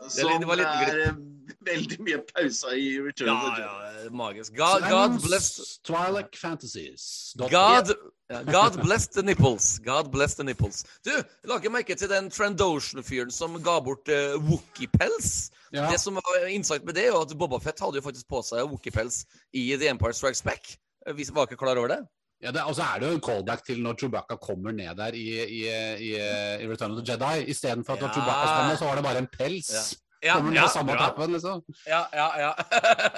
som 0.09 0.29
det 0.41 0.65
er 0.65 0.99
eh, 1.07 1.15
veldig 1.65 1.97
mye 2.05 2.19
pauser 2.29 2.75
i 2.77 2.89
Return 3.01 3.31
Ja, 3.31 3.37
of 3.37 3.55
the 3.55 3.63
Jedi. 3.63 4.03
ja, 4.03 4.11
magisk. 4.11 4.53
God, 4.55 4.85
God 4.89 5.21
bless 5.23 5.79
Twilight 5.83 6.35
Fantasies. 6.35 7.33
God, 7.37 7.93
God 8.51 8.81
bless 8.83 9.07
the 9.07 9.23
nipples. 9.23 9.79
God 9.79 10.11
bless 10.11 10.35
the 10.35 10.43
nipples. 10.43 10.85
Du, 11.03 11.11
la 11.47 11.57
ikke 11.57 11.73
merke 11.73 11.95
til 11.97 12.11
den 12.11 12.29
Trandoshan-fyren 12.29 13.31
som 13.33 13.57
ga 13.63 13.79
bort 13.81 14.11
uh, 14.11 14.37
Wookie-pels. 14.49 15.49
Ja. 15.75 15.87
Det 15.91 15.99
som 15.99 16.19
var 16.19 16.45
innsagt 16.51 16.85
med 16.87 16.95
det, 16.95 17.07
er 17.07 17.15
jo 17.15 17.23
at 17.25 17.33
Boba 17.37 17.59
Fett 17.63 17.81
hadde 17.83 17.99
jo 17.99 18.05
faktisk 18.05 18.27
på 18.31 18.43
seg 18.45 18.67
Wookie-pels 18.71 19.23
i 19.57 19.69
The 19.75 19.91
Empire 19.91 20.15
Strikes 20.15 20.43
Back. 20.45 20.75
Vi 21.15 21.27
var 21.33 21.47
ikke 21.47 21.59
klar 21.59 21.79
over 21.79 21.91
det? 21.95 22.01
Ja, 22.43 22.51
det, 22.53 22.63
og 22.69 22.75
så 22.77 22.85
er 22.85 23.01
det 23.01 23.07
jo 23.09 23.17
en 23.17 23.23
callback 23.25 23.63
til 23.65 23.79
når 23.81 23.97
Chewbacca 23.97 24.37
kommer 24.37 24.75
ned 24.75 24.99
der 24.99 25.15
i, 25.17 25.25
i, 25.41 25.61
i, 26.05 26.11
i 26.61 26.67
Return 26.69 26.93
of 26.93 26.99
the 26.99 27.05
Jedi. 27.07 27.47
Istedenfor 27.49 27.97
at 27.97 28.03
når 28.03 28.11
Ja. 28.11 28.13
Chewbacca 28.19 28.51
kommer 28.59 28.75
så 28.77 28.89
var 28.89 28.99
det 28.99 29.05
bare 29.07 29.23
en 29.25 29.31
pels. 29.31 29.71
Ja. 29.73 29.85
Ja, 30.25 30.39
ja, 30.53 30.65
tappen, 30.97 31.33
liksom. 31.33 31.61
Ja, 31.85 32.07
ja, 32.13 32.39
ja. 32.41 32.53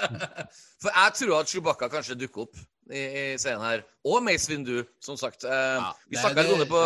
For 0.84 0.92
jeg 0.92 1.14
tror 1.16 1.38
at 1.40 1.48
Chewbacca 1.52 1.88
kanskje 1.92 2.18
dukker 2.20 2.44
opp 2.44 2.58
i, 2.92 3.00
i 3.00 3.24
scenen 3.40 3.64
her. 3.64 3.86
Og 4.04 4.20
Mace 4.24 4.52
Windu, 4.52 4.84
som 5.04 5.16
sagt. 5.20 5.46
Eh, 5.48 5.88
vi 6.12 6.20
snakka 6.20 6.44
litt 6.44 6.58
om 6.58 6.64
det 6.64 6.68
på 6.72 6.82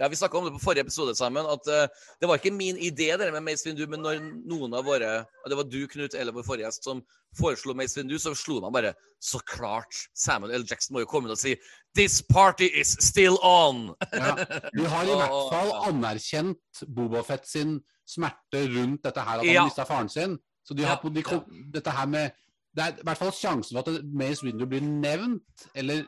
ja. 0.00 0.08
vi 0.08 0.16
snakket 0.18 0.38
om 0.40 0.46
det 0.48 0.52
på 0.56 0.62
forrige 0.64 0.86
episode 0.86 1.14
sammen, 1.18 1.46
at 1.46 1.68
uh, 1.68 2.08
det 2.20 2.28
var 2.28 2.40
ikke 2.40 2.52
min 2.56 2.78
idé 2.80 3.10
det 3.20 3.28
med 3.34 3.44
Mace 3.46 3.68
Windu, 3.68 3.84
men 3.92 4.00
når 4.04 4.22
noen 4.48 4.74
av 4.74 4.86
våre 4.88 5.10
Det 5.46 5.56
var 5.58 5.68
du, 5.68 5.80
Knut, 5.92 6.14
eller 6.16 6.32
vår 6.32 6.46
forrige 6.46 6.66
gjest, 6.66 6.84
som 6.88 7.02
foreslo 7.38 7.74
Mace 7.78 7.98
Windu, 8.00 8.16
så 8.18 8.32
slo 8.34 8.58
man 8.64 8.72
bare 8.74 8.94
Så 9.20 9.38
klart! 9.46 9.94
Samuel 10.16 10.56
L. 10.58 10.64
Jackson 10.66 10.96
må 10.96 11.04
jo 11.04 11.10
komme 11.10 11.28
inn 11.28 11.36
og 11.36 11.40
si 11.40 11.54
This 11.94 12.20
party 12.22 12.70
is 12.80 12.96
still 13.04 13.36
on! 13.44 13.90
Ja. 14.12 14.34
vi 14.72 14.84
har 14.88 15.04
i 15.04 15.16
hvert 15.20 15.50
fall 15.52 15.72
anerkjent 15.92 16.84
Bobafett 16.88 17.46
sin 17.48 17.80
smerte 18.10 18.64
rundt 18.72 19.04
dette 19.06 19.22
her, 19.22 19.38
at 19.38 19.46
han 19.46 19.54
Ja. 19.54 19.64
mista 19.68 19.84
faren 19.86 20.08
sin. 20.10 20.38
Så 20.66 20.74
de 20.74 20.82
har 20.82 20.96
Ja, 20.96 21.02
på, 21.02 21.12
de 21.14 21.22
kom, 21.22 21.44
dette 21.74 21.90
her 21.94 22.06
med 22.10 22.30
det 22.76 22.84
er 22.84 22.92
i 23.00 23.04
hvert 23.06 23.18
fall 23.18 23.32
sjansen 23.34 23.74
for 23.76 23.82
at 23.90 24.04
Mace 24.14 24.44
Windu 24.46 24.66
blir 24.70 24.82
nevnt, 24.82 25.64
eller 25.74 26.04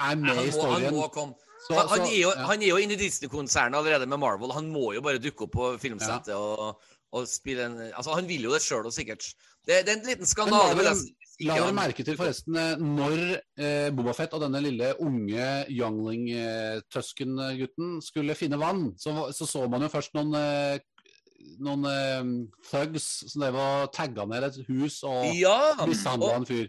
er 0.00 0.16
med 0.16 0.38
i 0.46 0.52
storyen. 0.52 0.86
han 0.88 0.94
må 0.96 1.08
komme. 1.12 1.34
Så- 1.66 1.76
Han, 1.76 1.88
han, 1.92 2.00
er 2.08 2.16
jo, 2.20 2.30
ja. 2.32 2.46
han 2.48 2.62
er 2.62 2.70
jo 2.72 2.78
inne 2.80 2.96
i 2.96 3.00
Disney-konsernet 3.00 3.76
allerede 3.78 4.06
med 4.08 4.18
Marvel. 4.22 4.52
Han 4.56 4.70
må 4.72 4.92
jo 4.96 5.02
bare 5.04 5.20
dukke 5.22 5.44
opp 5.46 5.52
på 5.54 5.70
filmsettet 5.82 6.34
og, 6.34 6.80
og 7.12 7.26
spille 7.28 7.66
en 7.68 7.78
Altså, 7.92 8.14
han 8.16 8.26
vil 8.28 8.46
jo 8.48 8.52
det 8.54 8.62
sjøl 8.64 8.86
og 8.88 8.94
sikkert. 8.96 9.26
Det, 9.66 9.82
det 9.86 9.92
er 9.92 9.98
en 9.98 10.06
liten 10.08 10.24
Men 10.24 10.30
skandale. 10.30 10.94
ikke 10.94 11.46
la 11.46 11.54
dere 11.56 11.72
merke 11.76 12.04
til 12.04 12.16
forresten 12.20 12.56
eh, 12.56 12.80
når 12.80 13.20
eh, 13.60 13.90
Bobafett 13.96 14.32
og 14.36 14.42
denne 14.44 14.60
lille 14.64 14.90
unge 15.00 15.46
youngling 15.72 16.26
eh, 16.36 16.80
skulle 18.04 18.34
finne 18.36 18.58
vann, 18.60 18.90
så, 19.00 19.30
så 19.32 19.46
så 19.48 19.66
man 19.68 19.82
jo 19.84 19.88
først 19.92 20.12
noen 20.16 20.34
eh, 20.36 20.78
noen 21.64 21.84
eh, 21.88 22.28
thugs 22.70 23.06
som 23.32 23.40
drev 23.44 23.56
og 23.56 23.92
tagga 23.96 24.26
ned 24.28 24.44
et 24.50 24.58
hus 24.68 25.02
og 25.08 25.30
Ja! 25.36 25.74
mishandla 25.88 26.34
en 26.40 26.46
fyr. 26.48 26.68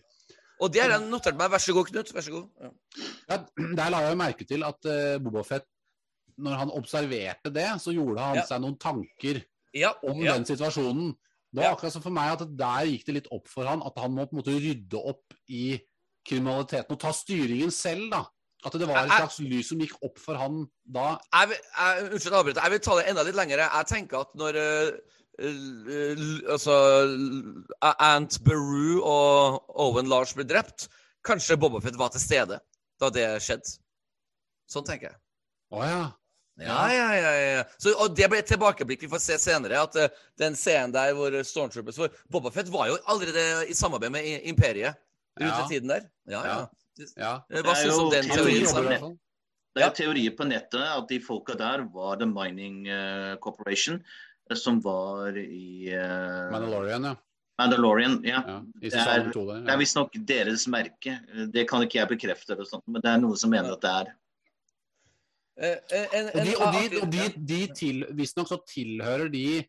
Og 0.62 0.72
det 0.74 0.82
har 0.84 0.92
jeg 0.94 1.08
notert 1.10 1.38
meg. 1.40 1.50
Vær 1.54 1.62
så 1.64 1.74
god, 1.74 1.88
Knut. 1.90 2.12
Vær 2.16 2.26
så 2.26 2.32
god. 2.36 2.48
Ja. 2.62 2.70
Ja, 3.32 3.38
der 3.80 3.90
la 3.94 4.02
jeg 4.06 4.14
jo 4.14 4.20
merke 4.22 4.46
til 4.50 4.64
at 4.68 4.90
uh, 4.90 5.18
Bobafett, 5.26 5.66
når 6.42 6.58
han 6.62 6.72
observerte 6.78 7.52
det, 7.54 7.68
så 7.84 7.94
gjorde 7.96 8.22
han 8.30 8.40
Ja. 8.42 8.46
seg 8.50 8.62
noen 8.64 8.78
tanker 8.82 9.42
Ja, 9.78 9.92
om 10.04 10.20
den 10.22 10.46
situasjonen. 10.48 11.14
Det 11.52 11.60
var 11.64 11.74
akkurat 11.76 11.94
som 11.94 12.04
for 12.04 12.14
meg 12.16 12.32
at 12.38 12.46
der 12.60 12.86
gikk 12.88 13.06
det 13.10 13.14
litt 13.18 13.30
opp 13.36 13.50
for 13.52 13.68
han 13.68 13.82
at 13.84 13.98
han 14.00 14.14
må 14.16 14.24
på 14.30 14.38
en 14.38 14.40
måte 14.40 14.54
rydde 14.56 15.00
opp 15.12 15.34
i 15.52 15.76
kriminaliteten 16.28 16.96
og 16.96 17.00
ta 17.02 17.12
styringen 17.16 17.72
selv, 17.76 18.08
da. 18.14 18.22
At 18.64 18.76
det 18.78 18.86
var 18.88 19.08
et 19.08 19.12
slags 19.16 19.40
lys 19.42 19.72
som 19.72 19.80
gikk 19.82 19.96
opp 20.06 20.20
for 20.22 20.38
han 20.38 20.60
da. 20.86 21.16
Jeg, 21.34 21.58
jeg, 21.58 22.04
unnskyld, 22.14 22.36
avbryt. 22.38 22.60
Jeg 22.62 22.72
vil 22.76 22.84
ta 22.86 22.98
det 23.00 23.08
enda 23.10 23.24
litt 23.26 23.40
lenger. 23.40 23.64
Jeg 23.66 23.88
tenker 23.90 24.22
at 24.22 24.36
når 24.38 24.60
l- 24.62 24.92
altså 25.40 26.76
Ant 28.00 28.40
Beru 28.46 29.02
og 29.02 29.62
Owen 29.82 30.10
Lars 30.12 30.34
ble 30.38 30.46
drept, 30.48 30.88
kanskje 31.26 31.58
Bobafett 31.62 31.98
var 32.00 32.12
til 32.14 32.24
stede 32.24 32.60
da 33.02 33.10
det 33.14 33.28
skjedde. 33.42 33.78
Sånn 34.70 34.86
tenker 34.88 35.10
jeg. 35.12 35.18
Å 35.74 35.86
ja. 35.88 36.02
Ja, 36.62 36.82
ja, 36.94 37.06
ja. 37.16 37.30
ja. 37.58 37.62
Så, 37.82 37.94
og 37.98 38.14
det 38.16 38.28
ble 38.30 38.42
et 38.44 38.50
tilbakeblikk 38.52 39.02
vi 39.06 39.10
får 39.10 39.22
se 39.24 39.38
senere. 39.42 39.80
At 39.82 39.96
uh, 39.98 40.12
den 40.38 40.54
scenen 40.60 40.94
der 40.94 41.16
hvor 41.18 41.34
Stormtroopers 41.48 41.98
for 41.98 42.14
Bobafett 42.30 42.70
var 42.70 42.92
jo 42.92 43.00
allerede 43.10 43.66
i 43.72 43.74
samarbeid 43.78 44.14
med 44.14 44.46
Imperiet 44.52 45.00
rundt 45.40 45.48
Ja. 45.50 45.58
den 45.64 45.72
tiden 45.72 45.90
der. 45.94 46.06
Ja, 46.30 46.44
ja. 46.46 46.60
ja. 47.18 47.34
Eh, 47.50 47.64
Hva 47.64 47.72
Det 47.72 47.72
er 47.72 47.82
syns 47.82 47.96
du 47.96 48.02
om 48.04 48.06
jo 48.06 48.12
den 48.14 48.30
teorien? 48.30 48.68
som- 48.68 48.76
Sam? 48.76 48.86
i 48.86 48.88
hvert 48.92 49.06
fall. 49.08 49.18
Det 49.74 49.84
er 49.86 49.94
teorier 49.96 50.34
på 50.36 50.44
nettet 50.50 50.84
at 50.84 51.08
de 51.08 51.20
folka 51.24 51.56
der 51.56 51.86
var 51.94 52.18
The 52.20 52.28
Mining 52.28 52.82
eh, 52.92 53.38
Corporation, 53.42 54.02
som 54.60 54.80
var 54.84 55.38
i 55.38 55.92
uh, 55.94 56.52
Mandalorian, 56.54 57.04
ja. 57.12 57.16
Mandalorian. 57.62 58.18
Ja. 58.26 58.42
ja. 58.48 58.58
I 58.82 58.90
Det 58.90 59.00
er- 59.00 59.30
ja. 59.36 59.74
er 59.74 59.78
visstnok 59.78 60.16
deres 60.28 60.68
merke. 60.68 61.20
Det 61.54 61.68
kan 61.70 61.84
ikke 61.86 62.00
jeg 62.00 62.10
bekrefte, 62.10 62.54
eller 62.54 62.66
sånt, 62.66 62.88
men 62.88 63.02
det 63.02 63.12
er 63.12 63.22
noen 63.22 63.38
som 63.38 63.52
mener 63.54 63.74
at 63.76 63.82
det 63.82 63.92
er. 63.92 64.14
Eh, 65.62 65.78
eh, 65.92 66.08
en, 66.18 66.28
Og 66.34 66.46
de, 66.46 66.56
og 66.56 66.74
de, 66.74 67.02
og 67.02 67.12
de, 67.12 67.28
de 67.52 67.60
til, 67.76 68.06
visstnok 68.18 68.50
så 68.50 68.58
tilhører 68.66 69.30
de 69.30 69.62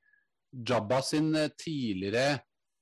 Jabba 0.53 1.01
sin 1.05 1.33
tidligere 1.59 2.39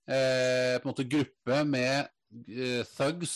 eh, 0.06 0.76
på 0.78 0.84
en 0.84 0.90
måte 0.90 1.06
gruppe 1.10 1.64
med 1.64 2.08
eh, 2.50 2.84
thugs, 2.84 3.34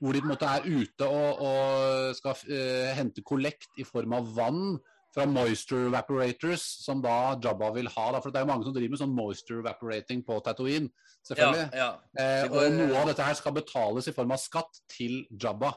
hvor 0.00 0.12
de 0.12 0.20
på 0.20 0.28
en 0.28 0.32
måte 0.34 0.48
er 0.48 0.66
ute 0.68 1.08
og, 1.08 1.40
og 1.48 2.16
skal 2.16 2.36
eh, 2.48 2.92
hente 2.96 3.24
kollekt 3.24 3.80
i 3.80 3.86
form 3.88 4.16
av 4.16 4.28
vann 4.36 4.76
fra 5.14 5.26
moisture 5.30 5.86
evaporators, 5.88 6.62
som 6.84 7.00
da 7.00 7.36
Jabba 7.38 7.70
vil 7.76 7.86
ha. 7.86 8.06
Da, 8.12 8.20
for 8.20 8.30
det 8.34 8.40
er 8.40 8.44
jo 8.46 8.50
mange 8.52 8.64
som 8.66 8.74
driver 8.74 8.90
med 8.96 8.98
sånn 8.98 9.14
moisture 9.14 9.60
evaporating 9.62 10.24
på 10.26 10.40
Tatooine, 10.42 10.90
selvfølgelig. 11.26 11.68
Ja, 11.72 11.90
ja. 12.18 12.22
Eh, 12.42 12.48
går- 12.48 12.66
og 12.66 12.72
noe 12.80 12.96
av 13.02 13.06
dette 13.12 13.22
her 13.22 13.34
skal 13.34 13.52
betales 13.52 14.08
i 14.08 14.12
form 14.12 14.32
av 14.32 14.38
skatt 14.42 14.80
til 14.88 15.24
Jabba. 15.30 15.72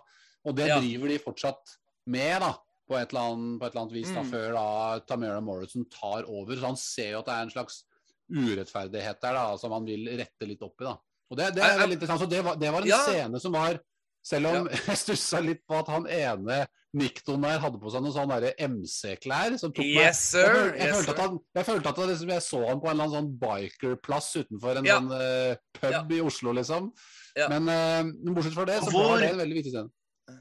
Og 0.46 0.56
det 0.56 0.68
Ja. 0.68 0.80
driver 0.80 1.08
de 1.08 1.20
fortsatt 1.20 1.78
med, 2.08 2.40
da. 2.42 2.54
På 2.90 2.96
et 2.98 3.10
eller 3.12 3.22
annet, 3.34 3.60
på 3.60 3.66
et 3.68 3.72
eller 3.76 3.82
annet 3.86 3.94
vis, 3.94 4.08
da, 4.16 4.22
Mm. 4.24 4.32
før 4.32 4.54
da 4.54 5.00
Tamara 5.06 5.42
Morrison 5.42 5.86
tar 5.86 6.24
over. 6.24 6.56
Så 6.56 6.66
han 6.66 6.76
ser 6.78 7.12
jo 7.12 7.20
at 7.20 7.26
det 7.26 7.34
er 7.34 7.42
en 7.42 7.50
slags 7.52 7.84
urettferdighet 8.32 9.20
der 9.22 9.34
da, 9.34 9.58
som 9.58 9.72
han 9.72 9.86
vil 9.86 10.08
rette 10.18 10.48
litt 10.48 10.62
opp 10.62 10.82
i. 10.82 10.86
da. 10.86 10.96
Og 11.30 11.38
Det, 11.38 11.54
det 11.56 11.64
er 11.64 11.78
veldig 11.82 11.98
interessant. 12.00 12.22
Så 12.22 12.30
det 12.30 12.44
var, 12.44 12.56
det 12.56 12.72
var 12.72 12.82
en 12.82 12.88
Ja. 12.88 12.98
scene 13.04 13.40
som 13.42 13.52
var 13.52 13.80
Selv 14.28 14.50
om 14.52 14.66
jeg 14.90 14.98
stussa 15.00 15.40
litt 15.44 15.62
på 15.70 15.78
at 15.80 15.88
han 15.94 16.08
ene 16.12 16.58
Nikton 16.98 17.44
der 17.46 17.60
hadde 17.64 17.80
på 17.80 17.92
seg 17.94 18.02
noen 18.04 18.16
sånne 18.16 18.52
MC-klær. 18.68 19.56
som 19.62 19.72
tok. 19.76 19.86
Yes, 19.86 20.22
sir. 20.34 20.48
Jeg, 20.48 20.74
jeg, 20.80 20.88
Yes, 20.90 20.98
følte 20.98 21.14
at 21.14 21.22
han, 21.24 21.38
jeg 21.60 21.68
følte 21.68 21.92
at 21.94 22.02
liksom, 22.12 22.32
jeg 22.34 22.44
så 22.48 22.62
han 22.66 22.82
på 22.82 22.90
en 22.90 22.96
eller 22.96 23.06
annen 23.06 23.16
sånn 23.18 23.30
bikerplass 23.44 24.30
utenfor 24.42 24.82
en 24.82 24.90
Ja. 24.90 24.98
sånn 24.98 25.14
uh, 25.14 25.56
pub 25.78 26.12
i 26.18 26.20
Oslo, 26.26 26.56
liksom. 26.58 26.92
Ja. 27.38 27.48
Men, 27.54 27.70
uh, 27.70 28.34
bortsett 28.34 28.56
fra 28.58 28.66
det, 28.68 28.80
så 28.84 28.92
Hvor- 28.92 29.12
var 29.14 29.24
det 29.24 29.32
en 29.36 29.42
veldig 29.46 29.60
viktig 29.62 29.76
scene. 29.76 29.92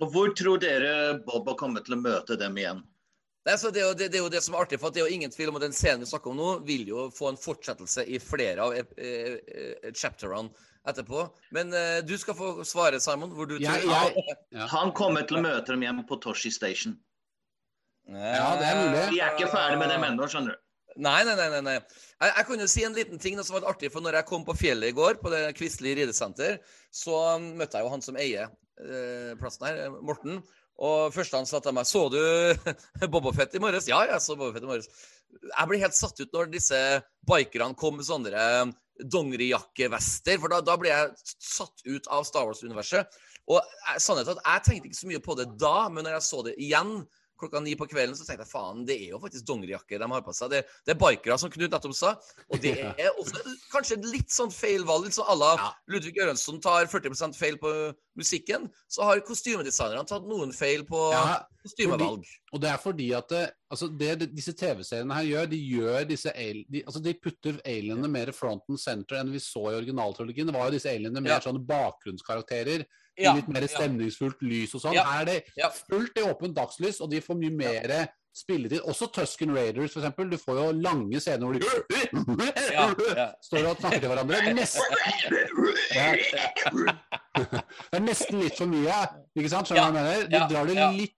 Og 0.00 0.10
hvor 0.10 0.32
tror 0.34 0.58
dere 0.58 0.92
Bob 1.26 1.46
har 1.46 1.54
kommet 1.60 1.84
til 1.86 1.94
å 1.94 2.00
møte 2.02 2.34
dem 2.40 2.56
igjen? 2.58 2.80
Nei, 3.46 3.54
så 3.62 3.70
det, 3.70 3.78
er 3.84 3.86
jo, 3.92 3.94
det, 3.94 4.08
det 4.10 4.18
er 4.18 4.24
jo 4.24 4.30
det 4.32 4.40
som 4.42 4.56
er 4.56 4.64
artig, 4.64 4.80
for 4.82 4.90
det 4.90 4.98
er 4.98 5.06
jo 5.06 5.14
ingen 5.14 5.30
tvil 5.30 5.52
om 5.52 5.58
at 5.60 5.62
den 5.68 5.76
scenen 5.76 6.02
vi 6.02 6.08
snakker 6.10 6.32
om 6.32 6.40
nå, 6.40 6.48
vil 6.66 6.88
jo 6.90 7.04
få 7.14 7.28
en 7.30 7.38
fortsettelse 7.38 8.02
i 8.10 8.18
flere 8.18 8.64
av 8.64 8.72
eh, 8.74 8.88
eh, 8.98 9.92
chapterene 9.94 10.50
etterpå. 10.90 11.26
Men 11.56 11.72
uh, 11.74 11.98
du 12.06 12.14
skal 12.20 12.36
få 12.38 12.52
svare, 12.68 13.00
Simon, 13.02 13.32
hvor 13.36 13.48
du 13.50 13.56
Jeg, 13.58 13.82
tror 13.82 13.92
jeg, 13.92 14.36
ja. 14.54 14.68
Han 14.76 14.94
kommer 14.96 15.26
til 15.28 15.40
å 15.40 15.44
møte 15.44 15.72
dem 15.74 15.84
hjemme 15.86 16.06
på 16.08 16.20
Toshi 16.22 16.52
Station. 16.54 16.96
Ja, 18.06 18.52
det 18.60 18.68
er 18.68 18.76
mulig. 18.84 19.02
Vi 19.16 19.18
er 19.18 19.34
ikke 19.34 19.50
ferdig 19.50 19.80
med 19.80 19.90
dem 19.90 20.04
ennå, 20.06 20.28
skjønner 20.30 20.54
du. 20.54 20.62
Nei, 20.96 21.18
nei, 21.28 21.34
nei. 21.36 21.60
nei. 21.64 21.74
Jeg, 21.76 22.30
jeg 22.30 22.46
kan 22.48 22.62
jo 22.62 22.68
si 22.70 22.84
en 22.86 22.94
liten 22.96 23.20
ting 23.20 23.40
som 23.42 23.58
var 23.58 23.66
artig, 23.72 23.90
for 23.92 24.04
når 24.04 24.20
jeg 24.20 24.28
kom 24.30 24.46
på 24.46 24.54
fjellet 24.56 24.92
i 24.92 24.96
går, 24.96 25.18
på 25.20 25.32
det 25.32 25.42
Kvistli 25.58 25.92
ridesenter, 25.98 26.60
så 26.94 27.18
um, 27.36 27.50
møtte 27.58 27.76
jeg 27.76 27.86
jo 27.86 27.92
han 27.92 28.04
som 28.04 28.16
eier 28.20 28.46
eh, 28.46 29.34
plassen 29.40 29.66
her, 29.68 29.98
Morten. 30.00 30.40
Og 30.76 31.12
første 31.14 31.38
han 31.38 31.48
sa 31.48 31.60
til 31.64 31.72
meg 31.72 31.86
'Så 31.88 32.02
du 32.12 32.20
Bobafett 33.12 33.54
i 33.56 33.60
morges?' 33.62 33.88
Ja, 33.88 34.02
jeg 34.04 34.20
så 34.20 34.36
Bobafett 34.36 34.64
i 34.64 34.68
morges. 34.68 34.88
Jeg 35.46 35.68
ble 35.68 35.80
helt 35.80 35.96
satt 35.96 36.20
ut 36.20 36.32
når 36.32 36.50
disse 36.52 36.80
bikerne 37.28 37.76
kom 37.76 37.96
med 37.96 38.08
sånne 38.08 38.32
eh, 38.32 38.66
dongerijakkevester, 39.04 40.38
for 40.40 40.52
da, 40.52 40.60
da 40.64 40.76
ble 40.80 40.90
jeg 40.92 41.12
satt 41.38 41.84
ut 41.86 42.08
av 42.12 42.24
Star 42.28 42.46
Wars-universet. 42.48 43.06
Og 43.46 43.60
jeg- 43.60 44.00
sannheten 44.02 44.38
at 44.38 44.44
jeg 44.44 44.64
tenkte 44.66 44.90
ikke 44.90 45.00
så 45.02 45.10
mye 45.10 45.22
på 45.22 45.36
det 45.38 45.58
da, 45.58 45.88
men 45.88 46.04
når 46.04 46.16
jeg 46.18 46.26
så 46.26 46.42
det 46.44 46.56
igjen 46.58 47.06
klokka 47.38 47.60
ni 47.62 47.74
på 47.76 47.86
kvelden, 47.90 48.16
så 48.16 48.24
tenkte 48.26 48.44
jeg 48.46 48.52
faen, 48.52 48.84
det 48.88 48.96
er 48.96 49.10
jo 49.14 49.20
faktisk 49.22 49.44
dongerijakke 49.48 49.98
de 50.00 50.08
har 50.12 50.22
på 50.26 50.34
seg. 50.36 50.50
Det, 50.54 50.62
det 50.86 50.94
er 50.94 51.00
bikere, 51.00 51.38
som 51.38 51.50
Knut 51.52 51.70
nettopp 51.72 51.94
sa. 51.96 52.14
Og 52.50 52.60
det 52.62 52.74
er 52.84 53.10
også 53.20 53.42
kanskje 53.72 53.98
et 54.00 54.08
litt 54.12 54.32
sånn 54.32 54.50
feil 54.54 54.84
valg. 54.88 55.04
Litt 55.08 55.18
sånn 55.18 55.28
à 55.30 55.36
la 55.38 55.52
Ja. 55.60 55.70
Ludvig 55.92 56.16
Ørensson 56.22 56.60
tar 56.64 56.86
40% 56.90 57.36
feil 57.38 57.56
på 57.60 57.72
musikken, 58.16 58.70
så 58.88 59.04
har 59.04 59.20
kostymedesignerne 59.20 60.06
tatt 60.08 60.24
noen 60.24 60.52
feil 60.56 60.82
på 60.88 61.00
Ja, 61.12 61.42
kostymevalg. 61.62 62.24
Og 62.56 62.60
det 62.62 62.70
er 62.72 62.78
fordi 62.80 63.10
at 63.12 63.28
det, 63.28 63.42
altså 63.70 63.88
det, 63.92 64.12
det 64.22 64.28
disse 64.34 64.54
TV-seriene 64.56 65.12
her 65.18 65.26
gjør, 65.28 65.48
de 65.50 65.58
gjør 65.60 66.06
disse 66.08 66.32
al- 66.32 66.62
de, 66.72 66.80
altså 66.86 67.02
de 67.04 67.12
putter 67.20 67.58
alienene 67.68 68.08
mer 68.08 68.32
front 68.32 68.62
and 68.72 68.80
center 68.80 69.18
enn 69.20 69.32
vi 69.34 69.42
så 69.44 69.66
i 69.70 69.76
originaltrilogien. 69.82 70.48
Det 70.48 70.54
var 70.56 70.70
jo 70.70 70.76
disse 70.78 70.88
alienene 70.88 71.20
mer 71.20 71.36
Ja. 71.36 71.40
sånne 71.44 71.60
bakgrunnskarakterer. 71.68 72.86
Ja, 73.18 73.32
litt 73.34 73.48
mer 73.48 73.66
stemningsfullt 73.66 74.42
lys 74.42 74.74
og 74.74 74.80
sånn. 74.82 74.94
Ja, 74.94 75.04
Her 75.04 75.22
er 75.22 75.24
det 75.24 75.44
fullt 75.88 76.18
i 76.18 76.22
åpent 76.28 76.54
dagslys, 76.54 77.00
og 77.00 77.10
de 77.10 77.20
får 77.24 77.36
mye 77.40 77.50
mer 77.56 78.08
spilletid. 78.36 78.82
Også 78.84 79.08
Tusken 79.10 79.54
Raiders, 79.56 79.94
eksempel. 79.96 80.28
Du 80.30 80.36
får 80.36 80.58
jo 80.60 80.72
lange 80.84 81.20
scener 81.24 81.46
hvor 81.46 81.54
de 81.56 81.60
Ja, 82.72 82.94
ja. 83.16 83.32
står 83.46 83.70
og 83.70 83.78
snakker 83.80 84.00
til 84.00 84.10
hverandre. 84.12 84.42
Nesten, 84.52 84.82
det 87.36 87.96
er 87.96 88.04
nesten 88.04 88.40
litt 88.42 88.56
for 88.58 88.68
mye, 88.70 88.96
ikke 89.36 89.50
sant? 89.52 89.68
Skjønner 89.70 89.92
du 89.92 89.96
hva 89.98 90.02
jeg 90.04 90.26
mener? 90.26 90.32
De 90.32 90.40
drar 90.52 90.70
det 90.70 90.88
litt 91.00 91.12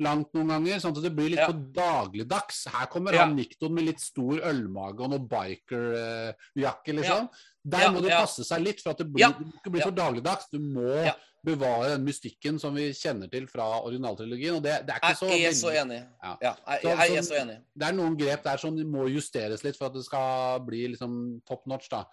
langt 0.00 0.30
noen 0.32 0.48
ganger, 0.54 0.78
sånn 0.80 0.94
at 0.96 1.02
det 1.04 1.10
blir 1.12 1.28
litt 1.34 1.42
Ja. 1.42 1.46
for 1.50 1.58
dagligdags. 1.76 2.62
Her 2.72 2.86
kommer 2.88 3.12
Ja. 3.12 3.26
han 3.26 3.34
Nikton 3.36 3.74
med 3.74 3.84
litt 3.84 4.00
stor 4.00 4.40
ølmage 4.48 5.00
og 5.04 5.10
noe 5.10 5.18
bikerjakke, 5.28 6.94
liksom. 6.96 7.28
Der 7.68 7.80
Ja, 7.84 7.90
må 7.92 8.00
det 8.00 8.08
ja. 8.14 8.20
passe 8.22 8.42
seg 8.46 8.62
litt, 8.64 8.80
for 8.80 8.90
at 8.94 8.98
det 8.98 9.12
blir, 9.12 9.20
Ja. 9.20 9.28
ikke 9.32 9.70
bli 9.70 9.80
Ja. 9.80 9.84
for 9.84 9.90
dagligdags. 9.92 10.46
Du 10.50 10.58
må 10.58 11.04
Ja. 11.04 11.14
Bevare 11.46 11.92
den 11.94 12.04
mystikken 12.04 12.58
som 12.60 12.74
vi 12.76 12.90
kjenner 12.92 13.30
til 13.32 13.46
fra 13.48 13.66
originaltrilogien. 13.84 14.56
Og 14.58 14.62
det, 14.62 14.74
det 14.86 14.94
er 14.96 15.00
ikke 15.00 15.16
så 15.20 15.30
Jeg 15.32 15.46
er 15.48 15.56
så 15.56 15.70
enig. 15.72 16.00
Ja. 16.22 16.34
Ja, 16.42 16.52
jeg, 16.74 16.82
jeg, 16.84 16.98
jeg 17.10 17.16
er 17.22 17.22
så- 17.28 17.38
enig. 17.40 17.56
Det 17.74 17.86
er 17.88 17.96
noen 17.96 18.18
grep 18.20 18.42
der 18.44 18.56
som 18.60 18.76
må 18.92 19.06
justeres 19.08 19.64
litt 19.64 19.78
for 19.78 19.86
at 19.88 19.94
det 19.96 20.04
skal 20.04 20.60
bli 20.66 20.82
liksom 20.96 21.40
top 21.48 21.64
notch, 21.66 21.88
da. 21.92 22.04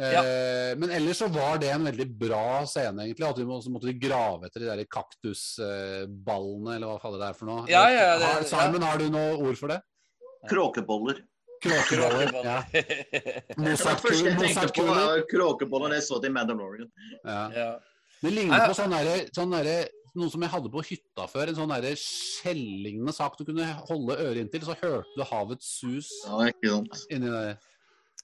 Ja. 0.00 0.22
Eh, 0.22 0.74
men 0.80 0.88
ellers 0.96 1.18
så 1.18 1.26
var 1.34 1.58
det 1.60 1.68
en 1.74 1.84
veldig 1.84 2.06
bra 2.18 2.62
scene, 2.64 3.02
egentlig. 3.04 3.26
At 3.28 3.38
vi 3.42 3.44
må, 3.44 3.58
så 3.60 3.72
måtte 3.74 3.90
de 3.90 3.98
grave 4.00 4.46
etter 4.46 4.62
de 4.62 4.70
der 4.70 4.84
kaktusballene, 4.88 6.76
eller 6.76 6.86
hva 6.94 7.00
faller 7.02 7.20
det 7.20 7.28
er 7.32 7.36
for 7.40 7.50
noe. 7.50 7.66
Ja, 7.68 7.82
ja, 7.90 8.06
det- 8.18 8.26
har, 8.30 8.46
Simon, 8.48 8.82
har 8.86 8.98
du 8.98 9.10
noe 9.10 9.34
ord 9.36 9.58
for 9.58 9.68
det? 9.74 9.80
Kråkeboller. 10.48 11.20
Kråkeboller, 11.60 12.30
Ja. 12.44 12.62
Det 12.72 13.58
Mozart-kuler. 13.58 14.38
Mozart 14.38 14.72
kråkeboller 15.28 15.92
jeg 15.98 16.02
så 16.06 16.20
til 16.22 16.32
Mandalorian. 16.32 16.88
ja. 17.26 17.74
Det 18.20 18.32
ligner 18.34 18.66
på 18.68 18.76
sånn 18.76 18.92
derre 18.92 19.16
sånn 19.34 19.54
der, 19.54 19.88
noe 20.18 20.32
som 20.32 20.42
jeg 20.44 20.52
hadde 20.52 20.70
på 20.72 20.82
hytta 20.84 21.26
før. 21.30 21.50
En 21.50 21.58
sånn 21.58 21.74
skjellignende 22.02 23.14
sak 23.16 23.38
du 23.38 23.46
kunne 23.48 23.66
holde 23.88 24.18
øret 24.18 24.42
inntil, 24.44 24.66
så 24.66 24.76
hørte 24.80 25.16
du 25.16 25.24
havets 25.26 25.74
sus 25.80 26.10
Ja, 26.26 26.50
ikke 26.50 26.74
sant. 26.74 27.04
inni 27.10 27.30
der. 27.32 27.58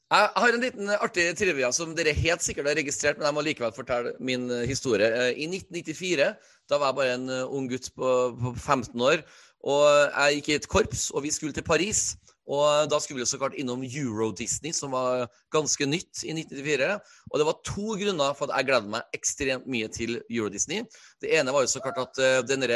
Jeg 0.06 0.30
har 0.38 0.54
en 0.54 0.62
liten 0.62 0.90
artig 1.02 1.24
trivia 1.34 1.72
som 1.74 1.94
dere 1.98 2.12
helt 2.14 2.44
sikkert 2.44 2.68
har 2.70 2.76
registrert, 2.78 3.16
men 3.18 3.26
jeg 3.26 3.34
må 3.34 3.42
likevel 3.42 3.72
fortelle 3.74 4.12
min 4.22 4.44
eh, 4.54 4.66
historie. 4.68 5.08
Eh, 5.10 5.32
I 5.42 5.48
1994, 5.50 6.28
da 6.70 6.78
var 6.78 6.92
jeg 6.92 6.98
bare 7.00 7.16
en 7.16 7.32
eh, 7.34 7.56
ung 7.58 7.66
gutt 7.72 7.88
på, 7.96 8.12
på 8.38 8.52
15 8.54 9.02
år, 9.02 9.24
og 9.66 9.82
jeg 9.88 10.36
gikk 10.38 10.50
i 10.52 10.56
et 10.60 10.68
korps, 10.70 11.08
og 11.10 11.24
vi 11.26 11.32
skulle 11.34 11.56
til 11.56 11.66
Paris. 11.66 12.12
Og 12.46 12.90
da 12.90 12.98
skulle 13.02 13.22
vi 13.22 13.28
så 13.28 13.40
klart 13.40 13.56
innom 13.58 13.82
Euro-Disney, 13.82 14.72
som 14.76 14.92
var 14.94 15.26
ganske 15.54 15.88
nytt 15.88 16.22
i 16.22 16.34
1994. 16.36 16.98
Og 17.32 17.40
det 17.40 17.46
var 17.48 17.62
to 17.66 17.96
grunner 17.98 18.36
for 18.38 18.46
at 18.46 18.60
jeg 18.60 18.68
gleder 18.70 18.92
meg 18.94 19.16
ekstremt 19.18 19.66
mye 19.70 19.90
til 19.92 20.20
Euro-Disney. 20.30 20.86
Det 21.22 21.32
ene 21.34 21.54
var 21.54 21.66
jo 21.66 21.72
så 21.74 21.82
klart 21.82 21.98
at 22.04 22.22
uh, 22.22 22.38
den 22.46 22.66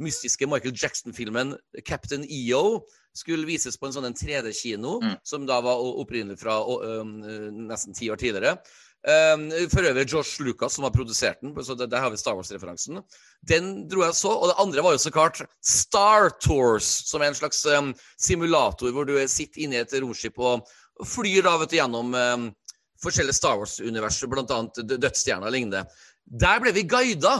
mystiske 0.00 0.48
Michael 0.48 0.76
Jackson-filmen 0.76 1.56
Captain 1.84 2.24
EO 2.24 2.80
skulle 3.16 3.48
vises 3.48 3.76
på 3.76 3.88
en 3.88 3.96
sånn 3.96 4.14
3D-kino, 4.16 4.98
mm. 5.02 5.16
som 5.26 5.46
da 5.48 5.58
var 5.64 5.80
opprinnelig 5.80 6.38
fra 6.40 6.60
uh, 6.62 7.02
nesten 7.04 7.96
ti 7.96 8.08
år 8.12 8.20
tidligere. 8.20 8.56
Um, 9.06 9.44
for 9.70 9.86
øvrig 9.86 10.08
Josh 10.10 10.40
Lucas 10.42 10.74
som 10.74 10.84
har 10.84 10.90
produsert 10.90 11.38
den, 11.40 11.52
så 11.64 11.76
der 11.78 12.00
har 12.02 12.10
vi 12.10 12.18
Star 12.18 12.34
Wars-referansen. 12.34 12.98
Den 13.46 13.86
dro 13.88 14.02
jeg 14.02 14.16
så. 14.18 14.32
Og 14.34 14.50
det 14.50 14.56
andre 14.58 14.82
var 14.82 14.96
jo 14.96 14.98
så 14.98 15.12
klart 15.14 15.42
Star 15.62 16.32
Tours, 16.42 16.88
som 17.06 17.22
er 17.22 17.30
en 17.30 17.38
slags 17.38 17.62
um, 17.66 17.94
simulator 18.18 18.90
hvor 18.92 19.06
du 19.06 19.14
sitter 19.30 19.62
inne 19.64 19.78
i 19.78 19.84
et 19.84 19.94
romskip 20.02 20.38
og 20.42 20.66
flyr 21.06 21.46
da 21.46 21.54
vet 21.60 21.70
du, 21.70 21.78
gjennom 21.78 22.10
um, 22.14 22.50
forskjellige 23.04 23.38
Star 23.38 23.60
Wars-universer, 23.60 24.28
bl.a. 24.28 24.60
Dødsstjerna 24.82 25.46
og 25.46 25.54
lignende. 25.54 25.86
Der 26.26 26.58
ble 26.60 26.74
vi 26.74 26.86
guida 26.90 27.38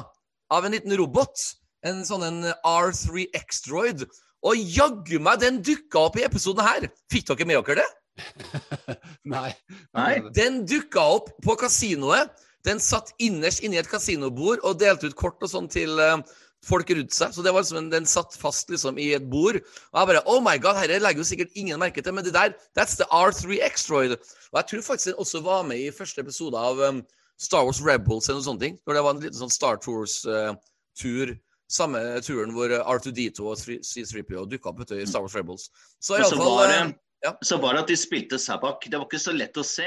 av 0.55 0.65
en 0.65 0.79
liten 0.79 0.95
robot. 0.97 1.43
En 1.87 2.05
sånn 2.07 2.25
en 2.27 2.41
R3 2.67 3.29
X-droid. 3.39 4.07
Og 4.47 4.59
jaggu 4.79 5.19
meg, 5.23 5.43
den 5.43 5.59
dukka 5.67 6.07
opp 6.07 6.19
i 6.19 6.25
episoden 6.27 6.63
her! 6.63 6.87
Fikk 7.11 7.33
dere 7.33 7.47
med 7.51 7.67
dere 7.67 7.83
det? 7.83 7.89
Nei. 9.35 9.53
Nei. 9.97 10.13
Den 10.35 10.63
dukka 10.69 11.05
opp 11.19 11.33
på 11.45 11.57
kasinoet. 11.61 12.35
Den 12.67 12.83
satt 12.83 13.15
innerst 13.23 13.63
inne 13.65 13.79
i 13.79 13.81
et 13.81 13.89
kasinobord 13.91 14.63
og 14.67 14.81
delte 14.81 15.09
ut 15.09 15.17
kort 15.19 15.43
og 15.45 15.51
sånn 15.53 15.69
til 15.71 16.01
uh, 16.03 16.19
folk 16.67 16.91
rundt 16.91 17.15
seg. 17.15 17.33
Så 17.35 17.45
det 17.45 17.53
var 17.55 17.65
liksom, 17.65 17.91
Den 17.93 18.09
satt 18.09 18.37
fast 18.39 18.73
liksom 18.73 18.99
i 19.01 19.13
et 19.17 19.29
bord. 19.31 19.61
Og 19.61 20.01
jeg 20.01 20.11
bare 20.13 20.25
Oh 20.27 20.43
my 20.45 20.57
god, 20.61 20.81
dette 20.83 21.01
legger 21.05 21.23
jo 21.23 21.29
sikkert 21.31 21.55
ingen 21.55 21.81
merke 21.81 22.03
til, 22.03 22.15
men 22.17 22.27
det 22.27 22.35
der, 22.37 22.57
that's 22.79 22.99
the 22.99 23.07
R3 23.15 23.63
X-Droid. 23.71 24.19
Og 24.53 24.61
jeg 24.61 24.71
tror 24.73 24.87
faktisk 24.91 25.13
den 25.13 25.23
også 25.23 25.43
var 25.47 25.67
med 25.69 25.81
i 25.87 25.95
første 25.95 26.25
episode 26.25 26.59
av 26.59 26.81
um, 26.83 27.03
Star 27.39 27.65
Wars 27.65 27.83
Rebels 27.85 28.29
eller 28.29 28.43
noe 28.43 28.51
sånt. 28.51 28.67
Når 28.87 28.99
det 28.99 29.05
var 29.07 29.15
en 29.15 29.23
liten 29.27 29.43
sånn 29.43 29.55
Star 29.55 29.79
Tours-tur. 29.85 31.37
Uh, 31.37 31.37
samme 31.69 32.01
turen 32.25 32.55
hvor 32.57 32.73
R2D2 32.73 33.45
og 33.45 33.59
C3PO 33.61 34.47
dukka 34.49 34.71
opp 34.71 34.79
vet 34.81 34.95
du, 34.95 35.01
i 35.03 35.09
Star 35.09 35.21
Wars 35.21 35.37
Rebels. 35.37 35.69
Så, 36.01 36.17
i 36.17 36.23
alle 36.25 36.39
fall, 36.41 36.63
uh, 36.65 36.95
ja. 37.25 37.33
Så 37.43 37.57
var 37.59 37.75
det 37.75 37.85
at 37.85 37.91
de 37.91 37.97
spilte 37.99 38.39
Sabak. 38.39 38.85
Det 38.87 38.99
var 38.99 39.09
ikke 39.09 39.21
så 39.23 39.35
lett 39.35 39.57
å 39.59 39.65
se. 39.67 39.87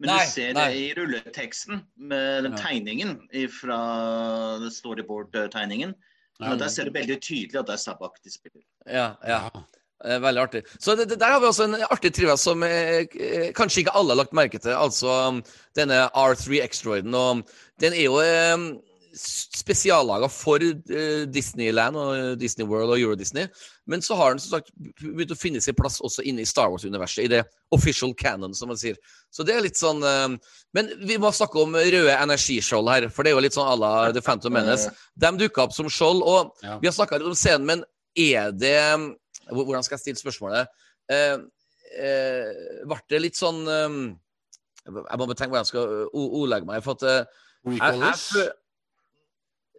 Men 0.00 0.12
nei, 0.12 0.20
du 0.20 0.30
ser 0.32 0.54
nei. 0.56 0.62
det 0.62 0.78
i 0.78 0.86
rulleteksten 0.96 1.82
med 2.10 2.46
den 2.46 2.56
tegningen 2.56 3.18
fra 3.52 3.80
storyboard-tegningen. 4.72 5.92
Der 6.40 6.72
ser 6.72 6.88
du 6.88 6.96
veldig 6.96 7.18
tydelig 7.20 7.60
at 7.60 7.68
det 7.68 7.76
er 7.76 7.84
Sabak 7.84 8.16
de 8.24 8.32
spiller. 8.32 8.64
Ja, 8.88 9.12
ja. 9.28 9.42
Veldig 10.00 10.40
artig. 10.40 10.62
Så 10.80 10.94
det, 10.96 11.10
det, 11.10 11.18
Der 11.20 11.34
har 11.34 11.40
vi 11.42 11.50
også 11.50 11.66
en 11.68 11.76
artig 11.90 12.14
trivia 12.16 12.36
som 12.40 12.62
eh, 12.64 13.04
kanskje 13.52 13.82
ikke 13.82 13.92
alle 13.98 14.14
har 14.14 14.22
lagt 14.22 14.32
merke 14.32 14.58
til. 14.58 14.72
Altså 14.72 15.12
um, 15.28 15.42
denne 15.76 16.06
R3 16.16 16.62
X-droiden. 16.64 17.14
Og 17.14 17.42
den 17.84 17.92
er 17.92 18.06
jo 18.06 18.16
eh, 18.24 18.56
spesiallaga 19.16 20.28
for 20.30 20.62
uh, 20.62 21.24
Disneyland 21.30 21.98
og 21.98 22.38
Disney 22.40 22.66
World 22.66 22.94
og 22.94 23.00
Euro-Disney. 23.00 23.48
Men 23.90 24.02
så 24.02 24.16
har 24.18 24.34
den 24.34 24.42
som 24.42 24.58
sagt 24.58 24.70
begynt 25.00 25.34
å 25.34 25.38
finne 25.38 25.62
sin 25.62 25.76
plass 25.78 25.98
også 26.04 26.24
inne 26.26 26.44
i 26.44 26.48
Star 26.48 26.70
Wars-universet, 26.70 27.24
i 27.24 27.32
det 27.32 27.42
official 27.74 28.14
canon, 28.14 28.54
som 28.54 28.70
man 28.70 28.78
sier. 28.80 28.98
Så 29.34 29.46
det 29.46 29.56
er 29.56 29.64
litt 29.66 29.80
sånn 29.80 30.02
uh, 30.04 30.28
Men 30.76 30.92
vi 31.06 31.18
må 31.20 31.32
snakke 31.34 31.58
om 31.62 31.74
røde 31.74 32.14
energiskjold 32.14 32.92
her, 32.92 33.08
for 33.10 33.26
det 33.26 33.32
er 33.32 33.38
jo 33.38 33.44
litt 33.46 33.56
sånn 33.56 33.70
à 33.70 33.76
la 33.78 33.92
The 34.14 34.22
Phantom 34.24 34.54
Menace. 34.54 34.92
De 35.18 35.32
dukka 35.40 35.66
opp 35.66 35.74
som 35.76 35.90
skjold, 35.90 36.22
og 36.22 36.54
vi 36.82 36.88
har 36.88 36.96
snakka 36.96 37.18
litt 37.18 37.32
om 37.32 37.38
scenen, 37.38 37.66
men 37.66 37.86
er 38.18 38.54
det 38.54 38.78
Hvordan 39.50 39.82
skal 39.82 39.96
jeg 39.96 40.02
stille 40.04 40.20
spørsmålet? 40.20 40.70
Uh, 41.10 41.42
ble 42.86 42.98
det 43.10 43.18
litt 43.18 43.38
sånn 43.38 43.64
Jeg 43.66 44.92
må 44.94 45.26
tenke 45.34 45.50
hvordan 45.50 45.64
jeg 45.64 45.70
skal 45.72 46.10
ordlegge 46.14 46.68
meg. 46.68 46.84
for 46.86 46.94
at 46.94 47.26
jeg, 47.66 47.96
jeg, 47.98 48.50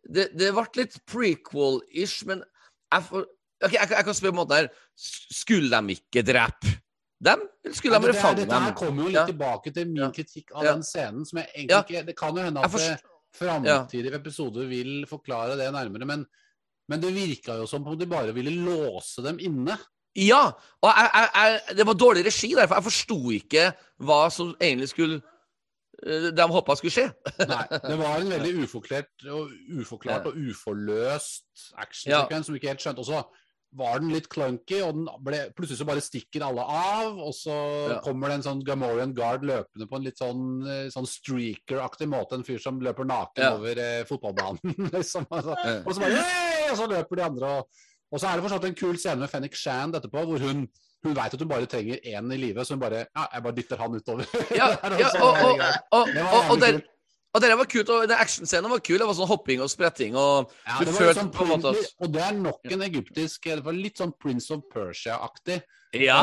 det, 0.04 0.30
det 0.38 0.52
ble 0.56 0.66
litt 0.80 0.98
prequel-ish, 1.10 2.26
men 2.30 2.42
jeg, 2.42 3.06
for, 3.08 3.28
okay, 3.62 3.78
jeg, 3.78 3.92
jeg, 3.94 4.06
kan 4.08 4.18
spørre 4.18 4.34
på 4.36 4.40
måte 4.42 4.58
her 4.58 4.70
Skulle 4.98 5.70
de 5.72 5.98
ikke 5.98 6.24
drepe 6.28 6.74
dem? 7.22 7.46
Eller 7.62 7.78
skulle 7.78 7.96
ja, 7.96 8.02
de 8.02 8.08
bare 8.08 8.18
fange 8.18 8.42
dem? 8.42 8.50
Dette 8.50 8.62
her 8.66 8.76
kommer 8.80 9.06
jo 9.06 9.14
litt 9.14 9.20
ja. 9.20 9.26
tilbake 9.30 9.74
til 9.76 9.90
min 9.94 10.14
kritikk 10.16 10.54
av 10.56 10.66
ja. 10.66 10.74
den 10.74 10.86
scenen. 10.86 11.26
som 11.28 11.42
jeg 11.42 11.52
egentlig 11.54 11.82
ikke, 11.86 12.04
Det 12.10 12.18
kan 12.18 12.38
jo 12.38 12.46
hende 12.48 12.66
at 12.66 12.74
forst... 12.74 13.10
framtidige 13.38 14.18
episoder 14.18 14.68
vil 14.68 15.06
forklare 15.10 15.56
det 15.60 15.70
nærmere, 15.72 16.08
men, 16.10 16.26
men 16.90 17.04
det 17.04 17.14
virka 17.16 17.60
jo 17.62 17.70
som 17.70 17.86
om 17.88 17.98
de 17.98 18.10
bare 18.10 18.34
ville 18.36 18.52
låse 18.66 19.24
dem 19.24 19.40
inne. 19.40 19.78
Ja, 20.18 20.50
og 20.84 20.90
jeg, 20.92 21.60
det 21.78 21.86
var 21.88 21.96
dårlig 21.96 22.26
regi 22.26 22.50
der, 22.52 22.68
for 22.68 22.76
jeg 22.76 22.88
forsto 22.90 23.20
ikke 23.38 23.70
hva 24.04 24.26
som 24.34 24.50
egentlig 24.58 24.90
skulle 24.92 25.22
de 26.02 26.48
håpa 26.50 26.76
skulle 26.80 26.94
skje. 26.94 27.08
Nei, 27.52 27.66
det 27.84 27.98
var 28.00 28.18
en 28.18 28.34
veldig 28.34 28.56
uforklart 28.64 29.28
og, 29.30 29.54
uforklart 29.82 30.32
og 30.32 30.40
uforløst 30.50 31.70
actionsekvens 31.78 32.42
ja. 32.42 32.48
som 32.48 32.56
vi 32.56 32.62
ikke 32.62 32.74
helt 32.74 32.86
skjønte. 32.86 33.04
Og 33.06 33.10
så 33.12 33.22
var 33.78 34.02
den 34.02 34.12
litt 34.12 34.28
clunky, 34.32 34.82
og 34.84 34.98
den 34.98 35.06
ble, 35.24 35.40
plutselig 35.56 35.80
så 35.80 35.88
bare 35.88 36.04
stikker 36.04 36.44
alle 36.44 36.66
av. 36.66 37.20
Og 37.24 37.32
så 37.36 37.56
ja. 37.94 38.00
kommer 38.04 38.32
det 38.32 38.40
en 38.40 38.48
sånn 38.50 38.64
Gamorian 38.68 39.14
Guard 39.16 39.46
løpende 39.48 39.88
på 39.88 40.00
en 40.00 40.08
litt 40.08 40.20
sånn, 40.20 40.44
eh, 40.66 40.84
sånn 40.94 41.08
streaker-aktig 41.08 42.10
måte. 42.12 42.40
En 42.40 42.48
fyr 42.48 42.60
som 42.64 42.82
løper 42.84 43.08
naken 43.08 43.46
ja. 43.46 43.54
over 43.56 43.84
eh, 43.86 44.04
fotballbanen. 44.10 44.76
liksom. 44.98 45.30
Altså. 45.30 45.56
Og 45.86 45.94
så 45.96 46.04
bare 46.04 46.28
Og 46.72 46.78
så 46.80 46.88
løper 46.92 47.20
de 47.20 47.28
andre. 47.30 47.56
Og, 47.60 47.84
og 48.12 48.20
så 48.20 48.28
er 48.28 48.38
det 48.38 48.48
fortsatt 48.48 48.68
en 48.68 48.80
kul 48.84 49.00
scene 49.00 49.24
med 49.24 49.32
Fennik 49.32 49.56
Shand 49.60 49.96
etterpå, 50.00 50.26
hvor 50.28 50.44
hun 50.50 50.66
hun 51.02 51.16
veit 51.18 51.34
at 51.34 51.42
hun 51.42 51.50
bare 51.50 51.68
trenger 51.70 52.02
én 52.06 52.34
i 52.34 52.38
live, 52.38 52.66
så 52.66 52.76
hun 52.76 52.82
bare 52.84 53.06
Ja, 53.08 53.28
jeg 53.34 53.44
bare 53.44 53.58
dytter 53.58 53.82
han 53.82 53.96
utover. 53.98 54.26
Ja, 54.56 54.72
ja 55.02 55.12
og, 55.18 55.30
og, 55.32 55.62
og, 55.92 56.10
og, 56.22 56.52
og, 56.54 56.58
den, 56.62 56.82
og 57.34 57.42
det 57.42 57.52
var 57.58 57.70
kult, 57.74 57.90
og 57.90 58.08
den 58.12 58.18
actionscenen 58.20 58.72
var 58.72 58.82
kul. 58.84 58.98
Det 59.00 59.08
var 59.08 59.18
sånn 59.18 59.30
hopping 59.30 59.64
og 59.64 59.70
spretting. 59.72 60.18
Og 60.20 60.52
ja, 60.68 60.80
det 60.84 60.96
var 60.98 61.14
sånn, 61.18 61.32
på 61.34 61.46
en 61.46 61.54
måte 61.54 61.72
at... 61.74 61.94
Og 62.04 62.12
det 62.12 62.24
er 62.26 62.36
nok 62.38 62.74
en 62.76 62.84
egyptisk 62.88 63.48
Det 63.48 63.62
var 63.66 63.78
litt 63.78 64.02
sånn 64.02 64.12
Prince 64.20 64.52
of 64.54 64.66
Persia-aktig. 64.74 65.62
Ja! 65.98 66.20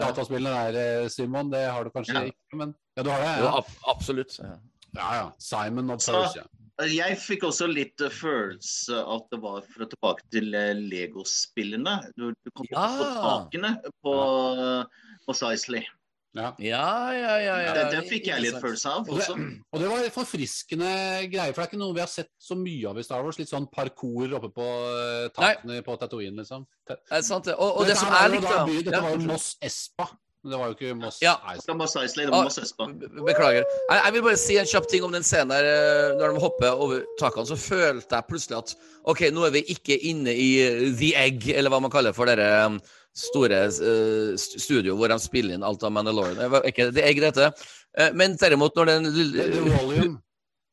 Dataspillene 0.00 0.54
der, 0.72 0.80
eh, 1.02 1.08
Simon, 1.12 1.50
det 1.52 1.66
har 1.70 1.86
du 1.86 1.92
kanskje 1.94 2.16
ja. 2.16 2.24
ikke, 2.30 2.58
men 2.58 2.74
Ja, 2.96 3.04
du 3.04 3.10
har 3.12 3.22
det? 3.22 3.30
Ja, 3.30 3.42
jo, 3.42 3.50
ab 3.60 3.92
absolutt. 3.94 4.38
Ja. 4.38 4.56
ja, 4.98 5.26
Simon 5.38 5.90
of 5.94 6.02
Persia. 6.04 6.46
Jeg 6.88 7.18
fikk 7.20 7.44
også 7.46 7.66
litt 7.68 8.00
følelse 8.00 8.52
følelse 8.62 9.00
at 9.14 9.32
det 9.32 9.40
var 9.42 9.64
for 9.70 9.84
å 9.84 9.88
tilbake 9.90 10.28
til 10.32 10.52
uh, 10.54 10.72
Lego-spillene. 10.76 11.98
Du, 12.16 12.30
du 12.32 12.54
kom 12.54 12.68
ja. 12.70 12.86
på 12.98 13.08
takene 13.16 13.74
på, 14.04 14.14
ja. 14.58 14.78
på 15.26 15.36
Sisley. 15.36 15.84
Ja. 16.32 16.54
Ja, 16.64 17.12
ja, 17.12 17.32
ja, 17.44 17.56
ja. 17.60 17.72
Det, 17.76 17.82
det, 17.92 18.02
fikk 18.08 18.30
jeg 18.30 18.40
litt 18.40 18.56
følelse 18.56 18.88
av 18.88 19.10
også. 19.12 19.34
Og 19.36 19.42
det, 19.42 19.58
og 19.68 19.82
det 19.82 19.90
var 19.90 20.06
forfriskende 20.14 20.92
greier, 21.28 21.52
for 21.52 21.60
det 21.60 21.66
er 21.66 21.70
ikke 21.74 21.82
noe 21.82 21.96
vi 21.98 22.00
har 22.00 22.08
sett 22.08 22.30
så 22.40 22.56
mye 22.56 22.88
av 22.88 23.00
i 23.00 23.04
Star 23.04 23.20
Wars. 23.26 23.36
Litt 23.40 23.52
sånn 23.52 23.68
parkour 23.72 24.32
oppe 24.38 24.48
på 24.56 24.68
takene 25.36 25.76
Nei. 25.76 25.84
på 25.84 25.96
Tatooine, 26.00 26.40
liksom. 26.40 26.64
Det 26.88 26.96
er 27.12 27.26
sant, 27.26 27.52
og, 27.52 27.76
og 27.82 27.84
det, 27.84 27.92
det 27.92 28.00
som 28.00 28.16
er 28.16 28.32
litt 28.32 28.48
Dette 28.88 29.02
var 29.04 29.12
jo 29.12 29.26
Moss 29.28 29.52
Espa. 29.60 30.08
Det 30.42 30.58
var 30.58 30.72
jo 30.72 30.74
ikke 30.74 30.94
Moss 30.98 31.20
ja. 31.22 31.36
Eisley. 31.52 31.74
Moss 31.78 31.92
det 31.94 32.24
var 32.32 32.46
Moss 32.48 32.58
Espa. 32.58 32.88
Beklager. 32.90 33.62
Jeg, 33.62 33.98
jeg, 33.98 34.14
vil 34.16 34.24
bare 34.26 34.40
si 34.40 34.56
en 34.58 34.70
kjapp 34.72 34.88
ting 34.90 35.04
om 35.06 35.14
den 35.14 35.26
scenen 35.26 35.52
der. 35.54 35.68
Eh, 35.70 36.16
når 36.18 36.34
de 36.34 36.42
hopper 36.42 36.80
over 36.82 37.04
takene, 37.20 37.46
så 37.46 37.58
følte 37.60 38.18
jeg 38.18 38.28
plutselig 38.30 38.58
at 38.58 38.72
OK, 39.12 39.22
nå 39.30 39.46
er 39.46 39.54
vi 39.54 39.62
ikke 39.76 40.00
inne 40.10 40.34
i 40.34 40.48
eh, 40.64 40.88
The 40.98 41.12
Egg, 41.20 41.46
eller 41.54 41.70
hva 41.70 41.78
man 41.84 41.94
kaller 41.94 42.16
for 42.16 42.26
dere 42.26 42.48
um, 42.66 42.80
store 43.14 43.60
uh, 43.68 44.34
studio 44.40 44.96
hvor 44.96 45.12
de 45.12 45.18
spiller 45.22 45.54
inn 45.54 45.66
alt 45.68 45.84
av 45.86 45.94
Mandalorian. 45.94 46.40
Det 46.40 46.50
var 46.56 46.66
ikke 46.66 46.90
The 46.90 47.06
Egg, 47.06 47.22
dette. 47.22 47.52
heter. 47.52 48.18
men 48.18 48.34
derimot, 48.40 48.74
når 48.74 48.90
den 48.90 49.10
lille. 49.14 49.48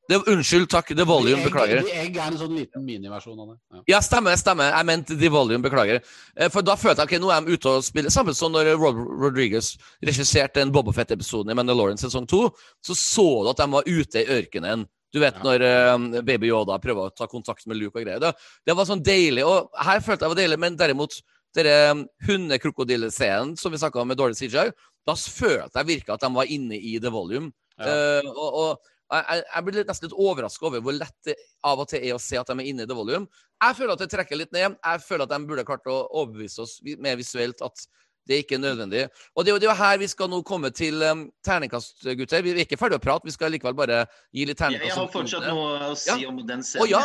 Det, 0.10 0.18
unnskyld, 0.32 0.66
takk. 0.72 0.88
The 0.98 1.06
Volume, 1.06 1.44
beklager. 1.46 1.84
The 1.86 1.98
Egg 2.02 2.16
er 2.18 2.32
en 2.32 2.38
sånn 2.40 2.56
liten 2.58 2.82
miniversjon 2.82 3.38
av 3.38 3.52
det. 3.52 3.58
Ja. 3.60 3.82
ja, 3.92 4.00
stemmer. 4.02 4.38
stemmer. 4.42 4.72
Jeg 4.74 4.88
mente 4.90 5.18
The 5.20 5.30
Volume, 5.30 5.62
beklager. 5.62 6.00
Eh, 6.34 6.50
for 6.50 6.66
da 6.66 6.74
følte 6.80 7.06
jeg 7.06 7.12
ok, 7.12 7.22
nå 7.22 7.30
er 7.34 7.46
de 7.46 7.58
ute 7.60 7.74
og 7.76 7.86
spiller. 7.86 8.14
Samme 8.14 8.34
som 8.38 8.56
når 8.56 8.72
Rob 8.74 8.98
Rodriguez 9.22 9.76
regisserte 10.02 10.64
en 10.66 10.74
Bobafett-episode 10.74 11.54
i 11.54 11.58
Mandalorian 11.60 12.02
sesong 12.02 12.26
to. 12.30 12.48
Så 12.82 12.98
så 12.98 13.28
du 13.46 13.52
at 13.54 13.62
de 13.62 13.70
var 13.76 13.86
ute 13.86 14.24
i 14.24 14.40
ørkenen. 14.40 14.90
Du 15.14 15.22
vet 15.22 15.38
ja. 15.38 15.46
når 15.46 15.68
uh, 15.70 16.20
Baby 16.26 16.50
Yoda 16.50 16.82
prøver 16.82 17.10
å 17.10 17.14
ta 17.14 17.30
kontakt 17.30 17.70
med 17.70 17.78
Luke 17.78 17.98
og 17.98 18.06
greier. 18.06 18.22
Det, 18.22 18.34
det, 18.66 18.78
var 18.78 18.90
sånn 18.90 19.06
deilig. 19.06 19.46
Og 19.46 19.70
her 19.86 20.02
følte 20.06 20.26
jeg 20.26 20.34
var 20.34 20.42
deilig, 20.42 20.62
men 20.66 20.78
derimot 20.80 21.22
denne 21.58 21.80
um, 21.94 22.06
hundekrokodillescenen 22.26 23.56
som 23.58 23.74
vi 23.74 23.82
snakka 23.82 24.02
om 24.02 24.10
med 24.10 24.18
dårlig 24.18 24.42
CJ, 24.42 24.72
da 25.06 25.14
følte 25.18 25.82
jeg 25.82 25.96
virkelig 25.96 26.18
at 26.18 26.26
de 26.26 26.34
var 26.34 26.50
inne 26.58 26.78
i 26.78 26.98
The 27.02 27.14
Volume. 27.14 27.54
Ja. 27.78 27.94
Uh, 28.26 28.34
og, 28.34 28.50
og 28.66 28.96
jeg, 29.12 29.44
jeg 29.56 29.66
blir 29.66 29.86
nesten 29.90 30.08
litt 30.10 30.18
overraska 30.22 30.66
over 30.70 30.82
hvor 30.86 30.94
lett 30.94 31.16
det 31.26 31.36
av 31.66 31.80
og 31.82 31.88
til 31.90 32.04
er 32.06 32.14
å 32.14 32.20
se 32.22 32.38
at 32.38 32.48
de 32.52 32.56
er 32.60 32.68
inne 32.70 32.84
i 32.86 32.90
det 32.90 32.96
Volume. 32.98 33.26
Jeg 33.64 33.76
føler 33.80 33.94
at 33.96 34.04
det 34.04 34.10
trekker 34.14 34.38
litt 34.38 34.52
ned. 34.54 34.76
Jeg 34.86 35.02
føler 35.06 35.26
at 35.26 35.34
de 35.34 35.40
burde 35.50 35.66
klart 35.66 35.88
å 35.90 35.98
overbevise 36.22 36.62
oss 36.66 36.78
mer 37.02 37.18
visuelt 37.20 37.62
at 37.66 37.88
Det 38.30 38.36
er 38.36 38.44
ikke 38.44 38.60
nødvendig. 38.62 39.08
Og 39.34 39.42
det 39.46 39.50
er 39.50 39.56
jo, 39.64 39.70
er 39.72 39.78
her 39.80 39.98
vi 39.98 40.06
skal 40.12 40.28
nå 40.30 40.44
komme 40.46 40.70
til 40.76 41.02
um, 41.02 41.24
terningkast, 41.42 42.04
gutter. 42.20 42.44
Vi 42.46 42.52
er 42.52 42.60
ikke 42.62 42.78
ferdig 42.78 43.00
å 43.00 43.02
prate, 43.02 43.26
vi 43.26 43.34
skal 43.34 43.50
likevel 43.50 43.74
bare 43.74 44.04
gi 44.36 44.44
litt 44.46 44.60
terningkast. 44.60 44.92
jeg 44.92 44.98
har 45.00 45.10
fortsatt 45.10 45.48
noe 45.50 45.90
å 45.90 45.96
si 45.98 46.12
Ja. 46.22 46.28
om 46.30 46.38
den 46.46 46.60
Å 46.62 46.68
scenen. 46.68 46.92
ja. 46.92 47.02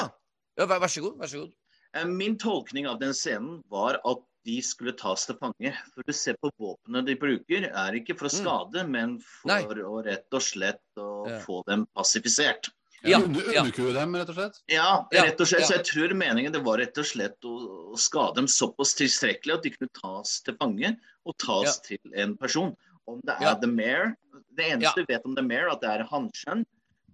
ja 0.61 0.67
vær, 0.69 0.83
vær 0.85 0.93
så 0.93 1.01
god. 1.07 1.17
Vær 1.23 1.31
så 1.33 1.41
god. 1.47 1.55
Eh, 1.95 2.05
Min 2.05 2.37
tolkning 2.37 2.87
av 2.91 2.99
den 3.01 3.15
scenen 3.17 3.63
var 3.73 3.97
at 4.05 4.21
de 4.45 4.61
skulle 4.63 4.93
tas 4.97 5.27
til 5.27 5.37
fange. 5.41 5.73
For 5.95 6.03
du 6.07 6.13
ser 6.13 6.35
på 6.43 6.51
våpenet 6.61 7.07
de 7.07 7.15
bruker, 7.17 7.65
er 7.71 7.93
ikke 8.01 8.17
for 8.19 8.29
å 8.29 8.33
Mm. 8.33 8.41
skade, 8.45 8.89
men 8.89 9.19
for 9.21 9.49
Nei. 9.49 9.63
å 9.65 10.05
rett 10.05 10.27
og 10.33 10.41
slett 10.43 10.81
å 10.99 11.29
Ja. 11.29 11.39
få 11.41 11.63
dem 11.67 11.87
passifisert. 11.97 12.71
Ja, 13.03 13.19
ja. 13.19 13.61
underkue 13.63 13.93
dem, 13.93 14.15
rett 14.17 14.29
og 14.31 14.35
slett. 14.37 14.61
Ja, 14.69 15.07
Ja, 15.13 15.25
rett 15.25 15.41
og 15.41 15.47
slett. 15.47 15.61
ja. 15.61 15.67
Så 15.67 15.73
jeg 15.77 15.85
tror 15.85 16.15
meningen 16.17 16.53
det 16.53 16.63
var 16.65 16.79
rett 16.79 16.97
og 16.97 17.05
slett 17.05 17.39
å, 17.45 17.93
å 17.93 17.99
skade 17.99 18.35
dem 18.37 18.47
såpass 18.47 18.95
tilstrekkelig 18.95 19.55
at 19.55 19.63
de 19.63 19.71
kunne 19.71 19.91
tas 19.93 20.41
til 20.41 20.55
fange 20.57 20.97
og 21.27 21.37
tas 21.39 21.81
til 21.81 21.99
en 22.15 22.37
person. 22.37 22.75
Om 23.07 23.21
det 23.25 23.35
er 23.37 23.43
Ja. 23.43 23.55
The 23.55 23.67
Mayor 23.67 24.17
Det 24.57 24.65
eneste 24.73 24.83
Ja. 24.83 25.05
vi 25.07 25.15
vet 25.15 25.25
om 25.27 25.35
The 25.37 25.43
Mayor, 25.43 25.69
at 25.71 25.81
det 25.81 25.91
er 25.91 26.05
hanskjønn. 26.05 26.65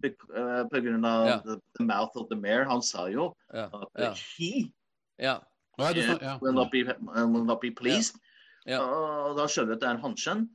Eh, 0.05 0.65
På 0.71 0.81
grunn 0.83 1.05
av 1.05 1.27
Ja. 1.27 1.39
the, 1.41 1.61
the 1.77 1.85
mouth 1.85 2.15
of 2.17 2.29
the 2.29 2.37
mayor. 2.37 2.65
Han 2.65 2.83
sa 2.83 3.07
jo 3.07 3.35
Ja. 3.53 3.65
at 3.73 3.89
Ja. 3.99 4.15
he 4.39 4.73
ja. 5.19 5.41
Ja, 5.81 5.93
du, 5.97 6.01
eh, 6.05 6.17
ja. 6.23 6.37
will, 6.43 6.55
not 6.57 6.71
be, 6.73 6.85
eh, 6.87 7.27
will 7.27 7.45
not 7.49 7.61
be 7.65 7.71
pleased. 7.71 8.21
Ja. 8.69 8.83
Og 8.85 9.37
da 9.39 9.49
skjønner 9.49 9.73
vi 9.75 9.79
at 9.79 9.85
det 9.85 9.89
er 9.91 9.97
en 9.99 10.05
hanskjønn. 10.05 10.49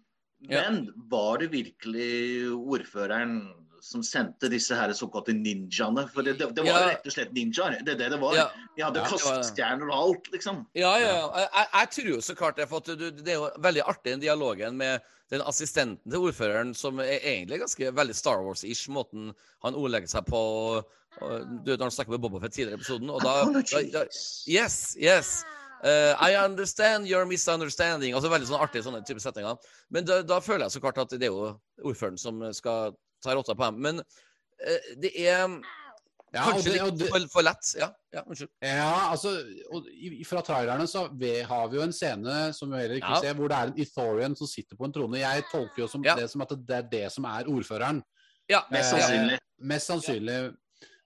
Ja. 0.49 0.65
Men 0.65 0.89
var 1.09 1.39
det 1.41 1.51
virkelig 1.53 2.51
ordføreren 2.53 3.37
som 3.85 4.01
sendte 4.05 4.49
disse 4.49 4.75
her 4.77 4.91
såkalte 4.97 5.33
ninjaene? 5.33 6.07
For 6.13 6.25
det, 6.25 6.37
det, 6.39 6.51
det 6.57 6.63
var 6.65 6.69
jo 6.71 6.75
Ja. 6.75 6.91
rett 6.93 7.05
og 7.09 7.13
slett 7.13 7.33
ninjaer. 7.33 7.79
Det 7.85 7.95
er 7.95 7.99
det 8.03 8.09
det 8.15 8.21
var. 8.21 8.35
Ja. 8.37 8.47
De 8.75 8.83
hadde 8.83 8.83
Ja, 8.83 8.89
det 8.91 9.01
det. 9.01 9.09
kastestjerner 9.13 9.89
og 9.89 9.97
alt, 9.97 10.31
liksom. 10.33 10.63
Ja, 10.77 10.93
ja, 11.01 11.11
ja. 11.17 11.27
Jeg, 11.45 11.67
jeg, 11.73 11.89
tror 11.97 12.09
jo 12.13 12.21
så 12.21 12.35
klart 12.35 12.57
det, 12.57 12.69
for 12.69 12.79
du, 12.85 13.09
det 13.11 13.33
er 13.35 13.39
jo 13.39 13.49
veldig 13.61 13.83
artig 13.85 14.15
den 14.15 14.23
dialogen 14.25 14.77
med 14.77 15.01
den 15.33 15.41
assistenten 15.41 16.11
til 16.11 16.27
ordføreren, 16.29 16.73
som 16.77 16.99
er 17.01 17.17
egentlig 17.23 17.59
ganske 17.63 17.91
veldig 17.97 18.15
Star 18.15 18.43
Wars-ish, 18.45 18.89
måten 18.93 19.31
han 19.65 19.77
ordlegger 19.77 20.07
seg 20.11 20.27
på. 20.29 20.37
Og, 20.37 20.97
du 21.19 21.71
vet 21.71 21.79
når 21.79 21.85
han 21.87 21.91
snakker 21.95 22.11
med 22.15 22.21
Boba 22.25 22.39
Fett 22.43 22.53
tidligere 22.57 22.77
i 22.77 22.81
episoden. 22.81 23.09
Og 23.09 23.21
da, 23.23 23.35
da, 23.55 23.81
da 23.93 24.05
Yes, 24.47 24.95
yes. 24.99 25.43
Uh, 25.85 26.15
I 26.23 26.35
understand 26.43 27.07
your 27.07 27.25
misunderstanding. 27.29 28.13
Altså 28.17 28.29
veldig 28.31 28.47
sånn 28.49 28.61
artige 28.63 28.83
sånne 28.87 29.03
type 29.05 29.21
setninger. 29.21 29.57
Men 29.93 30.05
da, 30.07 30.21
da 30.25 30.39
føler 30.41 30.65
jeg 30.65 30.71
så 30.77 30.81
klart 30.81 30.97
at 31.03 31.13
det 31.19 31.27
er 31.27 31.33
jo 31.33 31.51
ordføreren 31.85 32.17
som 32.17 32.41
skal 32.57 32.95
ta 33.23 33.35
rotta 33.37 33.53
på 33.55 33.67
dem. 33.69 33.81
Men 33.85 33.99
uh, 34.01 34.93
det 35.01 35.11
er 35.13 35.43
Ja, 36.35 36.41
kanskje 36.49 36.73
det, 36.73 36.79
litt 36.83 37.05
for, 37.13 37.27
for 37.31 37.45
lett. 37.47 37.69
Ja, 37.79 37.91
ja 38.11 38.23
unnskyld. 38.27 38.49
ja, 38.65 38.89
altså, 39.13 39.35
og 39.71 39.85
i- 39.93 40.23
Fra 40.27 40.41
trailerne 40.43 40.87
så 40.89 41.05
vi, 41.15 41.29
har 41.47 41.69
vi 41.71 41.77
jo 41.77 41.83
en 41.85 41.93
scene 41.95 42.49
som 42.57 42.71
vi 42.73 42.81
heller 42.81 42.97
ikke 42.99 43.13
Ja. 43.13 43.21
ser, 43.21 43.37
hvor 43.37 43.47
det 43.47 43.55
er 43.61 43.69
en 43.71 43.79
Ethorian 43.85 44.35
som 44.35 44.47
sitter 44.51 44.75
på 44.75 44.85
en 44.89 44.91
trone. 44.97 45.21
Jeg 45.21 45.45
tolker 45.51 45.85
jo 45.85 45.87
som 45.87 46.03
Ja. 46.03 46.15
det 46.15 46.29
som 46.31 46.41
at 46.41 46.49
det 46.65 46.75
er 46.75 46.89
det 46.91 47.11
som 47.13 47.23
er 47.29 47.45
ordføreren. 47.47 48.01
Ja, 48.49 48.63
Mest 48.71 48.93
Eh, 48.93 48.99
sannsynlig. 48.99 49.39
Mest 49.61 49.87
sannsynlig. 49.87 50.55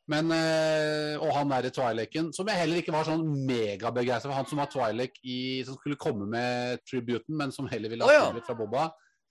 Men, 0.10 0.32
eh, 0.34 1.20
og 1.22 1.30
han 1.36 1.52
der 1.54 1.68
i 1.70 1.74
Twi'leken, 1.76 2.32
som 2.34 2.48
jeg 2.50 2.58
heller 2.64 2.80
ikke 2.82 2.94
var 2.96 3.06
sånn 3.06 3.22
megabegeistra 3.46 4.32
for. 4.32 4.38
Han 4.40 4.48
som 4.50 4.62
var 4.62 4.72
Twi'lek 4.74 5.20
i 5.24 5.38
som 5.68 5.78
skulle 5.78 6.00
komme 6.02 6.26
med 6.32 6.82
tributen, 6.90 7.38
men 7.38 7.54
som 7.54 7.70
heller 7.70 7.92
ville 7.94 8.08
ha 8.08 8.10
oh, 8.10 8.34
ja. 8.34 8.42
fra 8.48 8.56
Bobba. 8.58 8.88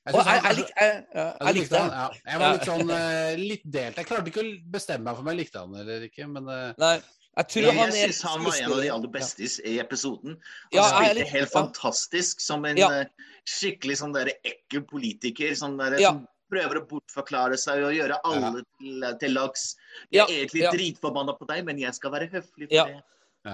Jeg, 0.09 0.15
ja, 0.15 1.25
Ja, 1.41 1.51
likte 1.53 1.77
han. 1.83 1.91
Ja. 1.93 2.05
Jeg 2.31 2.41
var 2.41 2.55
litt 2.55 2.69
sånn 2.71 2.93
eh, 2.95 3.35
litt 3.43 3.67
delt. 3.67 3.99
Jeg 4.01 4.09
klarte 4.09 4.31
ikke 4.31 4.45
å 4.47 4.55
bestemme 4.73 5.09
meg 5.11 5.19
for 5.19 5.27
om 5.27 5.33
jeg 5.35 5.41
likte 5.43 5.65
han 5.65 5.75
eller 5.83 6.07
ikke, 6.07 6.29
men 6.31 6.49
eh, 6.55 6.71
Nei, 6.81 6.95
jeg 7.43 7.51
tror 7.53 7.67
Jeg, 7.67 7.77
han 7.81 7.93
jeg 7.93 8.07
syns 8.07 8.23
han 8.31 8.47
var 8.47 8.57
en 8.63 8.73
av 8.79 8.81
de 8.87 8.89
aller 8.95 9.13
beste 9.19 9.45
i, 9.45 9.51
i 9.75 9.77
episoden. 9.83 10.39
Han 10.39 10.79
Ja, 10.79 10.87
spilte 10.95 11.19
litt- 11.21 11.35
helt 11.35 11.51
ja. 11.51 11.55
fantastisk 11.59 12.41
som 12.47 12.65
en 12.71 12.81
Ja. 12.81 12.89
skikkelig 13.49 13.99
sånn 14.01 14.15
der 14.17 14.33
ekkel 14.47 14.87
politiker. 14.89 15.53
Sånn 15.59 15.77
der, 15.83 15.99
Ja. 16.01 16.15
Som 16.15 16.25
prøver 16.49 16.81
å 16.81 16.87
bortforklare 16.89 17.59
seg 17.61 17.83
og 17.85 17.93
gjøre 17.93 18.17
alle 18.25 18.63
til, 18.81 19.05
til 19.21 19.35
lags. 19.37 19.75
Jeg 20.13 20.25
er 20.25 20.35
egentlig 20.43 20.63
ja. 20.63 20.71
dritforbanna 20.75 21.35
på 21.39 21.47
deg, 21.49 21.65
men 21.65 21.79
jeg 21.79 21.95
skal 21.95 22.11
være 22.15 22.29
høflig 22.33 22.69
for 22.69 22.75
Ja. 22.75 22.85
det. 22.85 23.03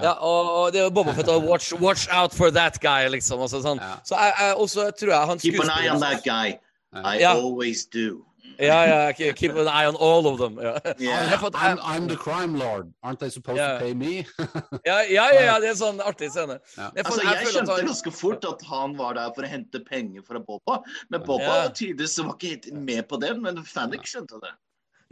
Ja, 0.03 0.13
og, 0.27 0.49
og 0.65 0.73
det 0.73 0.81
er 0.81 0.85
jo 0.89 0.91
Boba 0.91 1.13
Fett 1.15 1.29
og 1.29 1.45
watch, 1.47 1.73
watch 1.79 2.09
out 2.11 2.33
for 2.35 2.51
that 2.51 2.81
guy, 2.83 3.07
liksom. 3.13 3.39
Og 3.45 3.51
sånn. 3.53 3.79
Ja. 3.79 3.99
Så 4.03 4.17
jeg, 4.19 4.33
jeg 4.41 4.55
også 4.57 4.91
tror 4.99 5.13
jeg 5.13 5.27
han 5.31 5.39
Keep 5.39 5.61
an 5.63 5.71
eye 5.71 5.91
on 5.93 6.01
that 6.01 6.25
guy. 6.25 6.57
I 6.95 7.19
Ja. 7.21 7.35
always 7.37 7.85
do. 7.87 8.25
Ja, 8.59 8.85
ja, 8.87 9.13
keep 9.13 9.35
keep 9.37 9.57
an 9.57 9.67
eye 9.67 9.87
on 9.89 9.97
all 9.97 10.27
of 10.31 10.39
them. 10.39 10.59
Ja, 10.63 10.79
Yeah. 10.99 11.31
Jeg 11.31 11.39
I'm, 11.55 11.79
I'm 11.81 12.09
the 12.09 12.17
crime 12.17 12.57
lord. 12.59 12.93
Aren't 13.03 13.19
they 13.19 13.29
supposed 13.31 13.59
yeah. 13.59 13.79
to 13.79 13.85
pay 13.85 13.95
me? 13.95 14.25
ja, 14.87 15.01
ja, 15.11 15.27
ja, 15.35 15.43
ja, 15.45 15.55
det 15.61 15.69
er 15.69 15.75
en 15.75 15.81
sånn 15.81 16.01
artig 16.01 16.31
scene. 16.31 16.59
Ja. 16.77 16.91
Jeg, 16.95 17.05
Altså, 17.07 17.23
jeg, 17.23 17.35
jeg 17.41 17.47
skjønte 17.55 17.75
han- 17.77 17.87
ganske 17.87 18.13
fort 18.15 18.45
at 18.45 18.63
han 18.71 18.97
var 18.97 19.15
der 19.15 19.33
for 19.35 19.43
å 19.43 19.49
hente 19.51 19.81
penger 19.85 20.23
fra 20.27 20.39
Bobba. 20.39 20.81
Men 21.11 21.23
Bobba 21.27 21.65
Ja. 21.65 21.69
tydeligvis 21.69 22.19
var 22.25 22.35
ikke 22.37 22.49
helt 22.55 22.73
med 22.73 23.09
på 23.09 23.21
det, 23.21 23.33
men 23.43 23.59
Fennik 23.65 24.07
skjønte 24.07 24.41
det. 24.43 24.55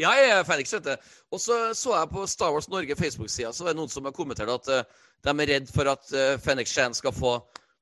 Ja, 0.01 0.13
jeg 0.17 0.31
er 0.33 0.45
Felix, 0.49 0.73
vet 0.73 0.87
du. 0.87 1.15
Og 1.33 1.41
så 1.41 1.59
så 1.77 1.97
jeg 1.99 2.11
på 2.13 2.27
Star 2.27 2.53
Wars 2.53 2.69
Norge 2.69 2.97
Facebook-sida, 2.97 3.53
så 3.53 3.65
var 3.65 3.75
det 3.75 3.81
noen 3.83 3.93
som 3.93 4.05
har 4.09 4.17
kommentert 4.17 4.51
at 4.53 4.69
uh, 4.73 5.09
de 5.23 5.35
er 5.35 5.51
redd 5.55 5.73
for 5.73 5.91
at 5.93 6.13
uh, 6.17 6.39
Fenix 6.41 6.73
Shan 6.73 6.95
skal 6.95 7.13
få 7.13 7.39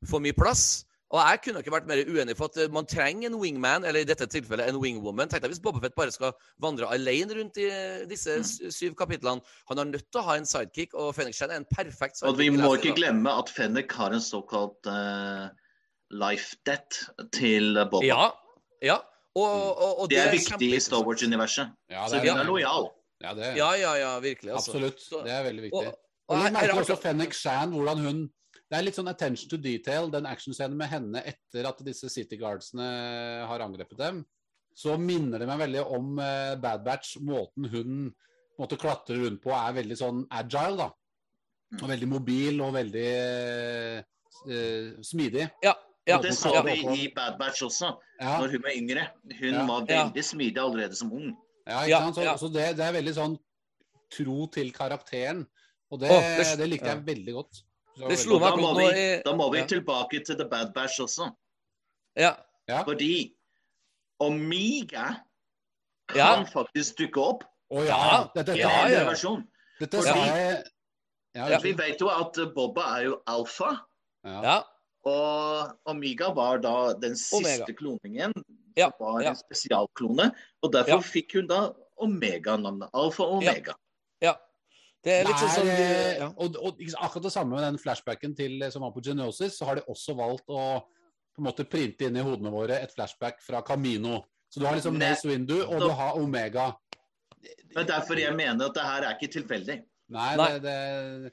for 0.09 0.23
mye 0.25 0.37
plass. 0.37 0.85
Og 1.11 1.19
jeg 1.19 1.41
kunne 1.43 1.61
ikke 1.63 1.73
vært 1.75 1.89
mer 1.91 2.01
uenig, 2.07 2.37
for 2.39 2.47
at 2.53 2.57
eh, 2.63 2.71
man 2.71 2.87
trenger 2.87 3.27
en 3.27 3.39
wingman, 3.41 3.83
eller 3.89 4.05
i 4.05 4.07
dette 4.07 4.29
tilfellet 4.31 4.69
en 4.71 4.79
wingwoman. 4.79 5.31
Tenk 5.31 5.43
deg 5.43 5.51
hvis 5.51 5.63
Boba 5.63 5.81
Fett 5.83 5.97
bare 5.99 6.15
skal 6.15 6.37
vandre 6.63 6.87
alene 6.95 7.35
rundt 7.35 7.59
i 7.59 7.67
eh, 7.67 8.05
disse 8.11 8.37
Mm. 8.41 8.71
syv 8.71 8.95
kapitlene. 8.95 9.43
Han 9.69 9.81
har 9.81 9.89
nødt 9.89 10.07
til 10.07 10.21
å 10.21 10.27
ha 10.29 10.37
en 10.39 10.47
sidekick, 10.47 10.95
og 10.95 11.19
Shan 11.35 11.51
er 11.51 11.59
en 11.59 11.67
perfekt 11.67 12.21
sidekick. 12.21 12.31
Og 12.31 12.39
vi 12.39 12.51
må 12.55 12.77
ikke 12.79 12.95
glemme 12.95 13.33
at 13.43 13.51
Fennek 13.51 13.91
har 13.99 14.15
en 14.15 14.23
såkalt 14.23 14.87
uh, 14.87 15.51
life 16.15 16.57
debt 16.67 17.03
til 17.35 17.75
Bobba. 17.91 18.07
Ja. 18.07 18.31
ja. 18.87 19.01
Og, 19.39 19.45
og, 19.47 19.93
og 20.03 20.11
det 20.11 20.19
er 20.19 20.33
viktig 20.35 20.71
i. 20.75 20.81
Star 20.83 21.05
Wars-universet. 21.07 21.71
Ja, 21.91 22.07
Så 22.11 22.19
vi 22.23 22.33
hun 22.33 22.41
er 22.43 22.49
lojal. 22.49 22.89
Ja, 23.21 23.35
det, 23.37 23.53
Ja, 23.59 23.71
ja, 23.79 23.95
ja, 24.01 24.13
virkelig. 24.23 24.53
Altså. 24.57 24.73
absolutt. 24.73 25.05
Det 25.27 25.33
er 25.33 25.45
veldig 25.45 25.65
viktig. 25.69 25.87
Og, 25.87 25.99
Og 26.31 26.37
og 26.37 26.39
legg 26.39 26.45
her, 26.45 26.51
her 26.51 26.55
merke 26.57 26.67
er 26.67 26.73
til 26.73 26.83
også 26.83 26.97
Fennec 27.03 27.03
Fennek 27.03 27.37
Shan, 27.37 27.75
hvordan 27.75 28.05
hun 28.07 28.21
Det 28.71 28.79
er 28.79 28.85
litt 28.87 28.95
sånn 28.95 29.11
attention 29.11 29.51
to 29.51 29.59
detail, 29.59 30.11
den 30.11 30.29
actionscenen 30.31 30.79
med 30.79 30.87
henne 30.87 31.23
etter 31.27 31.67
at 31.67 31.81
disse 31.83 32.07
City 32.07 32.37
Guardsene 32.39 32.87
har 33.51 33.65
angrepet 33.65 33.99
dem. 33.99 34.21
Så 34.79 34.95
minner 34.95 35.43
det 35.43 35.49
meg 35.51 35.59
veldig 35.59 35.83
om 35.91 36.21
eh, 36.23 36.55
Bad 36.63 36.85
Batch. 36.87 37.17
Måten 37.19 37.67
hun 37.73 37.97
måtte 38.61 38.79
klatre 38.79 39.19
rundt 39.19 39.43
på 39.43 39.51
er 39.57 39.75
veldig 39.75 39.99
sånn 39.99 40.23
agile, 40.31 40.87
da. 40.87 40.89
Og 41.81 41.91
veldig 41.91 42.09
mobil 42.11 42.63
og 42.63 42.77
veldig 42.79 43.09
eh, 44.47 45.03
smidig. 45.03 45.49
Ja, 45.67 45.75
Og 46.17 46.23
det 46.23 46.35
sa 46.35 46.63
vi 46.63 46.73
i 47.05 47.13
Bad 47.15 47.39
Batch 47.39 47.63
også, 47.63 47.97
Ja, 48.21 48.39
når 48.39 48.49
hun 48.51 48.63
var 48.63 48.71
yngre. 48.77 49.07
Hun 49.41 49.55
Ja. 49.55 49.67
var 49.67 49.87
Ja. 49.89 50.05
veldig 50.05 50.25
smidig 50.25 50.59
allerede 50.59 50.95
som 50.97 51.13
ung. 51.13 51.37
ja, 51.67 51.81
ikke 51.83 51.89
Ja, 51.91 52.01
sant? 52.01 52.15
Så, 52.17 52.23
ja. 52.23 52.37
så 52.37 52.47
det, 52.53 52.77
det 52.77 52.85
er 52.87 52.93
veldig 52.93 53.15
sånn 53.15 53.39
tro 54.11 54.47
til 54.47 54.73
karakteren. 54.73 55.47
Og 55.91 56.01
det, 56.01 56.11
oh, 56.11 56.21
det- 56.23 56.59
det, 56.59 56.69
likte 56.69 56.87
jeg 56.87 56.97
ja. 56.97 57.03
veldig 57.15 57.33
godt. 57.35 57.63
Det 58.09 58.19
slo 58.19 58.39
meg 58.39 58.51
Da 58.51 58.57
må 58.57 58.75
vi, 58.79 59.23
da 59.25 59.33
må 59.35 59.51
vi 59.53 59.59
ja. 59.59 59.67
tilbake 59.67 60.25
til 60.25 60.37
The 60.37 60.45
Bad 60.49 60.73
Batch 60.75 61.01
også. 61.01 61.31
Ja. 62.17 62.35
Ja. 62.69 62.83
Fordi 62.85 63.35
Omega 64.21 65.15
Ja. 66.15 66.35
kan 66.35 66.47
faktisk 66.47 66.97
dukke 66.99 67.21
opp 67.21 67.45
Å 67.73 67.85
ja. 67.87 67.97
Ja. 67.97 68.29
Dette, 68.35 68.55
i 68.57 68.59
Ja, 68.59 68.89
ja. 68.89 69.05
versjon. 69.09 69.45
dette 69.81 69.97
Fordi- 69.99 70.65
ja, 71.35 71.49
Ja. 71.49 71.59
Vi 71.61 71.73
vet 71.73 72.01
jo 72.01 72.09
at 72.09 72.35
Bobba 72.55 72.99
er 72.99 73.05
jo 73.05 73.23
alfa. 73.27 73.87
ja. 74.25 74.63
Og 75.09 75.71
Omega 75.89 76.29
var 76.37 76.59
da 76.61 76.93
den 77.01 77.15
siste 77.17 77.37
Omega. 77.41 77.73
kloningen. 77.79 78.35
Ja, 78.77 78.91
var 79.01 79.23
ja. 79.25 79.31
en 79.31 79.37
spesialklone. 79.37 80.31
Og 80.63 80.73
derfor 80.73 80.99
Ja. 81.01 81.01
fikk 81.01 81.35
hun 81.39 81.47
da 81.49 81.73
Omega-navnet. 82.01 82.91
Alfa 82.95 83.25
Omega. 83.25 83.47
Ja. 83.47 83.53
Omega. 83.53 83.75
ja. 84.23 84.35
Det 85.03 85.13
er 85.13 85.25
litt 85.25 85.41
sånn 85.41 85.55
som 85.55 85.69
er, 85.73 86.19
ja. 86.19 86.27
og, 86.37 86.57
og 86.61 86.81
akkurat 87.01 87.25
det 87.25 87.33
samme 87.33 87.57
med 87.57 87.65
den 87.65 87.79
flashbacken 87.81 88.35
til, 88.37 88.61
som 88.71 88.83
var 88.85 88.93
på 88.93 89.01
Genosis, 89.01 89.57
så 89.57 89.65
har 89.65 89.79
de 89.81 89.85
også 89.89 90.13
valgt 90.19 90.45
å 90.53 90.83
på 91.31 91.41
en 91.41 91.47
måte 91.47 91.65
printe 91.65 92.05
inn 92.05 92.19
i 92.21 92.25
hodene 92.27 92.51
våre 92.53 92.77
et 92.83 92.93
flashback 92.93 93.41
fra 93.41 93.63
Camino. 93.65 94.19
Så 94.53 94.61
du 94.61 94.67
har 94.67 94.75
liksom 94.77 94.99
Mace 94.99 95.25
Windu, 95.25 95.63
og 95.65 95.81
du 95.81 95.89
har 95.89 96.19
Omega. 96.21 96.67
Det 97.41 97.79
er 97.81 97.87
derfor 97.89 98.19
jeg 98.21 98.35
mener 98.37 98.67
at 98.67 98.75
det 98.77 98.85
her 98.85 99.07
er 99.07 99.17
ikke 99.17 99.33
tilfeldig. 99.39 99.79
Nei, 100.11 100.37
Nei. 100.37 100.49
Det, 100.59 100.63
det, 100.67 101.33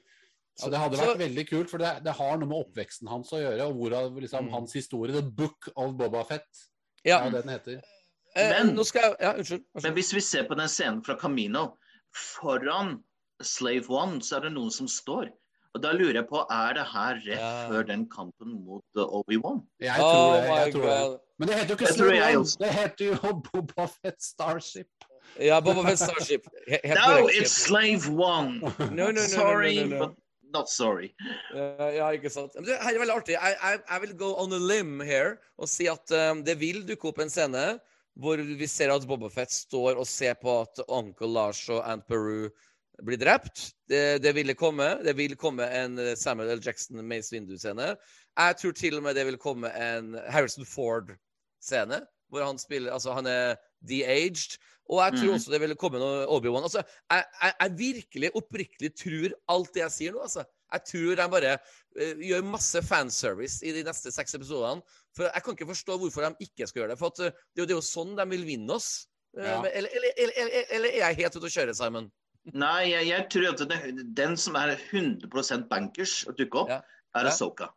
så 0.58 0.70
det 0.70 0.78
hadde 0.78 0.96
Så- 0.98 1.04
vært 1.06 1.18
veldig 1.22 1.44
kult, 1.48 1.70
for 1.70 1.78
det, 1.78 1.92
det 2.04 2.12
har 2.18 2.36
noe 2.38 2.48
med 2.48 2.58
oppveksten 2.66 3.08
hans 3.08 3.30
å 3.32 3.38
gjøre, 3.42 3.66
og 3.68 3.74
hvor, 3.76 4.20
liksom 4.20 4.46
Mm. 4.48 4.50
hans 4.52 4.72
historie, 4.72 5.12
The 5.14 5.22
Book 5.22 5.68
of 5.76 5.94
Boba 5.96 6.24
Fett, 6.24 6.48
ja. 7.04 7.20
er 7.24 7.30
det 7.30 7.44
den 7.44 7.52
heter. 7.54 7.80
Eh, 8.36 8.50
Men- 8.50 8.74
nå 8.76 8.84
skal 8.84 9.02
jeg 9.02 9.16
Ja, 9.20 9.32
unnskyld. 9.34 9.64
unnskyld. 9.74 9.82
Men 9.84 9.94
hvis 9.94 10.12
vi 10.14 10.20
ser 10.20 10.44
på 10.44 10.56
den 10.56 10.68
scenen 10.68 11.02
fra 11.04 11.16
Camino, 11.16 11.76
foran 12.14 13.02
Slave 13.42 13.88
One, 13.88 14.20
så 14.20 14.36
er 14.36 14.40
det 14.48 14.52
noen 14.52 14.70
som 14.70 14.86
står. 14.88 15.28
Og 15.74 15.82
da 15.82 15.92
lurer 15.92 16.14
jeg 16.14 16.26
på, 16.30 16.40
er 16.50 16.72
det 16.74 16.86
her 16.86 17.14
rett 17.14 17.38
Ja. 17.38 17.68
før 17.68 17.86
den 17.86 18.08
kampen 18.08 18.64
mot 18.64 18.82
uh, 18.96 19.04
Obi-Wan? 19.04 19.62
Jeg 19.80 20.00
Oh 20.00 20.12
tror 20.12 20.32
det. 20.32 20.48
jeg 20.48 20.72
tror 20.74 20.82
det. 21.12 21.20
Men 21.38 21.48
det 21.48 21.56
heter 21.58 21.68
jo 21.68 21.76
ikke 21.76 21.92
Slave 21.94 22.36
One, 22.36 22.44
det 22.58 22.70
heter 22.74 23.04
jo 23.04 23.32
Boba 23.52 23.86
Fett 23.86 24.22
Starship. 24.22 24.86
Ja, 25.38 25.60
Boba 25.60 25.82
Fett 25.84 25.98
Starship. 25.98 26.46
He- 26.66 26.80
Helt 26.84 26.98
No, 26.98 27.22
korrekt. 27.22 27.36
it's 27.42 27.52
Slave 27.52 28.08
One! 28.08 28.60
No, 28.60 28.72
no, 28.90 29.10
no, 29.12 29.20
Sorry, 29.20 29.76
no, 29.76 29.86
no, 29.86 29.98
no. 30.06 30.16
Not 30.54 30.70
sorry. 30.70 31.12
Uh, 31.54 31.90
ja, 31.96 32.08
ikke 32.16 32.32
sant. 32.32 32.56
Det 32.64 32.76
er 32.76 33.00
veldig 33.00 33.14
artig. 33.14 33.36
Jeg, 33.36 34.00
vil 34.04 34.14
go 34.18 34.32
on 34.40 34.54
a 34.56 34.60
limb 34.60 35.02
here 35.04 35.36
og 35.58 35.70
si 35.70 35.88
at 35.90 36.14
um, 36.14 36.42
det 36.46 36.58
vil 36.60 36.84
dukke 36.88 37.10
opp 37.10 37.22
en 37.24 37.32
scene 37.32 37.66
hvor 38.18 38.40
vi 38.42 38.66
ser 38.66 38.90
at 38.90 39.06
Bobafett 39.06 39.52
står 39.54 39.98
og 40.00 40.08
ser 40.08 40.34
på 40.40 40.56
at 40.64 40.80
onkel 40.90 41.30
Lars 41.36 41.60
og 41.70 41.84
Aunt 41.86 42.06
Peru 42.08 42.48
blir 43.06 43.20
drept. 43.20 43.68
Det, 43.86 44.18
det 44.24 44.32
ville 44.34 44.56
komme. 44.58 44.96
Det 45.06 45.14
vil 45.14 45.36
komme 45.38 45.68
en 45.70 46.00
Samuel 46.18 46.56
L. 46.56 46.62
Jackson 46.64 46.98
Mace 47.06 47.30
Windu-scene. 47.30 47.92
Jeg 48.38 48.58
tror 48.58 48.74
til 48.74 48.98
og 48.98 49.06
med 49.06 49.14
det 49.14 49.26
vil 49.28 49.38
komme 49.38 49.70
en 49.70 50.16
Harrison 50.26 50.66
Ford-scene, 50.66 52.02
hvor 52.30 52.44
han 52.44 52.58
spiller 52.58 52.92
Altså, 52.92 53.12
han 53.16 53.26
er 53.26 53.56
de-aged. 53.88 54.58
Og 54.88 55.02
jeg 55.04 55.18
tror 55.18 55.26
Mhm. 55.28 55.34
også 55.36 55.50
det 55.52 55.60
vil 55.60 55.74
komme 55.76 55.98
noe 56.00 56.26
Obi-Wan. 56.26 56.62
Altså, 56.64 56.82
jeg, 57.10 57.24
jeg, 57.42 57.52
jeg 57.60 57.78
virkelig 57.78 58.30
oppriktig 58.34 58.90
tror 58.96 59.34
alt 59.48 59.74
det 59.74 59.82
jeg 59.82 59.90
sier 59.92 60.12
nå, 60.12 60.22
altså. 60.24 60.44
Jeg 60.72 60.84
tror 60.84 61.14
de 61.16 61.26
bare 61.32 61.52
uh, 61.96 62.20
gjør 62.20 62.42
masse 62.44 62.80
fanservice 62.84 63.62
i 63.64 63.72
de 63.72 63.82
neste 63.84 64.12
seks 64.12 64.34
episodene. 64.36 64.82
For 65.16 65.24
jeg 65.28 65.42
kan 65.44 65.54
ikke 65.56 65.68
forstå 65.72 65.96
hvorfor 65.98 66.24
de 66.28 66.44
ikke 66.48 66.66
skal 66.68 66.82
gjøre 66.82 66.90
det. 66.94 66.98
For 67.00 67.06
at, 67.12 67.20
uh, 67.20 67.30
det, 67.56 67.68
er 67.70 67.74
jo- 67.76 67.80
sånn 67.84 68.16
de 68.16 68.26
vil 68.30 68.44
vinne 68.48 68.70
oss. 68.76 69.06
Uh, 69.36 69.44
Ja. 69.44 69.60
men- 69.62 69.72
Eller, 69.74 69.88
eller, 69.92 70.12
eller, 70.16 70.64
eller, 70.70 70.88
er 70.88 71.04
jeg 71.12 71.16
helt 71.16 71.36
ute 71.36 71.46
å 71.48 71.56
kjøre, 71.56 71.74
Simon? 71.76 72.10
Nei, 72.52 72.90
jeg, 72.92 73.06
jeg 73.08 73.28
tror 73.30 73.48
at 73.52 73.68
det, 73.68 74.14
den 74.14 74.36
som 74.36 74.56
er 74.56 74.76
100% 74.90 75.68
bankers 75.68 76.26
og 76.26 76.36
dukker 76.38 76.60
opp, 76.64 76.68
Ja. 76.68 76.80
er 77.14 77.24
Ja. 77.28 77.68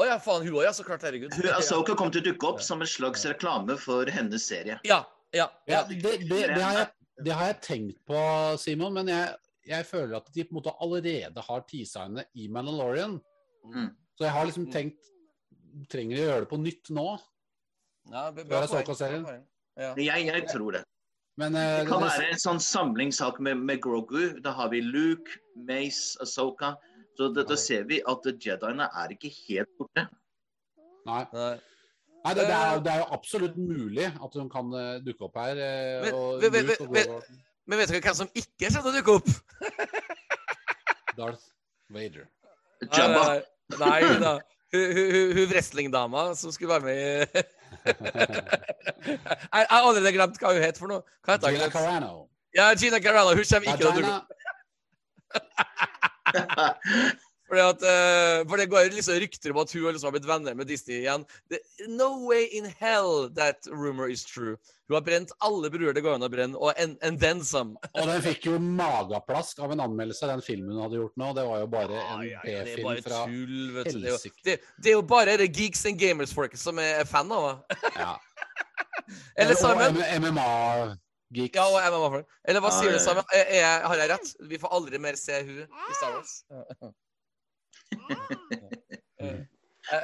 Å 0.00 0.06
ja, 0.08 0.18
faen, 0.18 0.42
hun 0.46 0.54
òg, 0.56 0.64
ja. 0.64 0.72
Så 0.72 0.84
klart. 0.86 1.02
Herregud. 1.02 1.32
Hun- 1.36 1.50
Asoka 1.56 1.94
kom 1.98 2.10
til 2.10 2.22
å 2.22 2.24
dukke 2.32 2.48
opp 2.48 2.62
som 2.64 2.80
en 2.80 2.86
slags 2.88 3.24
reklame 3.28 3.76
for 3.78 4.06
hennes 4.06 4.46
serie. 4.48 4.78
Ja. 4.84 5.04
Ja. 5.32 5.48
Ja, 5.66 5.80
ja. 5.80 5.82
det, 5.88 6.02
det, 6.28 6.28
det, 6.28 6.62
har 6.62 6.74
jeg, 6.78 6.88
det 7.24 7.32
har 7.32 7.46
jeg 7.52 7.60
tenkt 7.64 7.98
på, 8.08 8.18
Simon, 8.60 8.92
men 8.94 9.08
jeg, 9.08 9.34
jeg 9.68 9.86
føler 9.88 10.16
at 10.18 10.26
de 10.34 10.44
på 10.44 10.52
en 10.52 10.58
måte 10.60 10.74
allerede 10.84 11.40
har 11.46 11.60
teaserne 11.70 12.24
i 12.36 12.48
Mandalorian. 12.52 13.18
Mm. 13.64 13.90
Så 14.18 14.24
jeg 14.26 14.32
har 14.36 14.44
liksom 14.46 14.66
Mm. 14.68 14.72
tenkt 14.72 15.08
Trenger 15.88 16.16
de 16.18 16.22
å 16.22 16.26
gjøre 16.26 16.40
det 16.44 16.48
på 16.50 16.58
nytt 16.60 16.90
nå? 16.92 17.04
ja 18.12 18.30
Bra 18.30 18.66
poeng. 18.66 19.44
Ja. 19.78 19.94
Jeg, 19.96 20.26
jeg 20.26 20.48
tror 20.50 20.72
det. 20.76 20.82
Men 21.40 21.54
eh, 21.56 21.78
Det 21.80 21.88
kan 21.88 22.02
det- 22.02 22.10
være 22.10 22.26
en 22.34 22.42
sånn 22.42 22.60
samlingssak 22.60 23.40
med, 23.40 23.56
med 23.56 23.80
Grogu. 23.80 24.38
Da 24.42 24.52
har 24.52 24.68
vi 24.68 24.82
Luke, 24.82 25.38
Mace, 25.56 26.18
Asoka. 26.20 26.74
Så 27.18 27.28
da 27.36 27.56
ser 27.60 27.84
vi 27.88 28.00
at 28.08 28.24
Jediene 28.40 28.86
er 29.02 29.12
ikke 29.14 29.30
helt 29.48 29.68
borte. 29.78 30.06
Nei. 31.06 31.22
Nei. 31.34 31.52
Nei, 32.22 32.32
det, 32.38 32.44
det, 32.46 32.54
er, 32.54 32.78
det 32.84 32.90
er 32.92 32.98
jo 33.02 33.06
absolutt 33.16 33.56
mulig 33.58 34.04
at 34.06 34.36
hun 34.38 34.48
kan 34.50 34.68
eh, 34.78 35.00
dukke 35.02 35.24
opp 35.26 35.36
her. 35.42 35.58
eh, 35.58 36.04
Men- 36.04 36.14
og 36.14 36.42
vet- 36.42 37.32
Men 37.66 37.78
dere 37.78 38.00
hvem 38.00 38.14
som 38.14 38.28
ikke 38.34 38.68
kommer 38.70 38.82
til 38.82 38.90
å 38.90 38.96
dukke 38.96 39.12
opp? 39.18 39.28
Darth 41.18 41.44
Vader. 41.90 42.24
Jabba. 42.86 43.22
Nei, 43.26 43.40
nei, 43.78 44.00
nei 44.06 44.18
da. 44.22 44.32
Hun, 44.72 44.84
hun, 44.96 45.10
hun, 45.12 45.32
hun 45.36 45.46
wrestlingdama 45.50 46.22
som 46.38 46.52
skulle 46.54 46.72
være 46.72 46.86
med 46.86 46.96
i 46.96 47.42
Jeg 49.02 49.18
jeg 49.52 49.66
har 49.68 49.82
allerede 49.82 50.12
glemt 50.14 50.38
hva 50.40 50.52
hun 50.54 50.62
het 50.64 50.78
for 50.80 50.88
noe. 50.88 51.02
Hva 51.26 51.34
heter 51.36 51.52
Gina? 51.58 51.68
Carano. 51.74 52.12
Ja, 52.56 52.70
Gina 52.78 52.98
Carano. 53.04 53.34
Hun 53.36 53.44
kommer 53.44 53.66
ikke 53.68 53.82
til 53.82 53.90
å 53.90 53.96
dukke 53.98 54.14
opp. 54.14 54.28
At, 57.52 57.82
eh, 57.84 58.48
for 58.48 58.56
det 58.56 58.70
går 58.72 58.94
liksom 58.94 59.18
rykter 59.20 59.52
om 59.52 59.58
at 59.60 59.72
hun 59.72 59.90
liksom 59.92 60.06
har 60.06 60.12
blitt 60.14 60.28
venner 60.28 60.54
med 60.56 60.66
Disney 60.66 61.02
igjen. 61.02 61.26
The, 61.52 61.58
no 61.88 62.24
way 62.24 62.46
in 62.56 62.64
hell 62.64 63.28
that 63.36 63.68
rumor 63.68 64.08
is 64.08 64.24
true. 64.24 64.56
Hun 64.88 64.94
har 64.94 65.04
brent 65.04 65.32
alle 65.38 65.70
bruer 65.70 65.92
det 65.92 66.00
går 66.04 66.16
an 66.16 66.24
å 66.24 66.30
brenne, 66.32 66.56
og 66.56 66.72
and, 66.80 66.96
and 67.04 67.20
then 67.20 67.44
some. 67.44 67.76
Og 68.00 68.08
den 68.08 68.24
fikk 68.24 68.48
jo 68.48 68.56
mageplask 68.56 69.60
av 69.60 69.76
en 69.76 69.84
anmeldelse, 69.84 70.30
den 70.32 70.44
filmen 70.44 70.72
hun 70.72 70.82
hadde 70.86 71.00
gjort 71.02 71.16
nå. 71.20 71.30
Det 71.36 71.46
var 71.50 71.60
jo 71.60 71.68
bare 71.76 72.00
en 72.00 72.26
ja, 72.30 72.40
det 72.44 72.56
er 72.56 72.70
B-film 72.70 73.04
fra 73.04 73.22
helsike. 73.28 74.40
det, 74.48 74.58
det 74.80 74.94
er 74.94 74.96
jo 74.96 75.04
bare 75.12 75.36
det 75.40 75.52
geeks 75.52 75.84
and 75.92 76.00
gamers-folket 76.00 76.60
som 76.60 76.80
er 76.80 77.04
fan 77.08 77.32
av 77.36 77.50
henne. 77.50 77.94
Ja. 78.00 78.16
Eller 79.40 79.58
Simon? 79.60 80.00
Og 80.00 80.96
MMA-geeks. 81.32 81.56
Ja, 81.56 81.66
og 81.68 81.80
MMA 81.80 82.10
for 82.10 82.24
Eller 82.44 82.60
hva 82.60 82.68
ah, 82.68 82.78
sier 82.78 82.90
du, 82.92 82.98
jeg- 83.32 83.82
har 83.86 83.96
jeg 83.96 84.10
rett? 84.10 84.34
Vi 84.48 84.58
får 84.58 84.68
aldri 84.72 84.98
mer 84.98 85.16
se 85.16 85.42
hun 85.42 85.62
i 85.62 85.94
Star 85.94 86.12
Wars. 86.16 86.44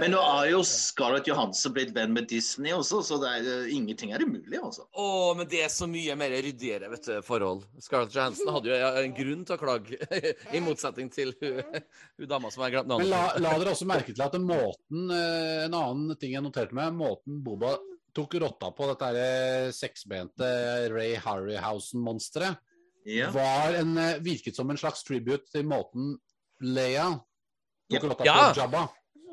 Men 0.01 0.11
nå 0.11 0.19
er 0.21 0.49
jo 0.51 0.59
Scarlett 0.67 1.29
Johansson 1.31 1.73
blitt 1.73 1.93
venn 1.95 2.11
med 2.13 2.27
Disney 2.29 2.73
også, 2.75 2.99
så 3.07 3.17
det 3.23 3.29
er, 3.31 3.47
uh, 3.47 3.69
ingenting 3.73 4.11
er 4.13 4.25
umulig, 4.27 4.59
Også. 4.59 4.85
Å, 4.91 5.35
men 5.39 5.47
det 5.49 5.63
er 5.65 5.71
så 5.73 5.87
mye 5.89 6.17
mer 6.19 6.35
ryddigere 6.35 6.91
vet 6.91 7.07
du, 7.07 7.15
forhold. 7.25 7.63
Scarlett 7.81 8.17
Johansson 8.17 8.51
hadde 8.53 8.73
jo 8.73 8.91
en 9.05 9.15
grunn 9.17 9.45
til 9.47 9.55
å 9.55 9.61
klage, 9.63 10.01
i 10.57 10.63
motsetning 10.65 11.13
til 11.15 11.31
hun, 11.41 11.63
hun 12.19 12.29
dama 12.29 12.51
som 12.51 12.67
har 12.67 12.75
glemt 12.75 12.91
navnet. 12.91 13.07
Men 13.07 13.15
la, 13.15 13.23
la 13.39 13.55
dere 13.63 13.77
også 13.77 13.89
merke 13.89 14.13
til 14.13 14.27
at 14.27 14.35
måten 14.43 15.15
eh, 15.15 15.65
En 15.69 15.79
annen 15.79 16.19
ting 16.19 16.35
jeg 16.35 16.43
noterte 16.45 16.77
meg, 16.77 16.91
måten 16.99 17.39
Boba 17.47 17.77
tok 18.19 18.35
rotta 18.43 18.73
på 18.75 18.89
dette 18.91 19.09
her, 19.13 19.19
eh, 19.23 19.71
seksbente 19.77 20.49
Ray 20.93 21.15
Harryhausen-monsteret, 21.23 22.59
Ja. 23.07 23.31
var 23.31 23.75
en, 23.79 23.97
eh, 23.99 24.19
virket 24.21 24.57
som 24.57 24.69
en 24.71 24.77
slags 24.77 25.03
tribute 25.07 25.47
til 25.53 25.65
måten 25.65 26.17
Leia 26.61 27.05
tok 27.15 28.03
Ja. 28.03 28.09
rotta 28.09 28.25
Ja. 28.27 28.53
på 28.53 28.61
Jabba. 28.61 28.89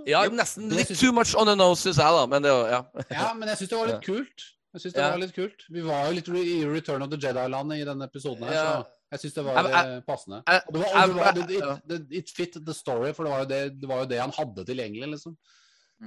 Ja, 0.07 0.24
nesten 0.30 0.70
litt 0.70 0.88
synes- 0.88 0.99
too 1.02 1.12
much 1.12 1.36
on 1.36 1.48
the 1.48 1.56
nose, 1.56 1.82
syns 1.82 1.98
jeg, 1.98 2.06
da. 2.14 2.26
Men 2.28 2.41
det 2.44 2.49
ja. 2.52 2.84
Ja, 3.10 3.34
men 3.34 3.48
jeg 3.49 3.57
syns 3.57 3.70
det 3.70 3.78
var 3.80 3.88
litt 3.88 4.03
kult. 4.06 4.44
Jeg 4.76 4.82
synes 4.82 4.94
det 4.94 5.02
Ja. 5.02 5.10
var 5.12 5.18
litt 5.18 5.34
kult. 5.36 5.64
Vi 5.72 5.82
var 5.82 6.06
jo 6.06 6.12
litt 6.14 6.28
i 6.30 6.66
Return 6.66 7.02
of 7.02 7.10
the 7.10 7.18
Jedi-landet 7.18 7.82
i 7.82 7.86
denne 7.86 8.03
episoden 8.07 8.44
her, 8.44 8.53
Ja. 8.53 8.84
så 8.84 8.86
jeg 9.12 9.20
syns 9.20 9.34
det 9.34 9.45
var 9.45 9.57
eh, 9.66 10.02
passende. 10.02 10.44
Og 10.45 10.74
det 10.74 10.82
var, 10.82 11.03
og 11.03 11.48
det 11.48 11.62
var, 11.62 11.82
it, 11.90 12.07
it 12.12 12.30
fit 12.30 12.53
the 12.66 12.74
story, 12.74 13.12
for 13.14 13.24
det 13.24 13.32
var 13.32 13.40
jo 13.40 13.45
det, 13.45 13.80
det, 13.82 13.88
var 13.90 13.99
jo 14.03 14.06
det 14.06 14.20
han 14.20 14.32
hadde 14.32 14.66
tilgjengelig, 14.66 15.10
liksom. 15.16 15.38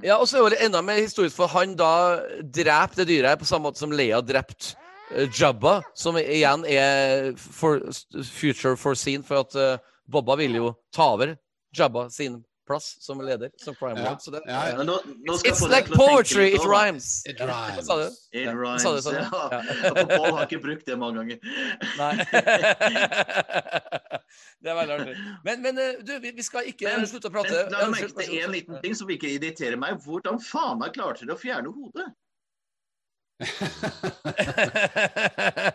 Ja, 0.03 0.19
og 0.19 0.27
så 0.29 0.43
er 0.43 0.53
det 0.53 0.61
enda 0.65 0.81
mer 0.85 1.01
historisk, 1.01 1.35
for 1.35 1.49
han 1.51 1.73
da 1.77 2.19
dreper 2.43 3.01
det 3.01 3.09
dyret 3.09 3.31
her 3.31 3.39
på 3.41 3.47
samme 3.49 3.69
måte 3.69 3.81
som 3.81 3.93
Leia 3.93 4.21
drepte 4.21 4.75
eh, 5.11 5.27
Jabba, 5.33 5.79
som 5.97 6.17
igjen 6.21 6.65
er 6.69 7.31
for, 7.39 7.81
future 8.23 8.77
foreseen, 8.77 9.25
for 9.25 9.43
at 9.43 9.57
eh, 9.57 9.81
Bobba 10.09 10.37
vil 10.39 10.59
jo 10.59 10.73
ta 10.95 11.09
over 11.15 11.35
Jabba 11.75 12.07
sin 12.13 12.39
plass 12.69 12.91
som 13.01 13.19
leder, 13.25 13.49
som 13.59 13.75
crime 13.79 13.99
Ja. 14.05 14.13
Så 14.21 14.31
det, 14.35 14.41
ja, 14.47 14.61
ja. 14.69 14.83
Nå, 14.85 14.99
nå 15.25 15.37
skal 15.41 15.51
It's 15.51 15.65
like 15.73 15.89
poetry, 15.97 16.51
it 16.53 16.61
rhymes. 16.69 17.09
It 17.25 17.41
rhymes. 17.41 17.85
Sa 17.89 17.97
du? 17.97 18.05
It 18.31 18.45
Ja, 18.45 18.53
rhymes. 18.53 18.83
sa 18.85 18.93
du 18.95 19.01
sa 19.01 19.11
du? 19.11 19.17
Ja. 19.17 20.05
Paul 20.13 20.31
har 20.37 20.45
ikke 20.45 20.61
brukt 20.63 20.85
det 20.87 20.99
mange 21.01 21.23
ganger. 21.23 21.37
Nei. 21.97 22.13
det 24.61 24.69
er 24.71 24.75
veldig 24.77 24.95
artig. 24.99 25.15
Men, 25.45 25.61
men 25.65 25.81
eh, 25.81 25.99
du, 26.05 26.13
vi, 26.23 26.31
vi 26.37 26.45
skal 26.45 26.67
ikke 26.69 26.85
Men- 26.93 27.07
slutte 27.09 27.29
å 27.29 27.33
Men 27.33 27.41
prate. 27.41 27.65
la 27.73 27.83
meg 27.87 27.95
merke 27.97 28.13
til 28.21 28.37
én 28.39 28.47
en 28.47 28.55
liten 28.55 28.81
ting 28.83 28.95
som 28.97 29.09
ikke 29.13 29.29
irriterer 29.35 29.77
meg. 29.79 29.99
Hvordan 30.05 30.39
faen 30.43 30.79
meg 30.81 30.93
klarte 30.97 31.25
dere 31.25 31.37
å 31.37 31.41
fjerne 31.41 31.73
hodet? 31.73 32.07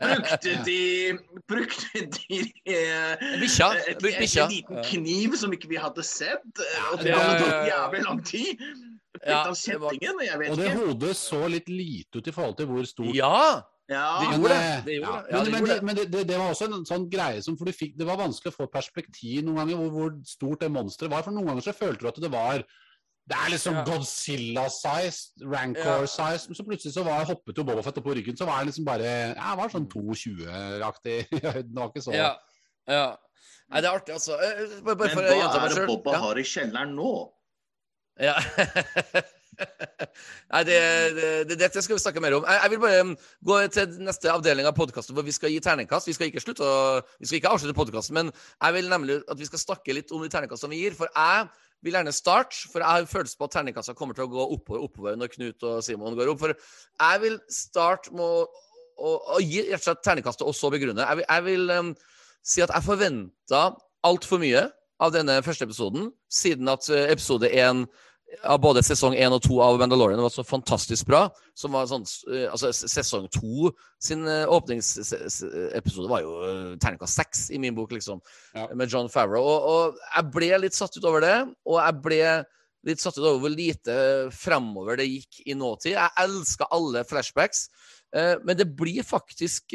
Brukte 0.01 0.53
de 0.67 1.19
Brukte 1.49 2.01
de 2.13 2.41
eh, 2.67 3.17
Bikkja. 3.41 3.69
en- 4.45 4.51
liten 4.51 4.83
kniv 4.85 5.37
som 5.41 5.53
ikke 5.53 5.69
vi 5.71 5.77
hadde 5.81 6.03
sett? 6.05 6.45
eh, 6.61 6.93
Og 6.93 6.99
det 7.03 7.15
hadde 7.15 7.39
tatt 7.45 7.69
jævlig 7.71 8.03
lang 8.05 8.25
tid. 8.27 8.59
Ja, 9.25 9.45
det 9.49 9.81
var- 9.81 9.93
jeg 10.01 10.39
vet 10.39 10.51
Og 10.51 10.57
det 10.57 10.67
ikke. 10.67 10.87
hodet 10.87 11.17
så 11.17 11.49
litt 11.49 11.69
lite 11.69 12.19
ut 12.19 12.27
i 12.29 12.31
forhold 12.33 12.57
til 12.57 12.67
hvor 12.67 12.85
stort 12.87 13.15
Ja! 13.15 13.63
Men, 13.87 14.43
det, 14.43 14.87
det 16.27 16.37
var 16.39 16.49
også 16.55 16.65
en 16.73 16.85
sånn 16.89 17.11
greie 17.11 17.43
som 17.43 17.57
For 17.57 17.67
du 17.67 17.73
fikk, 17.73 17.99
det 17.99 18.07
var 18.07 18.17
vanskelig 18.17 18.53
å 18.55 18.57
få 18.57 18.67
perspektiv 18.73 19.45
noen 19.45 19.57
ganger 19.61 19.77
hvor, 19.77 19.91
hvor 19.91 20.11
stort 20.25 20.61
det 20.61 20.71
monsteret 20.73 21.11
var. 21.13 21.23
For 21.23 21.31
noen 21.37 21.47
ganger 21.47 21.61
så 21.63 21.75
følte 21.77 22.01
du 22.01 22.09
at 22.09 22.15
det 22.21 22.31
var 22.33 22.65
Det 23.25 23.37
er 23.41 23.51
liksom 23.55 23.75
Ja. 23.79 23.85
Godzilla-size, 23.89 25.21
Rancor-size. 25.49 26.49
Men 26.49 26.59
så 26.59 26.65
plutselig 26.67 26.93
så 26.93 27.05
var 27.07 27.25
hoppet 27.25 27.57
jo 27.57 27.65
Bobafett 27.65 27.97
opp 27.99 28.05
på 28.05 28.15
ryggen, 28.19 28.37
så 28.37 28.45
var 28.45 28.59
det 28.61 28.67
liksom 28.73 28.85
bare 28.85 29.05
Jeg 29.33 29.57
var 29.61 29.69
sånn 29.73 29.89
2,20-aktig. 29.89 31.17
høyden, 31.55 31.75
var 31.79 31.89
ikke 31.89 32.05
så 32.05 32.13
Ja. 32.13 32.35
ja. 32.89 33.07
Nei, 33.73 33.81
det 33.81 33.89
er 33.89 33.95
artig, 33.97 34.13
altså. 34.13 34.37
Eh, 34.37 34.83
Bare, 34.85 34.97
bare 34.97 35.15
Men 35.17 35.25
hva 35.25 35.65
er 35.65 35.73
det 35.73 35.87
Boba 35.87 35.87
Bobba 35.87 36.13
Ja. 36.13 36.21
har 36.27 36.37
i 36.39 36.45
kjelleren 36.45 36.93
nå? 36.99 37.15
Ja. 38.21 38.37
Nei, 40.53 40.63
det, 40.67 40.79
det, 41.49 41.57
det, 41.59 41.83
skal 41.83 41.97
vi 41.97 42.03
snakke 42.03 42.21
mer 42.23 42.37
om. 42.37 42.45
Jeg, 42.47 42.59
jeg 42.63 42.71
vil 42.73 42.81
bare 42.83 43.01
um, 43.07 43.13
gå 43.47 43.59
til 43.75 43.97
neste 44.07 44.31
avdeling 44.33 44.67
av 44.69 44.75
podkasten 44.77 45.17
hvor 45.17 45.27
vi 45.27 45.35
skal 45.35 45.53
gi 45.53 45.61
terningkast. 45.65 46.09
Vi 46.11 46.15
skal 46.17 46.31
ikke 46.31 46.43
slutte 46.43 46.67
å, 46.67 47.01
vi 47.21 47.29
skal 47.31 47.41
ikke 47.41 47.53
avslutte 47.55 47.77
podkasten, 47.79 48.19
men 48.19 48.33
jeg 48.35 48.77
vil 48.77 48.91
nemlig 48.93 49.21
at 49.31 49.41
vi 49.41 49.49
skal 49.49 49.63
snakke 49.63 49.97
litt 49.97 50.13
om 50.15 50.23
de 50.25 50.31
terningkastene 50.33 50.75
vi 50.75 50.83
gir. 50.85 50.97
For 50.99 51.11
jeg 51.11 51.49
vil 51.85 51.97
gjerne 51.99 52.15
starte, 52.17 52.57
for 52.73 52.81
jeg 52.81 52.89
har 52.89 53.09
følelse 53.11 53.39
på 53.39 53.49
at 53.49 53.57
terningkassa 53.59 53.95
kommer 53.97 54.17
til 54.17 54.27
å 54.27 54.33
gå 54.33 54.47
oppover, 54.57 54.87
oppover 54.87 55.19
når 55.21 55.33
Knut 55.35 55.67
og 55.69 55.83
Simon 55.85 56.17
går 56.17 56.33
opp. 56.33 56.41
For 56.41 56.55
jeg 56.55 57.23
vil 57.25 57.37
starte 57.53 58.15
med 58.17 58.25
å, 58.25 58.47
å, 58.97 59.13
å 59.37 59.43
gi 59.45 59.67
rett 59.67 59.83
og 59.83 59.89
slett 59.91 60.05
terningkastet 60.07 60.47
og 60.49 60.57
så 60.57 60.73
begrunne. 60.73 61.05
Jeg 61.05 61.21
vil, 61.21 61.29
jeg 61.29 61.47
vil 61.49 61.75
um, 61.77 61.93
si 62.45 62.65
at 62.65 62.73
jeg 62.73 62.87
forventa 62.87 63.67
altfor 64.05 64.41
mye 64.43 64.67
av 65.05 65.13
denne 65.15 65.41
første 65.45 65.67
episoden, 65.67 66.09
siden 66.31 66.71
at 66.71 66.89
eh, 66.93 67.11
episode 67.13 67.51
én 67.51 67.85
av 68.43 68.59
både 68.63 68.83
sesong 68.85 69.15
én 69.17 69.33
og 69.35 69.43
to 69.45 69.61
av 69.63 69.79
Mandalorian 69.81 70.23
var 70.23 70.33
så 70.33 70.45
fantastisk 70.47 71.07
bra. 71.09 71.27
Som 71.57 71.77
var 71.77 71.87
sånn, 71.91 72.07
eh, 72.33 72.47
altså 72.51 72.73
Sesong 72.75 73.29
to 73.33 73.71
sin 74.03 74.27
eh, 74.29 74.49
åpningsepisode 74.51 76.11
var 76.11 76.25
jo 76.25 76.35
eh, 76.49 76.73
terningkast 76.83 77.21
seks 77.21 77.47
i 77.55 77.61
min 77.63 77.77
bok, 77.77 77.95
liksom. 77.95 78.23
Ja. 78.57 78.67
Med 78.75 78.93
John 78.93 79.11
Favreau. 79.13 79.45
Og, 79.45 79.69
og 79.71 80.03
jeg 80.09 80.31
ble 80.35 80.51
litt 80.65 80.79
satt 80.79 80.97
ut 80.99 81.09
over 81.09 81.25
det. 81.25 81.37
Og 81.69 81.79
jeg 81.81 82.01
ble 82.05 82.23
litt 82.85 83.01
satt 83.01 83.19
ut 83.21 83.25
over 83.25 83.45
hvor 83.45 83.55
lite 83.55 83.99
fremover 84.35 85.01
det 85.01 85.09
gikk 85.09 85.45
i 85.47 85.57
nåtid. 85.57 85.95
Jeg 85.95 86.19
elska 86.25 86.69
alle 86.75 87.05
flashbacks, 87.09 87.71
men 88.45 88.59
det 88.59 88.67
blir 88.77 89.03
faktisk 89.03 89.73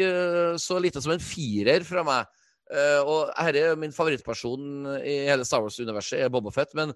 så 0.62 0.78
lite 0.80 1.02
som 1.02 1.16
en 1.16 1.24
firer 1.24 1.82
fra 1.84 2.06
meg. 2.06 2.30
Eh, 2.70 3.02
og 3.02 3.32
her 3.34 3.58
er 3.58 3.78
min 3.82 3.94
favorittperson 3.94 4.86
i 5.02 5.16
hele 5.26 5.46
Star 5.48 5.64
Wars-universet, 5.66 6.20
er 6.22 6.30
Boba 6.34 6.54
Fett. 6.54 6.76
Men 6.78 6.94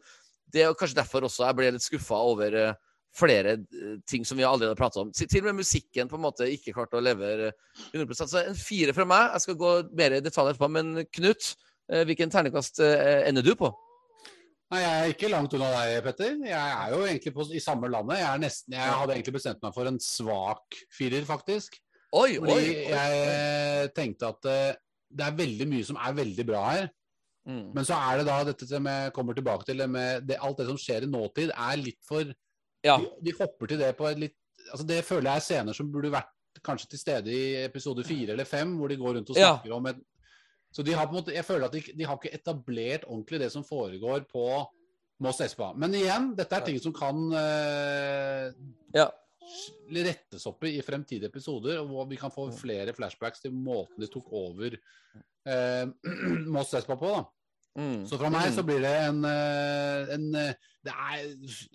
det 0.51 0.63
er 0.63 0.73
kanskje 0.77 0.99
derfor 0.99 1.27
også 1.27 1.47
jeg 1.47 1.57
ble 1.57 1.71
litt 1.75 1.85
skuffa 1.85 2.19
over 2.31 2.57
eh, 2.59 2.73
flere 3.13 3.55
eh, 3.57 3.95
ting 4.09 4.25
som 4.25 4.37
vi 4.37 4.45
allerede 4.45 4.73
har 4.73 4.79
prata 4.79 5.03
om. 5.03 5.11
Til 5.13 5.41
og 5.43 5.51
med 5.51 5.61
musikken 5.61 6.09
på 6.09 6.17
en 6.17 6.25
måte 6.25 6.49
ikke 6.49 6.73
klarte 6.75 6.99
å 6.99 7.03
levere 7.03 7.51
100 7.93 8.17
Så 8.27 8.41
en 8.41 8.57
fire 8.57 8.95
fra 8.95 9.05
meg. 9.09 9.31
Jeg 9.35 9.45
skal 9.45 9.59
gå 9.61 9.73
mer 9.93 10.17
i 10.17 10.23
detalj 10.25 10.53
etterpå. 10.53 10.69
Men 10.73 11.05
Knut, 11.13 11.53
eh, 11.91 12.03
hvilken 12.09 12.33
terningkast 12.33 12.81
eh, 12.83 13.23
ender 13.29 13.45
du 13.45 13.53
på? 13.59 13.71
Nei, 14.73 14.81
Jeg 14.81 14.93
er 14.99 15.11
ikke 15.13 15.29
langt 15.29 15.53
unna 15.53 15.69
deg, 15.75 15.99
Petter. 16.07 16.37
Jeg 16.49 16.57
er 16.57 16.95
jo 16.95 17.03
egentlig 17.05 17.33
på, 17.35 17.45
i 17.53 17.61
samme 17.61 17.91
landet. 17.93 18.23
Jeg, 18.23 18.29
er 18.31 18.41
nesten, 18.41 18.77
jeg 18.79 18.95
hadde 19.01 19.17
egentlig 19.17 19.35
bestemt 19.37 19.61
meg 19.61 19.75
for 19.75 19.89
en 19.89 20.01
svak 20.01 20.79
firer, 20.97 21.27
faktisk. 21.29 21.77
Oi, 22.13 22.39
oi, 22.39 22.47
Fordi 22.47 22.73
oi. 22.73 22.89
jeg 22.89 23.93
tenkte 23.97 24.31
at 24.33 24.47
det 25.13 25.25
er 25.25 25.37
veldig 25.37 25.67
mye 25.69 25.85
som 25.85 25.97
er 26.01 26.17
veldig 26.17 26.45
bra 26.45 26.63
her. 26.71 26.89
Mm. 27.45 27.73
Men 27.75 27.83
så 27.83 27.97
er 27.99 28.17
det 28.21 28.25
da 28.29 28.37
dette 28.47 28.67
som 28.69 28.85
jeg 28.87 29.11
kommer 29.15 29.35
tilbake 29.35 29.65
til, 29.67 29.81
med 29.91 30.27
det, 30.29 30.37
alt 30.39 30.57
det 30.61 30.67
som 30.69 30.77
skjer 30.79 31.03
i 31.03 31.09
nåtid, 31.11 31.49
er 31.51 31.81
litt 31.81 31.99
for 32.07 32.23
Ja. 32.83 32.97
de, 32.97 33.09
de 33.23 33.33
hopper 33.39 33.67
til 33.67 33.77
det 33.79 33.97
på 33.97 34.07
et 34.11 34.19
litt 34.19 34.37
altså 34.71 34.85
Det 34.87 35.01
føler 35.03 35.27
jeg 35.27 35.35
er 35.41 35.43
scener 35.43 35.73
som 35.75 35.89
burde 35.91 36.11
vært 36.13 36.29
kanskje 36.63 36.89
til 36.93 36.99
stede 36.99 37.27
i 37.33 37.65
episode 37.65 38.03
fire 38.07 38.31
eller 38.31 38.45
fem, 38.47 38.77
hvor 38.77 38.87
de 38.87 38.95
går 38.95 39.17
rundt 39.17 39.29
og 39.33 39.35
Ja. 39.37 39.57
snakker 39.57 39.73
om 39.75 39.85
et 39.91 39.97
Så 40.73 40.83
de 40.85 40.93
har 40.93 41.05
på 41.07 41.13
en 41.15 41.19
måte 41.21 41.33
Jeg 41.35 41.45
føler 41.45 41.65
at 41.65 41.73
de, 41.75 41.81
de 41.97 42.05
har 42.07 42.15
ikke 42.17 42.33
etablert 42.33 43.03
ordentlig 43.07 43.39
det 43.43 43.51
som 43.51 43.63
foregår 43.63 44.23
på 44.31 44.45
Moss 45.19 45.39
Espa. 45.41 45.73
Men 45.77 45.93
igjen, 45.93 46.31
dette 46.35 46.55
er 46.55 46.63
ting 46.65 46.79
som 46.81 46.93
kan 46.93 47.15
uh, 47.31 48.51
Ja. 48.95 49.09
Rettes 49.93 50.45
opp 50.49 50.63
i 50.67 50.75
i 50.77 50.81
fremtidige 50.85 51.29
episoder, 51.31 51.79
og 51.83 51.87
hvor 51.91 52.09
vi 52.09 52.17
kan 52.19 52.31
få 52.33 52.49
flere 52.55 52.93
flashbacks 52.97 53.43
til 53.45 53.53
måten 53.53 54.01
de 54.03 54.07
tok 54.11 54.31
over 54.33 54.75
eh, 54.75 55.85
Moss 56.53 56.73
Espa 56.73 56.95
på. 56.99 57.13
da. 57.17 57.23
Mm. 57.73 58.03
Så 58.05 58.19
fra 58.21 58.29
meg 58.29 58.51
så 58.53 58.61
blir 58.61 58.83
det 58.83 58.89
en, 59.07 59.23
eh, 59.25 60.11
en 60.13 60.25
eh, 60.37 60.51
det 60.85 60.91
er, 60.93 61.21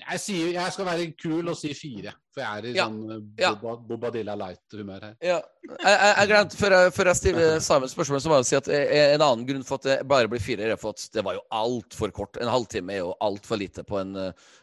jeg, 0.05 0.20
sier, 0.23 0.51
jeg 0.55 0.70
skal 0.77 0.86
være 0.86 1.07
kul 1.19 1.49
og 1.51 1.57
si 1.59 1.73
fire, 1.74 2.12
for 2.31 2.45
jeg 2.45 2.61
er 2.61 2.69
i 2.69 2.74
Ja. 2.77 2.85
sånn 2.86 3.11
eh, 3.11 3.24
Ja. 3.43 3.51
Boba, 3.59 3.73
Bobadilla 3.89 4.36
Light-humør 4.39 5.09
her. 5.09 5.16
Ja. 5.24 5.40
Jeg, 5.66 5.81
jeg, 5.89 6.12
jeg 6.20 6.31
glemte, 6.31 6.61
før 6.61 6.77
før 6.95 7.11
jeg 7.11 7.19
stiller 7.19 7.59
Simon 7.66 7.90
spørsmål, 7.90 8.20
så 8.23 8.31
må 8.31 8.39
jeg 8.39 8.47
si 8.53 8.59
at 8.61 8.70
en 8.77 9.24
annen 9.27 9.47
grunn 9.49 9.66
for 9.66 9.81
at 9.82 9.89
det 9.89 9.97
bare 10.15 10.31
blir 10.31 10.45
fire, 10.45 10.70
er 10.70 10.78
for 10.78 10.95
at 10.95 11.03
det 11.19 11.24
var 11.27 11.35
jo 11.40 11.43
altfor 11.65 12.15
kort. 12.15 12.39
En 12.39 12.53
halvtime 12.53 12.95
er 12.95 13.03
jo 13.03 13.11
altfor 13.27 13.59
lite 13.59 13.82
på 13.89 13.99
en, 13.99 14.15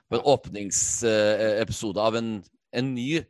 på 0.07 0.15
en 0.21 0.23
åpningsepisode 0.37 1.99
av 1.99 2.15
en, 2.21 2.37
en 2.75 2.93
ny 2.95 3.23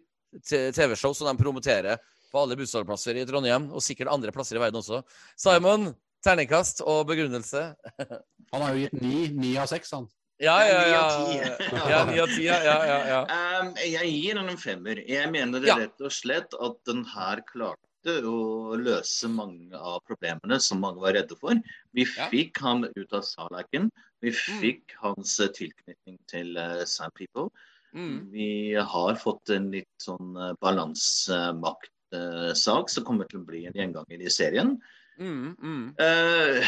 TV-show 0.49 1.13
som 1.15 1.29
de 1.29 1.37
promoterer 1.43 1.97
på 2.31 2.41
alle 2.41 2.57
bussholdeplasser 2.59 3.15
i 3.21 3.25
Trondheim, 3.27 3.69
og 3.71 3.83
sikkert 3.83 4.11
andre 4.11 4.33
plasser 4.35 4.57
i 4.57 4.63
verden 4.63 4.81
også. 4.81 5.01
Simon, 5.39 5.93
terningkast 6.25 6.81
og 6.83 7.05
begrunnelse. 7.07 7.69
Han 8.53 8.61
har 8.65 8.73
jo 8.75 8.83
gitt 8.85 9.01
ni, 9.01 9.27
ni 9.31 9.55
av 9.61 9.69
seks, 9.71 9.91
han. 9.95 10.09
Ja, 10.43 10.57
ja, 10.67 10.79
ja. 10.83 10.91
ja. 10.91 11.01
av 11.05 11.15
ti. 11.15 11.35
Ja, 11.93 11.99
9 12.09 12.21
av 12.25 12.27
10, 12.33 12.43
ja, 12.43 12.55
ja, 12.65 12.75
ja, 12.89 12.97
ja. 13.07 13.19
Um, 13.61 13.69
jeg 13.79 14.09
gir 14.11 14.35
den 14.41 14.49
en 14.51 14.59
femmer. 14.59 14.99
Jeg 15.07 15.31
mener 15.31 15.63
Ja. 15.63 15.77
rett 15.79 16.01
og 16.03 16.11
slett 16.11 16.55
at 16.59 16.75
den 16.89 17.05
her 17.13 17.39
klarte 17.47 18.17
å 18.27 18.75
løse 18.77 19.29
mange 19.31 19.73
av 19.79 20.01
problemene 20.05 20.59
som 20.61 20.83
mange 20.83 20.99
var 21.01 21.15
redde 21.15 21.37
for. 21.39 21.55
Vi 21.95 22.03
Ja. 22.17 22.27
fikk 22.33 22.59
han 22.61 22.83
ut 22.83 23.13
av 23.15 23.23
Salaken. 23.23 23.87
Vi 24.21 24.33
Mm. 24.35 24.59
fikk 24.61 24.97
hans 25.01 25.39
eh, 25.39 25.47
tilknytning 25.55 26.19
til 26.27 26.57
uh, 26.57 26.83
Sand 26.83 27.15
People. 27.15 27.47
Mm. 27.95 28.27
Vi 28.31 28.75
har 28.75 29.15
fått 29.15 29.49
en 29.55 29.69
litt 29.71 29.87
sånn 30.03 30.35
uh, 30.35 30.51
balansemaktsak 30.61 32.89
som 32.91 33.05
kommer 33.07 33.25
til 33.31 33.39
å 33.41 33.45
bli 33.47 33.63
en 33.69 33.73
gjenganger 33.77 34.21
i 34.21 34.29
serien. 34.33 34.73
Mm, 35.15 35.53
mm. 35.55 35.85
Eh, 36.03 36.59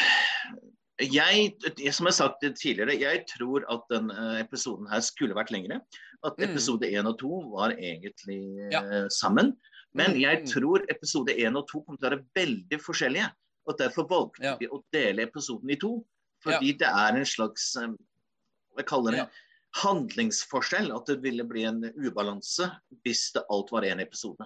jeg, 1.03 1.51
som 1.93 2.07
jeg 2.07 2.13
har 2.13 2.15
sagt 2.15 2.41
tidligere, 2.57 2.95
jeg 2.99 3.25
tror 3.29 3.65
at 3.71 3.83
denne 3.91 4.39
episoden 4.41 4.87
her 4.91 5.01
skulle 5.05 5.35
vært 5.37 5.51
lengre. 5.53 5.77
At 6.25 6.37
Mm. 6.39 6.43
episode 6.49 6.85
1 6.89 7.05
og 7.11 7.17
2 7.19 7.41
var 7.51 7.69
egentlig 7.75 8.71
Ja. 8.71 8.81
eh, 8.83 9.07
sammen. 9.09 9.53
Men 9.93 10.11
Mm, 10.11 10.19
jeg 10.21 10.39
mm. 10.41 10.45
tror 10.47 10.79
episode 10.89 11.29
1 11.37 11.55
og 11.55 11.67
2 11.67 11.81
kommer 11.85 11.97
til 11.99 12.07
å 12.07 12.09
være 12.15 12.25
veldig 12.35 12.79
forskjellige. 12.81 13.31
Og 13.67 13.77
derfor 13.77 14.07
valgte 14.07 14.43
Ja. 14.43 14.55
vi 14.57 14.67
å 14.67 14.83
dele 14.93 15.21
episoden 15.27 15.69
i 15.69 15.75
to. 15.75 16.05
Fordi 16.43 16.71
det 16.77 16.87
er 16.87 17.15
en 17.17 17.25
slags 17.25 17.75
eh, 17.75 17.87
jeg 18.77 18.85
kaller 18.85 19.11
det? 19.11 19.17
Ja. 19.17 19.25
Handlingsforskjell. 19.83 20.91
At 20.95 21.05
det 21.09 21.19
ville 21.23 21.45
bli 21.47 21.63
en 21.69 21.81
ubalanse 21.97 22.69
hvis 23.05 23.31
det 23.35 23.43
alt 23.53 23.71
var 23.73 23.85
én 23.87 24.01
episode. 24.03 24.45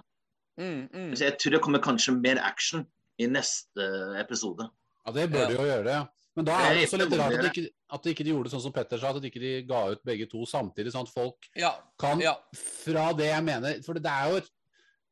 Mm, 0.60 0.88
mm. 0.92 1.12
Så 1.16 1.24
jeg 1.30 1.38
tror 1.40 1.56
det 1.56 1.62
kommer 1.64 1.82
kanskje 1.84 2.14
mer 2.20 2.40
action 2.44 2.84
i 3.20 3.26
neste 3.30 3.86
episode. 4.20 4.68
Ja, 5.06 5.12
det 5.16 5.30
bør 5.32 5.48
de 5.48 5.56
jo 5.56 5.64
gjøre. 5.66 5.84
det 5.84 6.00
Men 6.36 6.46
da 6.48 6.52
er 6.64 6.74
det 6.74 6.84
også 6.86 6.98
litt 7.00 7.14
rart 7.18 7.34
at 7.36 7.42
de 7.42 7.48
ikke, 7.52 7.70
at 7.92 8.02
de 8.04 8.12
ikke 8.14 8.24
gjorde 8.28 8.50
sånn 8.52 8.62
som 8.64 8.72
Petter 8.72 9.00
sa, 9.00 9.10
at 9.12 9.20
de 9.20 9.28
ikke 9.30 9.66
ga 9.68 9.80
ut 9.92 10.02
begge 10.04 10.28
to 10.30 10.44
samtidig. 10.48 10.92
sånn 10.94 11.04
at 11.08 11.12
folk 11.12 11.48
Ja. 11.56 11.74
kan 11.98 12.20
Ja. 12.20 12.34
Fra 12.54 13.12
det 13.12 13.26
jeg 13.32 13.44
mener 13.44 13.82
For 13.82 13.94
det 13.94 14.06
er 14.06 14.30
jo 14.30 14.36
et 14.36 14.48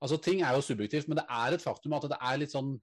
Altså, 0.03 0.17
ting 0.17 0.41
er 0.41 0.55
jo 0.55 0.63
subjektivt, 0.65 1.09
men 1.09 1.17
det 1.19 1.27
er 1.29 1.53
et 1.53 1.61
faktum 1.61 1.93
at 1.93 2.03
det 2.09 2.17
er 2.23 2.39
litt 2.39 2.49
sånn 2.53 2.81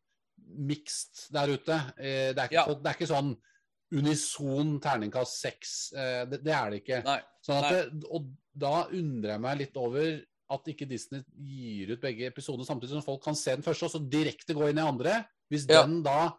mixed 0.55 1.31
der 1.34 1.47
ute. 1.55 1.73
Eh, 1.97 2.34
Det 2.34 2.38
er 2.38 2.47
ikke, 2.47 2.53
Ja. 2.53 2.65
folk, 2.65 2.84
det 2.84 2.89
er 2.91 2.93
ikke 2.99 3.09
sånn 3.14 3.38
unison 3.91 4.80
terningkast 4.84 5.39
seks. 5.41 5.93
Eh, 5.93 6.26
Det, 6.30 6.41
det 6.43 6.53
er 6.53 6.69
det 6.73 6.81
ikke. 6.84 7.03
Nei. 7.05 7.19
Sånn 7.45 7.61
at 7.64 7.72
Nei. 7.72 7.84
det, 7.99 8.09
og 8.11 8.27
da 8.57 8.73
undrer 8.91 9.35
jeg 9.35 9.41
meg 9.45 9.57
litt 9.61 9.77
over 9.80 10.22
at 10.49 10.69
ikke 10.72 10.88
Disney 10.88 11.23
gir 11.35 11.91
ut 11.93 12.01
begge 12.01 12.27
episoder 12.30 12.64
samtidig, 12.68 12.95
som 12.95 13.03
folk 13.03 13.23
kan 13.23 13.35
se 13.35 13.51
den 13.55 13.64
første 13.65 13.88
og 13.88 13.91
så 13.91 13.99
direkte 14.09 14.55
gå 14.55 14.69
inn 14.69 14.80
i 14.80 14.85
andre. 14.88 15.26
Hvis 15.51 15.68
Ja. 15.69 15.84
den 15.84 16.01
da 16.03 16.34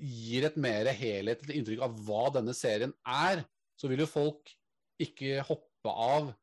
gir 0.00 0.44
et 0.46 0.56
mer 0.56 0.86
helhetlig 0.86 1.56
inntrykk 1.60 1.82
av 1.82 1.96
hva 2.06 2.30
denne 2.32 2.54
serien 2.56 2.92
er, 3.06 3.44
så 3.76 3.88
vil 3.88 3.98
jo 4.04 4.06
folk 4.06 4.48
ikke 5.00 5.40
hoppe 5.44 5.88
av 5.88 6.34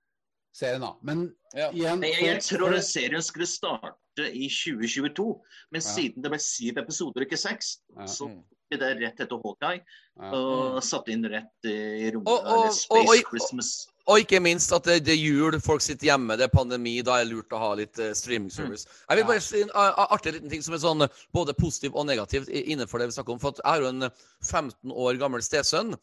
serien 0.53 0.81
da. 0.81 0.95
Men 1.03 1.35
Ja. 1.55 1.71
igjen 1.71 2.01
Jeg, 2.01 2.21
jeg 2.23 2.41
tror 2.41 2.71
den 2.71 2.81
serien 2.81 3.21
skulle 3.21 3.45
starte 3.45 3.95
i 4.33 4.47
2022, 4.49 5.41
men 5.71 5.81
Ja. 5.81 5.87
siden 5.87 6.21
det 6.23 6.31
ble 6.31 6.39
syv 6.39 6.77
episoder, 6.77 7.21
ikke 7.25 7.37
seks, 7.37 7.79
Ja. 7.95 8.05
så 8.05 8.43
Mm. 8.67 8.77
ble 8.77 8.79
det 8.79 9.01
rett 9.01 9.19
etter 9.21 9.39
Hawkeye, 9.43 9.81
ja. 10.19 10.31
og 10.31 10.83
satt 10.83 11.07
inn 11.09 11.23
rett 11.23 11.65
i 11.65 12.11
rommet. 12.11 12.27
Og- 12.27 12.45
og- 12.45 12.73
Space 12.73 12.99
og- 12.99 13.07
og- 13.07 13.29
Christmas. 13.29 13.87
Og 14.07 14.19
ikke 14.19 14.39
minst 14.41 14.71
at 14.71 14.83
det, 14.83 15.03
det 15.03 15.13
er 15.13 15.19
jul, 15.19 15.59
folk 15.59 15.81
sitter 15.81 16.07
hjemme, 16.07 16.37
det 16.37 16.45
er 16.45 16.47
pandemi. 16.47 17.01
Da 17.03 17.17
er 17.19 17.25
det 17.25 17.33
lurt 17.33 17.49
å 17.51 17.57
ha 17.59 17.73
litt 17.75 17.99
uh, 17.99 18.13
streaming 18.13 18.49
service. 18.49 18.87
Jeg 19.09 19.17
vil 19.17 19.25
bare 19.25 19.41
si 19.41 19.61
en 19.61 19.69
artig 19.69 20.33
liten 20.33 20.49
ting 20.49 20.61
som 20.61 20.73
er 20.73 20.77
sånn 20.79 21.01
eh, 21.03 21.09
både 21.33 21.53
positiv 21.53 21.93
og 21.93 22.05
negativt 22.07 22.47
innenfor 22.47 22.99
det 22.99 23.07
vi 23.09 23.17
snakker 23.17 23.33
om. 23.33 23.39
For 23.39 23.49
at 23.49 23.57
jeg 23.57 23.67
har 23.67 23.81
jo 23.81 23.87
en 23.89 24.03
eh, 24.03 24.09
15 24.43 24.91
år 24.91 25.19
gammel 25.19 25.41
stesønn. 25.43 25.93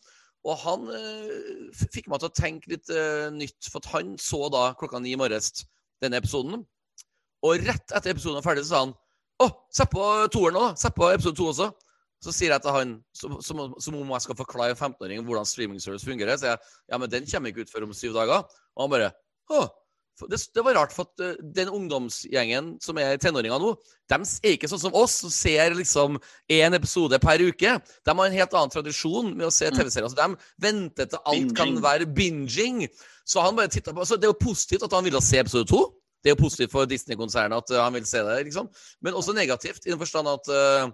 Og 0.45 0.59
han 0.59 0.85
eh, 0.93 1.73
fikk 1.73 2.09
meg 2.09 2.21
til 2.21 2.29
å 2.29 2.35
tenke 2.37 2.69
litt 2.69 2.91
eh, 2.91 3.31
nytt, 3.33 3.71
for 3.73 3.79
at 3.81 3.87
han 3.95 4.19
så 4.19 4.51
da 4.53 4.75
klokka 4.75 5.01
ni 5.01 5.13
i 5.15 5.17
morges 5.17 5.65
denne 6.03 6.21
episoden. 6.21 6.67
Og 7.43 7.57
rett 7.65 7.89
etter 7.91 8.13
episoden 8.13 8.37
var 8.43 8.51
ferdig, 8.53 8.65
så 8.67 8.69
sa 8.69 8.85
han 8.85 8.95
Å, 9.41 9.49
sett 9.73 9.91
på 9.91 10.29
toeren 10.31 10.55
nå, 10.55 10.61
da. 10.69 10.75
Sett 10.77 10.95
på 10.95 11.09
episode 11.11 11.37
to 11.37 11.49
også. 11.51 11.73
Så 12.23 12.33
sier 12.33 12.55
jeg 12.55 12.63
til 12.65 12.73
han, 12.73 12.93
som, 13.17 13.39
som, 13.45 13.63
som 13.81 13.97
om 13.99 14.13
jeg 14.15 14.25
skal 14.27 14.39
forklare 14.39 14.77
15-åringen 14.77 15.27
hvordan 15.27 15.49
streaming 15.49 15.81
service 15.83 16.07
fungerer, 16.07 16.39
sier 16.41 16.55
jeg 16.55 16.63
ja, 16.93 16.99
men 16.99 17.11
den 17.13 17.27
kommer 17.29 17.53
ikke 17.53 17.67
ut 17.67 17.73
før 17.73 17.89
om 17.89 17.97
syv 17.97 18.15
dager. 18.17 18.45
Og 18.77 18.87
han 18.87 18.95
bare 18.95 19.15
Å, 19.53 19.67
det, 20.31 20.39
det 20.55 20.63
var 20.63 20.77
rart, 20.79 20.93
for 20.95 21.09
at 21.09 21.23
eh, 21.25 21.41
den 21.57 21.69
ungdomsgjengen 21.75 22.75
som 22.83 22.99
er 23.03 23.19
tenåringer 23.21 23.59
nå, 23.59 23.73
de 24.09 24.19
er 24.23 24.55
ikke 24.55 24.71
sånn 24.71 24.81
som 24.85 24.95
oss, 24.97 25.17
som 25.25 25.33
ser 25.33 25.75
liksom 25.75 26.21
én 26.53 26.77
episode 26.79 27.19
per 27.21 27.43
uke. 27.43 27.75
De 27.83 28.15
har 28.15 28.31
en 28.31 28.39
helt 28.39 28.55
annen 28.55 28.73
tradisjon 28.73 29.33
med 29.35 29.49
å 29.49 29.53
se 29.53 29.69
Mm. 29.69 29.77
TV-serier. 29.81 30.13
Så 30.13 30.17
de 30.21 30.39
venter 30.63 31.11
til 31.11 31.19
alt 31.27 31.57
kan 31.59 31.75
være 31.83 32.07
binging. 32.07 32.87
Så 33.27 33.43
han 33.43 33.57
bare 33.57 33.73
tittet 33.73 33.95
på 33.97 34.07
Så 34.07 34.17
det 34.17 34.29
er 34.29 34.33
jo 34.33 34.47
positivt 34.47 34.87
at 34.87 34.93
han 34.93 35.05
ville 35.05 35.21
se 35.21 35.41
episode 35.43 35.67
to. 35.69 35.83
Det 36.23 36.31
er 36.31 36.37
jo 36.37 36.45
positivt 36.45 36.73
for 36.73 36.87
Disney-konsernet 36.87 37.57
at 37.57 37.75
eh, 37.75 37.83
han 37.83 37.93
vil 37.99 38.07
se 38.07 38.23
det, 38.23 38.45
liksom. 38.47 38.71
Men 39.03 39.19
også 39.19 39.35
negativt, 39.35 39.83
i 39.85 39.91
den 39.91 39.99
forstand 39.99 40.31
at 40.31 40.49
eh, 40.49 40.93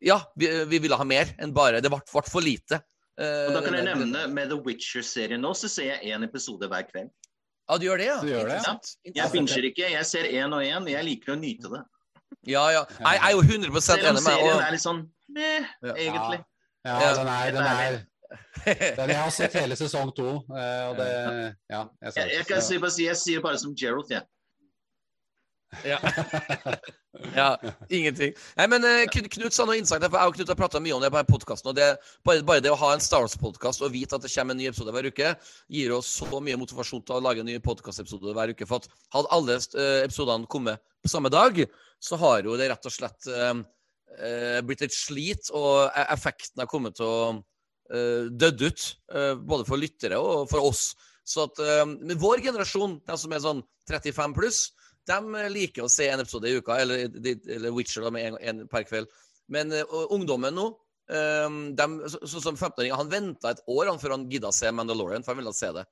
ja, 0.00 0.16
vi, 0.38 0.48
vi 0.70 0.78
ville 0.82 0.96
ha 0.96 1.04
mer 1.04 1.34
enn 1.38 1.52
bare 1.56 1.80
Det 1.84 1.90
ble 1.92 2.00
ble 2.00 2.22
for 2.28 2.44
lite. 2.44 2.80
Uh, 3.20 3.50
Og 3.50 3.56
da 3.58 3.60
kan 3.66 3.74
jeg 3.76 3.84
nevne 3.84 4.26
med 4.32 4.48
The 4.48 4.56
Witcher-serien 4.64 5.42
nå, 5.44 5.50
så 5.58 5.68
ser 5.68 5.90
jeg 5.90 6.14
én 6.14 6.24
episode 6.24 6.68
hver 6.70 6.86
kveld. 6.88 7.10
Ja, 7.68 7.76
du 7.78 7.84
gjør 7.86 8.00
det, 8.00 8.06
ja? 8.08 8.18
Du 8.24 8.30
gjør 8.30 8.48
det, 8.48 8.60
ja. 8.64 8.76
Jeg 9.14 9.32
binger 9.34 9.66
ikke, 9.68 9.90
jeg 9.92 10.06
ser 10.08 10.26
én 10.26 10.54
og 10.56 10.64
én. 10.64 10.88
Jeg 10.90 11.06
liker 11.06 11.34
å 11.34 11.38
nyte 11.38 11.70
det. 11.70 11.82
Ja, 12.48 12.64
ja. 12.72 12.84
Jeg 12.98 13.20
er 13.26 13.34
jo 13.36 13.42
100 13.44 13.82
Selv 13.84 14.06
om 14.06 14.08
enig 14.08 14.14
med 14.16 14.24
serien 14.24 14.54
og, 14.54 14.62
er 14.64 14.74
litt 14.74 14.82
sånn 14.84 15.02
meh, 15.36 15.68
egentlig. 15.92 16.40
Ja, 16.86 16.96
Ja. 17.04 17.12
den 17.18 17.28
er, 17.28 17.50
den 17.52 17.66
er 17.68 18.00
Den, 18.96 19.10
jeg 19.10 19.18
har 19.18 19.30
sett 19.34 19.54
hele 19.58 19.76
sesong 19.76 20.12
to, 20.16 20.28
eh, 20.54 20.82
og 20.88 20.96
det 20.96 21.08
Ja. 21.68 21.84
Jeg, 22.00 22.12
Jeg, 22.16 22.30
jeg 22.38 22.46
kan 22.46 22.62
si, 22.62 22.78
bare 22.78 22.94
si, 22.94 23.04
jeg 23.04 23.18
sier 23.20 23.42
bare 23.44 23.58
som 23.58 23.74
Gerald, 23.76 24.10
jeg. 24.10 24.22
Ja. 25.84 25.98
ja, 27.34 27.58
ingenting. 27.88 28.34
Nei, 28.56 28.66
men 28.70 28.84
eh, 28.86 29.04
Knut 29.10 29.54
sa 29.54 29.64
noe 29.66 29.78
innsagt. 29.80 30.04
for 30.06 30.18
Jeg 30.20 30.30
og 30.30 30.36
Knut 30.36 30.52
har 30.52 30.58
prata 30.58 30.80
mye 30.82 30.94
om 30.94 31.02
det 31.02 31.10
på 31.10 31.22
podkasten. 31.32 31.74
Bare, 31.74 32.44
bare 32.46 32.62
det 32.62 32.70
å 32.70 32.78
ha 32.78 32.92
en 32.94 33.02
Star 33.02 33.24
Wars-podkast 33.24 33.82
og 33.82 33.92
vite 33.94 34.14
at 34.14 34.22
det 34.22 34.30
kommer 34.32 34.54
en 34.54 34.60
ny 34.62 34.68
episode 34.70 34.94
hver 34.94 35.10
uke, 35.10 35.32
gir 35.74 35.96
oss 35.96 36.12
så 36.20 36.40
mye 36.44 36.58
motivasjon 36.60 37.02
til 37.02 37.18
å 37.18 37.24
lage 37.24 37.42
en 37.42 37.50
ny 37.50 37.58
podkastepisode 37.64 38.34
hver 38.36 38.54
uke. 38.54 38.68
For 38.68 38.86
hadde 39.16 39.32
alle 39.34 39.58
eh, 39.58 39.98
episodene 40.04 40.50
kommet 40.50 40.82
på 41.02 41.10
samme 41.10 41.32
dag, 41.34 41.58
så 42.00 42.18
har 42.20 42.46
jo 42.46 42.58
det 42.60 42.70
rett 42.70 42.86
og 42.86 42.94
slett 42.94 43.30
eh, 43.34 44.60
blitt 44.66 44.86
et 44.86 44.94
slit, 44.94 45.50
og 45.50 45.90
e- 45.90 46.08
effekten 46.14 46.62
har 46.62 46.70
kommet 46.70 46.98
til 47.00 47.08
å 47.08 47.38
dødd 47.90 48.60
ut. 48.62 48.82
både 49.50 49.64
for 49.66 49.80
lyttere 49.82 50.14
og 50.22 50.44
for 50.46 50.62
oss. 50.62 50.92
Så 51.26 51.48
at 51.48 51.58
Men 51.88 52.20
vår 52.22 52.38
generasjon, 52.44 53.00
de 53.02 53.16
som 53.18 53.32
er 53.34 53.42
sånn 53.42 53.62
35 53.90 54.36
pluss, 54.36 54.60
de 55.08 55.46
liker 55.54 55.86
å 55.86 55.90
se 55.90 56.08
en 56.10 56.20
episode 56.20 56.48
i 56.50 56.58
uka, 56.60 56.76
eller, 56.82 57.08
eller 57.08 57.72
Witcher 57.74 58.04
da, 58.04 58.10
med 58.14 58.28
en, 58.32 58.36
en 58.40 58.68
per 58.68 58.84
kveld. 58.88 59.08
Men 59.50 59.72
uh, 59.72 60.06
ungdommen 60.14 60.54
nå, 60.54 60.66
um, 61.10 61.56
så, 62.06 62.20
så, 62.22 62.42
som 62.44 62.54
15-åringer, 62.56 62.94
han 63.00 63.10
venta 63.10 63.50
et 63.50 63.64
år 63.66 63.88
han, 63.90 63.98
før 63.98 64.14
han 64.18 64.28
gidda 64.30 64.52
se 64.54 64.70
Mandalorian, 64.70 65.24
for 65.26 65.34
han 65.34 65.42
ville 65.42 65.54
se 65.56 65.72
det 65.74 65.86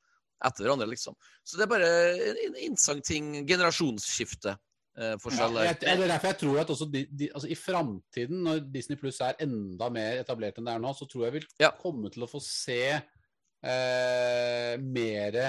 etter 0.47 0.63
hverandre, 0.69 0.87
liksom. 0.87 1.17
Så 1.43 1.59
det 1.59 1.65
er 1.67 1.71
bare 1.73 1.87
en, 2.23 2.59
interessant 2.63 3.03
ting. 3.03 3.33
Generasjonsskifte. 3.49 4.53
eh, 4.95 5.17
Ja, 5.17 5.19
forskjell 5.19 5.59
jeg, 5.65 5.81
det 5.83 5.91
er 5.97 6.05
derfor 6.13 6.31
jeg 6.31 6.39
tror 6.45 6.61
at 6.63 6.71
også 6.71 6.87
de, 6.93 7.03
de, 7.11 7.27
altså 7.35 7.51
I 7.51 7.57
framtiden, 7.59 8.45
når 8.47 8.61
Disney 8.71 8.99
Pluss 9.01 9.19
er 9.25 9.35
enda 9.43 9.89
mer 9.91 10.21
etablert 10.23 10.59
enn 10.61 10.69
det 10.71 10.77
er 10.77 10.85
nå, 10.85 10.93
så 10.95 11.09
tror 11.11 11.27
jeg 11.27 11.35
vi 11.35 11.41
vil 11.41 11.49
Ja. 11.65 11.73
komme 11.83 12.11
til 12.15 12.23
å 12.23 12.31
få 12.31 12.39
se 12.45 12.79
eh, 12.95 14.79
mer 14.79 15.41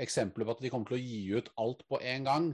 eksempler 0.00 0.44
på 0.44 0.54
at 0.56 0.62
de 0.64 0.70
kommer 0.72 0.90
til 0.90 0.98
å 0.98 1.04
gi 1.04 1.22
ut 1.38 1.48
alt 1.64 1.84
på 1.88 2.00
en 2.02 2.28
gang. 2.28 2.52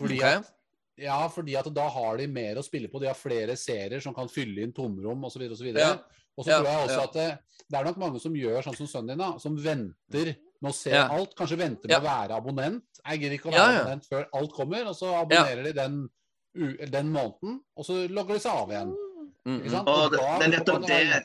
Fordi 0.00 0.18
okay. 0.18 0.40
at 0.40 0.56
ja, 1.00 1.16
fordi 1.32 1.54
at 1.56 1.68
da 1.72 1.86
har 1.88 2.18
de 2.20 2.26
mer 2.28 2.58
å 2.60 2.64
spille 2.64 2.88
på. 2.92 3.00
De 3.00 3.08
har 3.08 3.16
flere 3.16 3.54
serier 3.56 4.02
som 4.04 4.12
kan 4.16 4.28
fylle 4.28 4.66
inn 4.66 4.72
tomrom 4.76 5.22
osv. 5.24 5.46
Og, 5.46 5.56
så 5.56 5.64
videre, 5.64 5.94
og, 5.94 6.02
så 6.04 6.40
og 6.40 6.44
så 6.44 6.50
Ja, 6.50 6.58
tror 6.58 6.68
jeg 6.68 6.82
også 6.84 6.98
ja. 6.98 7.06
at 7.06 7.16
det, 7.16 7.28
det 7.70 7.78
er 7.78 7.88
nok 7.88 8.00
mange 8.02 8.20
som 8.20 8.36
gjør 8.36 8.62
sånn 8.66 8.76
som 8.76 8.90
sønnen 8.90 9.14
din, 9.14 9.22
da, 9.22 9.30
som 9.40 9.56
venter 9.56 10.32
med 10.60 10.70
å 10.72 10.76
se 10.76 10.92
Ja. 10.92 11.06
alt. 11.14 11.32
Kanskje 11.38 11.56
venter 11.62 11.88
med 11.88 11.94
Ja. 11.96 12.00
å 12.02 12.04
være 12.04 12.36
abonnent. 12.36 12.84
Jeg 13.06 13.22
gidder 13.22 13.36
ikke 13.38 13.48
å 13.48 13.54
være 13.54 13.62
Ja, 13.64 13.72
ja. 13.72 13.80
abonnent 13.80 14.08
før 14.10 14.26
alt 14.34 14.52
kommer, 14.52 14.84
og 14.92 14.96
så 14.98 15.14
abonnerer 15.22 15.64
de 15.64 15.72
den, 15.78 15.98
u- 16.58 16.76
den 16.92 17.12
måneden, 17.14 17.60
og 17.76 17.84
så 17.88 17.96
logger 18.10 18.36
de 18.36 18.40
seg 18.44 18.52
av 18.52 18.68
igjen. 18.74 18.96
Mm. 19.48 19.60
Og 19.80 20.10
det, 20.12 20.18
da 20.20 20.38
det, 20.38 20.44
er 20.44 20.52
nettopp 20.58 20.82
det 20.84 20.98
det, 21.08 21.20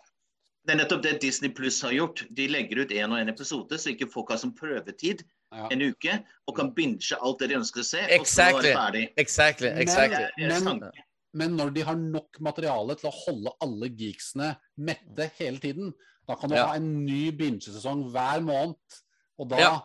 det 0.65 0.72
er 0.73 0.80
nettopp 0.85 1.02
det 1.03 1.18
Disney 1.22 1.52
Pluss 1.52 1.81
har 1.84 1.91
gjort. 1.91 2.23
De 2.31 2.47
legger 2.47 2.85
ut 2.85 2.93
én 2.95 3.11
og 3.11 3.19
én 3.19 3.27
episode, 3.30 3.76
så 3.76 3.91
ikke 3.91 4.07
folk 4.10 4.31
har 4.31 4.39
som 4.39 4.56
prøvetid 4.56 5.26
Ja. 5.54 5.68
en 5.72 5.82
uke 5.82 6.26
og 6.48 6.56
kan 6.58 6.72
binge 6.76 7.16
alt 7.22 7.40
det 7.40 7.50
de 7.50 7.56
ønsker 7.56 7.80
å 7.80 7.86
se, 7.86 8.00
Exactly. 8.00 8.20
og 8.20 8.26
så 8.28 8.42
er 8.58 8.62
det 8.62 8.76
ferdig. 8.76 9.14
Exactly. 9.18 9.70
Men- 9.70 9.82
exactly. 9.82 10.24
Er 10.38 10.64
Men- 10.64 10.92
Men 11.34 11.58
når 11.58 11.74
de 11.74 11.82
har 11.82 11.96
nok 11.96 12.40
materiale 12.40 12.96
til 12.96 13.10
å 13.10 13.14
holde 13.26 13.52
alle 13.62 13.90
geeksene 13.90 14.56
mette 14.78 15.32
hele 15.38 15.58
tiden, 15.60 15.94
da 16.28 16.36
kan 16.36 16.50
du 16.50 16.56
Ja. 16.56 16.68
ha 16.68 16.76
en 16.76 17.06
ny 17.06 17.30
bingesesong 17.32 18.10
hver 18.12 18.40
måned. 18.42 18.76
Og 19.38 19.50
da, 19.50 19.58
Ja. 19.58 19.82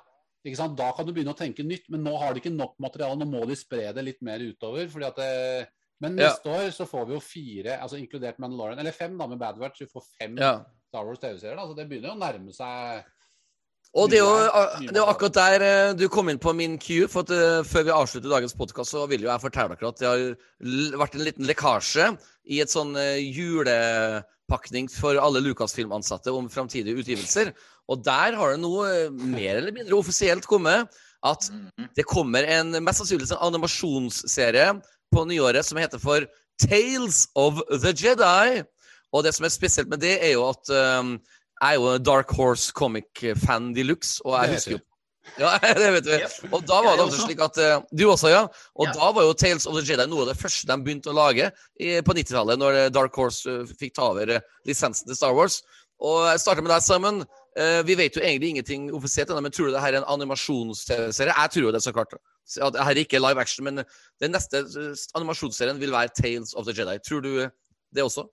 ikke 0.47 0.57
sant? 0.57 0.77
da 0.77 0.93
kan 0.93 1.05
du 1.07 1.12
begynne 1.12 1.35
å 1.35 1.37
tenke 1.37 1.65
nytt, 1.66 1.89
men 1.91 2.05
nå 2.05 2.16
har 2.19 2.32
de 2.35 2.41
ikke 2.41 2.55
nok 2.57 2.77
materiale. 2.78 3.19
Nå 3.19 3.27
må 3.28 3.47
de 3.49 3.57
spre 3.57 3.93
det 3.93 4.05
litt 4.05 4.23
mer 4.23 4.39
utover. 4.39 4.89
fordi 4.89 5.05
at 5.07 5.16
det, 5.16 5.69
Men 6.03 6.16
Ja. 6.16 6.31
neste 6.31 6.45
år 6.47 6.70
så 6.73 6.87
får 6.89 7.07
vi 7.09 7.12
jo 7.12 7.20
fire, 7.20 7.78
altså 7.78 7.99
inkludert 8.01 8.39
Mandalorian, 8.39 8.78
eller 8.78 8.91
fem 8.93 9.19
da 9.19 9.27
med 9.27 9.39
Bad 9.39 9.59
Batch. 9.59 9.81
Vi 9.81 9.85
får 9.87 10.03
fem 10.19 10.37
Ja. 10.39 10.65
Star 10.89 11.05
Wars 11.05 11.19
TV-serier. 11.19 11.57
da, 11.57 11.66
så 11.66 11.77
Det 11.77 11.89
begynner 11.91 12.09
jo 12.09 12.15
å 12.15 12.19
nærme 12.19 12.55
seg 12.55 13.05
Og 13.98 14.06
det 14.10 14.20
er, 14.20 14.22
jo, 14.22 14.86
det 14.86 15.00
er 15.00 15.08
akkurat 15.10 15.34
der 15.34 15.62
eh, 15.66 15.92
du 15.98 16.04
kom 16.12 16.28
inn 16.30 16.38
på 16.38 16.52
min 16.54 16.76
cue. 16.78 17.08
For 17.10 17.26
at 17.26 17.32
eh, 17.34 17.64
Før 17.66 17.88
vi 17.88 17.94
avslutter 17.94 18.30
dagens 18.30 18.54
podkast, 18.54 18.94
så 18.94 19.02
vil 19.10 19.24
jo 19.26 19.30
jeg 19.32 19.42
fortelle 19.42 19.74
dere 19.74 19.90
at 19.90 19.98
det 19.98 20.06
har 20.06 21.00
vært 21.00 21.16
en 21.18 21.24
liten 21.26 21.48
lekkasje 21.48 22.06
i 22.54 22.60
et 22.62 22.70
sånn 22.70 22.94
eh, 23.00 23.18
julepakning 23.26 24.86
for 24.94 25.18
alle 25.18 25.42
Lucasfilm-ansatte 25.42 26.30
om 26.34 26.46
framtidige 26.52 27.02
utgivelser. 27.02 27.50
Og 27.90 28.04
der 28.06 28.38
har 28.38 28.54
det 28.54 28.62
nå 28.62 28.72
eh, 28.86 29.10
mer 29.10 29.58
eller 29.58 29.74
mindre 29.74 29.98
offisielt 29.98 30.46
kommet 30.46 30.86
at 31.26 31.50
Mhm. 31.52 31.90
det 31.98 32.06
kommer 32.08 32.46
en 32.48 32.70
mest 32.84 33.02
sannsynlig 33.02 33.28
en 33.34 33.42
animasjonsserie 33.50 34.70
på 35.12 35.24
nyåret 35.28 35.66
som 35.66 35.76
heter 35.76 36.00
for 36.00 36.24
Tales 36.62 37.26
of 37.34 37.60
the 37.82 37.92
Jedi. 37.92 38.62
Og 39.12 39.24
det 39.24 39.34
som 39.34 39.44
er 39.44 39.50
spesielt 39.52 39.88
med 39.90 40.00
det, 40.00 40.14
er 40.22 40.32
jo 40.32 40.46
at 40.48 40.70
um, 40.70 41.18
jeg 41.61 41.70
er 41.70 41.78
jo 41.81 41.99
Dark 41.99 42.31
Horse 42.37 42.73
comic-fan 42.73 43.73
de 43.77 43.82
luxe, 43.85 44.20
og 44.24 44.39
jeg 44.41 44.55
husker 44.57 44.73
jo 44.78 44.81
ja, 45.39 45.51
det 45.78 45.91
vet 45.95 46.07
du. 46.07 46.11
Yep. 46.16 46.53
Og 46.57 46.62
da 46.66 46.78
var 46.82 46.97
det 46.97 47.05
også. 47.05 47.27
slik 47.27 47.43
at 47.45 47.59
eh, 47.61 47.82
Du 47.95 48.07
også, 48.11 48.31
ja. 48.32 48.47
Og 48.74 48.87
Ja. 48.89 48.93
da 48.97 49.11
var 49.12 49.23
jo 49.28 49.35
Tales 49.37 49.66
of 49.69 49.77
the 49.77 49.82
Jedi 49.85 50.07
noe 50.09 50.24
av 50.24 50.31
det 50.32 50.39
første 50.41 50.66
de 50.66 50.77
begynte 50.82 51.12
å 51.12 51.15
lage 51.15 51.51
i, 51.78 52.01
på 52.01 52.15
90-tallet, 52.16 52.59
når 52.59 52.78
eh, 52.78 52.89
Dark 52.91 53.15
Horse 53.20 53.45
eh, 53.53 53.69
fikk 53.78 53.95
ta 53.99 54.09
over 54.15 54.32
eh, 54.39 54.41
lisensen 54.66 55.07
til 55.07 55.19
Star 55.19 55.37
Wars. 55.37 55.61
Og 56.01 56.24
jeg 56.32 56.41
starter 56.41 56.65
med 56.65 56.73
deg, 56.73 56.82
Simon. 56.82 57.20
Eh, 57.61 57.82
vi 57.85 57.99
vet 58.01 58.16
jo 58.16 58.24
egentlig 58.24 58.55
ingenting 58.55 58.89
offisielt 58.97 59.31
men 59.37 59.53
tror 59.53 59.69
du 59.69 59.74
det 59.77 59.85
her 59.85 59.93
er 59.93 60.01
en 60.01 60.09
animasjons-TV-serie? 60.16 61.37
Jeg 61.37 61.51
tror 61.55 61.69
jo 61.69 61.73
det, 61.77 61.82
så 61.85 61.93
klart. 61.93 62.16
At 62.61 62.73
det 62.74 62.82
her 62.89 62.97
er 62.97 63.05
ikke 63.05 63.20
live 63.20 63.41
action, 63.45 63.69
men 63.69 63.85
den 64.24 64.32
neste 64.35 64.65
eh, 64.65 64.95
animasjonsserien 65.20 65.78
vil 65.78 65.93
være 65.93 66.16
Tales 66.16 66.55
of 66.57 66.65
the 66.66 66.74
Jedi. 66.74 66.97
Tror 67.07 67.20
du 67.20 67.35
det 67.95 68.03
også? 68.03 68.24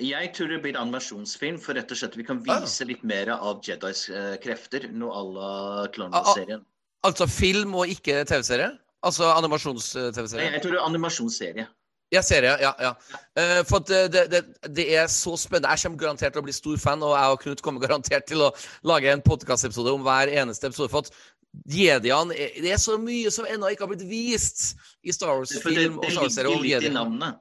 Jeg 0.00 0.30
tror 0.32 0.48
det 0.48 0.62
blir 0.62 0.76
animasjonsfilm, 0.80 1.58
for 1.60 1.76
rett 1.76 1.90
og 1.92 1.98
slett 2.00 2.16
vi 2.16 2.24
kan 2.24 2.38
Ah. 2.48 2.60
vise 2.60 2.84
litt 2.88 3.02
mer 3.04 3.28
av 3.34 3.60
Jedis 3.62 4.08
eh, 4.08 4.36
krefter, 4.40 4.88
noe 4.92 5.12
à 5.12 5.22
la 5.34 5.88
Clone 5.92 6.14
Ah, 6.14 6.18
ah. 6.18 6.24
Wars-serien. 6.24 6.64
Altså 7.04 7.26
film 7.28 7.74
og 7.74 7.88
ikke 7.88 8.24
TV-serie? 8.24 8.70
Altså 9.02 9.24
animasjons-TV-serie? 9.36 10.52
Jeg 10.52 10.62
tror 10.62 10.70
det 10.70 10.78
er 10.80 10.86
animasjonsserie. 10.86 11.66
Ja, 12.12 12.20
serie. 12.20 12.56
Ja, 12.60 12.72
ja. 12.80 12.92
Uh, 13.38 13.64
for 13.64 13.78
det, 13.88 14.12
det, 14.12 14.44
det, 14.76 14.84
er 14.96 15.06
så 15.08 15.32
spennende. 15.36 15.70
Jeg 15.72 15.80
kommer 15.82 15.98
garantert 15.98 16.34
til 16.34 16.42
å 16.42 16.44
bli 16.44 16.52
stor 16.52 16.76
fan, 16.76 17.02
og 17.02 17.14
jeg 17.16 17.32
og 17.32 17.40
Knut 17.40 17.62
kommer 17.64 17.80
garantert 17.80 18.26
til 18.28 18.44
å 18.44 18.50
lage 18.84 19.08
en 19.12 19.24
podkastepisode 19.24 19.94
om 19.96 20.04
hver 20.04 20.28
eneste 20.28 20.68
episode. 20.68 20.92
For 20.92 21.06
at 21.06 21.10
jediene 21.72 22.36
Det 22.36 22.70
er 22.72 22.80
så 22.80 22.98
mye 23.00 23.32
som 23.32 23.48
ennå 23.48 23.72
ikke 23.72 23.86
har 23.86 23.92
blitt 23.94 24.04
vist 24.08 24.74
i 25.02 25.12
Star 25.12 25.32
Wars-film 25.38 25.98
og 25.98 26.08
Star 26.12 26.28
ligger 26.28 26.52
om 26.52 26.60
litt 26.60 26.68
i 26.68 26.74
jediene. 26.76 27.32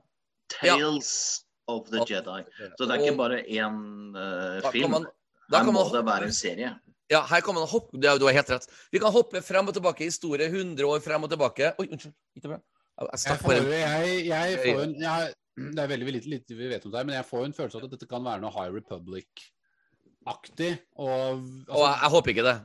Tales. 0.56 1.12
Ja. 1.44 1.51
Of 1.68 1.90
the 1.92 2.00
Jedi. 2.08 2.42
Så 2.78 2.86
det 2.88 2.96
er 2.96 3.00
ikke 3.06 3.18
bare 3.20 3.42
én 3.46 3.76
da 4.14 4.62
kan 4.66 4.72
film. 4.74 4.92
man, 4.92 5.06
da 5.52 5.58
Her 5.62 5.66
må 5.68 5.72
man, 5.76 5.92
det 5.94 6.06
være 6.06 6.24
en 6.32 6.34
serie. 6.34 6.72
ja, 7.12 7.22
her 7.28 7.42
kan 7.44 7.54
man 7.56 7.68
hoppe 7.68 7.98
Du 8.00 8.08
har 8.26 8.34
helt 8.34 8.50
rett. 8.50 8.68
Vi 8.92 9.00
kan 9.00 9.12
hoppe 9.12 9.42
frem 9.46 9.68
og 9.68 9.74
tilbake 9.76 10.02
i 10.02 10.10
historie, 10.10 10.48
100 10.48 10.86
år 10.88 11.00
frem 11.04 11.24
og 11.24 11.30
tilbake. 11.30 11.74
Oi, 11.78 11.88
unnskyld. 11.92 12.14
Gikk 12.36 12.44
det 12.44 12.50
bra? 12.56 12.60
Jeg 13.02 13.38
får, 13.42 13.54
jeg, 13.72 14.26
jeg 14.28 14.58
får 14.62 14.82
en, 14.84 14.96
jeg, 15.02 15.34
det 15.76 15.82
er 15.82 15.88
veldig 15.90 16.12
lite, 16.14 16.30
lite 16.30 16.56
vi 16.56 16.68
vet 16.70 16.86
om 16.86 16.92
det 16.94 17.00
her, 17.02 17.06
men 17.08 17.16
jeg 17.16 17.26
får 17.26 17.46
en 17.48 17.54
følelse 17.58 17.78
av 17.80 17.84
at 17.88 17.94
dette 17.96 18.08
kan 18.10 18.24
være 18.26 18.42
noe 18.44 18.52
High 18.54 18.72
Republic-aktig. 18.76 20.72
Og, 21.02 21.42
Og 21.72 21.82
jeg, 21.82 21.96
jeg 22.04 22.10
håper 22.16 22.30
ikke 22.36 22.46
det. 22.46 22.58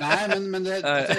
Nei, 0.00 0.20
men, 0.32 0.42
men 0.54 0.64
det, 0.64 0.78
altså, 0.84 1.14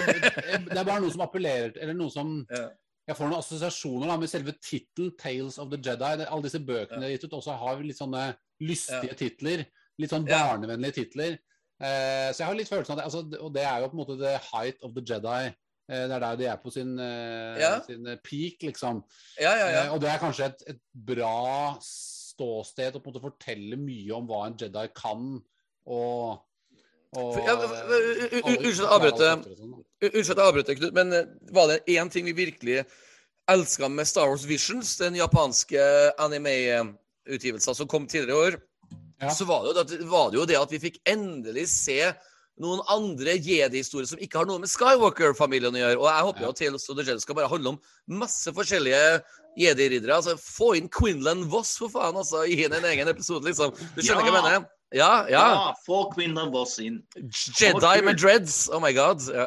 det 0.71 0.79
er 0.79 0.87
bare 0.87 1.01
noe 1.03 1.13
som 1.13 1.21
appellerer 1.27 1.71
Eller 1.77 1.93
noe 1.97 2.11
som 2.13 2.27
Ja. 2.49 2.67
Jeg 3.11 3.17
får 3.19 3.27
noen 3.27 3.41
assosiasjoner 3.43 4.07
da, 4.07 4.15
med 4.21 4.31
selve 4.31 4.53
tittelen 4.63 5.11
'Tales 5.19 5.57
of 5.59 5.69
the 5.71 5.77
Jedi'. 5.77 6.25
Alle 6.29 6.45
disse 6.47 6.61
bøkene 6.63 7.09
gitt 7.11 7.25
ut, 7.27 7.33
også 7.41 7.57
har 7.59 7.81
litt 7.83 7.99
sånne 7.99 8.29
lystige 8.63 9.17
titler. 9.19 9.65
Litt 9.99 10.13
sånn 10.13 10.27
Ja. 10.29 10.45
barnevennlige 10.47 10.95
titler. 11.01 11.35
Eh, 11.81 12.29
så 12.31 12.37
jeg 12.39 12.47
har 12.47 12.55
litt 12.55 12.69
følelsen 12.69 12.93
av 12.93 12.97
det. 13.01 13.05
Altså, 13.09 13.41
og 13.41 13.51
det 13.53 13.63
er 13.65 13.81
jo 13.81 13.89
på 13.89 13.97
en 13.97 14.01
måte 14.05 14.17
the 14.21 14.37
height 14.53 14.77
of 14.85 14.93
the 14.95 15.01
Jedi. 15.01 15.51
Eh, 15.91 16.07
det 16.07 16.11
er 16.15 16.19
der 16.23 16.35
de 16.37 16.45
er 16.45 16.57
på 16.63 16.71
sin, 16.71 16.97
eh, 16.99 17.59
Ja. 17.59 17.81
sin 17.83 18.05
eh, 18.07 18.15
peak, 18.23 18.61
liksom. 18.63 19.03
Ja, 19.41 19.51
ja, 19.57 19.67
ja. 19.67 19.83
Eh, 19.85 19.93
og 19.93 19.99
det 19.99 20.09
er 20.09 20.19
kanskje 20.19 20.45
et, 20.45 20.63
et 20.67 20.79
bra 20.93 21.75
ståsted 21.81 22.95
å 22.95 23.01
på 23.03 23.07
en 23.09 23.13
måte 23.13 23.25
fortelle 23.25 23.75
mye 23.77 24.15
om 24.15 24.27
hva 24.29 24.45
en 24.47 24.55
Jedi 24.57 24.87
kan, 24.95 25.41
og, 25.87 26.39
unnskyld. 27.15 28.81
U- 30.01 30.11
Unnskyld 30.15 30.31
at 30.31 30.37
jeg 30.37 30.47
avbryter, 30.47 30.75
Knut, 30.79 30.93
men 30.95 31.13
eh, 31.13 31.25
var 31.53 31.67
det 31.71 31.81
én 31.91 32.09
ting 32.11 32.25
vi 32.25 32.33
virkelig 32.37 32.83
elska 33.51 33.89
med 33.91 34.07
Star 34.07 34.29
Wars 34.29 34.45
Visions, 34.47 34.95
den 34.97 35.15
japanske 35.19 35.81
anime-utgivelsen 36.21 37.75
som 37.75 37.87
kom 37.87 38.07
tidligere 38.07 38.31
i 38.37 38.47
år, 38.51 38.59
Ja. 39.21 39.29
så 39.29 39.45
var 39.45 39.61
det, 39.63 39.73
jo 39.75 39.83
det, 39.83 40.05
var 40.09 40.29
det 40.31 40.37
jo 40.39 40.45
det 40.49 40.57
at 40.57 40.71
vi 40.71 40.79
fikk 40.81 40.95
endelig 41.05 41.67
se 41.69 42.13
noen 42.61 42.81
andre 42.89 43.35
jedi-historier 43.37 44.07
som 44.09 44.17
ikke 44.21 44.39
har 44.41 44.45
noe 44.49 44.59
med 44.63 44.69
Skywalker-familien 44.69 45.75
å 45.77 45.81
gjøre. 45.81 45.99
Og 45.99 46.07
jeg 46.09 46.25
håper 46.25 46.41
jo 46.41 46.45
Ja. 46.45 46.49
at 46.49 46.57
Tales 46.57 46.89
of 46.89 46.97
the 46.97 47.03
Jedi 47.03 47.19
skal 47.21 47.35
bare 47.35 47.47
handle 47.49 47.69
om 47.75 47.79
masse 48.07 48.49
forskjellige 48.53 49.21
jedi-riddere. 49.57 50.15
Altså, 50.15 50.35
få 50.37 50.75
inn 50.77 50.89
Quinlan 50.89 51.43
Voss, 51.49 51.77
for 51.77 51.89
faen, 51.89 52.15
altså, 52.17 52.43
i 52.49 52.63
en 52.65 52.73
egen 52.73 53.07
episode, 53.07 53.45
liksom. 53.45 53.71
Du 53.95 54.01
skjønner 54.01 54.23
hva 54.25 54.31
jeg 54.31 54.43
mener? 54.43 54.65
Ja, 54.91 55.25
ja. 55.31 55.41
Ja, 55.53 55.75
få 55.85 56.01
Queen 56.11 56.35
of 56.37 56.49
Voss 56.51 56.75
inn. 56.83 56.97
Jedi 57.15 58.01
med 58.03 58.19
dreads. 58.19 58.65
Oh 58.69 58.81
my 58.83 58.91
god. 58.95 59.23
Ja. 59.31 59.45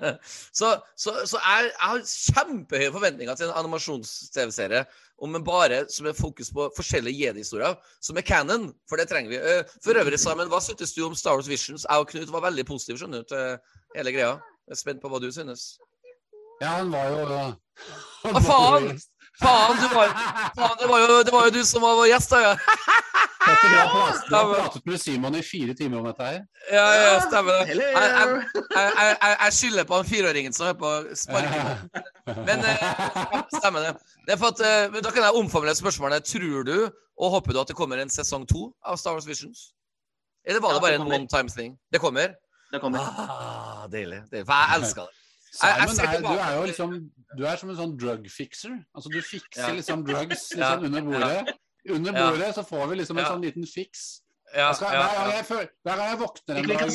så 0.58 0.72
så, 0.98 1.14
så 1.30 1.38
jeg, 1.38 1.68
jeg 1.68 1.92
har 1.92 2.02
kjempehøye 2.10 2.90
forventninger 2.96 3.38
til 3.38 3.46
en 3.46 3.58
animasjons-TV-serie 3.60 4.82
om 5.20 5.36
en 5.36 5.44
bare 5.44 5.84
som 5.92 6.08
er 6.08 6.16
fokus 6.16 6.50
på 6.54 6.66
forskjellige 6.76 7.26
jedi-historier, 7.26 7.76
som 8.02 8.18
er 8.18 8.26
canon, 8.26 8.70
for 8.88 8.98
det 8.98 9.06
trenger 9.10 9.30
vi. 9.34 9.38
Eh, 9.38 9.74
For 9.84 9.98
øvrig, 10.00 10.18
Simon, 10.18 10.48
hva 10.50 10.62
syntes 10.64 10.94
du 10.96 11.04
om 11.06 11.14
Star 11.14 11.36
Wars 11.36 11.48
Visions? 11.50 11.84
Jeg 11.84 12.02
og 12.02 12.08
Knut 12.10 12.32
var 12.32 12.46
veldig 12.48 12.66
positive 12.66 12.98
skjønner 12.98 13.22
du, 13.22 13.30
til 13.30 13.98
hele 13.98 14.14
greia. 14.16 14.32
Jeg 14.66 14.78
er 14.78 14.80
spent 14.80 15.02
på 15.04 15.12
hva 15.12 15.20
du 15.22 15.28
synes. 15.34 15.74
Ja, 16.60 16.80
han 16.80 16.90
var 16.92 17.12
jo 17.12 17.26
Hva 18.24 18.32
var 18.36 18.46
faen? 18.48 18.90
Faen, 19.40 19.76
du 19.80 19.86
var, 19.94 20.10
faen 20.56 20.76
det, 20.80 20.88
var 20.90 20.98
jo, 21.02 21.22
det 21.24 21.32
var 21.32 21.46
jo 21.48 21.52
du 21.54 21.62
som 21.64 21.82
var 21.84 21.94
vår 21.96 22.08
gjest, 22.10 22.30
da. 22.34 22.40
Ja, 22.44 22.54
du 24.28 24.34
har 24.36 24.50
pratet- 24.54 24.86
med 24.86 25.00
Simon 25.00 25.34
i 25.38 25.42
fire 25.42 25.74
timer 25.74 25.98
om 26.02 26.08
dette 26.10 26.26
her. 26.26 26.40
ja, 26.72 26.84
ja 27.00 27.14
stemmer 27.24 27.56
det. 27.62 27.78
Jeg, 27.78 27.80
jeg, 27.88 28.42
jeg, 28.76 29.16
jeg, 29.22 29.36
jeg 29.40 29.52
skylder 29.58 29.88
på 29.88 29.96
han 30.00 30.08
fireåringen 30.10 30.52
som 30.56 30.68
er 30.68 30.76
på 30.82 30.90
sparken. 31.16 31.70
Men 32.48 32.64
eh, 32.68 32.84
stemmer 33.56 33.86
det. 33.88 33.94
det 34.26 34.36
er 34.36 34.40
for 34.42 34.52
at, 34.52 34.60
eh, 34.66 34.92
men 34.92 35.02
da 35.02 35.10
kan 35.10 35.24
jeg 35.24 35.34
omfavne 35.40 35.74
spørsmålet. 35.74 36.28
Tror 36.28 36.62
du 36.68 36.76
og 37.20 37.30
håper 37.34 37.52
du 37.56 37.60
at 37.60 37.68
det 37.72 37.76
kommer 37.76 37.98
en 37.98 38.12
sesong 38.12 38.44
to 38.48 38.68
av 38.86 39.00
Star 39.00 39.16
Wars 39.16 39.26
Visions? 39.28 39.70
Eller 40.46 40.60
var 40.62 40.76
det 40.76 40.84
bare 40.84 41.00
en 41.00 41.08
one 41.08 41.26
time 41.28 41.50
thing? 41.50 41.74
Det 41.92 42.00
kommer? 42.00 42.36
Det 42.72 42.80
kommer. 42.80 43.00
Ah, 43.02 43.88
deilig. 43.90 44.22
deilig. 44.30 44.46
For 44.46 44.54
jeg 44.54 44.78
elsker 44.78 45.08
det. 45.08 45.16
Simon, 45.50 45.98
er, 45.98 46.20
du 46.22 46.28
er 46.38 46.52
jo 46.56 46.62
liksom 46.70 46.92
Du 47.36 47.44
er 47.46 47.56
som 47.58 47.70
en 47.70 47.76
sånn 47.76 47.96
drug 47.98 48.26
fixer. 48.30 48.76
Altså, 48.94 49.10
du 49.10 49.20
fikser 49.22 49.68
Ja. 49.68 49.74
liksom 49.74 50.04
drugs 50.06 50.50
Ja. 50.56 50.76
liksom 50.76 50.84
under 50.84 51.02
bordet. 51.02 51.54
Under 51.90 52.12
Ja. 52.12 52.30
bordet 52.30 52.54
så 52.54 52.62
får 52.66 52.88
vi 52.90 52.96
liksom 53.00 53.18
en 53.18 53.24
Ja. 53.24 53.30
sånn 53.32 53.42
liten 53.42 53.66
fiks. 53.66 54.22
Skal, 54.50 54.74
hver, 54.90 55.14
gang 55.14 55.32
jeg 55.32 55.46
føl, 55.46 55.66
hver 55.86 55.96
gang 55.96 56.08
jeg 56.10 56.18
våkner 56.18 56.56
en 56.56 56.68
dag, 56.68 56.90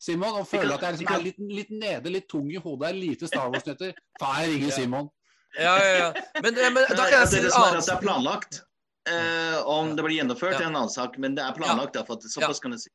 Simon, 0.00 0.34
og 0.40 0.46
føler 0.48 0.74
at 0.74 0.80
jeg 0.80 0.92
liksom 0.98 1.14
er 1.16 1.22
litt, 1.24 1.38
litt 1.38 1.70
nede, 1.70 2.10
litt 2.12 2.28
tung 2.28 2.48
i 2.52 2.56
hodet, 2.56 2.88
er 2.88 2.94
lite 2.94 3.26
Star 3.26 3.50
Wars-nyheter, 3.50 3.92
faen, 4.20 4.38
jeg 4.44 4.54
ringer 4.54 4.70
Simon. 4.72 5.10
ja, 5.58 5.74
ja, 5.76 5.92
ja. 5.98 6.12
Men, 6.42 6.54
men 6.54 6.84
da 6.96 7.04
kan 7.10 7.18
jeg 7.18 7.28
si 7.28 7.40
det 7.42 7.50
er 7.52 7.76
at 7.76 7.84
det 7.84 7.92
er 7.92 8.00
planlagt. 8.00 8.62
Eh, 9.08 9.58
om 9.66 9.96
det 9.96 10.04
blir 10.04 10.16
gjennomført, 10.20 10.52
Ja. 10.60 10.60
er 10.66 10.70
en 10.70 10.76
annen 10.76 10.88
sak, 10.92 11.18
men 11.18 11.34
det 11.34 11.42
er 11.44 11.52
planlagt. 11.56 11.94
Ja. 11.96 12.04
For 12.04 12.16
såpass 12.20 12.60
kan 12.60 12.72
jeg 12.72 12.80
si. 12.86 12.90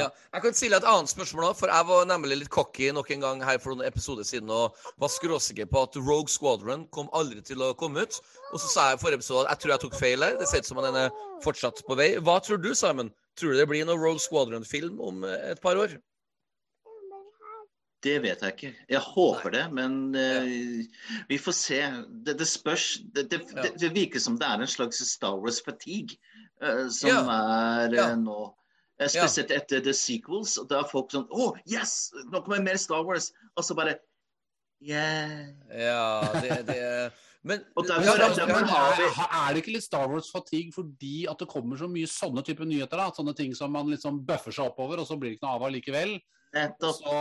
Ja. 0.00 0.08
Jeg 0.36 0.42
kan 0.42 0.56
stille 0.58 0.76
et 0.80 0.86
annet 0.88 1.10
spørsmål 1.12 1.48
òg, 1.50 1.56
for 1.58 1.72
jeg 1.72 1.86
var 1.88 2.06
nemlig 2.10 2.38
litt 2.42 2.50
cocky 2.52 2.90
nok 2.92 3.10
en 3.14 3.20
gang 3.24 3.42
her 3.44 3.58
for 3.62 3.74
noen 3.74 3.86
episoder 3.88 4.24
siden 4.28 4.50
og 4.50 4.76
var 5.02 5.12
skråsikker 5.12 5.68
på 5.70 5.82
at 5.86 5.96
Rogue 6.00 6.28
Squadron 6.32 6.86
kom 6.94 7.08
aldri 7.12 7.42
til 7.46 7.62
å 7.64 7.72
komme 7.78 8.04
ut. 8.06 8.18
Og 8.52 8.60
så 8.60 8.68
sa 8.72 8.88
jeg 8.90 8.98
i 8.98 9.02
forrige 9.04 9.22
episode 9.22 9.46
at 9.46 9.56
jeg 9.56 9.62
tror 9.64 9.74
jeg 9.76 9.84
tok 9.86 9.98
feil 10.00 10.22
her. 10.26 10.36
Det 10.40 10.48
ser 10.50 10.64
ut 10.64 10.70
som 10.72 10.82
den 10.84 11.00
er 11.06 11.10
fortsatt 11.44 11.82
på 11.86 11.96
vei. 11.98 12.10
Hva 12.20 12.38
tror 12.44 12.60
du, 12.62 12.74
Simon? 12.74 13.12
Tror 13.36 13.52
du 13.52 13.58
det 13.60 13.68
blir 13.68 13.84
noen 13.84 14.00
Rogue 14.00 14.22
Squadron-film 14.22 15.00
om 15.00 15.24
eh, 15.28 15.50
et 15.52 15.60
par 15.60 15.76
år? 15.76 15.96
Det 18.04 18.18
vet 18.22 18.42
jeg 18.44 18.52
ikke. 18.54 18.70
Jeg 18.92 19.00
håper 19.02 19.50
det, 19.54 19.62
men 19.74 19.94
eh, 20.14 20.84
vi 21.30 21.38
får 21.40 21.54
se. 21.58 21.78
Det, 22.26 22.36
det 22.38 22.46
spørs 22.46 22.84
det, 23.16 23.24
det, 23.32 23.40
Ja. 23.54 23.62
det, 23.64 23.72
det 23.80 23.90
virker 23.96 24.22
som 24.22 24.36
det 24.38 24.46
er 24.46 24.62
en 24.62 24.70
slags 24.70 25.00
Star 25.10 25.38
Wars 25.40 25.58
fatigue 25.64 26.18
uh, 26.62 26.86
som 26.92 27.10
Ja. 27.10 27.22
er 27.24 27.88
uh, 27.90 27.96
Ja. 27.96 28.14
nå. 28.20 28.52
Spesielt 28.96 29.50
etter 29.52 29.82
The 29.84 29.92
Sequels. 29.92 30.56
og 30.58 30.68
Da 30.70 30.80
er 30.80 30.88
folk 30.88 31.10
sånn 31.12 31.26
Å, 31.28 31.50
yes! 31.68 32.10
Nå 32.32 32.40
kommer 32.44 32.62
mer 32.64 32.76
Star 32.80 33.04
Wars! 33.04 33.32
Og 33.56 33.64
så 33.64 33.76
bare 33.76 33.98
Yeah. 34.84 35.46
Ja, 35.72 36.20
det, 36.34 36.66
det 36.66 37.12
Men 37.42 37.62
derfor- 37.76 38.04
ja, 38.04 38.46
Men, 38.46 38.66
derfor- 38.66 39.22
er, 39.24 39.48
er 39.48 39.54
det 39.54 39.62
ikke 39.62 39.72
litt 39.72 39.84
Star 39.86 40.06
Wars-fatigue 40.10 40.74
fordi 40.74 41.26
at 41.30 41.38
det 41.38 41.48
kommer 41.48 41.78
så 41.80 41.88
mye 41.88 42.04
sånne 42.10 42.44
typer 42.44 42.66
nyheter? 42.68 42.96
da? 42.98 43.10
Sånne 43.10 43.34
ting 43.34 43.54
som 43.54 43.72
man 43.72 43.86
liksom 43.88 44.18
bøffer 44.26 44.52
seg 44.52 44.66
oppover, 44.68 45.00
og 45.00 45.06
så 45.08 45.16
blir 45.18 45.30
det 45.30 45.38
ikke 45.38 45.46
noe 45.48 45.56
av 45.56 45.64
allikevel? 45.70 46.20
Så, 46.52 47.14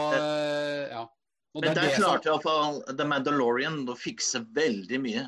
ja. 0.92 1.06
Men 1.56 1.70
er 1.70 1.74
der 1.76 1.82
det 1.88 1.96
klarte 1.96 2.28
iallfall 2.28 2.82
The 2.98 3.06
Mandalorian 3.08 3.86
å 3.88 3.96
fikse 3.96 4.44
veldig 4.52 5.00
mye. 5.00 5.26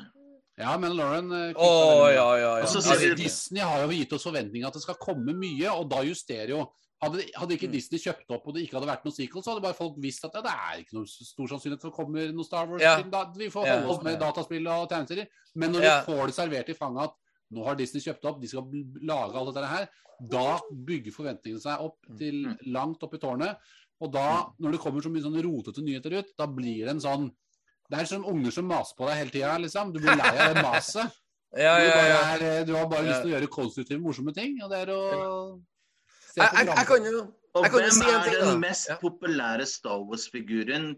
Ja, 0.58 0.76
men 0.78 0.96
Lauren 0.96 1.28
veldig 1.30 1.54
ja, 1.54 2.12
ja, 2.14 2.58
ja. 2.58 2.66
Altså, 2.66 3.14
Disney 3.16 3.62
har 3.62 3.84
jo 3.84 3.88
gitt 3.94 4.12
oss 4.12 4.24
forventninger 4.26 4.66
at 4.66 4.74
det 4.74 4.82
skal 4.82 4.98
komme 5.00 5.32
mye, 5.38 5.70
og 5.70 5.88
da 5.90 6.02
justerer 6.02 6.48
jo 6.56 6.66
Hadde, 7.00 7.22
hadde 7.38 7.54
ikke 7.54 7.68
Mm. 7.68 7.74
Disney 7.76 7.98
kjøpt 8.02 8.32
opp 8.34 8.48
og 8.48 8.54
det 8.56 8.64
ikke 8.66 8.74
hadde 8.74 8.88
vært 8.90 9.04
noe 9.06 9.14
sequel, 9.14 9.38
så 9.40 9.52
hadde 9.52 9.62
bare 9.62 9.76
folk 9.78 9.94
visst 10.02 10.24
at 10.26 10.34
ja, 10.34 10.40
det 10.42 10.50
er 10.50 10.80
ikke 10.82 10.96
noe 10.96 11.06
stor 11.06 11.46
sannsynlighet 11.46 11.80
for 11.80 11.92
at 11.92 11.94
det 11.94 11.98
kommer 12.00 12.32
noe 12.34 12.44
Star 12.44 12.66
Wars. 12.66 12.82
Ja. 12.82 12.96
Da, 13.06 13.20
vi 13.36 13.46
får 13.54 13.66
Ja. 13.68 13.76
oss 13.86 14.02
med 14.02 14.18
dataspill 14.18 14.66
og 14.66 14.88
tegneserier. 14.90 15.28
Men 15.54 15.70
når 15.76 15.82
Ja. 15.84 16.00
vi 16.02 16.10
får 16.12 16.26
det 16.26 16.34
servert 16.34 16.68
i 16.68 16.74
fanget 16.74 17.04
at 17.04 17.14
nå 17.54 17.64
har 17.64 17.76
Disney 17.76 18.00
kjøpt 18.02 18.24
opp, 18.26 18.40
de 18.40 18.48
skal 18.48 18.66
lage 19.00 19.36
alt 19.38 19.54
dette 19.54 19.68
her, 19.68 19.88
da 20.28 20.58
bygger 20.74 21.12
forventningene 21.14 21.62
seg 21.62 21.78
opp 21.86 21.98
til 22.18 22.34
Mm. 22.34 22.58
langt 22.66 23.00
opp 23.06 23.14
i 23.14 23.18
tårnet. 23.18 23.56
Og 24.00 24.10
da, 24.12 24.50
når 24.60 24.72
det 24.72 24.80
kommer 24.80 25.00
så 25.00 25.08
mye 25.14 25.22
sånne 25.22 25.40
rotete 25.46 25.78
nyheter 25.80 26.18
ut, 26.18 26.36
da 26.36 26.46
blir 26.46 26.80
det 26.84 26.88
en 26.88 27.00
sånn 27.00 27.30
Det 27.90 27.98
er 28.02 28.04
som 28.10 28.24
unger 28.28 28.50
som 28.52 28.66
maser 28.68 28.94
på 28.98 29.06
deg 29.08 29.16
hele 29.22 29.30
tida, 29.32 29.54
liksom. 29.58 29.92
Du 29.94 29.98
blir 30.02 30.16
lei 30.18 30.34
av 30.38 30.54
det 30.54 30.62
maset. 30.62 31.08
Ja, 31.56 31.78
Du, 31.80 31.84
ja, 31.88 32.00
ja. 32.04 32.16
er, 32.34 32.42
eh, 32.44 32.64
du 32.68 32.74
har 32.76 32.84
bare 32.90 33.06
Ja. 33.06 33.08
lyst 33.08 33.22
til 33.24 33.30
å 33.30 33.32
gjøre 33.38 33.46
konstruktive, 33.48 34.00
morsomme 34.04 34.34
ting, 34.36 34.58
og 34.62 34.68
det 34.68 34.82
er 34.82 34.90
å 34.92 34.98
se 36.28 36.42
Jeg, 36.42 36.50
på 36.50 36.56
jeg, 36.58 36.66
jeg 36.76 36.86
kan 36.90 37.06
jo 37.08 37.20
Og 37.56 37.64
hvem 37.72 37.86
si 37.90 38.02
er 38.04 38.18
ting, 38.26 38.34
den 38.34 38.44
da. 38.50 38.56
mest 38.58 38.88
Ja. 38.90 38.96
populære 39.00 39.64
Star 39.66 40.02
Wars-figuren 40.04 40.90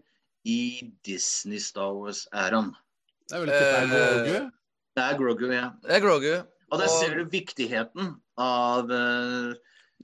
i 0.43 0.91
Disney 1.07 1.57
Star 1.63 1.93
Wars-æraen? 1.95 2.73
Det 3.29 3.37
er 3.37 3.45
vel 3.45 3.53
ikke 3.53 3.71
Eh, 3.71 3.87
Grogu? 3.93 4.51
Det 4.99 5.03
er 5.05 5.17
Grogu, 5.21 5.47
ja. 5.55 5.69
Det 5.87 5.95
er 5.95 5.99
Grogu. 6.03 6.33
Og 6.71 6.79
der 6.83 6.87
Og- 6.91 6.99
ser 6.99 7.15
du 7.15 7.23
viktigheten 7.31 8.11
av 8.37 8.83
uh, 8.91 9.53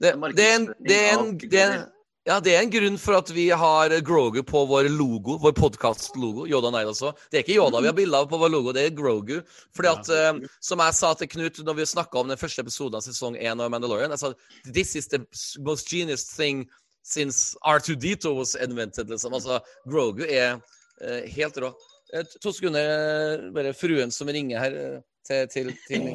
det, 0.00 0.08
er 0.08 0.14
en, 0.14 0.32
det, 0.32 0.96
er 0.96 1.18
en, 1.18 1.38
det, 1.38 1.60
er 1.60 1.72
en, 1.74 1.86
ja, 2.28 2.36
det 2.44 2.52
er 2.52 2.60
en 2.60 2.72
grunn 2.72 2.98
for 3.00 3.16
at 3.16 3.30
vi 3.32 3.46
har 3.56 3.92
Grogu 4.04 4.42
på 4.44 4.60
vår 4.68 4.90
logo, 4.92 5.38
vår 5.40 5.54
podkast-logo. 5.56 6.44
Yoda 6.50 6.68
Night 6.74 6.90
også. 6.90 7.14
Det 7.30 7.38
er 7.38 7.44
ikke 7.44 7.56
Yoda 7.56 7.80
vi 7.80 7.88
har 7.88 7.96
bilde 7.96 8.18
av 8.20 8.26
på 8.28 8.40
vår 8.40 8.50
logo, 8.52 8.72
det 8.76 8.82
er 8.84 8.96
Grogu. 8.96 9.38
Fordi 9.76 9.88
at, 9.88 10.10
uh, 10.12 10.58
som 10.60 10.82
jeg 10.84 10.96
sa 10.98 11.14
til 11.16 11.30
Knut 11.32 11.60
når 11.64 11.78
vi 11.78 11.86
snakka 11.88 12.20
om 12.20 12.28
den 12.28 12.40
første 12.40 12.60
episoden 12.60 12.98
av 12.98 13.06
sesong 13.06 13.38
1 13.40 13.62
av 13.64 13.72
Mandalorian, 13.72 14.12
jeg 14.12 14.20
sa 14.20 14.74
this 14.76 14.92
is 15.00 15.08
the 15.08 15.22
most 15.64 15.88
genius 15.88 16.26
thing 16.34 16.66
since 17.00 17.56
R2D2 17.64 18.34
was 18.36 18.52
invented. 18.60 19.08
Liksom. 19.08 19.32
Altså, 19.38 19.62
Grogu 19.88 20.26
er 20.28 20.58
uh, 20.60 21.22
helt 21.32 21.56
rå. 21.64 21.72
Eh, 22.12 22.28
to 22.42 22.52
sekunder, 22.52 23.48
bare 23.56 23.72
fruen 23.76 24.12
som 24.12 24.28
ringer 24.28 24.60
her 24.60 24.76
til, 25.24 25.48
til, 25.48 25.72
til. 25.88 26.12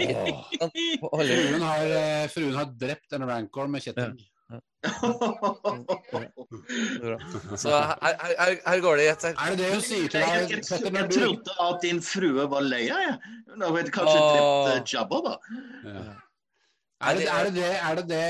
Fruen 1.02 1.65
har, 1.65 1.98
fruen 2.34 2.53
har 2.57 2.69
drept 2.85 3.18
en 3.18 3.26
rancor 3.30 3.69
med 3.69 3.81
kjetting. 3.85 4.22
Så 7.57 7.69
her, 7.69 7.95
her, 8.01 8.34
her, 8.39 8.55
her 8.67 8.80
går 8.84 8.95
det 8.99 9.03
i 9.05 9.07
ett. 9.13 9.23
Er 9.31 9.53
det 9.53 9.57
det 9.61 9.69
hun 9.73 9.81
sier 9.85 10.09
til 10.11 10.19
deg, 10.19 10.27
jeg, 10.51 10.63
Petter, 10.67 10.97
jeg, 10.99 11.09
trodde 11.15 11.55
at 11.67 11.77
din 11.85 12.01
frue 12.03 12.45
var 12.51 12.61
Leia. 12.67 12.97
jeg. 13.05 13.15
Hun 13.53 13.61
har 13.63 13.89
kanskje 13.95 14.19
drept 14.19 14.73
eh, 14.73 14.84
Jabba, 14.93 15.17
da. 15.27 15.34
ja. 15.88 16.03
er, 17.03 17.17
det, 17.19 17.27
er, 17.27 17.43
det 17.49 17.53
det, 17.57 17.71
er 17.75 17.93
det 17.99 18.05
det 18.09 18.27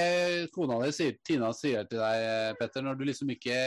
kona 0.56 0.80
di 0.86 0.92
sier, 0.96 1.14
Tina 1.26 1.52
sier 1.58 1.84
til 1.90 2.00
deg, 2.02 2.16
eh, 2.30 2.52
Petter, 2.60 2.82
når 2.86 2.94
du 3.00 3.04
liksom 3.10 3.30
ikke 3.34 3.58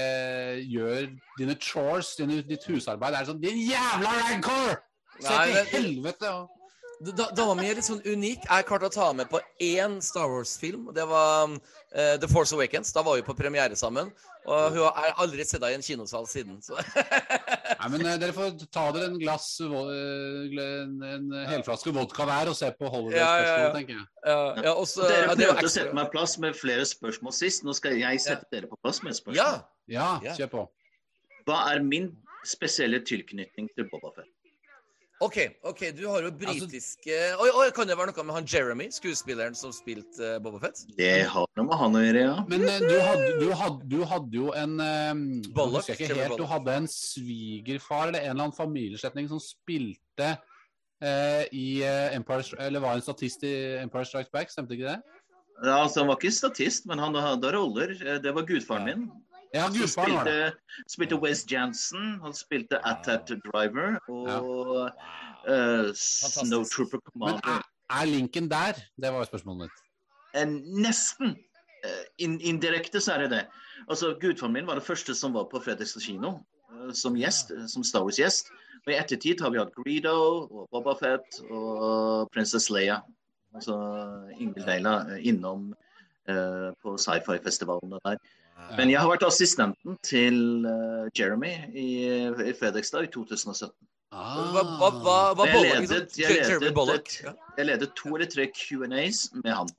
gjør 0.66 1.06
dine 1.38 1.54
chores, 1.62 2.14
dine, 2.18 2.40
ditt 2.46 2.64
husarbeid? 2.70 3.14
Er 3.14 3.22
det 3.26 3.30
sånn 3.32 3.42
Din 3.44 3.60
jævla 3.66 4.10
rancor! 4.24 4.76
Se 5.20 5.32
til 5.46 5.64
helvete! 5.74 6.28
og- 6.34 6.50
Da- 6.50 6.65
Dama 7.36 7.55
mi 7.59 7.66
er 7.68 7.77
litt 7.77 7.85
sånn 7.85 8.01
unik. 8.06 8.47
Jeg 8.48 8.64
klarte 8.68 8.89
å 8.89 8.93
ta 8.93 9.10
med 9.12 9.28
på 9.28 9.40
én 9.60 9.98
Star 10.05 10.31
Wars-film. 10.32 10.86
Det 10.97 11.05
var 11.09 11.52
eh, 11.93 12.14
The 12.23 12.28
Force 12.31 12.56
Awakens. 12.56 12.93
Da 12.97 13.02
var 13.05 13.18
vi 13.18 13.24
på 13.27 13.35
premiere 13.36 13.77
sammen. 13.77 14.09
Og 14.47 14.77
hun 14.77 14.85
har 14.86 15.16
aldri 15.20 15.44
sett 15.44 15.59
henne 15.59 15.74
i 15.74 15.77
en 15.77 15.85
kinosal 15.85 16.24
siden. 16.31 16.56
Så. 16.64 16.78
Nei, 17.81 17.89
men 17.93 18.06
uh, 18.06 18.14
Dere 18.23 18.32
får 18.32 18.55
ta 18.73 18.86
dere 18.94 19.10
en 19.10 19.18
glass 19.20 19.48
eh, 19.60 20.60
en, 20.62 20.94
en 21.05 21.35
helflaske 21.51 21.93
vodka 21.93 22.24
hver 22.28 22.52
og 22.52 22.56
se 22.56 22.70
på 22.78 22.89
Holiday 22.93 23.20
Ja, 23.20 23.32
ja, 23.43 23.56
ja. 23.66 23.73
Tenker 23.74 23.98
jeg. 23.98 24.06
ja, 24.23 24.39
ja, 24.68 24.73
og 24.73 24.86
Dere 25.02 25.35
er 25.35 25.35
prøvde 25.35 25.68
å 25.68 25.74
sette 25.74 25.98
meg 25.98 26.12
plass 26.14 26.39
med 26.43 26.56
flere 26.56 26.86
spørsmål 26.89 27.35
sist. 27.36 27.66
Nå 27.66 27.77
skal 27.77 27.98
jeg 28.01 28.23
sette 28.24 28.48
dere 28.55 28.70
på 28.70 28.78
plass 28.81 29.02
med 29.05 29.12
et 29.12 29.20
spørsmål. 29.20 29.43
Ja. 29.43 29.66
Ja, 29.90 30.36
kjør 30.39 30.52
på. 30.55 30.64
Hva 31.47 31.60
er 31.74 31.85
min 31.85 32.14
spesielle 32.47 33.02
tilknytning 33.06 33.68
til 33.77 33.90
Boba 33.90 34.14
Fett? 34.16 34.35
OK, 35.24 35.36
ok, 35.64 35.80
du 35.97 36.02
har 36.10 36.20
jo 36.26 36.28
Altså- 36.28 36.66
britiske 36.68 37.14
Oi, 37.40 37.48
oi, 37.48 37.70
kan 37.72 37.88
det 37.88 37.97
være 37.97 38.12
noe 38.12 38.24
med 38.28 38.34
han 38.34 38.48
Jeremy, 38.52 38.90
skuespilleren 38.93 39.55
som 39.56 39.72
spilte 39.72 40.36
uh, 40.36 40.38
Boba 40.44 40.60
Fett? 40.60 40.82
Det 40.98 41.24
har 41.24 41.47
noe 41.56 41.64
med 41.64 41.78
han 41.80 41.97
å 41.97 42.02
gjøre, 42.05 42.24
ja. 42.26 42.34
Men 42.51 42.66
uh, 42.68 42.76
du 42.84 42.97
hadde, 43.01 43.30
du, 43.40 43.47
hadde, 43.56 43.88
du 43.88 44.05
hadde 44.05 44.36
jo 44.36 44.51
en 44.52 44.76
uh, 44.76 45.14
Bollock, 45.56 45.88
helt, 45.88 46.36
Du 46.36 46.44
hadde 46.44 46.76
en 46.82 46.88
svigerfar 46.90 48.10
eller 48.10 48.26
en 48.26 48.34
eller 48.34 48.48
annen 48.51 48.56
familiesetning 48.56 49.30
som 49.32 49.40
spilte 49.40 50.34
uh, 50.36 51.44
i 51.48 51.80
Empire 52.12 52.60
Eller 52.60 52.84
var 52.84 53.01
en 53.01 53.06
statist 53.09 53.47
i 53.48 53.55
Empire 53.80 54.05
Strikes 54.05 54.32
Back, 54.34 54.52
stemte 54.52 54.76
ikke 54.76 54.90
det? 54.93 55.01
Ja, 55.64 55.78
Altså, 55.80 56.02
han 56.02 56.10
var 56.12 56.20
ikke 56.20 56.36
statist, 56.36 56.84
men 56.84 57.01
han 57.01 57.16
hadde 57.16 57.56
roller. 57.56 57.97
Det 58.20 58.34
var 58.36 58.44
gudfaren 58.44 58.84
min. 58.84 59.09
Ja, 59.56 59.62
Han 59.66 59.74
gudfaren 59.76 60.14
var 60.18 60.28
det. 60.28 60.34
spilte, 60.52 60.92
spilte 60.94 61.18
Wes 61.22 61.44
Jansen, 61.50 62.06
han 62.22 62.34
spilte 62.36 62.80
Atat 62.86 63.30
Driver 63.46 63.96
og 64.12 64.90
eh, 65.48 65.90
Snow 65.96 66.64
Trooper 66.68 67.00
Men 67.00 67.12
Commander. 67.12 67.56
er, 67.56 67.66
er 68.00 68.10
linken 68.10 68.50
der? 68.52 68.80
Det 69.00 69.12
var 69.12 69.24
jo 69.24 69.30
spørsmålet 69.32 69.66
mitt. 69.66 69.82
En, 70.36 70.58
nesten. 70.82 71.36
eh, 71.86 72.04
in, 72.26 72.38
indirekte 72.40 73.00
så 73.00 73.14
er 73.16 73.26
det 73.26 73.30
det. 73.30 73.42
Altså, 73.88 74.14
Gudfaren 74.20 74.52
min 74.52 74.66
var 74.66 74.74
det 74.80 74.84
første 74.86 75.14
som 75.14 75.34
var 75.36 75.46
på 75.52 75.60
Fredrikstad 75.64 76.02
kino 76.04 76.34
eh, 76.72 76.92
som 76.94 77.16
gjest, 77.16 77.52
eh, 77.54 77.66
som 77.70 77.84
Star 77.84 78.02
Wars-gjest. 78.04 78.50
Og 78.86 78.92
i 78.92 78.98
ettertid 79.00 79.40
har 79.42 79.50
vi 79.54 79.58
hatt 79.58 79.72
Greedo 79.74 80.12
og 80.46 80.68
Boba 80.74 80.92
Fett 81.00 81.40
og 81.50 82.28
prinsesse 82.34 82.72
Leia. 82.74 83.00
Altså 83.56 83.74
Ingvild 84.38 84.66
Deila 84.68 84.98
eh, 85.14 85.22
innom 85.30 85.70
uh, 86.28 86.68
på 86.82 86.96
sci-fi-festivalene 87.00 87.98
der. 88.04 88.18
Men 88.76 88.90
jeg 88.90 89.00
har 89.00 89.10
vært 89.10 89.26
assistenten 89.26 89.98
til 90.04 90.66
eh, 90.68 91.08
Jeremy 91.16 91.52
i, 91.76 91.88
i 92.50 92.54
Fredrikstad 92.56 93.06
i 93.06 93.10
2017. 93.12 93.70
Ah. 94.16 94.38
Hva, 94.54 94.62
hva, 94.62 94.88
hva, 95.02 95.18
hva 95.36 95.46
Jeg 95.50 95.62
ledet, 95.66 96.16
jeg, 96.16 96.30
ledet 97.58 97.88
jeg 97.88 97.92
to 97.98 98.14
eller 98.14 98.30
tre 98.32 98.46
Q&As 98.54 99.26
med 99.42 99.52
han. 99.52 99.70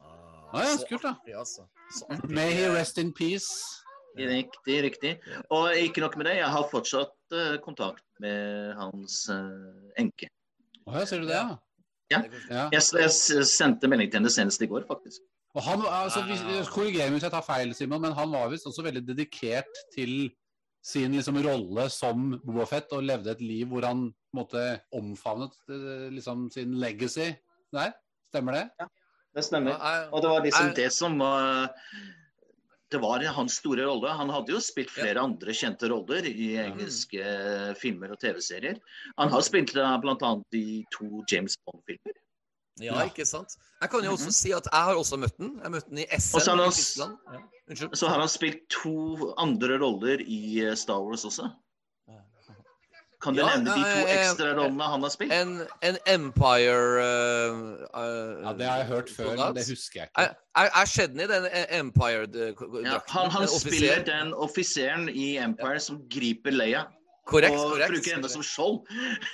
Ah, 0.53 0.63
ja, 0.63 0.75
kult, 0.89 1.03
da. 1.03 1.15
altså. 1.39 1.65
May 2.29 2.53
he 2.53 2.67
rest 2.71 2.97
in 3.01 3.13
peace. 3.13 3.83
Riktig, 4.17 4.77
riktig. 4.83 5.13
Og 5.53 5.77
ikke 5.77 6.01
nok 6.01 6.17
med 6.17 6.29
det, 6.29 6.37
jeg 6.39 6.49
har 6.49 6.67
fortsatt 6.71 7.37
eh, 7.37 7.55
kontakt 7.63 8.03
med 8.23 8.73
hans 8.79 9.27
eh, 9.29 10.01
enke. 10.01 10.29
Å 10.87 10.95
ja, 10.97 11.05
ser 11.05 11.21
du 11.21 11.29
det, 11.29 11.37
ja? 11.37 11.57
Ja. 12.13 12.21
ja. 12.49 12.65
Jeg, 12.73 12.83
jeg 13.03 13.47
sendte 13.49 13.89
melding 13.91 14.09
til 14.09 14.21
henne 14.21 14.31
senest 14.33 14.63
i 14.63 14.69
går, 14.71 14.87
faktisk. 14.89 15.21
Og 15.57 15.63
han, 15.65 15.81
altså, 15.89 16.21
hvis, 16.27 16.69
Korriger 16.69 17.07
meg 17.07 17.15
hvis 17.17 17.25
jeg 17.25 17.34
tar 17.34 17.45
feil, 17.45 17.71
Simon, 17.73 18.03
men 18.03 18.13
han 18.17 18.29
var 18.29 18.51
visst 18.51 18.67
også 18.69 18.85
veldig 18.85 19.01
dedikert 19.07 19.79
til 19.95 20.29
sin 20.85 21.15
liksom, 21.17 21.39
rolle 21.43 21.88
som 21.91 22.29
Boba 22.43 22.67
Fett 22.69 22.93
og 22.95 23.07
levde 23.07 23.34
et 23.34 23.41
liv 23.43 23.65
hvor 23.71 23.88
han 23.88 24.05
måtte 24.38 24.61
omfavnet 24.95 25.55
eh, 25.73 26.05
liksom, 26.13 26.45
sin 26.53 26.77
legacy 26.79 27.31
der. 27.73 27.95
Stemmer 28.29 28.59
det? 28.59 28.88
Det 29.35 29.43
stemmer. 29.47 29.81
Ja, 29.81 30.05
Og 30.11 30.21
det 30.23 30.29
var 30.31 30.45
liksom 30.45 30.69
det 30.77 30.88
som 30.93 31.17
var 31.19 31.73
Det 32.91 33.01
var 33.03 33.23
hans 33.35 33.57
store 33.59 33.84
rolle. 33.84 34.13
Han 34.15 34.29
hadde 34.31 34.53
jo 34.53 34.61
spilt 34.63 34.93
flere 34.93 35.19
andre 35.19 35.51
kjente 35.51 35.89
roller 35.91 36.23
i 36.29 36.53
engelske 36.61 37.23
filmer 37.81 38.13
og 38.13 38.21
TV-serier. 38.21 38.77
Han 39.17 39.34
har 39.34 39.43
spilt 39.43 39.75
eh, 39.75 39.97
bl.a. 40.05 40.31
i 40.55 40.85
to 40.93 41.25
James 41.27 41.57
Bond-filmer. 41.65 42.15
Ja, 42.81 43.03
ikke 43.07 43.25
sant? 43.25 43.57
Jeg 43.81 43.89
kan 43.89 44.03
jo 44.05 44.15
også 44.17 44.31
si 44.33 44.51
at 44.55 44.67
jeg 44.71 44.83
har 44.89 44.97
også 44.97 45.17
møtt 45.21 45.37
den. 45.37 45.55
Jeg 45.63 45.71
møtte 45.71 45.89
den 45.89 46.01
i 46.03 46.07
SM 46.17 46.37
i 46.37 46.71
Tyskland. 46.71 47.17
Ja. 47.33 47.39
Unnskyld. 47.69 47.95
Så 47.99 48.07
har 48.07 48.19
han 48.19 48.29
spilt 48.31 48.67
to 48.71 49.33
andre 49.37 49.79
roller 49.81 50.21
i 50.23 50.41
eh, 50.63 50.75
Star 50.75 51.01
Wars 51.03 51.25
også. 51.27 51.49
Kan 53.21 53.33
du 53.33 53.41
Ja, 53.41 53.47
nevne 53.57 53.73
de 53.73 53.81
to 53.81 54.01
eh, 54.05 54.11
eh, 54.13 54.19
ekstra 54.29 54.51
rollene 54.53 54.83
han 54.83 55.01
har 55.03 55.09
spilt? 55.09 55.33
En, 55.33 55.53
en 55.81 55.97
Empire 56.05 56.99
uh, 57.01 57.61
uh, 57.97 58.43
Ja, 58.43 58.53
Det 58.53 58.67
har 58.69 58.77
jeg 58.77 58.87
hørt 58.91 59.09
før, 59.09 59.31
men 59.31 59.55
det 59.57 59.63
husker 59.69 59.99
jeg 59.99 60.09
ikke. 60.11 60.27
Jeg 60.57 60.71
har 60.73 60.85
sett 60.85 61.15
den 61.15 61.23
i 61.25 61.27
den 61.31 61.47
Empire-drakten. 61.79 62.85
Ja, 62.85 62.99
han 63.09 63.31
han 63.33 63.47
spiller 63.47 64.05
den 64.05 64.33
offiseren 64.33 65.09
i 65.09 65.37
Empire 65.41 65.79
som 65.79 66.03
griper 66.13 66.53
Leia 66.53 66.85
Korrekt. 67.27 67.57
og 67.59 67.73
korrekt. 67.75 67.91
bruker 67.97 68.15
henne 68.15 68.29
som 68.31 68.43
skjold 68.45 68.79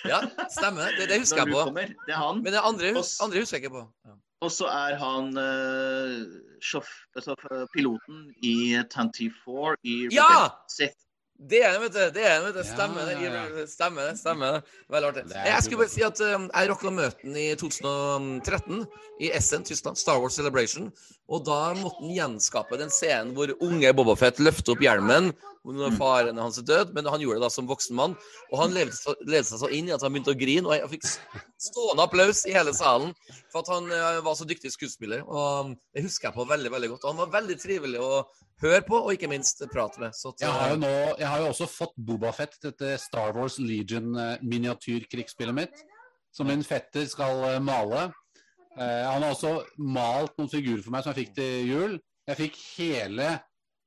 Ja, 0.10 0.22
stemmer. 0.50 0.90
Det, 0.98 1.08
det 1.12 1.20
husker 1.22 1.44
jeg 1.44 1.54
på. 1.54 1.64
kommer. 1.70 1.94
Det 2.08 2.14
er 2.16 2.22
han. 2.24 2.42
Men 2.44 2.54
det 2.58 2.62
andre, 2.66 2.94
hus, 2.98 3.16
andre 3.22 3.44
husker 3.44 3.58
jeg 3.60 3.66
ikke 3.68 3.76
på. 3.78 3.86
Ja. 4.10 4.16
Og 4.44 4.52
så 4.52 4.66
er 4.68 4.98
han 5.00 5.30
uh, 5.38 6.18
sjoff- 6.60 7.06
altså, 7.16 7.38
eh, 7.52 7.62
piloten 7.72 8.26
i 8.44 8.56
Tanty 8.92 9.30
4 9.46 9.78
i 9.88 9.94
Ja! 10.12 10.50
Sith. 10.68 10.98
Det 11.44 11.60
er 11.66 11.74
det, 11.74 11.80
vet 11.82 11.94
du. 11.96 12.00
Det 12.18 12.24
er 12.28 12.36
det, 12.42 12.50
vet 12.50 12.58
du. 12.60 12.64
Stemmer 12.68 13.08
det. 13.08 13.16
ja, 13.24 13.66
Stemmer 13.68 14.10
det. 14.10 14.18
stemmer 14.20 14.52
det. 14.58 14.76
Veldig 14.94 15.08
artig. 15.10 15.24
Er 15.36 15.48
Jeg 15.50 15.64
skulle 15.66 15.80
bare 15.82 15.94
si 15.94 16.04
at 16.06 16.20
uh, 16.22 16.46
jeg 16.50 16.70
rakk 16.70 16.84
å 16.88 16.92
møte 16.94 17.24
den 17.26 17.40
i 17.42 17.48
2013 17.60 18.84
i 19.24 19.32
Essen, 19.34 19.64
Tyskland. 19.68 19.98
Star 20.00 20.20
Wars 20.22 20.36
Celebration. 20.38 20.92
Og 21.32 21.44
da 21.48 21.74
måtte 21.80 22.04
han 22.04 22.14
gjenskape 22.16 22.78
den 22.80 22.92
scenen 22.94 23.34
hvor 23.38 23.52
unge 23.64 23.92
Bobafett 23.98 24.40
løfter 24.44 24.76
opp 24.76 24.84
hjelmen 24.86 25.32
når 25.64 25.96
faren 25.96 26.40
hans 26.42 26.60
død, 26.60 26.92
men 26.96 27.08
han 27.08 27.22
gjorde 27.24 27.40
det 27.40 27.46
da 27.46 27.50
som 27.54 27.68
voksen 27.70 27.96
mann. 27.96 28.16
Og 28.52 28.60
han 28.60 28.74
levde, 28.76 28.96
seg 28.98 29.62
så 29.62 29.70
inn 29.72 29.88
i 29.88 29.94
at 29.96 30.04
han 30.04 30.12
begynte 30.12 30.34
å 30.34 30.40
grine, 30.40 30.68
og 30.68 30.76
jeg 30.76 30.92
fikk 30.98 31.08
stående 31.70 32.04
applaus 32.04 32.44
i 32.50 32.56
hele 32.56 32.74
salen 32.76 33.14
for 33.54 33.62
at 33.62 33.72
han 33.72 33.88
eh, 33.88 34.20
var 34.26 34.36
så 34.36 34.48
dyktig 34.50 34.74
skuespiller. 34.74 35.24
Og 35.24 35.70
um, 35.70 35.76
det 35.96 36.04
husker 36.08 36.30
jeg 36.30 36.36
på 36.36 36.48
veldig, 36.50 36.72
veldig 36.74 36.90
godt. 36.96 37.06
Og 37.06 37.14
han 37.14 37.22
var 37.24 37.36
veldig 37.40 37.58
trivelig 37.62 38.00
å 38.04 38.26
høre 38.64 38.84
på, 38.88 38.98
og 39.00 39.14
ikke 39.16 39.32
minst 39.32 39.64
prate 39.72 40.02
med. 40.04 40.12
Så 40.18 40.34
Jeg 40.40 40.52
har 40.52 40.74
jo, 40.74 40.76
eh, 40.76 40.84
nå, 40.84 40.94
jeg 41.20 41.30
har 41.30 41.40
jo 41.44 41.48
også 41.54 41.68
fått 41.72 41.96
Bobafett, 41.98 42.60
dette 42.64 42.98
Star 43.02 43.32
Wars 43.38 43.56
Legion-miniatyrkrigsspillet 43.60 45.56
mitt, 45.56 45.76
som 46.34 46.48
min 46.50 46.64
fetter 46.66 47.08
skal 47.10 47.44
eh, 47.54 47.64
male. 47.64 48.02
Eh, 48.78 49.04
han 49.08 49.22
har 49.22 49.32
også 49.32 49.64
malt 49.78 50.38
noen 50.40 50.52
figurer 50.52 50.84
for 50.84 50.92
meg 50.94 51.04
som 51.06 51.14
jeg 51.14 51.26
fikk 51.26 51.36
til 51.40 51.54
jul. 51.70 51.94
Jeg 52.30 52.40
fikk 52.40 52.56
hele 52.78 53.28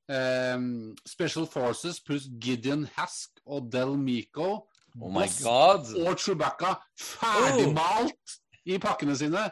eh, 0.08 0.58
Special 1.06 1.46
Forces 1.46 2.00
pluss 2.00 2.28
Gideon 2.40 2.86
Hask 2.96 3.40
og 3.46 3.70
Del 3.72 3.96
Mico 3.98 4.66
Oh 4.96 5.10
my 5.12 5.26
god. 5.44 5.90
og 6.06 6.16
Chewbacca 6.18 6.74
ferdigmalt 6.98 8.36
i 8.66 8.78
pakkene 8.80 9.16
sine. 9.18 9.42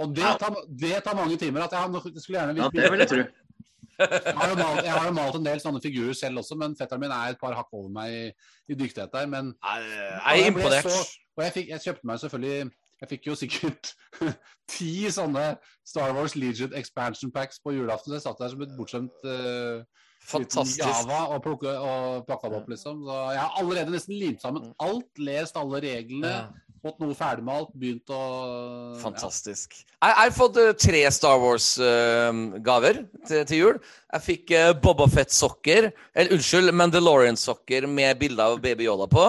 Og 0.00 0.14
det 0.16 0.24
tar, 0.40 0.56
det 0.68 1.02
tar 1.04 1.16
mange 1.16 1.36
timer. 1.40 1.62
At 1.66 1.72
jeg, 1.72 1.80
har- 1.80 2.10
jeg 2.14 2.22
skulle 2.22 2.38
gjerne 2.40 2.62
Ja, 2.62 2.68
det 2.72 2.90
vil 2.92 2.98
jeg 3.04 3.08
tro. 3.08 3.16
jeg 3.98 4.34
har, 4.36 4.48
jo 4.48 4.56
malt, 4.56 4.84
jeg 4.84 4.92
har 4.92 5.06
jo 5.06 5.12
malt 5.16 5.36
en 5.38 5.44
del 5.46 5.60
sånne 5.60 5.80
figurer 5.84 6.12
selv 6.16 6.38
også, 6.42 6.56
men 6.60 6.74
fetteren 6.76 7.00
min 7.00 7.10
er 7.16 7.32
et 7.32 7.38
par 7.40 7.54
hakk 7.56 7.70
over 7.72 7.88
meg 7.92 8.12
i, 8.12 8.24
i 8.72 8.74
dyktighet 8.76 9.12
der. 9.12 9.26
Men 9.26 9.54
Jeg 9.64 9.84
er 10.24 10.34
jeg 10.36 10.46
imponert. 10.52 10.84
så- 10.84 11.20
og 11.36 11.44
jeg, 11.44 11.52
fikk, 11.52 11.68
jeg 11.68 11.80
kjøpte 11.80 12.04
meg 12.08 12.18
selvfølgelig 12.20 12.70
Jeg 13.02 13.10
fikk 13.12 13.26
jo 13.28 13.36
sikkert 13.36 13.92
ti 14.72 15.10
sånne 15.12 15.56
Star 15.86 16.14
Wars 16.16 16.36
Legion 16.38 16.74
expansion 16.78 17.32
packs 17.34 17.60
på 17.62 17.74
julaften. 17.76 18.16
Jeg 18.16 18.24
satt 18.24 18.40
der 18.40 18.52
som 18.54 18.64
et 18.64 18.76
bortskjemt 18.78 19.26
uh, 19.28 19.84
Fantastisk. 20.26 20.80
Java 20.82 21.26
og, 21.30 21.40
plukke, 21.44 21.70
og 21.70 22.24
pakka 22.26 22.50
det 22.50 22.58
opp, 22.58 22.70
liksom. 22.72 23.02
Så 23.06 23.18
jeg 23.36 23.42
har 23.42 23.58
allerede 23.60 23.92
nesten 23.94 24.16
limt 24.18 24.42
sammen 24.42 24.72
alt, 24.82 25.10
lest 25.22 25.58
alle 25.60 25.78
reglene, 25.84 26.32
Ja. 26.32 26.72
fått 26.82 26.98
noe 27.02 27.14
ferdigmalt, 27.18 27.70
begynt 27.78 28.10
å 28.10 28.22
Fantastisk. 29.02 29.76
Jeg 29.76 30.10
jeg 30.10 30.16
har 30.18 30.34
fått 30.34 30.58
eh, 30.62 30.72
tre 30.72 31.04
Star 31.14 31.38
Wars-gaver 31.42 33.04
til, 33.26 33.44
til 33.46 33.58
jul. 33.60 33.78
Jeg 34.16 34.26
fikk 34.26 34.56
uh, 34.56 34.72
Boba 34.82 35.06
Fett-sokker, 35.10 35.92
eller 36.14 36.34
unnskyld, 36.34 36.74
Mandalorian-sokker 36.74 37.86
med 37.86 38.18
bilde 38.18 38.50
av 38.50 38.58
Baby 38.64 38.88
Yoda 38.88 39.06
på. 39.12 39.28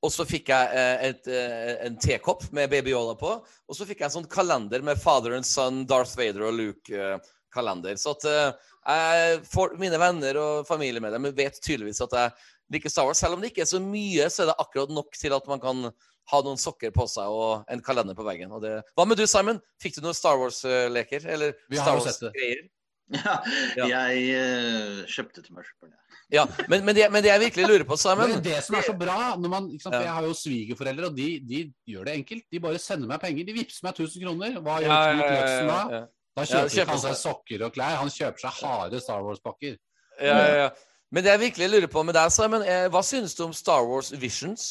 Og 0.00 0.12
så 0.12 0.24
fikk 0.24 0.48
jeg 0.48 0.80
eh, 0.80 1.10
et, 1.10 1.26
eh, 1.28 1.72
en 1.86 1.96
tekopp 2.00 2.46
med 2.56 2.70
Baby 2.72 2.94
Yoda 2.94 3.16
på. 3.20 3.34
Og 3.44 3.76
så 3.76 3.84
fikk 3.88 4.00
jeg 4.00 4.08
en 4.08 4.14
sånn 4.20 4.30
kalender 4.32 4.80
med 4.84 5.00
Father 5.00 5.36
and 5.36 5.44
Son, 5.46 5.82
Darth 5.88 6.16
Vader 6.16 6.46
og 6.48 6.56
Luke-kalender. 6.56 7.98
så 8.00 8.14
at 8.16 8.28
eh, 8.30 8.70
jeg 8.80 9.42
får, 9.50 9.76
mine 9.80 10.00
venner 10.00 10.38
og 10.40 10.68
familiemedlemmer 10.68 11.34
vet 11.36 11.60
tydeligvis 11.60 12.00
at 12.06 12.16
jeg 12.16 12.32
liker 12.72 12.92
Star 12.92 13.10
Wars. 13.10 13.20
Selv 13.20 13.36
om 13.36 13.44
det 13.44 13.52
ikke 13.52 13.66
er 13.66 13.72
så 13.74 13.82
mye, 13.82 14.30
så 14.32 14.46
er 14.46 14.52
det 14.52 14.56
akkurat 14.64 14.94
nok 14.96 15.20
til 15.20 15.36
at 15.36 15.52
man 15.52 15.60
kan 15.60 15.90
ha 16.30 16.40
noen 16.46 16.60
sokker 16.60 16.92
på 16.94 17.04
seg 17.10 17.28
og 17.28 17.68
en 17.68 17.82
kalender 17.84 18.16
på 18.16 18.24
veggen. 18.24 18.52
Og 18.56 18.64
det... 18.64 18.78
Hva 18.96 19.04
med 19.08 19.20
du, 19.20 19.26
Simon? 19.28 19.60
Fikk 19.82 19.98
du 19.98 20.04
noen 20.06 20.16
Star 20.16 20.40
Wars-leker? 20.40 21.26
Eller 21.28 21.56
Vi 21.68 21.80
har 21.80 22.00
Star. 22.00 22.30
Wars-greier? 22.30 22.68
Ja, 23.10 23.40
Ja. 23.74 23.86
jeg 23.90 24.36
uh, 24.38 25.00
kjøpte 25.10 25.42
til 25.42 25.56
meg 25.56 25.66
sjøl. 25.66 25.90
Ja, 26.32 26.44
men, 26.70 26.84
men, 26.86 26.94
det, 26.94 27.08
men 27.10 27.24
det 27.24 27.30
jeg 27.32 27.40
virkelig 27.42 27.66
lurer 27.66 27.84
på, 27.88 27.96
Simon 27.98 28.30
det 28.30 28.36
er 28.38 28.44
det 28.44 28.58
som 28.62 28.76
er 28.78 28.84
så 28.86 28.92
bra 28.94 29.16
når 29.36 29.50
man, 29.50 29.64
ikke 29.74 29.82
sant, 29.82 29.94
for 29.96 30.02
Ja. 30.04 30.06
Jeg 30.12 30.14
har 30.18 30.26
jo 30.28 30.34
svigerforeldre, 30.38 31.08
og 31.10 31.16
de, 31.16 31.28
de 31.42 31.62
gjør 31.90 32.04
det 32.06 32.14
enkelt. 32.20 32.44
De 32.54 32.60
bare 32.62 32.78
sender 32.78 33.10
meg 33.10 33.20
penger. 33.24 33.48
De 33.48 33.56
vippser 33.56 33.82
meg 33.88 33.98
1000 33.98 34.22
kroner. 34.26 34.60
Hva 34.62 34.76
gjør 34.84 34.92
Ja, 34.92 35.00
ja, 35.10 35.16
ja, 35.16 35.64
da? 35.66 35.80
ja, 35.90 35.96
ja. 35.98 36.04
Da 36.38 36.44
Ja, 36.44 36.46
kjøper 36.52 36.74
kjøper 36.76 36.94
han 36.94 37.02
seg 37.02 37.10
seg- 37.16 37.22
sokker 37.24 37.64
og 37.66 37.72
klær. 37.74 37.96
Han 38.04 38.12
kjøper 38.14 38.44
seg 38.44 38.60
harde 38.62 39.00
Star 39.02 39.24
Wars-pakker. 39.26 39.74
Ja, 40.20 40.36
ja, 40.38 40.54
ja. 40.62 40.68
Men 41.10 41.24
det 41.26 41.32
jeg 41.32 41.40
virkelig 41.40 41.70
lurer 41.72 41.90
på 41.90 42.04
med 42.06 42.14
deg, 42.14 42.30
Simon, 42.30 42.62
er 42.62 42.88
hva 42.94 43.02
synes 43.02 43.34
du 43.34 43.42
om 43.48 43.52
Star 43.56 43.82
Wars 43.90 44.12
Visions? 44.14 44.68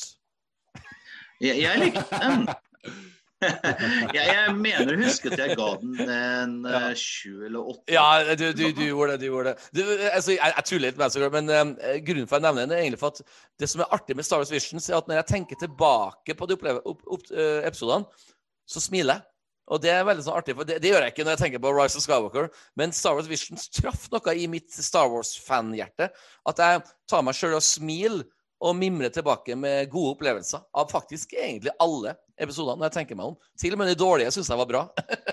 Jeg, 1.44 1.60
jeg 1.66 1.80
likte 1.84 2.06
den. 2.24 2.48
jeg, 4.16 4.24
jeg 4.26 4.56
mener 4.58 4.92
å 4.94 5.00
huske 5.00 5.30
at 5.32 5.40
jeg 5.40 5.56
ga 5.56 5.68
den 5.80 6.12
en 6.12 6.56
eh, 6.68 6.90
sju 7.00 7.46
eller 7.48 7.72
åtte. 7.72 7.94
Ja, 7.94 8.36
du, 8.36 8.50
du, 8.52 8.66
du 8.76 8.84
gjorde 8.84 9.16
det. 9.16 9.22
du 9.22 9.30
gjorde 9.30 9.54
det. 9.54 9.70
Du, 9.72 9.82
altså, 10.10 10.34
jeg, 10.36 10.42
jeg 10.44 10.68
tuller 10.68 10.86
litt 10.90 11.00
med 11.00 11.16
deg, 11.16 11.38
men 11.38 11.76
eh, 11.80 12.02
grunnen 12.04 12.28
for 12.28 12.40
at 12.40 12.44
jeg 12.44 12.48
nevner 12.50 12.68
den, 12.68 12.76
er 12.76 12.84
egentlig 12.84 13.02
for 13.02 13.16
at 13.16 13.24
det 13.62 13.72
som 13.72 13.84
er 13.86 13.96
artig 13.96 14.18
med 14.20 14.28
Star 14.28 14.44
Wars 14.44 14.52
Visions, 14.52 14.90
er 14.90 15.00
at 15.00 15.08
når 15.08 15.22
jeg 15.22 15.30
tenker 15.32 15.62
tilbake 15.62 16.36
på 16.36 16.50
de 16.50 16.58
oppleve, 16.60 16.84
opp, 16.84 17.06
opp, 17.08 17.28
uh, 17.32 17.62
episodene, 17.68 18.28
så 18.70 18.84
smiler 18.84 19.20
jeg. 19.20 19.26
Og 19.70 19.82
det 19.84 19.92
er 19.94 20.06
veldig 20.08 20.26
sånn 20.26 20.38
artig, 20.40 20.56
for 20.58 20.66
det, 20.66 20.80
det 20.82 20.92
gjør 20.92 21.06
jeg 21.06 21.14
ikke 21.14 21.26
når 21.28 21.36
jeg 21.36 21.42
tenker 21.44 21.62
på 21.62 21.72
Rise 21.78 22.00
of 22.00 22.04
Skywalker. 22.04 22.48
Men 22.80 22.94
Star 22.96 23.16
Wars 23.16 23.30
Visions 23.30 23.70
traff 23.72 24.08
noe 24.12 24.34
i 24.34 24.48
mitt 24.50 24.74
Star 24.74 25.12
Wars-fanhjerte. 25.14 26.10
At 26.50 26.62
jeg 26.64 26.82
tar 27.12 27.24
meg 27.26 27.38
sjøl 27.38 27.56
og 27.60 27.66
smiler 27.66 28.26
og 28.66 28.76
mimrer 28.76 29.14
tilbake 29.14 29.56
med 29.56 29.92
gode 29.94 30.18
opplevelser 30.18 30.66
av 30.76 30.90
faktisk 30.92 31.38
egentlig 31.38 31.72
alle 31.80 32.18
episodene. 32.40 32.80
når 32.80 32.90
jeg 32.90 32.98
tenker 32.98 33.20
meg 33.20 33.32
om. 33.32 33.40
Til 33.60 33.76
og 33.76 33.82
med 33.82 33.92
de 33.92 33.98
dårlige 34.00 34.34
syns 34.36 34.52
jeg 34.52 34.60
var 34.60 34.70
bra. 34.70 34.84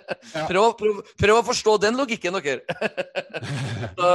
prøv, 0.51 0.73
prøv, 0.81 1.03
prøv 1.19 1.41
å 1.41 1.45
forstå 1.47 1.77
den 1.87 1.99
logikken, 2.01 2.39
dere. 2.39 2.63
Så, 3.99 4.09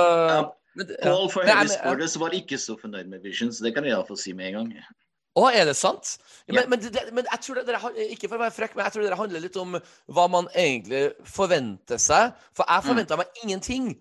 men 0.77 0.91
ja. 0.95 1.03
Paul 1.03 1.29
for 1.31 1.47
Heavy 1.47 1.71
Sporters 1.73 2.17
var 2.19 2.35
ikke 2.35 2.59
så 2.61 2.77
fornøyd 2.79 3.09
med 3.11 3.23
Visions. 3.25 3.59
Det 3.63 3.73
kan 3.75 3.83
jeg 3.83 3.95
iallfall 3.95 4.19
si 4.19 4.31
med 4.37 4.51
en 4.51 4.59
gang. 4.61 4.91
Å, 5.39 5.47
er 5.51 5.67
det 5.69 5.77
sant? 5.79 6.17
Ja, 6.17 6.29
Ja. 6.51 6.55
Men, 6.57 6.71
men, 6.73 6.81
det, 6.83 7.03
men 7.15 7.27
jeg 7.27 7.43
tror 7.45 7.59
dere, 7.63 7.79
ikke 8.11 8.27
for 8.27 8.35
å 8.35 8.41
være 8.41 8.55
frekk, 8.55 8.73
men 8.75 8.87
jeg 8.87 8.95
tror 8.95 9.05
det 9.05 9.17
handler 9.19 9.43
litt 9.43 9.57
om 9.61 9.75
hva 10.11 10.23
man 10.31 10.49
egentlig 10.57 11.03
forventer 11.29 11.99
seg. 12.01 12.33
For 12.57 12.67
jeg 12.67 12.87
forventa 12.87 13.19
meg 13.19 13.43
ingenting. 13.43 13.91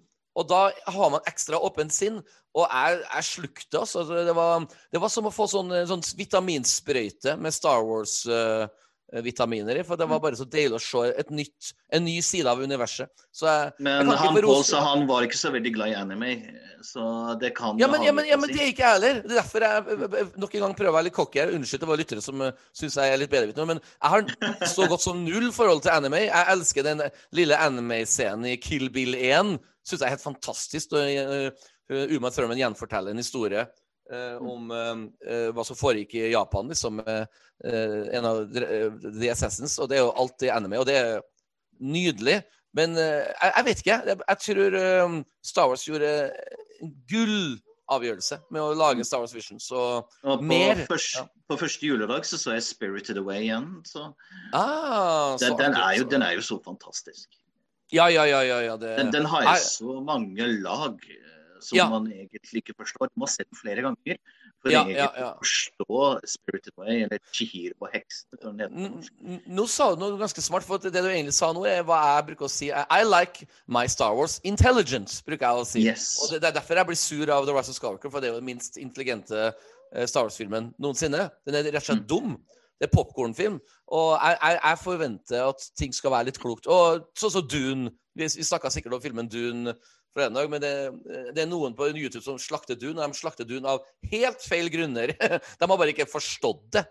Og 0.41 0.49
da 0.49 0.61
har 0.73 1.13
man 1.13 1.27
ekstra 1.29 1.61
åpent 1.61 1.93
sinn. 1.93 2.21
Og 2.57 2.65
jeg, 2.65 3.01
jeg 3.05 3.27
slukte, 3.29 3.83
altså. 3.83 4.05
Det 4.09 4.35
var, 4.37 4.65
det 4.91 5.03
var 5.03 5.13
som 5.13 5.29
å 5.29 5.35
få 5.35 5.47
sånn, 5.51 5.75
sånn 5.91 6.05
vitaminsprøyte 6.19 7.37
med 7.41 7.55
Star 7.55 7.85
Wars-vitaminer 9.13 9.77
i. 9.77 9.85
For 9.85 9.97
det 9.97 10.07
var 10.07 10.21
bare 10.23 10.39
så 10.39 10.47
deilig 10.49 10.79
å 10.79 10.83
se 10.83 11.25
nytt, 11.35 11.73
en 11.93 12.05
ny 12.05 12.17
side 12.23 12.49
av 12.51 12.61
universet. 12.63 13.11
Så 13.33 13.47
jeg, 13.47 13.73
Men 13.79 14.11
jeg 14.11 14.19
han 14.21 14.41
Paul 14.41 14.65
sa 14.67 14.83
han 14.85 15.07
var 15.09 15.27
ikke 15.27 15.39
så 15.39 15.53
veldig 15.55 15.73
glad 15.75 15.93
i 15.93 15.97
anime, 15.99 16.35
så 16.87 17.37
det 17.41 17.53
kan 17.57 17.79
Ja, 17.81 17.89
men, 17.91 18.05
ja, 18.07 18.13
men, 18.13 18.29
ja, 18.29 18.39
men 18.41 18.53
det 18.53 18.61
er 18.61 18.71
ikke 18.73 18.85
jeg 18.85 18.99
heller. 18.99 19.23
Det 19.25 19.35
er 19.35 19.41
derfor 19.41 19.67
jeg 19.67 19.97
eh, 19.97 20.21
eh, 20.21 20.31
nok 20.45 20.55
en 20.55 20.65
gang 20.67 20.77
prøver 20.79 20.93
å 20.93 20.99
være 20.99 21.09
litt 21.09 21.17
cocky 21.17 21.43
her. 21.43 21.55
Unnskyld 21.57 21.83
til 21.83 21.91
våre 21.91 22.03
lyttere 22.03 22.25
som 22.25 22.45
uh, 22.45 22.55
syns 22.77 22.99
jeg 23.01 23.15
er 23.15 23.21
litt 23.21 23.33
bedrevitende, 23.33 23.75
men 23.75 23.83
jeg 23.83 24.15
har 24.15 24.71
så 24.77 24.89
godt 24.91 25.05
som 25.05 25.25
null 25.25 25.51
forhold 25.57 25.85
til 25.85 25.95
anime. 25.95 26.25
Jeg 26.29 26.55
elsker 26.55 26.87
den 26.87 27.05
lille 27.37 27.59
anime-scenen 27.59 28.53
i 28.55 28.57
Kill 28.63 28.89
Bill 28.95 29.19
1. 29.19 29.59
Syns 29.87 30.01
jeg 30.01 30.07
er 30.09 30.17
helt 30.17 30.25
fantastisk. 30.25 30.97
Og, 30.97 31.51
uh, 31.51 31.69
Uma 31.91 32.31
Thurman 32.31 32.59
gjenforteller 32.59 33.11
en 33.11 33.19
historie 33.19 33.65
eh, 33.65 33.71
om 34.41 34.71
eh, 34.75 34.93
eh, 35.31 35.49
hva 35.55 35.65
som 35.67 35.79
foregikk 35.79 36.17
i 36.19 36.31
Japan, 36.33 36.71
liksom. 36.73 37.03
eh, 37.07 37.25
en 38.17 38.25
av 38.27 38.43
eh, 38.57 38.89
The 39.07 39.31
Assassins. 39.33 39.79
Og 39.79 39.91
det 39.91 39.99
er 39.99 40.05
jo 40.05 40.15
alt 40.17 40.47
i 40.47 40.53
anime, 40.53 40.81
og 40.81 40.89
det 40.89 40.99
er 40.99 41.23
nydelig. 41.81 42.41
Men 42.77 42.95
eh, 42.99 43.27
jeg, 43.27 43.53
jeg 43.57 43.67
vet 43.67 43.83
ikke. 43.83 43.99
Jeg, 44.11 44.21
jeg 44.29 44.43
tror 44.47 44.79
eh, 44.85 45.19
Star 45.53 45.69
Wars 45.71 45.87
gjorde 45.89 46.13
en 46.81 46.95
gullavgjørelse 47.11 48.41
med 48.55 48.63
å 48.63 48.71
lage 48.79 49.07
Star 49.07 49.25
Wars 49.25 49.35
Vision. 49.35 49.61
Så 49.63 49.83
Og 50.01 50.07
på, 50.23 50.39
mer, 50.47 50.85
først, 50.91 51.19
ja. 51.19 51.27
på 51.51 51.59
første 51.61 51.87
juledag 51.91 52.27
så 52.29 52.39
så 52.41 52.55
jeg 52.57 52.67
'Spirited 52.69 53.21
Away' 53.21 53.45
igjen. 53.49 53.69
Så 53.85 54.13
ah, 54.55 55.37
så 55.37 55.51
den, 55.51 55.59
den, 55.59 55.79
er 55.79 55.99
jo, 55.99 56.09
den 56.09 56.23
er 56.27 56.39
jo 56.39 56.47
så 56.47 56.61
fantastisk. 56.65 57.29
Ja, 57.91 58.07
ja, 58.07 58.23
ja. 58.25 58.41
ja, 58.47 58.61
ja 58.63 58.77
det, 58.79 58.97
Den, 58.99 59.13
den 59.13 59.27
har 59.27 59.43
jo 59.43 59.57
så 59.65 59.99
mange 60.07 60.47
lag 60.63 60.95
eh, 61.11 61.20
som 61.61 61.77
Ja. 61.79 61.89
man 61.89 62.07
egentlig 62.13 62.63
ikke 62.63 62.75
forstår. 62.79 63.09
Du 63.13 63.21
må 63.21 63.27
ha 63.29 63.33
sett 63.33 63.49
den 63.51 63.59
flere 63.61 63.83
ganger 63.83 64.17
for 64.63 64.71
Ja, 64.73 64.83
egentlig 64.85 65.07
å 65.09 65.19
ja. 65.21 65.35
forstå 65.41 66.21
'Spirited 66.27 66.73
Way 66.77 67.03
eller 67.05 67.19
'Chihiro 67.33 67.75
og 67.81 67.89
heksen'. 67.93 68.41
som 68.43 68.57
den 68.57 68.71
heter 68.71 69.01
på 69.01 69.29
N- 69.29 69.43
Nå 69.47 69.67
sa 69.69 69.95
du 69.95 70.01
noe 70.01 70.19
ganske 70.19 70.41
smart, 70.43 70.63
for 70.65 70.79
det 70.79 70.93
du 70.93 70.99
egentlig 71.09 71.33
sa 71.35 71.53
nå, 71.53 71.65
er 71.67 71.83
hva 71.83 72.19
jeg 72.19 72.27
bruker 72.37 72.45
å 72.47 72.51
si. 72.51 72.71
I, 72.71 73.03
like 73.05 73.47
my 73.67 73.87
Star 73.87 74.15
Wars 74.15 74.41
intelligence, 74.45 75.23
bruker 75.23 75.47
jeg 75.47 75.57
å 75.63 75.67
si. 75.67 75.81
Yes. 75.85 76.19
Og 76.23 76.31
det, 76.31 76.41
det 76.43 76.49
er 76.49 76.61
derfor 76.61 76.75
jeg 76.77 76.87
blir 76.87 76.97
sur 76.97 77.31
av 77.31 77.47
The 77.47 77.53
Rise 77.53 77.71
of 77.71 77.77
Skywalker, 77.77 78.11
for 78.11 78.21
det 78.21 78.29
er 78.29 78.33
jo 78.35 78.41
den 78.41 78.45
minst 78.47 78.77
intelligente 78.77 79.55
eh, 79.95 80.07
Star 80.07 80.23
Wars-filmen 80.23 80.75
noensinne. 80.79 81.31
Den 81.47 81.55
er 81.55 81.65
rett 81.73 81.83
og 81.89 81.95
slett 81.97 82.07
dum. 82.09 82.37
Det 82.81 82.89
er 82.89 82.97
popkornfilm. 82.97 83.61
Og 83.93 84.19
jeg, 84.23 84.39
jeg, 84.41 84.61
jeg 84.65 84.79
forventer 84.79 85.49
at 85.51 85.71
ting 85.77 85.93
skal 85.93 86.11
være 86.13 86.25
litt 86.31 86.39
klokt. 86.41 86.67
Og 86.67 87.05
sånn 87.19 87.31
som 87.35 87.47
Dune. 87.47 87.91
Vi, 88.17 88.25
vi 88.25 88.43
snakka 88.43 88.71
sikkert 88.73 88.95
om 88.95 89.01
filmen 89.03 89.29
Dune 89.29 89.75
forleden 90.15 90.39
dag, 90.39 90.51
men 90.51 90.63
det, 90.63 90.73
det 91.35 91.43
er 91.45 91.49
noen 91.51 91.75
på 91.79 91.89
YouTube 91.93 92.23
som 92.25 92.39
slakter 92.41 92.79
dun, 92.79 92.99
og 92.99 93.03
de 93.13 93.19
slakter 93.19 93.49
dun 93.49 93.69
av 93.69 93.85
helt 94.13 94.43
feil 94.43 94.71
grunner. 94.73 95.13
De 95.61 95.69
har 95.69 95.79
bare 95.79 95.93
ikke 95.93 96.09
forstått 96.11 96.65
det. 96.77 96.85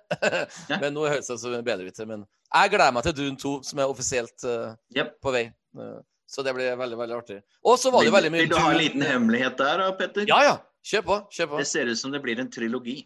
Ja. 0.70 0.80
Men 0.84 0.94
nå 0.96 1.08
høres 1.08 1.28
det 1.28 1.40
som 1.42 1.54
en 1.56 1.66
bedreviter. 1.66 2.08
Men 2.10 2.24
jeg 2.24 2.72
gleder 2.74 2.96
meg 2.96 3.06
til 3.08 3.18
Dun 3.18 3.38
2, 3.40 3.52
som 3.68 3.82
er 3.82 3.92
offisielt 3.92 4.48
uh, 4.48 4.72
yep. 4.96 5.16
på 5.24 5.34
vei. 5.36 5.46
Uh, 5.78 6.00
så 6.30 6.46
det 6.46 6.54
blir 6.54 6.76
veldig, 6.78 6.98
veldig 7.00 7.16
artig. 7.18 7.40
Og 7.66 7.80
så 7.82 7.92
var 7.94 8.06
det 8.06 8.12
Vil, 8.12 8.18
veldig 8.18 8.34
mye 8.34 8.44
vil 8.46 8.52
du 8.52 8.58
ha 8.60 8.72
en 8.72 8.80
liten 8.80 9.06
hemmelighet 9.06 9.58
der, 9.60 9.86
Petter? 9.98 10.28
Ja, 10.30 10.42
ja. 10.46 10.58
Kjør 10.86 11.06
på. 11.08 11.18
Kjør 11.36 11.54
på. 11.54 11.62
Det 11.62 11.70
ser 11.70 11.90
ut 11.90 12.00
som 12.00 12.14
det 12.14 12.22
blir 12.24 12.40
en 12.42 12.52
trilogi. 12.54 13.02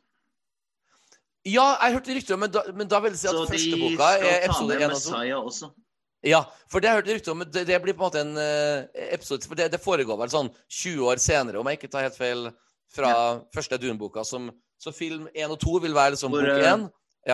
Ja, 1.43 1.73
jeg 1.81 1.97
hørte 1.97 2.15
rykter 2.15 2.35
om, 2.37 2.43
men 2.45 2.51
da, 2.53 2.61
men 2.71 2.87
da 2.87 2.99
vil 3.03 3.11
jeg 3.11 3.19
si 3.19 3.27
at 3.27 3.35
Så 3.35 3.47
første 3.49 3.79
boka 3.81 4.11
er 4.15 4.19
skal 4.19 4.29
ta 4.29 4.35
episode 4.47 4.67
med 4.69 4.83
1 4.85 4.85
og 4.85 4.91
2. 4.91 4.93
Messiah 4.93 5.39
også. 5.39 5.71
Ja, 6.23 6.43
for 6.71 6.79
det 6.79 6.87
jeg 6.87 6.99
hørte 6.99 7.15
rykter 7.17 7.33
om, 7.33 7.43
det, 7.51 7.65
det 7.67 7.81
blir 7.83 7.95
på 7.97 8.03
en 8.03 8.07
måte 8.07 8.21
en 8.23 8.37
eh, 8.39 8.85
episode 9.11 9.43
For 9.47 9.59
det, 9.59 9.71
det 9.73 9.81
foregår 9.83 10.19
vel 10.21 10.31
sånn 10.31 10.51
20 10.71 11.09
år 11.11 11.19
senere, 11.19 11.59
om 11.59 11.67
jeg 11.67 11.81
ikke 11.81 11.91
tar 11.91 12.07
helt 12.07 12.19
feil, 12.19 12.47
fra 12.93 13.41
første 13.55 13.79
Dune-boka. 13.81 14.23
Så 14.23 14.91
film 14.93 15.27
1 15.33 15.51
og 15.51 15.59
2 15.63 15.79
vil 15.87 15.95
være 15.97 16.13
liksom 16.15 16.33
Hvor, 16.33 16.45
bok 16.45 16.63
eh, 16.63 16.73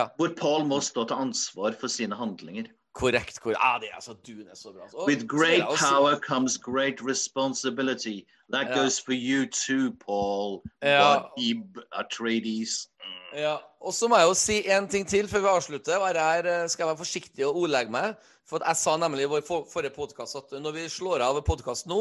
1. 0.00 0.12
Hvor 0.16 0.34
Paul 0.38 0.66
må 0.70 0.80
stå 0.80 1.04
til 1.10 1.20
ansvar 1.28 1.76
for 1.80 1.92
sine 1.92 2.16
handlinger. 2.16 2.70
Korrekt. 2.94 3.40
korrekt. 3.40 3.60
Ah, 3.62 3.78
det 3.80 3.88
er 3.90 3.94
altså 3.94 4.16
Dune 4.26 4.50
er 4.50 4.56
så 4.58 4.72
bra. 4.72 4.88
Og 4.94 5.08
With 5.08 5.26
great 5.28 5.62
power 5.62 6.18
comes 6.18 6.58
great 6.58 6.98
responsibility. 7.02 8.26
That 8.52 8.66
Ja. 8.68 8.82
goes 8.82 9.00
for 9.00 9.12
you 9.12 9.46
too, 9.46 9.92
Paul. 10.06 10.62
Ja. 10.82 11.22
Ib 11.38 11.78
Atreides. 11.92 12.88
Mm. 12.98 13.38
Ja, 13.38 13.56
og 13.80 13.94
så 13.94 14.08
må 14.08 14.16
jeg 14.16 14.26
jo 14.26 14.34
si 14.34 14.70
en 14.70 14.88
ting 14.88 15.06
til 15.08 15.28
før 15.28 15.40
vi 15.40 15.46
avslutter. 15.46 15.96
og 15.96 16.08
Her 16.08 16.46
eh, 16.46 16.68
skal 16.68 16.82
jeg 16.82 16.88
være 16.88 17.04
forsiktig 17.04 17.46
og 17.46 17.56
ordlegge 17.56 17.90
meg. 17.90 18.14
For 18.50 18.66
jeg 18.66 18.78
sa 18.80 18.96
nemlig 18.98 19.28
i 19.28 19.30
vår 19.30 19.44
for, 19.46 19.66
forrige 19.70 19.94
podkast 19.94 20.38
at 20.40 20.56
når 20.58 20.74
vi 20.74 20.88
slår 20.90 21.22
av 21.22 21.38
podkast 21.46 21.86
nå, 21.90 22.00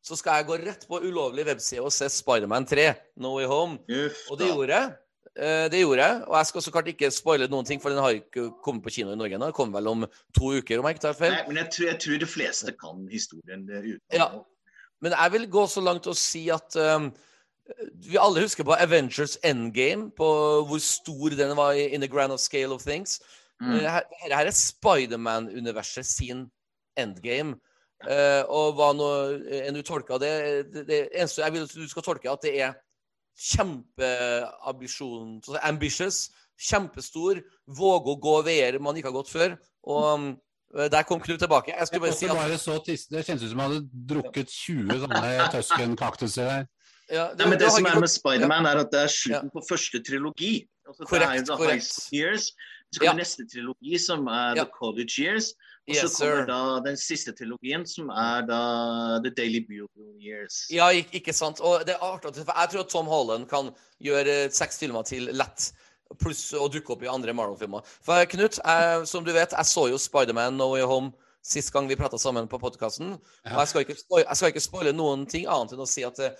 så 0.00 0.16
skal 0.16 0.40
jeg 0.40 0.48
gå 0.48 0.56
rett 0.62 0.86
på 0.88 1.00
ulovlig 1.04 1.44
webside 1.44 1.84
og 1.84 1.92
se 1.92 2.08
Spiderman 2.08 2.64
3, 2.68 2.86
No 3.20 3.34
Way 3.36 3.48
Home. 3.50 3.76
Uff 3.84 4.22
Og 4.32 4.38
det 4.40 4.48
gjorde 4.48 4.78
jeg. 4.78 4.94
Eh, 5.36 5.66
Det 5.70 5.82
gjorde 5.82 6.06
jeg. 6.06 6.22
Og 6.26 6.36
jeg 6.38 6.48
skal 6.48 6.64
så 6.64 6.72
klart 6.72 6.88
ikke 6.88 7.10
spoile 7.12 7.48
noen 7.52 7.68
ting, 7.68 7.82
for 7.82 7.92
den 7.92 8.00
har 8.00 8.16
ikke 8.16 8.48
kommet 8.64 8.86
på 8.86 8.94
kino 8.96 9.12
i 9.12 9.18
Norge 9.20 9.36
ennå. 9.36 9.50
Den 9.50 9.58
kommer 9.58 9.78
vel 9.78 9.90
om 9.92 10.06
to 10.36 10.54
uker, 10.56 10.80
om 10.80 10.88
jeg 10.88 10.96
ikke 10.96 11.04
tar 11.04 11.18
feil. 11.18 11.36
Nei, 11.36 11.44
men 11.50 11.60
jeg 11.60 11.72
tror, 11.74 11.90
jeg 11.90 12.00
tror 12.04 12.22
de 12.24 12.30
fleste 12.32 12.76
kan 12.80 13.02
historien 13.12 13.66
eh, 13.68 13.90
uten 13.92 14.22
Ja. 14.22 14.30
Men 15.04 15.16
jeg 15.16 15.32
vil 15.32 15.46
gå 15.52 15.66
så 15.68 15.80
langt 15.84 16.08
og 16.08 16.16
si 16.16 16.46
at 16.52 16.76
um, 16.76 17.06
vi 18.04 18.18
alle 18.20 18.42
husker 18.44 18.66
på 18.68 18.76
Avengers 18.76 19.38
Endgame, 19.44 20.10
på 20.12 20.26
hvor 20.68 20.80
stor 20.84 21.36
den 21.36 21.54
var 21.56 21.72
in 21.72 22.00
the 22.04 22.08
grand 22.08 22.32
of 22.32 22.40
scale 22.40 22.74
of 22.74 22.84
things. 22.84 23.20
Mm. 23.60 23.74
Dette 23.76 23.90
Her, 23.92 24.04
her 24.32 24.46
er 24.46 24.56
Spiderman-universet 24.56 26.06
sin 26.08 26.46
endgame. 26.98 27.58
Uh, 28.00 28.42
og 28.48 28.78
hva 28.78 28.94
nå 28.96 29.06
enn 29.60 29.76
du 29.76 29.82
tolker 29.84 30.16
det, 30.22 30.30
det, 30.72 30.86
det 30.88 31.00
eneste 31.12 31.42
jeg 31.42 31.52
vil 31.52 31.66
at 31.66 31.74
du 31.76 31.88
skal 31.90 32.04
tolke, 32.06 32.30
er 32.30 32.32
at 32.32 32.46
det 32.46 32.54
er 32.64 32.78
kjempeambisjon 33.50 35.40
Ambitious. 35.62 36.30
Kjempestor. 36.60 37.40
Våge 37.72 38.14
å 38.14 38.20
gå 38.20 38.38
veier 38.44 38.80
man 38.80 38.96
ikke 38.96 39.08
har 39.08 39.16
gått 39.16 39.32
før. 39.32 39.54
Og 39.88 40.08
um, 40.12 40.26
der 40.70 41.06
kom 41.08 41.20
Knut 41.20 41.40
tilbake. 41.40 41.72
Jeg 41.76 41.86
skulle 41.86 42.04
bare 42.04 42.16
si 42.16 42.26
det, 42.26 42.34
at 42.34 42.42
bare 42.42 42.58
så 42.60 42.76
tiss, 42.84 43.06
det 43.10 43.24
kjennes 43.26 43.42
ut 43.42 43.52
som 43.52 43.62
jeg 43.62 43.70
hadde 43.70 44.02
drukket 44.12 44.52
20 44.54 45.00
sånne 45.04 45.48
Tusken-kaktuser 45.54 46.50
her. 46.50 46.68
ja, 47.10 47.24
Nei, 47.34 47.48
men 47.48 47.56
det, 47.56 47.64
det 47.64 47.72
som 47.74 47.88
er 47.90 48.02
med 48.04 48.12
Spiderman, 48.12 48.68
er 48.70 48.82
at 48.84 48.92
det 48.92 49.00
er 49.06 49.14
slutten 49.14 49.50
på 49.54 49.64
første 49.66 50.02
trilogi. 50.06 50.52
Altså, 50.86 51.08
Korrekt, 51.08 51.48
det 51.48 51.54
er 51.54 51.62
korrekt. 51.64 51.96
Years. 52.14 52.50
Så 52.90 53.04
Ja. 53.04 53.12
neste 53.14 53.44
trilogi, 53.46 53.98
som 53.98 54.26
er 54.26 54.56
Ja. 54.56 54.64
The 54.64 54.70
College 54.78 55.14
Years. 55.18 55.52
Og 55.88 55.94
så 55.96 56.08
kommer 56.24 56.40
sir. 56.40 56.46
da 56.46 56.80
den 56.84 56.96
siste 56.96 57.32
trilogien, 57.32 57.86
som 57.86 58.10
er 58.10 58.42
da 58.46 59.20
The 59.22 59.30
Daily 59.30 59.60
Bugle 59.60 60.14
Years. 60.20 60.66
Ja, 60.70 60.88
ikke, 60.90 61.20
ikke 61.20 61.32
sant. 61.34 61.60
Og 61.60 61.86
det 61.86 61.94
er 61.94 62.02
artig, 62.02 62.34
for 62.44 62.52
jeg 62.60 62.68
tror 62.70 62.80
at 62.80 62.88
Tom 62.88 63.06
Holland 63.06 63.48
kan 63.48 63.70
gjøre 64.02 64.44
eh, 64.46 64.50
seks 64.50 64.78
filmer 64.78 65.02
til 65.02 65.30
lett. 65.32 65.72
Pluss 66.18 66.52
å 66.54 66.68
dukke 66.70 66.90
opp 66.90 67.02
i 67.02 67.06
andre 67.06 67.32
Marvel-filmer. 67.32 67.82
For 68.02 68.24
Knut, 68.26 68.58
jeg, 68.64 69.06
som 69.06 69.24
du 69.24 69.32
vet, 69.32 69.50
jeg 69.54 69.66
så 69.66 69.88
jo 69.88 69.98
Spiderman 69.98 70.56
No 70.56 70.72
Way 70.72 70.82
Home 70.82 71.12
sist 71.42 71.72
gang 71.72 71.88
vi 71.88 71.96
prata 71.96 72.18
sammen 72.18 72.48
på 72.48 72.58
podkasten. 72.60 73.12
Og 73.14 73.58
jeg 73.58 73.68
skal, 73.68 73.80
ikke, 73.80 73.96
jeg 74.18 74.36
skal 74.36 74.48
ikke 74.50 74.60
spoile 74.60 74.92
noen 74.92 75.26
ting 75.30 75.46
annet 75.46 75.72
enn 75.72 75.80
å 75.80 75.88
si 75.88 76.02
at 76.04 76.16
det, 76.16 76.32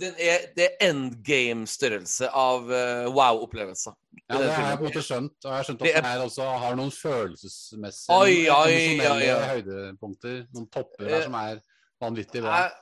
den 0.00 0.14
er, 0.16 0.44
det 0.56 0.64
er 0.64 0.88
endgame-størrelse 0.88 2.30
av 2.32 2.70
uh, 2.70 3.08
wow-opplevelser. 3.12 3.96
Ja, 4.24 4.38
det 4.40 4.50
har 4.52 4.70
jeg 4.70 4.78
på 4.80 4.86
en 4.86 4.88
måte 4.88 5.04
skjønt. 5.04 5.36
Og 5.44 5.48
jeg 5.50 5.56
har 5.56 5.66
skjønt 5.68 5.82
at 5.84 5.98
den 5.98 6.08
her 6.08 6.24
også 6.24 6.46
har 6.62 6.78
noen 6.78 6.92
følelsesmessige 6.94 8.16
Oi, 8.16 8.36
oi, 8.52 8.78
oi, 9.04 9.26
oi. 9.34 9.48
høydepunkter. 9.52 10.38
Noen 10.56 10.68
topper 10.72 11.12
her 11.12 11.26
som 11.26 11.36
er 11.40 11.60
vanvittig 12.00 12.44
bra. 12.46 12.62
Jeg, 12.62 12.76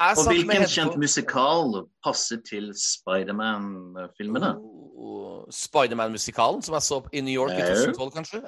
jeg 0.00 0.18
Og 0.18 0.30
hvilken 0.32 0.66
kjent 0.74 0.98
musikal 0.98 1.78
passer 2.02 2.42
til 2.48 2.72
Spiderman-filmene? 2.74 4.54
Oh, 4.58 4.81
Spiderman-musikalen 5.52 6.62
som 6.62 6.74
jeg 6.76 6.82
så 6.82 7.02
i 7.12 7.20
New 7.24 7.34
York 7.34 7.52
i 7.56 7.62
2012, 7.62 8.10
kanskje? 8.14 8.40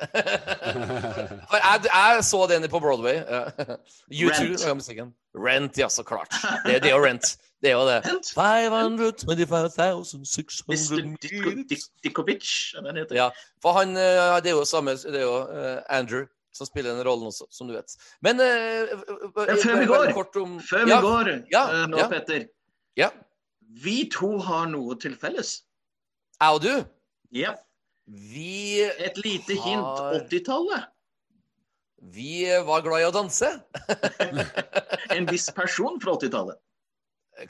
For 1.51 1.57
jeg, 1.59 1.81
jeg 1.89 2.25
så 2.25 2.47
den 2.51 2.69
på 2.71 2.81
Broadway. 2.81 3.17
U2 4.13 4.31
Rent. 4.31 4.77
musikken. 4.77 5.15
Rent, 5.35 5.79
ja, 5.79 5.89
så 5.89 6.03
klart. 6.07 6.35
Det, 6.67 6.83
det 6.83 6.91
er 6.91 6.97
jo 6.97 7.05
Rent. 7.05 7.37
Det 7.63 7.71
er 7.71 7.75
jo 7.79 7.87
det. 7.89 8.01
Rent? 8.07 8.27
525,600 8.37 10.65
Mr. 10.69 11.01
Diko- 11.25 11.65
Dikovic, 12.05 12.49
er 12.77 12.81
det 12.87 12.99
heter? 13.05 13.17
Ja, 13.17 13.29
for 13.63 13.73
han 13.81 13.89
eh, 13.97 14.41
Det 14.45 14.51
er 14.53 14.57
jo 14.59 14.65
samme 14.69 14.91
Det 15.01 15.21
er 15.21 15.27
jo 15.27 15.39
eh, 15.49 15.79
Andrew 15.89 16.25
som 16.55 16.67
spiller 16.69 16.91
den 16.95 17.03
rollen 17.03 17.27
også, 17.27 17.45
som 17.51 17.67
du 17.67 17.75
vet. 17.75 17.97
Men 18.23 18.39
uh, 18.39 18.45
før 19.59 19.75
vi 19.81 19.87
går, 19.91 20.15
om, 20.39 20.61
Før 20.63 20.85
vi 20.85 20.91
ja, 20.93 21.01
går 21.03 21.27
ja, 21.51 21.87
nå, 21.91 21.99
ja. 21.99 22.07
Petter. 22.13 22.47
Vi 23.83 24.07
to 24.13 24.39
har 24.39 24.67
noe 24.71 24.95
til 25.03 25.17
felles. 25.19 25.65
Jeg 26.41 26.51
og 26.57 26.61
du, 26.65 26.85
Ja, 27.35 27.55
vi, 28.07 28.83
Et 28.83 29.17
lite 29.25 29.55
hint. 29.57 29.81
Har- 29.81 30.19
80-tallet. 30.29 30.85
vi 32.15 32.45
var 32.67 32.83
glad 32.85 33.01
i 33.01 33.07
å 33.09 33.13
danse. 33.15 33.49
En 35.17 35.27
viss 35.31 35.49
person 35.57 35.97
fra 36.03 36.13
80-tallet. 36.19 36.59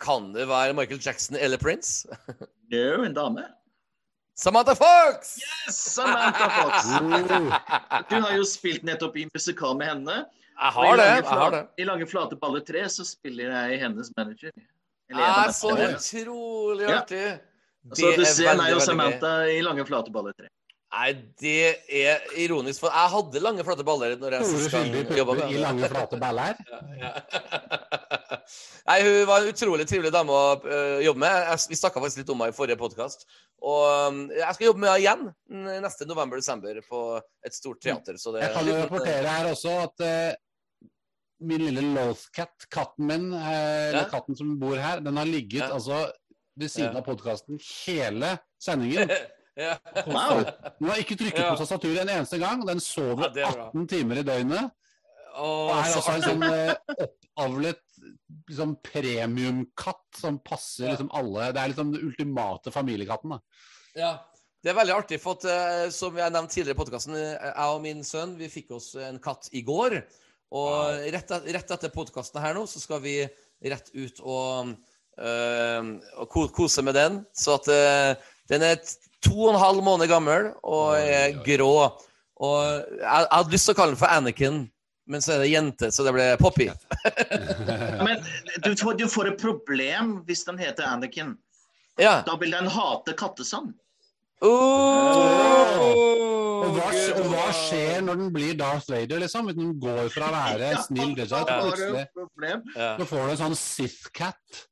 Kan 0.01 0.32
det 0.32 0.47
være 0.48 0.73
Michael 0.77 1.01
Jackson 1.02 1.36
eller 1.36 1.59
Prince? 1.61 2.06
No, 2.73 3.02
en 3.05 3.15
dame. 3.15 3.44
Samantha 4.36 4.74
Fox! 4.74 5.36
Yes, 5.39 5.77
Samantha 5.94 6.48
Fox. 6.51 6.86
Du 8.11 8.16
har 8.20 8.32
jo 8.36 8.44
spilt 8.48 8.82
nettopp 8.86 9.16
i 9.20 9.27
musikal 9.35 9.77
med 9.78 9.90
henne. 9.93 10.16
Jeg 10.55 10.73
har 10.77 10.97
det. 10.98 11.05
Jeg 11.11 11.24
har 11.28 11.51
det. 11.55 11.62
I 11.78 11.86
Lange 11.89 12.06
flate 12.11 12.39
baller 12.39 12.62
3 12.66 12.85
så 12.97 13.05
spiller 13.06 13.51
jeg 13.52 13.81
hennes 13.82 14.11
manager. 14.16 14.55
Eller 15.11 15.23
jeg 15.27 15.48
er 15.48 15.52
så 15.59 15.74
utrolig 15.74 15.90
utrolig 15.98 16.89
Ja. 16.89 17.01
Så 17.93 18.12
du 18.16 18.23
er 18.23 18.28
ser 18.31 18.51
veldig, 18.51 18.61
meg 18.62 18.77
og. 18.77 18.85
Samantha 18.85 19.32
i 19.52 19.59
Lange 19.65 19.85
flate 19.89 20.12
baller 20.15 20.36
3. 20.39 20.48
Nei, 20.94 21.09
det 21.43 21.55
er 21.90 22.20
ironisk, 22.39 22.85
for 22.85 22.94
jeg 22.94 23.11
hadde 23.11 23.40
lange, 23.43 23.65
flate 23.66 23.85
baller 23.86 24.15
når 24.20 24.36
jeg 24.36 24.51
sist 24.52 24.70
gang 24.70 25.16
jobba 25.19 25.35
med 25.40 25.51
i 25.51 25.59
lange, 25.59 25.89
flate 25.90 26.20
baller. 26.23 26.61
Nei, 28.89 28.98
hun 29.02 29.19
var 29.28 29.43
en 29.43 29.51
utrolig 29.51 29.86
trivelig 29.90 30.12
dame 30.15 30.35
å 30.35 30.55
øh, 30.61 31.01
jobbe 31.06 31.23
med. 31.24 31.35
Jeg, 31.48 31.65
vi 31.73 31.78
snakka 31.81 32.02
faktisk 32.02 32.23
litt 32.23 32.32
om 32.35 32.44
henne 32.44 32.55
i 32.55 32.56
forrige 32.56 32.78
podkast. 32.81 33.27
Og 33.65 33.82
øhm, 33.89 34.23
jeg 34.36 34.56
skal 34.56 34.69
jobbe 34.69 34.85
med 34.85 34.93
henne 34.93 35.02
igjen 35.02 35.85
neste 35.85 36.09
november-desember 36.09 36.81
på 36.89 37.05
et 37.47 37.56
stort 37.56 37.81
teater. 37.85 38.19
Så 38.20 38.35
det 38.35 38.44
Jeg 38.44 38.56
kan 38.56 38.69
jo 38.69 38.81
rapportere 38.82 39.36
her 39.39 39.51
også 39.51 39.77
at 39.86 40.05
uh, 40.05 40.90
min 41.44 41.65
lille 41.65 41.85
Lothcat, 41.94 42.69
katten 42.73 43.09
min, 43.09 43.31
uh, 43.32 43.94
Ja. 43.94 44.05
katten 44.12 44.36
som 44.36 44.52
bor 44.61 44.77
her, 44.77 45.01
den 45.05 45.16
har 45.16 45.28
ligget 45.28 45.65
Ja. 45.65 45.73
altså 45.78 46.05
ved 46.56 46.68
siden 46.70 46.93
Ja. 46.94 46.98
av 47.01 47.05
podkasten 47.06 47.59
hele 47.86 48.39
sendingen. 48.60 49.09
ja. 49.56 49.76
Wow! 50.06 50.44
Den 50.81 50.89
har 50.90 50.98
ikke 51.02 51.16
trykket 51.18 51.43
Ja. 51.44 51.51
på 51.55 51.60
tastaturet 51.62 52.02
en 52.02 52.09
eneste 52.18 52.39
gang. 52.43 52.64
Den 52.66 52.81
sover 52.81 53.32
det 53.35 53.43
er 53.44 53.52
18 53.70 53.86
timer 53.89 54.20
i 54.22 54.26
døgnet. 54.26 54.70
Og 55.35 55.70
er 55.74 55.89
så 55.90 55.98
altså 55.98 56.12
en 56.14 56.22
sånn 56.22 56.44
eh, 56.47 56.74
oppavlet 57.09 57.81
liksom, 58.48 58.76
premiumkatt 58.86 60.20
som 60.20 60.39
passer 60.39 60.86
Ja. 60.86 60.90
liksom 60.94 61.10
alle 61.12 61.48
Det 61.52 61.60
er 61.62 61.68
liksom 61.72 61.93
den 61.93 62.05
ultimate 62.06 62.70
familiekatten. 62.70 63.31
da. 63.31 63.40
Ja. 63.97 64.12
Det 64.64 64.70
er 64.72 64.78
veldig 64.78 64.94
artig, 64.97 65.18
for 65.20 65.32
at, 65.36 65.44
eh, 65.44 65.90
som 65.90 66.16
jeg 66.16 66.32
nevnte 66.32 66.55
tidligere 66.55 66.72
i 66.72 66.78
podkasten, 66.78 67.14
jeg 67.18 67.52
og 67.68 67.82
min 67.82 67.98
sønn 68.02 68.39
vi 68.39 68.47
fikk 68.48 68.70
oss 68.72 68.94
en 68.97 69.18
katt 69.18 69.51
i 69.52 69.60
går. 69.62 69.98
Og 70.52 71.10
rett, 71.12 71.28
rett 71.52 71.70
etter 71.70 71.90
podkasten 71.93 72.40
her 72.40 72.55
nå, 72.55 72.62
så 72.66 72.81
skal 72.81 73.01
vi 73.05 73.28
rett 73.62 73.90
ut 73.94 74.20
og, 74.24 74.68
eh, 74.68 74.74
og 75.18 76.28
ko- 76.32 76.48
kose 76.54 76.82
med 76.82 76.94
den. 76.98 77.20
Så 77.36 77.54
at 77.60 77.68
eh, 77.70 78.14
den 78.50 78.62
er 78.66 78.80
to 79.24 79.36
og 79.46 79.54
en 79.54 79.60
halv 79.62 79.82
måned 79.86 80.10
gammel 80.10 80.50
og 80.62 80.96
er 80.98 81.30
Oi, 81.30 81.36
oi. 81.38 81.44
grå. 81.46 81.70
Og 82.44 82.56
jeg, 82.64 82.98
jeg 83.00 83.28
hadde 83.30 83.54
lyst 83.54 83.68
til 83.70 83.76
å 83.76 83.78
kalle 83.78 83.94
den 83.94 84.00
for 84.00 84.10
Anakin, 84.10 84.56
men 85.06 85.22
så 85.22 85.36
er 85.36 85.44
det 85.44 85.52
jente, 85.52 85.90
så 85.94 86.02
det 86.06 86.14
ble 86.16 86.26
Poppy. 86.40 86.66
Men 88.04 88.18
du, 88.64 88.70
får- 88.80 88.96
du 88.98 89.04
får 89.08 89.30
et 89.34 89.38
problem 89.40 90.16
hvis 90.26 90.42
den 90.48 90.58
heter 90.58 90.88
Anakin. 90.88 91.34
Ja. 92.00 92.22
Da 92.26 92.34
vil 92.40 92.50
den 92.56 92.66
hate 92.72 93.12
kattesand. 93.16 93.74
Oh, 94.44 94.50
Og 96.64 96.72
hva, 96.74 96.88
og 97.14 97.26
hva 97.30 97.44
skjer 97.54 98.00
når 98.04 98.18
den 98.20 98.32
blir 98.34 98.56
Darth 98.58 98.90
Vader, 98.90 99.20
liksom? 99.22 99.46
Den 99.56 99.76
går 99.80 100.08
fra 100.12 100.26
å 100.28 100.34
være 100.34 100.72
snill 100.88 101.12
Jedi 101.14 101.28
til 101.30 101.62
plutselig 101.62 103.08
får 103.08 103.28
du 103.28 103.32
en 103.34 103.40
sånn 103.44 103.56
Sith-cat. 103.60 104.64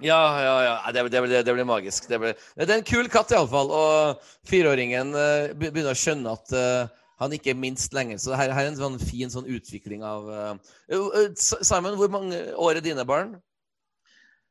Ja, 0.00 0.20
ja, 0.42 0.54
ja. 0.64 0.92
Det, 0.92 1.08
Det, 1.08 1.20
det, 1.28 1.42
det 1.46 1.54
blir 1.54 1.68
magisk. 1.68 2.08
Det, 2.08 2.18
blir, 2.18 2.38
er 2.56 2.72
en 2.76 2.86
kul 2.86 3.08
katt, 3.12 3.32
iallfall. 3.34 3.70
Og 3.74 4.24
fireåringen 4.48 5.12
eh, 5.16 5.52
begynner 5.58 5.92
å 5.92 6.00
skjønne 6.00 6.34
at 6.38 6.56
eh, 6.56 6.88
han 7.20 7.36
ikke 7.36 7.52
er 7.52 7.60
minst 7.60 7.94
lenger. 7.96 8.20
Så 8.20 8.32
her, 8.32 8.52
her 8.56 8.64
er 8.64 8.72
en 8.72 8.80
sånn 8.80 8.98
fin 9.02 9.32
sånn 9.32 9.48
utvikling 9.50 10.04
av 10.06 10.30
eh, 10.32 11.20
Simon, 11.36 11.98
hvor 12.00 12.12
mange 12.12 12.40
år 12.56 12.80
er 12.80 12.84
dine 12.84 13.04
barn? 13.08 13.36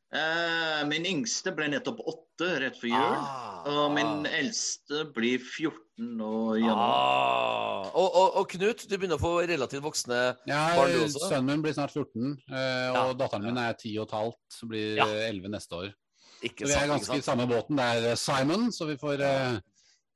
Eh, 0.10 0.80
min 0.90 1.04
yngste 1.06 1.52
ble 1.54 1.68
nettopp 1.70 2.00
åtte 2.10 2.48
rett 2.64 2.78
før 2.82 2.90
jul. 2.90 3.18
Ah, 3.20 3.60
Og 3.70 3.92
min 3.94 4.26
ah, 4.26 4.32
eldste 4.40 5.04
blir 5.14 5.38
14 5.38 6.16
nå 6.18 6.32
i 6.58 6.64
januar. 6.64 6.96
ah. 6.96 7.92
Og, 7.94 8.08
og, 8.18 8.38
og 8.42 8.48
Knut, 8.56 8.86
du 8.90 8.96
begynner 8.98 9.20
å 9.20 9.22
få 9.22 9.34
relativt 9.46 9.84
voksne 9.86 10.18
Ja, 10.50 10.64
Barn 10.80 10.96
du 10.96 11.04
også? 11.04 11.28
Sønnen 11.30 11.52
min 11.54 11.62
blir 11.66 11.76
snart 11.78 11.94
14, 11.94 12.34
eh, 12.50 12.90
og 12.90 12.98
Ja, 12.98 13.14
datteren 13.22 13.46
min 13.46 13.58
er 13.62 13.74
10 13.78 13.94
og 14.02 14.08
et 14.08 14.16
halvt, 14.18 14.40
så 14.58 14.70
blir 14.72 14.98
Ja. 14.98 15.06
eh, 15.06 15.30
11 15.30 15.50
neste 15.54 15.76
år. 15.84 15.94
Ikke 16.42 16.66
Så 16.66 16.72
vi 16.72 16.74
er 16.74 16.80
sant? 16.88 16.92
Ganske 16.96 17.18
i 17.20 17.28
samme 17.30 17.46
båten. 17.52 17.76
Det 17.78 17.86
er 17.86 18.10
eh, 18.12 18.16
Simon, 18.16 18.70
så 18.72 18.88
vi 18.90 18.96
får 18.98 19.22
uh, 19.22 19.60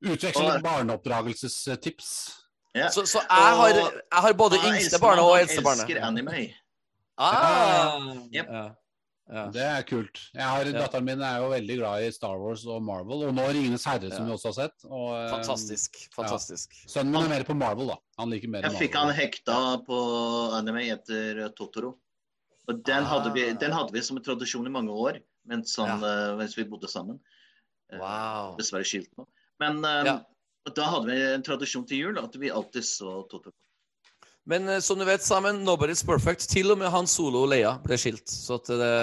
utveksle 0.09 0.41
Og- 0.47 0.53
litt 0.55 0.63
barneoppdragelsestips. 0.63 2.09
Ja. 2.73 2.87
Så, 2.89 3.03
så 3.05 3.19
jeg, 3.21 3.57
har, 3.59 3.69
jeg 3.77 4.21
har 4.25 4.33
både 4.33 4.57
yngste 4.65 4.97
barnet 5.03 5.21
og 5.27 5.35
eldste 5.37 5.61
barnet. 5.61 5.85
elsker 5.85 6.01
anime. 6.01 6.47
Ah, 7.19 7.99
Yep. 8.33 8.49
Ja. 9.31 9.47
Det 9.51 9.61
er 9.61 9.83
kult. 9.87 10.19
Jeg 10.33 10.43
har, 10.43 10.65
Ja. 10.65 10.71
Datteren 10.81 11.05
min 11.05 11.21
er 11.21 11.37
jo 11.39 11.49
veldig 11.49 11.77
glad 11.79 12.03
i 12.03 12.11
Star 12.11 12.37
Wars 12.39 12.65
og 12.67 12.81
Marvel, 12.83 13.23
og 13.29 13.33
nå 13.35 13.45
'Ringenes 13.47 13.85
herre', 13.85 14.09
som 14.11 14.25
Ja. 14.27 14.31
vi 14.31 14.37
også 14.37 14.51
har 14.51 14.57
sett. 14.67 14.85
Og, 14.85 15.15
eh, 15.15 15.29
Fantastisk. 15.31 16.09
Fantastisk. 16.15 16.69
Sønnen 16.87 17.11
min 17.11 17.23
er 17.23 17.29
mer 17.29 17.43
på 17.43 17.55
Marvel, 17.55 17.87
da. 17.87 17.97
Han 18.19 18.29
liker 18.29 18.49
mer 18.49 18.61
Jeg 18.63 18.71
fikk 18.71 18.93
han 18.95 19.13
hekta 19.13 19.83
på 19.85 20.53
anime 20.53 20.81
etter 20.89 21.49
Totoro. 21.55 21.95
Og 22.67 22.83
den 22.83 23.03
hadde, 23.03 23.33
vi, 23.33 23.49
Ah. 23.49 23.53
den 23.53 23.71
hadde 23.71 23.91
vi 23.91 23.99
som 24.01 24.17
en 24.17 24.23
tradisjon 24.23 24.65
i 24.65 24.69
mange 24.69 24.89
år 24.89 25.19
mens, 25.47 25.75
han, 25.77 25.99
Ja. 26.01 26.31
eh, 26.31 26.37
mens 26.37 26.55
vi 26.55 26.63
bodde 26.63 26.87
sammen. 26.87 27.19
Eh, 27.91 27.99
Wow. 27.99 28.55
Dessverre 28.57 28.83
skilt 28.85 29.09
nå. 29.17 29.25
Men 29.59 29.83
eh, 29.83 30.03
Ja. 30.05 30.21
da 30.73 30.83
hadde 30.83 31.05
vi 31.07 31.33
en 31.33 31.43
tradisjon 31.43 31.85
til 31.87 31.97
jul 31.97 32.17
at 32.17 32.33
vi 32.35 32.49
alltid 32.49 32.83
så 32.83 33.27
Totoro. 33.29 33.51
Men 34.49 34.69
eh, 34.69 34.79
som 34.83 34.99
du 34.99 35.05
vet, 35.07 35.23
sammen, 35.23 35.63
nobody's 35.67 36.05
perfect. 36.05 36.49
Til 36.51 36.73
og 36.73 36.79
med 36.81 36.91
han 36.93 37.09
Solo 37.09 37.45
og 37.45 37.51
Leia 37.53 37.77
ble 37.83 37.99
skilt. 37.99 38.27
Så 38.29 38.59
at 38.59 38.71
det, 38.71 38.93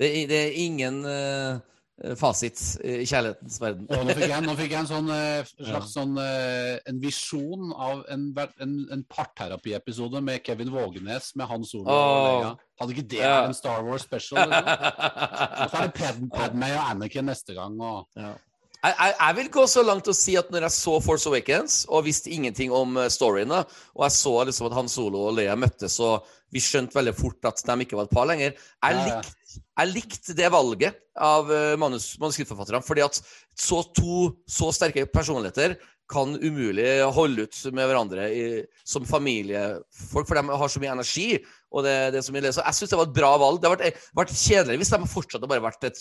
det, 0.00 0.12
det 0.30 0.38
er 0.40 0.60
ingen 0.64 1.02
eh, 1.10 2.14
fasit 2.20 2.60
i 2.84 3.04
kjærlighetens 3.08 3.58
verden. 3.60 3.86
Nå 3.88 4.16
fikk 4.16 4.32
jeg, 4.32 4.44
nå 4.44 4.56
fikk 4.58 4.74
jeg 4.74 4.80
en 4.82 4.90
sånn 4.90 5.12
eh, 5.12 5.52
slags 5.70 5.92
sånn 5.96 6.16
en 6.20 7.02
visjon 7.02 7.70
av 7.72 8.02
en, 8.12 8.26
en, 8.36 8.74
en 8.96 9.04
parterapiepisode 9.12 10.20
med 10.24 10.44
Kevin 10.46 10.72
Vågenes 10.72 11.32
med 11.36 11.48
Han 11.52 11.64
Solo 11.68 11.92
og 11.92 12.26
Leia. 12.26 12.56
Hadde 12.80 12.96
ikke 12.96 13.08
det 13.16 13.22
vært 13.24 13.52
en 13.52 13.56
Star 13.56 13.84
Wars 13.84 14.04
special? 14.04 14.52
Liksom? 14.52 15.70
Så 15.70 15.78
er 15.80 15.86
det 15.86 15.94
Pad 15.96 16.26
Padme 16.32 16.74
og 16.76 16.84
Anakin 16.90 17.32
neste 17.32 17.56
gang. 17.56 17.80
Og... 17.80 18.04
Ja. 18.16 18.34
Jeg, 18.76 18.94
jeg, 18.94 19.14
jeg 19.18 19.36
vil 19.38 19.50
gå 19.56 19.64
så 19.70 19.82
langt 19.82 20.08
å 20.10 20.14
si 20.14 20.36
at 20.38 20.50
når 20.52 20.66
jeg 20.66 20.76
så 20.76 20.96
Force 21.02 21.28
Awakens 21.30 21.78
og 21.88 22.04
visste 22.06 22.30
ingenting 22.32 22.74
om 22.74 22.94
storyene, 23.10 23.10
storyen, 23.16 23.54
og 23.96 24.04
jeg 24.06 24.14
så 24.18 24.34
liksom 24.48 24.68
at 24.68 24.76
Han 24.76 24.90
Solo 24.92 25.24
og 25.30 25.34
Leia 25.38 25.56
møttes, 25.58 25.98
og 26.04 26.26
vi 26.54 26.62
skjønte 26.62 26.94
veldig 26.94 27.14
fort 27.16 27.48
at 27.48 27.64
de 27.66 27.76
ikke 27.82 27.98
var 27.98 28.06
et 28.06 28.14
par 28.14 28.28
lenger 28.30 28.52
Jeg 28.54 29.00
likte, 29.00 29.58
jeg 29.80 29.92
likte 29.92 30.36
det 30.38 30.52
valget 30.54 31.02
av 31.16 31.50
eh, 31.52 31.74
manus, 31.80 32.12
manuskriptforfatterne, 32.22 32.84
fordi 32.86 33.04
at 33.06 33.18
så 33.56 33.82
to 33.96 34.30
så 34.50 34.70
sterke 34.76 35.06
personligheter 35.10 35.78
kan 36.10 36.36
umulig 36.38 36.90
holde 37.16 37.46
ut 37.46 37.60
med 37.74 37.88
hverandre 37.88 38.28
i, 38.30 38.44
som 38.86 39.06
familiefolk, 39.08 40.28
for 40.28 40.38
de 40.38 40.58
har 40.60 40.70
så 40.70 40.82
mye 40.82 40.92
energi. 40.94 41.40
og 41.70 41.82
det, 41.82 41.96
det 42.14 42.22
som 42.22 42.36
så 42.36 42.62
Jeg 42.62 42.76
syns 42.78 42.92
det 42.92 43.00
var 43.00 43.08
et 43.08 43.16
bra 43.16 43.32
valg. 43.42 43.58
Det 43.60 43.70
hadde 43.72 43.88
vært, 43.90 44.06
vært 44.14 44.36
kjedelig 44.38 44.78
hvis 44.82 44.92
de 44.94 45.10
fortsatt 45.10 45.40
hadde 45.40 45.50
bare 45.50 45.66
vært 45.66 45.88
et 45.88 45.98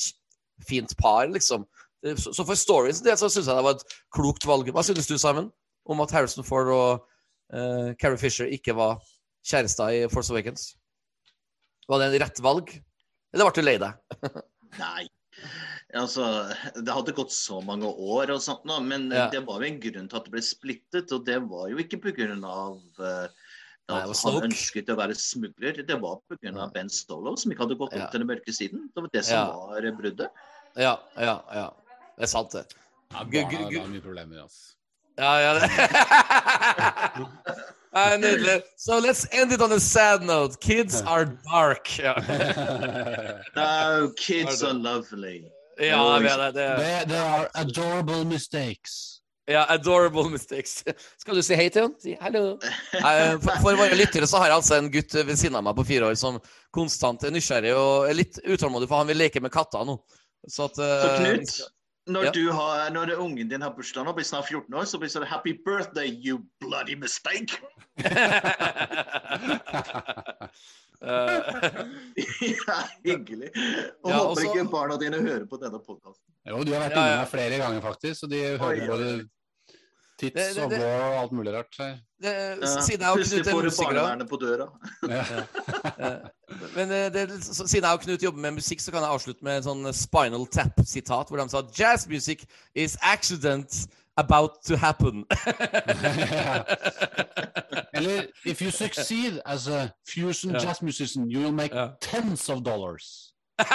fint 0.68 0.94
par, 1.00 1.26
liksom. 1.28 1.66
Så, 2.06 2.34
så 2.38 2.46
for 2.46 2.54
storyens 2.60 3.02
del 3.02 3.18
så 3.18 3.30
syns 3.34 3.48
jeg 3.50 3.58
det 3.58 3.66
var 3.66 3.78
et 3.80 3.86
klokt 4.14 4.46
valg. 4.46 4.68
Hva 4.76 4.84
synes 4.86 5.08
du, 5.10 5.16
Simon, 5.18 5.48
om 5.90 6.02
at 6.04 6.12
Harrison 6.14 6.46
Ford 6.46 6.70
og 6.74 7.06
uh, 7.54 7.94
Carrie 8.02 8.20
Fisher 8.22 8.46
ikke 8.54 8.76
var 8.78 9.00
kjærester 9.46 9.90
i 9.90 10.04
Force 10.12 10.30
Awakens? 10.34 10.76
Var 11.90 12.02
det 12.02 12.08
en 12.12 12.20
rett 12.26 12.42
valg? 12.46 12.72
Eller 13.34 13.50
ble 13.50 13.62
du 13.62 13.66
lei 13.66 13.78
deg? 13.82 13.98
Nei. 14.82 15.08
Altså, 15.96 16.26
det 16.76 16.92
hadde 16.92 17.14
gått 17.16 17.32
så 17.32 17.60
mange 17.64 17.88
år, 17.88 18.32
og 18.36 18.42
sånt 18.44 18.66
nå, 18.68 18.80
men 18.84 19.08
Ja. 19.14 19.28
det 19.32 19.44
var 19.48 19.62
jo 19.64 19.68
en 19.70 19.78
grunn 19.84 20.08
til 20.12 20.18
at 20.20 20.26
det 20.28 20.34
ble 20.34 20.42
splittet. 20.44 21.12
Og 21.16 21.26
det 21.28 21.38
var 21.48 21.70
jo 21.72 21.78
ikke 21.82 22.00
pga. 22.04 22.26
Uh, 22.36 23.28
Nei, 23.90 24.00
han 24.02 24.14
snok. 24.18 24.44
ønsket 24.48 24.90
å 24.90 24.98
være 24.98 25.16
smugler. 25.20 25.82
Det 25.86 25.98
var 26.02 26.20
pga. 26.32 26.52
Ja. 26.52 26.68
Ben 26.74 26.90
Stolo, 26.90 27.36
som 27.38 27.54
ikke 27.54 27.66
hadde 27.68 27.78
gått 27.80 27.94
opp 27.94 28.02
Ja. 28.02 28.10
til 28.14 28.24
den 28.26 28.30
mørke 28.32 28.54
siden. 28.54 28.90
Det 28.94 29.04
var 29.06 29.10
det 29.14 29.26
som 29.26 29.38
Ja. 29.38 29.46
var 29.54 29.92
bruddet. 30.02 30.30
Ja, 30.76 30.96
ja, 31.18 31.36
ja. 31.54 31.68
Det 32.18 32.24
er 32.24 32.32
sant, 32.32 32.52
det. 32.56 32.66
Ja, 33.14 33.24
barna 33.24 33.66
har 33.80 33.88
mye 33.92 34.02
problemer, 34.04 34.42
altså. 34.46 34.74
Ja, 35.18 35.34
ja. 35.40 35.54
det- 35.60 35.70
Ja, 37.96 38.18
Nydelig. 38.18 38.62
So 38.78 39.00
let's 39.00 39.26
end 39.32 39.54
it 39.54 39.62
on 39.62 39.72
a 39.72 39.80
sad 39.80 40.24
note. 40.26 40.58
Kids 40.60 41.02
are 41.14 41.26
dark. 41.52 42.00
Ja, 42.00 42.14
No, 43.56 44.10
kids 44.18 44.64
are 44.64 44.74
lovely. 44.74 45.46
ja 45.80 46.20
det. 46.20 46.52
det. 46.54 46.78
They, 46.78 47.06
they 47.08 47.18
are 47.20 47.48
adorable 47.56 48.26
mistakes. 48.26 49.12
Ja, 49.48 49.66
adorable 49.70 50.30
mistakes. 50.30 50.84
Skal 51.22 51.36
du 51.38 51.42
si 51.46 51.56
hei 51.56 51.70
til 51.70 51.86
han? 51.86 51.94
Si 52.02 52.16
hallo. 52.20 52.58
Eh, 52.98 53.38
For, 53.40 53.60
for 53.62 53.78
våre 53.80 53.96
lyttere 53.96 54.28
så 54.28 54.42
har 54.42 54.50
jeg 54.52 54.58
altså 54.58 54.76
en 54.82 54.92
gutt 54.92 55.14
ved 55.16 55.36
siden 55.38 55.56
av 55.60 55.64
meg 55.68 55.76
på 55.78 55.86
fire 55.88 56.10
år 56.10 56.16
som 56.20 56.40
konstant 56.76 57.24
er 57.24 57.32
nysgjerrig 57.36 57.76
og 57.78 58.10
er 58.10 58.18
litt 58.18 58.40
utålmodig, 58.44 58.90
for 58.90 59.04
han 59.04 59.08
vil 59.12 59.22
leke 59.24 59.40
med 59.44 59.54
katter 59.54 59.86
nå. 59.88 60.00
Så 60.50 60.68
at 60.68 60.82
eh, 60.82 61.06
Så 61.06 61.12
Knut, 61.22 61.48
skal- 61.54 61.72
når, 62.08 62.24
Ja. 62.28 62.32
du 62.32 62.52
har, 62.52 62.90
når 62.94 63.16
ungen 63.18 63.50
din 63.50 63.62
har 63.66 63.72
bursdag 63.74 64.06
nå, 64.06 64.14
blir 64.14 64.26
snart 64.28 64.46
14 64.50 64.74
år, 64.74 64.86
så 64.86 64.98
blir 65.02 65.10
det 65.10 65.16
sånn 65.16 65.26
Happy 65.28 65.54
birthday, 65.66 66.08
you 66.10 66.40
bloody 66.62 66.96
mistake! 66.96 67.58
Eh, 71.06 71.42
ja, 72.68 72.78
hyggelig. 73.04 73.50
Og 74.04 74.10
Ja, 74.10 74.18
håper 74.18 74.30
også... 74.32 74.46
ikke 74.48 74.64
barna 74.72 74.96
dine 75.02 75.20
hører 75.22 75.46
på 75.50 75.58
denne 75.62 75.80
podkasten. 75.84 76.24
Jo, 76.48 76.62
du 76.66 76.72
har 76.74 76.86
vært 76.86 76.96
Ja, 76.96 77.02
inne 77.02 77.10
ja. 77.12 77.18
inne 77.20 77.28
flere 77.30 77.58
ganger, 77.62 77.82
faktisk, 77.84 78.24
og 78.26 78.32
de 78.32 78.40
hører 78.58 78.82
Oi, 78.82 78.88
både 78.90 79.10
Det- 80.22 80.34
Tits 80.34 80.58
og 80.58 80.70
blå 80.70 80.84
og 80.86 81.22
alt 81.22 81.32
mulig 81.32 81.54
rart. 81.54 81.76
her. 81.80 81.96
Det, 82.24 82.70
siden 82.86 83.02
jeg 83.02 83.10
og 83.12 83.18
Knut 83.18 83.48
er 83.48 83.64
musikere 83.64 84.28
på 84.30 84.36
døra. 84.42 84.68
Ja. 85.10 85.24
Men 86.76 86.92
eh, 86.92 87.14
det, 87.14 87.44
siden 87.44 87.84
jeg 87.84 87.92
og 87.94 88.00
Knut 88.02 88.24
jobber 88.24 88.40
med 88.40 88.52
musikk, 88.52 88.80
så 88.80 88.92
kan 88.92 89.02
jeg 89.02 89.10
avslutte 89.10 89.44
med 89.44 89.58
en 89.58 89.64
sånn 89.64 89.94
Spinal 89.94 90.46
Tap-sitat, 90.48 91.28
hvor 91.28 91.38
de 91.42 91.50
sa 91.52 91.62
Jazz 91.80 92.08
music 92.08 92.46
is 92.76 92.98
accident 93.02 93.88
about 94.18 94.52
to 94.66 94.76
happen. 94.78 95.26
Eller 97.94 98.24
if 98.46 98.62
you 98.62 98.72
succeed 98.72 99.42
as 99.46 99.68
a 99.68 99.90
fusion 100.08 100.52
Ja. 100.54 100.60
jazz 100.68 100.82
musician, 100.82 101.30
you 101.32 101.42
will 101.42 101.52
make 101.54 101.76
Ja. 101.76 101.88
tens 102.02 102.50
of 102.50 102.62
dollars. 102.64 103.34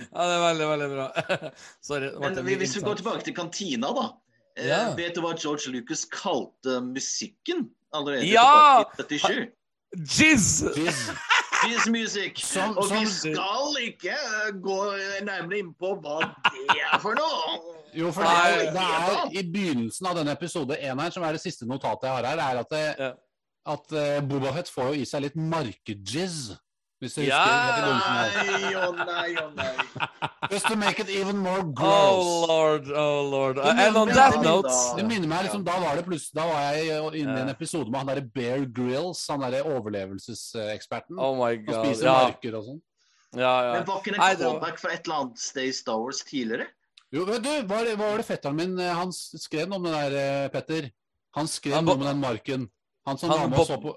ja, 0.00 0.26
det 0.26 0.34
er 0.36 0.42
veldig, 0.46 0.66
veldig 0.72 0.88
bra. 0.94 1.06
Sorry. 1.88 2.10
Men 2.20 2.38
en 2.38 2.46
vi- 2.46 2.56
hvis 2.60 2.76
vi 2.76 2.82
går 2.86 3.00
tilbake 3.02 3.24
til 3.28 3.34
kantina, 3.36 3.92
da. 3.96 4.08
Eh, 4.56 4.66
Ja. 4.66 4.80
Vet 4.98 5.14
du 5.14 5.20
hva 5.22 5.34
George 5.38 5.70
Lucas 5.72 6.04
kalte 6.10 6.80
musikken 6.84 7.68
allerede 7.94 8.26
Ja! 8.28 8.84
tilbake 8.96 9.14
i 9.14 9.18
77? 9.18 9.50
Jizz! 10.18 10.62
Jizz. 10.76 11.10
Jazz 11.70 11.88
music. 11.92 12.38
Som- 12.44 12.78
Og 12.78 12.88
vi 12.90 13.04
skal 13.06 13.76
ikke 13.84 14.14
eh, 14.16 14.50
gå 14.64 14.76
nærmere 15.26 15.58
inn 15.60 15.74
på 15.76 15.90
hva 16.00 16.20
det 16.24 16.78
er 16.80 16.98
for 17.02 17.14
noe. 17.18 17.58
Jo, 17.92 18.12
for 18.14 18.22
det 18.22 18.30
er, 18.30 18.70
det 18.72 18.84
er 18.86 19.34
i 19.34 19.42
begynnelsen 19.50 20.06
av 20.06 20.14
denne 20.20 20.32
episode 20.32 20.76
én 20.78 21.00
her, 21.02 21.10
som 21.10 21.24
er 21.26 21.32
det 21.36 21.42
siste 21.42 21.66
notatet 21.66 22.06
jeg 22.06 22.14
har 22.14 22.28
her, 22.30 22.38
er 22.44 22.60
at, 22.62 22.70
det, 22.70 22.84
Ja. 23.02 23.10
at 23.74 23.92
uh, 23.92 24.20
Boba 24.30 24.52
Fett 24.54 24.70
får 24.70 24.92
jo 24.94 25.00
i 25.02 25.04
seg 25.10 25.24
litt 25.26 25.36
markejizz. 25.36 26.52
Hvis 27.00 27.14
du 27.16 27.22
Ja! 27.24 27.38
husker. 27.40 28.50
Nei, 28.60 28.72
å 28.76 28.88
nei, 28.92 29.30
å 29.40 29.44
nei. 29.56 29.70
Just 30.52 30.66
to 30.68 30.76
make 30.76 30.98
it 31.00 31.08
even 31.08 31.38
more 31.38 31.62
gross. 31.62 32.26
Oh 32.26 32.46
lord, 32.46 32.90
oh 32.92 33.22
lord. 33.30 33.56
Det 33.56 33.72
And 33.86 33.96
on 33.96 34.08
that 34.08 34.36
note 34.42 34.68
Det 34.98 35.04
minner 35.08 35.28
meg 35.30 35.46
liksom, 35.46 35.64
Da 35.64 35.78
var 35.80 35.96
det 35.96 36.04
plutselig, 36.04 36.34
da 36.36 36.44
var 36.50 36.60
jeg 36.74 37.22
inne 37.22 37.38
i 37.38 37.42
en 37.46 37.48
episode 37.54 37.88
med 37.90 38.00
han 38.02 38.10
derre 38.12 38.24
Bear 38.34 38.66
Grills, 38.66 39.22
han 39.32 39.40
derre 39.46 39.62
overlevelseseksperten. 39.64 41.16
Oh 41.18 41.36
my 41.38 41.54
som 41.56 41.64
god. 41.70 41.86
spiser 41.86 42.04
Ja, 42.10 42.16
marker 42.28 42.58
og 42.60 42.64
sånn. 42.68 42.80
ja, 43.36 43.54
ja. 43.64 43.72
Men 43.78 43.86
var 43.88 44.00
ikke 44.02 44.12
det 44.16 44.20
en 44.20 44.44
callback 44.44 44.78
fra 44.82 44.92
et 44.94 45.06
eller 45.06 45.16
annet 45.22 45.38
sted 45.38 45.68
i 45.70 45.72
Star 45.72 45.98
Wars 46.04 46.20
tidligere? 46.26 46.68
Jo, 47.12 47.24
vet 47.26 47.42
du, 47.42 47.48
hva, 47.50 47.66
var 47.72 47.84
det- 47.88 47.98
var 47.98 48.16
det 48.20 48.26
fetteren 48.26 48.56
min 48.56 48.78
eh, 48.78 48.92
Han 48.94 49.10
skrev 49.12 49.68
noe 49.68 49.80
om 49.80 49.88
det 49.88 49.92
der, 49.96 50.16
eh, 50.44 50.48
Petter. 50.48 50.90
Han 51.34 51.46
skrev 51.48 51.74
Han 51.74 51.84
noe 51.84 51.94
om 51.94 52.04
den 52.06 52.20
marken. 52.20 52.68
Han 53.06 53.18
som 53.18 53.30
Han 53.30 53.38
var 53.40 53.48
med 53.48 53.58
og 53.58 53.66
så 53.66 53.80
på 53.82 53.96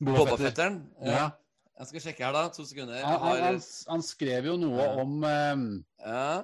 Boba 0.00 0.18
Fetter. 0.18 0.36
Boba-fetteren? 0.36 0.78
Ja. 1.04 1.30
Jeg 1.84 2.00
skal 2.00 2.04
sjekke 2.08 2.24
her, 2.24 2.32
da. 2.32 2.48
To 2.48 2.64
sekunder. 2.64 2.94
Jeg 2.96 3.04
Han, 3.04 3.20
han, 3.20 3.28
har 3.36 3.44
han, 3.52 3.60
han 3.92 4.02
skrev 4.02 4.46
jo 4.50 4.56
noe 4.56 4.80
Ja. 4.82 4.90
om 5.02 5.24
eh, 5.24 5.64
Ja. 6.06 6.42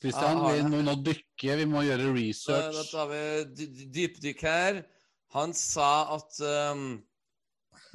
Christian, 0.00 0.38
vi 0.44 0.62
må 0.70 0.82
nå 0.84 0.94
dykke, 1.02 1.56
vi 1.56 1.64
må 1.66 1.82
gjøre 1.82 2.12
Da, 2.46 2.70
da 2.70 2.82
tar 2.90 3.06
vi 3.10 3.20
dy- 3.56 3.66
dy- 3.74 3.86
dypdykk 3.96 4.42
her. 4.42 4.82
Han 5.32 5.52
sa 5.56 6.14
at 6.14 6.36
um, 6.40 7.02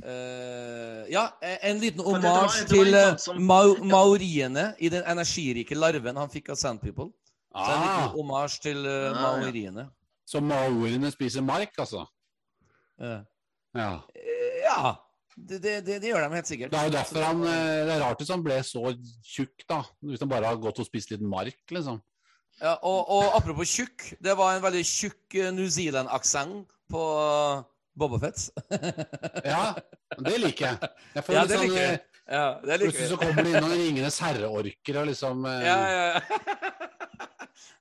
uh, 0.03 1.05
Ja, 1.11 1.27
en 1.61 1.79
liten 1.79 2.01
omasj 2.01 2.65
til 2.69 2.93
eh, 2.93 3.13
sånn 3.15 3.19
som- 3.19 3.45
mau 3.45 3.75
maoriene 3.95 4.75
i 4.79 4.89
den 4.89 5.03
energirike 5.03 5.75
larven 5.77 6.15
han 6.17 6.29
fikk 6.29 6.49
av 6.49 6.55
Sand 6.57 6.81
People. 6.81 7.11
Så 7.53 7.67
en 7.67 7.83
Ah, 7.83 8.07
liten 8.07 8.19
omasj 8.25 8.59
til 8.61 8.85
uh, 8.85 8.91
Ah, 8.91 9.13
ja. 9.13 9.37
maoriene. 9.41 9.89
så 10.25 10.39
maoriene 10.41 11.11
spiser 11.11 11.41
mark, 11.41 11.73
altså? 11.77 12.05
Ja. 12.99 13.23
Ja. 13.75 14.01
Ja. 14.63 14.95
Det, 15.35 15.57
det, 15.63 15.73
det, 15.87 15.97
det 16.03 16.11
gjør 16.11 16.25
de 16.25 16.37
helt 16.37 16.49
sikkert. 16.49 16.73
Det 16.73 16.79
er 16.79 16.89
jo 16.89 16.93
derfor 16.97 17.25
han 17.25 17.43
eh, 17.47 17.81
Det 17.87 17.93
er 17.95 18.01
rart 18.03 18.21
hvis 18.21 18.31
han 18.33 18.45
ble 18.45 18.57
så 18.67 18.83
tjukk, 19.25 19.65
da. 19.69 19.81
Hvis 20.03 20.23
han 20.23 20.31
bare 20.31 20.51
har 20.51 20.61
gått 20.61 20.81
og 20.83 20.87
spist 20.87 21.13
litt 21.13 21.23
mark, 21.23 21.61
liksom. 21.71 22.01
Ja, 22.61 22.75
og, 22.85 23.09
og 23.09 23.35
apropos 23.39 23.71
tjukk, 23.71 24.11
det 24.21 24.35
var 24.37 24.53
en 24.55 24.63
veldig 24.65 24.83
tjukk 24.85 25.37
eh, 25.39 25.49
New 25.55 25.69
Zealand-aksent 25.71 26.67
på 26.91 27.03
uh, 27.17 27.63
Bobafett. 27.97 28.49
Ja, 29.51 29.73
det 30.19 30.37
liker 30.43 30.67
jeg. 30.67 30.91
Jeg 31.15 31.25
får 31.25 31.35
Ja, 31.35 31.43
litt 31.43 31.51
det 31.53 31.59
sånn 31.61 31.77
eh. 31.79 31.99
Ja, 32.31 32.43
Plutselig 32.63 33.07
så 33.09 33.17
kommer 33.19 33.43
det 33.43 33.51
inn 33.51 33.63
noen 33.65 33.79
Ringenes 33.79 34.19
herre-orker 34.23 34.99
og 35.01 35.09
liksom 35.09 35.47
eh, 35.49 35.63
Ja, 35.65 35.79
ja, 35.89 36.03
ja. 36.13 36.69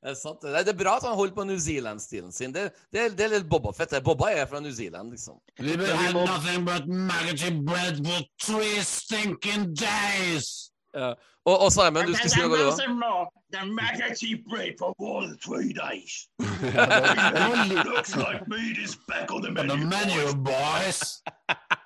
Det 0.02 0.11
er 0.11 0.15
sant. 0.19 0.43
Det 0.43 0.69
er 0.73 0.78
bra 0.78 0.97
at 0.97 1.07
han 1.09 1.15
holder 1.19 1.35
på 1.35 1.44
New 1.44 1.59
Zealand-stilen 1.59 2.32
sin. 2.32 2.55
Det, 2.55 2.70
det, 2.93 3.01
er- 3.05 3.16
det 3.16 3.24
er 3.27 3.35
litt 3.36 3.48
Boba-fett. 3.51 3.90
det. 3.90 4.02
Bobba 4.05 4.31
er 4.32 4.47
fra 4.47 4.61
New 4.61 4.73
Zealand, 4.73 5.11
liksom. 5.11 5.40
We 5.59 5.77
will 5.77 5.97
have 5.97 6.15
nothing 6.15 6.65
but 6.65 6.89
maggoty 6.89 7.51
bread 7.66 8.01
for 8.07 8.23
three 8.40 8.81
stinking 8.82 9.74
days! 9.74 10.70
Ja. 10.94 11.12
Og, 11.44 11.59
og 11.61 11.73
Simon, 11.73 12.07
du 12.07 12.15
skulle 12.15 12.31
si 12.31 12.40
noe, 12.40 13.24
du 13.24 13.31
than 13.52 13.74
maggoty 13.74 14.35
bread 14.48 14.74
for 14.78 14.94
more 15.01 15.27
than 15.27 15.39
three 15.39 15.73
days. 15.73 16.28
Looks 17.90 18.16
like 18.16 18.47
meat 18.48 18.78
is 18.78 18.97
back 19.09 19.32
on 19.32 19.43
the 19.43 19.48
on 19.61 19.69
the 19.69 19.77
menu, 19.77 20.35
boys! 20.44 21.23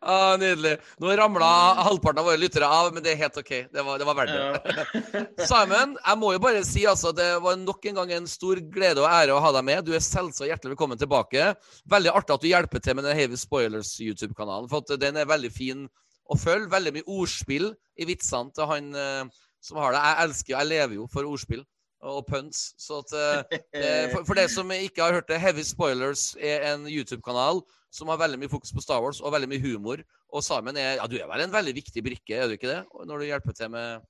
Ah, 0.00 0.36
nydelig. 0.40 0.78
Nå 1.02 1.12
ramla 1.16 1.48
halvparten 1.84 2.22
av 2.22 2.28
våre 2.30 2.40
lyttere 2.40 2.68
av, 2.72 2.88
men 2.94 3.04
det 3.04 3.12
er 3.12 3.20
helt 3.20 3.36
OK. 3.40 3.50
Det 3.72 3.84
var, 3.84 4.00
det 4.00 4.06
var 4.08 4.16
verdt 4.16 4.34
det. 4.34 5.24
Simon, 5.50 5.96
jeg 5.98 6.20
må 6.20 6.32
jo 6.34 6.42
bare 6.42 6.62
si 6.66 6.86
altså, 6.88 7.12
det 7.16 7.28
var 7.44 7.58
nok 7.60 7.88
en 7.90 8.00
gang 8.00 8.14
en 8.16 8.30
stor 8.30 8.62
glede 8.72 9.04
og 9.04 9.10
ære 9.10 9.36
å 9.36 9.42
ha 9.44 9.52
deg 9.58 9.66
med. 9.68 9.84
Du 9.84 9.92
er 9.96 10.04
selvsagt 10.04 10.48
hjertelig 10.48 10.74
velkommen 10.74 11.00
tilbake. 11.00 11.50
Veldig 11.90 12.14
artig 12.14 12.36
at 12.36 12.44
du 12.44 12.50
hjelper 12.50 12.84
til 12.84 12.98
med 12.98 13.08
den 13.08 13.18
Heavy 13.18 13.40
Spoilers 13.40 13.92
YouTube-kanalen. 14.00 14.70
For 14.72 15.00
den 15.00 15.20
er 15.20 15.28
veldig 15.28 15.52
fin 15.52 15.84
å 16.28 16.38
følge. 16.38 16.72
Veldig 16.72 16.94
mye 16.96 17.10
ordspill 17.18 17.72
i 17.98 18.08
vitsene 18.08 18.54
til 18.56 18.72
han 18.72 18.92
eh, 18.96 19.42
som 19.64 19.82
har 19.82 19.92
det. 19.92 20.04
Jeg 20.06 20.24
elsker 20.24 20.54
jo, 20.54 20.58
jeg 20.58 20.72
lever 20.72 21.00
jo 21.02 21.10
for 21.12 21.28
ordspill 21.28 21.66
og 22.00 22.26
punts. 22.28 22.74
Så 22.78 23.00
at 23.02 23.14
eh, 23.18 23.58
eh, 23.74 24.10
for, 24.12 24.24
for 24.28 24.38
det 24.38 24.48
som 24.52 24.70
ikke 24.74 25.02
har 25.02 25.16
hørt 25.18 25.28
det, 25.28 25.40
Heavy 25.42 25.64
Spoilers 25.66 26.36
er 26.38 26.68
en 26.74 26.86
YouTube-kanal 26.88 27.62
som 27.90 28.08
har 28.12 28.20
veldig 28.20 28.38
mye 28.42 28.52
fokus 28.52 28.72
på 28.76 28.82
Star 28.84 29.00
Wars 29.02 29.20
og 29.24 29.32
veldig 29.32 29.48
mye 29.50 29.62
humor. 29.64 30.02
Og 30.28 30.44
Simon 30.44 30.76
er 30.76 30.98
Ja, 31.00 31.06
du 31.08 31.16
er 31.18 31.26
vel 31.30 31.46
en 31.46 31.52
veldig 31.54 31.74
viktig 31.78 32.04
brikke, 32.04 32.36
er 32.36 32.46
du 32.50 32.54
ikke 32.58 32.68
det? 32.70 32.82
Når 33.08 33.18
du 33.18 33.24
hjelper 33.30 33.56
til 33.56 33.70
med 33.72 34.02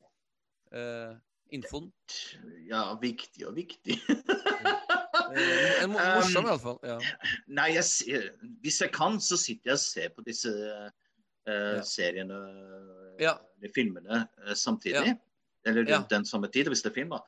eh, 0.75 1.13
infoen. 1.55 1.87
Ja, 2.69 2.89
viktig 3.01 3.47
og 3.49 3.57
viktig. 3.57 4.01
Eh, 5.29 5.83
en 5.83 5.91
morsom, 5.93 6.07
Um, 6.09 6.15
morsom, 6.23 6.47
iallfall. 6.49 6.77
Ja. 6.89 6.95
Nei, 7.53 7.67
jeg 7.75 8.23
hvis 8.65 8.79
jeg 8.81 8.93
kan, 8.95 9.19
så 9.21 9.37
sitter 9.37 9.75
jeg 9.75 9.77
og 9.77 9.83
ser 9.83 10.13
på 10.17 10.23
disse 10.25 10.49
eh, 10.49 11.75
Ja. 11.77 11.83
seriene, 11.85 12.39
Ja. 13.21 13.35
filmene, 13.75 14.23
samtidig. 14.57 15.19
Eller 15.67 15.85
rundt 15.91 16.09
den 16.15 16.25
samme 16.25 16.49
tid, 16.49 16.71
hvis 16.73 16.81
det 16.83 16.93
er 16.93 16.95
film. 16.95 17.11
da. 17.13 17.21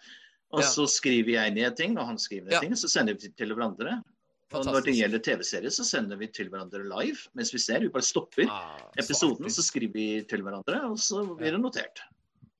Og 0.52 0.60
Ja. 0.62 0.66
så 0.66 0.86
skriver 0.90 1.32
jeg 1.36 1.54
ned 1.54 1.76
ting, 1.76 1.98
og 1.98 2.06
han 2.06 2.18
skriver 2.18 2.44
ned 2.44 2.52
Ja. 2.52 2.60
ting, 2.60 2.72
så 2.74 2.88
sender 2.90 3.14
vi 3.14 3.28
til 3.28 3.54
hverandre. 3.54 4.02
Og 4.52 4.64
når 4.66 4.80
det 4.82 4.96
gjelder 4.98 5.18
TV-serier, 5.22 5.70
så 5.70 5.84
sender 5.86 6.16
vi 6.18 6.26
til 6.26 6.48
hverandre 6.50 6.82
live 6.82 7.28
mens 7.38 7.52
vi 7.54 7.58
ser. 7.58 7.78
Vi 7.80 7.88
bare 7.88 8.02
stopper 8.02 8.48
Ah, 8.50 8.80
episoden, 8.98 9.46
så, 9.46 9.62
så 9.62 9.68
skriver 9.70 9.92
vi 9.92 10.22
til 10.26 10.42
hverandre, 10.42 10.90
og 10.90 10.98
så 10.98 11.22
blir 11.38 11.52
det 11.54 11.60
notert. 11.60 12.02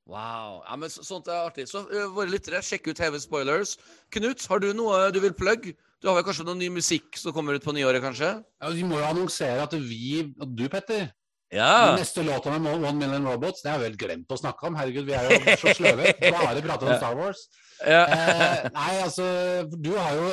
Wow. 0.06 0.62
Ja, 0.68 0.76
men 0.76 0.88
så, 0.90 1.02
sånt 1.06 1.26
er 1.30 1.46
artig. 1.46 1.68
Så 1.70 1.84
uh, 1.86 2.08
våre 2.14 2.30
lyttere, 2.30 2.62
sjekk 2.62 2.88
ut 2.90 2.98
Heavy 2.98 3.18
Spoilers. 3.22 3.76
Knut, 4.10 4.46
har 4.50 4.58
du 4.62 4.72
noe 4.74 5.10
du 5.14 5.20
vil 5.22 5.34
plugge? 5.34 5.74
Du 6.00 6.08
har 6.08 6.16
vel 6.16 6.24
kanskje 6.26 6.46
noe 6.48 6.58
ny 6.58 6.70
musikk 6.72 7.18
som 7.20 7.34
kommer 7.36 7.54
ut 7.58 7.62
på 7.66 7.74
nyåret, 7.76 8.00
kanskje? 8.02 8.30
Ja, 8.62 8.70
vi 8.74 8.86
må 8.86 8.98
jo 8.98 9.06
annonsere 9.06 9.62
at 9.66 9.74
vi, 9.76 10.32
og 10.40 10.54
du 10.56 10.64
Petter 10.72 11.10
Ja. 11.50 11.70
Den 11.90 12.00
neste 12.04 12.22
låta 12.22 12.58
med 12.58 12.74
One 12.78 12.92
Million 13.00 13.26
Robots, 13.26 13.62
det 13.64 13.72
har 13.72 13.78
vi 13.82 13.88
helt 13.88 13.98
glemt 13.98 14.30
å 14.30 14.38
snakke 14.38 14.68
om. 14.68 14.76
Herregud, 14.78 15.06
vi 15.08 15.16
er 15.18 15.26
jo 15.32 15.56
så 15.58 15.72
sløve. 15.80 16.12
Bare 16.22 16.62
prater 16.62 16.90
om 16.92 16.98
Star 17.00 17.16
Wars. 17.18 17.46
ja. 17.82 18.04
Eh, 18.06 18.68
nei, 18.74 18.90
altså, 19.02 19.26
du 19.74 19.90
har 19.96 20.14
jo 20.14 20.28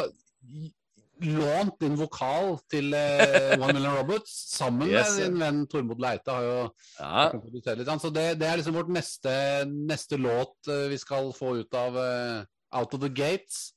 lånt 1.26 1.80
din 1.82 1.96
vokal 1.98 2.60
til 2.70 2.92
eh, 2.94 3.56
One 3.58 3.74
Million 3.74 3.96
Robots 3.98 4.36
sammen 4.54 4.92
Yes, 4.92 5.16
med 5.16 5.24
din 5.32 5.40
venn 5.42 5.64
Tormod 5.72 5.98
Leite. 6.04 6.30
har 6.30 6.44
jo 6.46 6.60
ja. 7.00 7.24
produsert 7.34 7.80
litt. 7.82 7.90
Så 8.04 8.12
det, 8.14 8.28
det 8.38 8.46
er 8.52 8.60
liksom 8.62 8.78
vårt 8.78 8.92
neste, 8.94 9.34
neste 9.66 10.20
låt 10.22 10.70
eh, 10.70 10.86
vi 10.92 11.00
skal 11.02 11.32
få 11.34 11.56
ut 11.64 11.74
av 11.80 11.98
eh, 11.98 12.46
Out 12.78 12.94
of 12.94 13.02
the 13.02 13.10
Gates. 13.10 13.72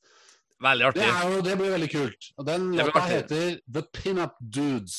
Veldig 0.61 0.91
Det, 0.93 1.01
artig. 1.01 1.09
er 1.09 1.33
jo, 1.33 1.41
det 1.49 1.57
blir 1.57 1.73
veldig 1.73 1.91
kult. 1.95 2.29
Og 2.37 2.45
den 2.51 2.69
låta 2.77 3.07
heter 3.09 3.57
The 3.73 3.87
Pinup 3.97 4.37
Dudes. 4.45 4.99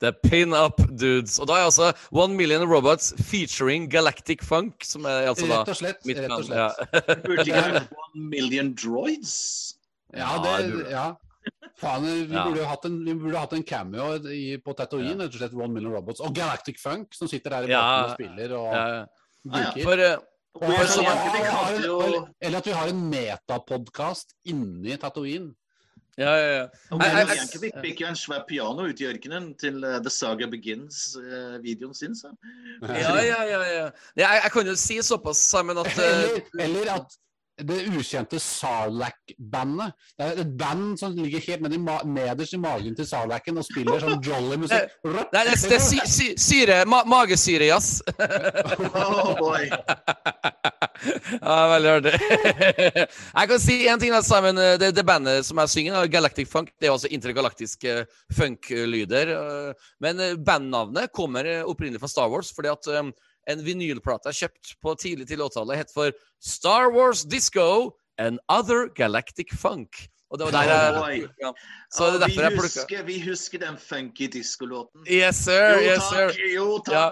The 0.00 0.12
Pin-Up 0.12 0.76
Dudes. 1.00 1.38
Og 1.40 1.48
da 1.48 1.54
er 1.60 1.68
altså 1.70 1.92
One 2.12 2.34
Million 2.36 2.66
Robots 2.68 3.14
featuring 3.30 3.86
Galactic 3.92 4.42
Funk, 4.44 4.84
som 4.84 5.04
er 5.08 5.30
altså 5.30 5.46
da 5.48 5.62
Rett 5.62 5.68
og 5.72 5.78
slett. 5.80 6.02
mitt 6.06 6.18
Rett 6.20 6.34
og 6.36 6.44
slett. 6.44 6.58
Ja. 6.58 7.16
Burde 7.26 7.46
ikke 7.46 7.62
vært 7.70 7.94
One 8.04 8.26
Million 8.34 8.74
Droids. 8.76 9.32
Ja, 10.16 10.36
det, 10.44 10.90
ja. 10.92 11.06
Faen, 11.80 12.04
vi 12.04 12.34
Ja. 12.34 12.44
burde 12.48 12.64
hatt 12.66 12.84
en, 12.88 12.94
vi 13.04 13.14
burde 13.14 13.38
hatt 13.38 13.52
en 13.52 13.62
cameo 13.62 14.14
i, 14.32 14.56
på 14.64 14.72
Tatooine, 14.76 15.16
rett 15.26 15.34
og 15.34 15.40
slett 15.40 15.54
One 15.56 15.72
Million 15.74 15.92
Robots. 15.94 16.20
Og 16.24 16.32
Galactic 16.34 16.80
Funk, 16.82 17.12
som 17.14 17.28
sitter 17.28 17.50
der 17.56 17.68
i 17.68 17.72
Ja. 17.72 17.82
bakgrunnen 17.82 18.08
og 18.08 18.16
spiller 18.16 18.56
og 18.56 18.72
Ja, 18.72 18.86
ja. 18.96 19.70
For 19.84 19.94
uh, 20.00 20.16
Og, 20.56 20.72
For 20.72 21.02
eller, 21.04 22.28
eller 22.40 22.58
at 22.58 22.66
vi 22.66 22.72
har 22.72 22.88
en 22.88 23.00
metapodkast 23.12 24.32
inni 24.48 24.96
Tatooine. 24.96 25.50
Ja, 26.18 26.32
ja, 26.32 26.46
ja. 26.48 26.62
Jeg- 26.90 26.98
William 27.00 27.28
Yankovic 27.28 27.74
fikk 27.84 28.00
jo 28.00 28.06
en 28.08 28.16
svær 28.16 28.44
piano 28.48 28.86
ut 28.88 29.00
i 29.00 29.06
ørkenen 29.10 29.50
til 29.60 29.84
uh, 29.84 29.98
The 30.00 30.10
Saga 30.10 30.46
Begins-videoen 30.48 31.94
sin. 31.94 32.14
Så. 32.16 32.30
Ja, 32.82 33.12
ja, 33.20 33.42
ja, 33.44 33.60
ja. 33.60 33.84
ja 34.16 34.30
jeg, 34.32 34.40
jeg 34.44 34.52
kan 34.54 34.66
jo 34.66 34.74
si 34.80 34.96
såpass, 35.02 35.42
Simon, 35.50 35.78
at 35.84 35.92
uh, 35.92 36.00
Eller, 36.00 36.40
eller 36.64 36.92
at 36.94 37.18
det 37.56 37.76
ukjente 37.88 38.36
Sarlac-bandet. 38.42 39.94
Det 40.18 40.24
er 40.26 40.40
et 40.42 40.50
band 40.60 40.98
som 41.00 41.14
ligger 41.16 41.40
helt 41.46 41.62
ned 41.64 41.72
i 41.72 41.78
ma 41.80 41.94
nederst 42.04 42.52
i 42.52 42.60
magen 42.60 42.96
til 42.98 43.06
Sarlacen 43.08 43.56
og 43.56 43.64
spiller 43.64 44.02
sånn 44.02 44.18
jolly 44.24 44.58
musikk. 44.60 44.92
Nei, 45.06 45.24
det, 45.32 45.54
er- 45.54 45.62
det 45.70 45.78
er 45.78 45.84
si, 45.86 46.00
sy, 46.04 46.26
syre, 46.36 46.82
ma, 46.88 47.00
magesyrejazz. 47.08 48.02
Oh 48.92 49.32
boy. 49.40 49.70
ja, 51.40 51.56
veldig 51.72 51.90
artig. 51.94 52.14
jeg 53.38 53.50
kan 53.52 53.62
si 53.62 53.76
en 53.88 54.02
ting, 54.02 54.12
da, 54.14 54.20
Simon. 54.26 54.60
Det, 54.80 54.90
det 54.96 55.06
bandet 55.08 55.46
som 55.48 55.60
jeg 55.64 55.72
synger, 55.72 56.08
Galactic 56.12 56.50
Funk, 56.52 56.72
det 56.80 56.88
er 56.90 56.94
altså 56.96 57.10
intergalaktiske 57.12 57.96
funk-lyder. 58.36 59.32
eh, 59.36 59.88
Men 60.04 60.20
eh, 60.20 60.34
bandnavnet 60.36 61.12
kommer 61.16 61.48
eh, 61.48 61.62
opprinnelig 61.64 62.02
fra 62.04 62.10
Star 62.12 62.28
Wars, 62.32 62.52
fordi 62.56 62.72
at 62.72 62.90
eh, 62.92 63.10
en 63.46 63.62
vinylplate 63.64 64.32
jeg 64.32 64.46
kjøpte 64.46 64.76
på 64.82 64.94
tidlig 65.00 65.28
til 65.30 65.42
80-tallet, 65.44 65.80
het 65.84 65.94
for 65.94 66.12
Star 66.42 66.90
Wars 66.94 67.24
Disco 67.24 67.96
and 68.18 68.38
Other 68.48 68.88
Galactic 68.96 69.54
Funk. 69.54 70.08
Og 70.30 70.38
det 70.38 70.48
var 70.48 70.56
der 70.56 70.70
jeg 71.06 71.28
ja. 71.42 71.50
Så 71.94 72.06
det 72.10 72.14
er 72.16 72.22
derfor 72.26 72.42
jeg 72.42 72.58
plukka 72.58 73.02
vi 73.06 73.20
husker 73.22 73.62
den 73.62 73.76
funky 73.78 74.26
diskolåten. 74.32 75.04
Yes, 75.06 75.44
sir. 75.46 75.76
Jo 75.78 75.92
Yes, 75.92 76.08
sir. 76.10 76.32
takk, 76.32 76.40
jo 76.54 76.82
Ja. 76.90 77.10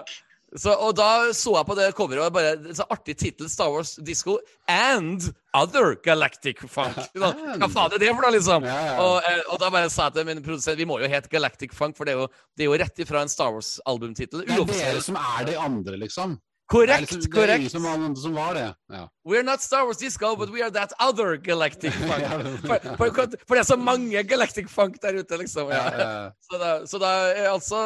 Så, 0.55 0.71
og 0.71 0.93
da 0.95 1.33
så 1.35 1.51
jeg 1.57 1.67
på 1.67 1.75
det 1.75 1.89
coveret, 1.97 2.23
og 2.23 2.35
bare 2.35 2.75
så 2.77 2.85
artig 2.93 3.17
tittel, 3.19 3.49
Star 3.51 3.73
Wars 3.73 3.95
Disco 4.07 4.37
and 4.71 5.27
Other 5.55 5.97
Galactic 6.05 6.63
Funk. 6.63 6.95
Sånn, 7.11 7.41
Hva 7.59 7.69
faen 7.71 7.95
er 7.97 8.01
det 8.01 8.11
for 8.13 8.23
noe, 8.23 8.33
liksom? 8.37 8.67
Ja, 8.67 8.77
ja. 8.87 8.95
Og, 9.03 9.27
eh, 9.27 9.41
og 9.51 9.59
da 9.63 9.71
bare 9.73 9.91
sa 9.91 10.07
jeg 10.07 10.17
til 10.19 10.29
min 10.29 10.43
produsent 10.45 10.79
vi 10.79 10.87
må 10.87 11.01
jo 11.03 11.11
hete 11.11 11.31
Galactic 11.31 11.75
Funk, 11.75 11.97
for 11.99 12.07
det 12.07 12.15
er 12.15 12.23
jo, 12.23 12.29
det 12.55 12.65
er 12.65 12.71
jo 12.71 12.79
rett 12.85 13.03
ifra 13.03 13.25
en 13.25 13.31
Star 13.31 13.51
Wars-albumtittel. 13.55 14.45
Det 14.47 14.55
er 14.55 14.71
dere 14.71 15.03
som 15.03 15.19
er 15.19 15.49
de 15.51 15.57
andre, 15.59 15.99
liksom. 16.05 16.37
Er, 16.65 16.73
Korrekt, 16.73 17.11
liksom, 17.11 17.31
korrekt. 17.31 17.71
som, 17.71 17.83
var- 17.83 18.15
som 18.17 18.33
var 18.33 18.53
det. 18.57 18.73
Ja. 18.89 19.03
We're 19.27 19.43
not 19.43 19.61
Star 19.61 19.83
Wars 19.85 19.97
Disco, 19.97 20.35
but 20.35 20.49
we 20.49 20.63
are 20.63 20.71
that 20.71 20.93
other 20.99 21.37
Galactic 21.37 21.93
Funk. 22.09 22.25
For, 22.65 22.79
for, 22.97 23.27
for 23.45 23.53
det 23.55 23.59
er 23.61 23.67
så 23.69 23.77
mange 23.77 24.23
Galactic 24.23 24.67
Funk 24.69 24.97
der 25.01 25.19
ute, 25.21 25.37
liksom. 25.37 25.69
Ja. 25.69 26.31
Så 26.41 26.57
da, 26.57 26.71
så 26.89 26.97
da 26.97 27.11
er 27.35 27.51
altså 27.51 27.77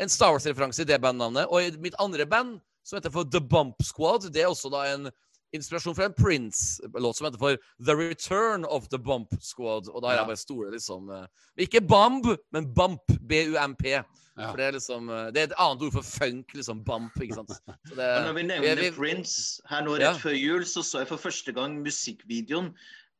en 0.00 0.08
Star 0.08 0.32
Wars-referanse 0.32 0.82
i 0.82 0.88
det 0.88 1.00
bandnavnet. 1.04 1.44
Og 1.52 1.60
i 1.62 1.70
mitt 1.76 1.94
andre 2.00 2.24
band, 2.26 2.56
som 2.86 2.96
heter 2.96 3.12
for 3.12 3.28
The 3.28 3.40
Bump 3.40 3.82
Squad, 3.84 4.30
det 4.32 4.42
er 4.42 4.48
også 4.48 4.70
da 4.72 4.86
en 4.94 5.10
inspirasjon 5.56 5.94
fra 5.98 6.06
en 6.10 6.14
Prince-låt 6.16 7.16
som 7.18 7.26
heter 7.26 7.40
for 7.42 7.56
The 7.84 7.94
Return 7.98 8.64
of 8.64 8.88
the 8.92 8.98
Bump 8.98 9.34
Squad. 9.40 9.88
Og 9.92 10.02
da 10.02 10.08
har 10.12 10.20
jeg 10.20 10.30
bare 10.30 10.40
store 10.40 10.70
liksom 10.74 11.10
eh, 11.10 11.26
Ikke 11.66 11.80
Bump, 11.82 12.28
men 12.52 12.68
Bump. 12.74 13.02
B-u-m-p. 13.26 13.88
Ja. 13.90 14.02
For 14.50 14.56
det 14.60 14.66
er 14.66 14.74
liksom 14.76 15.08
eh, 15.10 15.30
Det 15.34 15.40
er 15.42 15.48
et 15.50 15.56
annet 15.58 15.82
ord 15.88 15.92
for 15.96 16.06
funk, 16.06 16.52
liksom. 16.54 16.84
Bump, 16.86 17.16
ikke 17.22 17.40
sant. 17.40 17.50
Så 17.88 17.94
det, 17.98 18.10
når 18.28 18.36
vi 18.38 18.46
nevner 18.52 18.82
vi- 18.84 18.92
Prince 18.96 19.62
her 19.70 19.82
nå 19.86 19.96
rett 19.96 20.06
Ja. 20.06 20.12
før 20.22 20.36
jul, 20.38 20.64
så 20.68 20.82
så 20.86 21.02
jeg 21.02 21.08
for 21.10 21.16
første 21.28 21.52
gang 21.56 21.80
musikkvideoen 21.82 22.70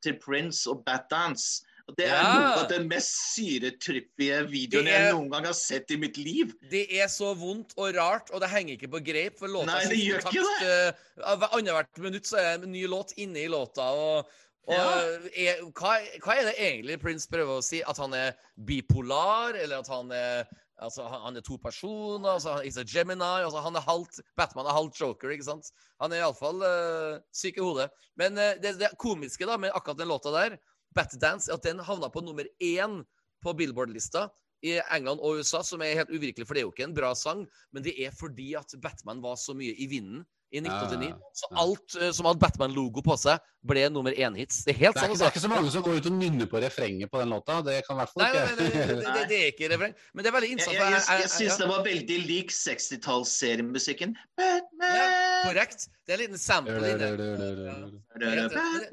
til 0.05 0.19
Prince 0.23 0.69
og 0.71 0.85
Batdance. 0.87 1.65
Og 1.87 1.95
det 1.95 2.07
er 2.09 2.17
Ja. 2.17 2.33
noe 2.35 2.63
av 2.65 2.69
den 2.69 2.89
mest 2.91 3.13
syretrippige 3.37 4.41
videoen 4.51 4.89
er- 4.89 5.05
jeg 5.07 5.13
noen 5.15 5.31
gang 5.31 5.45
har 5.45 5.55
sett 5.55 5.91
i 5.91 5.97
mitt 5.97 6.17
liv. 6.19 6.53
Det 6.69 6.91
er 6.91 7.07
så 7.07 7.35
vondt 7.37 7.75
og 7.77 7.95
rart, 7.95 8.31
og 8.33 8.41
det 8.41 8.51
henger 8.51 8.77
ikke 8.77 8.91
på 8.91 9.05
greip. 9.05 9.39
For 9.39 9.49
låta 9.49 9.67
Nei, 9.67 9.85
det 9.87 9.99
gjør 9.99 10.19
ikke 10.19 10.33
takt, 10.33 10.63
eh, 10.63 10.93
Hver 11.37 11.49
annethvert 11.53 11.99
minutt 11.99 12.25
så 12.27 12.39
er 12.39 12.59
det 12.59 12.65
en 12.65 12.73
ny 12.73 12.87
låt 12.87 13.15
inne 13.17 13.37
i 13.39 13.47
låta. 13.49 13.87
og, 13.87 14.27
og 14.67 14.75
Ja. 14.75 14.99
er, 15.37 15.63
hva, 15.71 16.01
hva 16.19 16.37
er 16.37 16.45
det 16.51 16.57
egentlig 16.59 17.01
Prince 17.01 17.29
prøver 17.29 17.59
å 17.59 17.63
si? 17.63 17.83
At 17.83 17.97
han 17.99 18.13
er 18.15 18.35
bipolar, 18.59 19.55
eller 19.55 19.79
at 19.79 19.87
han 19.89 20.11
er 20.13 20.47
Altså, 20.79 21.09
han, 21.09 21.23
han 21.23 21.37
er 21.39 21.41
to 21.41 21.57
personer, 21.57 22.29
altså, 22.37 22.53
han 22.53 22.67
er 22.67 22.85
Gemini 22.85 23.25
altså, 23.25 23.63
Han 23.63 23.77
er 23.77 23.81
halvt 23.81 24.21
Batman 24.37 24.67
er 24.67 24.73
halvt 24.77 24.99
Joker, 25.01 25.29
ikke 25.33 25.45
sant? 25.45 25.71
Han 26.03 26.13
er 26.13 26.19
iallfall 26.21 26.61
uh, 26.61 27.19
syk 27.33 27.57
i 27.57 27.63
hodet. 27.65 27.89
Men 28.15 28.37
uh, 28.37 28.53
det, 28.61 28.79
det 28.79 28.91
komiske 28.99 29.47
da 29.47 29.57
med 29.57 29.73
akkurat 29.73 29.97
den 29.97 30.09
låta 30.09 30.31
der, 30.31 30.59
Batdance, 30.97 31.51
er 31.51 31.59
at 31.59 31.67
den 31.67 31.83
havna 31.85 32.11
på 32.13 32.23
nummer 32.25 32.49
én 32.63 33.03
på 33.45 33.55
Billboard-lista 33.57 34.27
i 34.65 34.79
England 34.81 35.21
og 35.21 35.41
USA, 35.41 35.61
som 35.63 35.83
er 35.85 35.99
helt 36.01 36.13
uvirkelig, 36.13 36.47
for 36.47 36.57
det 36.57 36.63
er 36.63 36.67
jo 36.67 36.73
ikke 36.73 36.89
en 36.89 36.97
bra 36.97 37.13
sang, 37.19 37.45
men 37.73 37.85
det 37.85 37.95
er 38.03 38.15
fordi 38.17 38.55
at 38.59 38.73
Batman 38.83 39.23
var 39.25 39.37
så 39.41 39.55
mye 39.57 39.77
i 39.77 39.89
vinden 39.91 40.25
i 40.55 40.61
1989. 40.63 41.09
Ja, 41.11 41.31
Så 41.33 41.49
ja. 41.51 41.57
alt 41.63 41.97
uh, 41.99 42.11
som 42.15 42.29
hadde 42.29 42.41
Batman-logo 42.43 43.03
på 43.05 43.17
seg, 43.19 43.43
ble 43.67 43.83
nummer 43.91 44.15
én-hits. 44.15 44.61
Det 44.67 44.77
er 44.77 44.79
helt 44.85 44.99
sant. 44.99 45.11
ikke, 45.11 45.19
det 45.19 45.27
er 45.27 45.33
ikke 45.35 45.43
så 45.43 45.51
mange 45.51 45.73
som 45.75 45.83
går 45.83 45.99
ut 45.99 46.09
og 46.11 46.15
nynner 46.15 46.49
på 46.51 46.61
refrenget 46.63 47.11
på 47.11 47.19
den 47.23 47.35
låta. 47.35 47.59
Det 47.67 47.81
kan 47.87 47.97
i 47.97 48.01
hvert 48.03 48.13
fall 48.13 48.23
Nei, 48.23 48.31
nei, 48.31 48.45
ikke 48.47 48.57
nei, 48.57 48.69
nei, 48.71 48.87
det, 48.87 49.03
det, 49.03 49.25
det 49.33 49.41
er 49.41 49.51
ikke 49.51 49.71
refreng. 49.75 49.97
Men 50.15 50.21
det 50.23 50.31
er 50.31 50.37
veldig 50.37 50.51
Jeg, 50.51 50.59
innsatt. 50.59 50.75
jeg, 50.77 50.83
jeg, 50.95 51.03
jeg, 51.11 51.25
jeg 51.25 51.33
syns 51.35 51.51
ja. 51.51 51.59
det 51.63 51.69
var 51.73 51.85
veldig 51.89 52.19
lik 52.31 52.57
60-talls-seriemusikken. 52.57 54.17
Batman! 54.39 54.99
Ja, 55.01 55.07
korrekt. 55.49 55.89
Det 56.07 56.15
er 56.15 56.21
en 56.21 56.25
liten 56.25 56.43
sample 56.43 56.93
inne. 56.95 57.09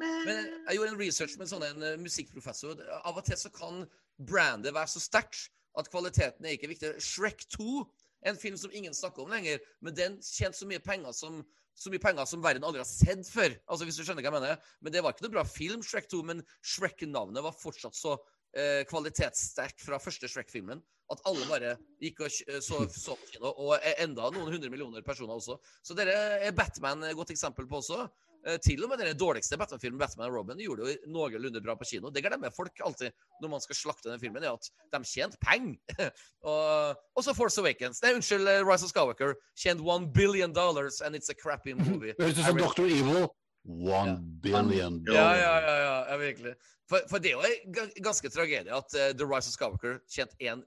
Men, 0.02 0.38
jeg 0.68 0.80
gjorde 0.80 0.94
en 0.96 1.02
research 1.02 1.38
med 1.38 1.46
en 1.46 1.54
sånn 1.54 1.68
en 1.70 1.90
eh, 1.92 2.00
musikkprofessor. 2.02 2.82
Av 3.04 3.14
og 3.14 3.28
til 3.28 3.38
så 3.38 3.54
kan 3.54 3.84
brandet 4.18 4.74
være 4.74 4.90
så 4.96 5.02
sterkt 5.04 5.52
at 5.78 5.90
kvaliteten 5.90 6.46
er 6.46 6.58
ikke 6.58 6.70
viktig. 6.74 6.96
Shrek 7.02 7.46
2 7.54 7.84
en 8.30 8.40
film 8.40 8.58
som 8.60 8.74
ingen 8.74 8.96
snakker 8.96 9.26
om 9.26 9.34
lenger, 9.34 9.62
men 9.84 9.98
den 9.98 10.18
tjente 10.24 10.60
så 10.60 10.70
mye 10.70 10.84
penger 10.84 11.16
som 11.18 11.44
så 11.74 11.90
mye 11.90 12.02
penger 12.02 12.28
som 12.30 12.42
verden 12.44 12.66
aldri 12.68 12.84
har 12.84 12.86
sett 12.86 13.26
før. 13.34 13.56
Altså 13.66 13.88
hvis 13.88 13.98
du 13.98 14.04
skjønner 14.06 14.22
hva 14.22 14.30
jeg 14.30 14.36
mener. 14.36 14.66
Men 14.86 14.94
det 14.94 15.02
var 15.02 15.16
ikke 15.16 15.26
noe 15.26 15.34
bra 15.34 15.44
film, 15.48 15.82
Shrek 15.82 16.06
2, 16.12 16.20
men 16.30 16.44
Shrek-navnet 16.62 17.42
var 17.42 17.56
fortsatt 17.58 17.98
så 17.98 18.14
eh, 18.54 18.84
kvalitetssterkt 18.90 19.82
fra 19.82 19.98
første 20.02 20.30
Shrek-filmen 20.30 20.84
at 21.14 21.24
alle 21.30 21.48
bare 21.50 21.74
gikk 22.02 22.24
og 22.26 22.32
så, 22.34 22.84
så 22.90 23.18
på 23.18 23.32
kino. 23.32 23.52
Og 23.52 23.74
eh, 23.80 23.98
enda 24.06 24.30
noen 24.34 24.54
hundre 24.54 24.72
millioner 24.74 25.06
personer 25.06 25.36
også. 25.38 25.58
Så 25.86 25.98
dere 25.98 26.16
er 26.46 26.56
Batman 26.58 27.06
et 27.10 27.18
godt 27.18 27.34
eksempel 27.34 27.68
på 27.70 27.82
også. 27.82 28.06
Eh, 28.44 28.58
til 28.60 28.84
og 28.84 28.90
med 28.92 29.00
den 29.00 29.16
dårligste 29.18 29.58
Batman-filmen, 29.60 30.00
Batman 30.02 30.28
og 30.28 30.36
Robin, 30.36 30.60
gjorde 30.60 30.84
det 30.88 30.96
jo 30.98 31.12
noenlunde 31.16 31.62
bra 31.64 31.76
på 31.80 31.88
kino. 31.88 32.12
Det 32.12 32.24
glemmer 32.26 32.52
folk 32.52 32.82
alltid 32.84 33.14
når 33.42 33.52
man 33.54 33.64
skal 33.64 33.78
slakte 33.80 34.12
den 34.12 34.20
filmen, 34.20 34.44
er 34.44 34.58
at 34.58 34.68
de 34.92 35.02
tjente 35.08 35.40
penger. 35.44 35.80
og, 36.50 37.00
og 37.16 37.24
så 37.24 37.36
Force 37.38 37.62
Awakens. 37.62 38.02
Nei, 38.04 38.14
unnskyld, 38.18 38.50
eh, 38.52 38.64
Rise 38.68 38.88
of 38.88 38.92
Skywalker 38.92 39.38
tjente 39.60 39.86
one 39.88 40.12
billion 40.12 40.52
dollars, 40.54 41.00
and 41.02 41.16
it's 41.16 41.32
a 41.32 41.38
crappy 41.38 41.74
movie. 41.88 42.16
Høres 42.20 42.40
ut 42.40 42.46
som 42.50 42.60
Dr. 42.60 42.90
Evil. 42.90 43.30
One 43.64 44.18
billion 44.44 45.00
Ja, 45.08 45.14
Ja, 45.14 45.22
dollars. 45.24 45.40
ja, 45.40 45.54
ja, 45.60 45.76
ja, 45.80 46.00
ja 46.12 46.18
virkelig. 46.20 46.56
For, 46.92 47.06
for 47.10 47.24
det 47.24 47.32
er 47.32 47.38
jo 47.40 47.78
en 47.80 48.04
ganske 48.04 48.28
tragedie 48.30 48.76
at 48.76 48.98
uh, 49.00 49.14
The 49.16 49.24
Rise 49.24 49.48
of 49.48 49.56
Skywalker 49.56 50.02
tjente 50.12 50.36
én 50.44 50.66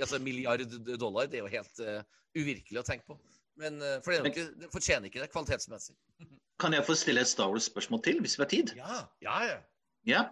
altså 0.00 0.18
milliard 0.18 0.64
dollar. 0.98 1.28
Det 1.30 1.38
er 1.38 1.44
jo 1.46 1.52
helt 1.52 1.82
uh, 1.84 2.00
uvirkelig 2.34 2.80
å 2.80 2.86
tenke 2.88 3.06
på. 3.06 3.18
Men 3.60 3.82
eh, 3.82 3.98
for 4.04 4.14
det, 4.14 4.32
ikke, 4.32 4.46
det 4.60 4.70
fortjener 4.72 5.10
ikke 5.10 5.22
det 5.22 5.32
kvalitetsmessig. 5.32 5.96
Kan 6.62 6.76
jeg 6.76 6.86
få 6.86 6.94
stille 6.98 7.24
et 7.24 7.30
Star 7.30 7.50
Wars-spørsmål 7.50 8.02
til, 8.04 8.20
hvis 8.22 8.38
vi 8.38 8.44
har 8.44 8.50
tid? 8.50 8.74
Ja, 8.78 9.04
ja, 9.24 9.38
ja. 9.50 9.60
Ja. 10.08 10.22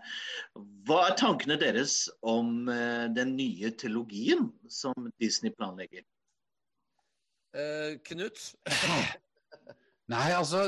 Hva 0.86 1.04
er 1.06 1.16
tankene 1.18 1.54
deres 1.60 2.08
om 2.26 2.68
eh, 2.72 3.06
den 3.14 3.36
nye 3.38 3.70
teologien 3.78 4.48
som 4.70 5.10
Disney 5.22 5.54
planlegger? 5.54 6.02
Eh, 7.54 7.98
Knut? 8.06 8.50
Nei, 10.10 10.28
altså, 10.34 10.64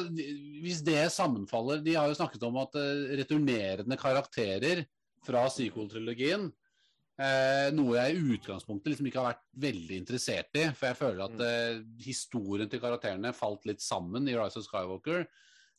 hvis 0.63 0.85
det 0.87 1.01
sammenfaller 1.11 1.81
De 1.83 1.97
har 1.99 2.07
jo 2.11 2.15
snakket 2.19 2.45
om 2.47 2.61
at 2.63 2.79
eh, 2.79 3.17
returnerende 3.23 3.99
karakterer 3.99 4.85
fra 5.27 5.49
sequel-trilogien 5.51 6.49
eh, 7.21 7.69
Noe 7.77 7.97
jeg 7.99 8.17
i 8.17 8.37
utgangspunktet 8.37 8.93
liksom 8.93 9.09
ikke 9.09 9.21
har 9.21 9.33
vært 9.33 9.47
veldig 9.65 9.99
interessert 10.01 10.61
i. 10.61 10.67
For 10.77 10.89
jeg 10.91 11.01
føler 11.01 11.25
at 11.27 11.47
eh, 11.47 11.81
historien 12.05 12.71
til 12.71 12.83
karakterene 12.83 13.35
falt 13.37 13.67
litt 13.69 13.85
sammen 13.85 14.29
i 14.31 14.37
Rise 14.39 14.63
of 14.63 14.69
Skywalker. 14.69 15.27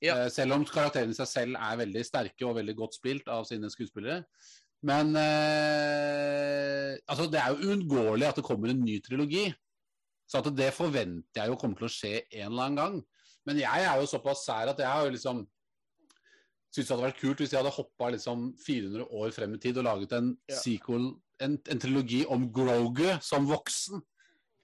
Ja. 0.03 0.17
Eh, 0.17 0.29
selv 0.33 0.57
om 0.57 0.67
karakterene 0.67 1.15
i 1.15 1.17
seg 1.17 1.29
selv 1.31 1.59
er 1.59 1.79
veldig 1.79 2.03
sterke 2.07 2.47
og 2.47 2.57
veldig 2.59 2.75
godt 2.79 2.99
spilt 2.99 3.31
av 3.31 3.47
sine 3.49 3.71
skuespillere. 3.71 4.23
Men 4.83 5.15
eh, 5.15 6.93
altså, 7.07 7.29
det 7.31 7.39
er 7.39 7.53
jo 7.53 7.71
uunngåelig 7.71 8.27
at 8.27 8.39
det 8.39 8.47
kommer 8.47 8.73
en 8.73 8.83
ny 8.83 8.99
trilogi. 9.03 9.47
Så 10.27 10.41
at 10.41 10.51
det 10.55 10.71
forventer 10.75 11.43
jeg 11.43 11.51
jo 11.51 11.57
kommer 11.59 11.79
til 11.79 11.87
å 11.87 11.93
skje 11.93 12.13
en 12.23 12.49
eller 12.49 12.67
annen 12.67 12.79
gang. 12.79 13.01
Men 13.47 13.59
jeg 13.59 13.87
er 13.87 13.99
jo 13.99 14.09
såpass 14.09 14.45
sær 14.47 14.71
at 14.71 14.79
jeg 14.79 14.87
har 14.87 15.05
jo 15.05 15.13
liksom 15.15 15.43
syntes 16.73 16.87
det 16.89 16.95
hadde 16.95 17.05
vært 17.07 17.21
kult 17.21 17.41
hvis 17.43 17.53
jeg 17.53 17.61
hadde 17.61 17.75
hoppa 17.75 18.09
liksom 18.15 18.47
400 18.65 19.05
år 19.21 19.33
frem 19.35 19.53
i 19.55 19.61
tid 19.61 19.77
og 19.81 19.85
laget 19.87 20.15
en 20.17 20.31
Ja. 20.49 20.57
sequel, 20.57 21.11
en, 21.43 21.57
en 21.69 21.79
trilogi 21.81 22.23
om 22.33 22.47
Grogu 22.53 23.09
som 23.21 23.45
voksen. 23.49 24.01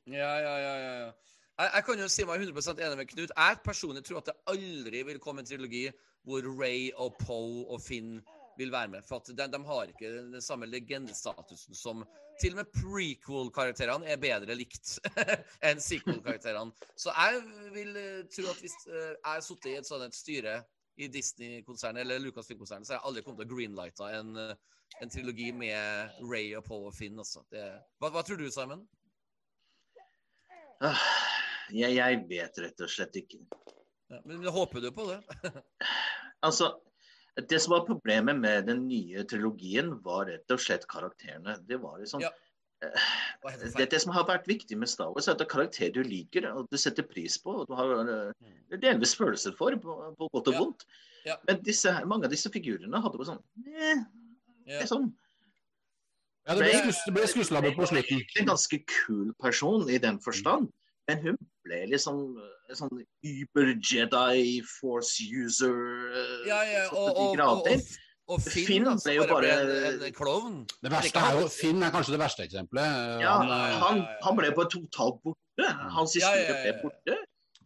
Ja, 0.10 0.34
ja, 0.42 0.56
ja. 0.58 0.76
ja. 1.06 1.12
Jeg, 1.60 1.72
jeg 1.76 1.84
kan 1.86 2.00
jo 2.02 2.08
si 2.10 2.26
meg 2.26 2.42
100% 2.42 2.80
enig 2.82 2.98
med 2.98 3.10
Knut. 3.12 3.34
Jeg 3.36 3.58
personlig 3.66 4.04
tror 4.08 4.22
at 4.22 4.30
det 4.32 4.38
aldri 4.48 5.04
vil 5.10 5.20
komme 5.22 5.44
en 5.44 5.50
trilogi 5.50 5.90
hvor 6.28 6.44
Ray 6.60 6.90
og 7.00 7.18
Poe 7.22 7.66
og 7.70 7.82
Finn 7.84 8.18
vil 8.60 8.72
være 8.74 8.92
med. 8.96 9.06
For 9.08 9.22
at 9.22 9.30
de, 9.32 9.46
de 9.54 9.60
har 9.68 9.92
ikke 9.92 10.10
den 10.34 10.42
samme 10.44 10.68
legendestatusen 10.68 11.76
som 11.78 12.04
Til 12.40 12.54
og 12.56 12.62
med 12.62 12.70
prequel-karakterene 12.72 14.08
er 14.08 14.20
bedre 14.22 14.56
likt 14.56 14.94
enn 15.68 15.82
sequel-karakterene. 15.84 16.72
Så 16.96 17.12
jeg 17.12 17.42
vil 17.76 17.98
eh, 18.00 18.22
tro 18.32 18.46
at 18.52 18.62
hvis 18.64 18.78
eh, 18.88 19.10
jeg 19.12 19.26
har 19.28 19.42
sittet 19.44 19.72
i 19.74 19.78
et 19.82 19.90
sånt 19.90 20.16
styre 20.16 20.54
i 21.00 21.08
Disney-konsernet 21.12 22.04
eller 22.04 22.20
Lucasfilm-konsernet, 22.24 22.88
så 22.88 22.94
har 22.94 23.00
jeg 23.00 23.08
aldri 23.10 23.24
kommet 23.26 23.42
til 23.44 23.48
å 23.48 23.56
greenlighte 23.56 24.10
en, 24.18 24.34
eh, 24.44 24.80
en 25.04 25.14
trilogi 25.14 25.50
med 25.56 26.20
Ray 26.28 26.52
og 26.60 26.66
Paul 26.68 26.88
og 26.90 26.96
Finn. 26.98 27.20
Altså. 27.22 27.44
Det, 27.54 27.64
hva, 28.02 28.12
hva 28.16 28.24
tror 28.26 28.42
du, 28.42 28.50
Simon? 28.54 28.84
Ah, 30.80 31.08
jeg, 31.76 31.96
jeg 31.98 32.22
vet 32.30 32.62
rett 32.64 32.84
og 32.86 32.92
slett 32.92 33.18
ikke. 33.20 33.42
Ja, 34.10 34.22
men 34.26 34.46
håper 34.48 34.84
du 34.84 34.92
på 34.96 35.10
det? 35.12 35.22
Altså, 36.40 36.70
det 37.36 37.58
som 37.60 37.74
var 37.74 37.82
problemet 37.84 38.38
med 38.40 38.70
den 38.70 38.86
nye 38.88 39.26
trilogien, 39.28 39.90
var 40.06 40.30
rett 40.30 40.54
og 40.56 40.62
slett 40.64 40.86
karakterene. 40.88 41.58
Det 41.68 41.76
var 41.84 41.98
liksom 42.00 42.24
Ja. 42.24 42.32
Eh, 42.84 43.68
det? 43.78 43.90
det, 43.92 44.02
som 44.02 44.14
har 44.16 44.26
vært 44.28 44.48
viktig 44.50 44.78
med 44.80 44.90
Star 44.90 45.12
Wars, 45.14 45.28
er 45.28 45.36
at 45.36 45.42
det 45.42 45.48
er 45.48 45.52
karakterer 45.54 45.94
du 45.98 46.04
liker 46.04 46.48
og 46.54 46.68
du 46.72 46.78
setter 46.78 47.04
pris 47.04 47.38
på. 47.42 47.62
og 47.62 47.68
Du 47.70 47.76
har 47.78 47.94
eh, 48.02 48.78
delvis 48.82 49.16
følelser 49.20 49.56
for, 49.58 49.76
på, 49.84 49.98
på 50.18 50.30
godt 50.34 50.48
og 50.48 50.54
Ja. 50.54 50.60
vondt. 50.64 50.86
Ja. 51.26 51.36
Men 51.48 51.64
disse, 51.64 51.92
mange 52.08 52.26
av 52.26 52.32
disse 52.32 52.50
figurene 52.54 53.02
hadde 53.04 53.18
bare 53.20 53.32
sånn 53.34 53.44
eh, 53.68 54.04
Ja. 54.70 54.80
liksom, 54.82 55.10
Ja, 56.48 56.56
det 56.56 56.64
ble, 56.64 56.92
det 57.06 57.14
ble 57.14 57.28
skusselabbet 57.30 57.76
på 57.78 57.86
slutten. 57.92 58.22
en 58.40 58.46
ganske 58.54 58.80
kul 58.88 59.34
person 59.44 59.90
i 59.90 59.98
den 60.02 60.20
forstand. 60.24 60.72
Men 61.10 61.18
hun 61.24 61.38
ble 61.66 61.86
liksom 61.90 62.38
en 62.70 62.76
sånn 62.78 63.02
uber-Jedi, 63.26 64.62
force 64.80 65.24
user 65.26 65.76
eh, 66.14 66.48
Ja, 66.48 66.62
ja, 66.64 66.84
og, 66.94 67.18
og, 67.18 67.38
og, 67.40 67.68
og, 67.68 67.82
og 68.30 68.42
Finn, 68.46 68.66
Finn 68.68 68.86
da, 68.86 68.94
ble 69.02 69.14
jo 69.18 69.24
bare 69.30 69.42
ble 69.42 69.52
bare- 69.58 69.92
en, 69.94 70.04
en 70.10 70.14
klovn. 70.14 70.58
Det 70.86 70.92
verste 70.94 71.22
er 71.26 71.40
jo, 71.42 71.48
Finn 71.54 71.82
er 71.84 71.92
kanskje 71.96 72.14
det 72.16 72.20
verste 72.22 72.46
eksempelet. 72.46 73.00
Ja, 73.24 73.36
Han, 73.42 73.50
eh, 73.56 73.78
han, 73.84 74.02
han 74.26 74.38
ble 74.38 74.52
bare 74.58 74.70
totalt 74.70 75.20
borte. 75.26 75.70
Hans 75.96 76.14
Ja, 76.16 76.30
ja, 76.30 76.38
historie 76.38 76.46
ja, 76.46 76.60
ble 76.64 76.82
borte. 76.84 77.18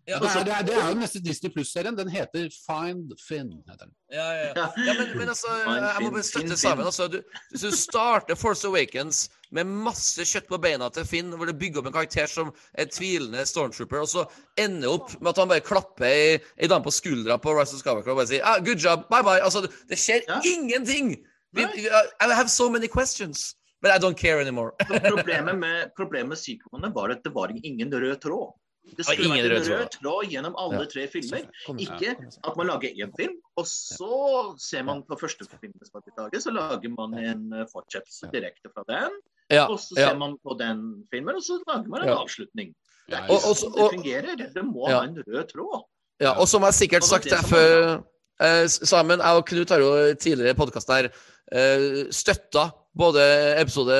Ja, 0.07 0.17
det, 0.19 0.27
er, 0.27 0.43
det, 0.43 0.51
er, 0.51 0.63
det 0.67 0.73
er 0.75 0.81
jo 0.83 0.93
den 0.97 0.99
neste 0.99 1.19
Disney 1.23 1.51
Pluss-serien. 1.53 1.95
Den 1.95 2.09
heter 2.11 2.49
Find 2.51 3.13
Finn. 3.23 3.53
heter 3.69 3.85
den. 3.85 3.93
Ja, 4.11 4.25
ja, 4.35 4.49
ja. 4.49 4.65
ja 4.87 4.93
men, 4.97 5.13
men 5.17 5.29
altså, 5.31 5.47
jeg 5.63 6.01
må 6.03 6.09
bare 6.11 6.23
støtte 6.27 6.57
sammen. 6.59 6.85
Altså, 6.89 7.07
du, 7.07 7.21
hvis 7.53 7.63
du 7.63 7.71
starter 7.71 8.35
Force 8.35 8.67
Awakens 8.67 9.29
med 9.55 9.69
masse 9.69 10.25
kjøtt 10.27 10.49
på 10.49 10.59
beina 10.59 10.89
til 10.91 11.05
Finn, 11.07 11.31
hvor 11.31 11.47
du 11.47 11.53
bygger 11.55 11.79
opp 11.79 11.87
en 11.87 11.95
karakter 11.95 12.27
som 12.27 12.51
er 12.75 12.89
tvilende 12.91 13.45
stormtrooper, 13.47 14.01
og 14.03 14.09
så 14.11 14.25
ender 14.59 14.91
opp 14.91 15.13
med 15.21 15.29
at 15.31 15.39
han 15.39 15.51
bare 15.53 15.63
klapper 15.63 16.09
ei, 16.09 16.33
ei 16.59 16.67
dame 16.67 16.83
på 16.83 16.91
skuldra 16.91 17.37
på 17.39 17.53
Rise 17.55 17.77
of 17.77 17.83
Skywalker 17.85 18.11
og 18.11 18.19
bare 18.19 18.31
sier 18.33 18.43
ah, 18.43 18.57
'good 18.59 18.83
job, 18.83 19.05
bye 19.13 19.23
bye'. 19.23 19.39
Altså, 19.45 19.63
det 19.87 19.99
skjer 20.01 20.25
Ja. 20.27 20.41
ingenting! 20.43 21.13
Vi, 21.53 21.63
vi- 21.77 21.87
I 21.87 22.33
have 22.33 22.49
so 22.49 22.67
many 22.69 22.87
questions, 22.89 23.53
but 23.81 23.91
I 23.95 23.99
don't 24.03 24.17
care 24.19 24.41
anymore. 24.41 24.73
Problemet 24.89 25.55
med, 25.59 25.93
problemet 25.95 26.43
med 26.81 26.91
var 26.91 27.09
at 27.15 27.23
det 27.23 27.31
var 27.31 27.53
ingen 27.63 27.93
rød 27.93 28.19
tråd. 28.19 28.51
Det 28.83 29.05
skulle 29.05 29.29
ingen 29.29 29.47
vært 29.47 29.67
en 29.67 29.69
rød 29.71 29.91
tråd. 29.95 30.25
gjennom 30.31 30.55
alle 30.59 30.85
tre 30.91 31.05
filmer. 31.11 31.45
Ikke 31.79 32.15
at 32.19 32.57
man 32.59 32.67
lager 32.67 32.99
én 32.99 33.13
film, 33.19 33.37
og 33.55 33.67
så 33.69 34.17
ser 34.59 34.83
man 34.87 35.03
på 35.07 35.17
første 35.19 35.47
filmen 35.53 35.87
som 35.87 36.01
er 36.01 36.17
laget, 36.17 36.43
så 36.43 36.51
lager 36.53 36.91
man 36.93 37.15
en 37.17 37.45
eh, 37.53 37.67
fortsettelse 37.71 38.31
direkte 38.33 38.71
fra 38.73 38.83
den. 38.89 39.15
Og 39.63 39.79
så 39.79 39.95
ser 39.95 40.17
man 40.19 40.35
på 40.43 40.57
den 40.59 40.83
filmen, 41.13 41.39
og 41.39 41.45
så 41.45 41.59
lager 41.67 41.89
man 41.89 42.05
en 42.07 42.15
avslutning. 42.17 42.73
Det 43.07 43.19
er 43.19 43.27
ikke 43.27 43.55
sånn 43.59 43.75
det 43.75 43.89
fungerer. 43.97 44.45
Det 44.55 44.65
må 44.67 44.87
ha 44.87 45.03
en 45.07 45.17
rød 45.19 45.43
tråd. 45.51 45.81
Ja, 46.21 46.35
og 46.37 46.47
som 46.47 46.63
jeg 46.67 46.77
sikkert 46.77 47.07
sagt 47.07 47.27
det 47.27 47.39
før 47.49 48.03
eh, 48.43 48.65
Sammen, 48.69 49.19
jeg 49.19 49.39
og 49.39 49.47
Knut 49.49 49.71
har 49.73 49.81
jo 49.81 49.91
tidligere 50.13 50.53
i 50.53 50.57
podkasten 50.59 50.95
her 50.95 51.09
eh, 51.09 52.03
støtta 52.13 52.69
både 52.95 53.23
episode 53.57 53.95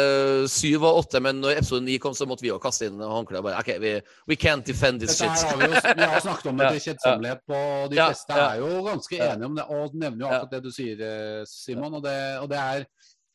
syv 0.54 0.84
og 0.86 1.00
åtte, 1.04 1.20
men 1.24 1.40
når 1.42 1.58
episode 1.60 1.82
ni 1.86 1.96
kom, 2.02 2.14
så 2.14 2.28
måtte 2.30 2.46
vi 2.46 2.52
jo 2.52 2.60
kaste 2.62 2.86
inn 2.92 3.00
håndkleet 3.02 3.42
bare 3.46 3.58
OK, 3.64 3.72
we, 3.82 3.94
we 4.30 4.36
can't 4.38 4.66
defend 4.68 5.02
this 5.02 5.16
shit. 5.18 5.30
har 5.30 5.58
vi, 5.58 5.66
jo, 5.72 5.82
vi 5.98 6.10
har 6.12 6.22
snakket 6.22 6.52
om 6.52 6.62
det 6.62 6.70
til 6.76 6.84
kjedsommelighet, 6.92 7.42
og 7.50 7.90
de 7.90 7.98
Ja, 7.98 8.06
fleste 8.12 8.38
er 8.38 8.62
jo 8.62 8.70
ganske 8.86 9.18
Ja. 9.18 9.32
enige 9.34 9.46
om 9.50 9.56
det. 9.58 9.66
Og 9.70 9.96
nevner 9.98 10.22
jo 10.22 10.30
akkurat 10.30 10.52
det 10.54 10.62
du 10.64 10.72
sier, 10.72 11.02
eh, 11.02 11.42
Simon. 11.50 11.94
Og 11.98 12.04
det, 12.06 12.16
og 12.44 12.50
det 12.54 12.58
er 12.62 12.86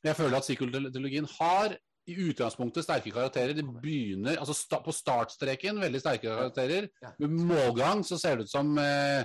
Jeg 0.04 0.14
føler 0.14 0.36
at 0.38 0.44
sequel-trilogien 0.46 1.26
har 1.40 1.74
i 2.08 2.14
utgangspunktet 2.30 2.84
sterke 2.86 3.10
karakterer. 3.10 3.52
De 3.52 3.64
begynner 3.66 4.38
altså 4.38 4.54
sta, 4.54 4.78
På 4.80 4.92
startstreken 4.94 5.80
veldig 5.82 6.00
sterke 6.00 6.30
karakterer. 6.30 6.86
Med 7.18 7.28
målgang 7.50 8.04
så 8.06 8.16
ser 8.16 8.36
det 8.38 8.46
ut 8.46 8.50
som 8.54 8.78
eh, 8.78 9.24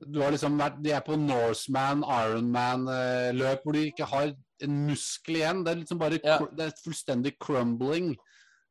du 0.00 0.20
har 0.22 0.30
liksom 0.32 0.56
vært, 0.58 0.80
De 0.82 0.90
er 0.96 1.00
på 1.04 1.14
Norseman, 1.20 2.00
Ironman-løp 2.08 3.62
hvor 3.64 3.72
de 3.76 3.86
ikke 3.92 4.06
har 4.08 4.32
en 4.62 4.86
muskel 4.88 5.36
igjen. 5.40 5.64
Det 5.64 5.72
er 5.72 5.80
liksom 5.82 5.98
bare 6.00 6.20
Ja. 6.24 6.38
det 6.56 6.66
er 6.66 6.76
fullstendig 6.84 7.36
crumbling. 7.38 8.16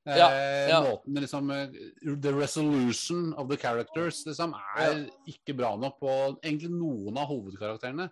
Eh, 0.08 0.16
Ja, 0.18 0.28
ja. 0.70 0.82
Måten 0.84 1.20
liksom 1.20 1.50
eh, 1.52 1.68
The 2.22 2.32
resolution 2.32 3.34
of 3.34 3.50
the 3.50 3.58
characters 3.58 4.24
liksom 4.26 4.54
er 4.78 5.06
ikke 5.28 5.56
bra 5.58 5.76
nok 5.76 6.00
på 6.00 6.40
egentlig 6.44 6.70
noen 6.72 7.18
av 7.18 7.28
hovedkarakterene. 7.28 8.10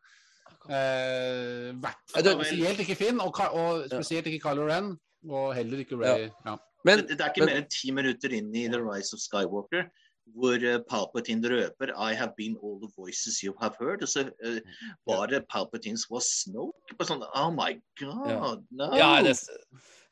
Eh, 0.69 1.71
hvert 1.77 2.13
fall 2.13 2.29
spesielt 2.41 2.79
ikke 2.81 2.95
Finn, 2.97 3.19
og, 3.21 3.37
og 3.53 3.85
spesielt 3.91 4.27
ikke 4.31 4.41
Kylo 4.49 4.65
Ren. 4.69 4.95
Og 5.29 5.53
heller 5.57 5.81
ikke 5.81 5.97
Ray. 5.97 6.27
Ja. 6.45 6.55
Men, 6.85 6.99
det, 7.07 7.15
det 7.17 7.21
er 7.25 7.31
ikke 7.31 7.45
men- 7.45 7.53
mer 7.53 7.61
enn 7.63 7.69
ti 7.73 7.91
minutter 7.95 8.33
inn 8.37 8.51
i 8.53 8.67
The 8.69 8.81
Rise 8.81 9.15
of 9.17 9.21
Skywalker 9.23 9.87
hvor 10.33 10.57
uh, 10.57 10.79
Palpatine 10.89 11.49
røper 11.51 11.91
I 11.93 12.13
have 12.13 12.33
been 12.37 12.57
all 12.63 12.79
the 12.81 12.91
voices 12.97 13.43
you 13.43 13.53
have 13.61 13.75
heard. 13.79 14.01
Og 14.01 14.09
så 14.09 14.25
uh, 14.45 14.59
var 15.07 15.25
det 15.31 15.45
Palpatines 15.51 16.07
was 16.11 16.29
Snoke. 16.41 16.97
Bare 16.97 17.09
sånn, 17.11 17.25
oh 17.35 17.51
my 17.53 17.75
god, 18.01 18.63
no. 18.71 18.89
Ja, 18.97 19.11
det, 19.25 19.35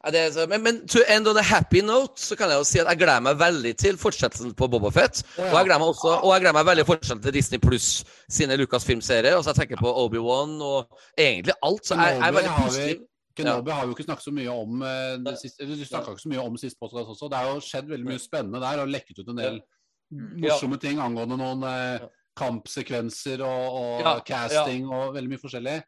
ja, 0.03 0.11
det 0.11 0.23
så, 0.35 0.45
men, 0.51 0.63
men 0.63 0.81
to 0.87 0.99
end 1.07 1.27
on 1.27 1.39
a 1.39 1.45
happy 1.45 1.81
note 1.81 2.19
så 2.19 2.35
kan 2.35 2.51
jeg 2.51 2.59
jo 2.59 2.67
si 2.67 2.81
at 2.81 2.89
jeg 2.91 2.99
gleder 3.05 3.23
meg 3.23 3.39
veldig 3.39 3.71
til 3.79 3.97
fortsettelsen 3.99 4.51
på 4.59 4.67
Boba 4.67 4.91
Fett. 4.91 5.23
Ja. 5.37 5.47
Og 5.47 5.57
jeg 5.61 5.69
gleder 5.69 5.79
meg 5.79 5.93
også 5.93 6.17
Og 6.17 6.33
jeg 6.33 6.43
gleder 6.43 6.57
meg 6.59 6.67
veldig 6.67 6.85
fortsatt 6.89 7.23
til 7.23 7.35
Disney 7.37 7.61
Pluss 7.63 8.03
sine 8.27 8.59
Lucasfilm-serier. 8.59 9.39
så 9.41 9.53
jeg 9.53 9.63
tenker 9.63 9.81
på 9.81 9.95
Obi-Wan 10.03 10.59
og 10.59 10.99
egentlig 11.17 11.55
alt. 11.63 11.87
Så 11.87 11.95
jeg, 11.95 12.19
jeg 12.19 12.27
er 12.27 12.37
veldig 12.39 12.55
positiv. 12.59 13.09
Kenobi 13.33 13.71
har 13.73 13.85
vi 13.85 13.89
jo 13.89 13.95
ikke 13.97 14.05
snakket 14.05 14.27
så 14.27 14.33
mye 14.35 14.51
om 14.53 14.83
eh, 14.85 15.13
det 15.25 15.33
siste, 15.41 15.63
eller 15.63 15.79
Du 15.79 15.85
snakka 15.89 16.13
ikke 16.13 16.21
så 16.21 16.33
mye 16.33 16.43
om 16.43 16.57
sist 16.61 16.77
podcast 16.79 17.13
også. 17.15 17.29
Det 17.31 17.39
har 17.39 17.47
jo 17.49 17.63
skjedd 17.65 17.87
veldig 17.89 18.09
mye 18.11 18.21
spennende 18.21 18.61
der, 18.61 18.81
og 18.83 18.91
lekket 18.93 19.23
ut 19.23 19.31
en 19.33 19.39
del 19.39 19.57
morsomme 20.13 20.79
ting 20.81 21.01
angående 21.03 21.37
noen 21.39 21.65
eh, 21.69 22.05
kampsekvenser 22.39 23.43
og, 23.45 23.79
og 23.79 24.03
Ja, 24.03 24.13
casting 24.25 24.87
og 24.89 25.13
veldig 25.17 25.35
mye 25.35 25.41
forskjellig. 25.41 25.79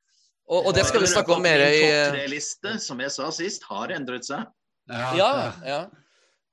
Og, 0.45 0.67
og 0.69 0.75
det 0.77 0.85
skal 0.85 1.01
vi 1.01 1.09
snakke 1.09 1.33
om 1.33 1.41
mer 1.41 1.63
i 1.65 1.79
Topp 1.81 2.13
tre-liste, 2.13 2.75
som 2.83 2.99
jeg 3.01 3.13
sa 3.15 3.31
sist, 3.33 3.65
har 3.71 3.93
endret 3.95 4.27
seg. 4.27 4.45
Ja, 4.85 5.53
ja. 5.65 5.79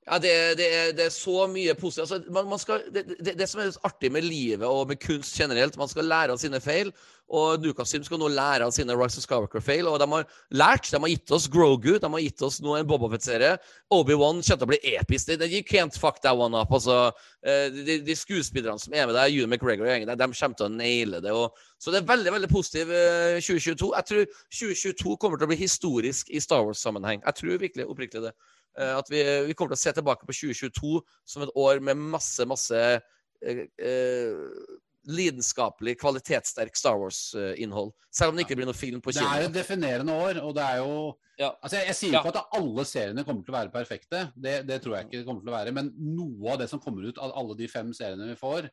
Ja, 0.02 0.18
det, 0.18 0.30
det, 0.58 0.66
er, 0.74 0.88
det 0.98 1.04
er 1.06 1.12
så 1.14 1.44
mye 1.46 1.74
positivt. 1.78 2.08
Altså, 2.08 2.32
man, 2.34 2.48
man 2.50 2.58
skal, 2.58 2.80
det, 2.90 3.04
det, 3.38 3.46
som 3.46 3.60
er 3.62 3.70
artig 3.86 4.10
med 4.10 4.26
livet 4.26 4.66
og 4.66 4.88
med 4.90 4.98
kunst 4.98 5.36
generelt, 5.38 5.78
man 5.78 5.90
skal 5.90 6.08
lære 6.10 6.34
av 6.34 6.40
sine 6.42 6.58
feil. 6.60 6.90
Og 7.32 7.62
Lucasfilm 7.64 8.02
skal 8.04 8.18
nå 8.20 8.26
lære 8.28 8.66
av 8.66 8.74
sine 8.74 8.92
Rise 8.98 9.20
of 9.20 9.24
Skywalker-feil. 9.24 9.86
Og 9.88 10.00
de 10.02 10.08
har 10.10 10.26
lært. 10.58 10.90
De 10.90 10.98
har 11.00 11.12
gitt 11.12 11.32
oss 11.32 11.46
Grogu, 11.48 11.94
de 12.02 12.10
har 12.14 12.24
gitt 12.24 12.42
oss 12.44 12.58
nå 12.60 12.74
en 12.76 12.88
Boba 12.88 13.08
Fett-serie. 13.14 13.54
Obi-Wan 13.94 14.42
kommer 14.42 14.64
til 14.64 14.66
å 14.66 14.70
bli 14.72 14.80
episk. 14.96 15.30
You 15.46 15.62
can't 15.64 15.96
fuck 15.96 16.18
that 16.26 16.36
one 16.36 16.58
up. 16.58 16.74
Altså, 16.74 17.12
eh, 17.46 17.70
de, 17.72 18.00
de 18.04 18.16
skuespillerne 18.18 18.82
som 18.82 18.92
er 18.92 19.06
med 19.06 19.16
deg, 19.16 19.38
Ewan 19.38 19.54
McGregor 19.54 19.86
og 19.86 19.94
gjengen 19.94 20.10
der, 20.10 20.18
de 20.18 20.28
kommer 20.34 20.58
til 20.58 20.66
å 20.66 20.74
naile 20.74 21.22
det. 21.24 21.32
Og, 21.32 21.62
så 21.80 21.94
det 21.94 22.02
er 22.02 22.10
veldig 22.10 22.34
veldig 22.40 22.50
positiv 22.50 22.90
eh, 22.90 23.38
2022. 23.38 23.94
Jeg 23.96 24.10
tror 24.10 24.26
2022 24.58 25.16
kommer 25.22 25.38
til 25.38 25.46
å 25.46 25.52
bli 25.54 25.62
historisk 25.62 26.34
i 26.34 26.42
Star 26.42 26.66
Wars-sammenheng. 26.66 27.22
Jeg 27.22 27.38
tror 27.38 27.62
virkelig 27.62 27.88
oppriktig 27.88 28.26
det. 28.26 28.34
Eh, 28.78 28.94
At 28.98 29.10
vi, 29.12 29.22
vi 29.48 29.54
kommer 29.54 29.74
til 29.74 29.80
å 29.80 29.84
se 29.84 29.92
tilbake 29.98 30.24
på 30.28 30.32
2022 30.32 31.00
som 31.28 31.42
et 31.44 31.52
år 31.58 31.80
med 31.84 31.96
masse, 31.96 32.46
masse 32.48 32.78
eh, 33.42 33.66
eh, 33.82 34.36
lidenskapelig, 35.04 35.96
kvalitetssterk 35.98 36.76
Star 36.78 36.94
Wars-innhold. 37.00 37.90
Selv 38.14 38.30
om 38.32 38.36
det 38.38 38.44
ikke 38.46 38.56
blir 38.60 38.68
noe 38.68 38.76
film 38.78 39.00
på 39.02 39.10
kino. 39.12 39.24
Det 39.26 39.40
er 39.40 39.48
et 39.48 39.56
definerende 39.56 40.14
år, 40.14 40.38
og 40.46 40.54
det 40.56 40.62
er 40.68 40.78
jo 40.82 40.94
Ja. 41.40 41.48
Altså, 41.64 41.76
jeg, 41.80 41.86
jeg 41.88 41.96
sier 41.98 42.12
Ja. 42.12 42.20
ikke 42.22 42.36
at 42.38 42.54
alle 42.60 42.84
seriene 42.86 43.24
kommer 43.24 43.42
til 43.42 43.54
å 43.54 43.56
være 43.56 43.72
perfekte, 43.72 44.20
det, 44.36 44.66
det 44.68 44.76
tror 44.84 44.94
jeg 44.96 45.06
ikke 45.08 45.18
det 45.18 45.26
kommer 45.26 45.42
til 45.42 45.50
å 45.50 45.56
være. 45.56 45.72
Men 45.74 45.88
noe 45.96 46.52
av 46.52 46.58
det 46.60 46.68
som 46.70 46.78
kommer 46.80 47.08
ut 47.08 47.18
av 47.18 47.32
alle 47.34 47.56
de 47.58 47.66
fem 47.68 47.92
seriene 47.92 48.28
vi 48.30 48.36
får, 48.38 48.70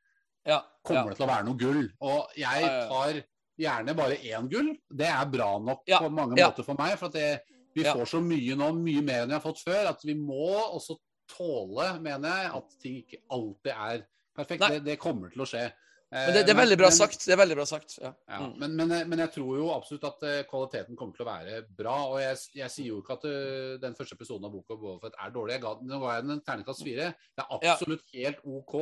Ja, 0.47 0.61
kommer 0.85 1.09
det 1.11 1.17
til 1.17 1.25
å 1.25 1.29
være 1.33 1.45
noe 1.49 1.57
gull. 1.59 1.89
Og 1.99 2.29
jeg 2.37 2.61
Ja, 2.61 2.67
ja, 2.67 2.75
ja. 2.79 2.87
tar 2.87 3.23
gjerne 3.59 3.95
bare 3.97 4.15
én 4.23 4.47
gull. 4.49 4.69
Det 4.91 5.07
er 5.09 5.25
bra 5.25 5.57
nok 5.59 5.81
Ja, 5.89 5.99
på 5.99 6.09
mange 6.13 6.37
ja. 6.37 6.47
måter 6.51 6.63
for 6.63 6.75
meg. 6.79 6.93
For 6.99 7.07
at 7.09 7.13
det, 7.17 7.41
vi 7.79 7.87
Ja. 7.87 7.93
får 7.97 8.11
så 8.13 8.21
mye 8.23 8.55
nå, 8.59 8.71
mye 8.77 9.01
mer 9.03 9.23
enn 9.25 9.31
vi 9.33 9.37
har 9.39 9.45
fått 9.45 9.63
før, 9.65 9.89
at 9.95 10.03
vi 10.05 10.15
må 10.19 10.51
også 10.75 10.97
tåle, 11.29 11.91
mener 12.01 12.29
jeg, 12.41 12.51
at 12.59 12.79
ting 12.81 12.95
ikke 13.03 13.21
alltid 13.35 13.71
er 13.75 14.03
perfekt. 14.35 14.67
Det, 14.69 14.83
det 14.87 14.99
kommer 15.01 15.31
til 15.33 15.43
å 15.45 15.47
skje. 15.49 15.67
Men 16.09 16.31
det, 16.33 16.41
det 16.47 16.53
er 16.55 16.57
veldig 16.57 16.77
bra 16.79 16.87
men- 16.89 16.95
sagt. 16.97 17.19
Det 17.21 17.33
er 17.35 17.37
veldig 17.37 17.55
bra 17.59 17.65
sagt. 17.69 17.99
Ja. 18.01 18.09
ja, 18.27 18.37
Mm. 18.39 18.53
men, 18.57 18.71
men, 18.79 18.93
men 19.11 19.19
jeg 19.21 19.29
tror 19.35 19.57
jo 19.59 19.67
absolutt 19.75 20.07
at 20.09 20.23
eh, 20.25 20.39
kvaliteten 20.49 20.97
kommer 20.97 21.13
til 21.13 21.21
å 21.25 21.29
være 21.29 21.59
bra. 21.77 21.97
Og 22.09 22.17
jeg, 22.23 22.37
jeg 22.63 22.71
sier 22.73 22.87
jo 22.95 23.01
ikke 23.03 23.13
at 23.19 23.27
eh, 23.29 23.75
den 23.83 23.93
første 23.99 24.17
episoden 24.17 24.47
av 24.49 24.55
boka 24.55 24.73
Boba 24.79 25.11
er 25.11 25.35
dårlig. 25.35 25.53
Jeg 25.59 25.61
ga, 25.67 25.75
nå 25.85 25.99
ga 26.01 26.15
jeg 26.15 26.25
den 26.25 26.33
en 26.39 26.41
terningkast 26.47 26.81
fire. 26.87 27.11
Det 27.37 27.45
er 27.45 27.59
Ja. 27.61 27.75
absolutt 27.75 28.01
helt 28.15 28.41
OK. 28.43 28.73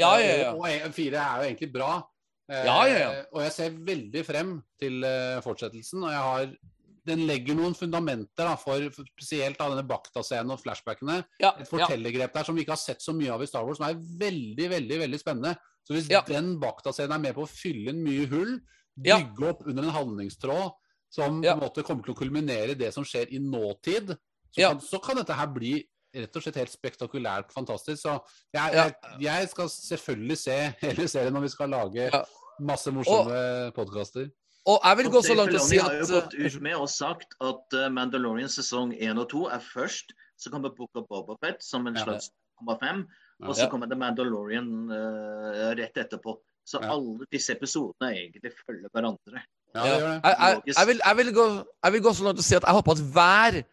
Ja, 0.00 0.14
ja, 0.18 0.36
ja. 0.40 0.54
Og, 0.56 0.64
fire 0.96 1.20
er 1.20 1.36
jo 1.42 1.48
egentlig 1.50 1.72
bra. 1.76 1.90
Eh, 2.48 2.64
Ja, 2.64 2.78
ja, 2.88 2.96
ja. 3.12 3.22
Og 3.34 3.42
jeg 3.44 3.52
ser 3.52 3.70
veldig 3.92 4.24
frem 4.24 4.56
til 4.80 5.04
eh, 5.04 5.40
fortsettelsen. 5.44 6.00
Og 6.00 6.10
jeg 6.16 6.24
har 6.30 6.56
den 7.06 7.26
legger 7.28 7.56
noen 7.58 7.74
fundamenter 7.76 8.48
da, 8.48 8.54
for 8.60 8.86
for 8.94 9.04
spesielt 9.12 9.58
da, 9.58 9.68
denne 9.72 9.86
Bakta-scenen 9.88 10.54
og 10.54 10.60
flashbackene. 10.62 11.18
Ja, 11.42 11.52
Et 11.60 11.68
ja. 11.72 11.88
der 12.26 12.44
som 12.44 12.56
vi 12.56 12.62
ikke 12.64 12.72
har 12.76 12.80
sett 12.80 13.02
så 13.04 13.12
mye 13.16 13.32
av 13.34 13.42
i 13.42 13.46
Star 13.50 13.64
Wars, 13.66 13.76
som 13.78 13.86
er 13.88 13.98
veldig 13.98 14.70
veldig, 14.70 14.98
veldig 15.04 15.20
spennende. 15.20 15.56
Så 15.84 15.94
hvis 15.94 16.08
Ja. 16.10 16.22
den 16.26 16.58
Bakta-scenen 16.60 17.12
er 17.12 17.18
med 17.18 17.34
på 17.34 17.44
å 17.44 17.50
fylle 17.50 17.90
inn 17.92 18.02
mye 18.04 18.26
hull, 18.30 18.60
bygge 18.96 19.48
opp 19.50 19.66
under 19.66 19.82
en 19.84 19.90
handlingstråd 19.90 20.72
som 21.10 21.42
på 21.42 21.48
en 21.50 21.60
måte 21.60 21.82
kommer 21.86 22.02
til 22.02 22.14
å 22.14 22.18
kulminere 22.18 22.74
det 22.78 22.92
som 22.94 23.04
skjer 23.04 23.28
i 23.34 23.38
nåtid, 23.38 24.16
så, 24.54 24.60
kan, 24.70 24.80
så 24.80 24.98
kan 25.02 25.16
dette 25.16 25.34
her 25.34 25.46
bli 25.46 25.82
rett 26.14 26.36
og 26.36 26.42
slett 26.44 26.56
helt 26.60 26.70
spektakulært 26.72 27.52
fantastisk. 27.52 28.00
Så 28.02 28.14
jeg, 28.54 28.72
jeg, 28.74 28.94
jeg 29.20 29.48
skal 29.50 29.68
selvfølgelig 29.68 30.38
se 30.38 30.56
hele 30.80 31.08
serien 31.10 31.34
når 31.34 31.46
vi 31.48 31.48
skal 31.48 31.70
lage. 31.74 32.08
Masse 32.62 32.92
morsomme 32.94 33.72
podkaster. 33.74 34.28
Og 34.66 34.80
jeg 34.80 34.96
vil 34.96 35.10
gå 35.12 35.20
så 35.26 35.34
langt 35.36 35.52
å 35.52 35.60
si 35.60 35.76
at 35.76 35.84
har 35.90 35.98
jo 36.00 36.06
gått 36.08 36.34
ut 36.34 36.54
med 36.64 36.76
og 36.78 36.88
sagt 36.88 37.34
at 37.44 37.76
uh, 37.76 37.88
Mandalorian 37.92 38.48
sesong 38.48 38.94
1 38.96 39.18
og 39.20 39.28
2 39.32 39.42
er 39.52 39.60
først. 39.60 40.14
Så 40.40 40.50
kommer 40.50 40.72
Book 40.74 40.90
of 40.96 41.04
Bobafett 41.10 41.60
som 41.62 41.86
en 41.86 41.94
Ja. 41.98 42.04
slags 42.06 42.30
0,5. 42.64 43.04
Og 43.44 43.52
Ja. 43.52 43.64
så 43.64 43.68
kommer 43.70 43.86
The 43.90 43.98
Mandalorian 44.00 44.88
uh, 44.90 45.74
rett 45.76 45.96
etterpå. 46.00 46.38
Så 46.64 46.80
Ja. 46.80 46.94
alle 46.94 47.26
disse 47.30 47.52
episodene 47.52 48.14
egentlig 48.16 48.52
følger 48.64 48.88
hverandre. 48.88 49.44
Ja, 49.74 49.84
jeg, 49.84 50.22
jeg, 50.24 50.62
jeg, 50.72 50.86
vil, 50.86 51.00
jeg, 51.04 51.16
vil 51.16 51.32
gå, 51.34 51.46
jeg 51.84 51.92
vil 51.92 52.02
gå 52.02 52.12
så 52.14 52.24
langt 52.24 52.38
å 52.38 52.42
si 52.46 52.54
at 52.56 52.62
jeg 52.64 52.74
håper 52.78 52.92
at 52.92 53.04
hver 53.12 53.64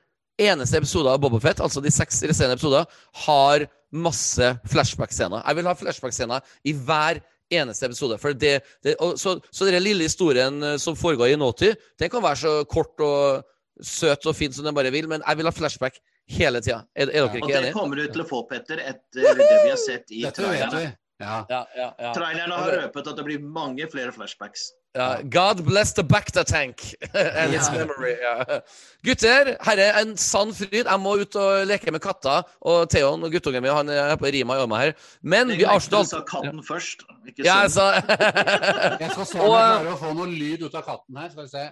eneste 0.42 0.78
episode 0.82 1.08
av 1.14 1.22
Bobafett, 1.22 1.62
altså 1.62 1.80
de 1.84 1.92
seks 1.94 2.24
resterende 2.26 2.58
episoder, 2.58 2.86
har 3.26 3.68
masse 3.92 4.48
flashback-scener. 4.72 5.44
Jeg 5.46 5.56
vil 5.56 5.68
ha 5.70 5.74
flashback-scener 5.78 6.42
i 6.68 6.74
hver 6.74 7.22
eneste 7.52 7.90
episode. 7.90 8.18
For 8.22 8.38
det, 8.38 8.60
det, 8.84 8.96
og, 9.04 9.18
så, 9.20 9.38
så 9.52 9.68
den 9.68 9.84
lille 9.84 10.08
historien 10.08 10.62
eh, 10.64 10.78
som 10.82 10.98
foregår 10.98 11.34
i 11.34 11.40
nåtid, 11.40 11.76
den 12.00 12.12
kan 12.12 12.24
være 12.24 12.42
så 12.44 12.56
kort 12.70 13.04
og 13.06 13.44
søt 13.82 14.26
og 14.30 14.36
fin 14.38 14.54
som 14.54 14.68
den 14.68 14.76
bare 14.78 14.92
vil, 14.94 15.08
men 15.10 15.24
jeg 15.26 15.40
vil 15.40 15.50
ha 15.50 15.54
flashback 15.56 16.02
hele 16.32 16.62
tida. 16.64 16.84
Er, 16.96 17.10
er 17.10 17.26
dere 17.26 17.30
Og 17.30 17.38
ikke 17.40 17.64
det 17.68 17.72
kommer 17.76 18.00
du 18.00 18.06
til 18.08 18.24
å 18.24 18.28
få, 18.28 18.44
Petter, 18.50 18.82
etter 18.92 19.40
det 19.40 19.48
vi 19.64 19.70
har 19.70 19.80
sett 19.80 20.14
i 20.14 20.26
trailerne. 20.30 20.92
Ja. 21.22 21.46
Ja, 21.50 21.64
ja, 21.78 21.90
ja. 22.02 22.12
Trailerne 22.18 22.58
har 22.58 22.72
røpet 22.80 23.10
at 23.12 23.18
det 23.20 23.26
blir 23.28 23.44
mange 23.46 23.86
flere 23.92 24.14
flashbacks. 24.16 24.72
Ja, 24.96 25.22
God 25.24 25.62
bless 25.64 25.94
the 25.96 26.04
Bacta 26.04 26.44
tank 26.44 26.82
and 27.14 27.54
its 27.56 27.70
Ja. 27.70 27.78
memory. 27.78 28.16
Ja. 28.22 28.60
Gutter, 29.08 29.56
herre, 29.64 29.86
en 30.02 30.18
sann 30.18 30.52
fryd. 30.54 30.84
Jeg 30.84 31.00
må 31.00 31.14
ut 31.22 31.36
og 31.40 31.62
leke 31.70 31.92
med 31.96 32.02
katta. 32.04 32.42
Og 32.68 32.90
Theon, 32.92 33.24
og 33.24 33.32
guttungen 33.32 33.64
min, 33.64 33.72
han 33.72 33.90
er 33.90 34.18
på 34.20 34.26
rima 34.36 34.58
i 34.58 34.64
armen 34.66 34.80
her. 34.82 34.92
Men 35.24 35.48
vi 35.48 35.62
Jeg 35.64 35.70
avslutter 35.72 36.04
du 36.04 36.10
sa 36.10 36.20
katten 36.28 36.60
først. 36.68 37.06
Ikke 37.28 37.46
Ja, 37.48 37.62
sønnen. 37.70 37.96
altså 38.04 38.18
Jeg 39.06 39.12
skal 39.16 39.26
se 39.26 39.40
om 39.40 39.46
Og, 39.48 39.56
jeg 39.56 39.70
klarer 39.72 39.94
å 39.94 40.00
få 40.04 40.14
noe 40.20 40.28
lyd 40.28 40.66
ut 40.68 40.76
av 40.76 40.84
katten 40.90 41.18
her. 41.24 41.30
Skal 41.30 41.44
vi 41.48 41.54
se. 41.56 41.64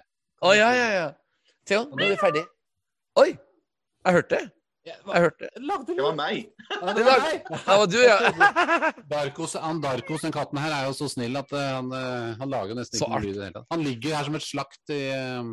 Å, 0.42 0.54
ja, 0.56 0.70
ja, 0.80 0.88
ja. 0.96 1.08
Theon, 1.68 1.90
nå 1.92 2.06
er 2.06 2.16
vi 2.16 2.22
ferdig. 2.24 2.46
Oi! 3.20 3.30
Jeg 4.06 4.14
hørte 4.16 4.36
det. 4.38 4.46
Jeg 4.88 4.96
hørte 5.22 5.44
det. 5.44 5.50
Var 6.00 6.16
meg. 6.16 6.38
Ja, 6.72 6.94
Det 6.96 7.04
var, 7.06 7.26
det 7.28 7.66
var 7.68 7.88
du, 7.92 7.98
ja. 8.00 8.18
Darkos, 9.14 9.54
han 9.60 9.82
Darkos, 9.84 10.24
den 10.24 10.34
katten 10.34 10.62
her, 10.62 10.72
er 10.72 10.88
jo 10.88 10.96
så 10.98 11.10
snill 11.12 11.36
at 11.42 11.52
eh, 11.52 11.68
han, 11.76 11.92
eh, 11.94 12.30
han 12.40 12.54
lager 12.54 12.80
nesten 12.80 12.98
ikke 13.02 13.10
noe 13.12 13.22
lyd 13.26 13.34
i 13.34 13.38
det 13.38 13.48
hele 13.50 13.58
tatt. 13.60 13.68
Han 13.76 13.84
ligger 13.86 14.16
her 14.18 14.30
som 14.30 14.40
et 14.40 14.46
slakt 14.46 14.94
i, 14.96 15.02
eh, 15.18 15.52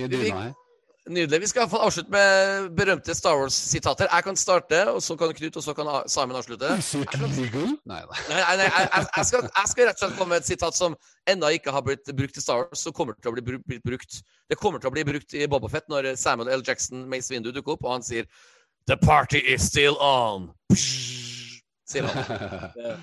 i 0.00 0.08
dyna 0.08 0.40
her. 0.46 0.54
Nydelig. 1.10 1.40
Vi 1.40 1.46
skal 1.50 1.66
få 1.66 1.80
avslutte 1.82 2.12
med 2.14 2.68
berømte 2.78 3.14
Star 3.14 3.34
Wars-sitater. 3.34 4.06
Jeg 4.06 4.22
kan 4.22 4.36
starte, 4.38 4.84
og 4.90 5.02
så 5.02 5.16
kan 5.18 5.32
Knut, 5.34 5.56
og 5.56 5.62
så 5.62 5.74
kan 5.74 5.88
Simon 6.06 6.36
avslutte. 6.38 6.68
Jeg, 9.16 9.24
skal, 9.26 9.42
jeg 9.42 9.68
skal 9.68 9.88
rett 9.88 9.98
og 9.98 10.02
slett 10.04 10.16
komme 10.18 10.30
med 10.34 10.40
et 10.44 10.46
sitat 10.46 10.76
som 10.76 10.94
ennå 11.28 11.50
ikke 11.56 11.74
har 11.74 11.82
blitt 11.82 12.12
brukt 12.16 12.36
i 12.38 12.40
Star 12.40 12.62
Wars, 12.62 12.84
så 12.84 12.92
kommer 12.94 13.14
til 13.18 13.32
å 13.32 13.34
bli 13.34 13.78
brukt. 13.82 14.20
Det 14.48 14.58
kommer 14.60 14.78
til 14.78 14.92
å 14.92 14.94
bli 14.94 15.04
brukt 15.04 15.34
i 15.34 15.46
Bobafett 15.50 15.90
når 15.90 16.12
Samuel 16.20 16.52
L. 16.54 16.62
Jackson 16.66 17.08
Mace 17.10 17.34
Windu 17.34 17.50
dukker 17.50 17.74
opp, 17.74 17.84
og 17.84 17.96
han 17.96 18.06
sier 18.06 18.28
The 18.86 18.96
party 18.96 19.42
is 19.42 19.66
still 19.66 19.98
on. 19.98 20.52
Sier 20.78 22.06
han. 22.06 23.02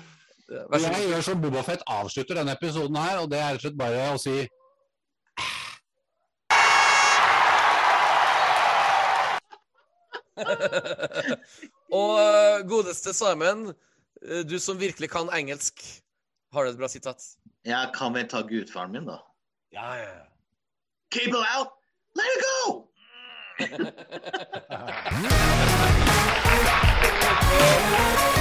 Jeg 0.50 1.10
gjør 1.12 1.20
som 1.22 1.42
Bobafett 1.42 1.84
avslutter 1.86 2.40
denne 2.40 2.56
episoden 2.56 2.96
her, 2.98 3.20
og 3.20 3.30
det 3.30 3.38
er 3.38 3.52
rett 3.52 3.60
og 3.60 3.68
slett 3.68 3.78
bare 3.78 4.08
å 4.14 4.18
si 4.18 4.40
Og 12.02 12.18
godeste 12.68 13.14
Simon, 13.14 13.74
øh, 14.22 14.50
du 14.50 14.58
som 14.58 14.80
virkelig 14.80 15.10
kan 15.10 15.30
engelsk, 15.36 15.74
har 16.52 16.62
du 16.64 16.70
et 16.70 16.78
bra 16.78 16.88
sitat? 16.88 17.16
Jeg 17.64 17.90
kan 17.94 18.14
vel 18.14 18.28
ta 18.28 18.40
gudfaren 18.40 18.92
min, 18.92 19.06
da. 19.06 19.16
Ja, 19.72 19.94
ja, 19.94 20.02
ja. 20.02 20.24
Cable 21.14 21.44
out! 21.56 21.68
Let 22.16 22.26
it 22.36 22.42
go! 22.46 22.86